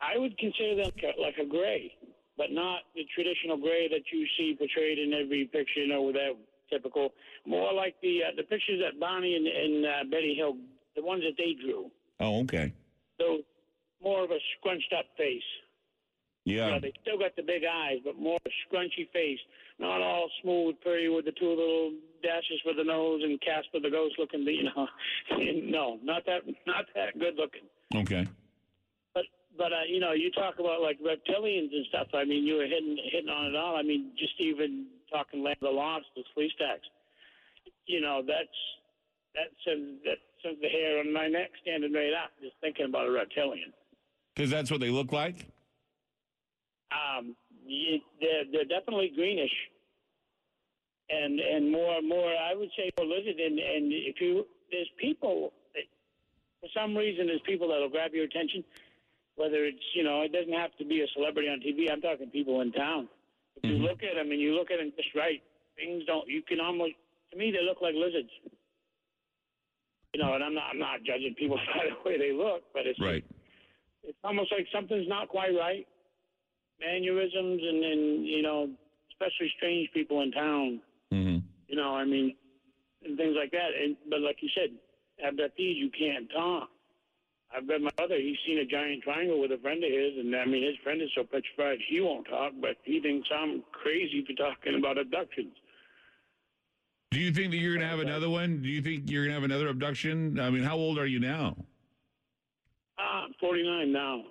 I 0.00 0.18
would 0.18 0.36
consider 0.38 0.76
them 0.82 0.92
like 1.18 1.38
a 1.38 1.46
gray, 1.46 1.94
but 2.36 2.50
not 2.50 2.80
the 2.94 3.04
traditional 3.14 3.56
gray 3.56 3.88
that 3.88 4.02
you 4.12 4.26
see 4.36 4.56
portrayed 4.58 4.98
in 4.98 5.14
every 5.14 5.44
picture. 5.44 5.80
You 5.80 5.88
know, 5.88 6.02
with 6.02 6.16
that 6.16 6.36
typical. 6.70 7.10
More 7.46 7.72
like 7.72 7.94
the 8.02 8.20
uh, 8.24 8.30
the 8.36 8.42
pictures 8.42 8.80
that 8.84 8.98
Bonnie 9.00 9.34
and, 9.36 9.46
and 9.46 9.86
uh, 9.86 10.10
Betty 10.10 10.34
Hill, 10.34 10.56
the 10.94 11.02
ones 11.02 11.22
that 11.22 11.36
they 11.36 11.54
drew. 11.60 11.90
Oh, 12.20 12.40
okay. 12.42 12.72
So 13.20 13.38
more 14.02 14.24
of 14.24 14.30
a 14.30 14.38
scrunched 14.58 14.92
up 14.98 15.06
face. 15.16 15.42
You 16.44 16.58
Yeah. 16.58 16.70
know, 16.70 16.80
they 16.80 16.92
still 17.02 17.18
got 17.18 17.34
the 17.34 17.42
big 17.42 17.62
eyes, 17.64 17.98
but 18.04 18.16
more 18.18 18.38
scrunchy 18.70 19.10
face. 19.12 19.40
Not 19.78 20.00
all 20.00 20.30
smooth, 20.42 20.76
pretty 20.80 21.08
with 21.08 21.24
the 21.24 21.32
two 21.32 21.48
little 21.48 21.92
dashes 22.22 22.60
for 22.62 22.72
the 22.72 22.84
nose 22.84 23.20
and 23.24 23.40
Casper 23.40 23.80
the 23.82 23.90
ghost 23.90 24.14
looking. 24.18 24.42
You 24.42 24.64
know, 24.64 24.86
no, 25.64 25.98
not 26.02 26.24
that, 26.26 26.42
not 26.66 26.86
that 26.94 27.18
good 27.18 27.34
looking. 27.36 27.66
Okay. 27.94 28.26
But 29.56 29.72
uh, 29.72 29.86
you 29.88 30.00
know, 30.00 30.12
you 30.12 30.30
talk 30.30 30.58
about 30.58 30.82
like 30.82 30.98
reptilians 31.00 31.72
and 31.72 31.86
stuff. 31.88 32.08
I 32.14 32.24
mean, 32.24 32.44
you 32.44 32.56
were 32.56 32.66
hitting 32.66 32.96
hitting 33.10 33.30
on 33.30 33.46
it 33.46 33.56
all. 33.56 33.76
I 33.76 33.82
mean, 33.82 34.12
just 34.18 34.34
even 34.38 34.86
talking 35.12 35.42
Land 35.42 35.58
of 35.62 35.68
the 35.68 35.74
Lost, 35.74 36.06
the 36.14 36.22
Sleestaks. 36.36 36.86
You 37.86 38.00
know, 38.00 38.22
that's 38.26 38.48
that 39.34 39.52
sends 39.64 40.02
that 40.04 40.18
sends 40.42 40.60
the 40.60 40.68
hair 40.68 41.00
on 41.00 41.12
my 41.12 41.28
neck 41.28 41.50
standing 41.62 41.92
right 41.92 42.12
up 42.12 42.30
just 42.42 42.54
thinking 42.60 42.86
about 42.86 43.06
a 43.06 43.10
reptilian. 43.10 43.72
Because 44.34 44.50
that's 44.50 44.70
what 44.70 44.80
they 44.80 44.90
look 44.90 45.12
like. 45.12 45.46
Um, 46.92 47.34
you, 47.66 48.00
they're 48.20 48.44
they're 48.52 48.78
definitely 48.78 49.12
greenish, 49.14 49.52
and 51.10 51.40
and 51.40 51.70
more 51.70 52.02
more 52.02 52.30
I 52.30 52.54
would 52.54 52.70
say 52.76 52.90
more 52.98 53.06
lizard. 53.06 53.40
And 53.40 53.58
and 53.58 53.92
if 53.92 54.20
you 54.20 54.46
there's 54.70 54.90
people 54.98 55.52
that, 55.74 55.84
for 56.60 56.68
some 56.78 56.96
reason 56.96 57.26
there's 57.26 57.40
people 57.46 57.68
that'll 57.68 57.88
grab 57.88 58.12
your 58.12 58.24
attention, 58.24 58.64
whether 59.36 59.64
it's 59.64 59.84
you 59.94 60.02
know 60.02 60.22
it 60.22 60.32
doesn't 60.32 60.52
have 60.52 60.76
to 60.78 60.84
be 60.84 61.00
a 61.02 61.06
celebrity 61.14 61.48
on 61.48 61.60
TV. 61.60 61.90
I'm 61.92 62.00
talking 62.00 62.28
people 62.30 62.60
in 62.60 62.72
town. 62.72 63.08
If 63.56 63.70
you 63.70 63.78
look 63.78 64.02
at 64.02 64.16
them 64.16 64.30
and 64.30 64.40
you 64.40 64.54
look 64.54 64.70
at 64.70 64.78
them 64.78 64.92
just 64.96 65.14
right, 65.14 65.42
things 65.76 66.04
don't. 66.06 66.28
You 66.28 66.42
can 66.42 66.60
almost 66.60 66.92
to 67.32 67.38
me 67.38 67.52
they 67.52 67.64
look 67.64 67.80
like 67.80 67.94
lizards. 67.94 68.30
You 70.14 70.22
know, 70.22 70.34
and 70.34 70.42
I'm 70.42 70.54
not 70.54 70.64
I'm 70.72 70.78
not 70.78 71.04
judging 71.04 71.34
people 71.38 71.56
by 71.74 71.84
the 71.88 72.08
way 72.08 72.18
they 72.18 72.32
look, 72.32 72.62
but 72.72 72.86
it's 72.86 73.00
Right. 73.00 73.24
it's 74.02 74.18
almost 74.24 74.52
like 74.52 74.66
something's 74.74 75.08
not 75.08 75.28
quite 75.28 75.54
right. 75.58 75.86
Mannerisms 76.80 77.62
and, 77.62 77.84
and 77.84 78.26
you 78.26 78.42
know, 78.42 78.68
especially 79.12 79.52
strange 79.56 79.88
people 79.94 80.20
in 80.22 80.32
town. 80.32 80.80
Mm-hmm. 81.12 81.38
You 81.68 81.76
know, 81.76 81.94
I 81.96 82.04
mean, 82.04 82.34
and 83.04 83.16
things 83.16 83.34
like 83.38 83.50
that. 83.52 83.70
And 83.82 83.96
but 84.08 84.20
like 84.20 84.36
you 84.40 84.48
said, 84.54 84.70
abductees, 85.24 85.76
you 85.76 85.90
can't 85.98 86.30
talk. 86.30 86.68
I've 87.54 87.66
got 87.68 87.80
my 87.80 87.90
brother. 87.96 88.16
He's 88.18 88.36
seen 88.46 88.58
a 88.58 88.64
giant 88.64 89.02
triangle 89.02 89.40
with 89.40 89.52
a 89.52 89.58
friend 89.58 89.82
of 89.82 89.90
his, 89.90 90.18
and 90.18 90.34
I 90.34 90.44
mean, 90.44 90.62
his 90.64 90.76
friend 90.82 91.00
is 91.00 91.08
so 91.14 91.22
petrified 91.22 91.78
he 91.88 92.00
won't 92.00 92.26
talk, 92.28 92.52
but 92.60 92.76
he 92.84 93.00
thinks 93.00 93.28
I'm 93.34 93.62
crazy 93.72 94.24
for 94.26 94.32
talking 94.34 94.74
about 94.78 94.98
abductions. 94.98 95.54
Do 97.12 97.20
you 97.20 97.32
think 97.32 97.52
that 97.52 97.58
you're 97.58 97.74
going 97.74 97.82
to 97.82 97.88
have 97.88 98.00
another 98.00 98.28
one? 98.28 98.60
Do 98.62 98.68
you 98.68 98.82
think 98.82 99.08
you're 99.08 99.22
going 99.24 99.30
to 99.30 99.34
have 99.40 99.44
another 99.44 99.68
abduction? 99.68 100.38
I 100.40 100.50
mean, 100.50 100.64
how 100.64 100.76
old 100.76 100.98
are 100.98 101.06
you 101.06 101.20
now? 101.20 101.56
Ah, 102.98 103.26
49 103.40 103.92
now. 103.92 104.24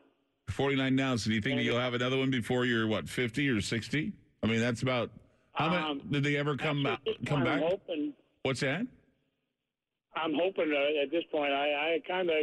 49 0.50 0.96
now. 0.96 1.16
So 1.16 1.30
do 1.30 1.36
you 1.36 1.42
think 1.42 1.58
that 1.58 1.64
you'll 1.64 1.80
have 1.80 1.94
another 1.94 2.18
one 2.18 2.30
before 2.30 2.66
you're 2.66 2.86
what, 2.88 3.08
50 3.10 3.48
or 3.50 3.62
60? 3.62 4.12
I 4.44 4.48
mean, 4.48 4.60
that's 4.60 4.82
about 4.84 5.10
how 5.54 5.70
many 5.70 5.84
Um, 5.84 6.02
did 6.12 6.24
they 6.24 6.36
ever 6.36 6.58
come 6.58 6.84
back, 6.84 7.00
come 7.26 7.44
back? 7.44 7.62
hoping. 7.62 8.14
What's 8.44 8.60
that? 8.60 8.86
I'm 10.16 10.34
hoping 10.34 10.72
at 11.02 11.12
this 11.12 11.24
point. 11.32 11.52
I, 11.52 11.96
I 11.96 12.08
kind 12.08 12.30
of 12.30 12.36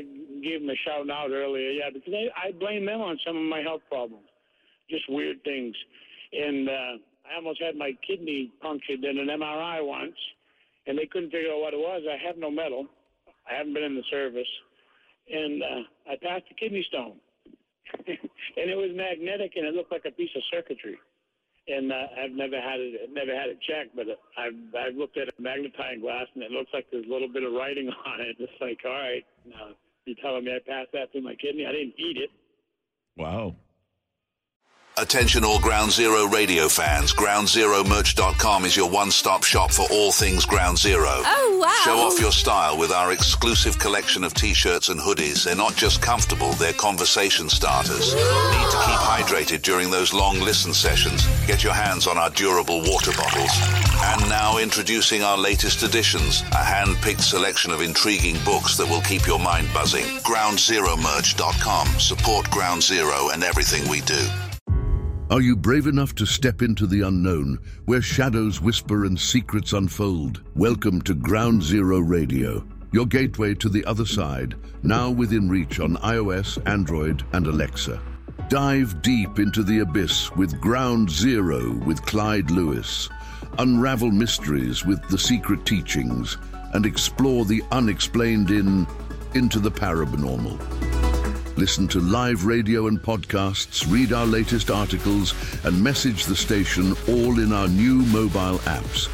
gave 0.43 0.61
them 0.61 0.71
a 0.71 0.77
shout 0.85 1.09
out 1.09 1.31
earlier, 1.31 1.71
yeah, 1.71 1.91
because 1.93 2.13
I, 2.13 2.49
I 2.49 2.53
blame 2.53 2.87
them 2.87 3.01
on 3.01 3.19
some 3.27 3.37
of 3.37 3.45
my 3.45 3.61
health 3.61 3.83
problems, 3.89 4.29
just 4.91 5.05
weird 5.09 5.43
things. 5.45 5.75
And 6.33 6.69
uh, 6.69 6.93
I 7.31 7.37
almost 7.37 7.63
had 7.63 7.77
my 7.77 7.93
kidney 8.07 8.53
punctured 8.61 9.05
in 9.05 9.19
an 9.19 9.29
MRI 9.29 9.85
once, 9.85 10.17
and 10.87 10.99
they 10.99 11.07
couldn't 11.07 11.31
figure 11.31 11.53
out 11.53 11.61
what 11.61 11.75
it 11.75 11.79
was. 11.79 12.03
I 12.09 12.17
have 12.27 12.37
no 12.37 12.51
metal. 12.51 12.87
I 13.51 13.55
haven't 13.55 13.75
been 13.75 13.85
in 13.85 13.97
the 13.97 14.05
service, 14.11 14.49
and 15.31 15.63
uh, 15.63 16.13
I 16.13 16.17
passed 16.23 16.45
a 16.51 16.55
kidney 16.55 16.85
stone, 16.89 17.17
and 18.07 18.71
it 18.71 18.77
was 18.77 18.91
magnetic, 18.95 19.53
and 19.57 19.67
it 19.67 19.75
looked 19.75 19.93
like 19.93 20.05
a 20.07 20.13
piece 20.13 20.31
of 20.37 20.43
circuitry. 20.53 20.99
And 21.69 21.93
uh, 21.93 22.07
I've 22.19 22.33
never 22.33 22.61
had 22.61 22.81
it, 22.81 23.11
never 23.13 23.31
had 23.39 23.49
it 23.49 23.59
checked, 23.63 23.95
but 23.95 24.07
I've 24.37 24.59
I've 24.75 24.97
looked 24.97 25.17
at 25.17 25.29
a 25.29 25.33
magnifying 25.39 26.01
glass, 26.01 26.27
and 26.35 26.43
it 26.43 26.51
looks 26.51 26.71
like 26.75 26.87
there's 26.91 27.07
a 27.07 27.13
little 27.13 27.29
bit 27.29 27.45
of 27.45 27.53
writing 27.53 27.89
on 28.07 28.21
it. 28.21 28.37
It's 28.39 28.53
like, 28.61 28.81
all 28.85 28.91
right, 28.91 29.25
now 29.47 29.71
you're 30.05 30.17
telling 30.21 30.45
me 30.45 30.51
I 30.51 30.59
passed 30.59 30.91
that 30.93 31.13
through 31.13 31.23
my 31.23 31.37
kidney? 31.37 31.65
I 31.67 31.73
didn't 31.73 31.95
eat 31.99 32.17
it. 32.17 32.31
Wow. 33.17 33.55
Attention 34.99 35.43
all 35.43 35.59
Ground 35.59 35.91
Zero 35.91 36.27
radio 36.27 36.69
fans. 36.69 37.15
GroundZeroMerch.com 37.15 38.67
is 38.67 38.77
your 38.77 38.91
one-stop 38.91 39.43
shop 39.43 39.73
for 39.73 39.87
all 39.91 40.13
things 40.13 40.45
Ground 40.45 40.77
Zero. 40.77 41.09
Oh, 41.09 41.59
wow. 41.61 41.83
Show 41.83 41.99
off 41.99 42.21
your 42.21 42.31
style 42.31 42.79
with 42.79 42.93
our 42.93 43.11
exclusive 43.11 43.79
collection 43.79 44.23
of 44.23 44.35
t-shirts 44.35 44.91
and 44.91 45.01
hoodies. 45.01 45.45
They're 45.45 45.57
not 45.57 45.77
just 45.77 46.03
comfortable, 46.03 46.53
they're 46.53 46.75
conversation 46.75 47.49
starters. 47.49 48.15
Need 48.15 48.71
to 48.71 48.83
keep 48.85 49.01
hydrated 49.01 49.63
during 49.63 49.91
those 49.91 50.13
long 50.13 50.39
listen 50.41 50.75
sessions? 50.75 51.27
Get 51.47 51.65
your 51.65 51.73
hands 51.73 52.07
on 52.07 52.19
our 52.19 52.31
durable 52.31 52.81
water 52.81 53.13
bottles. 53.13 53.51
And 54.05 54.29
now 54.29 54.59
introducing 54.59 55.23
our 55.23 55.39
latest 55.39 55.83
editions, 55.83 56.43
a 56.53 56.63
hand-picked 56.63 57.23
selection 57.23 57.71
of 57.71 57.81
intriguing 57.81 58.37
books 58.45 58.77
that 58.77 58.91
will 58.91 59.03
keep 59.03 59.27
your 59.27 59.41
mind 59.41 59.69
buzzing. 59.73 60.05
GroundZeroMerch.com. 60.21 61.87
Support 61.99 62.51
Ground 62.51 62.83
Zero 62.83 63.31
and 63.33 63.43
everything 63.43 63.89
we 63.89 64.03
do. 64.03 64.21
Are 65.33 65.41
you 65.41 65.57
brave 65.57 65.87
enough 65.87 66.15
to 66.17 66.27
step 66.27 66.61
into 66.61 66.87
the 66.87 67.01
unknown, 67.01 67.59
where 67.87 68.03
shadows 68.03 68.61
whisper 68.61 69.07
and 69.07 69.19
secrets 69.19 69.73
unfold? 69.73 70.43
Welcome 70.55 71.01
to 71.03 71.15
Ground 71.15 71.63
Zero 71.63 72.01
Radio, 72.01 72.63
your 72.93 73.07
gateway 73.07 73.55
to 73.55 73.71
the 73.71 73.83
other 73.87 74.05
side, 74.05 74.57
now 74.83 75.09
within 75.09 75.49
reach 75.49 75.81
on 75.81 75.97
iOS, 75.97 76.59
Android, 76.69 77.25
and 77.33 77.47
Alexa. 77.47 77.99
Dive 78.51 79.01
deep 79.01 79.39
into 79.39 79.63
the 79.63 79.79
abyss 79.79 80.31
with 80.33 80.61
Ground 80.61 81.09
Zero 81.11 81.79
with 81.79 82.05
Clyde 82.05 82.51
Lewis. 82.51 83.09
Unravel 83.57 84.11
mysteries 84.11 84.85
with 84.85 85.03
the 85.09 85.17
secret 85.17 85.65
teachings 85.65 86.37
and 86.75 86.85
explore 86.85 87.47
the 87.47 87.63
unexplained 87.73 88.51
in 88.51 88.87
Into 89.33 89.61
the 89.61 89.71
Paranormal. 89.71 91.12
Listen 91.57 91.87
to 91.89 92.01
live 92.01 92.47
radio 92.47 92.87
and 92.87 93.01
podcasts, 93.01 93.91
read 93.93 94.15
our 94.15 94.25
latest 94.25 94.71
articles, 94.71 95.35
and 95.65 95.85
message 95.85 96.25
the 96.25 96.35
station 96.35 96.97
all 97.09 97.39
in 97.39 97.53
our 97.53 97.69
new 97.69 97.97
mobile 98.07 98.59
apps. 98.61 99.09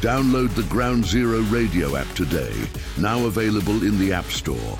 Download 0.00 0.54
the 0.54 0.64
Ground 0.64 1.06
Zero 1.06 1.40
radio 1.44 1.96
app 1.96 2.06
today, 2.14 2.52
now 2.98 3.24
available 3.24 3.82
in 3.82 3.98
the 3.98 4.12
App 4.12 4.26
Store. 4.26 4.78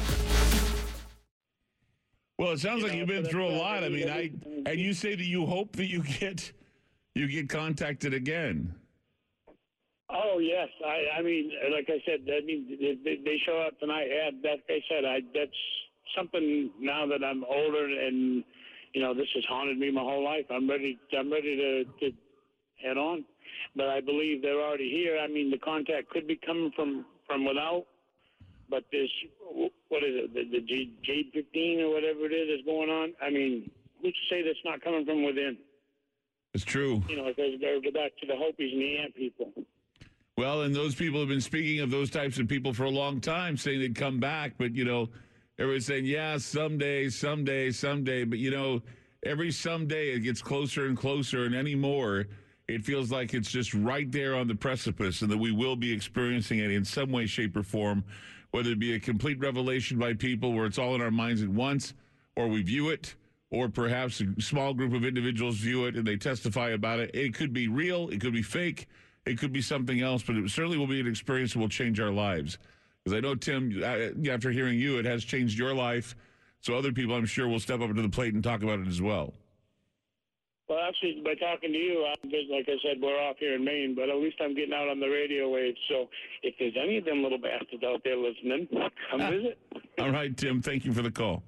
Well, 2.37 2.53
it 2.53 2.61
sounds 2.61 2.83
like 2.83 2.93
you've 2.93 3.09
been 3.09 3.25
through 3.25 3.49
a 3.49 3.57
lot. 3.57 3.83
I 3.83 3.89
mean, 3.89 4.11
I 4.11 4.31
and 4.67 4.79
you 4.79 4.93
say 4.93 5.15
that 5.15 5.25
you 5.25 5.47
hope 5.47 5.77
that 5.77 5.87
you 5.87 6.03
get 6.03 6.53
you 7.15 7.27
get 7.27 7.49
contacted 7.49 8.13
again. 8.13 8.75
Oh 10.11 10.39
yes, 10.41 10.69
I, 10.87 11.19
I 11.19 11.23
mean, 11.23 11.51
like 11.73 11.89
I 11.89 12.03
said, 12.05 12.21
I 12.29 12.45
mean, 12.45 12.77
they, 13.03 13.17
they 13.25 13.39
show 13.45 13.59
up 13.67 13.81
tonight. 13.81 14.09
Yeah, 14.09 14.31
that 14.43 14.59
they 14.69 14.85
said, 14.89 15.05
I 15.05 15.21
that's 15.35 15.51
something 16.19 16.71
now 16.81 17.07
that 17.07 17.25
I'm 17.25 17.45
older 17.45 17.85
and 17.85 18.45
you 18.95 19.03
know 19.03 19.15
this 19.15 19.29
has 19.35 19.45
haunted 19.49 19.79
me 19.79 19.91
my 19.91 20.01
whole 20.01 20.25
life. 20.25 20.47
I'm 20.51 20.69
ready. 20.69 20.99
I'm 21.17 21.33
ready 21.33 21.57
to, 21.57 21.85
to 21.85 22.17
head 22.83 22.97
on, 22.97 23.25
but 23.77 23.89
I 23.89 24.01
believe 24.01 24.43
they're 24.43 24.61
already 24.61 24.91
here. 24.91 25.19
I 25.19 25.29
mean, 25.29 25.51
the 25.51 25.59
contact 25.59 26.11
could 26.11 26.27
be 26.27 26.37
coming 26.45 26.73
from 26.75 27.05
from 27.27 27.45
without, 27.45 27.85
but 28.71 28.85
this 28.91 29.11
what 29.89 30.03
is 30.03 30.25
it? 30.25 30.35
The, 30.35 30.45
the 30.51 30.67
J, 30.67 30.91
Jade 31.05 31.31
15 31.33 31.81
or 31.81 31.91
whatever 31.91 32.27
it 32.27 32.33
is 32.33 32.61
is 32.61 32.65
going 32.65 32.91
on. 32.91 33.13
I 33.23 33.31
mean, 33.31 33.71
who's 34.03 34.13
to 34.13 34.35
say 34.35 34.43
that's 34.43 34.59
not 34.65 34.83
coming 34.83 35.05
from 35.05 35.25
within? 35.25 35.57
It's 36.55 36.65
true. 36.65 37.03
You 37.09 37.17
know, 37.17 37.33
go 37.37 37.91
back 37.93 38.13
to 38.21 38.27
the 38.27 38.35
Hopis 38.37 38.73
and 38.73 38.81
the 38.81 38.99
Ant 38.99 39.15
people. 39.15 39.53
Well, 40.37 40.63
and 40.63 40.75
those 40.75 40.95
people 40.95 41.19
have 41.21 41.29
been 41.29 41.41
speaking 41.41 41.81
of 41.81 41.91
those 41.91 42.11
types 42.11 42.39
of 42.39 42.47
people 42.47 42.73
for 42.73 42.85
a 42.85 42.91
long 42.91 43.21
time, 43.21 43.57
saying 43.57 43.81
they'd 43.81 43.97
come 43.97 44.21
back, 44.21 44.53
but 44.57 44.73
you 44.75 44.85
know, 44.85 45.09
everyone's 45.59 45.87
saying, 45.87 46.07
yeah, 46.07 46.39
someday, 46.39 47.09
someday, 47.09 47.71
someday. 47.71 48.25
But 48.25 48.39
you 48.39 48.51
know, 48.51 48.83
every 49.25 49.51
someday 49.51 50.11
it 50.11 50.21
gets 50.21 50.43
closer 50.43 50.87
and 50.87 50.97
closer, 50.97 51.45
and 51.45 51.55
anymore, 51.55 52.27
it 52.69 52.85
feels 52.85 53.11
like 53.11 53.35
it's 53.35 53.51
just 53.51 53.75
right 53.75 54.11
there 54.11 54.35
on 54.35 54.47
the 54.47 54.55
precipice, 54.55 55.23
and 55.23 55.31
that 55.31 55.39
we 55.39 55.53
will 55.53 55.77
be 55.77 55.93
experiencing 55.93 56.59
it 56.59 56.71
in 56.71 56.85
some 56.85 57.11
way, 57.11 57.27
shape, 57.27 57.57
or 57.57 57.63
form, 57.63 58.05
whether 58.51 58.71
it 58.71 58.79
be 58.79 58.95
a 58.95 59.01
complete 59.01 59.39
revelation 59.41 59.99
by 59.99 60.15
people 60.15 60.53
where 60.53 60.67
it's 60.67 60.79
all 60.79 60.95
in 60.95 61.03
our 61.03 61.11
minds 61.11 61.43
at 61.43 61.49
once, 61.49 61.95
or 62.37 62.49
we 62.49 62.63
view 62.63 62.91
it. 62.91 63.15
Or 63.51 63.71
perhaps 63.71 64.21
a 64.21 64.39
small 64.43 64.75
group 64.75 64.93
of 64.93 65.07
individuals 65.07 65.57
view 65.57 65.87
it 65.87 65.97
and 65.97 66.07
they 66.07 66.19
testify 66.19 66.69
about 66.69 66.99
it. 66.99 67.11
It 67.15 67.33
could 67.33 67.55
be 67.55 67.67
real, 67.67 68.11
it 68.11 68.21
could 68.21 68.35
be 68.35 68.43
fake, 68.43 68.89
it 69.25 69.39
could 69.39 69.55
be 69.55 69.63
something 69.63 70.03
else, 70.03 70.23
but 70.23 70.37
it 70.37 70.51
certainly 70.51 70.77
will 70.77 70.87
be 70.87 71.01
an 71.01 71.07
experience 71.07 71.55
that 71.55 71.59
will 71.59 71.71
change 71.71 71.99
our 71.99 72.11
lives. 72.11 72.59
Because 73.09 73.25
I 73.25 73.27
know, 73.27 73.35
Tim, 73.35 73.83
after 74.29 74.51
hearing 74.51 74.79
you, 74.79 74.99
it 74.99 75.07
has 75.07 75.25
changed 75.25 75.59
your 75.59 75.73
life. 75.73 76.15
So 76.61 76.75
other 76.75 76.93
people, 76.93 77.15
I'm 77.15 77.25
sure, 77.25 77.49
will 77.49 77.61
step 77.61 77.81
up 77.81 77.95
to 77.95 78.03
the 78.03 78.09
plate 78.09 78.35
and 78.35 78.45
talk 78.45 78.63
about 78.63 78.81
it 78.81 78.87
as 78.87 79.01
well. 79.01 79.33
Well, 80.69 80.81
actually, 80.87 81.23
by 81.25 81.33
talking 81.35 81.73
to 81.73 81.79
you, 81.79 82.05
I'm 82.05 82.31
just, 82.31 82.51
like 82.51 82.69
I 82.69 82.77
said, 82.85 83.01
we're 83.01 83.19
off 83.19 83.37
here 83.39 83.55
in 83.55 83.65
Maine, 83.65 83.95
but 83.95 84.11
at 84.11 84.17
least 84.17 84.37
I'm 84.43 84.55
getting 84.55 84.75
out 84.75 84.89
on 84.89 85.01
the 85.01 85.09
radio 85.09 85.49
waves. 85.49 85.79
So 85.89 86.11
if 86.43 86.55
there's 86.59 86.75
any 86.79 86.99
of 86.99 87.07
them 87.07 87.23
little 87.23 87.39
bastards 87.39 87.83
out 87.83 88.03
there 88.05 88.19
listening, 88.19 88.69
come 89.11 89.23
ah. 89.23 89.31
visit. 89.31 89.59
All 89.99 90.11
right, 90.11 90.37
Tim, 90.37 90.61
thank 90.61 90.85
you 90.85 90.93
for 90.93 91.01
the 91.01 91.11
call. 91.11 91.43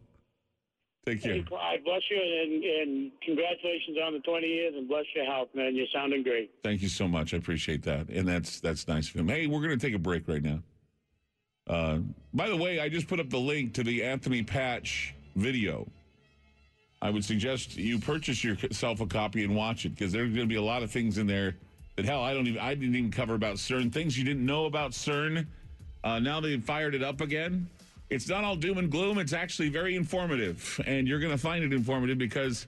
Take 1.05 1.23
care. 1.23 1.35
Hey, 1.35 1.43
bless 1.85 2.03
you, 2.11 2.17
and, 2.17 2.65
and 2.65 3.13
congratulations 3.23 3.99
on 4.03 4.15
the 4.15 4.21
20 4.21 4.47
years, 4.47 4.75
and 4.77 4.89
bless 4.89 5.05
your 5.15 5.27
health, 5.27 5.49
man. 5.55 5.77
You're 5.77 5.87
sounding 5.93 6.23
great. 6.23 6.53
Thank 6.65 6.81
you 6.81 6.89
so 6.89 7.07
much. 7.07 7.35
I 7.35 7.37
appreciate 7.37 7.83
that, 7.83 8.09
and 8.09 8.27
that's 8.27 8.61
that's 8.61 8.89
nice 8.89 9.11
of 9.11 9.17
him. 9.17 9.29
Hey, 9.29 9.47
we're 9.47 9.61
going 9.61 9.79
to 9.79 9.87
take 9.87 9.95
a 9.95 9.99
break 9.99 10.27
right 10.27 10.43
now. 10.43 10.63
Uh, 11.71 12.01
by 12.35 12.49
the 12.49 12.57
way, 12.57 12.81
I 12.81 12.89
just 12.89 13.07
put 13.07 13.21
up 13.21 13.31
the 13.31 13.39
link 13.39 13.75
to 13.75 13.85
the 13.85 14.03
Anthony 14.03 14.43
Patch 14.43 15.15
video. 15.37 15.87
I 17.01 17.11
would 17.11 17.25
suggest 17.25 17.77
you 17.77 18.01
purchase 18.01 18.43
yourself 18.43 19.01
a 19.01 19.07
copy 19.07 19.45
and 19.45 19.55
watch 19.55 19.85
it 19.85 19.91
because 19.91 20.11
there's 20.11 20.35
going 20.35 20.49
to 20.49 20.53
be 20.53 20.57
a 20.57 20.63
lot 20.63 20.83
of 20.83 20.91
things 20.91 21.17
in 21.17 21.29
there 21.29 21.55
that 21.95 22.05
hell 22.05 22.23
I 22.23 22.35
don't 22.35 22.49
even 22.49 22.61
I 22.61 22.75
didn't 22.75 22.97
even 22.97 23.13
cover 23.13 23.35
about 23.35 23.57
CERN 23.57 23.93
things 23.93 24.19
you 24.19 24.25
didn't 24.25 24.45
know 24.45 24.67
about 24.67 24.91
CERN. 24.91 25.47
Uh, 26.03 26.19
now 26.19 26.41
they've 26.41 26.63
fired 26.63 26.95
it 26.95 27.05
up 27.05 27.21
again. 27.21 27.69
It's 28.11 28.29
not 28.29 28.43
all 28.43 28.57
doom 28.57 28.79
and 28.79 28.91
gloom. 28.91 29.19
It's 29.19 29.33
actually 29.33 29.69
very 29.69 29.95
informative, 29.95 30.81
and 30.87 31.07
you're 31.07 31.21
going 31.21 31.33
to 31.33 31.39
find 31.39 31.63
it 31.63 31.73
informative 31.73 32.19
because 32.19 32.67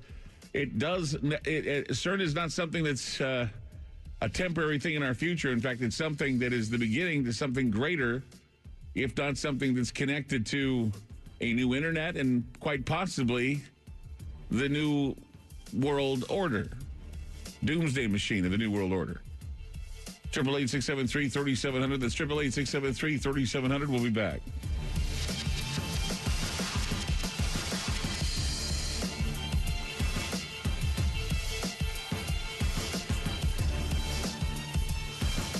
it 0.52 0.78
does. 0.78 1.14
It, 1.14 1.66
it, 1.66 1.88
CERN 1.88 2.20
is 2.20 2.34
not 2.36 2.52
something 2.52 2.84
that's 2.84 3.20
uh, 3.20 3.48
a 4.20 4.28
temporary 4.28 4.78
thing 4.78 4.94
in 4.94 5.02
our 5.02 5.14
future. 5.14 5.50
In 5.50 5.60
fact, 5.60 5.80
it's 5.82 5.96
something 5.96 6.38
that 6.38 6.52
is 6.52 6.70
the 6.70 6.78
beginning 6.78 7.24
to 7.24 7.32
something 7.32 7.68
greater, 7.68 8.22
if 8.94 9.16
not 9.16 9.36
something 9.36 9.74
that's 9.74 9.90
connected 9.90 10.46
to 10.46 10.90
a 11.40 11.52
new 11.52 11.74
internet 11.74 12.16
and 12.16 12.44
quite 12.60 12.84
possibly 12.84 13.62
the 14.50 14.68
new 14.68 15.14
world 15.72 16.24
order, 16.28 16.68
doomsday 17.64 18.06
machine 18.06 18.44
of 18.44 18.50
the 18.50 18.58
new 18.58 18.70
world 18.70 18.92
order. 18.92 19.20
Triple 20.30 20.56
eight 20.56 20.70
six 20.70 20.86
seven 20.86 21.06
three 21.06 21.28
thirty 21.28 21.54
seven 21.54 21.80
hundred. 21.80 22.00
That's 22.00 22.14
triple 22.14 22.40
eight 22.40 22.54
six 22.54 22.70
seven 22.70 22.92
three 22.92 23.18
thirty 23.18 23.44
seven 23.44 23.70
hundred. 23.70 23.90
We'll 23.90 24.02
be 24.02 24.10
back. 24.10 24.40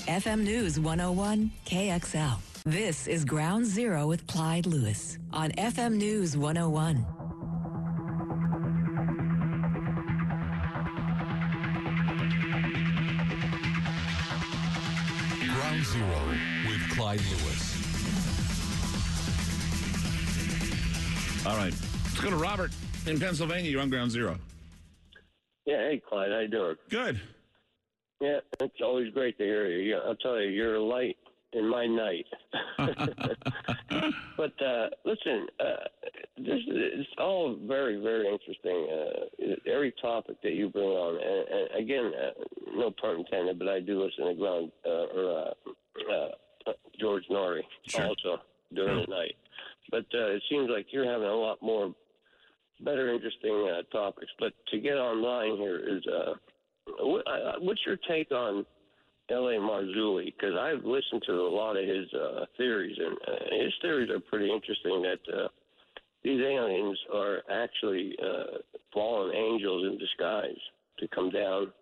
FM 0.07 0.45
News 0.45 0.79
101 0.79 1.51
KXL. 1.65 2.52
This 2.65 3.09
is 3.09 3.25
Ground 3.25 3.67
Zero 3.67 4.07
with 4.07 4.25
Clyde 4.29 4.67
Lewis 4.67 5.19
on 5.33 5.51
FM 5.53 5.97
News 5.97 6.37
101. 6.37 7.05
Ground 15.49 15.53
Ground 15.57 15.85
Zero 15.87 16.21
with 16.69 16.91
Clyde 16.91 17.21
Lewis. 17.33 17.73
All 21.45 21.57
right. 21.57 21.75
Let's 22.05 22.21
go 22.21 22.31
to 22.31 22.37
Robert 22.37 22.71
in 23.09 23.19
Pennsylvania. 23.19 23.73
You're 23.73 23.81
on 23.81 23.91
ground 23.91 24.13
zero. 24.13 24.39
Yeah, 25.67 25.79
hey 25.79 26.01
Clyde, 26.09 26.31
how 26.31 26.39
you 26.39 26.47
doing? 26.47 26.77
Good. 26.89 27.21
Yeah, 28.21 28.39
it's 28.61 28.81
always 28.81 29.13
great 29.13 29.37
to 29.39 29.45
hear 29.45 29.67
you. 29.67 29.97
I'll 29.97 30.15
tell 30.15 30.41
you, 30.41 30.49
you're 30.51 30.77
a 30.77 30.81
light 30.85 31.17
in 31.53 31.69
my 31.69 31.87
night. 31.87 32.27
but 34.37 34.63
uh, 34.63 34.89
listen, 35.05 35.47
uh, 35.61 35.85
this 36.39 36.61
is 36.69 37.07
all 37.19 37.57
very, 37.67 38.01
very 38.01 38.29
interesting. 38.29 38.89
Uh, 38.91 39.71
every 39.71 39.93
topic 40.01 40.37
that 40.43 40.53
you 40.53 40.69
bring 40.69 40.89
on, 40.89 41.15
and, 41.15 41.49
and 41.49 41.85
again, 41.85 42.13
uh, 42.19 42.77
no 42.77 42.91
pun 42.91 43.21
intended, 43.21 43.59
but 43.59 43.69
I 43.69 43.81
do 43.81 44.03
listen 44.03 44.27
to 44.27 44.35
Ground 44.35 44.73
uh, 44.87 44.91
or 44.91 45.55
uh, 46.11 46.29
uh, 46.67 46.73
George 47.01 47.25
Noory 47.31 47.63
also 47.99 48.41
during 48.75 49.01
the 49.01 49.07
night. 49.11 49.37
But 49.91 50.07
uh, 50.15 50.31
it 50.31 50.43
seems 50.51 50.71
like 50.71 50.87
you're 50.91 51.11
having 51.11 51.29
a 51.29 51.35
lot 51.35 51.61
more 51.63 51.95
better, 52.81 53.13
interesting 53.13 53.69
uh, 53.71 53.83
topics. 53.95 54.33
But 54.39 54.53
to 54.71 54.79
get 54.79 54.95
online 54.95 55.57
here 55.57 55.79
is, 55.79 56.03
uh, 56.07 56.35
uh, 56.91 57.53
what's 57.61 57.81
your 57.87 57.99
take 58.09 58.33
on 58.33 58.65
L.A. 59.31 59.55
Marzulli? 59.55 60.27
Because 60.27 60.55
I've 60.59 60.85
listened 60.85 61.23
to 61.27 61.33
a 61.33 61.53
lot 61.53 61.77
of 61.77 61.87
his 61.87 62.13
uh, 62.15 62.45
theories, 62.57 62.97
and 62.99 63.17
uh, 63.27 63.65
his 63.65 63.73
theories 63.81 64.11
are 64.11 64.21
pretty 64.21 64.51
interesting. 64.53 65.03
That 65.03 65.21
uh, 65.33 65.49
these 66.25 66.41
aliens 66.41 66.99
are 67.15 67.39
actually 67.51 68.17
uh, 68.23 68.59
fallen 68.93 69.35
angels 69.35 69.87
in 69.87 69.99
disguise 69.99 70.61
to 70.99 71.09
come 71.09 71.31
down. 71.31 71.73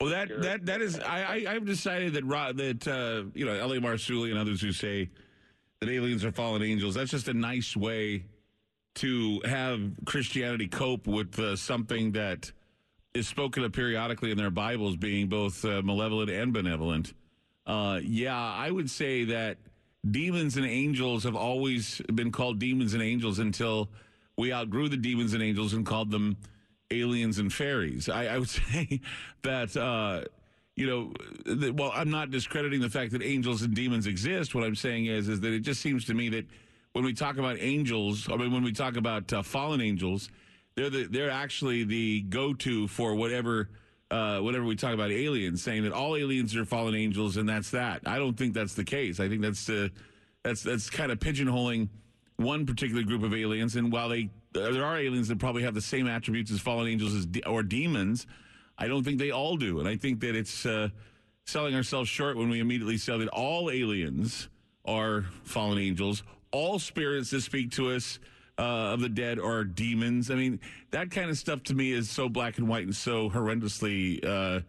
Well, 0.00 0.10
that 0.10 0.28
that 0.42 0.66
that 0.66 0.80
is. 0.80 0.98
I, 0.98 1.44
I 1.46 1.54
I've 1.54 1.66
decided 1.66 2.14
that 2.14 2.56
that 2.56 2.88
uh, 2.88 3.30
you 3.34 3.46
know 3.46 3.52
L.A. 3.52 3.78
Marzulli 3.78 4.30
and 4.30 4.38
others 4.38 4.60
who 4.60 4.72
say 4.72 5.10
that 5.80 5.88
aliens 5.88 6.24
are 6.24 6.32
fallen 6.32 6.62
angels. 6.62 6.94
That's 6.94 7.10
just 7.10 7.28
a 7.28 7.34
nice 7.34 7.76
way 7.76 8.24
to 8.96 9.40
have 9.44 9.80
Christianity 10.04 10.68
cope 10.68 11.06
with 11.06 11.38
uh, 11.38 11.56
something 11.56 12.12
that 12.12 12.52
is 13.14 13.28
spoken 13.28 13.64
of 13.64 13.72
periodically 13.72 14.30
in 14.30 14.38
their 14.38 14.50
Bibles 14.50 14.96
being 14.96 15.28
both 15.28 15.64
uh, 15.64 15.82
malevolent 15.82 16.30
and 16.30 16.52
benevolent. 16.52 17.12
Uh, 17.66 18.00
yeah, 18.02 18.36
I 18.36 18.70
would 18.70 18.90
say 18.90 19.24
that 19.24 19.58
demons 20.10 20.56
and 20.56 20.66
angels 20.66 21.24
have 21.24 21.36
always 21.36 22.00
been 22.14 22.32
called 22.32 22.58
demons 22.58 22.94
and 22.94 23.02
angels 23.02 23.38
until 23.38 23.88
we 24.36 24.52
outgrew 24.52 24.88
the 24.88 24.96
demons 24.96 25.34
and 25.34 25.42
angels 25.42 25.74
and 25.74 25.84
called 25.84 26.10
them 26.10 26.36
aliens 26.90 27.38
and 27.38 27.52
fairies. 27.52 28.08
I, 28.08 28.26
I 28.26 28.38
would 28.38 28.48
say 28.48 29.00
that, 29.42 29.76
uh, 29.76 30.24
you 30.74 30.86
know, 30.86 31.12
that, 31.54 31.74
well, 31.74 31.92
I'm 31.94 32.10
not 32.10 32.30
discrediting 32.30 32.80
the 32.80 32.90
fact 32.90 33.12
that 33.12 33.22
angels 33.22 33.62
and 33.62 33.74
demons 33.74 34.06
exist. 34.06 34.54
What 34.54 34.64
I'm 34.64 34.74
saying 34.74 35.06
is, 35.06 35.28
is 35.28 35.40
that 35.40 35.52
it 35.52 35.60
just 35.60 35.82
seems 35.82 36.06
to 36.06 36.14
me 36.14 36.30
that 36.30 36.46
when 36.94 37.04
we 37.04 37.12
talk 37.12 37.36
about 37.36 37.56
angels, 37.60 38.26
I 38.30 38.36
mean, 38.36 38.52
when 38.52 38.62
we 38.62 38.72
talk 38.72 38.96
about 38.96 39.30
uh, 39.32 39.42
fallen 39.42 39.82
angels, 39.82 40.30
they're 40.74 40.90
the, 40.90 41.04
they're 41.04 41.30
actually 41.30 41.84
the 41.84 42.22
go-to 42.22 42.88
for 42.88 43.14
whatever 43.14 43.68
uh, 44.10 44.40
whatever 44.40 44.64
we 44.64 44.76
talk 44.76 44.92
about 44.92 45.10
aliens, 45.10 45.62
saying 45.62 45.84
that 45.84 45.92
all 45.92 46.16
aliens 46.16 46.54
are 46.54 46.66
fallen 46.66 46.94
angels 46.94 47.38
and 47.38 47.48
that's 47.48 47.70
that. 47.70 48.02
I 48.04 48.18
don't 48.18 48.36
think 48.36 48.52
that's 48.52 48.74
the 48.74 48.84
case. 48.84 49.20
I 49.20 49.28
think 49.28 49.40
that's 49.40 49.68
uh, 49.70 49.88
that's 50.42 50.62
that's 50.62 50.90
kind 50.90 51.10
of 51.10 51.18
pigeonholing 51.18 51.88
one 52.36 52.66
particular 52.66 53.02
group 53.02 53.22
of 53.22 53.34
aliens. 53.34 53.76
And 53.76 53.90
while 53.90 54.08
they 54.08 54.28
there 54.52 54.84
are 54.84 54.98
aliens 54.98 55.28
that 55.28 55.38
probably 55.38 55.62
have 55.62 55.74
the 55.74 55.80
same 55.80 56.06
attributes 56.06 56.50
as 56.50 56.60
fallen 56.60 56.88
angels 56.88 57.14
as 57.14 57.26
de- 57.26 57.46
or 57.46 57.62
demons, 57.62 58.26
I 58.76 58.86
don't 58.86 59.02
think 59.02 59.18
they 59.18 59.30
all 59.30 59.56
do. 59.56 59.80
And 59.80 59.88
I 59.88 59.96
think 59.96 60.20
that 60.20 60.34
it's 60.34 60.66
uh, 60.66 60.88
selling 61.46 61.74
ourselves 61.74 62.08
short 62.10 62.36
when 62.36 62.50
we 62.50 62.60
immediately 62.60 62.98
say 62.98 63.16
that 63.16 63.28
all 63.28 63.70
aliens 63.70 64.48
are 64.84 65.22
fallen 65.44 65.78
angels, 65.78 66.22
all 66.50 66.78
spirits 66.78 67.30
that 67.30 67.40
speak 67.40 67.70
to 67.72 67.92
us 67.92 68.18
uh, 68.58 68.92
of 68.92 69.00
the 69.00 69.08
dead 69.08 69.38
are 69.38 69.64
demons. 69.64 70.30
I 70.30 70.34
mean, 70.34 70.60
that 70.90 71.10
kind 71.10 71.30
of 71.30 71.38
stuff 71.38 71.62
to 71.64 71.74
me 71.74 71.92
is 71.92 72.10
so 72.10 72.28
black 72.28 72.58
and 72.58 72.68
white 72.68 72.84
and 72.84 72.94
so 72.94 73.30
horrendously 73.30 74.24
uh, 74.24 74.60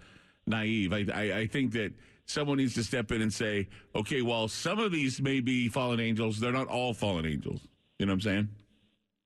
naive. 0.48 0.94
I, 0.94 1.06
I, 1.14 1.38
I 1.40 1.48
think 1.48 1.74
that 1.74 1.94
someone 2.26 2.58
needs 2.58 2.74
to 2.76 2.84
step 2.84 3.12
in 3.12 3.22
and 3.22 3.34
say, 3.34 3.68
okay, 3.95 4.22
well, 4.22 4.48
some 4.48 4.80
of 4.80 4.92
these 4.92 5.22
may 5.22 5.42
be 5.42 5.68
fallen 5.70 6.00
angels. 6.00 6.40
They're 6.40 6.52
not 6.52 6.68
all 6.68 6.94
fallen 6.94 7.26
angels. 7.26 7.62
You 8.00 8.06
know 8.06 8.12
what 8.12 8.16
I'm 8.16 8.22
saying? 8.22 8.50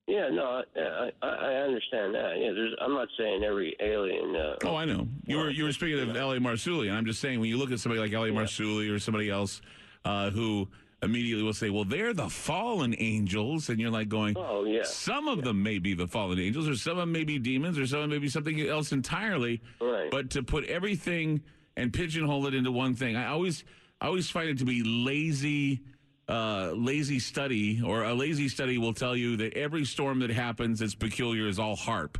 Yeah, 0.06 0.28
no, 0.30 0.62
I, 0.74 1.10
I, 1.22 1.28
I 1.28 1.54
understand 1.56 2.14
that. 2.14 2.36
Yeah, 2.38 2.52
there's, 2.52 2.74
I'm 2.80 2.94
not 2.94 3.08
saying 3.18 3.44
every 3.44 3.76
alien. 3.78 4.34
Uh, 4.34 4.56
Oh, 4.64 4.74
I 4.74 4.86
know. 4.86 5.06
You 5.26 5.36
were 5.36 5.50
you 5.50 5.64
were 5.64 5.72
speaking 5.72 6.00
of 6.00 6.16
L.A. 6.16 6.38
Marzulli, 6.38 6.88
and 6.88 6.96
I'm 6.96 7.04
just 7.04 7.20
saying 7.20 7.40
when 7.40 7.50
you 7.50 7.58
look 7.58 7.70
at 7.72 7.78
somebody 7.78 8.00
like 8.00 8.14
L.A. 8.14 8.30
Marzulli 8.30 8.90
or 8.90 8.98
somebody 8.98 9.28
else 9.28 9.60
uh, 10.06 10.30
who 10.30 10.66
immediately 11.02 11.42
will 11.42 11.52
say, 11.52 11.70
"Well, 11.70 11.84
they're 11.84 12.14
the 12.14 12.28
fallen 12.28 12.94
angels," 12.98 13.68
and 13.68 13.80
you're 13.80 13.90
like 13.90 14.08
going, 14.08 14.36
"Oh 14.36 14.64
yeah." 14.64 14.82
Some 14.84 15.28
of 15.28 15.42
them 15.42 15.62
may 15.62 15.78
be 15.78 15.94
the 15.94 16.06
fallen 16.06 16.38
angels, 16.38 16.68
or 16.68 16.74
some 16.74 16.92
of 16.92 16.98
them 16.98 17.12
may 17.12 17.24
be 17.24 17.38
demons, 17.38 17.78
or 17.78 17.86
some 17.86 18.00
of 18.00 18.02
them 18.04 18.10
may 18.10 18.18
be 18.18 18.28
something 18.28 18.60
else 18.60 18.92
entirely. 18.92 19.60
Right. 19.80 20.10
But 20.10 20.30
to 20.30 20.42
put 20.42 20.64
everything 20.64 21.42
and 21.76 21.92
pigeonhole 21.92 22.46
it 22.46 22.54
into 22.54 22.72
one 22.72 22.94
thing, 22.94 23.16
I 23.16 23.26
always 23.26 23.64
I 24.00 24.06
always 24.06 24.30
find 24.30 24.48
it 24.48 24.58
to 24.58 24.64
be 24.64 24.82
lazy. 24.82 25.82
Uh, 26.28 26.72
lazy 26.76 27.18
study 27.18 27.80
or 27.80 28.04
a 28.04 28.12
lazy 28.12 28.50
study 28.50 28.76
will 28.76 28.92
tell 28.92 29.16
you 29.16 29.38
that 29.38 29.54
every 29.54 29.82
storm 29.86 30.18
that 30.18 30.28
happens 30.28 30.80
that's 30.80 30.94
peculiar 30.94 31.48
is 31.48 31.58
all 31.58 31.74
HAARP. 31.74 32.18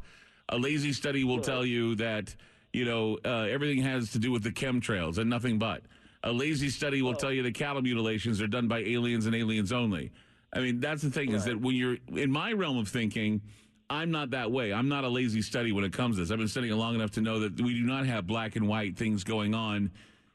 A 0.49 0.57
lazy 0.57 0.95
study 0.95 1.25
will 1.25 1.43
tell 1.43 1.63
you 1.63 1.95
that 1.97 2.35
you 2.73 2.87
know 2.87 3.19
uh, 3.23 3.41
everything 3.51 3.83
has 3.83 4.11
to 4.13 4.19
do 4.19 4.33
with 4.33 4.43
the 4.43 4.51
chemtrails 4.51 5.19
and 5.19 5.29
nothing 5.29 5.59
but. 5.59 5.83
A 6.25 6.33
lazy 6.33 6.69
study 6.69 7.01
will 7.03 7.15
tell 7.15 7.33
you 7.33 7.43
that 7.45 7.55
cattle 7.55 7.83
mutilations 7.83 8.41
are 8.43 8.49
done 8.49 8.69
by 8.69 8.81
aliens 8.81 9.27
and 9.27 9.35
aliens 9.35 9.73
only. 9.73 10.11
I 10.53 10.61
mean, 10.61 10.81
that's 10.81 11.03
the 11.03 11.11
thing 11.11 11.33
is 11.33 11.45
that 11.45 11.61
when 11.61 11.77
you're 11.77 11.99
in 12.09 12.31
my 12.31 12.53
realm 12.53 12.79
of 12.79 12.89
thinking, 12.89 13.43
I'm 13.91 14.11
not 14.11 14.31
that 14.31 14.51
way. 14.51 14.73
I'm 14.73 14.89
not 14.89 15.05
a 15.05 15.09
lazy 15.09 15.43
study 15.43 15.73
when 15.73 15.85
it 15.85 15.93
comes 15.93 16.17
to 16.17 16.23
this. 16.23 16.31
I've 16.31 16.39
been 16.39 16.49
studying 16.49 16.73
it 16.73 16.77
long 16.77 16.95
enough 16.95 17.13
to 17.13 17.21
know 17.21 17.41
that 17.41 17.61
we 17.61 17.75
do 17.75 17.85
not 17.85 18.07
have 18.07 18.27
black 18.27 18.57
and 18.57 18.69
white 18.69 18.97
things 18.97 19.25
going 19.25 19.55
on 19.55 19.91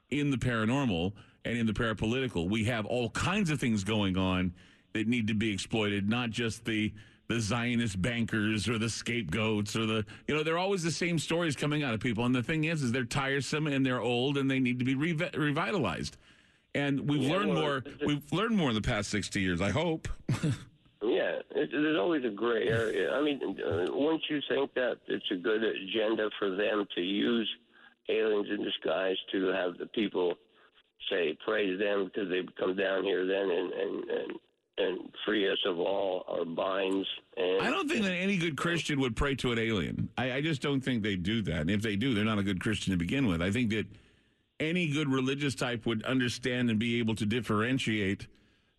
in 0.10 0.32
the 0.32 0.38
paranormal 0.38 1.14
and 1.46 1.58
in 1.58 1.66
the 1.66 1.74
parapolitical. 1.74 2.50
We 2.50 2.64
have 2.66 2.86
all 2.86 3.10
kinds 3.10 3.50
of 3.50 3.60
things 3.60 3.84
going 3.84 4.18
on 4.18 4.54
that 4.94 5.08
need 5.08 5.28
to 5.28 5.34
be 5.34 5.52
exploited, 5.52 6.10
not 6.10 6.30
just 6.30 6.66
the 6.66 6.94
the 7.28 7.40
Zionist 7.40 8.02
bankers 8.02 8.68
or 8.68 8.78
the 8.78 8.90
scapegoats 8.90 9.76
or 9.76 9.86
the 9.86 10.06
you 10.28 10.36
know 10.36 10.44
they're 10.44 10.58
always 10.58 10.84
the 10.84 10.92
same 10.92 11.18
stories 11.18 11.56
coming 11.56 11.84
out 11.84 11.94
of 11.94 12.00
people. 12.00 12.26
And 12.26 12.36
the 12.36 12.44
thing 12.44 12.66
is, 12.66 12.84
is 12.84 12.92
they're 12.92 13.06
tiresome 13.06 13.68
and 13.68 13.86
they're 13.86 14.02
old 14.02 14.38
and 14.38 14.50
they 14.52 14.60
need 14.60 14.80
to 14.80 14.86
be 14.86 14.96
revi- 14.96 15.36
revitalized. 15.38 16.18
And 16.76 17.08
we've 17.08 17.22
Yeah, 17.24 17.34
learned 17.38 17.50
well, 17.54 17.62
more. 17.62 17.78
it's- 17.78 18.00
We've 18.06 18.34
learned 18.34 18.58
more 18.58 18.70
in 18.70 18.76
the 18.76 18.82
past 18.82 19.10
sixty 19.10 19.42
years. 19.42 19.62
I 19.62 19.70
hope. 19.72 20.08
Yeah, 21.06 21.40
it, 21.54 21.70
there's 21.70 21.98
always 22.00 22.24
a 22.24 22.30
gray 22.30 22.66
area. 22.70 23.12
I 23.14 23.22
mean, 23.22 23.42
uh, 23.44 23.88
wouldn't 23.92 24.24
you 24.30 24.40
think 24.48 24.74
that 24.76 25.00
it's 25.10 25.26
a 25.32 25.36
good 25.36 25.62
agenda 25.62 26.30
for 26.40 26.52
them 26.56 26.88
to 26.96 27.02
use 27.02 27.50
aliens 28.08 28.48
in 28.50 28.64
disguise 28.64 29.18
to 29.34 29.48
have 29.48 29.78
the 29.78 29.86
people 29.88 30.36
say 31.10 31.38
praise 31.46 31.78
them 31.78 32.06
because 32.06 32.30
they've 32.30 32.48
come 32.58 32.78
down 32.78 33.04
here 33.04 33.26
then 33.28 33.52
and 33.52 33.74
and 33.74 34.10
and, 34.10 34.32
and 34.78 35.14
free 35.26 35.50
us 35.50 35.60
of 35.66 35.80
all 35.80 36.26
our 36.28 36.46
binds? 36.46 37.08
And 37.38 37.62
I 37.62 37.70
don't 37.70 37.90
think 37.90 38.04
that 38.04 38.14
any 38.14 38.38
good 38.38 38.58
Christian 38.58 39.00
would 39.00 39.16
pray 39.16 39.36
to 39.36 39.52
an 39.52 39.60
alien. 39.60 40.10
I, 40.18 40.34
I 40.34 40.42
just 40.42 40.62
don't 40.62 40.82
think 40.82 41.04
they 41.04 41.16
do 41.16 41.42
that. 41.44 41.62
And 41.62 41.72
if 41.72 41.82
they 41.82 41.96
do, 41.96 42.14
they're 42.14 42.26
not 42.26 42.40
a 42.40 42.44
good 42.44 42.62
Christian 42.62 42.92
to 42.92 42.98
begin 42.98 43.28
with. 43.28 43.42
I 43.42 43.52
think 43.52 43.70
that 43.72 43.88
any 44.60 44.88
good 44.88 45.10
religious 45.10 45.56
type 45.56 45.86
would 45.86 46.04
understand 46.06 46.70
and 46.70 46.80
be 46.80 47.00
able 47.00 47.16
to 47.16 47.26
differentiate 47.26 48.28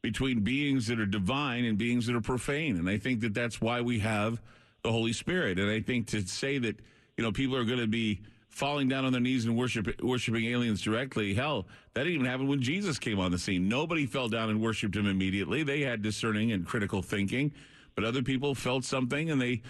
between 0.03 0.41
beings 0.41 0.87
that 0.89 1.01
are 1.01 1.07
divine 1.07 1.65
and 1.65 1.79
beings 1.79 2.07
that 2.07 2.15
are 2.15 2.21
profane. 2.21 2.77
And 2.77 2.89
I 2.89 2.99
think 2.99 3.21
that 3.21 3.35
that's 3.35 3.61
why 3.61 3.81
we 3.81 4.01
have 4.01 4.41
the 4.83 4.93
Holy 4.93 5.13
Spirit. 5.13 5.59
And 5.59 5.71
I 5.71 5.81
think 5.81 6.09
to 6.09 6.21
say 6.27 6.59
that, 6.59 6.79
you 7.17 7.25
know, 7.25 7.33
people 7.33 7.57
are 7.57 7.65
going 7.65 7.81
to 7.81 7.87
be 7.87 8.21
falling 8.55 8.89
down 8.89 9.05
on 9.05 9.11
their 9.11 9.21
knees 9.21 9.47
and 9.47 9.57
worship, 9.57 10.01
worshiping 10.01 10.45
aliens 10.45 10.81
directly, 10.81 11.35
hell, 11.35 11.67
that 11.93 12.05
didn't 12.05 12.15
even 12.15 12.27
happen 12.27 12.47
when 12.47 12.63
Jesus 12.63 13.01
came 13.01 13.19
on 13.19 13.33
the 13.33 13.39
scene. 13.39 13.69
Nobody 13.69 14.07
fell 14.07 14.29
down 14.29 14.49
and 14.49 14.63
worshiped 14.63 14.95
him 14.95 15.07
immediately. 15.07 15.65
They 15.65 15.81
had 15.81 16.03
discerning 16.03 16.53
and 16.53 16.65
critical 16.65 17.03
thinking, 17.03 17.53
but 17.97 18.05
other 18.05 18.23
people 18.23 18.55
felt 18.55 18.85
something 18.85 19.29
and 19.29 19.41
they 19.41 19.63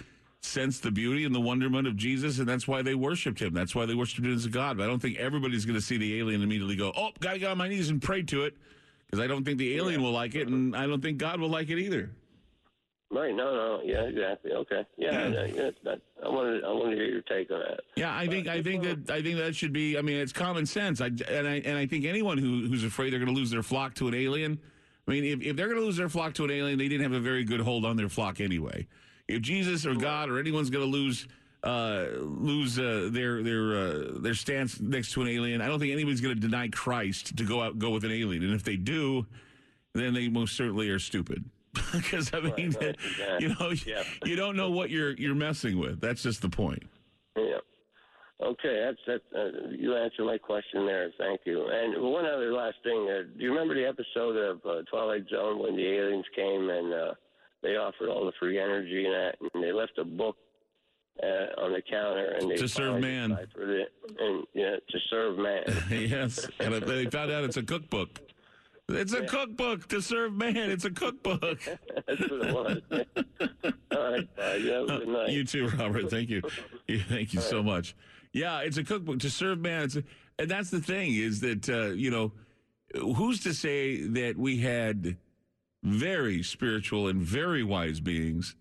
sensed 0.42 0.82
the 0.82 0.90
beauty 0.90 1.24
and 1.24 1.34
the 1.34 1.40
wonderment 1.40 1.86
of 1.86 1.96
Jesus, 1.96 2.38
and 2.38 2.46
that's 2.46 2.68
why 2.68 2.82
they 2.82 2.94
worshiped 2.94 3.40
him. 3.40 3.54
That's 3.54 3.74
why 3.74 3.86
they 3.86 3.94
worshiped 3.94 4.26
him 4.26 4.34
as 4.34 4.44
a 4.44 4.50
God. 4.50 4.76
But 4.76 4.84
I 4.84 4.86
don't 4.88 5.00
think 5.00 5.16
everybody's 5.16 5.64
going 5.64 5.78
to 5.78 5.84
see 5.84 5.96
the 5.96 6.18
alien 6.18 6.42
and 6.42 6.44
immediately 6.44 6.76
go, 6.76 6.92
oh, 6.94 7.08
got 7.20 7.32
to 7.32 7.38
get 7.38 7.50
on 7.50 7.56
my 7.56 7.68
knees 7.68 7.88
and 7.88 8.02
pray 8.02 8.22
to 8.24 8.44
it, 8.44 8.54
because 9.06 9.18
I 9.18 9.26
don't 9.26 9.44
think 9.44 9.56
the 9.56 9.76
alien 9.76 10.02
will 10.02 10.12
like 10.12 10.34
it, 10.34 10.46
and 10.48 10.76
I 10.76 10.86
don't 10.86 11.00
think 11.00 11.16
God 11.16 11.40
will 11.40 11.48
like 11.48 11.70
it 11.70 11.78
either. 11.78 12.10
Right, 13.14 13.34
no, 13.34 13.54
no, 13.54 13.80
yeah, 13.84 14.02
exactly, 14.02 14.52
okay, 14.52 14.84
yeah, 14.96 15.28
yeah. 15.28 15.46
yeah 15.46 15.70
that, 15.84 16.00
I 16.24 16.28
wanted 16.28 16.64
I 16.64 16.70
wanted 16.70 16.96
to 16.96 16.96
hear 16.96 17.10
your 17.10 17.22
take 17.22 17.50
on 17.50 17.60
that. 17.60 17.80
Yeah, 17.96 18.16
I 18.16 18.26
think 18.26 18.48
I 18.48 18.62
think 18.62 18.82
that 18.82 19.10
I 19.10 19.22
think 19.22 19.38
that 19.38 19.54
should 19.54 19.72
be. 19.72 19.96
I 19.98 20.02
mean, 20.02 20.16
it's 20.16 20.32
common 20.32 20.66
sense. 20.66 21.00
I 21.00 21.06
and 21.06 21.48
I 21.48 21.62
and 21.64 21.78
I 21.78 21.86
think 21.86 22.04
anyone 22.04 22.38
who 22.38 22.66
who's 22.66 22.84
afraid 22.84 23.12
they're 23.12 23.20
going 23.20 23.34
to 23.34 23.38
lose 23.38 23.50
their 23.50 23.62
flock 23.62 23.94
to 23.96 24.08
an 24.08 24.14
alien. 24.14 24.58
I 25.06 25.10
mean, 25.10 25.24
if, 25.24 25.42
if 25.42 25.56
they're 25.56 25.68
going 25.68 25.80
to 25.80 25.84
lose 25.84 25.96
their 25.96 26.08
flock 26.08 26.34
to 26.34 26.44
an 26.44 26.50
alien, 26.50 26.78
they 26.78 26.88
didn't 26.88 27.02
have 27.02 27.12
a 27.12 27.20
very 27.20 27.44
good 27.44 27.60
hold 27.60 27.84
on 27.84 27.96
their 27.96 28.08
flock 28.08 28.40
anyway. 28.40 28.86
If 29.28 29.42
Jesus 29.42 29.84
or 29.86 29.94
God 29.94 30.30
or 30.30 30.38
anyone's 30.38 30.70
going 30.70 30.84
to 30.84 30.90
lose 30.90 31.28
uh, 31.64 32.08
lose 32.20 32.78
uh, 32.78 33.08
their 33.10 33.42
their 33.42 33.76
uh, 33.76 34.04
their 34.16 34.34
stance 34.34 34.80
next 34.80 35.12
to 35.12 35.22
an 35.22 35.28
alien. 35.28 35.60
I 35.60 35.66
don't 35.66 35.80
think 35.80 35.92
anybody's 35.92 36.20
going 36.20 36.34
to 36.34 36.40
deny 36.40 36.68
Christ 36.68 37.36
to 37.38 37.44
go 37.44 37.62
out 37.62 37.78
go 37.78 37.90
with 37.90 38.04
an 38.04 38.12
alien, 38.12 38.42
and 38.44 38.54
if 38.54 38.64
they 38.64 38.76
do, 38.76 39.26
then 39.94 40.12
they 40.12 40.28
most 40.28 40.56
certainly 40.56 40.90
are 40.90 40.98
stupid. 40.98 41.44
Because 41.92 42.32
I 42.34 42.40
mean, 42.40 42.52
Right, 42.72 42.76
right, 42.80 42.96
exactly. 43.04 43.36
you 43.40 43.48
know, 43.58 43.70
Yeah. 43.86 44.02
you 44.24 44.36
don't 44.36 44.56
know 44.56 44.70
what 44.70 44.90
you're 44.90 45.12
you're 45.12 45.34
messing 45.34 45.78
with. 45.78 46.00
That's 46.00 46.22
just 46.22 46.42
the 46.42 46.48
point. 46.48 46.82
Yeah. 47.36 47.58
Okay, 48.42 48.84
that's 48.84 48.98
that. 49.32 49.38
Uh, 49.38 49.68
you 49.70 49.94
answered 49.96 50.24
my 50.24 50.38
question 50.38 50.86
there. 50.86 51.10
Thank 51.18 51.42
you. 51.44 51.66
And 51.68 52.02
one 52.02 52.26
other 52.26 52.52
last 52.52 52.76
thing. 52.82 53.08
Uh, 53.08 53.22
do 53.36 53.42
you 53.44 53.50
remember 53.50 53.74
the 53.74 53.86
episode 53.86 54.36
of 54.36 54.60
uh, 54.66 54.82
Twilight 54.90 55.24
Zone 55.30 55.60
when 55.60 55.76
the 55.76 55.86
aliens 55.86 56.26
came 56.34 56.68
and 56.68 56.92
uh, 56.92 57.14
they 57.62 57.76
offered 57.76 58.08
all 58.08 58.26
the 58.26 58.32
free 58.40 58.58
energy 58.58 59.04
and 59.06 59.14
that, 59.14 59.36
and 59.54 59.62
they 59.62 59.72
left 59.72 59.96
a 59.98 60.04
book 60.04 60.36
uh, 61.22 61.62
on 61.62 61.72
the 61.72 61.80
counter 61.88 62.34
and 62.38 62.50
they 62.50 62.56
To 62.56 62.68
serve 62.68 63.00
man. 63.00 63.32
it, 63.56 63.92
and 64.18 64.44
yeah, 64.52 64.76
to 64.90 64.98
serve 65.08 65.38
man. 65.38 65.62
yes, 65.90 66.46
and 66.58 66.74
they 66.74 67.06
found 67.06 67.30
out 67.30 67.44
it's 67.44 67.56
a 67.56 67.62
cookbook. 67.62 68.20
It's 68.88 69.14
a 69.14 69.20
Yeah. 69.22 69.26
cookbook 69.26 69.88
to 69.88 70.02
serve 70.02 70.34
man. 70.34 70.56
It's 70.56 70.84
a 70.84 70.90
cookbook. 70.90 71.58
that's 72.06 72.20
what 72.20 72.46
it 72.46 72.54
was. 72.54 72.82
all 73.90 74.12
right, 74.12 74.36
bye. 74.36 74.56
You 74.56 74.70
have 74.72 74.82
a 74.84 74.98
good 74.98 75.08
night. 75.08 75.28
You 75.30 75.44
too, 75.44 75.68
Robert. 75.68 76.10
Thank 76.10 76.28
you. 76.28 76.42
Thank 77.08 77.32
you 77.32 77.40
so 77.40 77.62
much. 77.62 77.96
Yeah, 78.32 78.60
it's 78.60 78.76
a 78.76 78.84
cookbook 78.84 79.20
to 79.20 79.30
serve 79.30 79.58
man. 79.60 79.84
It's 79.84 79.96
a, 79.96 80.04
and 80.38 80.50
that's 80.50 80.70
the 80.70 80.80
thing 80.80 81.14
is 81.14 81.40
that 81.40 81.68
uh, 81.68 81.92
you 81.92 82.10
know 82.10 82.32
who's 82.94 83.42
to 83.44 83.54
say 83.54 84.02
that 84.08 84.36
we 84.36 84.58
had 84.58 85.16
very 85.82 86.42
spiritual 86.42 87.08
and 87.08 87.22
very 87.22 87.62
wise 87.62 88.00
beings 88.00 88.56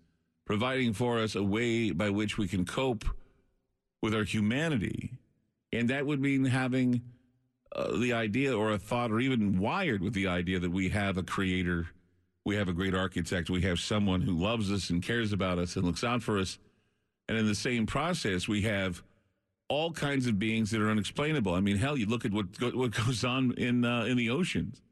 providing 0.46 0.92
for 0.92 1.18
us 1.18 1.34
a 1.34 1.42
way 1.42 1.90
by 1.90 2.10
which 2.10 2.38
we 2.38 2.46
can 2.46 2.64
cope 2.64 3.04
with 4.02 4.14
our 4.14 4.24
humanity, 4.24 5.12
and 5.72 5.90
that 5.90 6.06
would 6.06 6.20
mean 6.20 6.44
having 6.44 7.02
uh, 7.74 7.96
the 7.96 8.12
idea 8.12 8.56
or 8.56 8.72
a 8.72 8.78
thought 8.78 9.10
or 9.10 9.20
even 9.20 9.58
wired 9.58 10.02
with 10.02 10.14
the 10.14 10.26
idea 10.26 10.58
that 10.58 10.70
we 10.70 10.88
have 10.90 11.16
a 11.16 11.22
creator, 11.22 11.88
we 12.44 12.56
have 12.56 12.68
a 12.68 12.72
great 12.72 12.94
architect, 12.94 13.50
we 13.50 13.62
have 13.62 13.80
someone 13.80 14.20
who 14.20 14.32
loves 14.32 14.70
us 14.70 14.90
and 14.90 15.02
cares 15.02 15.32
about 15.32 15.58
us 15.58 15.76
and 15.76 15.84
looks 15.84 16.04
out 16.04 16.22
for 16.22 16.38
us. 16.38 16.58
And 17.28 17.38
in 17.38 17.46
the 17.46 17.54
same 17.54 17.86
process, 17.86 18.46
we 18.46 18.62
have 18.62 19.02
all 19.68 19.90
kinds 19.92 20.26
of 20.26 20.38
beings 20.38 20.70
that 20.70 20.80
are 20.80 20.90
unexplainable. 20.90 21.54
I 21.54 21.60
mean, 21.60 21.76
hell, 21.76 21.96
you 21.96 22.06
look 22.06 22.24
at 22.24 22.32
what 22.32 22.46
what 22.74 22.90
goes 23.06 23.24
on 23.24 23.52
in 23.52 23.84
uh, 23.84 24.04
in 24.04 24.16
the 24.16 24.30
oceans. 24.30 24.82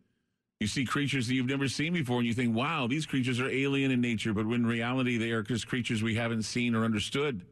You 0.60 0.68
see 0.68 0.84
creatures 0.84 1.26
that 1.26 1.34
you've 1.34 1.46
never 1.46 1.68
seen 1.68 1.92
before, 1.92 2.18
and 2.18 2.26
you 2.26 2.34
think, 2.34 2.54
"Wow, 2.54 2.86
these 2.86 3.04
creatures 3.04 3.40
are 3.40 3.48
alien 3.48 3.90
in 3.90 4.00
nature," 4.00 4.32
but 4.32 4.46
in 4.46 4.66
reality, 4.66 5.18
they 5.18 5.30
are 5.30 5.42
just 5.42 5.66
creatures 5.66 6.02
we 6.02 6.14
haven't 6.14 6.42
seen 6.42 6.74
or 6.74 6.84
understood. 6.84 7.44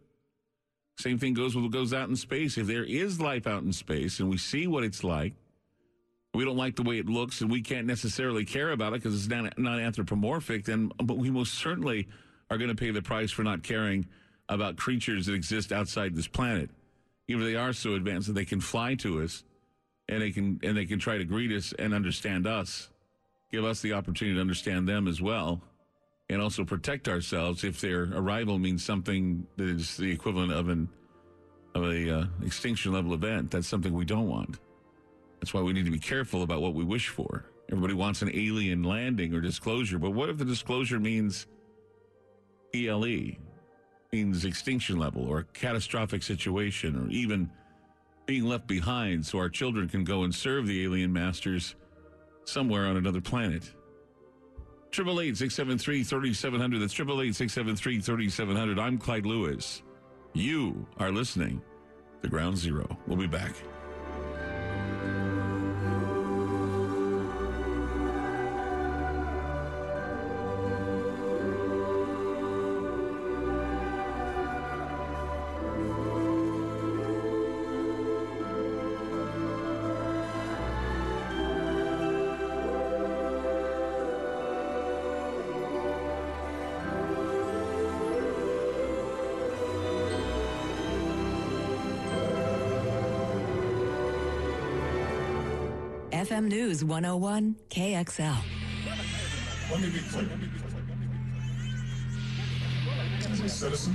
Same 1.00 1.18
thing 1.18 1.32
goes 1.32 1.54
with 1.54 1.64
what 1.64 1.72
goes 1.72 1.94
out 1.94 2.08
in 2.10 2.16
space. 2.16 2.58
If 2.58 2.66
there 2.66 2.84
is 2.84 3.20
life 3.20 3.46
out 3.46 3.62
in 3.62 3.72
space 3.72 4.20
and 4.20 4.28
we 4.28 4.36
see 4.36 4.66
what 4.66 4.84
it's 4.84 5.02
like, 5.02 5.32
we 6.34 6.44
don't 6.44 6.58
like 6.58 6.76
the 6.76 6.82
way 6.82 6.98
it 6.98 7.06
looks 7.06 7.40
and 7.40 7.50
we 7.50 7.62
can't 7.62 7.86
necessarily 7.86 8.44
care 8.44 8.70
about 8.70 8.92
it 8.92 9.02
because 9.02 9.14
it's 9.14 9.28
not, 9.28 9.58
not 9.58 9.80
anthropomorphic, 9.80 10.66
then 10.66 10.92
but 11.02 11.16
we 11.16 11.30
most 11.30 11.54
certainly 11.54 12.06
are 12.50 12.58
going 12.58 12.68
to 12.68 12.76
pay 12.76 12.90
the 12.90 13.00
price 13.00 13.30
for 13.30 13.42
not 13.42 13.62
caring 13.62 14.06
about 14.48 14.76
creatures 14.76 15.26
that 15.26 15.32
exist 15.32 15.72
outside 15.72 16.14
this 16.14 16.28
planet. 16.28 16.68
Even 17.28 17.42
if 17.42 17.48
they 17.48 17.56
are 17.56 17.72
so 17.72 17.94
advanced 17.94 18.26
that 18.26 18.34
they 18.34 18.44
can 18.44 18.60
fly 18.60 18.94
to 18.96 19.22
us 19.22 19.42
and 20.08 20.20
they 20.20 20.30
can 20.30 20.60
and 20.62 20.76
they 20.76 20.84
can 20.84 20.98
try 20.98 21.16
to 21.16 21.24
greet 21.24 21.50
us 21.50 21.72
and 21.78 21.94
understand 21.94 22.46
us, 22.46 22.90
give 23.50 23.64
us 23.64 23.80
the 23.80 23.94
opportunity 23.94 24.34
to 24.34 24.40
understand 24.40 24.86
them 24.86 25.08
as 25.08 25.20
well 25.20 25.62
and 26.30 26.40
also 26.40 26.64
protect 26.64 27.08
ourselves 27.08 27.64
if 27.64 27.80
their 27.80 28.04
arrival 28.14 28.56
means 28.56 28.84
something 28.84 29.44
that 29.56 29.68
is 29.68 29.96
the 29.96 30.10
equivalent 30.10 30.52
of 30.52 30.68
an 30.68 30.88
of 31.74 31.82
a 31.84 32.18
uh, 32.18 32.24
extinction 32.44 32.92
level 32.92 33.14
event. 33.14 33.50
That's 33.50 33.66
something 33.66 33.92
we 33.92 34.04
don't 34.04 34.28
want. 34.28 34.58
That's 35.40 35.52
why 35.52 35.60
we 35.60 35.72
need 35.72 35.84
to 35.84 35.90
be 35.90 35.98
careful 35.98 36.42
about 36.42 36.62
what 36.62 36.74
we 36.74 36.84
wish 36.84 37.08
for. 37.08 37.44
Everybody 37.70 37.94
wants 37.94 38.22
an 38.22 38.30
alien 38.32 38.82
landing 38.82 39.34
or 39.34 39.40
disclosure, 39.40 39.98
but 39.98 40.10
what 40.10 40.28
if 40.28 40.38
the 40.38 40.44
disclosure 40.44 40.98
means 41.00 41.46
ELE, 42.74 43.32
means 44.12 44.44
extinction 44.44 44.98
level 44.98 45.26
or 45.28 45.44
catastrophic 45.52 46.22
situation, 46.22 46.96
or 46.96 47.10
even 47.10 47.50
being 48.26 48.44
left 48.44 48.66
behind 48.66 49.26
so 49.26 49.38
our 49.38 49.48
children 49.48 49.88
can 49.88 50.04
go 50.04 50.22
and 50.24 50.34
serve 50.34 50.66
the 50.66 50.84
alien 50.84 51.12
masters 51.12 51.74
somewhere 52.44 52.86
on 52.86 52.96
another 52.96 53.20
planet? 53.20 53.72
Triple 54.90 55.20
eight 55.20 55.36
six 55.36 55.54
seven 55.54 55.78
three 55.78 56.02
thirty 56.02 56.34
seven 56.34 56.60
hundred. 56.60 56.80
That's 56.80 56.92
triple 56.92 57.22
eight 57.22 57.36
six 57.36 57.52
seven 57.52 57.76
three 57.76 58.00
thirty 58.00 58.28
seven 58.28 58.56
hundred. 58.56 58.78
I'm 58.78 58.98
Clyde 58.98 59.24
Lewis. 59.24 59.82
You 60.32 60.86
are 60.98 61.12
listening 61.12 61.62
to 62.22 62.28
Ground 62.28 62.58
Zero. 62.58 62.98
We'll 63.06 63.16
be 63.18 63.26
back. 63.28 63.54
FM 96.40 96.48
News 96.48 96.82
101 96.82 97.54
KXL. 97.68 98.38
Let 99.70 99.80
me 99.80 99.90
be 99.90 99.98
clear. 99.98 100.26
As 103.30 103.40
a 103.40 103.48
citizen 103.48 103.94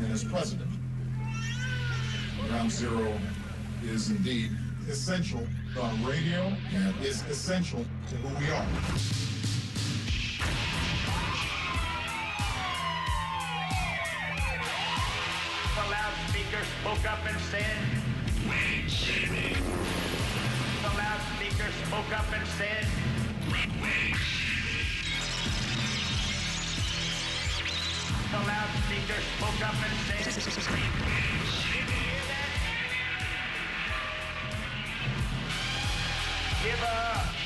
and 0.00 0.10
as 0.10 0.24
president, 0.24 0.70
Ground 2.48 2.72
Zero 2.72 3.12
is 3.84 4.08
indeed 4.08 4.52
essential 4.88 5.46
on 5.78 6.02
radio 6.02 6.50
and 6.74 7.04
is 7.04 7.22
essential 7.24 7.84
to 8.08 8.16
who 8.16 8.40
we 8.40 8.50
are. 8.50 8.66
Spoke 16.80 17.10
up 17.10 17.18
and 17.26 17.40
said, 17.40 17.76
Wait, 18.48 18.88
Jimmy. 18.88 20.01
Loudspeaker 21.62 21.86
spoke 21.86 22.18
up 22.18 22.32
and 22.34 22.46
said, 22.48 22.86
The 28.30 28.38
loudspeaker 28.38 29.20
spoke 29.36 29.62
up 29.68 29.74
and 29.74 29.96
said, 30.08 30.34
Give 36.64 36.82
up. 36.82 37.41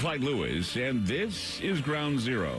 Clyde 0.00 0.24
Lewis, 0.24 0.74
and 0.76 1.06
this 1.06 1.60
is 1.60 1.82
Ground 1.82 2.18
Zero. 2.18 2.58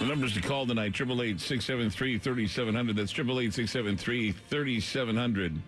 The 0.00 0.06
numbers 0.06 0.34
to 0.34 0.40
call 0.40 0.66
tonight, 0.66 0.94
888-673-3700. 0.94 2.96
That's 2.96 3.12
888-673-3700. 3.12 5.60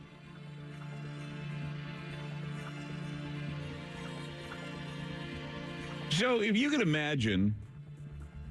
So 6.10 6.40
if 6.40 6.56
you 6.56 6.70
could 6.70 6.80
imagine 6.80 7.54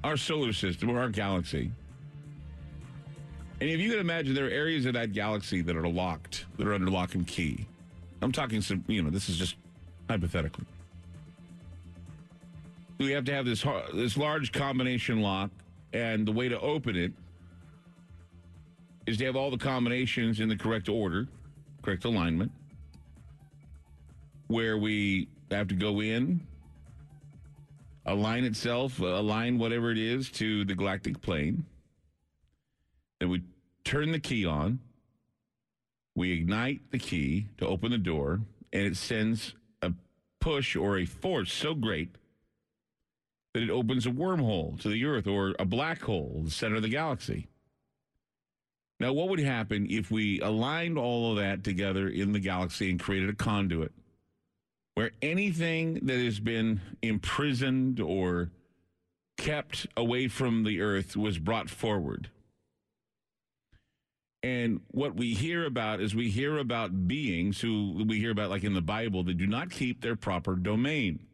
our 0.06 0.16
solar 0.16 0.54
system 0.54 0.90
or 0.90 1.02
our 1.02 1.10
galaxy, 1.10 1.70
and 3.60 3.70
if 3.70 3.82
you 3.82 3.90
could 3.90 4.00
imagine 4.00 4.34
there 4.34 4.46
are 4.46 4.50
areas 4.50 4.86
of 4.86 4.94
that 4.94 5.12
galaxy 5.12 5.62
that 5.62 5.76
are 5.76 5.90
locked, 5.90 6.46
that 6.56 6.66
are 6.66 6.74
under 6.74 6.90
lock 6.90 7.16
and 7.16 7.28
key. 7.28 7.68
I'm 8.24 8.32
talking 8.32 8.62
some, 8.62 8.84
you 8.88 9.04
know, 9.04 9.10
this 9.10 9.30
is 9.30 9.38
just 9.38 9.56
hypothetically. 10.10 10.66
We 13.00 13.12
have 13.12 13.26
to 13.26 13.34
have 13.34 13.46
this 13.46 13.66
this 13.94 14.16
large 14.16 14.52
combination 14.52 15.22
lock, 15.22 15.52
and 15.92 16.26
the 16.26 16.32
way 16.32 16.48
to 16.48 16.60
open 16.60 16.96
it 16.96 17.12
is 19.06 19.18
to 19.18 19.26
have 19.26 19.36
all 19.36 19.52
the 19.52 19.58
combinations 19.58 20.40
in 20.40 20.48
the 20.48 20.56
correct 20.56 20.88
order, 20.88 21.28
correct 21.82 22.06
alignment, 22.06 22.52
where 24.48 24.78
we 24.78 25.28
have 25.52 25.68
to 25.68 25.76
go 25.76 26.02
in, 26.02 26.40
align 28.06 28.46
itself, 28.46 29.02
uh, 29.02 29.06
align 29.06 29.58
whatever 29.58 29.92
it 29.92 29.98
is 29.98 30.30
to 30.32 30.64
the 30.64 30.74
galactic 30.74 31.22
plane. 31.22 31.66
Then 33.20 33.30
we 33.30 33.42
turn 33.84 34.12
the 34.12 34.20
key 34.20 34.46
on. 34.46 34.80
We 36.16 36.32
ignite 36.32 36.92
the 36.92 37.00
key 37.00 37.48
to 37.58 37.68
open 37.68 37.92
the 37.92 37.98
door, 37.98 38.42
and 38.72 38.84
it 38.84 38.98
sends 38.98 39.56
a 39.82 39.94
push 40.40 40.76
or 40.76 40.98
a 40.98 41.06
force 41.06 41.52
so 41.52 41.74
great 41.74 42.16
that 43.54 43.64
it 43.64 43.70
opens 43.70 44.06
a 44.06 44.12
wormhole 44.12 44.80
to 44.82 44.90
the 44.90 45.06
Earth 45.06 45.28
or 45.28 45.56
a 45.60 45.66
black 45.66 46.02
hole, 46.02 46.42
the 46.46 46.52
center 46.52 46.76
of 46.76 46.82
the 46.82 46.90
galaxy. 46.90 47.48
Now, 49.00 49.14
what 49.14 49.30
would 49.30 49.40
happen 49.40 49.88
if 49.90 50.12
we 50.12 50.40
aligned 50.40 50.98
all 50.98 51.32
of 51.32 51.38
that 51.38 51.64
together 51.64 52.08
in 52.08 52.32
the 52.32 52.40
galaxy 52.40 52.90
and 52.90 53.00
created 53.00 53.30
a 53.30 53.36
conduit 53.36 53.92
where 54.96 55.12
anything 55.22 55.96
that 56.06 56.20
has 56.20 56.40
been 56.40 56.80
imprisoned 57.02 58.00
or 58.00 58.52
kept 59.38 59.88
away 59.98 60.28
from 60.28 60.64
the 60.64 60.80
Earth 60.80 61.18
was 61.18 61.40
brought 61.40 61.70
forward? 61.70 62.30
And 64.44 64.82
what 64.92 65.16
we 65.16 65.34
hear 65.34 65.66
about 65.66 66.02
is 66.02 66.14
we 66.14 66.30
hear 66.30 66.58
about 66.58 67.08
beings 67.08 67.62
who 67.62 68.04
we 68.06 68.20
hear 68.20 68.32
about, 68.32 68.50
like 68.50 68.66
in 68.66 68.74
the 68.74 68.82
Bible, 68.82 69.24
that 69.24 69.38
do 69.38 69.48
not 69.48 69.72
keep 69.72 70.02
their 70.02 70.18
proper 70.18 70.56
domain. 70.56 71.26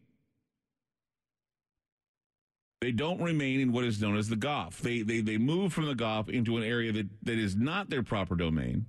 They 2.81 2.91
don't 2.91 3.21
remain 3.21 3.59
in 3.59 3.71
what 3.73 3.83
is 3.83 3.99
known 3.99 4.15
as 4.15 4.29
the 4.29 4.35
Goff. 4.35 4.79
They, 4.79 5.01
they, 5.01 5.21
they 5.21 5.37
move 5.37 5.73
from 5.73 5.87
the 5.87 5.95
Goff 5.95 6.29
into 6.29 6.55
an 6.55 6.63
area 6.63 6.91
that, 6.93 7.07
that 7.23 7.37
is 7.37 7.55
not 7.55 7.89
their 7.89 8.03
proper 8.03 8.35
domain 8.35 8.85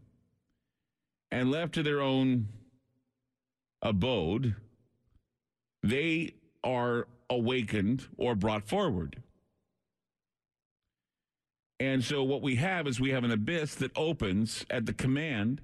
and 1.31 1.51
left 1.51 1.75
to 1.75 1.83
their 1.83 2.01
own 2.01 2.49
abode, 3.83 4.57
they 5.83 6.35
are 6.63 7.07
awakened 7.29 8.07
or 8.17 8.35
brought 8.35 8.69
forward. 8.69 9.23
And 11.81 12.05
so 12.05 12.23
what 12.23 12.43
we 12.43 12.57
have 12.57 12.87
is 12.87 13.01
we 13.01 13.11
have 13.11 13.25
an 13.25 13.31
abyss 13.31 13.75
that 13.77 13.91
opens 13.97 14.67
at 14.69 14.85
the 14.85 14.93
command 14.93 15.63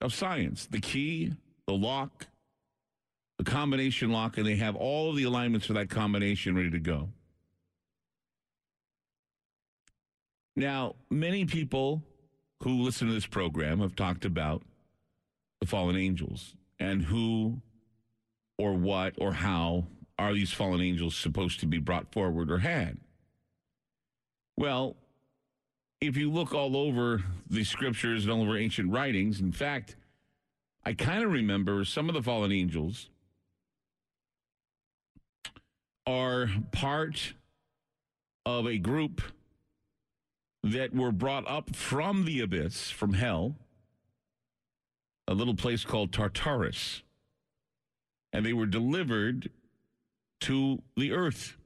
of 0.00 0.14
science. 0.14 0.66
The 0.66 0.80
key, 0.80 1.32
the 1.66 1.74
lock, 1.74 2.28
the 3.36 3.44
combination 3.44 4.12
lock, 4.12 4.38
and 4.38 4.46
they 4.46 4.54
have 4.56 4.76
all 4.76 5.12
the 5.12 5.24
alignments 5.24 5.66
for 5.66 5.72
that 5.72 5.90
combination 5.90 6.54
ready 6.54 6.70
to 6.70 6.78
go. 6.78 7.08
Now, 10.54 10.94
many 11.10 11.44
people 11.44 12.02
who 12.62 12.82
listen 12.82 13.08
to 13.08 13.14
this 13.14 13.26
program 13.26 13.80
have 13.80 13.96
talked 13.96 14.24
about 14.24 14.62
the 15.60 15.66
fallen 15.66 15.96
angels 15.96 16.54
and 16.78 17.02
who 17.02 17.60
or 18.56 18.74
what 18.74 19.14
or 19.18 19.32
how 19.32 19.86
are 20.16 20.32
these 20.32 20.52
fallen 20.52 20.80
angels 20.80 21.16
supposed 21.16 21.58
to 21.60 21.66
be 21.66 21.78
brought 21.78 22.12
forward 22.12 22.50
or 22.50 22.58
had. 22.58 22.98
Well, 24.56 24.96
if 26.00 26.16
you 26.16 26.30
look 26.30 26.54
all 26.54 26.76
over 26.76 27.22
the 27.50 27.64
scriptures 27.64 28.24
and 28.24 28.32
all 28.32 28.42
over 28.42 28.56
ancient 28.56 28.92
writings, 28.92 29.40
in 29.40 29.52
fact, 29.52 29.96
I 30.84 30.92
kind 30.92 31.24
of 31.24 31.32
remember 31.32 31.84
some 31.84 32.08
of 32.08 32.14
the 32.14 32.22
fallen 32.22 32.52
angels 32.52 33.10
are 36.06 36.48
part 36.72 37.34
of 38.46 38.66
a 38.66 38.78
group 38.78 39.20
that 40.62 40.94
were 40.94 41.12
brought 41.12 41.48
up 41.48 41.74
from 41.74 42.24
the 42.24 42.40
abyss, 42.40 42.90
from 42.90 43.12
hell, 43.12 43.56
a 45.26 45.34
little 45.34 45.54
place 45.54 45.84
called 45.84 46.12
Tartarus. 46.12 47.02
And 48.32 48.44
they 48.44 48.52
were 48.52 48.66
delivered 48.66 49.50
to 50.42 50.82
the 50.96 51.12
earth, 51.12 51.56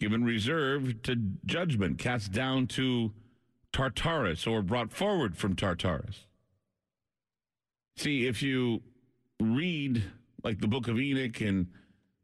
given 0.00 0.24
reserve 0.24 1.02
to 1.02 1.14
judgment, 1.44 1.98
cast 1.98 2.32
down 2.32 2.66
to 2.66 3.12
Tartarus, 3.72 4.46
or 4.46 4.62
brought 4.62 4.90
forward 4.90 5.36
from 5.36 5.54
Tartarus. 5.54 6.26
See, 7.96 8.26
if 8.26 8.42
you 8.42 8.80
read 9.40 10.02
like 10.42 10.60
the 10.60 10.66
book 10.66 10.88
of 10.88 10.98
Enoch 10.98 11.40
and 11.42 11.66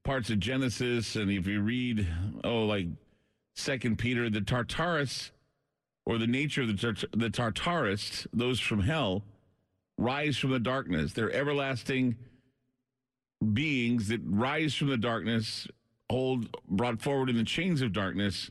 parts 0.05 0.31
of 0.31 0.41
Genesis, 0.41 1.17
and 1.17 1.31
if 1.31 1.47
you 1.47 1.61
read, 1.61 2.07
oh, 2.43 2.65
like 2.65 2.87
Second 3.55 3.99
Peter, 3.99 4.31
the 4.31 4.41
Tartarus, 4.41 5.33
or 6.07 6.19
the 6.19 6.27
nature 6.27 6.63
of 6.63 6.69
the, 6.69 7.07
the 7.15 7.29
Tartarists, 7.29 8.27
those 8.33 8.59
from 8.59 8.81
hell, 8.81 9.25
rise 9.99 10.37
from 10.39 10.51
the 10.51 10.61
darkness. 10.61 11.13
They're 11.13 11.33
everlasting 11.33 12.17
beings 13.53 14.09
that 14.09 14.21
rise 14.25 14.75
from 14.75 14.89
the 14.89 14.97
darkness, 14.97 15.67
hold 16.11 16.57
brought 16.69 17.01
forward 17.01 17.29
in 17.29 17.37
the 17.37 17.45
chains 17.45 17.83
of 17.83 17.93
darkness, 17.93 18.51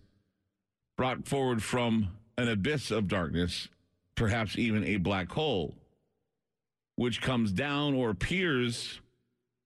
brought 0.98 1.28
forward 1.28 1.64
from 1.64 2.10
an 2.38 2.50
abyss 2.50 2.92
of 2.92 3.08
darkness, 3.08 3.70
perhaps 4.16 4.58
even 4.58 4.84
a 4.84 4.98
black 4.98 5.32
hole, 5.32 5.74
which 6.96 7.22
comes 7.22 7.52
down 7.52 7.94
or 7.94 8.10
appears 8.10 9.00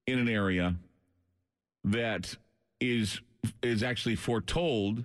in 0.07 0.19
an 0.19 0.29
area 0.29 0.75
that 1.83 2.35
is 2.79 3.21
is 3.63 3.83
actually 3.83 4.15
foretold 4.15 5.03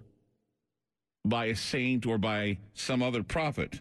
by 1.24 1.46
a 1.46 1.56
saint 1.56 2.04
or 2.04 2.18
by 2.18 2.58
some 2.74 3.02
other 3.02 3.22
prophet. 3.22 3.80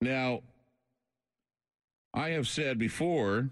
Now, 0.00 0.42
I 2.14 2.30
have 2.30 2.46
said 2.46 2.78
before 2.78 3.50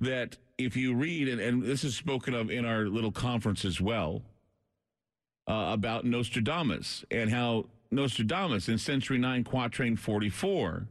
that 0.00 0.36
if 0.58 0.76
you 0.76 0.94
read, 0.94 1.28
and, 1.28 1.40
and 1.40 1.62
this 1.62 1.84
is 1.84 1.94
spoken 1.94 2.34
of 2.34 2.50
in 2.50 2.64
our 2.64 2.86
little 2.86 3.12
conference 3.12 3.64
as 3.64 3.80
well, 3.80 4.22
uh, 5.48 5.72
about 5.72 6.04
Nostradamus 6.04 7.04
and 7.10 7.30
how 7.30 7.66
Nostradamus 7.90 8.68
in 8.68 8.78
Century 8.78 9.18
9, 9.18 9.44
Quatrain 9.44 9.98
44, 9.98 10.86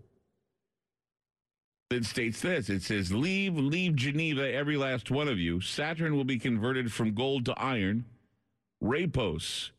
it 1.92 2.06
states 2.06 2.42
this 2.42 2.70
it 2.70 2.84
says, 2.84 3.12
Leave, 3.12 3.56
leave 3.56 3.96
Geneva, 3.96 4.52
every 4.54 4.78
last 4.78 5.10
one 5.10 5.28
of 5.28 5.40
you. 5.40 5.60
Saturn 5.60 6.16
will 6.16 6.24
be 6.24 6.38
converted 6.38 6.92
from 6.92 7.16
gold 7.16 7.46
to 7.46 7.54
iron. 7.60 8.06
Rapos 8.84 9.72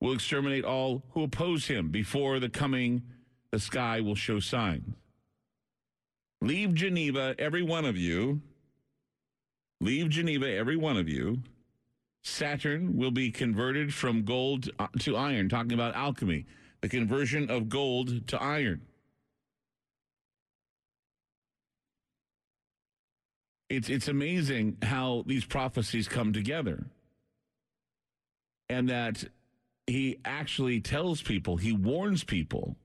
will 0.00 0.12
exterminate 0.12 0.64
all 0.64 1.02
who 1.10 1.24
oppose 1.24 1.66
him. 1.66 1.90
Before 1.90 2.38
the 2.38 2.48
coming, 2.48 3.02
the 3.50 3.58
sky 3.58 4.00
will 4.00 4.14
show 4.14 4.40
signs. 4.40 4.94
Leave 6.40 6.72
Geneva, 6.74 7.34
every 7.38 7.62
one 7.62 7.84
of 7.84 7.96
you. 7.96 8.40
Leave 9.80 10.08
Geneva, 10.08 10.50
every 10.50 10.76
one 10.76 10.96
of 10.96 11.08
you. 11.08 11.38
Saturn 12.22 12.96
will 12.96 13.12
be 13.12 13.30
converted 13.30 13.94
from 13.94 14.24
gold 14.24 14.68
uh, 14.78 14.88
to 15.00 15.16
iron, 15.16 15.48
talking 15.48 15.72
about 15.72 15.94
alchemy, 15.94 16.46
the 16.80 16.88
conversion 16.88 17.48
of 17.50 17.68
gold 17.68 18.26
to 18.28 18.42
iron. 18.42 18.82
It's, 23.70 23.88
it's 23.88 24.08
amazing 24.08 24.78
how 24.82 25.24
these 25.26 25.44
prophecies 25.44 26.08
come 26.08 26.32
together. 26.32 26.86
And 28.68 28.88
that 28.88 29.24
he 29.86 30.18
actually 30.24 30.80
tells 30.80 31.22
people, 31.22 31.56
he 31.56 31.72
warns 31.72 32.24
people 32.24 32.76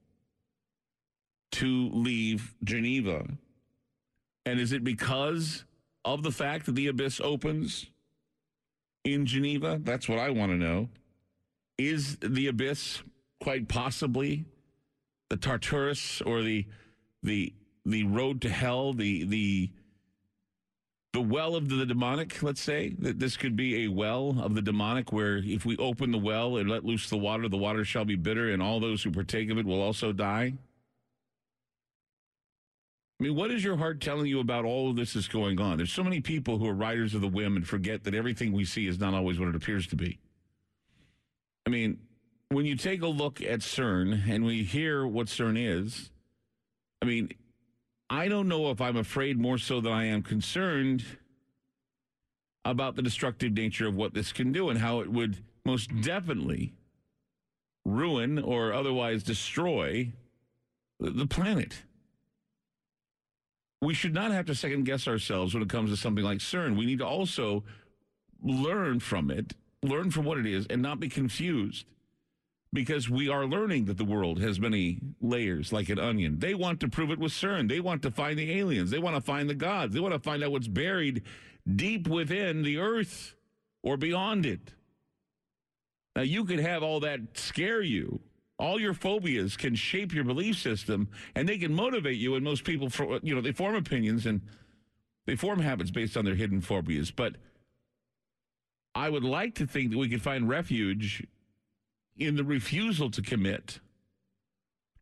to 1.53 1.89
leave 1.91 2.53
Geneva. 2.63 3.25
And 4.45 4.59
is 4.59 4.71
it 4.73 4.83
because 4.83 5.65
of 6.05 6.23
the 6.23 6.31
fact 6.31 6.65
that 6.65 6.75
the 6.75 6.87
abyss 6.87 7.19
opens 7.21 7.87
in 9.03 9.25
Geneva? 9.25 9.79
That's 9.83 10.07
what 10.07 10.19
I 10.19 10.29
want 10.29 10.51
to 10.51 10.57
know. 10.57 10.89
Is 11.77 12.17
the 12.17 12.47
abyss 12.47 13.01
quite 13.41 13.67
possibly 13.67 14.45
the 15.29 15.37
Tartarus 15.37 16.21
or 16.21 16.41
the 16.41 16.65
the 17.23 17.53
the 17.85 18.03
road 18.03 18.41
to 18.41 18.49
hell, 18.49 18.93
the 18.93 19.23
the 19.23 19.71
the 21.13 21.21
well 21.21 21.55
of 21.55 21.69
the 21.69 21.85
demonic, 21.85 22.41
let's 22.41 22.61
say 22.61 22.95
that 22.99 23.19
this 23.19 23.37
could 23.37 23.55
be 23.55 23.85
a 23.85 23.87
well 23.87 24.35
of 24.41 24.55
the 24.55 24.61
demonic 24.61 25.13
where 25.13 25.37
if 25.37 25.63
we 25.63 25.77
open 25.77 26.11
the 26.11 26.17
well 26.17 26.57
and 26.57 26.69
let 26.69 26.83
loose 26.83 27.09
the 27.09 27.17
water, 27.17 27.47
the 27.47 27.57
water 27.57 27.85
shall 27.85 28.03
be 28.03 28.15
bitter, 28.15 28.49
and 28.49 28.63
all 28.63 28.79
those 28.79 29.03
who 29.03 29.11
partake 29.11 29.51
of 29.51 29.57
it 29.59 29.65
will 29.65 29.81
also 29.81 30.11
die. 30.11 30.53
I 33.23 33.27
mean, 33.27 33.37
what 33.37 33.51
is 33.51 33.63
your 33.63 33.77
heart 33.77 34.01
telling 34.01 34.25
you 34.25 34.41
about 34.41 34.65
all 34.65 34.89
of 34.89 34.97
this 34.97 35.15
is 35.15 35.29
going 35.29 35.57
on? 35.61 35.77
There's 35.77 35.93
so 35.93 36.03
many 36.03 36.19
people 36.19 36.57
who 36.57 36.67
are 36.67 36.73
riders 36.73 37.15
of 37.15 37.21
the 37.21 37.27
whim 37.29 37.55
and 37.55 37.65
forget 37.65 38.03
that 38.03 38.13
everything 38.13 38.51
we 38.51 38.65
see 38.65 38.85
is 38.85 38.99
not 38.99 39.13
always 39.13 39.39
what 39.39 39.47
it 39.47 39.55
appears 39.55 39.87
to 39.87 39.95
be. 39.95 40.19
I 41.65 41.69
mean, 41.69 41.99
when 42.49 42.65
you 42.65 42.75
take 42.75 43.01
a 43.01 43.07
look 43.07 43.41
at 43.41 43.61
CERN 43.61 44.29
and 44.29 44.43
we 44.43 44.63
hear 44.63 45.07
what 45.07 45.27
CERN 45.27 45.55
is, 45.57 46.11
I 47.01 47.05
mean, 47.05 47.29
I 48.09 48.27
don't 48.27 48.49
know 48.49 48.71
if 48.71 48.81
I'm 48.81 48.97
afraid 48.97 49.39
more 49.39 49.57
so 49.57 49.79
than 49.79 49.93
I 49.93 50.03
am 50.03 50.21
concerned 50.21 51.05
about 52.65 52.97
the 52.97 53.01
destructive 53.01 53.53
nature 53.53 53.87
of 53.87 53.95
what 53.95 54.13
this 54.13 54.33
can 54.33 54.51
do 54.51 54.67
and 54.67 54.79
how 54.79 54.99
it 54.99 55.09
would 55.09 55.37
most 55.63 56.01
definitely 56.01 56.73
ruin 57.85 58.37
or 58.37 58.73
otherwise 58.73 59.23
destroy 59.23 60.11
the 60.99 61.25
planet. 61.25 61.83
We 63.83 63.93
should 63.93 64.13
not 64.13 64.31
have 64.31 64.45
to 64.45 64.55
second 64.55 64.85
guess 64.85 65.07
ourselves 65.07 65.53
when 65.53 65.61
it 65.61 65.69
comes 65.69 65.89
to 65.89 65.97
something 65.97 66.23
like 66.23 66.39
CERN. 66.39 66.77
We 66.77 66.85
need 66.85 66.99
to 66.99 67.05
also 67.05 67.65
learn 68.41 69.01
from 69.01 69.29
it, 69.29 69.53
learn 69.81 70.09
from 70.09 70.23
what 70.23 70.37
it 70.37 70.45
is, 70.45 70.65
and 70.69 70.81
not 70.81 71.01
be 71.01 71.09
confused 71.09 71.85
because 72.71 73.09
we 73.09 73.27
are 73.29 73.45
learning 73.45 73.85
that 73.85 73.97
the 73.97 74.05
world 74.05 74.39
has 74.39 74.59
many 74.59 74.99
layers 75.21 75.73
like 75.73 75.89
an 75.89 75.99
onion. 75.99 76.39
They 76.39 76.55
want 76.55 76.79
to 76.79 76.87
prove 76.87 77.11
it 77.11 77.19
with 77.19 77.33
CERN. 77.33 77.67
They 77.67 77.81
want 77.81 78.01
to 78.03 78.11
find 78.11 78.39
the 78.39 78.57
aliens. 78.57 78.89
They 78.89 78.99
want 78.99 79.15
to 79.17 79.21
find 79.21 79.49
the 79.49 79.53
gods. 79.53 79.93
They 79.93 79.99
want 79.99 80.13
to 80.13 80.19
find 80.19 80.43
out 80.43 80.51
what's 80.51 80.67
buried 80.67 81.23
deep 81.75 82.07
within 82.07 82.63
the 82.63 82.77
earth 82.77 83.35
or 83.83 83.97
beyond 83.97 84.45
it. 84.45 84.73
Now, 86.15 86.21
you 86.21 86.45
could 86.45 86.59
have 86.59 86.83
all 86.83 87.01
that 87.01 87.19
scare 87.37 87.81
you. 87.81 88.21
All 88.59 88.79
your 88.79 88.93
phobias 88.93 89.57
can 89.57 89.75
shape 89.75 90.13
your 90.13 90.23
belief 90.23 90.57
system 90.57 91.09
and 91.35 91.49
they 91.49 91.57
can 91.57 91.73
motivate 91.73 92.17
you. 92.17 92.35
And 92.35 92.43
most 92.43 92.63
people, 92.63 92.89
you 93.23 93.33
know, 93.35 93.41
they 93.41 93.51
form 93.51 93.75
opinions 93.75 94.25
and 94.25 94.41
they 95.25 95.35
form 95.35 95.59
habits 95.59 95.91
based 95.91 96.15
on 96.15 96.25
their 96.25 96.35
hidden 96.35 96.61
phobias. 96.61 97.11
But 97.11 97.35
I 98.95 99.09
would 99.09 99.23
like 99.23 99.55
to 99.55 99.65
think 99.65 99.91
that 99.91 99.97
we 99.97 100.09
could 100.09 100.21
find 100.21 100.47
refuge 100.47 101.25
in 102.17 102.35
the 102.35 102.43
refusal 102.43 103.09
to 103.11 103.21
commit 103.21 103.79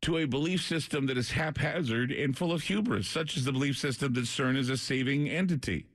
to 0.02 0.18
a 0.18 0.26
belief 0.26 0.64
system 0.64 1.06
that 1.08 1.18
is 1.18 1.32
haphazard 1.32 2.12
and 2.12 2.36
full 2.36 2.52
of 2.52 2.64
hubris, 2.64 3.08
such 3.08 3.38
as 3.38 3.46
the 3.46 3.52
belief 3.52 3.78
system 3.78 4.14
that 4.14 4.22
CERN 4.26 4.58
is 4.58 4.70
a 4.70 4.78
saving 4.78 5.30
entity. 5.30 5.86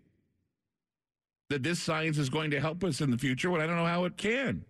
That 1.49 1.63
this 1.63 1.81
science 1.81 2.19
is 2.19 2.29
going 2.29 2.51
to 2.51 2.61
help 2.61 2.85
us 2.85 3.01
in 3.01 3.11
the 3.11 3.19
future 3.19 3.51
when 3.51 3.61
I 3.61 3.67
don't 3.67 3.77
know 3.77 3.87
how 3.87 4.05
it 4.05 4.17
can. 4.17 4.65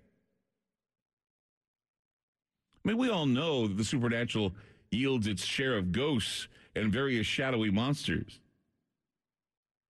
I 2.86 2.90
mean, 2.90 2.98
we 2.98 3.10
all 3.10 3.26
know 3.26 3.66
that 3.66 3.76
the 3.76 3.84
supernatural 3.84 4.52
yields 4.92 5.26
its 5.26 5.44
share 5.44 5.76
of 5.76 5.90
ghosts 5.90 6.46
and 6.76 6.92
various 6.92 7.26
shadowy 7.26 7.68
monsters. 7.68 8.38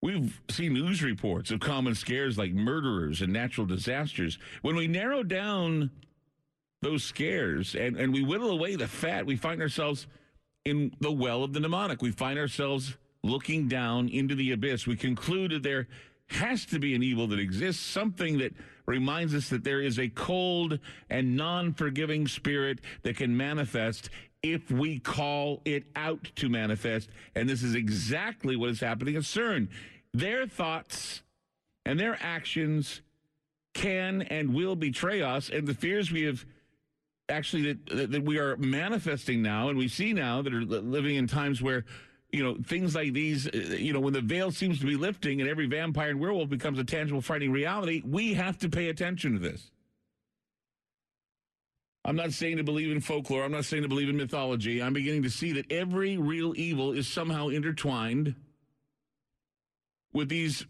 We've 0.01 0.41
seen 0.49 0.73
news 0.73 1.03
reports 1.03 1.51
of 1.51 1.61
common 1.61 1.95
scares 1.95 2.39
like 2.39 2.53
murderers 2.53 3.21
and 3.21 3.35
natural 3.35 3.67
disasters. 3.67 4.39
When 4.63 4.77
we 4.77 4.87
narrow 4.87 5.23
down 5.23 5.91
those 6.81 7.05
scares 7.05 7.75
and, 7.75 7.99
and 7.99 8.15
we 8.15 8.23
whittle 8.23 8.51
away 8.51 8.77
the 8.77 8.89
fat, 8.89 9.27
we 9.27 9.37
find 9.37 9.61
ourselves 9.61 10.07
in 10.65 10.91
the 10.99 11.13
well 11.13 11.45
of 11.45 11.53
the 11.53 11.61
mnemonic. 11.61 12.01
We 12.01 12.13
find 12.13 12.39
ourselves 12.39 12.97
looking 13.23 13.69
down 13.69 14.09
into 14.09 14.35
the 14.35 14.53
abyss. 14.53 14.87
We 14.87 14.97
conclude 14.97 15.51
that 15.51 15.63
there 15.63 15.87
has 16.27 16.65
to 16.67 16.79
be 16.79 16.95
an 16.95 17.03
evil 17.03 17.27
that 17.29 17.39
exists, 17.39 17.83
something 17.83 18.39
that 18.39 18.53
reminds 18.87 19.35
us 19.35 19.49
that 19.49 19.65
there 19.65 19.81
is 19.81 19.99
a 19.99 20.09
cold 20.09 20.79
and 21.11 21.37
non 21.37 21.73
forgiving 21.73 22.27
spirit 22.27 22.81
that 23.03 23.17
can 23.17 23.37
manifest 23.37 24.11
if 24.43 24.71
we 24.71 24.99
call 24.99 25.61
it 25.65 25.85
out 25.97 26.31
to 26.37 26.49
manifest. 26.49 27.11
And 27.35 27.49
this 27.49 27.63
is 27.63 27.75
exactly 27.75 28.57
what 28.57 28.71
is 28.71 28.81
happening 28.81 29.17
at 29.17 29.23
CERN. 29.23 29.69
Their 30.15 30.47
thoughts 30.47 31.23
and 31.85 31.99
their 31.99 32.19
actions 32.21 33.03
can 33.75 34.23
and 34.23 34.55
will 34.55 34.77
betray 34.77 35.23
us, 35.23 35.51
and 35.51 35.67
the 35.67 35.75
fears 35.75 36.11
we 36.11 36.23
have 36.23 36.45
actually 37.29 37.73
that, 37.73 38.11
that 38.13 38.23
we 38.23 38.39
are 38.39 38.57
manifesting 38.57 39.43
now 39.43 39.69
and 39.69 39.77
we 39.77 39.89
see 39.89 40.13
now 40.13 40.43
that 40.43 40.55
are 40.55 40.63
living 40.63 41.17
in 41.17 41.27
times 41.27 41.61
where 41.61 41.85
you 42.31 42.43
know 42.43 42.57
things 42.67 42.95
like 42.95 43.13
these 43.13 43.47
uh, 43.47 43.77
you 43.79 43.93
know 43.93 44.01
when 44.01 44.13
the 44.13 44.21
veil 44.21 44.51
seems 44.51 44.81
to 44.81 44.87
be 44.87 44.97
lifting 44.97 45.41
and 45.41 45.49
every 45.49 45.67
vampire 45.67 46.11
and 46.11 46.21
werewolf 46.21 46.49
becomes 46.49 46.79
a 46.79 46.85
tangible 46.85 47.21
frightening 47.21 47.53
reality 47.53 48.03
we 48.05 48.35
have 48.35 48.59
to 48.59 48.69
pay 48.69 48.89
attention 48.89 49.33
to 49.35 49.39
this. 49.39 49.71
I'm 52.05 52.17
not 52.17 52.33
saying 52.33 52.59
to 52.59 52.63
believe 52.63 52.93
in 52.93 53.01
folklore. 53.01 53.43
I'm 53.43 53.51
not 53.51 53.65
saying 53.65 53.83
to 53.83 53.89
believe 53.89 54.09
in 54.09 54.17
mythology. 54.17 54.81
I'm 54.81 54.93
beginning 54.93 55.25
to 55.25 55.31
see 55.31 55.53
that 55.55 55.73
every 55.73 56.17
real 56.17 56.55
evil 56.57 56.93
is 56.93 57.09
somehow 57.09 57.49
intertwined 57.49 58.37
with 60.13 60.29
these 60.29 60.65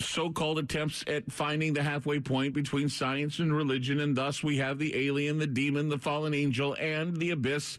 so-called 0.00 0.58
attempts 0.58 1.04
at 1.06 1.30
finding 1.30 1.74
the 1.74 1.82
halfway 1.82 2.18
point 2.18 2.54
between 2.54 2.88
science 2.88 3.38
and 3.38 3.54
religion 3.54 4.00
and 4.00 4.16
thus 4.16 4.42
we 4.42 4.56
have 4.56 4.78
the 4.78 5.06
alien 5.06 5.38
the 5.38 5.46
demon 5.46 5.90
the 5.90 5.98
fallen 5.98 6.32
angel 6.32 6.74
and 6.80 7.18
the 7.18 7.30
abyss 7.30 7.78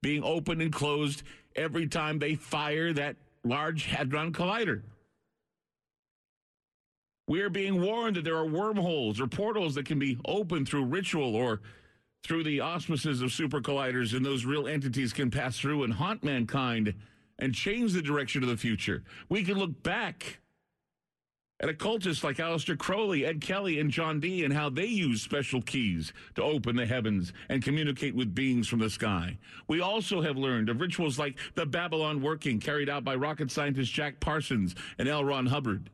being 0.00 0.22
opened 0.22 0.62
and 0.62 0.72
closed 0.72 1.24
every 1.56 1.86
time 1.86 2.18
they 2.18 2.34
fire 2.34 2.92
that 2.92 3.16
large 3.44 3.86
hadron 3.86 4.32
collider. 4.32 4.82
We're 7.28 7.50
being 7.50 7.80
warned 7.80 8.16
that 8.16 8.24
there 8.24 8.36
are 8.36 8.46
wormholes 8.46 9.20
or 9.20 9.26
portals 9.26 9.74
that 9.74 9.86
can 9.86 9.98
be 9.98 10.18
opened 10.26 10.68
through 10.68 10.84
ritual 10.84 11.34
or 11.34 11.60
through 12.22 12.44
the 12.44 12.60
auspices 12.60 13.20
of 13.20 13.32
super 13.32 13.60
colliders 13.60 14.14
and 14.14 14.24
those 14.24 14.44
real 14.44 14.68
entities 14.68 15.12
can 15.12 15.30
pass 15.30 15.58
through 15.58 15.82
and 15.84 15.94
haunt 15.94 16.22
mankind 16.22 16.94
and 17.38 17.54
change 17.54 17.92
the 17.92 18.02
direction 18.02 18.42
of 18.42 18.48
the 18.48 18.56
future. 18.56 19.02
We 19.28 19.42
can 19.44 19.58
look 19.58 19.82
back 19.82 20.38
at 21.60 21.68
occultists 21.68 22.22
like 22.22 22.36
Aleister 22.36 22.76
Crowley, 22.76 23.24
Ed 23.24 23.40
Kelly, 23.40 23.80
and 23.80 23.90
John 23.90 24.20
Dee, 24.20 24.44
and 24.44 24.52
how 24.52 24.68
they 24.68 24.84
use 24.84 25.22
special 25.22 25.62
keys 25.62 26.12
to 26.34 26.42
open 26.42 26.76
the 26.76 26.84
heavens 26.84 27.32
and 27.48 27.62
communicate 27.62 28.14
with 28.14 28.34
beings 28.34 28.68
from 28.68 28.80
the 28.80 28.90
sky. 28.90 29.38
We 29.66 29.80
also 29.80 30.20
have 30.20 30.36
learned 30.36 30.68
of 30.68 30.80
rituals 30.80 31.18
like 31.18 31.38
the 31.54 31.66
Babalon 31.66 32.20
working 32.20 32.60
carried 32.60 32.90
out 32.90 33.04
by 33.04 33.14
rocket 33.14 33.50
scientist 33.50 33.92
Jack 33.92 34.20
Parsons 34.20 34.74
and 34.98 35.08
L. 35.08 35.24
Ron 35.24 35.46
Hubbard. 35.46 35.90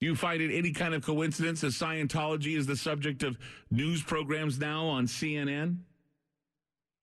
Do 0.00 0.06
you 0.06 0.14
find 0.14 0.42
it 0.42 0.56
any 0.56 0.72
kind 0.72 0.94
of 0.94 1.04
coincidence 1.04 1.62
that 1.62 1.68
Scientology 1.68 2.56
is 2.56 2.66
the 2.66 2.76
subject 2.76 3.22
of 3.22 3.38
news 3.70 4.02
programs 4.02 4.58
now 4.58 4.86
on 4.86 5.06
CNN? 5.06 5.78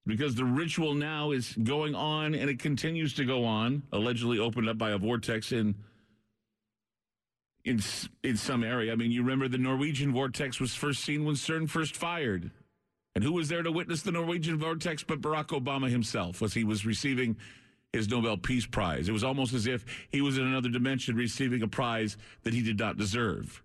Because 0.06 0.36
the 0.36 0.44
ritual 0.44 0.94
now 0.94 1.32
is 1.32 1.54
going 1.54 1.94
on 1.94 2.34
and 2.34 2.48
it 2.48 2.60
continues 2.60 3.14
to 3.14 3.24
go 3.24 3.44
on, 3.44 3.82
allegedly 3.90 4.38
opened 4.38 4.68
up 4.68 4.78
by 4.78 4.90
a 4.90 4.98
vortex 4.98 5.50
in 5.50 5.74
in 7.64 7.80
in 8.22 8.36
some 8.36 8.62
area. 8.62 8.92
I 8.92 8.96
mean, 8.96 9.10
you 9.10 9.22
remember 9.22 9.48
the 9.48 9.58
Norwegian 9.58 10.12
vortex 10.12 10.60
was 10.60 10.74
first 10.74 11.02
seen 11.02 11.24
when 11.24 11.34
CERN 11.34 11.68
first 11.68 11.96
fired. 11.96 12.50
And 13.14 13.22
who 13.22 13.32
was 13.32 13.48
there 13.48 13.62
to 13.62 13.70
witness 13.70 14.02
the 14.02 14.12
Norwegian 14.12 14.58
vortex 14.58 15.04
but 15.04 15.20
Barack 15.20 15.48
Obama 15.48 15.88
himself 15.88 16.42
as 16.42 16.52
he 16.52 16.64
was 16.64 16.84
receiving 16.84 17.36
his 17.92 18.08
Nobel 18.08 18.36
Peace 18.36 18.66
Prize. 18.66 19.08
It 19.08 19.12
was 19.12 19.22
almost 19.22 19.54
as 19.54 19.68
if 19.68 19.84
he 20.10 20.20
was 20.20 20.36
in 20.36 20.44
another 20.44 20.68
dimension 20.68 21.14
receiving 21.14 21.62
a 21.62 21.68
prize 21.68 22.16
that 22.42 22.52
he 22.52 22.60
did 22.60 22.78
not 22.78 22.96
deserve. 22.96 23.62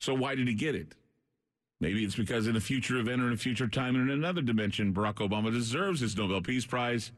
So 0.00 0.14
why 0.14 0.34
did 0.34 0.48
he 0.48 0.54
get 0.54 0.74
it? 0.74 0.94
Maybe 1.80 2.02
it's 2.02 2.16
because 2.16 2.46
in 2.46 2.56
a 2.56 2.60
future 2.60 2.96
event 2.96 3.20
or 3.20 3.26
in 3.28 3.34
a 3.34 3.36
future 3.36 3.68
time 3.68 3.94
in 3.94 4.08
another 4.08 4.40
dimension, 4.40 4.94
Barack 4.94 5.16
Obama 5.16 5.52
deserves 5.52 6.00
his 6.00 6.16
Nobel 6.16 6.40
Peace 6.40 6.64
Prize 6.64 7.12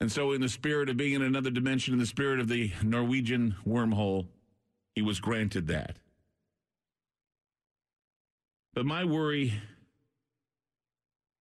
and 0.00 0.12
so, 0.12 0.32
in 0.32 0.40
the 0.40 0.48
spirit 0.48 0.88
of 0.88 0.96
being 0.96 1.14
in 1.14 1.22
another 1.22 1.50
dimension, 1.50 1.92
in 1.92 1.98
the 1.98 2.06
spirit 2.06 2.38
of 2.38 2.48
the 2.48 2.72
Norwegian 2.82 3.56
wormhole, 3.66 4.26
he 4.94 5.02
was 5.02 5.18
granted 5.18 5.66
that. 5.68 5.96
But 8.74 8.86
my 8.86 9.04
worry 9.04 9.54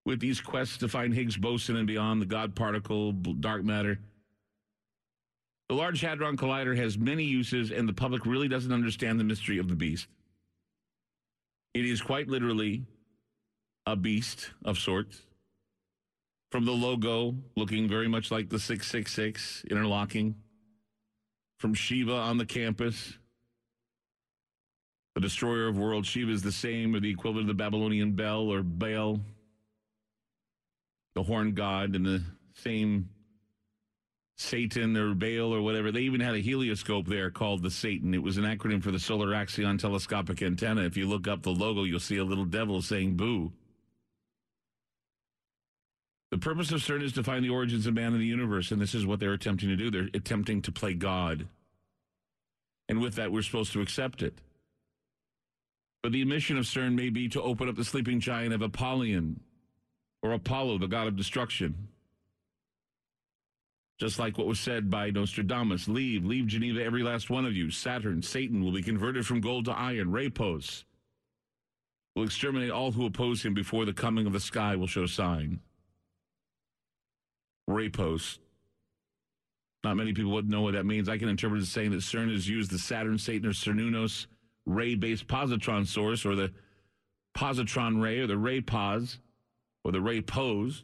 with 0.05 0.19
these 0.19 0.41
quests 0.41 0.77
to 0.77 0.87
find 0.87 1.13
Higgs 1.13 1.37
boson 1.37 1.75
and 1.75 1.85
beyond, 1.85 2.21
the 2.21 2.25
God 2.25 2.55
particle, 2.55 3.11
dark 3.11 3.63
matter, 3.63 3.99
the 5.69 5.75
Large 5.75 6.01
Hadron 6.01 6.37
Collider 6.37 6.75
has 6.77 6.97
many 6.97 7.25
uses, 7.25 7.71
and 7.71 7.87
the 7.87 7.93
public 7.93 8.25
really 8.25 8.47
doesn't 8.47 8.71
understand 8.71 9.19
the 9.19 9.23
mystery 9.23 9.59
of 9.59 9.67
the 9.67 9.75
beast. 9.75 10.07
It 11.73 11.85
is 11.85 12.01
quite 12.01 12.27
literally 12.27 12.85
a 13.85 13.95
beast 13.95 14.49
of 14.65 14.79
sorts 14.79 15.21
from 16.51 16.65
the 16.65 16.71
logo 16.71 17.35
looking 17.55 17.87
very 17.87 18.07
much 18.07 18.31
like 18.31 18.49
the 18.49 18.59
666 18.59 19.65
interlocking 19.69 20.35
from 21.57 21.73
Shiva 21.73 22.13
on 22.13 22.37
the 22.37 22.45
campus. 22.45 23.17
The 25.15 25.21
destroyer 25.21 25.67
of 25.67 25.77
worlds. 25.79 26.07
Shiva 26.07 26.31
is 26.31 26.43
the 26.43 26.51
same 26.51 26.95
or 26.95 26.99
the 26.99 27.09
equivalent 27.09 27.49
of 27.49 27.57
the 27.57 27.63
Babylonian 27.63 28.11
Bel 28.11 28.53
or 28.53 28.61
Baal, 28.61 29.19
the 31.15 31.23
horn 31.23 31.55
god, 31.55 31.95
and 31.95 32.05
the 32.05 32.23
same 32.53 33.09
Satan 34.35 34.95
or 34.95 35.15
Baal 35.15 35.53
or 35.53 35.63
whatever. 35.63 35.91
They 35.91 36.01
even 36.01 36.21
had 36.21 36.35
a 36.35 36.39
helioscope 36.39 37.07
there 37.07 37.31
called 37.31 37.63
the 37.63 37.71
Satan. 37.71 38.13
It 38.13 38.21
was 38.21 38.37
an 38.37 38.43
acronym 38.43 38.83
for 38.83 38.91
the 38.91 38.99
Solar 38.99 39.29
Axion 39.29 39.79
Telescopic 39.79 40.43
Antenna. 40.43 40.83
If 40.83 40.95
you 40.95 41.07
look 41.07 41.27
up 41.27 41.41
the 41.41 41.49
logo, 41.49 41.83
you'll 41.83 41.99
see 41.99 42.17
a 42.17 42.23
little 42.23 42.45
devil 42.45 42.83
saying 42.83 43.15
boo. 43.15 43.51
The 46.31 46.37
purpose 46.37 46.71
of 46.71 46.81
CERN 46.81 47.03
is 47.03 47.13
to 47.13 47.23
find 47.23 47.43
the 47.43 47.49
origins 47.49 47.87
of 47.87 47.93
man 47.93 48.13
in 48.13 48.19
the 48.19 48.25
universe, 48.25 48.71
and 48.71 48.81
this 48.81 48.93
is 48.93 49.05
what 49.05 49.19
they're 49.19 49.33
attempting 49.33 49.69
to 49.69 49.77
do. 49.77 49.89
They're 49.89 50.09
attempting 50.13 50.61
to 50.63 50.71
play 50.71 50.93
God. 50.93 51.47
And 52.89 52.99
with 52.99 53.15
that, 53.15 53.31
we're 53.31 53.41
supposed 53.41 53.73
to 53.73 53.81
accept 53.81 54.21
it. 54.21 54.33
But 56.03 56.11
the 56.11 56.25
mission 56.25 56.57
of 56.57 56.65
CERN 56.65 56.95
may 56.95 57.09
be 57.09 57.29
to 57.29 57.41
open 57.41 57.69
up 57.69 57.75
the 57.75 57.85
sleeping 57.85 58.19
giant 58.19 58.53
of 58.53 58.61
Apollyon 58.61 59.39
or 60.21 60.33
Apollo, 60.33 60.79
the 60.79 60.87
god 60.87 61.07
of 61.07 61.15
destruction. 61.15 61.87
Just 63.99 64.19
like 64.19 64.37
what 64.37 64.47
was 64.47 64.59
said 64.59 64.89
by 64.91 65.09
Nostradamus 65.09 65.87
leave, 65.87 66.23
leave 66.23 66.47
Geneva, 66.47 66.83
every 66.83 67.03
last 67.03 67.29
one 67.29 67.45
of 67.45 67.55
you. 67.55 67.71
Saturn, 67.71 68.21
Satan 68.21 68.63
will 68.63 68.71
be 68.73 68.83
converted 68.83 69.25
from 69.25 69.41
gold 69.41 69.65
to 69.65 69.71
iron, 69.71 70.09
Rapos 70.09 70.83
will 72.17 72.23
exterminate 72.23 72.71
all 72.71 72.91
who 72.91 73.05
oppose 73.05 73.45
him 73.45 73.53
before 73.53 73.85
the 73.85 73.93
coming 73.93 74.25
of 74.25 74.33
the 74.33 74.39
sky 74.39 74.75
will 74.75 74.87
show 74.87 75.05
sign. 75.05 75.59
Rapos. 77.69 78.37
Not 79.83 79.97
many 79.97 80.13
people 80.13 80.31
would 80.31 80.49
know 80.49 80.61
what 80.61 80.73
that 80.73 80.85
means. 80.85 81.07
I 81.07 81.17
can 81.17 81.29
interpret 81.29 81.59
it 81.59 81.63
as 81.63 81.69
saying 81.69 81.91
that 81.91 81.97
CERN 82.01 82.31
has 82.31 82.47
used 82.47 82.71
the 82.71 82.79
Saturn, 82.79 83.17
Satan, 83.17 83.49
or 83.49 83.53
Cernunnos 83.53 84.27
ray-based 84.65 85.27
positron 85.27 85.87
source, 85.87 86.25
or 86.25 86.35
the 86.35 86.51
positron 87.37 88.01
ray, 88.01 88.19
or 88.19 88.27
the 88.27 88.37
ray 88.37 88.59
pos, 88.59 89.19
or 89.83 89.91
the 89.91 90.01
ray 90.01 90.21
pose. 90.21 90.83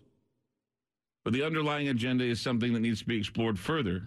But 1.26 1.34
the 1.34 1.44
underlying 1.44 1.90
agenda 1.90 2.24
is 2.24 2.40
something 2.40 2.74
that 2.74 2.82
needs 2.82 3.00
to 3.00 3.06
be 3.06 3.18
explored 3.18 3.58
further. 3.60 4.04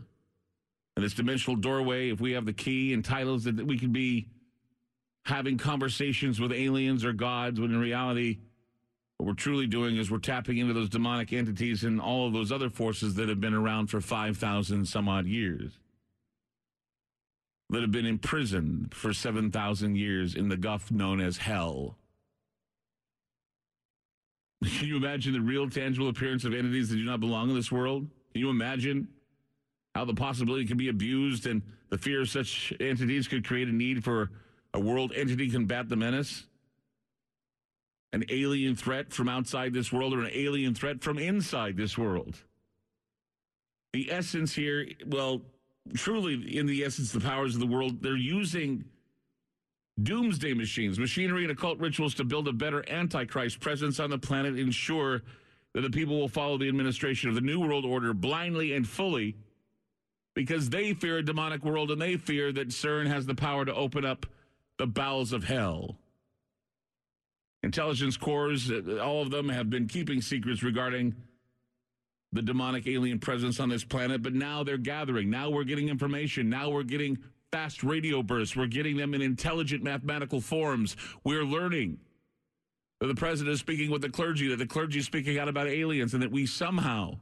And 0.96 1.04
this 1.04 1.14
dimensional 1.14 1.56
doorway, 1.56 2.10
if 2.10 2.20
we 2.20 2.32
have 2.32 2.46
the 2.46 2.52
key 2.52 2.94
and 2.94 3.04
titles 3.04 3.44
that 3.44 3.66
we 3.66 3.78
could 3.78 3.92
be 3.92 4.28
having 5.26 5.58
conversations 5.58 6.40
with 6.40 6.52
aliens 6.52 7.04
or 7.04 7.12
gods, 7.12 7.60
when 7.60 7.70
in 7.70 7.80
reality, 7.80 8.38
what 9.18 9.26
we're 9.26 9.34
truly 9.34 9.66
doing 9.66 9.96
is 9.96 10.10
we're 10.10 10.18
tapping 10.18 10.58
into 10.58 10.74
those 10.74 10.90
demonic 10.90 11.32
entities 11.32 11.84
and 11.84 12.00
all 12.00 12.26
of 12.26 12.32
those 12.32 12.52
other 12.52 12.68
forces 12.68 13.14
that 13.14 13.28
have 13.28 13.40
been 13.40 13.54
around 13.54 13.86
for 13.86 14.00
5,000 14.00 14.86
some 14.86 15.08
odd 15.08 15.26
years, 15.26 15.78
that 17.70 17.80
have 17.80 17.92
been 17.92 18.06
imprisoned 18.06 18.92
for 18.94 19.12
7,000 19.14 19.96
years 19.96 20.34
in 20.34 20.48
the 20.48 20.56
guff 20.56 20.90
known 20.90 21.20
as 21.20 21.38
hell. 21.38 21.96
Can 24.64 24.86
you 24.86 24.96
imagine 24.96 25.32
the 25.32 25.40
real 25.40 25.70
tangible 25.70 26.08
appearance 26.08 26.44
of 26.44 26.52
entities 26.52 26.90
that 26.90 26.96
do 26.96 27.04
not 27.04 27.20
belong 27.20 27.48
in 27.48 27.56
this 27.56 27.72
world? 27.72 28.06
Can 28.32 28.42
you 28.42 28.50
imagine 28.50 29.08
how 29.94 30.04
the 30.04 30.14
possibility 30.14 30.66
can 30.66 30.76
be 30.76 30.88
abused 30.88 31.46
and 31.46 31.62
the 31.88 31.96
fear 31.96 32.20
of 32.20 32.28
such 32.28 32.70
entities 32.80 33.28
could 33.28 33.46
create 33.46 33.68
a 33.68 33.72
need 33.72 34.04
for 34.04 34.30
a 34.74 34.80
world 34.80 35.12
entity 35.16 35.46
to 35.46 35.52
combat 35.54 35.88
the 35.88 35.96
menace? 35.96 36.44
An 38.16 38.24
alien 38.30 38.74
threat 38.74 39.12
from 39.12 39.28
outside 39.28 39.74
this 39.74 39.92
world 39.92 40.14
or 40.14 40.22
an 40.22 40.30
alien 40.32 40.74
threat 40.74 41.02
from 41.02 41.18
inside 41.18 41.76
this 41.76 41.98
world? 41.98 42.38
The 43.92 44.10
essence 44.10 44.54
here, 44.54 44.88
well, 45.06 45.42
truly, 45.92 46.56
in 46.56 46.64
the 46.64 46.82
essence, 46.82 47.12
the 47.12 47.20
powers 47.20 47.52
of 47.52 47.60
the 47.60 47.66
world, 47.66 48.02
they're 48.02 48.16
using 48.16 48.86
doomsday 50.02 50.54
machines, 50.54 50.98
machinery, 50.98 51.42
and 51.42 51.50
occult 51.50 51.78
rituals 51.78 52.14
to 52.14 52.24
build 52.24 52.48
a 52.48 52.54
better 52.54 52.82
antichrist 52.88 53.60
presence 53.60 54.00
on 54.00 54.08
the 54.08 54.16
planet, 54.16 54.58
ensure 54.58 55.20
that 55.74 55.82
the 55.82 55.90
people 55.90 56.18
will 56.18 56.26
follow 56.26 56.56
the 56.56 56.68
administration 56.68 57.28
of 57.28 57.34
the 57.34 57.42
New 57.42 57.60
World 57.60 57.84
Order 57.84 58.14
blindly 58.14 58.72
and 58.72 58.88
fully 58.88 59.36
because 60.32 60.70
they 60.70 60.94
fear 60.94 61.18
a 61.18 61.22
demonic 61.22 61.62
world 61.62 61.90
and 61.90 62.00
they 62.00 62.16
fear 62.16 62.50
that 62.50 62.68
CERN 62.68 63.08
has 63.08 63.26
the 63.26 63.34
power 63.34 63.66
to 63.66 63.74
open 63.74 64.06
up 64.06 64.24
the 64.78 64.86
bowels 64.86 65.34
of 65.34 65.44
hell. 65.44 65.98
Intelligence 67.66 68.16
corps, 68.16 68.52
uh, 68.70 68.98
all 68.98 69.22
of 69.22 69.32
them 69.32 69.48
have 69.48 69.68
been 69.68 69.88
keeping 69.88 70.22
secrets 70.22 70.62
regarding 70.62 71.16
the 72.32 72.40
demonic 72.40 72.86
alien 72.86 73.18
presence 73.18 73.58
on 73.58 73.68
this 73.68 73.82
planet, 73.82 74.22
but 74.22 74.34
now 74.34 74.62
they're 74.62 74.78
gathering. 74.78 75.30
Now 75.30 75.50
we're 75.50 75.64
getting 75.64 75.88
information. 75.88 76.48
Now 76.48 76.70
we're 76.70 76.84
getting 76.84 77.18
fast 77.50 77.82
radio 77.82 78.22
bursts. 78.22 78.54
We're 78.54 78.68
getting 78.68 78.96
them 78.96 79.14
in 79.14 79.20
intelligent 79.20 79.82
mathematical 79.82 80.40
forms. 80.40 80.96
We're 81.24 81.44
learning 81.44 81.98
that 83.00 83.08
the 83.08 83.16
president 83.16 83.54
is 83.54 83.60
speaking 83.60 83.90
with 83.90 84.02
the 84.02 84.10
clergy, 84.10 84.46
that 84.48 84.58
the 84.58 84.66
clergy 84.66 85.00
is 85.00 85.06
speaking 85.06 85.36
out 85.36 85.48
about 85.48 85.66
aliens, 85.66 86.14
and 86.14 86.22
that 86.22 86.30
we 86.30 86.46
somehow 86.46 87.18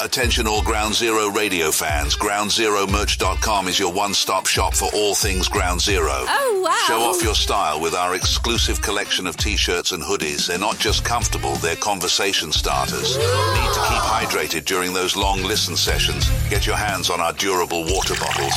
Attention 0.00 0.46
all 0.46 0.62
Ground 0.62 0.94
Zero 0.94 1.30
radio 1.30 1.70
fans. 1.70 2.16
GroundZeroMerch.com 2.16 3.66
is 3.66 3.78
your 3.78 3.90
one-stop 3.94 4.46
shop 4.46 4.74
for 4.74 4.90
all 4.94 5.14
things 5.14 5.48
Ground 5.48 5.80
Zero. 5.80 6.10
Oh, 6.10 6.60
wow. 6.62 6.84
Show 6.86 7.00
off 7.00 7.22
your 7.22 7.34
style 7.34 7.80
with 7.80 7.94
our 7.94 8.14
exclusive 8.14 8.82
collection 8.82 9.26
of 9.26 9.38
t-shirts 9.38 9.92
and 9.92 10.02
hoodies. 10.02 10.48
They're 10.48 10.58
not 10.58 10.78
just 10.78 11.02
comfortable, 11.02 11.54
they're 11.56 11.76
conversation 11.76 12.52
starters. 12.52 13.16
Need 13.16 13.72
to 13.72 13.80
keep 13.88 14.02
hydrated 14.04 14.66
during 14.66 14.92
those 14.92 15.16
long 15.16 15.42
listen 15.42 15.76
sessions? 15.76 16.28
Get 16.50 16.66
your 16.66 16.76
hands 16.76 17.08
on 17.08 17.22
our 17.22 17.32
durable 17.32 17.84
water 17.84 18.14
bottles. 18.16 18.52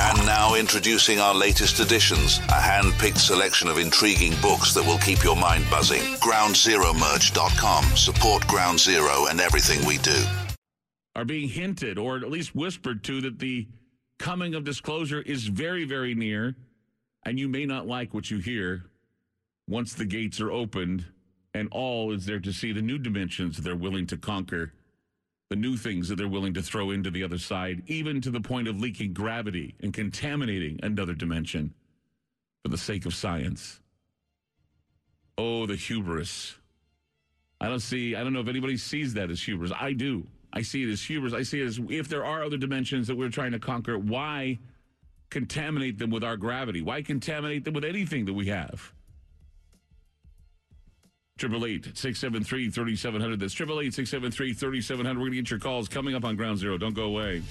And 0.00 0.26
now 0.26 0.56
introducing 0.56 1.20
our 1.20 1.34
latest 1.34 1.78
editions, 1.78 2.40
a 2.48 2.60
hand-picked 2.60 3.18
selection 3.20 3.68
of 3.68 3.78
intriguing 3.78 4.34
books 4.42 4.74
that 4.74 4.84
will 4.84 4.98
keep 4.98 5.22
your 5.22 5.36
mind 5.36 5.66
buzzing. 5.70 6.02
GroundZeroMerch.com. 6.16 7.84
Support 7.96 8.44
Ground 8.48 8.80
Zero 8.80 9.26
and 9.26 9.40
everything 9.40 9.86
we 9.86 9.98
do 9.98 10.20
are 11.20 11.24
being 11.26 11.50
hinted 11.50 11.98
or 11.98 12.16
at 12.16 12.30
least 12.30 12.54
whispered 12.54 13.04
to 13.04 13.20
that 13.20 13.38
the 13.38 13.68
coming 14.18 14.54
of 14.54 14.64
disclosure 14.64 15.20
is 15.20 15.48
very, 15.48 15.84
very 15.84 16.14
near, 16.14 16.56
and 17.26 17.38
you 17.38 17.46
may 17.46 17.66
not 17.66 17.86
like 17.86 18.14
what 18.14 18.30
you 18.30 18.38
hear 18.38 18.86
once 19.68 19.92
the 19.92 20.06
gates 20.06 20.40
are 20.40 20.50
opened 20.50 21.04
and 21.52 21.68
all 21.72 22.10
is 22.12 22.24
there 22.24 22.40
to 22.40 22.52
see 22.52 22.72
the 22.72 22.80
new 22.80 22.96
dimensions 22.96 23.58
they're 23.58 23.76
willing 23.76 24.06
to 24.06 24.16
conquer, 24.16 24.72
the 25.50 25.56
new 25.56 25.76
things 25.76 26.08
that 26.08 26.16
they're 26.16 26.26
willing 26.26 26.54
to 26.54 26.62
throw 26.62 26.90
into 26.90 27.10
the 27.10 27.22
other 27.22 27.38
side, 27.38 27.82
even 27.86 28.22
to 28.22 28.30
the 28.30 28.40
point 28.40 28.66
of 28.66 28.80
leaking 28.80 29.12
gravity 29.12 29.74
and 29.80 29.92
contaminating 29.92 30.80
another 30.82 31.12
dimension 31.12 31.74
for 32.62 32.70
the 32.70 32.78
sake 32.78 33.04
of 33.04 33.14
science. 33.14 33.80
Oh, 35.36 35.66
the 35.66 35.76
hubris. 35.76 36.56
I 37.60 37.68
don't 37.68 37.80
see, 37.80 38.14
I 38.16 38.24
don't 38.24 38.32
know 38.32 38.40
if 38.40 38.48
anybody 38.48 38.78
sees 38.78 39.12
that 39.14 39.30
as 39.30 39.42
hubris. 39.42 39.70
I 39.78 39.92
do. 39.92 40.26
I 40.52 40.62
see 40.62 40.82
it 40.82 40.90
as 40.90 41.02
hubris. 41.02 41.32
I 41.32 41.42
see 41.42 41.60
it 41.60 41.66
as 41.66 41.80
if 41.88 42.08
there 42.08 42.24
are 42.24 42.42
other 42.42 42.56
dimensions 42.56 43.06
that 43.06 43.16
we're 43.16 43.28
trying 43.28 43.52
to 43.52 43.58
conquer, 43.58 43.98
why 43.98 44.58
contaminate 45.30 45.98
them 45.98 46.10
with 46.10 46.24
our 46.24 46.36
gravity? 46.36 46.82
Why 46.82 47.02
contaminate 47.02 47.64
them 47.64 47.74
with 47.74 47.84
anything 47.84 48.24
that 48.26 48.34
we 48.34 48.46
have? 48.46 48.92
Triple 51.38 51.64
eight 51.64 51.96
six 51.96 52.18
seven 52.18 52.44
three 52.44 52.68
thirty 52.68 52.96
seven 52.96 53.20
hundred. 53.20 53.40
That's 53.40 53.54
triple 53.54 53.80
eight 53.80 53.94
six 53.94 54.10
seven 54.10 54.30
three 54.30 54.52
thirty 54.52 54.82
seven 54.82 55.06
hundred. 55.06 55.20
We're 55.20 55.26
gonna 55.28 55.36
get 55.36 55.50
your 55.50 55.60
calls 55.60 55.88
coming 55.88 56.14
up 56.14 56.24
on 56.24 56.36
Ground 56.36 56.58
Zero. 56.58 56.76
Don't 56.76 56.94
go 56.94 57.04
away. 57.04 57.42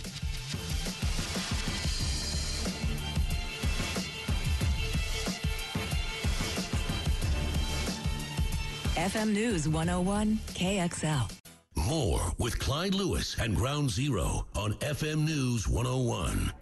FM 8.96 9.32
News 9.34 9.68
101 9.68 10.40
KXL. 10.54 11.39
More 11.88 12.22
with 12.38 12.60
Clyde 12.60 12.94
Lewis 12.94 13.36
and 13.40 13.56
Ground 13.56 13.90
Zero 13.90 14.46
on 14.56 14.74
FM 14.76 15.26
News 15.26 15.68
101. 15.68 16.54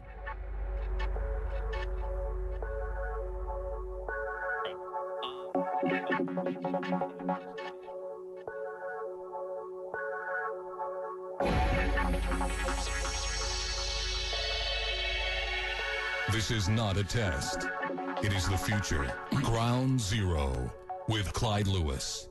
This 16.31 16.51
is 16.51 16.69
not 16.69 16.97
a 16.97 17.03
test. 17.03 17.67
It 18.23 18.33
is 18.33 18.47
the 18.47 18.57
future. 18.57 19.11
Ground 19.43 19.99
Zero 19.99 20.71
with 21.07 21.31
Clyde 21.33 21.67
Lewis. 21.67 22.29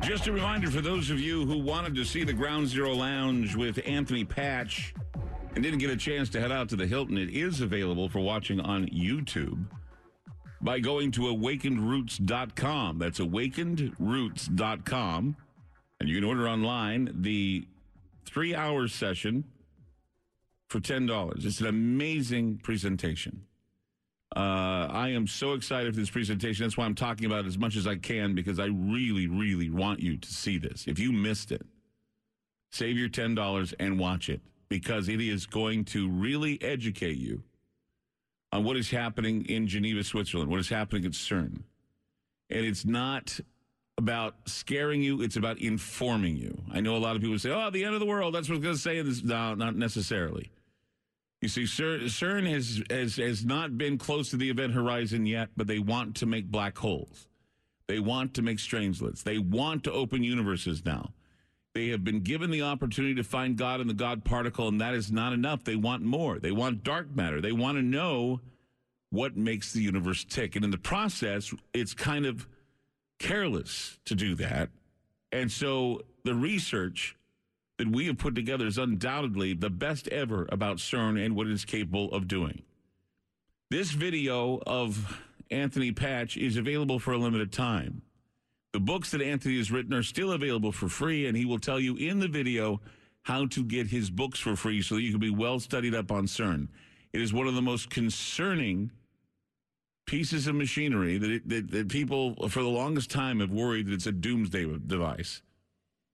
Just 0.00 0.26
a 0.26 0.32
reminder 0.32 0.68
for 0.70 0.80
those 0.80 1.10
of 1.10 1.20
you 1.20 1.44
who 1.44 1.58
wanted 1.58 1.94
to 1.96 2.04
see 2.04 2.24
the 2.24 2.32
Ground 2.32 2.68
Zero 2.68 2.94
Lounge 2.94 3.54
with 3.54 3.78
Anthony 3.84 4.24
Patch 4.24 4.94
and 5.54 5.62
didn't 5.62 5.80
get 5.80 5.90
a 5.90 5.96
chance 5.96 6.30
to 6.30 6.40
head 6.40 6.50
out 6.50 6.70
to 6.70 6.76
the 6.76 6.86
Hilton, 6.86 7.18
it 7.18 7.28
is 7.30 7.60
available 7.60 8.08
for 8.08 8.20
watching 8.20 8.58
on 8.60 8.86
YouTube 8.86 9.66
by 10.62 10.78
going 10.78 11.10
to 11.12 11.20
awakenedroots.com. 11.22 12.98
That's 12.98 13.18
awakenedroots.com. 13.18 15.36
And 16.00 16.08
you 16.08 16.14
can 16.14 16.24
order 16.24 16.48
online 16.48 17.10
the 17.20 17.66
three 18.24 18.54
hour 18.54 18.88
session 18.88 19.44
for 20.68 20.80
$10. 20.80 21.44
It's 21.44 21.60
an 21.60 21.66
amazing 21.66 22.60
presentation. 22.62 23.42
Uh, 24.36 24.88
I 24.90 25.08
am 25.08 25.26
so 25.26 25.54
excited 25.54 25.94
for 25.94 26.00
this 26.00 26.10
presentation. 26.10 26.64
That's 26.64 26.76
why 26.76 26.84
I'm 26.84 26.94
talking 26.94 27.26
about 27.26 27.44
it 27.44 27.48
as 27.48 27.58
much 27.58 27.76
as 27.76 27.86
I 27.86 27.96
can 27.96 28.34
because 28.34 28.60
I 28.60 28.66
really, 28.66 29.26
really 29.26 29.70
want 29.70 30.00
you 30.00 30.18
to 30.18 30.32
see 30.32 30.58
this. 30.58 30.84
If 30.86 30.98
you 30.98 31.12
missed 31.12 31.50
it, 31.50 31.66
save 32.70 32.98
your 32.98 33.08
$10 33.08 33.74
and 33.80 33.98
watch 33.98 34.28
it 34.28 34.42
because 34.68 35.08
it 35.08 35.20
is 35.20 35.46
going 35.46 35.86
to 35.86 36.10
really 36.10 36.60
educate 36.62 37.16
you 37.16 37.42
on 38.52 38.64
what 38.64 38.76
is 38.76 38.90
happening 38.90 39.46
in 39.46 39.66
Geneva, 39.66 40.04
Switzerland, 40.04 40.50
what 40.50 40.60
is 40.60 40.68
happening 40.68 41.04
at 41.04 41.12
CERN. 41.12 41.62
And 42.50 42.66
it's 42.66 42.84
not 42.84 43.40
about 43.96 44.36
scaring 44.46 45.02
you, 45.02 45.22
it's 45.22 45.36
about 45.36 45.58
informing 45.58 46.36
you. 46.36 46.56
I 46.72 46.80
know 46.80 46.96
a 46.96 46.98
lot 46.98 47.16
of 47.16 47.22
people 47.22 47.38
say, 47.38 47.50
oh, 47.50 47.70
the 47.70 47.84
end 47.84 47.94
of 47.94 48.00
the 48.00 48.06
world, 48.06 48.34
that's 48.34 48.48
what 48.48 48.54
I 48.54 48.58
was 48.58 48.64
going 48.64 48.76
to 48.76 48.80
say. 48.80 49.02
This. 49.02 49.24
No, 49.24 49.54
not 49.54 49.74
necessarily. 49.74 50.50
You 51.40 51.48
see, 51.48 51.62
CERN 51.62 52.50
has, 52.50 52.82
has, 52.90 53.16
has 53.16 53.44
not 53.44 53.78
been 53.78 53.96
close 53.96 54.30
to 54.30 54.36
the 54.36 54.50
event 54.50 54.74
horizon 54.74 55.24
yet, 55.24 55.50
but 55.56 55.68
they 55.68 55.78
want 55.78 56.16
to 56.16 56.26
make 56.26 56.50
black 56.50 56.76
holes. 56.78 57.28
They 57.86 58.00
want 58.00 58.34
to 58.34 58.42
make 58.42 58.58
strangelets. 58.58 59.22
They 59.22 59.38
want 59.38 59.84
to 59.84 59.92
open 59.92 60.24
universes 60.24 60.84
now. 60.84 61.12
They 61.74 61.88
have 61.88 62.02
been 62.02 62.20
given 62.20 62.50
the 62.50 62.62
opportunity 62.62 63.14
to 63.14 63.22
find 63.22 63.56
God 63.56 63.80
in 63.80 63.86
the 63.86 63.94
God 63.94 64.24
particle, 64.24 64.66
and 64.66 64.80
that 64.80 64.94
is 64.94 65.12
not 65.12 65.32
enough. 65.32 65.62
They 65.62 65.76
want 65.76 66.02
more. 66.02 66.40
They 66.40 66.50
want 66.50 66.82
dark 66.82 67.14
matter. 67.14 67.40
They 67.40 67.52
want 67.52 67.78
to 67.78 67.82
know 67.82 68.40
what 69.10 69.36
makes 69.36 69.72
the 69.72 69.80
universe 69.80 70.24
tick. 70.24 70.56
And 70.56 70.64
in 70.64 70.70
the 70.72 70.78
process, 70.78 71.54
it's 71.72 71.94
kind 71.94 72.26
of 72.26 72.48
careless 73.18 73.98
to 74.06 74.14
do 74.14 74.34
that. 74.36 74.70
And 75.30 75.52
so 75.52 76.02
the 76.24 76.34
research 76.34 77.16
that 77.78 77.88
we 77.88 78.06
have 78.06 78.18
put 78.18 78.34
together 78.34 78.66
is 78.66 78.76
undoubtedly 78.76 79.54
the 79.54 79.70
best 79.70 80.08
ever 80.08 80.46
about 80.50 80.78
CERN 80.78 81.24
and 81.24 81.34
what 81.34 81.46
it's 81.46 81.64
capable 81.64 82.12
of 82.12 82.28
doing. 82.28 82.62
This 83.70 83.92
video 83.92 84.60
of 84.66 85.22
Anthony 85.50 85.92
Patch 85.92 86.36
is 86.36 86.56
available 86.56 86.98
for 86.98 87.12
a 87.12 87.18
limited 87.18 87.52
time. 87.52 88.02
The 88.72 88.80
books 88.80 89.12
that 89.12 89.22
Anthony 89.22 89.56
has 89.56 89.70
written 89.70 89.94
are 89.94 90.02
still 90.02 90.32
available 90.32 90.72
for 90.72 90.88
free, 90.88 91.26
and 91.26 91.36
he 91.36 91.44
will 91.44 91.58
tell 91.58 91.80
you 91.80 91.96
in 91.96 92.18
the 92.18 92.28
video 92.28 92.80
how 93.22 93.46
to 93.46 93.64
get 93.64 93.88
his 93.88 94.10
books 94.10 94.38
for 94.38 94.56
free 94.56 94.82
so 94.82 94.96
that 94.96 95.02
you 95.02 95.10
can 95.10 95.20
be 95.20 95.30
well 95.30 95.60
studied 95.60 95.94
up 95.94 96.10
on 96.10 96.26
CERN. 96.26 96.68
It 97.12 97.20
is 97.20 97.32
one 97.32 97.46
of 97.46 97.54
the 97.54 97.62
most 97.62 97.90
concerning 97.90 98.90
pieces 100.06 100.46
of 100.46 100.54
machinery 100.54 101.18
that, 101.18 101.30
it, 101.30 101.48
that, 101.48 101.70
that 101.70 101.88
people 101.88 102.48
for 102.48 102.62
the 102.62 102.68
longest 102.68 103.10
time 103.10 103.40
have 103.40 103.50
worried 103.50 103.86
that 103.86 103.92
it's 103.92 104.06
a 104.06 104.12
doomsday 104.12 104.64
device. 104.86 105.42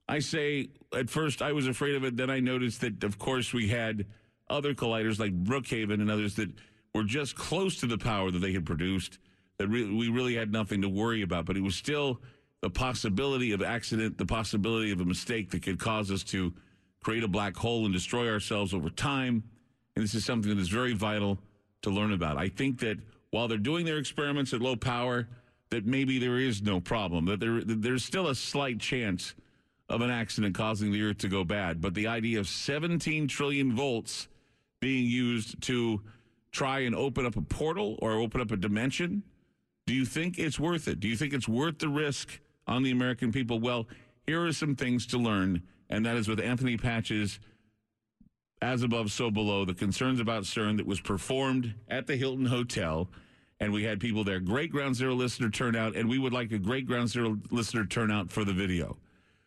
I 0.08 0.18
say 0.18 0.68
at 0.94 1.08
first 1.10 1.42
I 1.42 1.52
was 1.52 1.66
afraid 1.66 1.94
of 1.94 2.05
it. 2.05 2.16
Then 2.16 2.31
I 2.31 2.41
noticed 2.41 2.81
that, 2.83 3.05
of 3.05 3.18
course, 3.18 3.52
we 3.52 3.68
had 3.68 4.07
other 4.49 4.74
colliders 4.74 5.18
like 5.18 5.33
Brookhaven 5.44 5.94
and 5.94 6.10
others 6.10 6.34
that 6.36 6.50
were 6.94 7.05
just 7.05 7.34
close 7.34 7.81
to 7.81 7.86
the 7.86 7.99
power 7.99 8.31
that 8.31 8.39
they 8.39 8.52
had 8.52 8.66
produced. 8.66 9.18
That 9.58 9.68
re- 9.68 9.91
we 9.91 10.08
really 10.08 10.34
had 10.34 10.52
nothing 10.52 10.83
to 10.83 10.89
worry 10.89 11.23
about, 11.23 11.47
but 11.47 11.57
it 11.57 11.62
was 11.62 11.76
still 11.76 12.20
the 12.60 12.70
possibility 12.70 13.52
of 13.52 13.62
accident, 13.62 14.18
the 14.18 14.26
possibility 14.26 14.91
of 14.91 15.00
a 15.00 15.05
mistake 15.05 15.50
that 15.50 15.62
could 15.62 15.78
cause 15.78 16.10
us 16.10 16.23
to 16.24 16.52
create 17.02 17.23
a 17.23 17.28
black 17.28 17.57
hole 17.57 17.84
and 17.84 17.92
destroy 17.92 18.28
ourselves 18.31 18.74
over 18.74 18.91
time. 18.91 19.44
And 19.94 20.05
this 20.05 20.15
is 20.15 20.24
something 20.24 20.55
that 20.55 20.60
is 20.60 20.68
very 20.68 20.92
vital 20.92 21.39
to 21.83 21.91
learn 21.91 22.12
about. 22.12 22.36
I 22.36 22.49
think 22.49 22.81
that 22.81 22.99
while 23.31 23.49
they're 23.49 23.58
doing 23.58 23.84
their 23.84 23.99
experiments 23.99 24.52
at 24.52 24.60
low 24.60 24.76
power, 24.76 25.28
that 25.70 25.86
maybe 25.86 26.18
there 26.18 26.39
is 26.39 26.62
no 26.62 26.81
problem, 26.81 27.26
that 27.26 27.41
there 27.41 27.62
that 27.62 27.83
there's 27.83 28.05
still 28.05 28.28
a 28.28 28.34
slight 28.34 28.78
chance 28.78 29.34
of 29.89 30.01
an 30.01 30.11
accident 30.11 30.55
causing 30.55 30.93
the 30.93 31.03
earth 31.03 31.19
to 31.19 31.29
go 31.29 31.45
bad. 31.45 31.81
But 31.81 31.95
the 31.95 32.07
idea 32.07 32.41
of 32.41 32.49
17 32.49 33.29
trillion 33.29 33.75
volts 33.75 34.29
being 34.81 35.07
used 35.07 35.61
to 35.63 36.01
try 36.53 36.81
and 36.81 36.95
open 36.95 37.27
up 37.27 37.37
a 37.37 37.43
portal 37.43 37.99
or 38.01 38.13
open 38.13 38.41
up 38.41 38.51
a 38.51 38.57
dimension, 38.57 39.23
do 39.87 39.95
you 39.95 40.05
think 40.05 40.39
it's 40.39 40.59
worth 40.59 40.89
it? 40.89 41.01
Do 41.01 41.09
you 41.09 41.17
think 41.17 41.35
it's 41.35 41.49
worth 41.49 41.79
the 41.79 41.89
risk 41.89 42.41
on 42.67 42.83
the 42.83 42.91
American 42.91 43.33
people? 43.33 43.61
Well, 43.61 43.87
here 44.27 44.45
are 44.45 44.53
some 44.53 44.75
things 44.75 45.07
to 45.09 45.19
learn, 45.19 45.63
and 45.91 46.07
that 46.07 46.17
is 46.17 46.29
with 46.29 46.41
Anthony 46.41 46.79
Patch's 46.79 47.39
As 48.63 48.83
Above, 48.83 49.13
So 49.13 49.31
Below, 49.31 49.67
the 49.67 49.75
concerns 49.75 50.21
about 50.21 50.45
CERN 50.45 50.79
that 50.79 50.87
was 50.87 51.01
performed 51.01 51.75
at 51.89 52.07
the 52.07 52.17
Hilton 52.17 52.47
Hotel. 52.47 53.11
And 53.61 53.73
we 53.73 53.85
had 53.85 54.01
people 54.01 54.25
there. 54.25 54.41
Great 54.41 54.73
Ground 54.73 54.97
Zero 54.97 55.15
listener 55.15 55.51
turnout, 55.51 55.95
and 55.95 56.09
we 56.09 56.19
would 56.19 56.33
like 56.33 56.51
a 56.53 56.59
great 56.59 56.87
Ground 56.87 57.09
Zero 57.09 57.39
listener 57.51 57.85
turnout 57.85 58.31
for 58.31 58.45
the 58.45 58.53
video. 58.53 58.97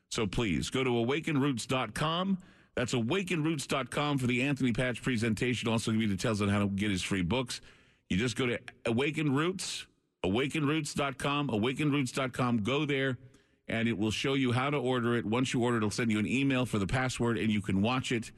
So 0.09 0.25
please 0.25 0.69
go 0.69 0.83
to 0.83 0.89
awakenroots.com. 0.89 2.37
That's 2.75 2.93
awakenroots.com 2.93 4.17
for 4.19 4.27
the 4.27 4.43
Anthony 4.43 4.71
Patch 4.71 5.01
presentation. 5.01 5.67
Also, 5.67 5.91
give 5.91 6.01
you 6.01 6.07
details 6.07 6.41
on 6.41 6.49
how 6.49 6.59
to 6.59 6.67
get 6.67 6.91
his 6.91 7.01
free 7.01 7.23
books. 7.23 7.59
You 8.09 8.17
just 8.17 8.35
go 8.35 8.45
to 8.45 8.59
Awaken 8.85 9.33
Roots, 9.33 9.85
awakenroots.com, 10.23 11.49
awakenroots.com. 11.49 12.63
Go 12.63 12.85
there, 12.85 13.17
and 13.67 13.87
it 13.87 13.97
will 13.97 14.11
show 14.11 14.35
you 14.35 14.51
how 14.51 14.69
to 14.69 14.77
order 14.77 15.15
it. 15.15 15.25
Once 15.25 15.53
you 15.53 15.63
order, 15.63 15.77
it'll 15.77 15.89
send 15.91 16.11
you 16.11 16.19
an 16.19 16.27
email 16.27 16.65
for 16.65 16.79
the 16.79 16.87
password, 16.87 17.37
and 17.37 17.51
you 17.51 17.61
can 17.61 17.81
watch 17.81 18.11
it 18.11 18.31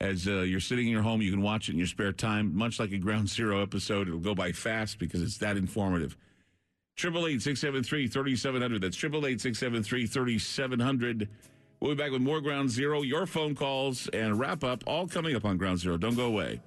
as 0.00 0.28
uh, 0.28 0.42
you're 0.42 0.60
sitting 0.60 0.86
in 0.86 0.92
your 0.92 1.02
home. 1.02 1.20
You 1.20 1.32
can 1.32 1.42
watch 1.42 1.68
it 1.68 1.72
in 1.72 1.78
your 1.78 1.88
spare 1.88 2.12
time, 2.12 2.54
much 2.54 2.78
like 2.78 2.92
a 2.92 2.98
Ground 2.98 3.28
Zero 3.28 3.62
episode. 3.62 4.06
It'll 4.06 4.20
go 4.20 4.34
by 4.34 4.52
fast 4.52 4.98
because 4.98 5.22
it's 5.22 5.38
that 5.38 5.56
informative. 5.56 6.16
Triple 6.98 7.28
eight 7.28 7.40
six 7.40 7.60
seven 7.60 7.84
three 7.84 8.08
thirty 8.08 8.34
seven 8.34 8.60
hundred. 8.60 8.82
That's 8.82 8.96
triple 8.96 9.24
eight 9.24 9.40
six 9.40 9.60
seven 9.60 9.84
three 9.84 10.04
thirty 10.04 10.36
seven 10.36 10.80
hundred. 10.80 11.28
We'll 11.78 11.94
be 11.94 12.02
back 12.02 12.10
with 12.10 12.22
more 12.22 12.40
Ground 12.40 12.70
Zero, 12.70 13.02
your 13.02 13.24
phone 13.24 13.54
calls, 13.54 14.08
and 14.08 14.36
wrap 14.36 14.64
up. 14.64 14.82
All 14.84 15.06
coming 15.06 15.36
up 15.36 15.44
on 15.44 15.56
Ground 15.58 15.78
Zero. 15.78 15.96
Don't 15.96 16.16
go 16.16 16.26
away. 16.26 16.60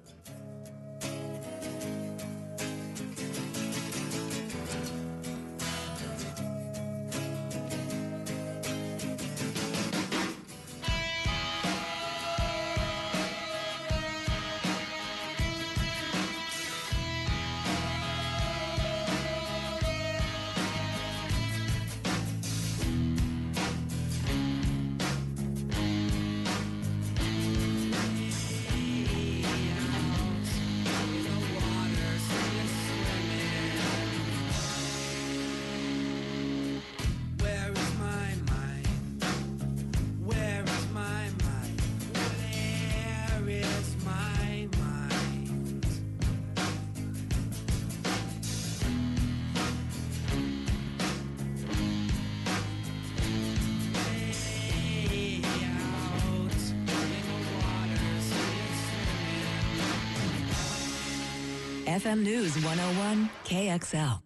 KXL. 63.82 64.22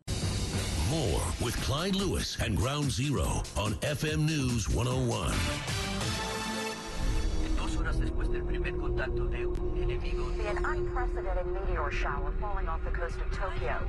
More 0.91 1.23
with 1.44 1.57
Clyde 1.62 1.97
Lewis 1.97 2.36
and 2.41 2.57
Ground 2.57 2.91
Zero 2.91 3.43
on 3.57 3.73
FM 3.76 4.26
News 4.26 4.68
101 4.68 5.85
del 8.36 8.44
primer 8.44 8.76
contacto 8.76 9.24
de 9.31 9.47
un 9.47 9.78
enemigo. 9.82 10.26
An 10.47 10.62
unprecedented 10.65 11.47
meteor 11.47 11.90
shower 11.90 12.32
falling 12.39 12.68
off 12.68 12.84
the 12.84 12.90
coast 12.90 13.16
of 13.16 13.31
Tokyo. 13.32 13.81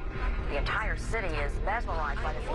The 0.50 0.58
entire 0.58 0.96
city 0.96 1.28
is 1.28 1.52
mesmerized 1.66 2.24
by 2.24 2.32
this 2.34 2.48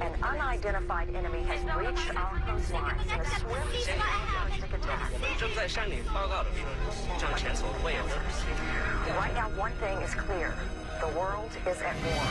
An 0.00 0.14
unidentified 0.22 1.14
enemy 1.14 1.42
has 1.42 1.60
reached 1.76 2.16
our 2.16 2.40
coastlines 2.46 3.04
in 3.12 3.20
a 3.20 3.26
swift 3.40 3.84
terroristic 3.84 4.72
attack. 4.72 5.12
Right 9.18 9.34
now, 9.34 9.50
one 9.50 9.72
thing 9.72 9.98
is 9.98 10.14
clear. 10.14 10.54
The 11.00 11.08
world 11.08 11.50
is 11.66 11.82
at 11.82 11.96
war. 12.04 12.24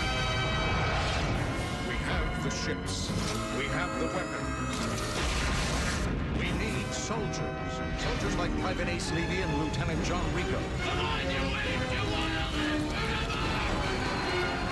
We 1.87 1.95
have 1.95 2.43
the 2.43 2.49
ships. 2.49 3.11
We 3.57 3.65
have 3.65 3.99
the 3.99 4.07
weapons. 4.07 4.50
We 7.11 7.17
need 7.17 7.33
soldiers. 7.33 8.03
Soldiers 8.03 8.35
like 8.37 8.59
Private 8.61 8.87
Ace 8.87 9.11
Levy 9.11 9.41
and 9.41 9.63
Lieutenant 9.63 10.03
John 10.05 10.23
Rico. 10.33 10.57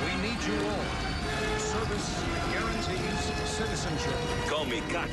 We 0.06 0.11
need 0.22 0.42
you 0.43 0.56
all. 0.68 0.85
Service 1.58 2.24
guarantees 2.51 3.50
citizenship. 3.50 4.14
Call 4.48 4.66
me 4.66 4.82
cocky. 4.90 5.11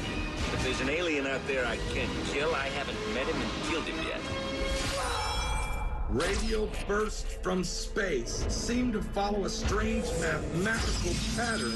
If 0.53 0.63
there's 0.63 0.81
an 0.81 0.89
alien 0.89 1.27
out 1.27 1.45
there 1.49 1.67
I 1.67 1.79
can't 1.93 2.11
kill, 2.27 2.55
I 2.55 2.69
haven't 2.69 2.99
met 3.13 3.27
him 3.27 3.41
and 3.41 3.51
killed 3.71 3.85
him 3.85 3.97
yet. 4.07 4.21
Radio 6.11 6.69
bursts 6.87 7.37
from 7.43 7.65
space 7.65 8.45
seem 8.49 8.93
to 8.93 9.03
follow 9.03 9.45
a 9.47 9.51
strange 9.51 10.05
mathematical 10.21 11.13
pattern. 11.37 11.75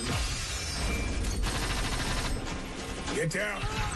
Get 3.17 3.31
down. 3.31 3.90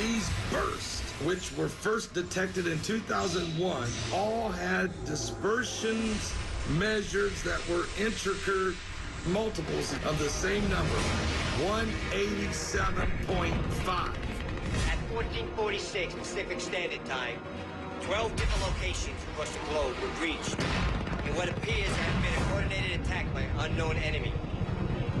These 0.00 0.30
bursts, 0.50 1.02
which 1.26 1.52
were 1.58 1.68
first 1.68 2.14
detected 2.14 2.66
in 2.66 2.80
2001, 2.80 3.88
all 4.14 4.48
had 4.48 4.90
dispersions 5.04 6.32
measures 6.78 7.42
that 7.42 7.60
were 7.68 7.84
intricate 7.98 8.76
multiples 9.26 9.92
of 10.06 10.18
the 10.18 10.30
same 10.30 10.62
number 10.70 10.96
187.5. 11.60 13.50
At 14.88 14.98
1446 15.12 16.14
Pacific 16.14 16.62
Standard 16.62 17.04
Time, 17.04 17.38
12 18.00 18.36
different 18.36 18.72
locations 18.72 19.22
across 19.32 19.50
the 19.50 19.58
globe 19.68 19.94
were 20.00 20.08
breached 20.18 20.58
in 21.26 21.34
what 21.36 21.50
appears 21.50 21.88
to 21.88 22.02
have 22.02 22.22
been 22.22 22.32
a 22.42 22.46
coordinated 22.48 23.00
attack 23.02 23.30
by 23.34 23.42
an 23.42 23.50
unknown 23.58 23.96
enemy. 23.96 24.32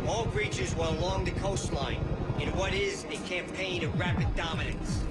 All 0.06 0.24
breaches 0.24 0.74
were 0.74 0.86
along 0.86 1.26
the 1.26 1.32
coastline 1.32 2.02
in 2.40 2.48
what 2.56 2.72
is 2.72 3.04
a 3.10 3.16
campaign 3.28 3.84
of 3.84 4.00
rapid 4.00 4.34
dominance. 4.34 5.04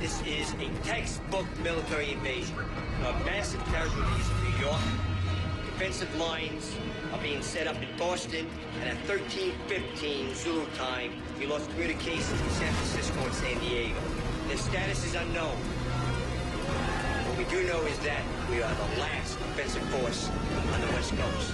This 0.00 0.22
is 0.22 0.54
a 0.54 0.68
textbook 0.82 1.46
military 1.62 2.12
invasion 2.12 2.56
of 3.04 3.14
massive 3.26 3.62
casualties 3.66 4.30
in 4.30 4.50
New 4.50 4.64
York. 4.64 4.80
Defensive 5.66 6.14
lines 6.16 6.74
are 7.12 7.20
being 7.20 7.42
set 7.42 7.66
up 7.66 7.76
in 7.82 7.88
Boston, 7.98 8.46
and 8.80 8.88
at 8.88 8.96
13:15 9.04 10.34
Zulu 10.34 10.64
time, 10.76 11.12
we 11.38 11.46
lost 11.46 11.68
communications 11.70 12.40
in 12.40 12.50
San 12.50 12.72
Francisco 12.72 13.20
and 13.24 13.34
San 13.34 13.58
Diego. 13.60 14.00
Their 14.48 14.56
status 14.56 15.04
is 15.04 15.14
unknown. 15.14 15.56
What 17.28 17.36
we 17.36 17.44
do 17.44 17.62
know 17.64 17.80
is 17.82 17.98
that 17.98 18.22
we 18.48 18.62
are 18.62 18.74
the 18.74 19.00
last 19.00 19.36
offensive 19.52 19.84
force 19.90 20.30
on 20.72 20.80
the 20.80 20.86
West 20.94 21.12
Coast. 21.12 21.52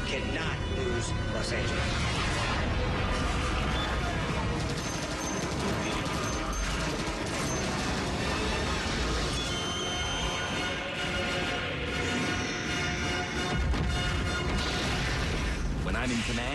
We 0.00 0.10
cannot 0.10 0.56
lose 0.78 1.12
Los 1.34 1.52
Angeles. 1.52 2.25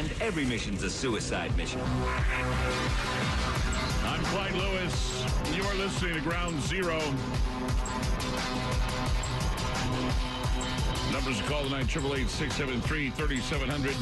I'm 0.01 0.07
in 0.07 0.13
command, 0.13 0.27
every 0.27 0.45
mission's 0.45 0.83
a 0.83 0.89
suicide 0.89 1.55
mission. 1.55 1.79
I'm 4.03 4.23
Clyde 4.25 4.53
Lewis. 4.53 5.23
You 5.53 5.63
are 5.63 5.75
listening 5.75 6.15
to 6.15 6.21
Ground 6.21 6.59
Zero. 6.61 6.97
Numbers 11.11 11.37
to 11.37 11.43
call 11.43 11.65
tonight, 11.65 11.85
888-673-3700. 11.85 13.93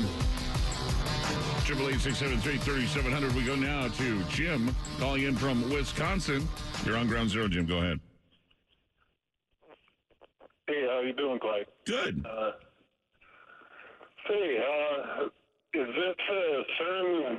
888-673-3700. 1.66 3.34
We 3.34 3.44
go 3.44 3.56
now 3.56 3.90
to 3.90 4.24
Jim 4.30 4.74
calling 5.00 5.24
in 5.24 5.36
from 5.36 5.70
Wisconsin. 5.70 6.48
You're 6.86 6.96
on 6.96 7.08
Ground 7.08 7.30
Zero, 7.30 7.50
Jim. 7.50 7.66
Go 7.66 7.80
ahead. 7.80 8.00
Hey, 10.68 10.86
how 10.88 11.00
are 11.00 11.04
you 11.04 11.12
doing, 11.14 11.40
Clyde? 11.40 11.66
Good. 11.86 12.26
Uh, 12.26 12.52
say, 14.28 14.60
uh, 14.60 15.28
is 15.74 15.88
this 15.88 16.16
uh, 16.30 16.64
CERN 16.82 17.38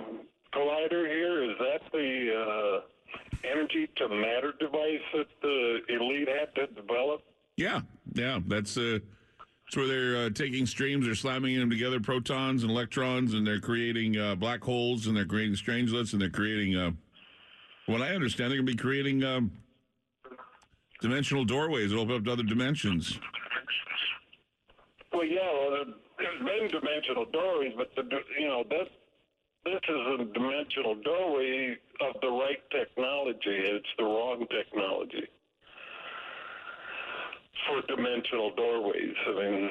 collider 0.55 1.07
here? 1.07 1.45
Is 1.45 1.57
that 1.59 1.81
the 1.93 2.83
uh, 2.85 3.49
energy 3.51 3.89
to 3.97 4.09
matter 4.09 4.53
device 4.59 5.01
that 5.15 5.27
the 5.43 5.81
elite 5.89 6.29
had 6.29 6.55
to 6.57 6.67
develop? 6.69 7.23
Yeah, 7.57 7.81
yeah. 8.15 8.41
That's 8.47 8.77
uh, 8.77 8.99
that's 9.67 9.77
where 9.77 9.87
they're 9.87 10.27
uh, 10.27 10.31
taking 10.31 10.67
streams, 10.67 11.07
they're 11.07 11.15
slamming 11.15 11.59
them 11.59 11.71
together, 11.71 12.01
protons 12.01 12.63
and 12.63 12.73
electrons, 12.73 13.35
and 13.35 13.47
they're 13.47 13.61
creating 13.61 14.19
uh, 14.19 14.35
black 14.35 14.63
holes, 14.63 15.07
and 15.07 15.17
they're 15.17 15.25
creating 15.25 15.55
strangelets, 15.55 16.13
and 16.13 16.21
they're 16.21 16.31
creating. 16.31 16.77
Uh, 16.77 16.91
what 17.87 18.03
I 18.03 18.15
understand, 18.15 18.51
they're 18.51 18.59
going 18.59 18.67
to 18.67 18.73
be 18.73 18.79
creating 18.79 19.25
um, 19.25 19.51
dimensional 21.01 21.45
doorways 21.45 21.91
that 21.91 21.99
open 21.99 22.17
up 22.17 22.25
to 22.25 22.33
other 22.33 22.43
dimensions. 22.43 23.19
Well, 25.13 25.25
yeah, 25.25 25.41
well, 25.53 25.85
there's 26.21 26.71
dimensional 26.71 27.27
doorways, 27.33 27.73
but 27.77 27.91
the 27.97 28.05
you 28.39 28.49
know 28.49 28.65
this 28.69 28.89
this 29.65 29.81
is 29.89 30.21
a 30.21 30.25
dimensional 30.33 30.95
doorway 31.05 31.77
of 32.01 32.21
the 32.21 32.29
right 32.29 32.63
technology. 32.71 33.61
It's 33.77 33.93
the 33.99 34.05
wrong 34.05 34.47
technology 34.51 35.29
for 37.69 37.83
dimensional 37.95 38.55
doorways. 38.57 39.17
I 39.29 39.33
mean, 39.37 39.71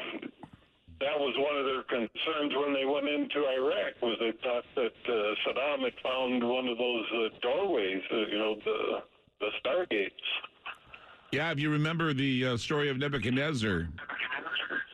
that 1.01 1.17
was 1.17 1.33
one 1.37 1.57
of 1.57 1.65
their 1.65 1.83
concerns 1.89 2.53
when 2.53 2.73
they 2.73 2.85
went 2.85 3.07
into 3.07 3.47
Iraq. 3.47 3.97
Was 4.01 4.17
they 4.19 4.33
thought 4.43 4.65
that 4.75 4.97
uh, 5.09 5.33
Saddam 5.47 5.83
had 5.83 5.97
found 6.03 6.43
one 6.43 6.67
of 6.67 6.77
those 6.77 7.05
uh, 7.15 7.29
doorways, 7.41 8.01
uh, 8.11 8.27
you 8.29 8.37
know, 8.37 8.55
the 8.63 8.79
the 9.39 9.49
stargates. 9.63 10.27
Yeah, 11.31 11.51
if 11.51 11.59
you 11.59 11.69
remember 11.69 12.13
the 12.13 12.45
uh, 12.45 12.57
story 12.57 12.89
of 12.89 12.97
Nebuchadnezzar 12.97 13.87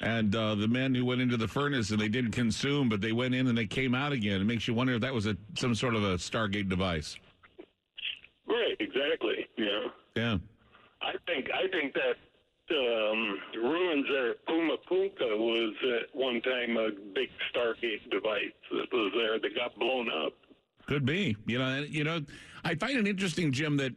and 0.01 0.35
uh, 0.35 0.55
the 0.55 0.67
men 0.67 0.93
who 0.93 1.05
went 1.05 1.21
into 1.21 1.37
the 1.37 1.47
furnace 1.47 1.91
and 1.91 1.99
they 1.99 2.09
didn't 2.09 2.31
consume, 2.31 2.89
but 2.89 2.99
they 2.99 3.13
went 3.13 3.33
in 3.33 3.47
and 3.47 3.57
they 3.57 3.65
came 3.65 3.95
out 3.95 4.11
again. 4.11 4.41
It 4.41 4.45
makes 4.45 4.67
you 4.67 4.73
wonder 4.73 4.93
if 4.93 5.01
that 5.01 5.13
was 5.13 5.27
a 5.27 5.37
some 5.57 5.73
sort 5.73 5.95
of 5.95 6.03
a 6.03 6.15
Stargate 6.15 6.67
device. 6.67 7.15
Right, 8.47 8.75
exactly. 8.79 9.47
Yeah. 9.57 9.87
Yeah. 10.15 10.37
I 11.01 11.13
think 11.25 11.47
I 11.53 11.67
think 11.69 11.93
that 11.93 12.15
um, 12.71 13.39
ruins 13.63 14.05
there 14.11 14.31
at 14.31 14.45
Puma 14.45 14.75
Punku 14.89 15.37
was 15.37 15.73
at 15.83 16.15
one 16.15 16.41
time 16.41 16.77
a 16.77 16.89
big 17.13 17.29
Stargate 17.53 18.09
device 18.11 18.51
that 18.71 18.87
was 18.91 19.11
there 19.15 19.39
that 19.39 19.55
got 19.55 19.77
blown 19.79 20.09
up. 20.09 20.33
Could 20.85 21.05
be. 21.05 21.37
You 21.45 21.59
know, 21.59 21.85
you 21.87 22.03
know, 22.03 22.21
I 22.63 22.75
find 22.75 22.97
it 22.97 23.07
interesting, 23.07 23.51
Jim, 23.51 23.77
that 23.77 23.93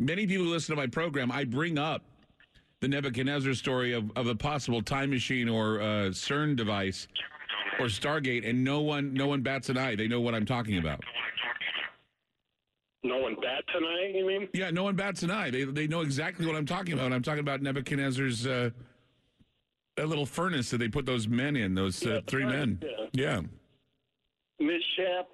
many 0.00 0.26
people 0.26 0.46
who 0.46 0.50
listen 0.50 0.74
to 0.74 0.80
my 0.80 0.88
program, 0.88 1.30
I 1.30 1.44
bring 1.44 1.78
up 1.78 2.02
the 2.80 2.88
Nebuchadnezzar 2.88 3.54
story 3.54 3.92
of, 3.92 4.10
of 4.16 4.26
a 4.26 4.34
possible 4.34 4.82
time 4.82 5.10
machine 5.10 5.48
or 5.48 5.80
uh, 5.80 5.84
CERN 6.10 6.56
device 6.56 7.06
or 7.78 7.86
Stargate, 7.86 8.48
and 8.48 8.64
no 8.64 8.80
one 8.80 9.12
no 9.12 9.26
one 9.26 9.42
bats 9.42 9.68
an 9.68 9.78
eye. 9.78 9.94
They 9.94 10.08
know 10.08 10.20
what 10.20 10.34
I'm 10.34 10.46
talking 10.46 10.78
about. 10.78 11.04
No 13.02 13.18
one 13.18 13.34
bats 13.36 13.68
an 13.74 13.84
eye, 13.84 14.12
you 14.14 14.26
mean? 14.26 14.48
Yeah, 14.52 14.70
no 14.70 14.82
one 14.84 14.96
bats 14.96 15.22
an 15.22 15.30
eye. 15.30 15.50
They 15.50 15.64
they 15.64 15.86
know 15.86 16.00
exactly 16.00 16.46
what 16.46 16.56
I'm 16.56 16.66
talking 16.66 16.94
about. 16.94 17.12
I'm 17.12 17.22
talking 17.22 17.40
about 17.40 17.62
Nebuchadnezzar's 17.62 18.46
uh, 18.46 18.70
that 19.96 20.08
little 20.08 20.26
furnace 20.26 20.70
that 20.70 20.78
they 20.78 20.88
put 20.88 21.06
those 21.06 21.28
men 21.28 21.56
in, 21.56 21.74
those 21.74 22.04
uh, 22.06 22.20
three 22.26 22.44
men. 22.44 22.80
Yeah. 23.12 23.40
Miss 24.58 24.82
Mishap, 24.98 25.28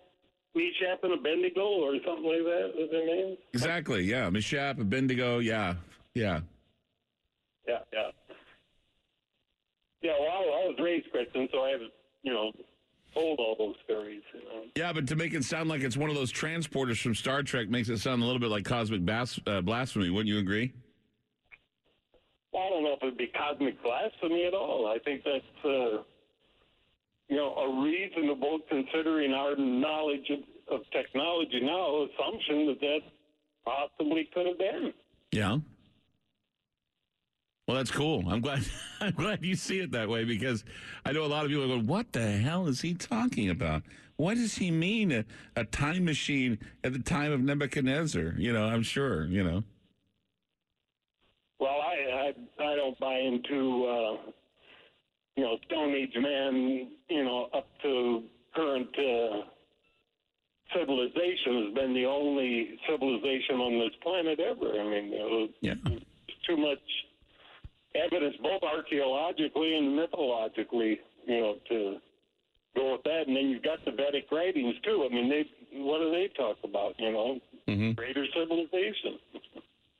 Mishap 0.57 1.05
and 1.05 1.13
Abednego 1.13 1.61
or 1.61 1.95
something 2.05 2.25
like 2.25 2.45
that. 2.45 2.73
Is 2.83 2.91
their 2.91 3.07
name? 3.07 3.37
Exactly. 3.53 4.05
Yeah. 4.05 4.31
Mishap, 4.31 4.81
Abednego. 4.81 5.39
Yeah. 5.39 5.75
Yeah. 6.15 6.41
Yeah, 7.69 7.79
yeah. 7.93 8.11
Yeah, 10.03 10.13
well, 10.19 10.31
I, 10.31 10.35
I 10.35 10.69
was 10.69 10.77
raised 10.83 11.11
Christian, 11.11 11.49
so 11.53 11.61
I 11.65 11.71
have, 11.71 11.81
you 12.23 12.33
know, 12.33 12.53
told 13.13 13.39
all 13.39 13.57
those 13.59 13.75
stories. 13.85 14.23
You 14.33 14.41
know. 14.41 14.63
Yeah, 14.77 14.93
but 14.93 15.09
to 15.09 15.17
make 15.17 15.35
it 15.35 15.45
sound 15.45 15.69
like 15.69 15.83
it's 15.83 15.97
one 15.97 16.11
of 16.11 16.17
those 16.17 16.33
transporters 16.33 17.03
from 17.03 17.15
Star 17.15 17.43
Trek 17.43 17.69
makes 17.69 17.89
it 17.89 17.99
sound 17.99 18.23
a 18.23 18.25
little 18.25 18.41
bit 18.41 18.51
like 18.51 18.65
cosmic 18.65 19.05
bas- 19.05 19.41
uh, 19.47 19.61
blasphemy. 19.61 20.11
Wouldn't 20.11 20.29
you 20.29 20.39
agree? 20.39 20.73
Well, 22.53 22.63
I 22.63 22.69
don't 22.71 22.85
know 22.85 22.93
if 22.95 23.03
it'd 23.03 23.19
be 23.19 23.27
cosmic 23.37 23.83
blasphemy 23.83 24.47
at 24.47 24.55
all. 24.55 24.87
I 24.87 24.99
think 25.01 25.23
that's, 25.25 25.65
uh, 25.65 26.03
you 27.29 27.37
know, 27.37 27.55
a 27.55 27.83
reasonable, 27.83 28.61
considering 28.69 29.33
our 29.33 29.57
knowledge 29.57 30.31
of, 30.31 30.75
of 30.75 30.81
technology 30.93 31.61
now, 31.61 32.07
assumption 32.07 32.67
that 32.67 32.81
that 32.81 33.01
possibly 33.65 34.29
could 34.33 34.47
have 34.47 34.59
been. 34.59 34.93
Yeah. 35.33 35.59
Well, 37.67 37.77
that's 37.77 37.91
cool. 37.91 38.29
I'm 38.29 38.41
glad. 38.41 38.65
I'm 39.01 39.13
glad 39.13 39.45
you 39.45 39.57
see 39.57 39.81
it 39.81 39.91
that 39.91 40.09
way 40.09 40.25
because 40.25 40.65
I 41.05 41.13
know 41.13 41.25
a 41.25 41.27
lot 41.27 41.45
of 41.45 41.51
people 41.51 41.65
are 41.65 41.69
going, 41.69 41.87
"What 41.87 42.13
the 42.13 42.31
hell 42.39 42.69
is 42.69 42.81
he 42.81 42.95
talking 42.95 43.51
about? 43.51 43.83
What 44.17 44.37
does 44.37 44.57
he 44.57 44.71
mean 44.71 45.11
a, 45.11 45.25
a 45.57 45.65
time 45.65 46.05
machine 46.05 46.59
at 46.85 46.93
the 46.93 47.01
time 47.01 47.33
of 47.33 47.41
Nebuchadnezzar?" 47.41 48.35
You 48.39 48.53
know, 48.53 48.67
I'm 48.67 48.85
sure. 48.85 49.27
You 49.27 49.43
know. 49.43 49.65
Well, 51.59 51.81
I 51.81 52.33
I, 52.61 52.65
I 52.65 52.77
don't 52.77 52.99
buy 53.01 53.19
into 53.19 53.85
uh, 53.87 54.31
you 55.37 55.45
know 55.45 55.57
Stone 55.67 55.95
Age 55.95 56.17
man. 56.17 56.89
You 57.09 57.25
know, 57.25 57.49
up 57.55 57.67
to 57.83 58.23
current 58.55 58.89
uh, 58.99 59.43
civilization 60.75 61.65
has 61.67 61.75
been 61.75 61.95
the 61.95 62.05
only 62.07 62.79
civilization 62.89 63.57
on 63.57 63.79
this 63.79 63.95
planet 64.03 64.41
ever. 64.41 64.81
I 64.81 64.85
mean, 64.85 65.11
know, 65.11 65.49
yeah. 65.61 65.75
too 66.47 66.57
much 66.57 66.79
evidence, 67.95 68.37
both 68.43 68.63
archaeologically 68.63 69.77
and 69.77 69.95
mythologically. 69.97 71.01
You 71.27 71.41
know, 71.41 71.55
to 71.69 71.97
go 72.77 72.93
with 72.93 73.03
that, 73.05 73.25
and 73.27 73.37
then 73.37 73.49
you've 73.49 73.63
got 73.63 73.85
the 73.85 73.91
Vedic 73.93 74.27
writings 74.31 74.75
too. 74.85 75.07
I 75.11 75.15
mean, 75.15 75.29
they 75.29 75.45
what 75.79 75.99
do 75.99 76.11
they 76.11 76.29
talk 76.37 76.57
about? 76.65 76.95
You 76.99 77.13
know, 77.13 77.41
Mhm. 77.69 77.97
greater 77.97 78.27
civilization. 78.33 79.19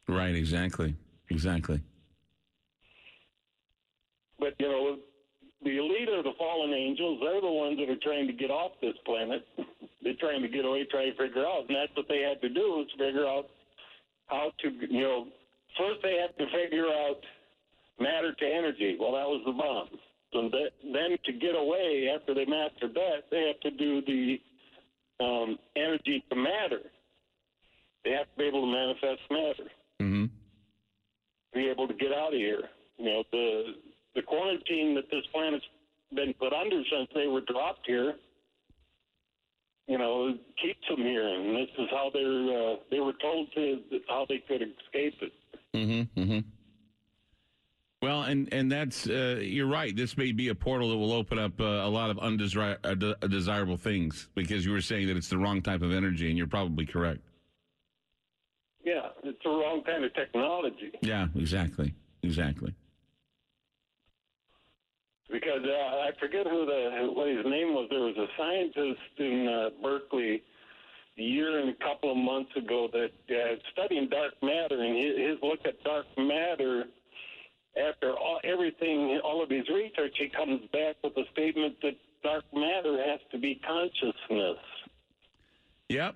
Right. 0.09 0.35
Exactly. 0.35 0.95
Exactly. 1.31 1.81
But 4.39 4.55
you 4.61 4.69
know, 4.69 4.99
the 5.65 5.79
elite 5.79 6.09
are 6.09 6.23
the 6.23 6.37
fallen 6.39 6.73
angels. 6.73 7.21
They're 7.23 7.41
the 7.41 7.51
ones 7.51 7.79
that 7.79 7.91
are 7.91 8.03
trying 8.03 8.27
to 8.27 8.33
get 8.33 8.51
off 8.51 8.73
this 8.81 8.97
planet. 9.05 9.47
They're 10.03 10.15
trying 10.21 10.43
to 10.43 10.49
get 10.49 10.65
away, 10.65 10.87
trying 10.89 11.11
to 11.11 11.19
figure 11.19 11.45
out, 11.45 11.67
and 11.67 11.77
that's 11.77 11.91
what 11.97 12.07
they 12.09 12.21
had 12.23 12.41
to 12.41 12.49
do 12.49 12.81
is 12.81 12.87
figure 12.97 13.27
out 13.27 13.47
how 14.29 14.53
to, 14.61 14.71
you 14.89 15.03
know, 15.03 15.27
first 15.77 15.99
they 16.03 16.15
had 16.15 16.37
to 16.39 16.47
figure 16.53 16.87
out 16.87 17.19
matter 17.99 18.33
to 18.33 18.47
energy. 18.47 18.97
Well, 19.01 19.13
that 19.13 19.27
was 19.27 19.43
the 19.45 19.53
bomb. 19.53 19.89
So 20.33 20.49
that, 20.51 20.71
then 20.85 21.17
to 21.25 21.33
get 21.33 21.57
away 21.57 22.09
after 22.15 22.35
they 22.35 22.45
mastered 22.45 22.95
that, 22.95 23.27
they 23.31 23.51
have 23.51 23.61
to 23.61 23.71
do 23.77 24.03
the 24.03 24.39
um, 25.25 25.59
energy 25.75 26.23
to 26.31 26.37
matter. 26.37 26.83
They 28.05 28.11
have 28.13 28.27
to 28.27 28.37
be 28.39 28.45
able 28.45 28.63
to 28.63 28.73
manifest 28.73 29.23
matter 29.31 29.71
Mm-hmm. 30.01 30.27
be 31.55 31.69
able 31.69 31.89
to 31.89 31.95
get 31.95 32.13
out 32.13 32.35
of 32.35 32.39
here. 32.39 32.63
You 32.99 33.05
know, 33.07 33.25
the 33.33 33.63
the 34.17 34.23
quarantine 34.23 34.97
that 34.97 35.09
this 35.11 35.25
planet's 35.33 35.65
been 36.15 36.35
put 36.35 36.53
under 36.53 36.83
since 36.91 37.09
they 37.15 37.29
were 37.29 37.43
dropped 37.43 37.87
here 37.87 38.15
you 39.87 39.99
know, 39.99 40.35
keeps 40.61 40.87
them 40.89 40.99
here, 40.99 41.27
and 41.29 41.57
this 41.57 41.69
is 41.79 41.89
how 41.91 42.11
they're 42.13 42.73
uh, 42.73 42.77
they 42.91 43.01
were 43.01 43.13
told 43.23 43.53
to 43.55 43.81
how 44.09 44.27
they 44.29 44.39
could 44.39 44.63
escape 44.63 45.15
it. 45.23 45.33
Mm-hmm. 45.75 46.21
Mm-hmm. 46.21 46.39
Well, 48.03 48.23
and 48.23 48.53
and 48.53 48.71
that's 48.71 49.09
uh, 49.09 49.39
you're 49.41 49.69
right. 49.69 49.95
This 49.95 50.17
may 50.17 50.33
be 50.33 50.49
a 50.49 50.55
portal 50.55 50.91
that 50.91 50.97
will 50.97 51.13
open 51.13 51.39
up 51.39 51.61
uh, 51.61 51.65
a 51.65 51.89
lot 51.89 52.11
of 52.11 52.19
undesirable 52.19 53.75
uh, 53.75 53.77
things 53.77 54.29
because 54.35 54.67
you 54.67 54.73
were 54.73 54.81
saying 54.81 55.07
that 55.07 55.17
it's 55.17 55.29
the 55.29 55.39
wrong 55.39 55.63
type 55.63 55.83
of 55.83 55.93
energy, 55.93 56.29
and 56.29 56.37
you're 56.37 56.49
probably 56.49 56.85
correct. 56.85 57.21
Yeah, 58.85 59.09
it's 59.23 59.39
the 59.43 59.51
wrong 59.51 59.83
kind 59.85 60.05
of 60.05 60.15
technology 60.15 60.93
Yeah, 61.01 61.27
exactly, 61.35 61.93
exactly. 62.23 62.73
Because 65.31 65.63
uh, 65.65 65.97
I 66.07 66.11
forget 66.21 66.47
who 66.47 66.67
the 66.67 67.09
what 67.13 67.29
his 67.29 67.45
name 67.45 67.75
was. 67.75 67.89
There 67.91 68.01
was 68.01 68.17
a 68.17 68.27
scientist 68.39 69.01
in 69.19 69.49
uh, 69.49 69.83
Berkeley 69.83 70.43
a 71.19 71.23
year 71.23 71.61
and 71.61 71.71
a 71.71 71.85
couple 71.85 72.11
of 72.11 72.17
months 72.17 72.51
ago 72.57 72.89
that 72.93 73.11
uh, 73.31 73.57
studying 73.73 74.09
dark 74.09 74.35
matter, 74.43 74.81
and 74.83 74.97
his, 74.97 75.31
his 75.31 75.39
look 75.43 75.61
at 75.65 75.83
dark 75.83 76.07
matter. 76.19 76.85
After 77.77 78.13
all, 78.13 78.41
everything, 78.43 79.21
all 79.23 79.43
of 79.43 79.51
his 79.51 79.69
research, 79.69 80.15
he 80.19 80.31
comes 80.31 80.63
back 80.73 80.97
with 81.05 81.15
a 81.19 81.25
statement 81.33 81.77
that 81.83 81.93
dark 82.23 82.45
matter 82.55 82.97
has 83.07 83.21
to 83.33 83.39
be 83.39 83.61
consciousness. 83.67 84.57
Yep. 85.91 86.15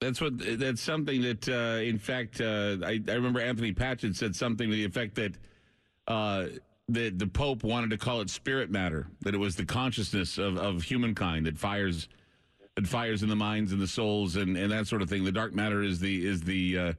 That's 0.00 0.20
what. 0.20 0.32
That's 0.58 0.80
something 0.80 1.22
that, 1.22 1.48
uh, 1.48 1.82
in 1.82 1.98
fact, 1.98 2.40
uh, 2.40 2.78
I, 2.84 3.00
I 3.06 3.12
remember 3.12 3.40
Anthony 3.40 3.72
Patchett 3.72 4.16
said 4.16 4.34
something 4.34 4.68
to 4.68 4.74
the 4.74 4.84
effect 4.84 5.14
that 5.16 5.34
uh, 6.08 6.46
the 6.92 7.10
the 7.10 7.26
Pope 7.26 7.62
wanted 7.64 7.90
to 7.90 7.96
call 7.98 8.20
it 8.20 8.30
spirit 8.30 8.70
matter, 8.70 9.06
that 9.20 9.34
it 9.34 9.38
was 9.38 9.56
the 9.56 9.64
consciousness 9.64 10.38
of, 10.38 10.56
of 10.56 10.82
humankind 10.82 11.46
that 11.46 11.58
fires 11.58 12.08
that 12.76 12.86
fires 12.86 13.22
in 13.22 13.28
the 13.28 13.36
minds 13.36 13.72
and 13.72 13.80
the 13.80 13.86
souls 13.86 14.36
and, 14.36 14.56
and 14.56 14.70
that 14.72 14.86
sort 14.86 15.02
of 15.02 15.08
thing. 15.08 15.24
The 15.24 15.32
dark 15.32 15.54
matter 15.54 15.82
is 15.82 15.98
the 16.00 16.26
is 16.26 16.42
the 16.42 16.78
uh, 16.78 16.92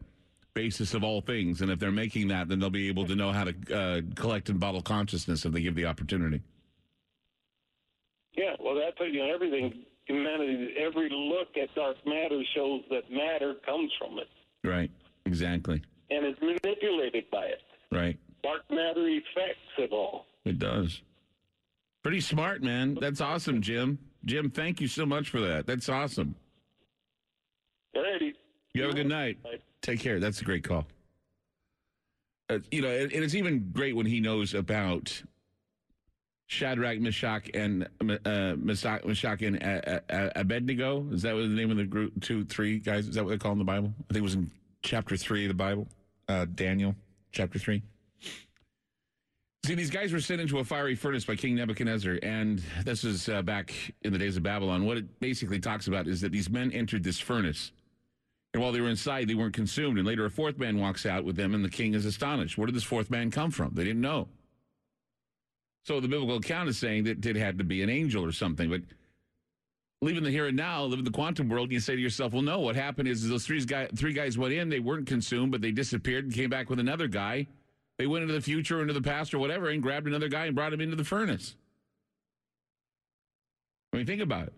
basis 0.53 0.93
of 0.93 1.03
all 1.03 1.21
things, 1.21 1.61
and 1.61 1.71
if 1.71 1.79
they're 1.79 1.91
making 1.91 2.27
that, 2.29 2.49
then 2.49 2.59
they'll 2.59 2.69
be 2.69 2.87
able 2.87 3.05
to 3.07 3.15
know 3.15 3.31
how 3.31 3.45
to 3.45 3.75
uh, 3.75 4.01
collect 4.15 4.49
and 4.49 4.59
bottle 4.59 4.81
consciousness 4.81 5.45
if 5.45 5.53
they 5.53 5.61
give 5.61 5.75
the 5.75 5.85
opportunity. 5.85 6.41
Yeah, 8.37 8.55
well, 8.59 8.75
that's 8.75 8.97
you 9.11 9.19
know 9.25 9.33
everything. 9.33 9.83
Humanity, 10.05 10.73
every 10.77 11.09
look 11.09 11.49
at 11.61 11.73
dark 11.75 11.95
matter 12.05 12.41
shows 12.55 12.81
that 12.89 13.09
matter 13.11 13.53
comes 13.65 13.91
from 13.99 14.17
it 14.17 14.27
Right. 14.63 14.89
Exactly. 15.25 15.81
and 16.09 16.25
is 16.25 16.35
manipulated 16.41 17.29
by 17.31 17.45
it. 17.45 17.61
Right. 17.91 18.17
Dark 18.43 18.63
matter 18.69 19.07
effects 19.07 19.59
it 19.77 19.91
all. 19.91 20.25
It 20.45 20.59
does. 20.59 21.01
Pretty 22.03 22.21
smart, 22.21 22.63
man. 22.63 22.97
That's 22.99 23.21
awesome, 23.21 23.61
Jim. 23.61 23.99
Jim, 24.25 24.49
thank 24.49 24.81
you 24.81 24.87
so 24.87 25.05
much 25.05 25.29
for 25.29 25.39
that. 25.39 25.67
That's 25.67 25.89
awesome. 25.89 26.35
Alrighty. 27.95 28.33
You 28.73 28.83
have 28.83 28.91
a 28.91 28.95
good 28.95 29.07
night. 29.07 29.37
Take 29.81 29.99
care. 29.99 30.19
That's 30.19 30.41
a 30.41 30.45
great 30.45 30.63
call. 30.63 30.87
Uh, 32.49 32.59
you 32.71 32.81
know, 32.81 32.89
and, 32.89 33.11
and 33.11 33.23
it's 33.23 33.35
even 33.35 33.69
great 33.71 33.95
when 33.95 34.05
he 34.05 34.19
knows 34.19 34.53
about 34.53 35.21
Shadrach, 36.47 36.99
Meshach, 36.99 37.49
and 37.53 37.87
uh, 38.25 38.55
Meshach, 38.57 39.05
Meshach 39.05 39.41
and 39.41 39.63
uh, 39.63 39.99
uh, 40.09 40.29
Abednego. 40.35 41.07
Is 41.11 41.21
that 41.21 41.33
what 41.33 41.41
the 41.41 41.47
name 41.47 41.71
of 41.71 41.77
the 41.77 41.85
group? 41.85 42.19
Two, 42.21 42.43
three 42.45 42.79
guys. 42.79 43.07
Is 43.07 43.15
that 43.15 43.23
what 43.23 43.29
they 43.29 43.37
call 43.37 43.53
in 43.53 43.57
the 43.57 43.63
Bible? 43.63 43.93
I 44.09 44.13
think 44.13 44.21
it 44.21 44.23
was 44.23 44.35
in 44.35 44.51
chapter 44.81 45.15
three 45.15 45.45
of 45.45 45.49
the 45.49 45.53
Bible. 45.53 45.87
Uh, 46.27 46.45
Daniel, 46.53 46.95
chapter 47.31 47.59
three. 47.59 47.83
See, 49.63 49.75
these 49.75 49.91
guys 49.91 50.11
were 50.11 50.19
sent 50.19 50.41
into 50.41 50.57
a 50.57 50.63
fiery 50.63 50.95
furnace 50.95 51.23
by 51.23 51.35
King 51.35 51.53
Nebuchadnezzar, 51.53 52.17
and 52.23 52.63
this 52.83 53.03
is 53.03 53.29
uh, 53.29 53.43
back 53.43 53.71
in 54.01 54.11
the 54.11 54.17
days 54.17 54.35
of 54.35 54.41
Babylon. 54.41 54.85
What 54.85 54.97
it 54.97 55.19
basically 55.19 55.59
talks 55.59 55.85
about 55.85 56.07
is 56.07 56.19
that 56.21 56.31
these 56.31 56.49
men 56.49 56.71
entered 56.71 57.03
this 57.03 57.19
furnace, 57.19 57.71
and 58.55 58.63
while 58.63 58.71
they 58.71 58.81
were 58.81 58.89
inside, 58.89 59.27
they 59.27 59.35
weren't 59.35 59.53
consumed. 59.53 59.99
And 59.99 60.07
later, 60.07 60.25
a 60.25 60.31
fourth 60.31 60.57
man 60.57 60.79
walks 60.79 61.05
out 61.05 61.25
with 61.25 61.35
them, 61.35 61.53
and 61.53 61.63
the 61.63 61.69
king 61.69 61.93
is 61.93 62.07
astonished. 62.07 62.57
Where 62.57 62.65
did 62.65 62.73
this 62.73 62.83
fourth 62.83 63.11
man 63.11 63.29
come 63.29 63.51
from? 63.51 63.75
They 63.75 63.83
didn't 63.83 64.01
know. 64.01 64.29
So 65.85 65.99
the 65.99 66.07
biblical 66.07 66.37
account 66.37 66.67
is 66.67 66.79
saying 66.79 67.03
that 67.03 67.23
it 67.23 67.35
had 67.35 67.59
to 67.59 67.63
be 67.63 67.83
an 67.83 67.89
angel 67.89 68.25
or 68.25 68.31
something, 68.31 68.67
but 68.67 68.81
leaving 70.01 70.23
the 70.23 70.31
here 70.31 70.47
and 70.47 70.57
now, 70.57 70.85
live 70.85 70.97
in 70.97 71.05
the 71.05 71.11
quantum 71.11 71.49
world, 71.49 71.71
you 71.71 71.79
say 71.79 71.95
to 71.95 72.01
yourself, 72.01 72.33
well, 72.33 72.41
no, 72.41 72.59
what 72.59 72.75
happened 72.75 73.07
is 73.07 73.29
those 73.29 73.45
three 73.45 73.63
guys, 73.63 73.89
three 73.95 74.13
guys 74.13 74.39
went 74.39 74.55
in, 74.55 74.69
they 74.69 74.79
weren't 74.79 75.05
consumed, 75.05 75.51
but 75.51 75.61
they 75.61 75.71
disappeared 75.71 76.25
and 76.25 76.33
came 76.33 76.49
back 76.49 76.67
with 76.71 76.79
another 76.79 77.07
guy. 77.07 77.45
They 78.01 78.07
went 78.07 78.23
into 78.23 78.33
the 78.33 78.41
future 78.41 78.79
or 78.79 78.81
into 78.81 78.95
the 78.95 79.01
past 79.03 79.31
or 79.31 79.37
whatever 79.37 79.69
and 79.69 79.79
grabbed 79.79 80.07
another 80.07 80.27
guy 80.27 80.47
and 80.47 80.55
brought 80.55 80.73
him 80.73 80.81
into 80.81 80.95
the 80.95 81.03
furnace. 81.03 81.55
I 83.93 83.97
mean, 83.97 84.07
think 84.07 84.23
about 84.23 84.47
it. 84.47 84.53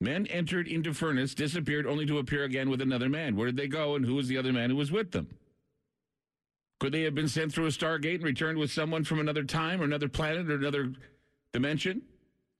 Men 0.00 0.26
entered 0.28 0.66
into 0.66 0.94
furnace, 0.94 1.34
disappeared 1.34 1.86
only 1.86 2.06
to 2.06 2.16
appear 2.16 2.44
again 2.44 2.70
with 2.70 2.80
another 2.80 3.10
man. 3.10 3.36
Where 3.36 3.44
did 3.44 3.58
they 3.58 3.68
go 3.68 3.96
and 3.96 4.06
who 4.06 4.14
was 4.14 4.28
the 4.28 4.38
other 4.38 4.50
man 4.50 4.70
who 4.70 4.76
was 4.76 4.90
with 4.90 5.10
them? 5.10 5.28
Could 6.78 6.92
they 6.92 7.02
have 7.02 7.14
been 7.14 7.28
sent 7.28 7.52
through 7.52 7.66
a 7.66 7.68
stargate 7.68 8.14
and 8.14 8.24
returned 8.24 8.56
with 8.56 8.72
someone 8.72 9.04
from 9.04 9.20
another 9.20 9.44
time 9.44 9.82
or 9.82 9.84
another 9.84 10.08
planet 10.08 10.50
or 10.50 10.54
another 10.54 10.94
dimension? 11.52 12.00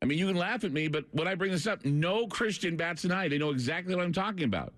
I 0.02 0.04
mean, 0.04 0.18
you 0.18 0.26
can 0.26 0.36
laugh 0.36 0.64
at 0.64 0.72
me, 0.72 0.88
but 0.88 1.06
when 1.12 1.26
I 1.26 1.34
bring 1.34 1.52
this 1.52 1.66
up, 1.66 1.82
no 1.86 2.26
Christian 2.26 2.76
bats 2.76 3.04
an 3.04 3.12
eye. 3.12 3.28
They 3.28 3.38
know 3.38 3.52
exactly 3.52 3.94
what 3.94 4.04
I'm 4.04 4.12
talking 4.12 4.44
about. 4.44 4.74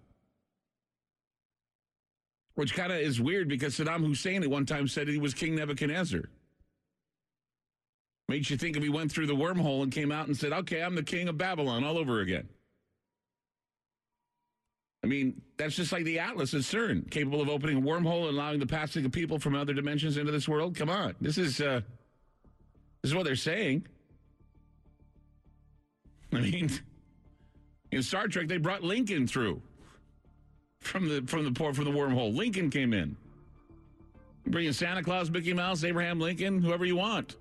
Which 2.55 2.75
kind 2.75 2.93
of 2.93 2.99
is 2.99 3.21
weird 3.21 3.49
because 3.49 3.77
Saddam 3.77 4.07
Hussein 4.07 4.43
at 4.43 4.51
one 4.51 4.67
time 4.67 4.87
said 4.87 5.09
he 5.09 5.19
was 5.19 5.33
King 5.33 5.55
Nebuchadnezzar. 5.55 6.23
Makes 8.29 8.51
you 8.51 8.57
think 8.57 8.77
if 8.77 8.83
he 8.83 8.89
went 8.89 9.11
through 9.11 9.27
the 9.27 9.35
wormhole 9.35 9.83
and 9.83 9.91
came 9.91 10.13
out 10.13 10.27
and 10.27 10.37
said, 10.37 10.53
okay, 10.53 10.83
I'm 10.83 10.95
the 10.95 11.03
king 11.03 11.29
of 11.29 11.39
Babylon 11.39 11.85
all 11.85 11.99
over 11.99 12.21
again. 12.21 12.49
I 15.05 15.09
mean, 15.09 15.43
that's 15.57 15.75
just 15.75 15.91
like 15.91 16.05
the 16.05 16.21
Atlas 16.21 16.55
at 16.55 16.61
CERN, 16.61 17.11
capable 17.11 17.41
of 17.41 17.49
opening 17.49 17.79
a 17.79 17.81
wormhole 17.81 18.29
and 18.29 18.37
allowing 18.37 18.61
the 18.61 18.67
passing 18.67 19.05
of 19.05 19.11
people 19.13 19.39
from 19.39 19.55
other 19.55 19.75
dimensions 19.75 20.17
into 20.17 20.31
this 20.31 20.49
world. 20.49 20.77
Come 20.77 20.91
on, 20.91 21.17
this 21.21 21.39
is 21.39 21.61
uh, 21.61 21.81
this 23.03 23.11
is 23.11 23.15
what 23.15 23.25
they're 23.25 23.35
saying. 23.35 23.85
I 26.33 26.41
mean, 26.41 26.71
in 27.91 28.03
Star 28.03 28.29
Trek, 28.29 28.47
they 28.47 28.59
brought 28.59 28.83
Lincoln 28.85 29.27
through 29.27 29.61
from 30.83 31.09
the 31.09 31.23
from 31.27 31.45
the 31.45 31.53
port 31.53 31.75
from 31.75 31.85
the 31.85 31.91
wormhole. 31.91 32.35
Lincoln 32.35 32.71
came 32.71 32.93
in. 32.93 33.17
Bring 34.47 34.67
in 34.67 34.73
Santa 34.73 35.03
Claus, 35.03 35.31
Mickey 35.31 35.55
Mouse, 35.55 35.85
Abraham 35.85 36.19
Lincoln, 36.19 36.61
whoever 36.61 36.85
you 36.85 36.97
want. 36.97 37.37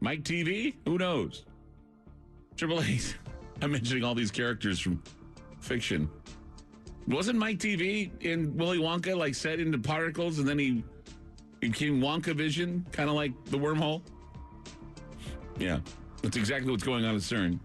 Mike 0.00 0.22
Teavee, 0.22 0.74
who 0.84 0.98
knows? 0.98 1.44
Triple 2.56 2.82
Eight. 2.82 3.16
I'm 3.62 3.72
mentioning 3.72 4.04
all 4.04 4.14
these 4.14 4.30
characters 4.30 4.78
from 4.78 5.02
fiction. 5.60 6.10
Wasn't 7.08 7.38
Mike 7.38 7.58
Teavee 7.58 8.10
in 8.22 8.56
Willy 8.56 8.78
Wonka 8.78 9.16
like 9.16 9.34
set 9.34 9.60
into 9.60 9.78
particles 9.78 10.38
and 10.38 10.48
then 10.48 10.58
he 10.58 10.84
became 11.60 12.00
Wonka 12.00 12.34
Vision, 12.34 12.84
kind 12.92 13.08
of 13.08 13.14
like 13.14 13.32
the 13.46 13.58
wormhole? 13.58 14.02
Yeah, 15.58 15.80
that's 16.22 16.36
exactly 16.36 16.70
what's 16.70 16.84
going 16.84 17.04
on 17.04 17.14
at 17.14 17.20
CERN. 17.20 17.58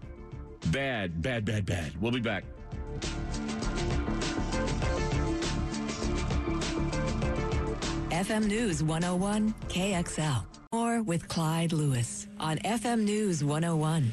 Bad, 0.66 1.20
bad, 1.20 1.44
bad, 1.44 1.66
bad. 1.66 2.00
We'll 2.00 2.12
be 2.12 2.20
back. 2.20 2.44
FM 8.20 8.48
News 8.48 8.82
101 8.82 9.54
KXL. 9.70 10.44
More 10.74 11.02
with 11.02 11.26
Clyde 11.26 11.72
Lewis 11.72 12.26
on 12.38 12.58
FM 12.58 13.04
News 13.04 13.42
101. 13.42 14.12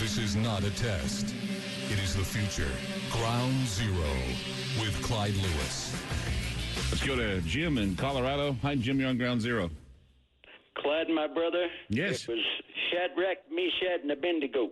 This 0.00 0.16
is 0.16 0.34
not 0.34 0.64
a 0.64 0.70
test. 0.70 1.34
It 1.90 1.98
is 2.02 2.16
the 2.16 2.24
future. 2.24 2.72
Ground 3.12 3.66
Zero 3.66 4.14
with 4.80 4.98
Clyde 5.02 5.34
Lewis. 5.34 5.94
Let's 6.90 7.06
go 7.06 7.16
to 7.16 7.42
Jim 7.42 7.76
in 7.76 7.96
Colorado. 7.96 8.56
Hi, 8.62 8.76
Jim. 8.76 8.98
You're 8.98 9.10
on 9.10 9.18
Ground 9.18 9.42
Zero. 9.42 9.68
Clyde, 10.78 11.08
my 11.08 11.26
brother. 11.26 11.66
Yes. 11.88 12.22
It 12.22 12.28
was 12.28 12.38
Shadrach, 12.90 13.38
Meshach, 13.50 14.02
and 14.02 14.10
Abednego. 14.10 14.70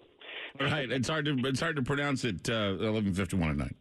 All 0.60 0.66
right. 0.66 0.90
It's 0.90 1.08
hard 1.08 1.24
to 1.26 1.36
it's 1.44 1.60
hard 1.60 1.76
to 1.76 1.82
pronounce 1.82 2.24
it. 2.24 2.48
Uh, 2.48 2.76
Eleven 2.80 3.12
fifty 3.14 3.36
one 3.36 3.50
at 3.50 3.56
night. 3.56 3.76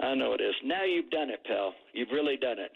I 0.00 0.14
know 0.14 0.32
it 0.34 0.40
is. 0.40 0.54
Now 0.64 0.84
you've 0.84 1.10
done 1.10 1.30
it, 1.30 1.40
pal. 1.44 1.72
You've 1.92 2.10
really 2.10 2.36
done 2.36 2.58
it. 2.58 2.72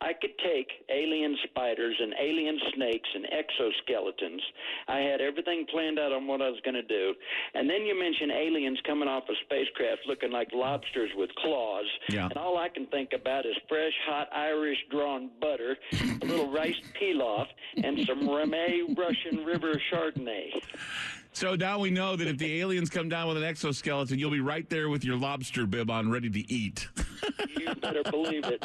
I 0.00 0.12
could 0.12 0.36
take 0.38 0.68
alien 0.90 1.36
spiders 1.44 1.96
and 2.00 2.14
alien 2.20 2.58
snakes 2.74 3.08
and 3.14 3.26
exoskeletons. 3.26 4.40
I 4.86 4.98
had 4.98 5.20
everything 5.20 5.66
planned 5.70 5.98
out 5.98 6.12
on 6.12 6.26
what 6.26 6.40
I 6.40 6.48
was 6.48 6.60
going 6.64 6.76
to 6.76 6.82
do. 6.82 7.14
And 7.54 7.68
then 7.68 7.82
you 7.82 7.98
mention 7.98 8.30
aliens 8.30 8.78
coming 8.86 9.08
off 9.08 9.24
a 9.28 9.34
spacecraft 9.44 10.02
looking 10.06 10.30
like 10.30 10.48
lobsters 10.52 11.10
with 11.16 11.34
claws. 11.36 11.86
Yeah. 12.10 12.26
And 12.26 12.36
all 12.36 12.58
I 12.58 12.68
can 12.68 12.86
think 12.86 13.10
about 13.12 13.44
is 13.44 13.56
fresh, 13.68 13.92
hot 14.06 14.28
Irish 14.32 14.78
drawn 14.90 15.30
butter, 15.40 15.76
a 16.22 16.26
little 16.26 16.50
rice 16.52 16.80
pilaf, 17.00 17.46
and 17.82 17.98
some 18.06 18.20
Ramey 18.20 18.96
Russian 18.96 19.44
River 19.44 19.80
Chardonnay. 19.90 20.50
So 21.38 21.54
now 21.54 21.78
we 21.78 21.90
know 21.90 22.16
that 22.16 22.26
if 22.26 22.36
the 22.36 22.60
aliens 22.60 22.90
come 22.90 23.08
down 23.08 23.28
with 23.28 23.36
an 23.36 23.44
exoskeleton, 23.44 24.18
you'll 24.18 24.32
be 24.32 24.40
right 24.40 24.68
there 24.68 24.88
with 24.88 25.04
your 25.04 25.16
lobster 25.16 25.66
bib 25.66 25.88
on, 25.88 26.10
ready 26.10 26.28
to 26.28 26.52
eat. 26.52 26.88
You 27.56 27.76
better 27.76 28.02
believe 28.02 28.44
it. 28.46 28.60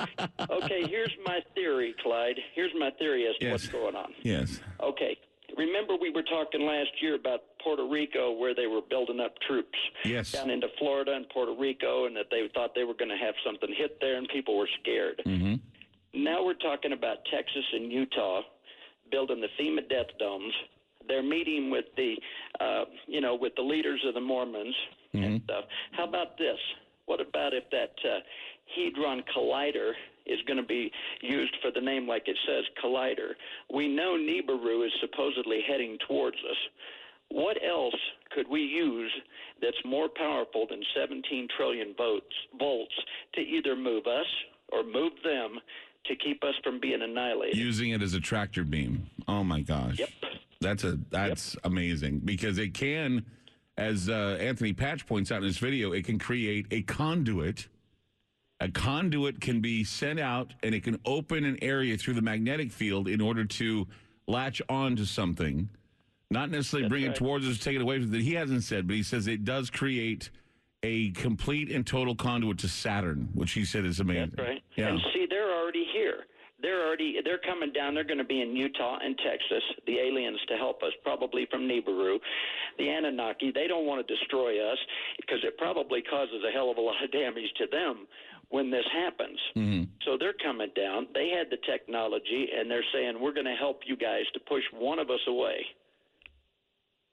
Okay, 0.50 0.88
here's 0.88 1.16
my 1.24 1.38
theory, 1.54 1.94
Clyde. 2.02 2.40
Here's 2.56 2.72
my 2.80 2.90
theory 2.98 3.28
as 3.28 3.36
to 3.38 3.46
Yes. 3.46 3.52
what's 3.52 3.68
going 3.68 3.96
on. 3.96 4.14
yes. 4.24 4.60
Okay. 4.82 5.16
Remember 5.56 5.94
we 6.02 6.10
were 6.10 6.24
talking 6.24 6.66
last 6.66 6.90
year 7.00 7.14
about 7.14 7.42
Puerto 7.64 7.86
Rico 7.88 8.32
where 8.32 8.56
they 8.56 8.66
were 8.66 8.82
building 8.90 9.20
up 9.20 9.36
troops 9.48 9.78
Yes. 10.04 10.32
down 10.32 10.50
into 10.50 10.68
Florida 10.80 11.14
and 11.14 11.30
Puerto 11.30 11.54
Rico 11.54 12.08
and 12.08 12.16
that 12.16 12.32
they 12.32 12.50
thought 12.56 12.74
they 12.74 12.86
were 12.86 12.96
going 12.96 13.12
to 13.12 13.18
have 13.24 13.36
something 13.46 13.70
hit 13.78 14.00
there 14.02 14.18
and 14.18 14.28
people 14.30 14.58
were 14.58 14.70
scared. 14.82 15.22
Mm-hmm. 15.28 16.24
Now 16.24 16.44
we're 16.44 16.56
talking 16.56 16.94
about 16.94 17.18
Texas 17.32 17.66
and 17.74 17.92
Utah 17.92 18.42
building 19.12 19.42
the 19.42 19.50
FEMA 19.62 19.88
death 19.88 20.08
domes. 20.18 20.54
They're 21.06 21.22
meeting 21.22 21.70
with 21.70 21.84
the, 21.98 22.16
uh, 22.60 22.84
you 23.08 23.22
know, 23.22 23.36
with 23.36 23.54
the 23.56 23.62
leaders 23.62 24.02
of 24.08 24.14
the 24.14 24.22
Mormons 24.22 24.76
and 25.14 25.42
stuff. 25.44 25.66
How 25.92 26.06
about 26.06 26.38
this? 26.38 26.58
What 27.06 27.20
about 27.20 27.54
if 27.54 27.64
that 27.72 27.94
uh, 28.08 28.20
Hadron 28.76 29.24
Collider 29.36 29.92
is 30.26 30.40
going 30.48 30.58
to 30.58 30.66
be 30.66 30.92
used 31.22 31.56
for 31.62 31.72
the 31.72 31.82
name 31.82 32.08
like 32.08 32.24
it 32.28 32.38
says, 32.48 32.64
Collider? 32.84 33.34
We 33.74 33.88
know 33.88 34.18
Nibiru 34.18 34.86
is 34.86 34.94
supposedly 35.02 35.62
heading 35.68 35.98
towards 36.08 36.38
us. 36.38 36.58
What 37.30 37.58
else 37.68 37.96
could 38.34 38.48
we 38.50 38.62
use 38.62 39.12
that's 39.62 39.78
more 39.86 40.08
powerful 40.16 40.66
than 40.70 40.82
17 40.96 41.48
trillion 41.58 41.94
votes, 41.98 42.34
volts 42.58 42.94
to 43.36 43.42
either 43.42 43.76
move 43.76 44.06
us 44.08 44.28
or 44.72 44.84
move 44.84 45.14
them 45.24 45.60
to 46.06 46.16
keep 46.16 46.44
us 46.44 46.54
from 46.64 46.80
being 46.80 47.02
annihilated? 47.02 47.58
Using 47.58 47.90
it 47.92 48.02
as 48.02 48.14
a 48.14 48.20
tractor 48.20 48.64
beam. 48.64 49.10
Oh 49.28 49.44
my 49.44 49.62
gosh. 49.62 50.00
Yep. 50.00 50.10
That's 50.64 50.84
a 50.84 50.98
that's 51.10 51.56
amazing 51.64 52.22
because 52.26 52.58
it 52.58 52.74
can, 52.74 53.26
as 53.78 54.10
uh, 54.10 54.38
Anthony 54.40 54.74
Patch 54.74 55.06
points 55.06 55.32
out 55.32 55.38
in 55.38 55.44
his 55.44 55.58
video, 55.58 55.92
it 55.92 56.06
can 56.06 56.18
create 56.18 56.66
a 56.72 56.82
conduit. 56.82 57.68
A 58.60 58.70
conduit 58.70 59.42
can 59.42 59.60
be 59.60 59.84
sent 59.84 60.20
out 60.20 60.54
and 60.64 60.74
it 60.74 60.84
can 60.84 60.98
open 61.06 61.44
an 61.44 61.58
area 61.62 61.98
through 61.98 62.14
the 62.14 62.22
magnetic 62.22 62.72
field 62.72 63.08
in 63.08 63.20
order 63.20 63.44
to 63.44 63.88
latch 64.28 64.62
on 64.70 64.96
to 64.96 65.06
something. 65.06 65.70
Not 66.32 66.50
necessarily 66.50 66.88
bring 66.88 67.04
it 67.04 67.16
towards 67.16 67.48
us, 67.48 67.60
take 67.60 67.76
it 67.76 67.82
away 67.82 68.00
from 68.00 68.14
it. 68.14 68.22
He 68.22 68.34
hasn't 68.34 68.64
said, 68.64 68.88
but 68.88 68.96
he 68.96 69.04
says 69.04 69.28
it 69.28 69.44
does 69.44 69.70
create 69.70 70.30
a 70.82 71.12
complete 71.12 71.72
and 71.72 71.86
total 71.86 72.16
conduit 72.16 72.60
to 72.60 72.68
Saturn, 72.68 73.30
which 73.34 73.52
he 73.52 73.66
said 73.66 73.86
is 73.86 74.00
amazing. 74.00 74.34
That's 74.36 74.50
right. 74.50 74.64
Yeah. 74.76 74.90
And 74.90 75.02
see, 75.14 75.26
they're 75.30 75.54
already 75.54 75.86
here. 75.94 76.26
They're 76.64 76.88
already 76.88 77.18
they're 77.24 77.44
coming 77.46 77.72
down. 77.74 77.94
They're 77.94 78.08
going 78.08 78.18
to 78.18 78.24
be 78.24 78.42
in 78.42 78.56
Utah 78.56 78.98
and 79.04 79.20
Texas. 79.20 79.62
The 79.86 80.00
aliens 80.00 80.40
to 80.48 80.56
help 80.56 80.82
us, 80.82 80.94
probably 81.04 81.46
from 81.52 81.68
Nibiru, 81.68 82.18
the 82.80 82.90
Anunnaki. 82.90 83.52
They 83.54 83.68
don't 83.68 83.86
want 83.86 84.06
to 84.08 84.16
destroy 84.16 84.58
us 84.72 84.80
because 85.20 85.44
it 85.44 85.58
probably 85.58 86.02
causes 86.02 86.42
a 86.48 86.52
hell 86.52 86.72
of 86.72 86.78
a 86.78 86.82
lot 86.82 87.04
of 87.04 87.12
damage 87.12 87.52
to 87.58 87.68
them 87.70 88.08
when 88.50 88.72
this 88.72 88.86
happens. 88.94 89.40
Mm-hmm. 89.58 89.84
So 90.06 90.18
they're 90.18 90.40
coming 90.42 90.70
down. 90.76 91.08
They 91.14 91.30
had 91.30 91.48
the 91.52 91.58
technology, 91.70 92.48
and 92.58 92.72
they're 92.72 92.86
saying 92.94 93.20
we're 93.20 93.34
going 93.34 93.46
to 93.46 93.56
help 93.60 93.82
you 93.86 93.98
guys 93.98 94.24
to 94.34 94.40
push 94.40 94.64
one 94.72 95.00
of 95.00 95.10
us 95.10 95.22
away. 95.28 95.66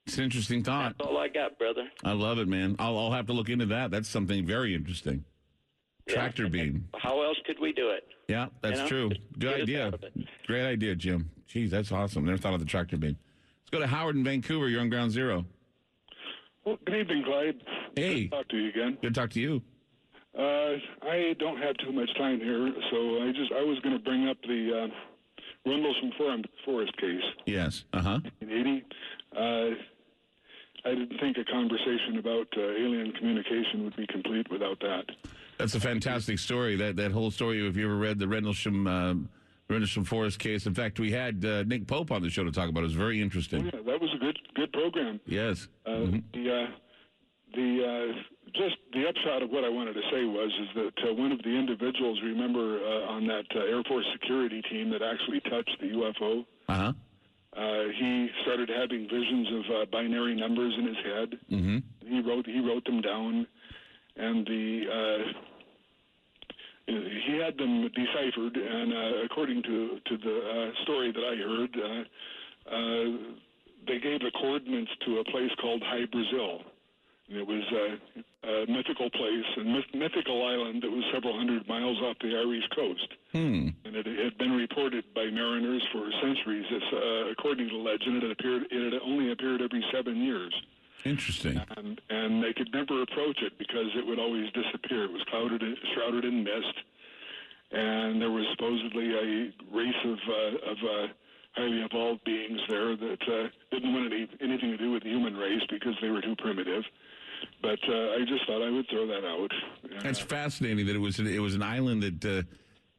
It's 0.07 0.17
an 0.17 0.23
interesting 0.23 0.63
thought. 0.63 0.95
That's 0.97 1.09
all 1.09 1.17
I 1.17 1.27
got, 1.27 1.59
brother. 1.59 1.87
I 2.03 2.13
love 2.13 2.39
it, 2.39 2.47
man. 2.47 2.75
I'll, 2.79 2.97
I'll 2.97 3.11
have 3.11 3.27
to 3.27 3.33
look 3.33 3.49
into 3.49 3.65
that. 3.67 3.91
That's 3.91 4.07
something 4.07 4.45
very 4.45 4.73
interesting. 4.73 5.25
Tractor 6.07 6.49
beam. 6.49 6.89
How 6.97 7.21
else 7.21 7.37
could 7.45 7.59
we 7.59 7.73
do 7.73 7.89
it? 7.89 8.03
Yeah, 8.31 8.47
that's 8.61 8.77
You 8.77 8.83
know, 8.83 8.87
true. 8.87 9.09
just 9.09 9.21
Good 9.39 9.61
idea. 9.63 9.87
out 9.87 9.93
of 9.95 10.03
it. 10.03 10.13
Great 10.47 10.65
idea, 10.65 10.95
Jim. 10.95 11.29
Geez, 11.47 11.69
that's 11.69 11.91
awesome. 11.91 12.25
Never 12.25 12.37
thought 12.37 12.53
of 12.53 12.59
the 12.61 12.65
tractor 12.65 12.95
beam. 12.97 13.17
Let's 13.59 13.69
go 13.71 13.79
to 13.79 13.87
Howard 13.87 14.15
in 14.15 14.23
Vancouver. 14.23 14.69
You're 14.69 14.79
on 14.81 14.89
ground 14.89 15.11
zero. 15.11 15.45
Well, 16.65 16.77
good 16.85 16.95
evening, 16.95 17.23
Clyde. 17.25 17.55
Hey. 17.95 18.25
Good 18.25 18.29
to 18.29 18.35
talk 18.37 18.47
to 18.49 18.57
you 18.57 18.69
again. 18.69 18.97
Good 19.01 19.13
to 19.13 19.19
talk 19.19 19.29
to 19.31 19.39
you. 19.41 19.61
Uh, 20.37 20.77
I 21.05 21.35
don't 21.39 21.57
have 21.57 21.75
too 21.85 21.91
much 21.91 22.09
time 22.17 22.39
here, 22.39 22.71
so 22.89 23.21
I 23.21 23.31
just 23.33 23.51
I 23.51 23.61
was 23.63 23.77
going 23.79 23.97
to 23.97 24.03
bring 24.03 24.29
up 24.29 24.37
the 24.43 24.87
uh, 24.87 25.69
Rendlesham 25.69 26.11
Forum 26.17 26.43
Forest 26.63 26.95
case 26.97 27.21
Yes. 27.45 27.83
Uh 27.91 28.01
huh. 28.01 28.19
in 28.39 28.49
'80. 28.49 28.83
Uh, 29.35 29.75
I 30.85 30.89
didn't 30.95 31.19
think 31.19 31.37
a 31.37 31.43
conversation 31.43 32.17
about 32.17 32.47
uh, 32.57 32.61
alien 32.61 33.11
communication 33.11 33.83
would 33.83 33.95
be 33.97 34.07
complete 34.07 34.49
without 34.49 34.79
that. 34.79 35.03
That's 35.61 35.75
a 35.75 35.79
fantastic 35.79 36.39
story. 36.39 36.75
That 36.75 36.95
that 36.97 37.11
whole 37.11 37.31
story. 37.31 37.65
If 37.67 37.75
you 37.77 37.85
ever 37.85 37.95
read 37.97 38.19
the 38.19 38.27
Rendlesham 38.27 38.87
um, 38.87 39.29
Rendlesham 39.69 40.03
Forest 40.05 40.39
case, 40.39 40.65
in 40.65 40.73
fact, 40.73 40.99
we 40.99 41.11
had 41.11 41.45
uh, 41.45 41.63
Nick 41.63 41.87
Pope 41.87 42.11
on 42.11 42.21
the 42.21 42.29
show 42.29 42.43
to 42.43 42.51
talk 42.51 42.67
about. 42.69 42.81
it. 42.81 42.83
It 42.83 42.87
was 42.87 42.93
very 42.95 43.21
interesting. 43.21 43.65
Yeah, 43.65 43.71
that 43.85 44.01
was 44.01 44.09
a 44.15 44.17
good 44.19 44.37
good 44.55 44.71
program. 44.73 45.19
Yes. 45.25 45.67
Uh, 45.85 45.89
Mhm. 45.91 46.23
The 46.33 46.51
uh, 46.51 46.67
the 47.55 47.69
uh, 47.85 48.21
just 48.53 48.75
the 48.93 49.07
upshot 49.07 49.43
of 49.43 49.49
what 49.51 49.63
I 49.63 49.69
wanted 49.69 49.93
to 49.93 50.01
say 50.11 50.23
was 50.25 50.51
is 50.63 50.69
that 50.75 51.09
uh, 51.09 51.13
one 51.13 51.31
of 51.31 51.41
the 51.43 51.49
individuals, 51.49 52.19
remember, 52.23 52.79
uh, 52.83 53.11
on 53.15 53.27
that 53.27 53.45
uh, 53.55 53.59
Air 53.59 53.83
Force 53.87 54.05
security 54.13 54.61
team 54.69 54.89
that 54.89 55.01
actually 55.01 55.39
touched 55.41 55.77
the 55.79 55.87
UFO. 55.87 56.45
Uh 56.67 56.73
huh. 56.75 56.93
Uh, 57.55 57.83
he 57.99 58.29
started 58.43 58.69
having 58.69 59.07
visions 59.09 59.47
of 59.59 59.75
uh, 59.75 59.85
binary 59.91 60.33
numbers 60.35 60.73
in 60.77 60.87
his 60.87 60.97
head. 61.03 61.29
Mm-hmm. 61.51 61.77
He 62.07 62.21
wrote 62.21 62.45
he 62.45 62.59
wrote 62.61 62.85
them 62.85 63.01
down, 63.01 63.45
and 64.15 64.45
the 64.47 64.83
uh, 64.89 65.31
he 67.27 67.33
had 67.43 67.57
them 67.57 67.89
deciphered. 67.95 68.55
And 68.57 68.93
uh, 68.93 69.25
according 69.25 69.63
to 69.63 69.75
to 70.09 70.13
the 70.17 70.35
uh, 70.37 70.83
story 70.83 71.11
that 71.11 71.25
I 71.33 71.35
heard, 71.49 71.71
uh, 71.77 72.03
uh, 72.75 73.07
they 73.87 73.99
gave 73.99 74.19
the 74.21 74.31
coordinates 74.39 74.91
to 75.05 75.19
a 75.19 75.23
place 75.25 75.51
called 75.61 75.81
Hy-Brasil. 75.83 76.61
And 77.29 77.37
It 77.39 77.47
was 77.47 77.63
uh, 77.71 78.47
a 78.47 78.65
mythical 78.67 79.09
place, 79.09 79.47
a 79.57 79.63
myth- 79.63 79.93
mythical 79.95 80.45
island 80.45 80.83
that 80.83 80.91
was 80.91 81.03
several 81.13 81.35
hundred 81.37 81.67
miles 81.67 81.97
off 82.03 82.17
the 82.21 82.35
Irish 82.35 82.67
coast 82.75 83.07
Hmm. 83.31 83.69
and 83.85 83.95
it 83.95 84.05
had 84.05 84.37
been 84.37 84.51
reported 84.51 85.05
by 85.15 85.25
mariners 85.31 85.81
for 85.93 86.03
centuries. 86.21 86.65
It's, 86.69 86.91
uh, 86.93 87.31
according 87.31 87.69
to 87.69 87.77
legend, 87.77 88.17
it 88.17 88.23
had 88.23 88.31
appeared. 88.31 88.63
It 88.69 88.91
had 88.91 89.01
only 89.01 89.31
appeared 89.31 89.61
every 89.61 89.83
seven 89.93 90.17
years, 90.21 90.53
Interesting. 91.05 91.61
and 91.77 91.99
and 92.09 92.43
they 92.43 92.53
could 92.53 92.69
never 92.73 93.01
approach 93.01 93.41
it 93.41 93.57
because 93.57 93.87
it 93.95 94.05
would 94.05 94.19
always 94.19 94.51
disappear. 94.51 95.05
It 95.05 95.11
was 95.11 95.23
clouded, 95.29 95.61
shrouded 95.93 96.25
in 96.25 96.43
mist, 96.43 96.75
and 97.71 98.21
there 98.21 98.31
was 98.31 98.45
supposedly 98.51 99.13
a 99.13 99.51
race 99.75 100.01
of 100.05 100.17
uh, 100.27 100.71
of 100.71 100.77
uh, 100.77 101.07
highly 101.53 101.81
evolved 101.81 102.23
beings 102.23 102.59
there 102.69 102.95
that 102.95 103.21
uh, 103.27 103.47
didn't 103.71 103.93
want 103.93 104.13
any, 104.13 104.27
anything 104.41 104.71
to 104.71 104.77
do 104.77 104.91
with 104.91 105.03
the 105.03 105.09
human 105.09 105.35
race 105.35 105.61
because 105.69 105.93
they 106.01 106.09
were 106.09 106.21
too 106.21 106.35
primitive. 106.37 106.83
But 107.61 107.79
uh, 107.89 107.93
I 107.93 108.19
just 108.27 108.45
thought 108.45 108.61
I 108.61 108.69
would 108.69 108.87
throw 108.89 109.07
that 109.07 109.25
out. 109.25 109.51
That's 110.03 110.19
fascinating 110.19 110.85
that 110.85 110.95
it 110.95 110.99
was 110.99 111.19
it 111.19 111.41
was 111.41 111.55
an 111.55 111.63
island 111.63 112.03
that 112.03 112.25
uh, 112.25 112.43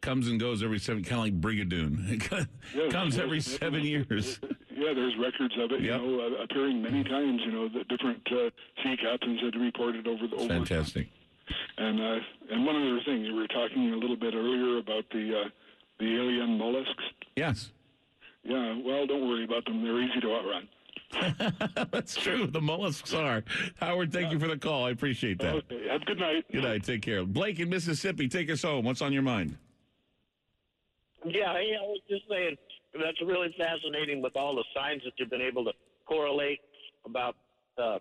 comes 0.01 0.27
and 0.29 0.39
goes 0.41 0.63
every 0.63 0.79
seven, 0.81 1.05
kind 1.05 1.19
of 1.19 1.25
like 1.27 1.41
Brigadoon. 1.41 2.49
It 2.75 2.93
comes 2.93 3.19
every 3.19 3.41
seven 3.41 3.85
years. 3.85 4.41
Yeah, 4.83 4.95
there's 4.95 5.15
records 5.17 5.55
of 5.61 5.71
it, 5.71 5.81
you 5.81 5.91
know, 5.91 6.21
uh, 6.21 6.43
appearing 6.43 6.83
many 6.83 7.05
times. 7.05 7.41
You 7.45 7.53
know, 7.53 7.69
that 7.69 7.87
different 7.87 8.27
uh, 8.33 8.51
sea 8.83 8.97
captains 8.97 9.41
had 9.41 9.55
reported 9.55 10.09
over 10.09 10.27
the 10.27 10.35
over. 10.35 10.49
Fantastic. 10.49 11.09
And 11.79 12.01
uh, 12.01 12.19
and 12.51 12.67
one 12.67 12.75
other 12.77 13.01
thing, 13.05 13.25
you 13.25 13.35
were 13.35 13.47
talking 13.47 13.93
a 13.93 13.97
little 13.97 14.17
bit 14.17 14.35
earlier 14.35 14.79
about 14.79 15.05
the 15.13 15.43
uh, 15.45 15.49
the 16.01 16.17
alien 16.17 16.59
mollusks. 16.59 17.05
Yes. 17.37 17.71
Yeah, 18.43 18.77
well, 18.85 19.07
don't 19.07 19.29
worry 19.29 19.45
about 19.45 19.65
them. 19.67 19.85
They're 19.85 20.03
easy 20.03 20.21
to 20.21 20.35
outrun. 20.35 20.69
That's 21.93 22.17
true. 22.17 22.49
The 22.49 22.61
mollusks 22.61 23.15
are. 23.15 23.45
Howard, 23.77 24.13
thank 24.13 24.33
you 24.33 24.41
for 24.41 24.49
the 24.49 24.57
call. 24.57 24.87
I 24.87 24.91
appreciate 24.91 25.39
that. 25.39 25.55
Okay, 25.55 25.87
have 25.89 26.03
a 26.03 26.05
good 26.05 26.19
night. 26.19 26.45
Good 26.51 26.65
night. 26.65 26.83
Take 26.83 27.03
care. 27.03 27.25
Blake 27.25 27.61
in 27.61 27.69
Mississippi, 27.69 28.27
take 28.29 28.51
us 28.51 28.63
home. 28.63 28.85
What's 28.85 29.03
on 29.03 29.13
your 29.13 29.23
mind? 29.23 29.57
Yeah, 31.25 31.53
yeah, 31.61 31.77
I 31.77 31.87
was 31.87 32.01
just 32.09 32.25
saying 32.29 32.57
that's 32.95 33.21
really 33.23 33.55
fascinating 33.59 34.23
with 34.23 34.37
all 34.37 34.55
the 34.55 34.65
signs 34.75 35.03
that 35.05 35.13
you've 35.17 35.31
been 35.31 35.43
able 35.43 35.65
to 35.65 35.73
correlate 36.07 36.61
about 37.07 37.37
uh, 37.79 37.99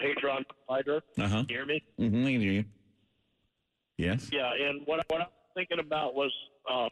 Hadron 0.00 0.44
Collider. 0.68 1.00
Uh 1.18 1.28
huh. 1.28 1.44
You 1.48 1.56
hear 1.56 1.66
me? 1.66 1.82
Mm-hmm. 2.00 2.26
I 2.26 2.32
can 2.32 2.40
hear 2.40 2.52
you. 2.52 2.64
Yes. 3.98 4.30
Yeah, 4.32 4.50
and 4.52 4.82
what 4.86 5.04
what 5.08 5.20
I 5.20 5.24
was 5.24 5.52
thinking 5.54 5.78
about 5.78 6.14
was, 6.14 6.32
uh, 6.70 6.88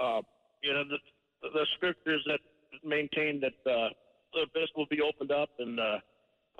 uh, 0.00 0.22
you 0.62 0.72
know, 0.72 0.84
the 0.84 1.48
the 1.48 1.66
scriptures 1.76 2.22
that 2.26 2.40
maintain 2.84 3.40
that 3.40 3.70
uh, 3.70 3.88
the 4.32 4.42
abyss 4.42 4.70
will 4.76 4.86
be 4.86 5.00
opened 5.00 5.32
up 5.32 5.50
and 5.58 5.78
uh, 5.80 5.98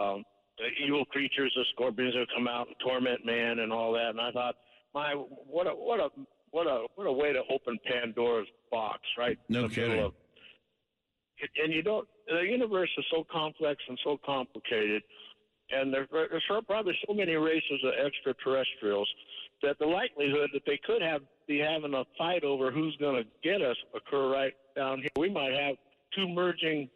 um, 0.03 0.25
the 0.59 0.67
evil 0.85 1.05
creatures, 1.07 1.53
the 1.55 1.65
scorpions, 1.73 2.15
will 2.15 2.27
come 2.35 2.49
out 2.49 2.67
and 2.67 2.77
torment 2.85 3.25
man 3.25 3.61
and 3.61 3.73
all 3.73 3.93
that. 3.93 4.11
And 4.11 4.21
I 4.21 4.31
thought, 4.33 4.57
my 4.93 5.15
what 5.15 5.67
a 5.67 5.71
what 5.71 6.01
a 6.01 6.09
what 6.53 6.67
a 6.67 6.87
what 6.97 7.07
a 7.07 7.13
way 7.13 7.33
to 7.33 7.43
open 7.53 7.79
Pandora's 7.87 8.49
box, 8.71 9.01
right? 9.19 9.39
No 9.49 9.65
In 9.65 9.69
the 9.69 9.69
middle 9.69 9.89
kidding. 9.89 10.05
of- 10.05 10.15
and 11.65 11.73
you 11.73 11.83
don't. 11.83 12.07
The 12.29 12.41
universe 12.43 12.91
is 12.99 13.05
so 13.11 13.25
complex 13.33 13.83
and 13.89 13.99
so 14.05 14.19
complicated, 14.25 15.03
and 15.71 15.93
there, 15.93 16.07
there's 16.13 16.45
probably 16.67 16.93
so 17.09 17.15
many 17.15 17.33
races 17.35 17.81
of 17.83 17.93
extraterrestrials 18.05 19.09
that 19.63 19.79
the 19.79 19.87
likelihood 19.87 20.51
that 20.53 20.63
they 20.67 20.79
could 20.85 21.01
have 21.03 21.23
be 21.49 21.59
having 21.59 21.95
a 21.95 22.05
fight 22.19 22.45
over 22.45 22.71
who's 22.71 22.95
going 22.97 23.23
to 23.25 23.29
get 23.43 23.63
us 23.63 23.77
occur 23.95 24.31
right 24.31 24.53
down 24.77 25.01
here. 25.01 25.11
We 25.19 25.31
might 25.31 25.53
have 25.55 25.77
two 26.15 26.29
merging 26.29 26.89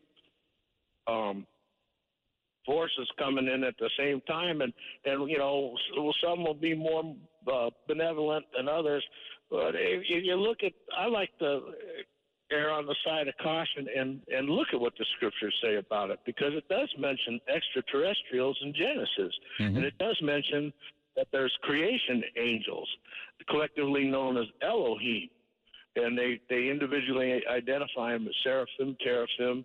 um, 1.07 1.47
forces 2.67 3.09
coming 3.19 3.47
in 3.49 3.65
at 3.65 3.75
the 3.79 3.91
same 3.99 4.21
time, 4.23 4.61
and 4.61 4.73
and 5.07 5.29
you 5.31 5.39
know 5.39 5.75
some 6.23 6.45
will 6.45 6.55
be 6.55 6.75
more 6.75 7.17
uh, 7.51 7.71
benevolent 7.89 8.45
than 8.57 8.69
others. 8.69 9.05
But 9.55 9.77
if 9.77 10.03
if 10.09 10.25
you 10.25 10.35
look 10.35 10.65
at, 10.65 10.73
I 10.99 11.07
like 11.07 11.31
to 11.39 11.61
err 12.51 12.73
on 12.73 12.87
the 12.87 12.97
side 13.07 13.29
of 13.29 13.35
caution 13.41 13.87
and 13.97 14.21
and 14.27 14.49
look 14.49 14.69
at 14.73 14.81
what 14.81 14.95
the 14.99 15.07
scriptures 15.17 15.55
say 15.63 15.77
about 15.77 16.11
it 16.11 16.19
because 16.27 16.55
it 16.55 16.69
does 16.69 16.93
mention 16.99 17.41
extraterrestrials 17.49 18.59
in 18.63 18.75
Genesis, 18.75 19.33
and 19.77 19.85
it 19.85 19.97
does 19.99 20.19
mention 20.23 20.73
that 21.17 21.29
there's 21.31 21.57
creation 21.63 22.25
angels, 22.37 22.89
collectively 23.49 24.05
known 24.05 24.37
as 24.37 24.47
Elohim, 24.61 25.29
and 25.95 26.19
they 26.19 26.41
they 26.51 26.69
individually 26.69 27.41
identify 27.49 28.11
them 28.11 28.27
as 28.27 28.35
seraphim, 28.43 28.97
teraphim, 29.07 29.65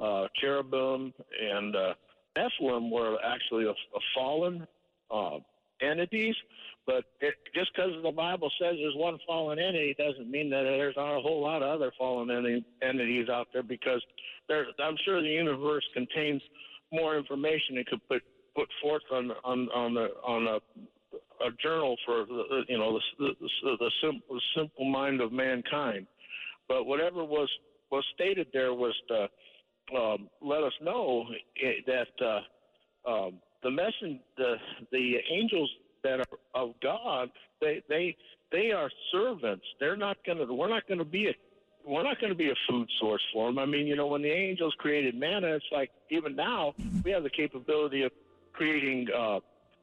uh, 0.00 0.28
cherubim, 0.40 1.12
and 1.42 1.76
uh, 1.76 1.92
Nephilim 2.38 2.90
were 2.90 3.18
actually 3.22 3.66
a, 3.66 3.70
a 3.72 4.00
fallen 4.14 4.66
uh, 5.10 5.38
entities. 5.82 6.36
But 6.86 7.04
it, 7.20 7.34
just 7.54 7.70
because 7.74 7.90
the 8.02 8.12
Bible 8.12 8.50
says 8.60 8.76
there's 8.78 8.94
one 8.96 9.18
fallen 9.26 9.58
entity 9.58 9.94
doesn't 9.98 10.30
mean 10.30 10.48
that 10.50 10.62
there's 10.62 10.96
not 10.96 11.18
a 11.18 11.20
whole 11.20 11.42
lot 11.42 11.62
of 11.62 11.68
other 11.68 11.92
fallen 11.98 12.28
enti- 12.28 12.64
entities 12.80 13.28
out 13.28 13.48
there. 13.52 13.64
Because 13.64 14.00
there, 14.48 14.66
I'm 14.78 14.96
sure 15.04 15.20
the 15.20 15.28
universe 15.28 15.84
contains 15.94 16.40
more 16.92 17.18
information 17.18 17.76
it 17.76 17.88
could 17.88 18.06
put 18.08 18.22
put 18.54 18.68
forth 18.80 19.02
on 19.12 19.32
on 19.44 19.68
on 19.70 19.94
the 19.94 20.08
on 20.24 20.46
a 20.46 20.58
a 21.44 21.50
journal 21.62 21.96
for 22.06 22.24
the, 22.24 22.62
you 22.68 22.78
know 22.78 22.98
the 23.18 23.34
the, 23.38 23.76
the, 23.78 23.90
simple, 24.02 24.38
simple 24.56 24.84
mind 24.84 25.20
of 25.20 25.32
mankind. 25.32 26.06
But 26.68 26.84
whatever 26.84 27.24
was 27.24 27.48
was 27.90 28.04
stated 28.14 28.46
there 28.52 28.74
was 28.74 28.94
to 29.08 29.28
um, 29.96 30.28
let 30.40 30.62
us 30.62 30.72
know 30.82 31.24
that 31.86 32.08
uh, 32.24 33.10
um, 33.10 33.34
the 33.62 33.70
messen 33.70 34.20
the 34.36 34.54
the 34.92 35.16
angels 35.30 35.70
that 36.06 36.20
are 36.20 36.62
of 36.62 36.74
God 36.82 37.30
they 37.60 37.82
they 37.88 38.16
they 38.52 38.70
are 38.70 38.90
servants. 39.12 39.64
They're 39.80 39.96
not 39.96 40.16
gonna. 40.26 40.46
We're 40.52 40.68
not 40.68 40.86
gonna 40.88 41.04
be 41.04 41.26
a 41.28 41.34
we're 41.86 42.02
not 42.02 42.20
going 42.20 42.32
to 42.32 42.36
be 42.36 42.50
a 42.50 42.54
food 42.68 42.88
source 42.98 43.22
for 43.32 43.46
them. 43.48 43.60
I 43.60 43.64
mean, 43.64 43.86
you 43.86 43.94
know, 43.94 44.08
when 44.08 44.20
the 44.20 44.30
angels 44.30 44.74
created 44.76 45.14
manna, 45.14 45.46
it's 45.54 45.64
like 45.70 45.90
even 46.10 46.34
now 46.34 46.74
we 47.04 47.12
have 47.12 47.22
the 47.22 47.30
capability 47.30 48.02
of 48.02 48.10
creating 48.52 49.06
uh, 49.16 49.38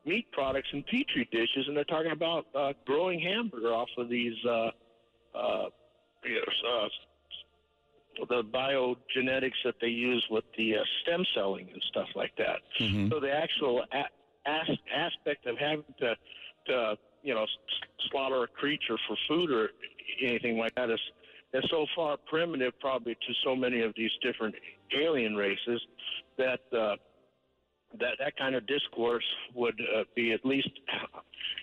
meat 0.05 0.29
products 0.33 0.67
in 0.73 0.83
petri 0.83 1.29
dishes, 1.31 1.65
and 1.67 1.77
they're 1.77 1.85
talking 1.85 2.11
about 2.11 2.45
uh, 2.53 2.73
growing 2.85 3.21
hamburger 3.21 3.73
off 3.73 3.87
of 3.97 4.09
these 4.09 4.35
uh, 4.45 4.71
uh, 5.33 5.65
you 6.25 6.35
know, 6.35 6.79
uh, 8.21 8.25
the 8.29 8.43
biogenetics 8.43 9.63
that 9.65 9.75
they 9.81 9.87
use 9.87 10.25
with 10.29 10.43
the 10.57 10.75
uh, 10.75 10.79
stem 11.01 11.23
celling 11.33 11.69
and 11.71 11.81
stuff 11.89 12.07
like 12.15 12.35
that. 12.37 12.59
So 13.09 13.19
the 13.21 13.31
actual 13.31 13.83
a- 13.93 14.11
as- 14.45 14.77
aspect 14.93 15.45
of 15.45 15.57
having 15.57 15.85
to, 15.99 16.15
to 16.67 16.97
you 17.21 17.33
know, 17.33 17.45
slaughter 18.11 18.43
a 18.43 18.47
creature 18.47 18.97
for 19.07 19.17
food 19.27 19.51
or 19.51 19.69
anything 20.21 20.57
like 20.57 20.75
that 20.75 20.89
is 20.89 20.99
is 21.53 21.63
so 21.69 21.85
far 21.95 22.17
primitive, 22.27 22.73
probably 22.79 23.13
to 23.13 23.33
so 23.43 23.55
many 23.55 23.81
of 23.81 23.93
these 23.95 24.09
different 24.23 24.55
alien 24.99 25.35
races, 25.35 25.79
that 26.37 26.59
uh, 26.75 26.95
that 27.99 28.15
that 28.19 28.35
kind 28.37 28.55
of 28.55 28.65
discourse 28.65 29.23
would 29.53 29.79
uh, 29.95 30.03
be 30.15 30.31
at 30.31 30.43
least, 30.45 30.69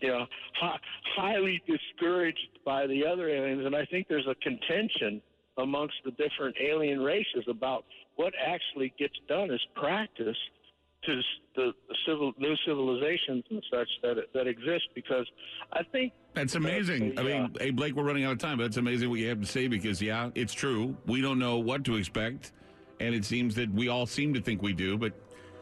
you 0.02 0.09
know, 0.09 0.26
hi- 0.55 0.78
highly 1.17 1.60
discouraged 1.67 2.59
by 2.65 2.86
the 2.86 3.05
other 3.05 3.28
aliens. 3.28 3.67
And 3.67 3.75
I 3.75 3.84
think 3.86 4.07
there's 4.09 4.28
a 4.28 4.36
contention 4.36 5.20
amongst 5.59 5.97
the 6.05 6.12
different 6.12 6.57
alien 6.62 7.00
races 7.00 7.44
about 7.49 7.84
what 8.17 8.33
actually 8.41 8.94
gets 8.99 9.15
done 9.28 9.50
as 9.50 9.60
practice 9.75 10.36
to 11.05 11.20
the, 11.57 11.73
the 11.89 11.95
civil 12.07 12.33
new 12.39 12.55
civilizations 12.67 13.45
and 13.51 13.62
such 13.73 13.89
that 14.03 14.17
that 14.35 14.47
exist. 14.47 14.85
Because 14.95 15.27
I 15.73 15.83
think 15.93 16.12
That's 16.35 16.55
amazing. 16.55 17.15
that 17.15 17.20
I 17.20 17.23
the, 17.23 17.37
uh, 17.37 17.41
mean, 17.43 17.57
hey, 17.61 17.70
Blake, 17.70 17.95
we're 17.95 18.05
running 18.05 18.25
out 18.25 18.33
of 18.33 18.39
time, 18.39 18.59
but 18.59 18.65
it's 18.65 18.77
amazing 18.77 19.11
what 19.11 19.19
you 19.19 19.29
have 19.29 19.41
to 19.41 19.47
say 19.47 19.67
because, 19.67 20.01
yeah, 20.01 20.31
it's 20.35 20.53
true. 20.55 20.97
We 21.07 21.20
don't 21.20 21.39
know 21.39 21.59
what 21.59 21.85
to 21.85 21.97
expect, 21.97 22.53
and 23.01 23.15
it 23.15 23.25
seems 23.25 23.55
that 23.57 23.73
we 23.73 23.89
all 23.89 24.07
seem 24.07 24.35
to 24.35 24.41
think 24.41 24.62
we 24.62 24.73
do, 24.73 24.97
but 24.99 25.12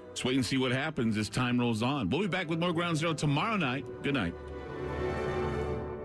let's 0.09 0.25
wait 0.25 0.37
and 0.37 0.45
see 0.45 0.59
what 0.59 0.73
happens 0.73 1.17
as 1.17 1.29
time 1.29 1.59
rolls 1.59 1.83
on. 1.83 2.11
We'll 2.11 2.23
be 2.23 2.27
back 2.29 2.49
with 2.49 2.59
more 2.59 2.73
Ground 2.73 2.97
Zero 2.97 3.15
tomorrow 3.15 3.57
night. 3.57 3.85
Good 4.03 4.15
night. 4.15 4.35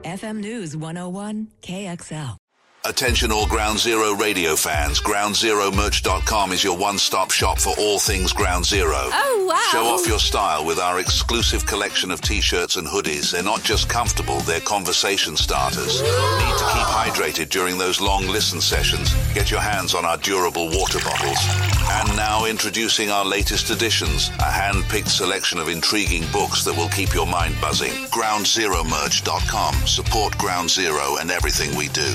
FM 0.04 0.38
News 0.38 0.76
101 0.76 1.48
KXL. 1.62 2.38
Attention 2.86 3.32
all 3.32 3.48
Ground 3.48 3.80
Zero 3.80 4.14
radio 4.14 4.58
fans. 4.58 5.00
GroundZeroMerch.com 5.00 6.52
is 6.52 6.66
your 6.66 6.78
one-stop 6.78 7.32
shop 7.32 7.58
for 7.58 7.74
all 7.78 7.98
things 7.98 8.34
Ground 8.34 8.66
Zero. 8.66 8.92
Oh, 8.94 9.46
wow. 9.48 9.70
Show 9.72 9.86
off 9.86 10.06
your 10.06 10.20
style 10.20 10.66
with 10.66 10.80
our 10.80 11.00
exclusive 11.00 11.66
collection 11.66 12.12
of 12.12 12.20
t-shirts 12.20 12.76
and 12.76 12.86
hoodies. 12.86 13.32
They're 13.32 13.42
not 13.42 13.64
just 13.64 13.88
comfortable, 13.88 14.42
they're 14.42 14.60
conversation 14.60 15.38
starters. 15.38 16.02
Need 16.02 16.58
to 16.58 16.70
keep 16.74 16.88
hydrated 16.92 17.48
during 17.48 17.78
those 17.78 18.02
long 18.02 18.28
listen 18.28 18.60
sessions? 18.60 19.14
Get 19.34 19.50
your 19.50 19.62
hands 19.62 19.96
on 19.96 20.04
our 20.04 20.18
durable 20.18 20.68
water 20.68 21.00
bottles. 21.06 21.40
And 21.90 22.18
now 22.18 22.44
introducing 22.44 23.10
our 23.10 23.24
latest 23.24 23.70
editions, 23.70 24.28
a 24.40 24.52
hand-picked 24.52 25.08
selection 25.10 25.58
of 25.58 25.70
intriguing 25.70 26.26
books 26.34 26.66
that 26.66 26.76
will 26.76 26.90
keep 26.90 27.14
your 27.14 27.28
mind 27.28 27.56
buzzing. 27.62 27.94
GroundZeroMerch.com. 28.12 29.88
Support 29.88 30.38
Ground 30.38 30.70
Zero 30.70 31.16
and 31.22 31.32
everything 31.32 31.78
we 31.78 31.88
do. 31.88 32.14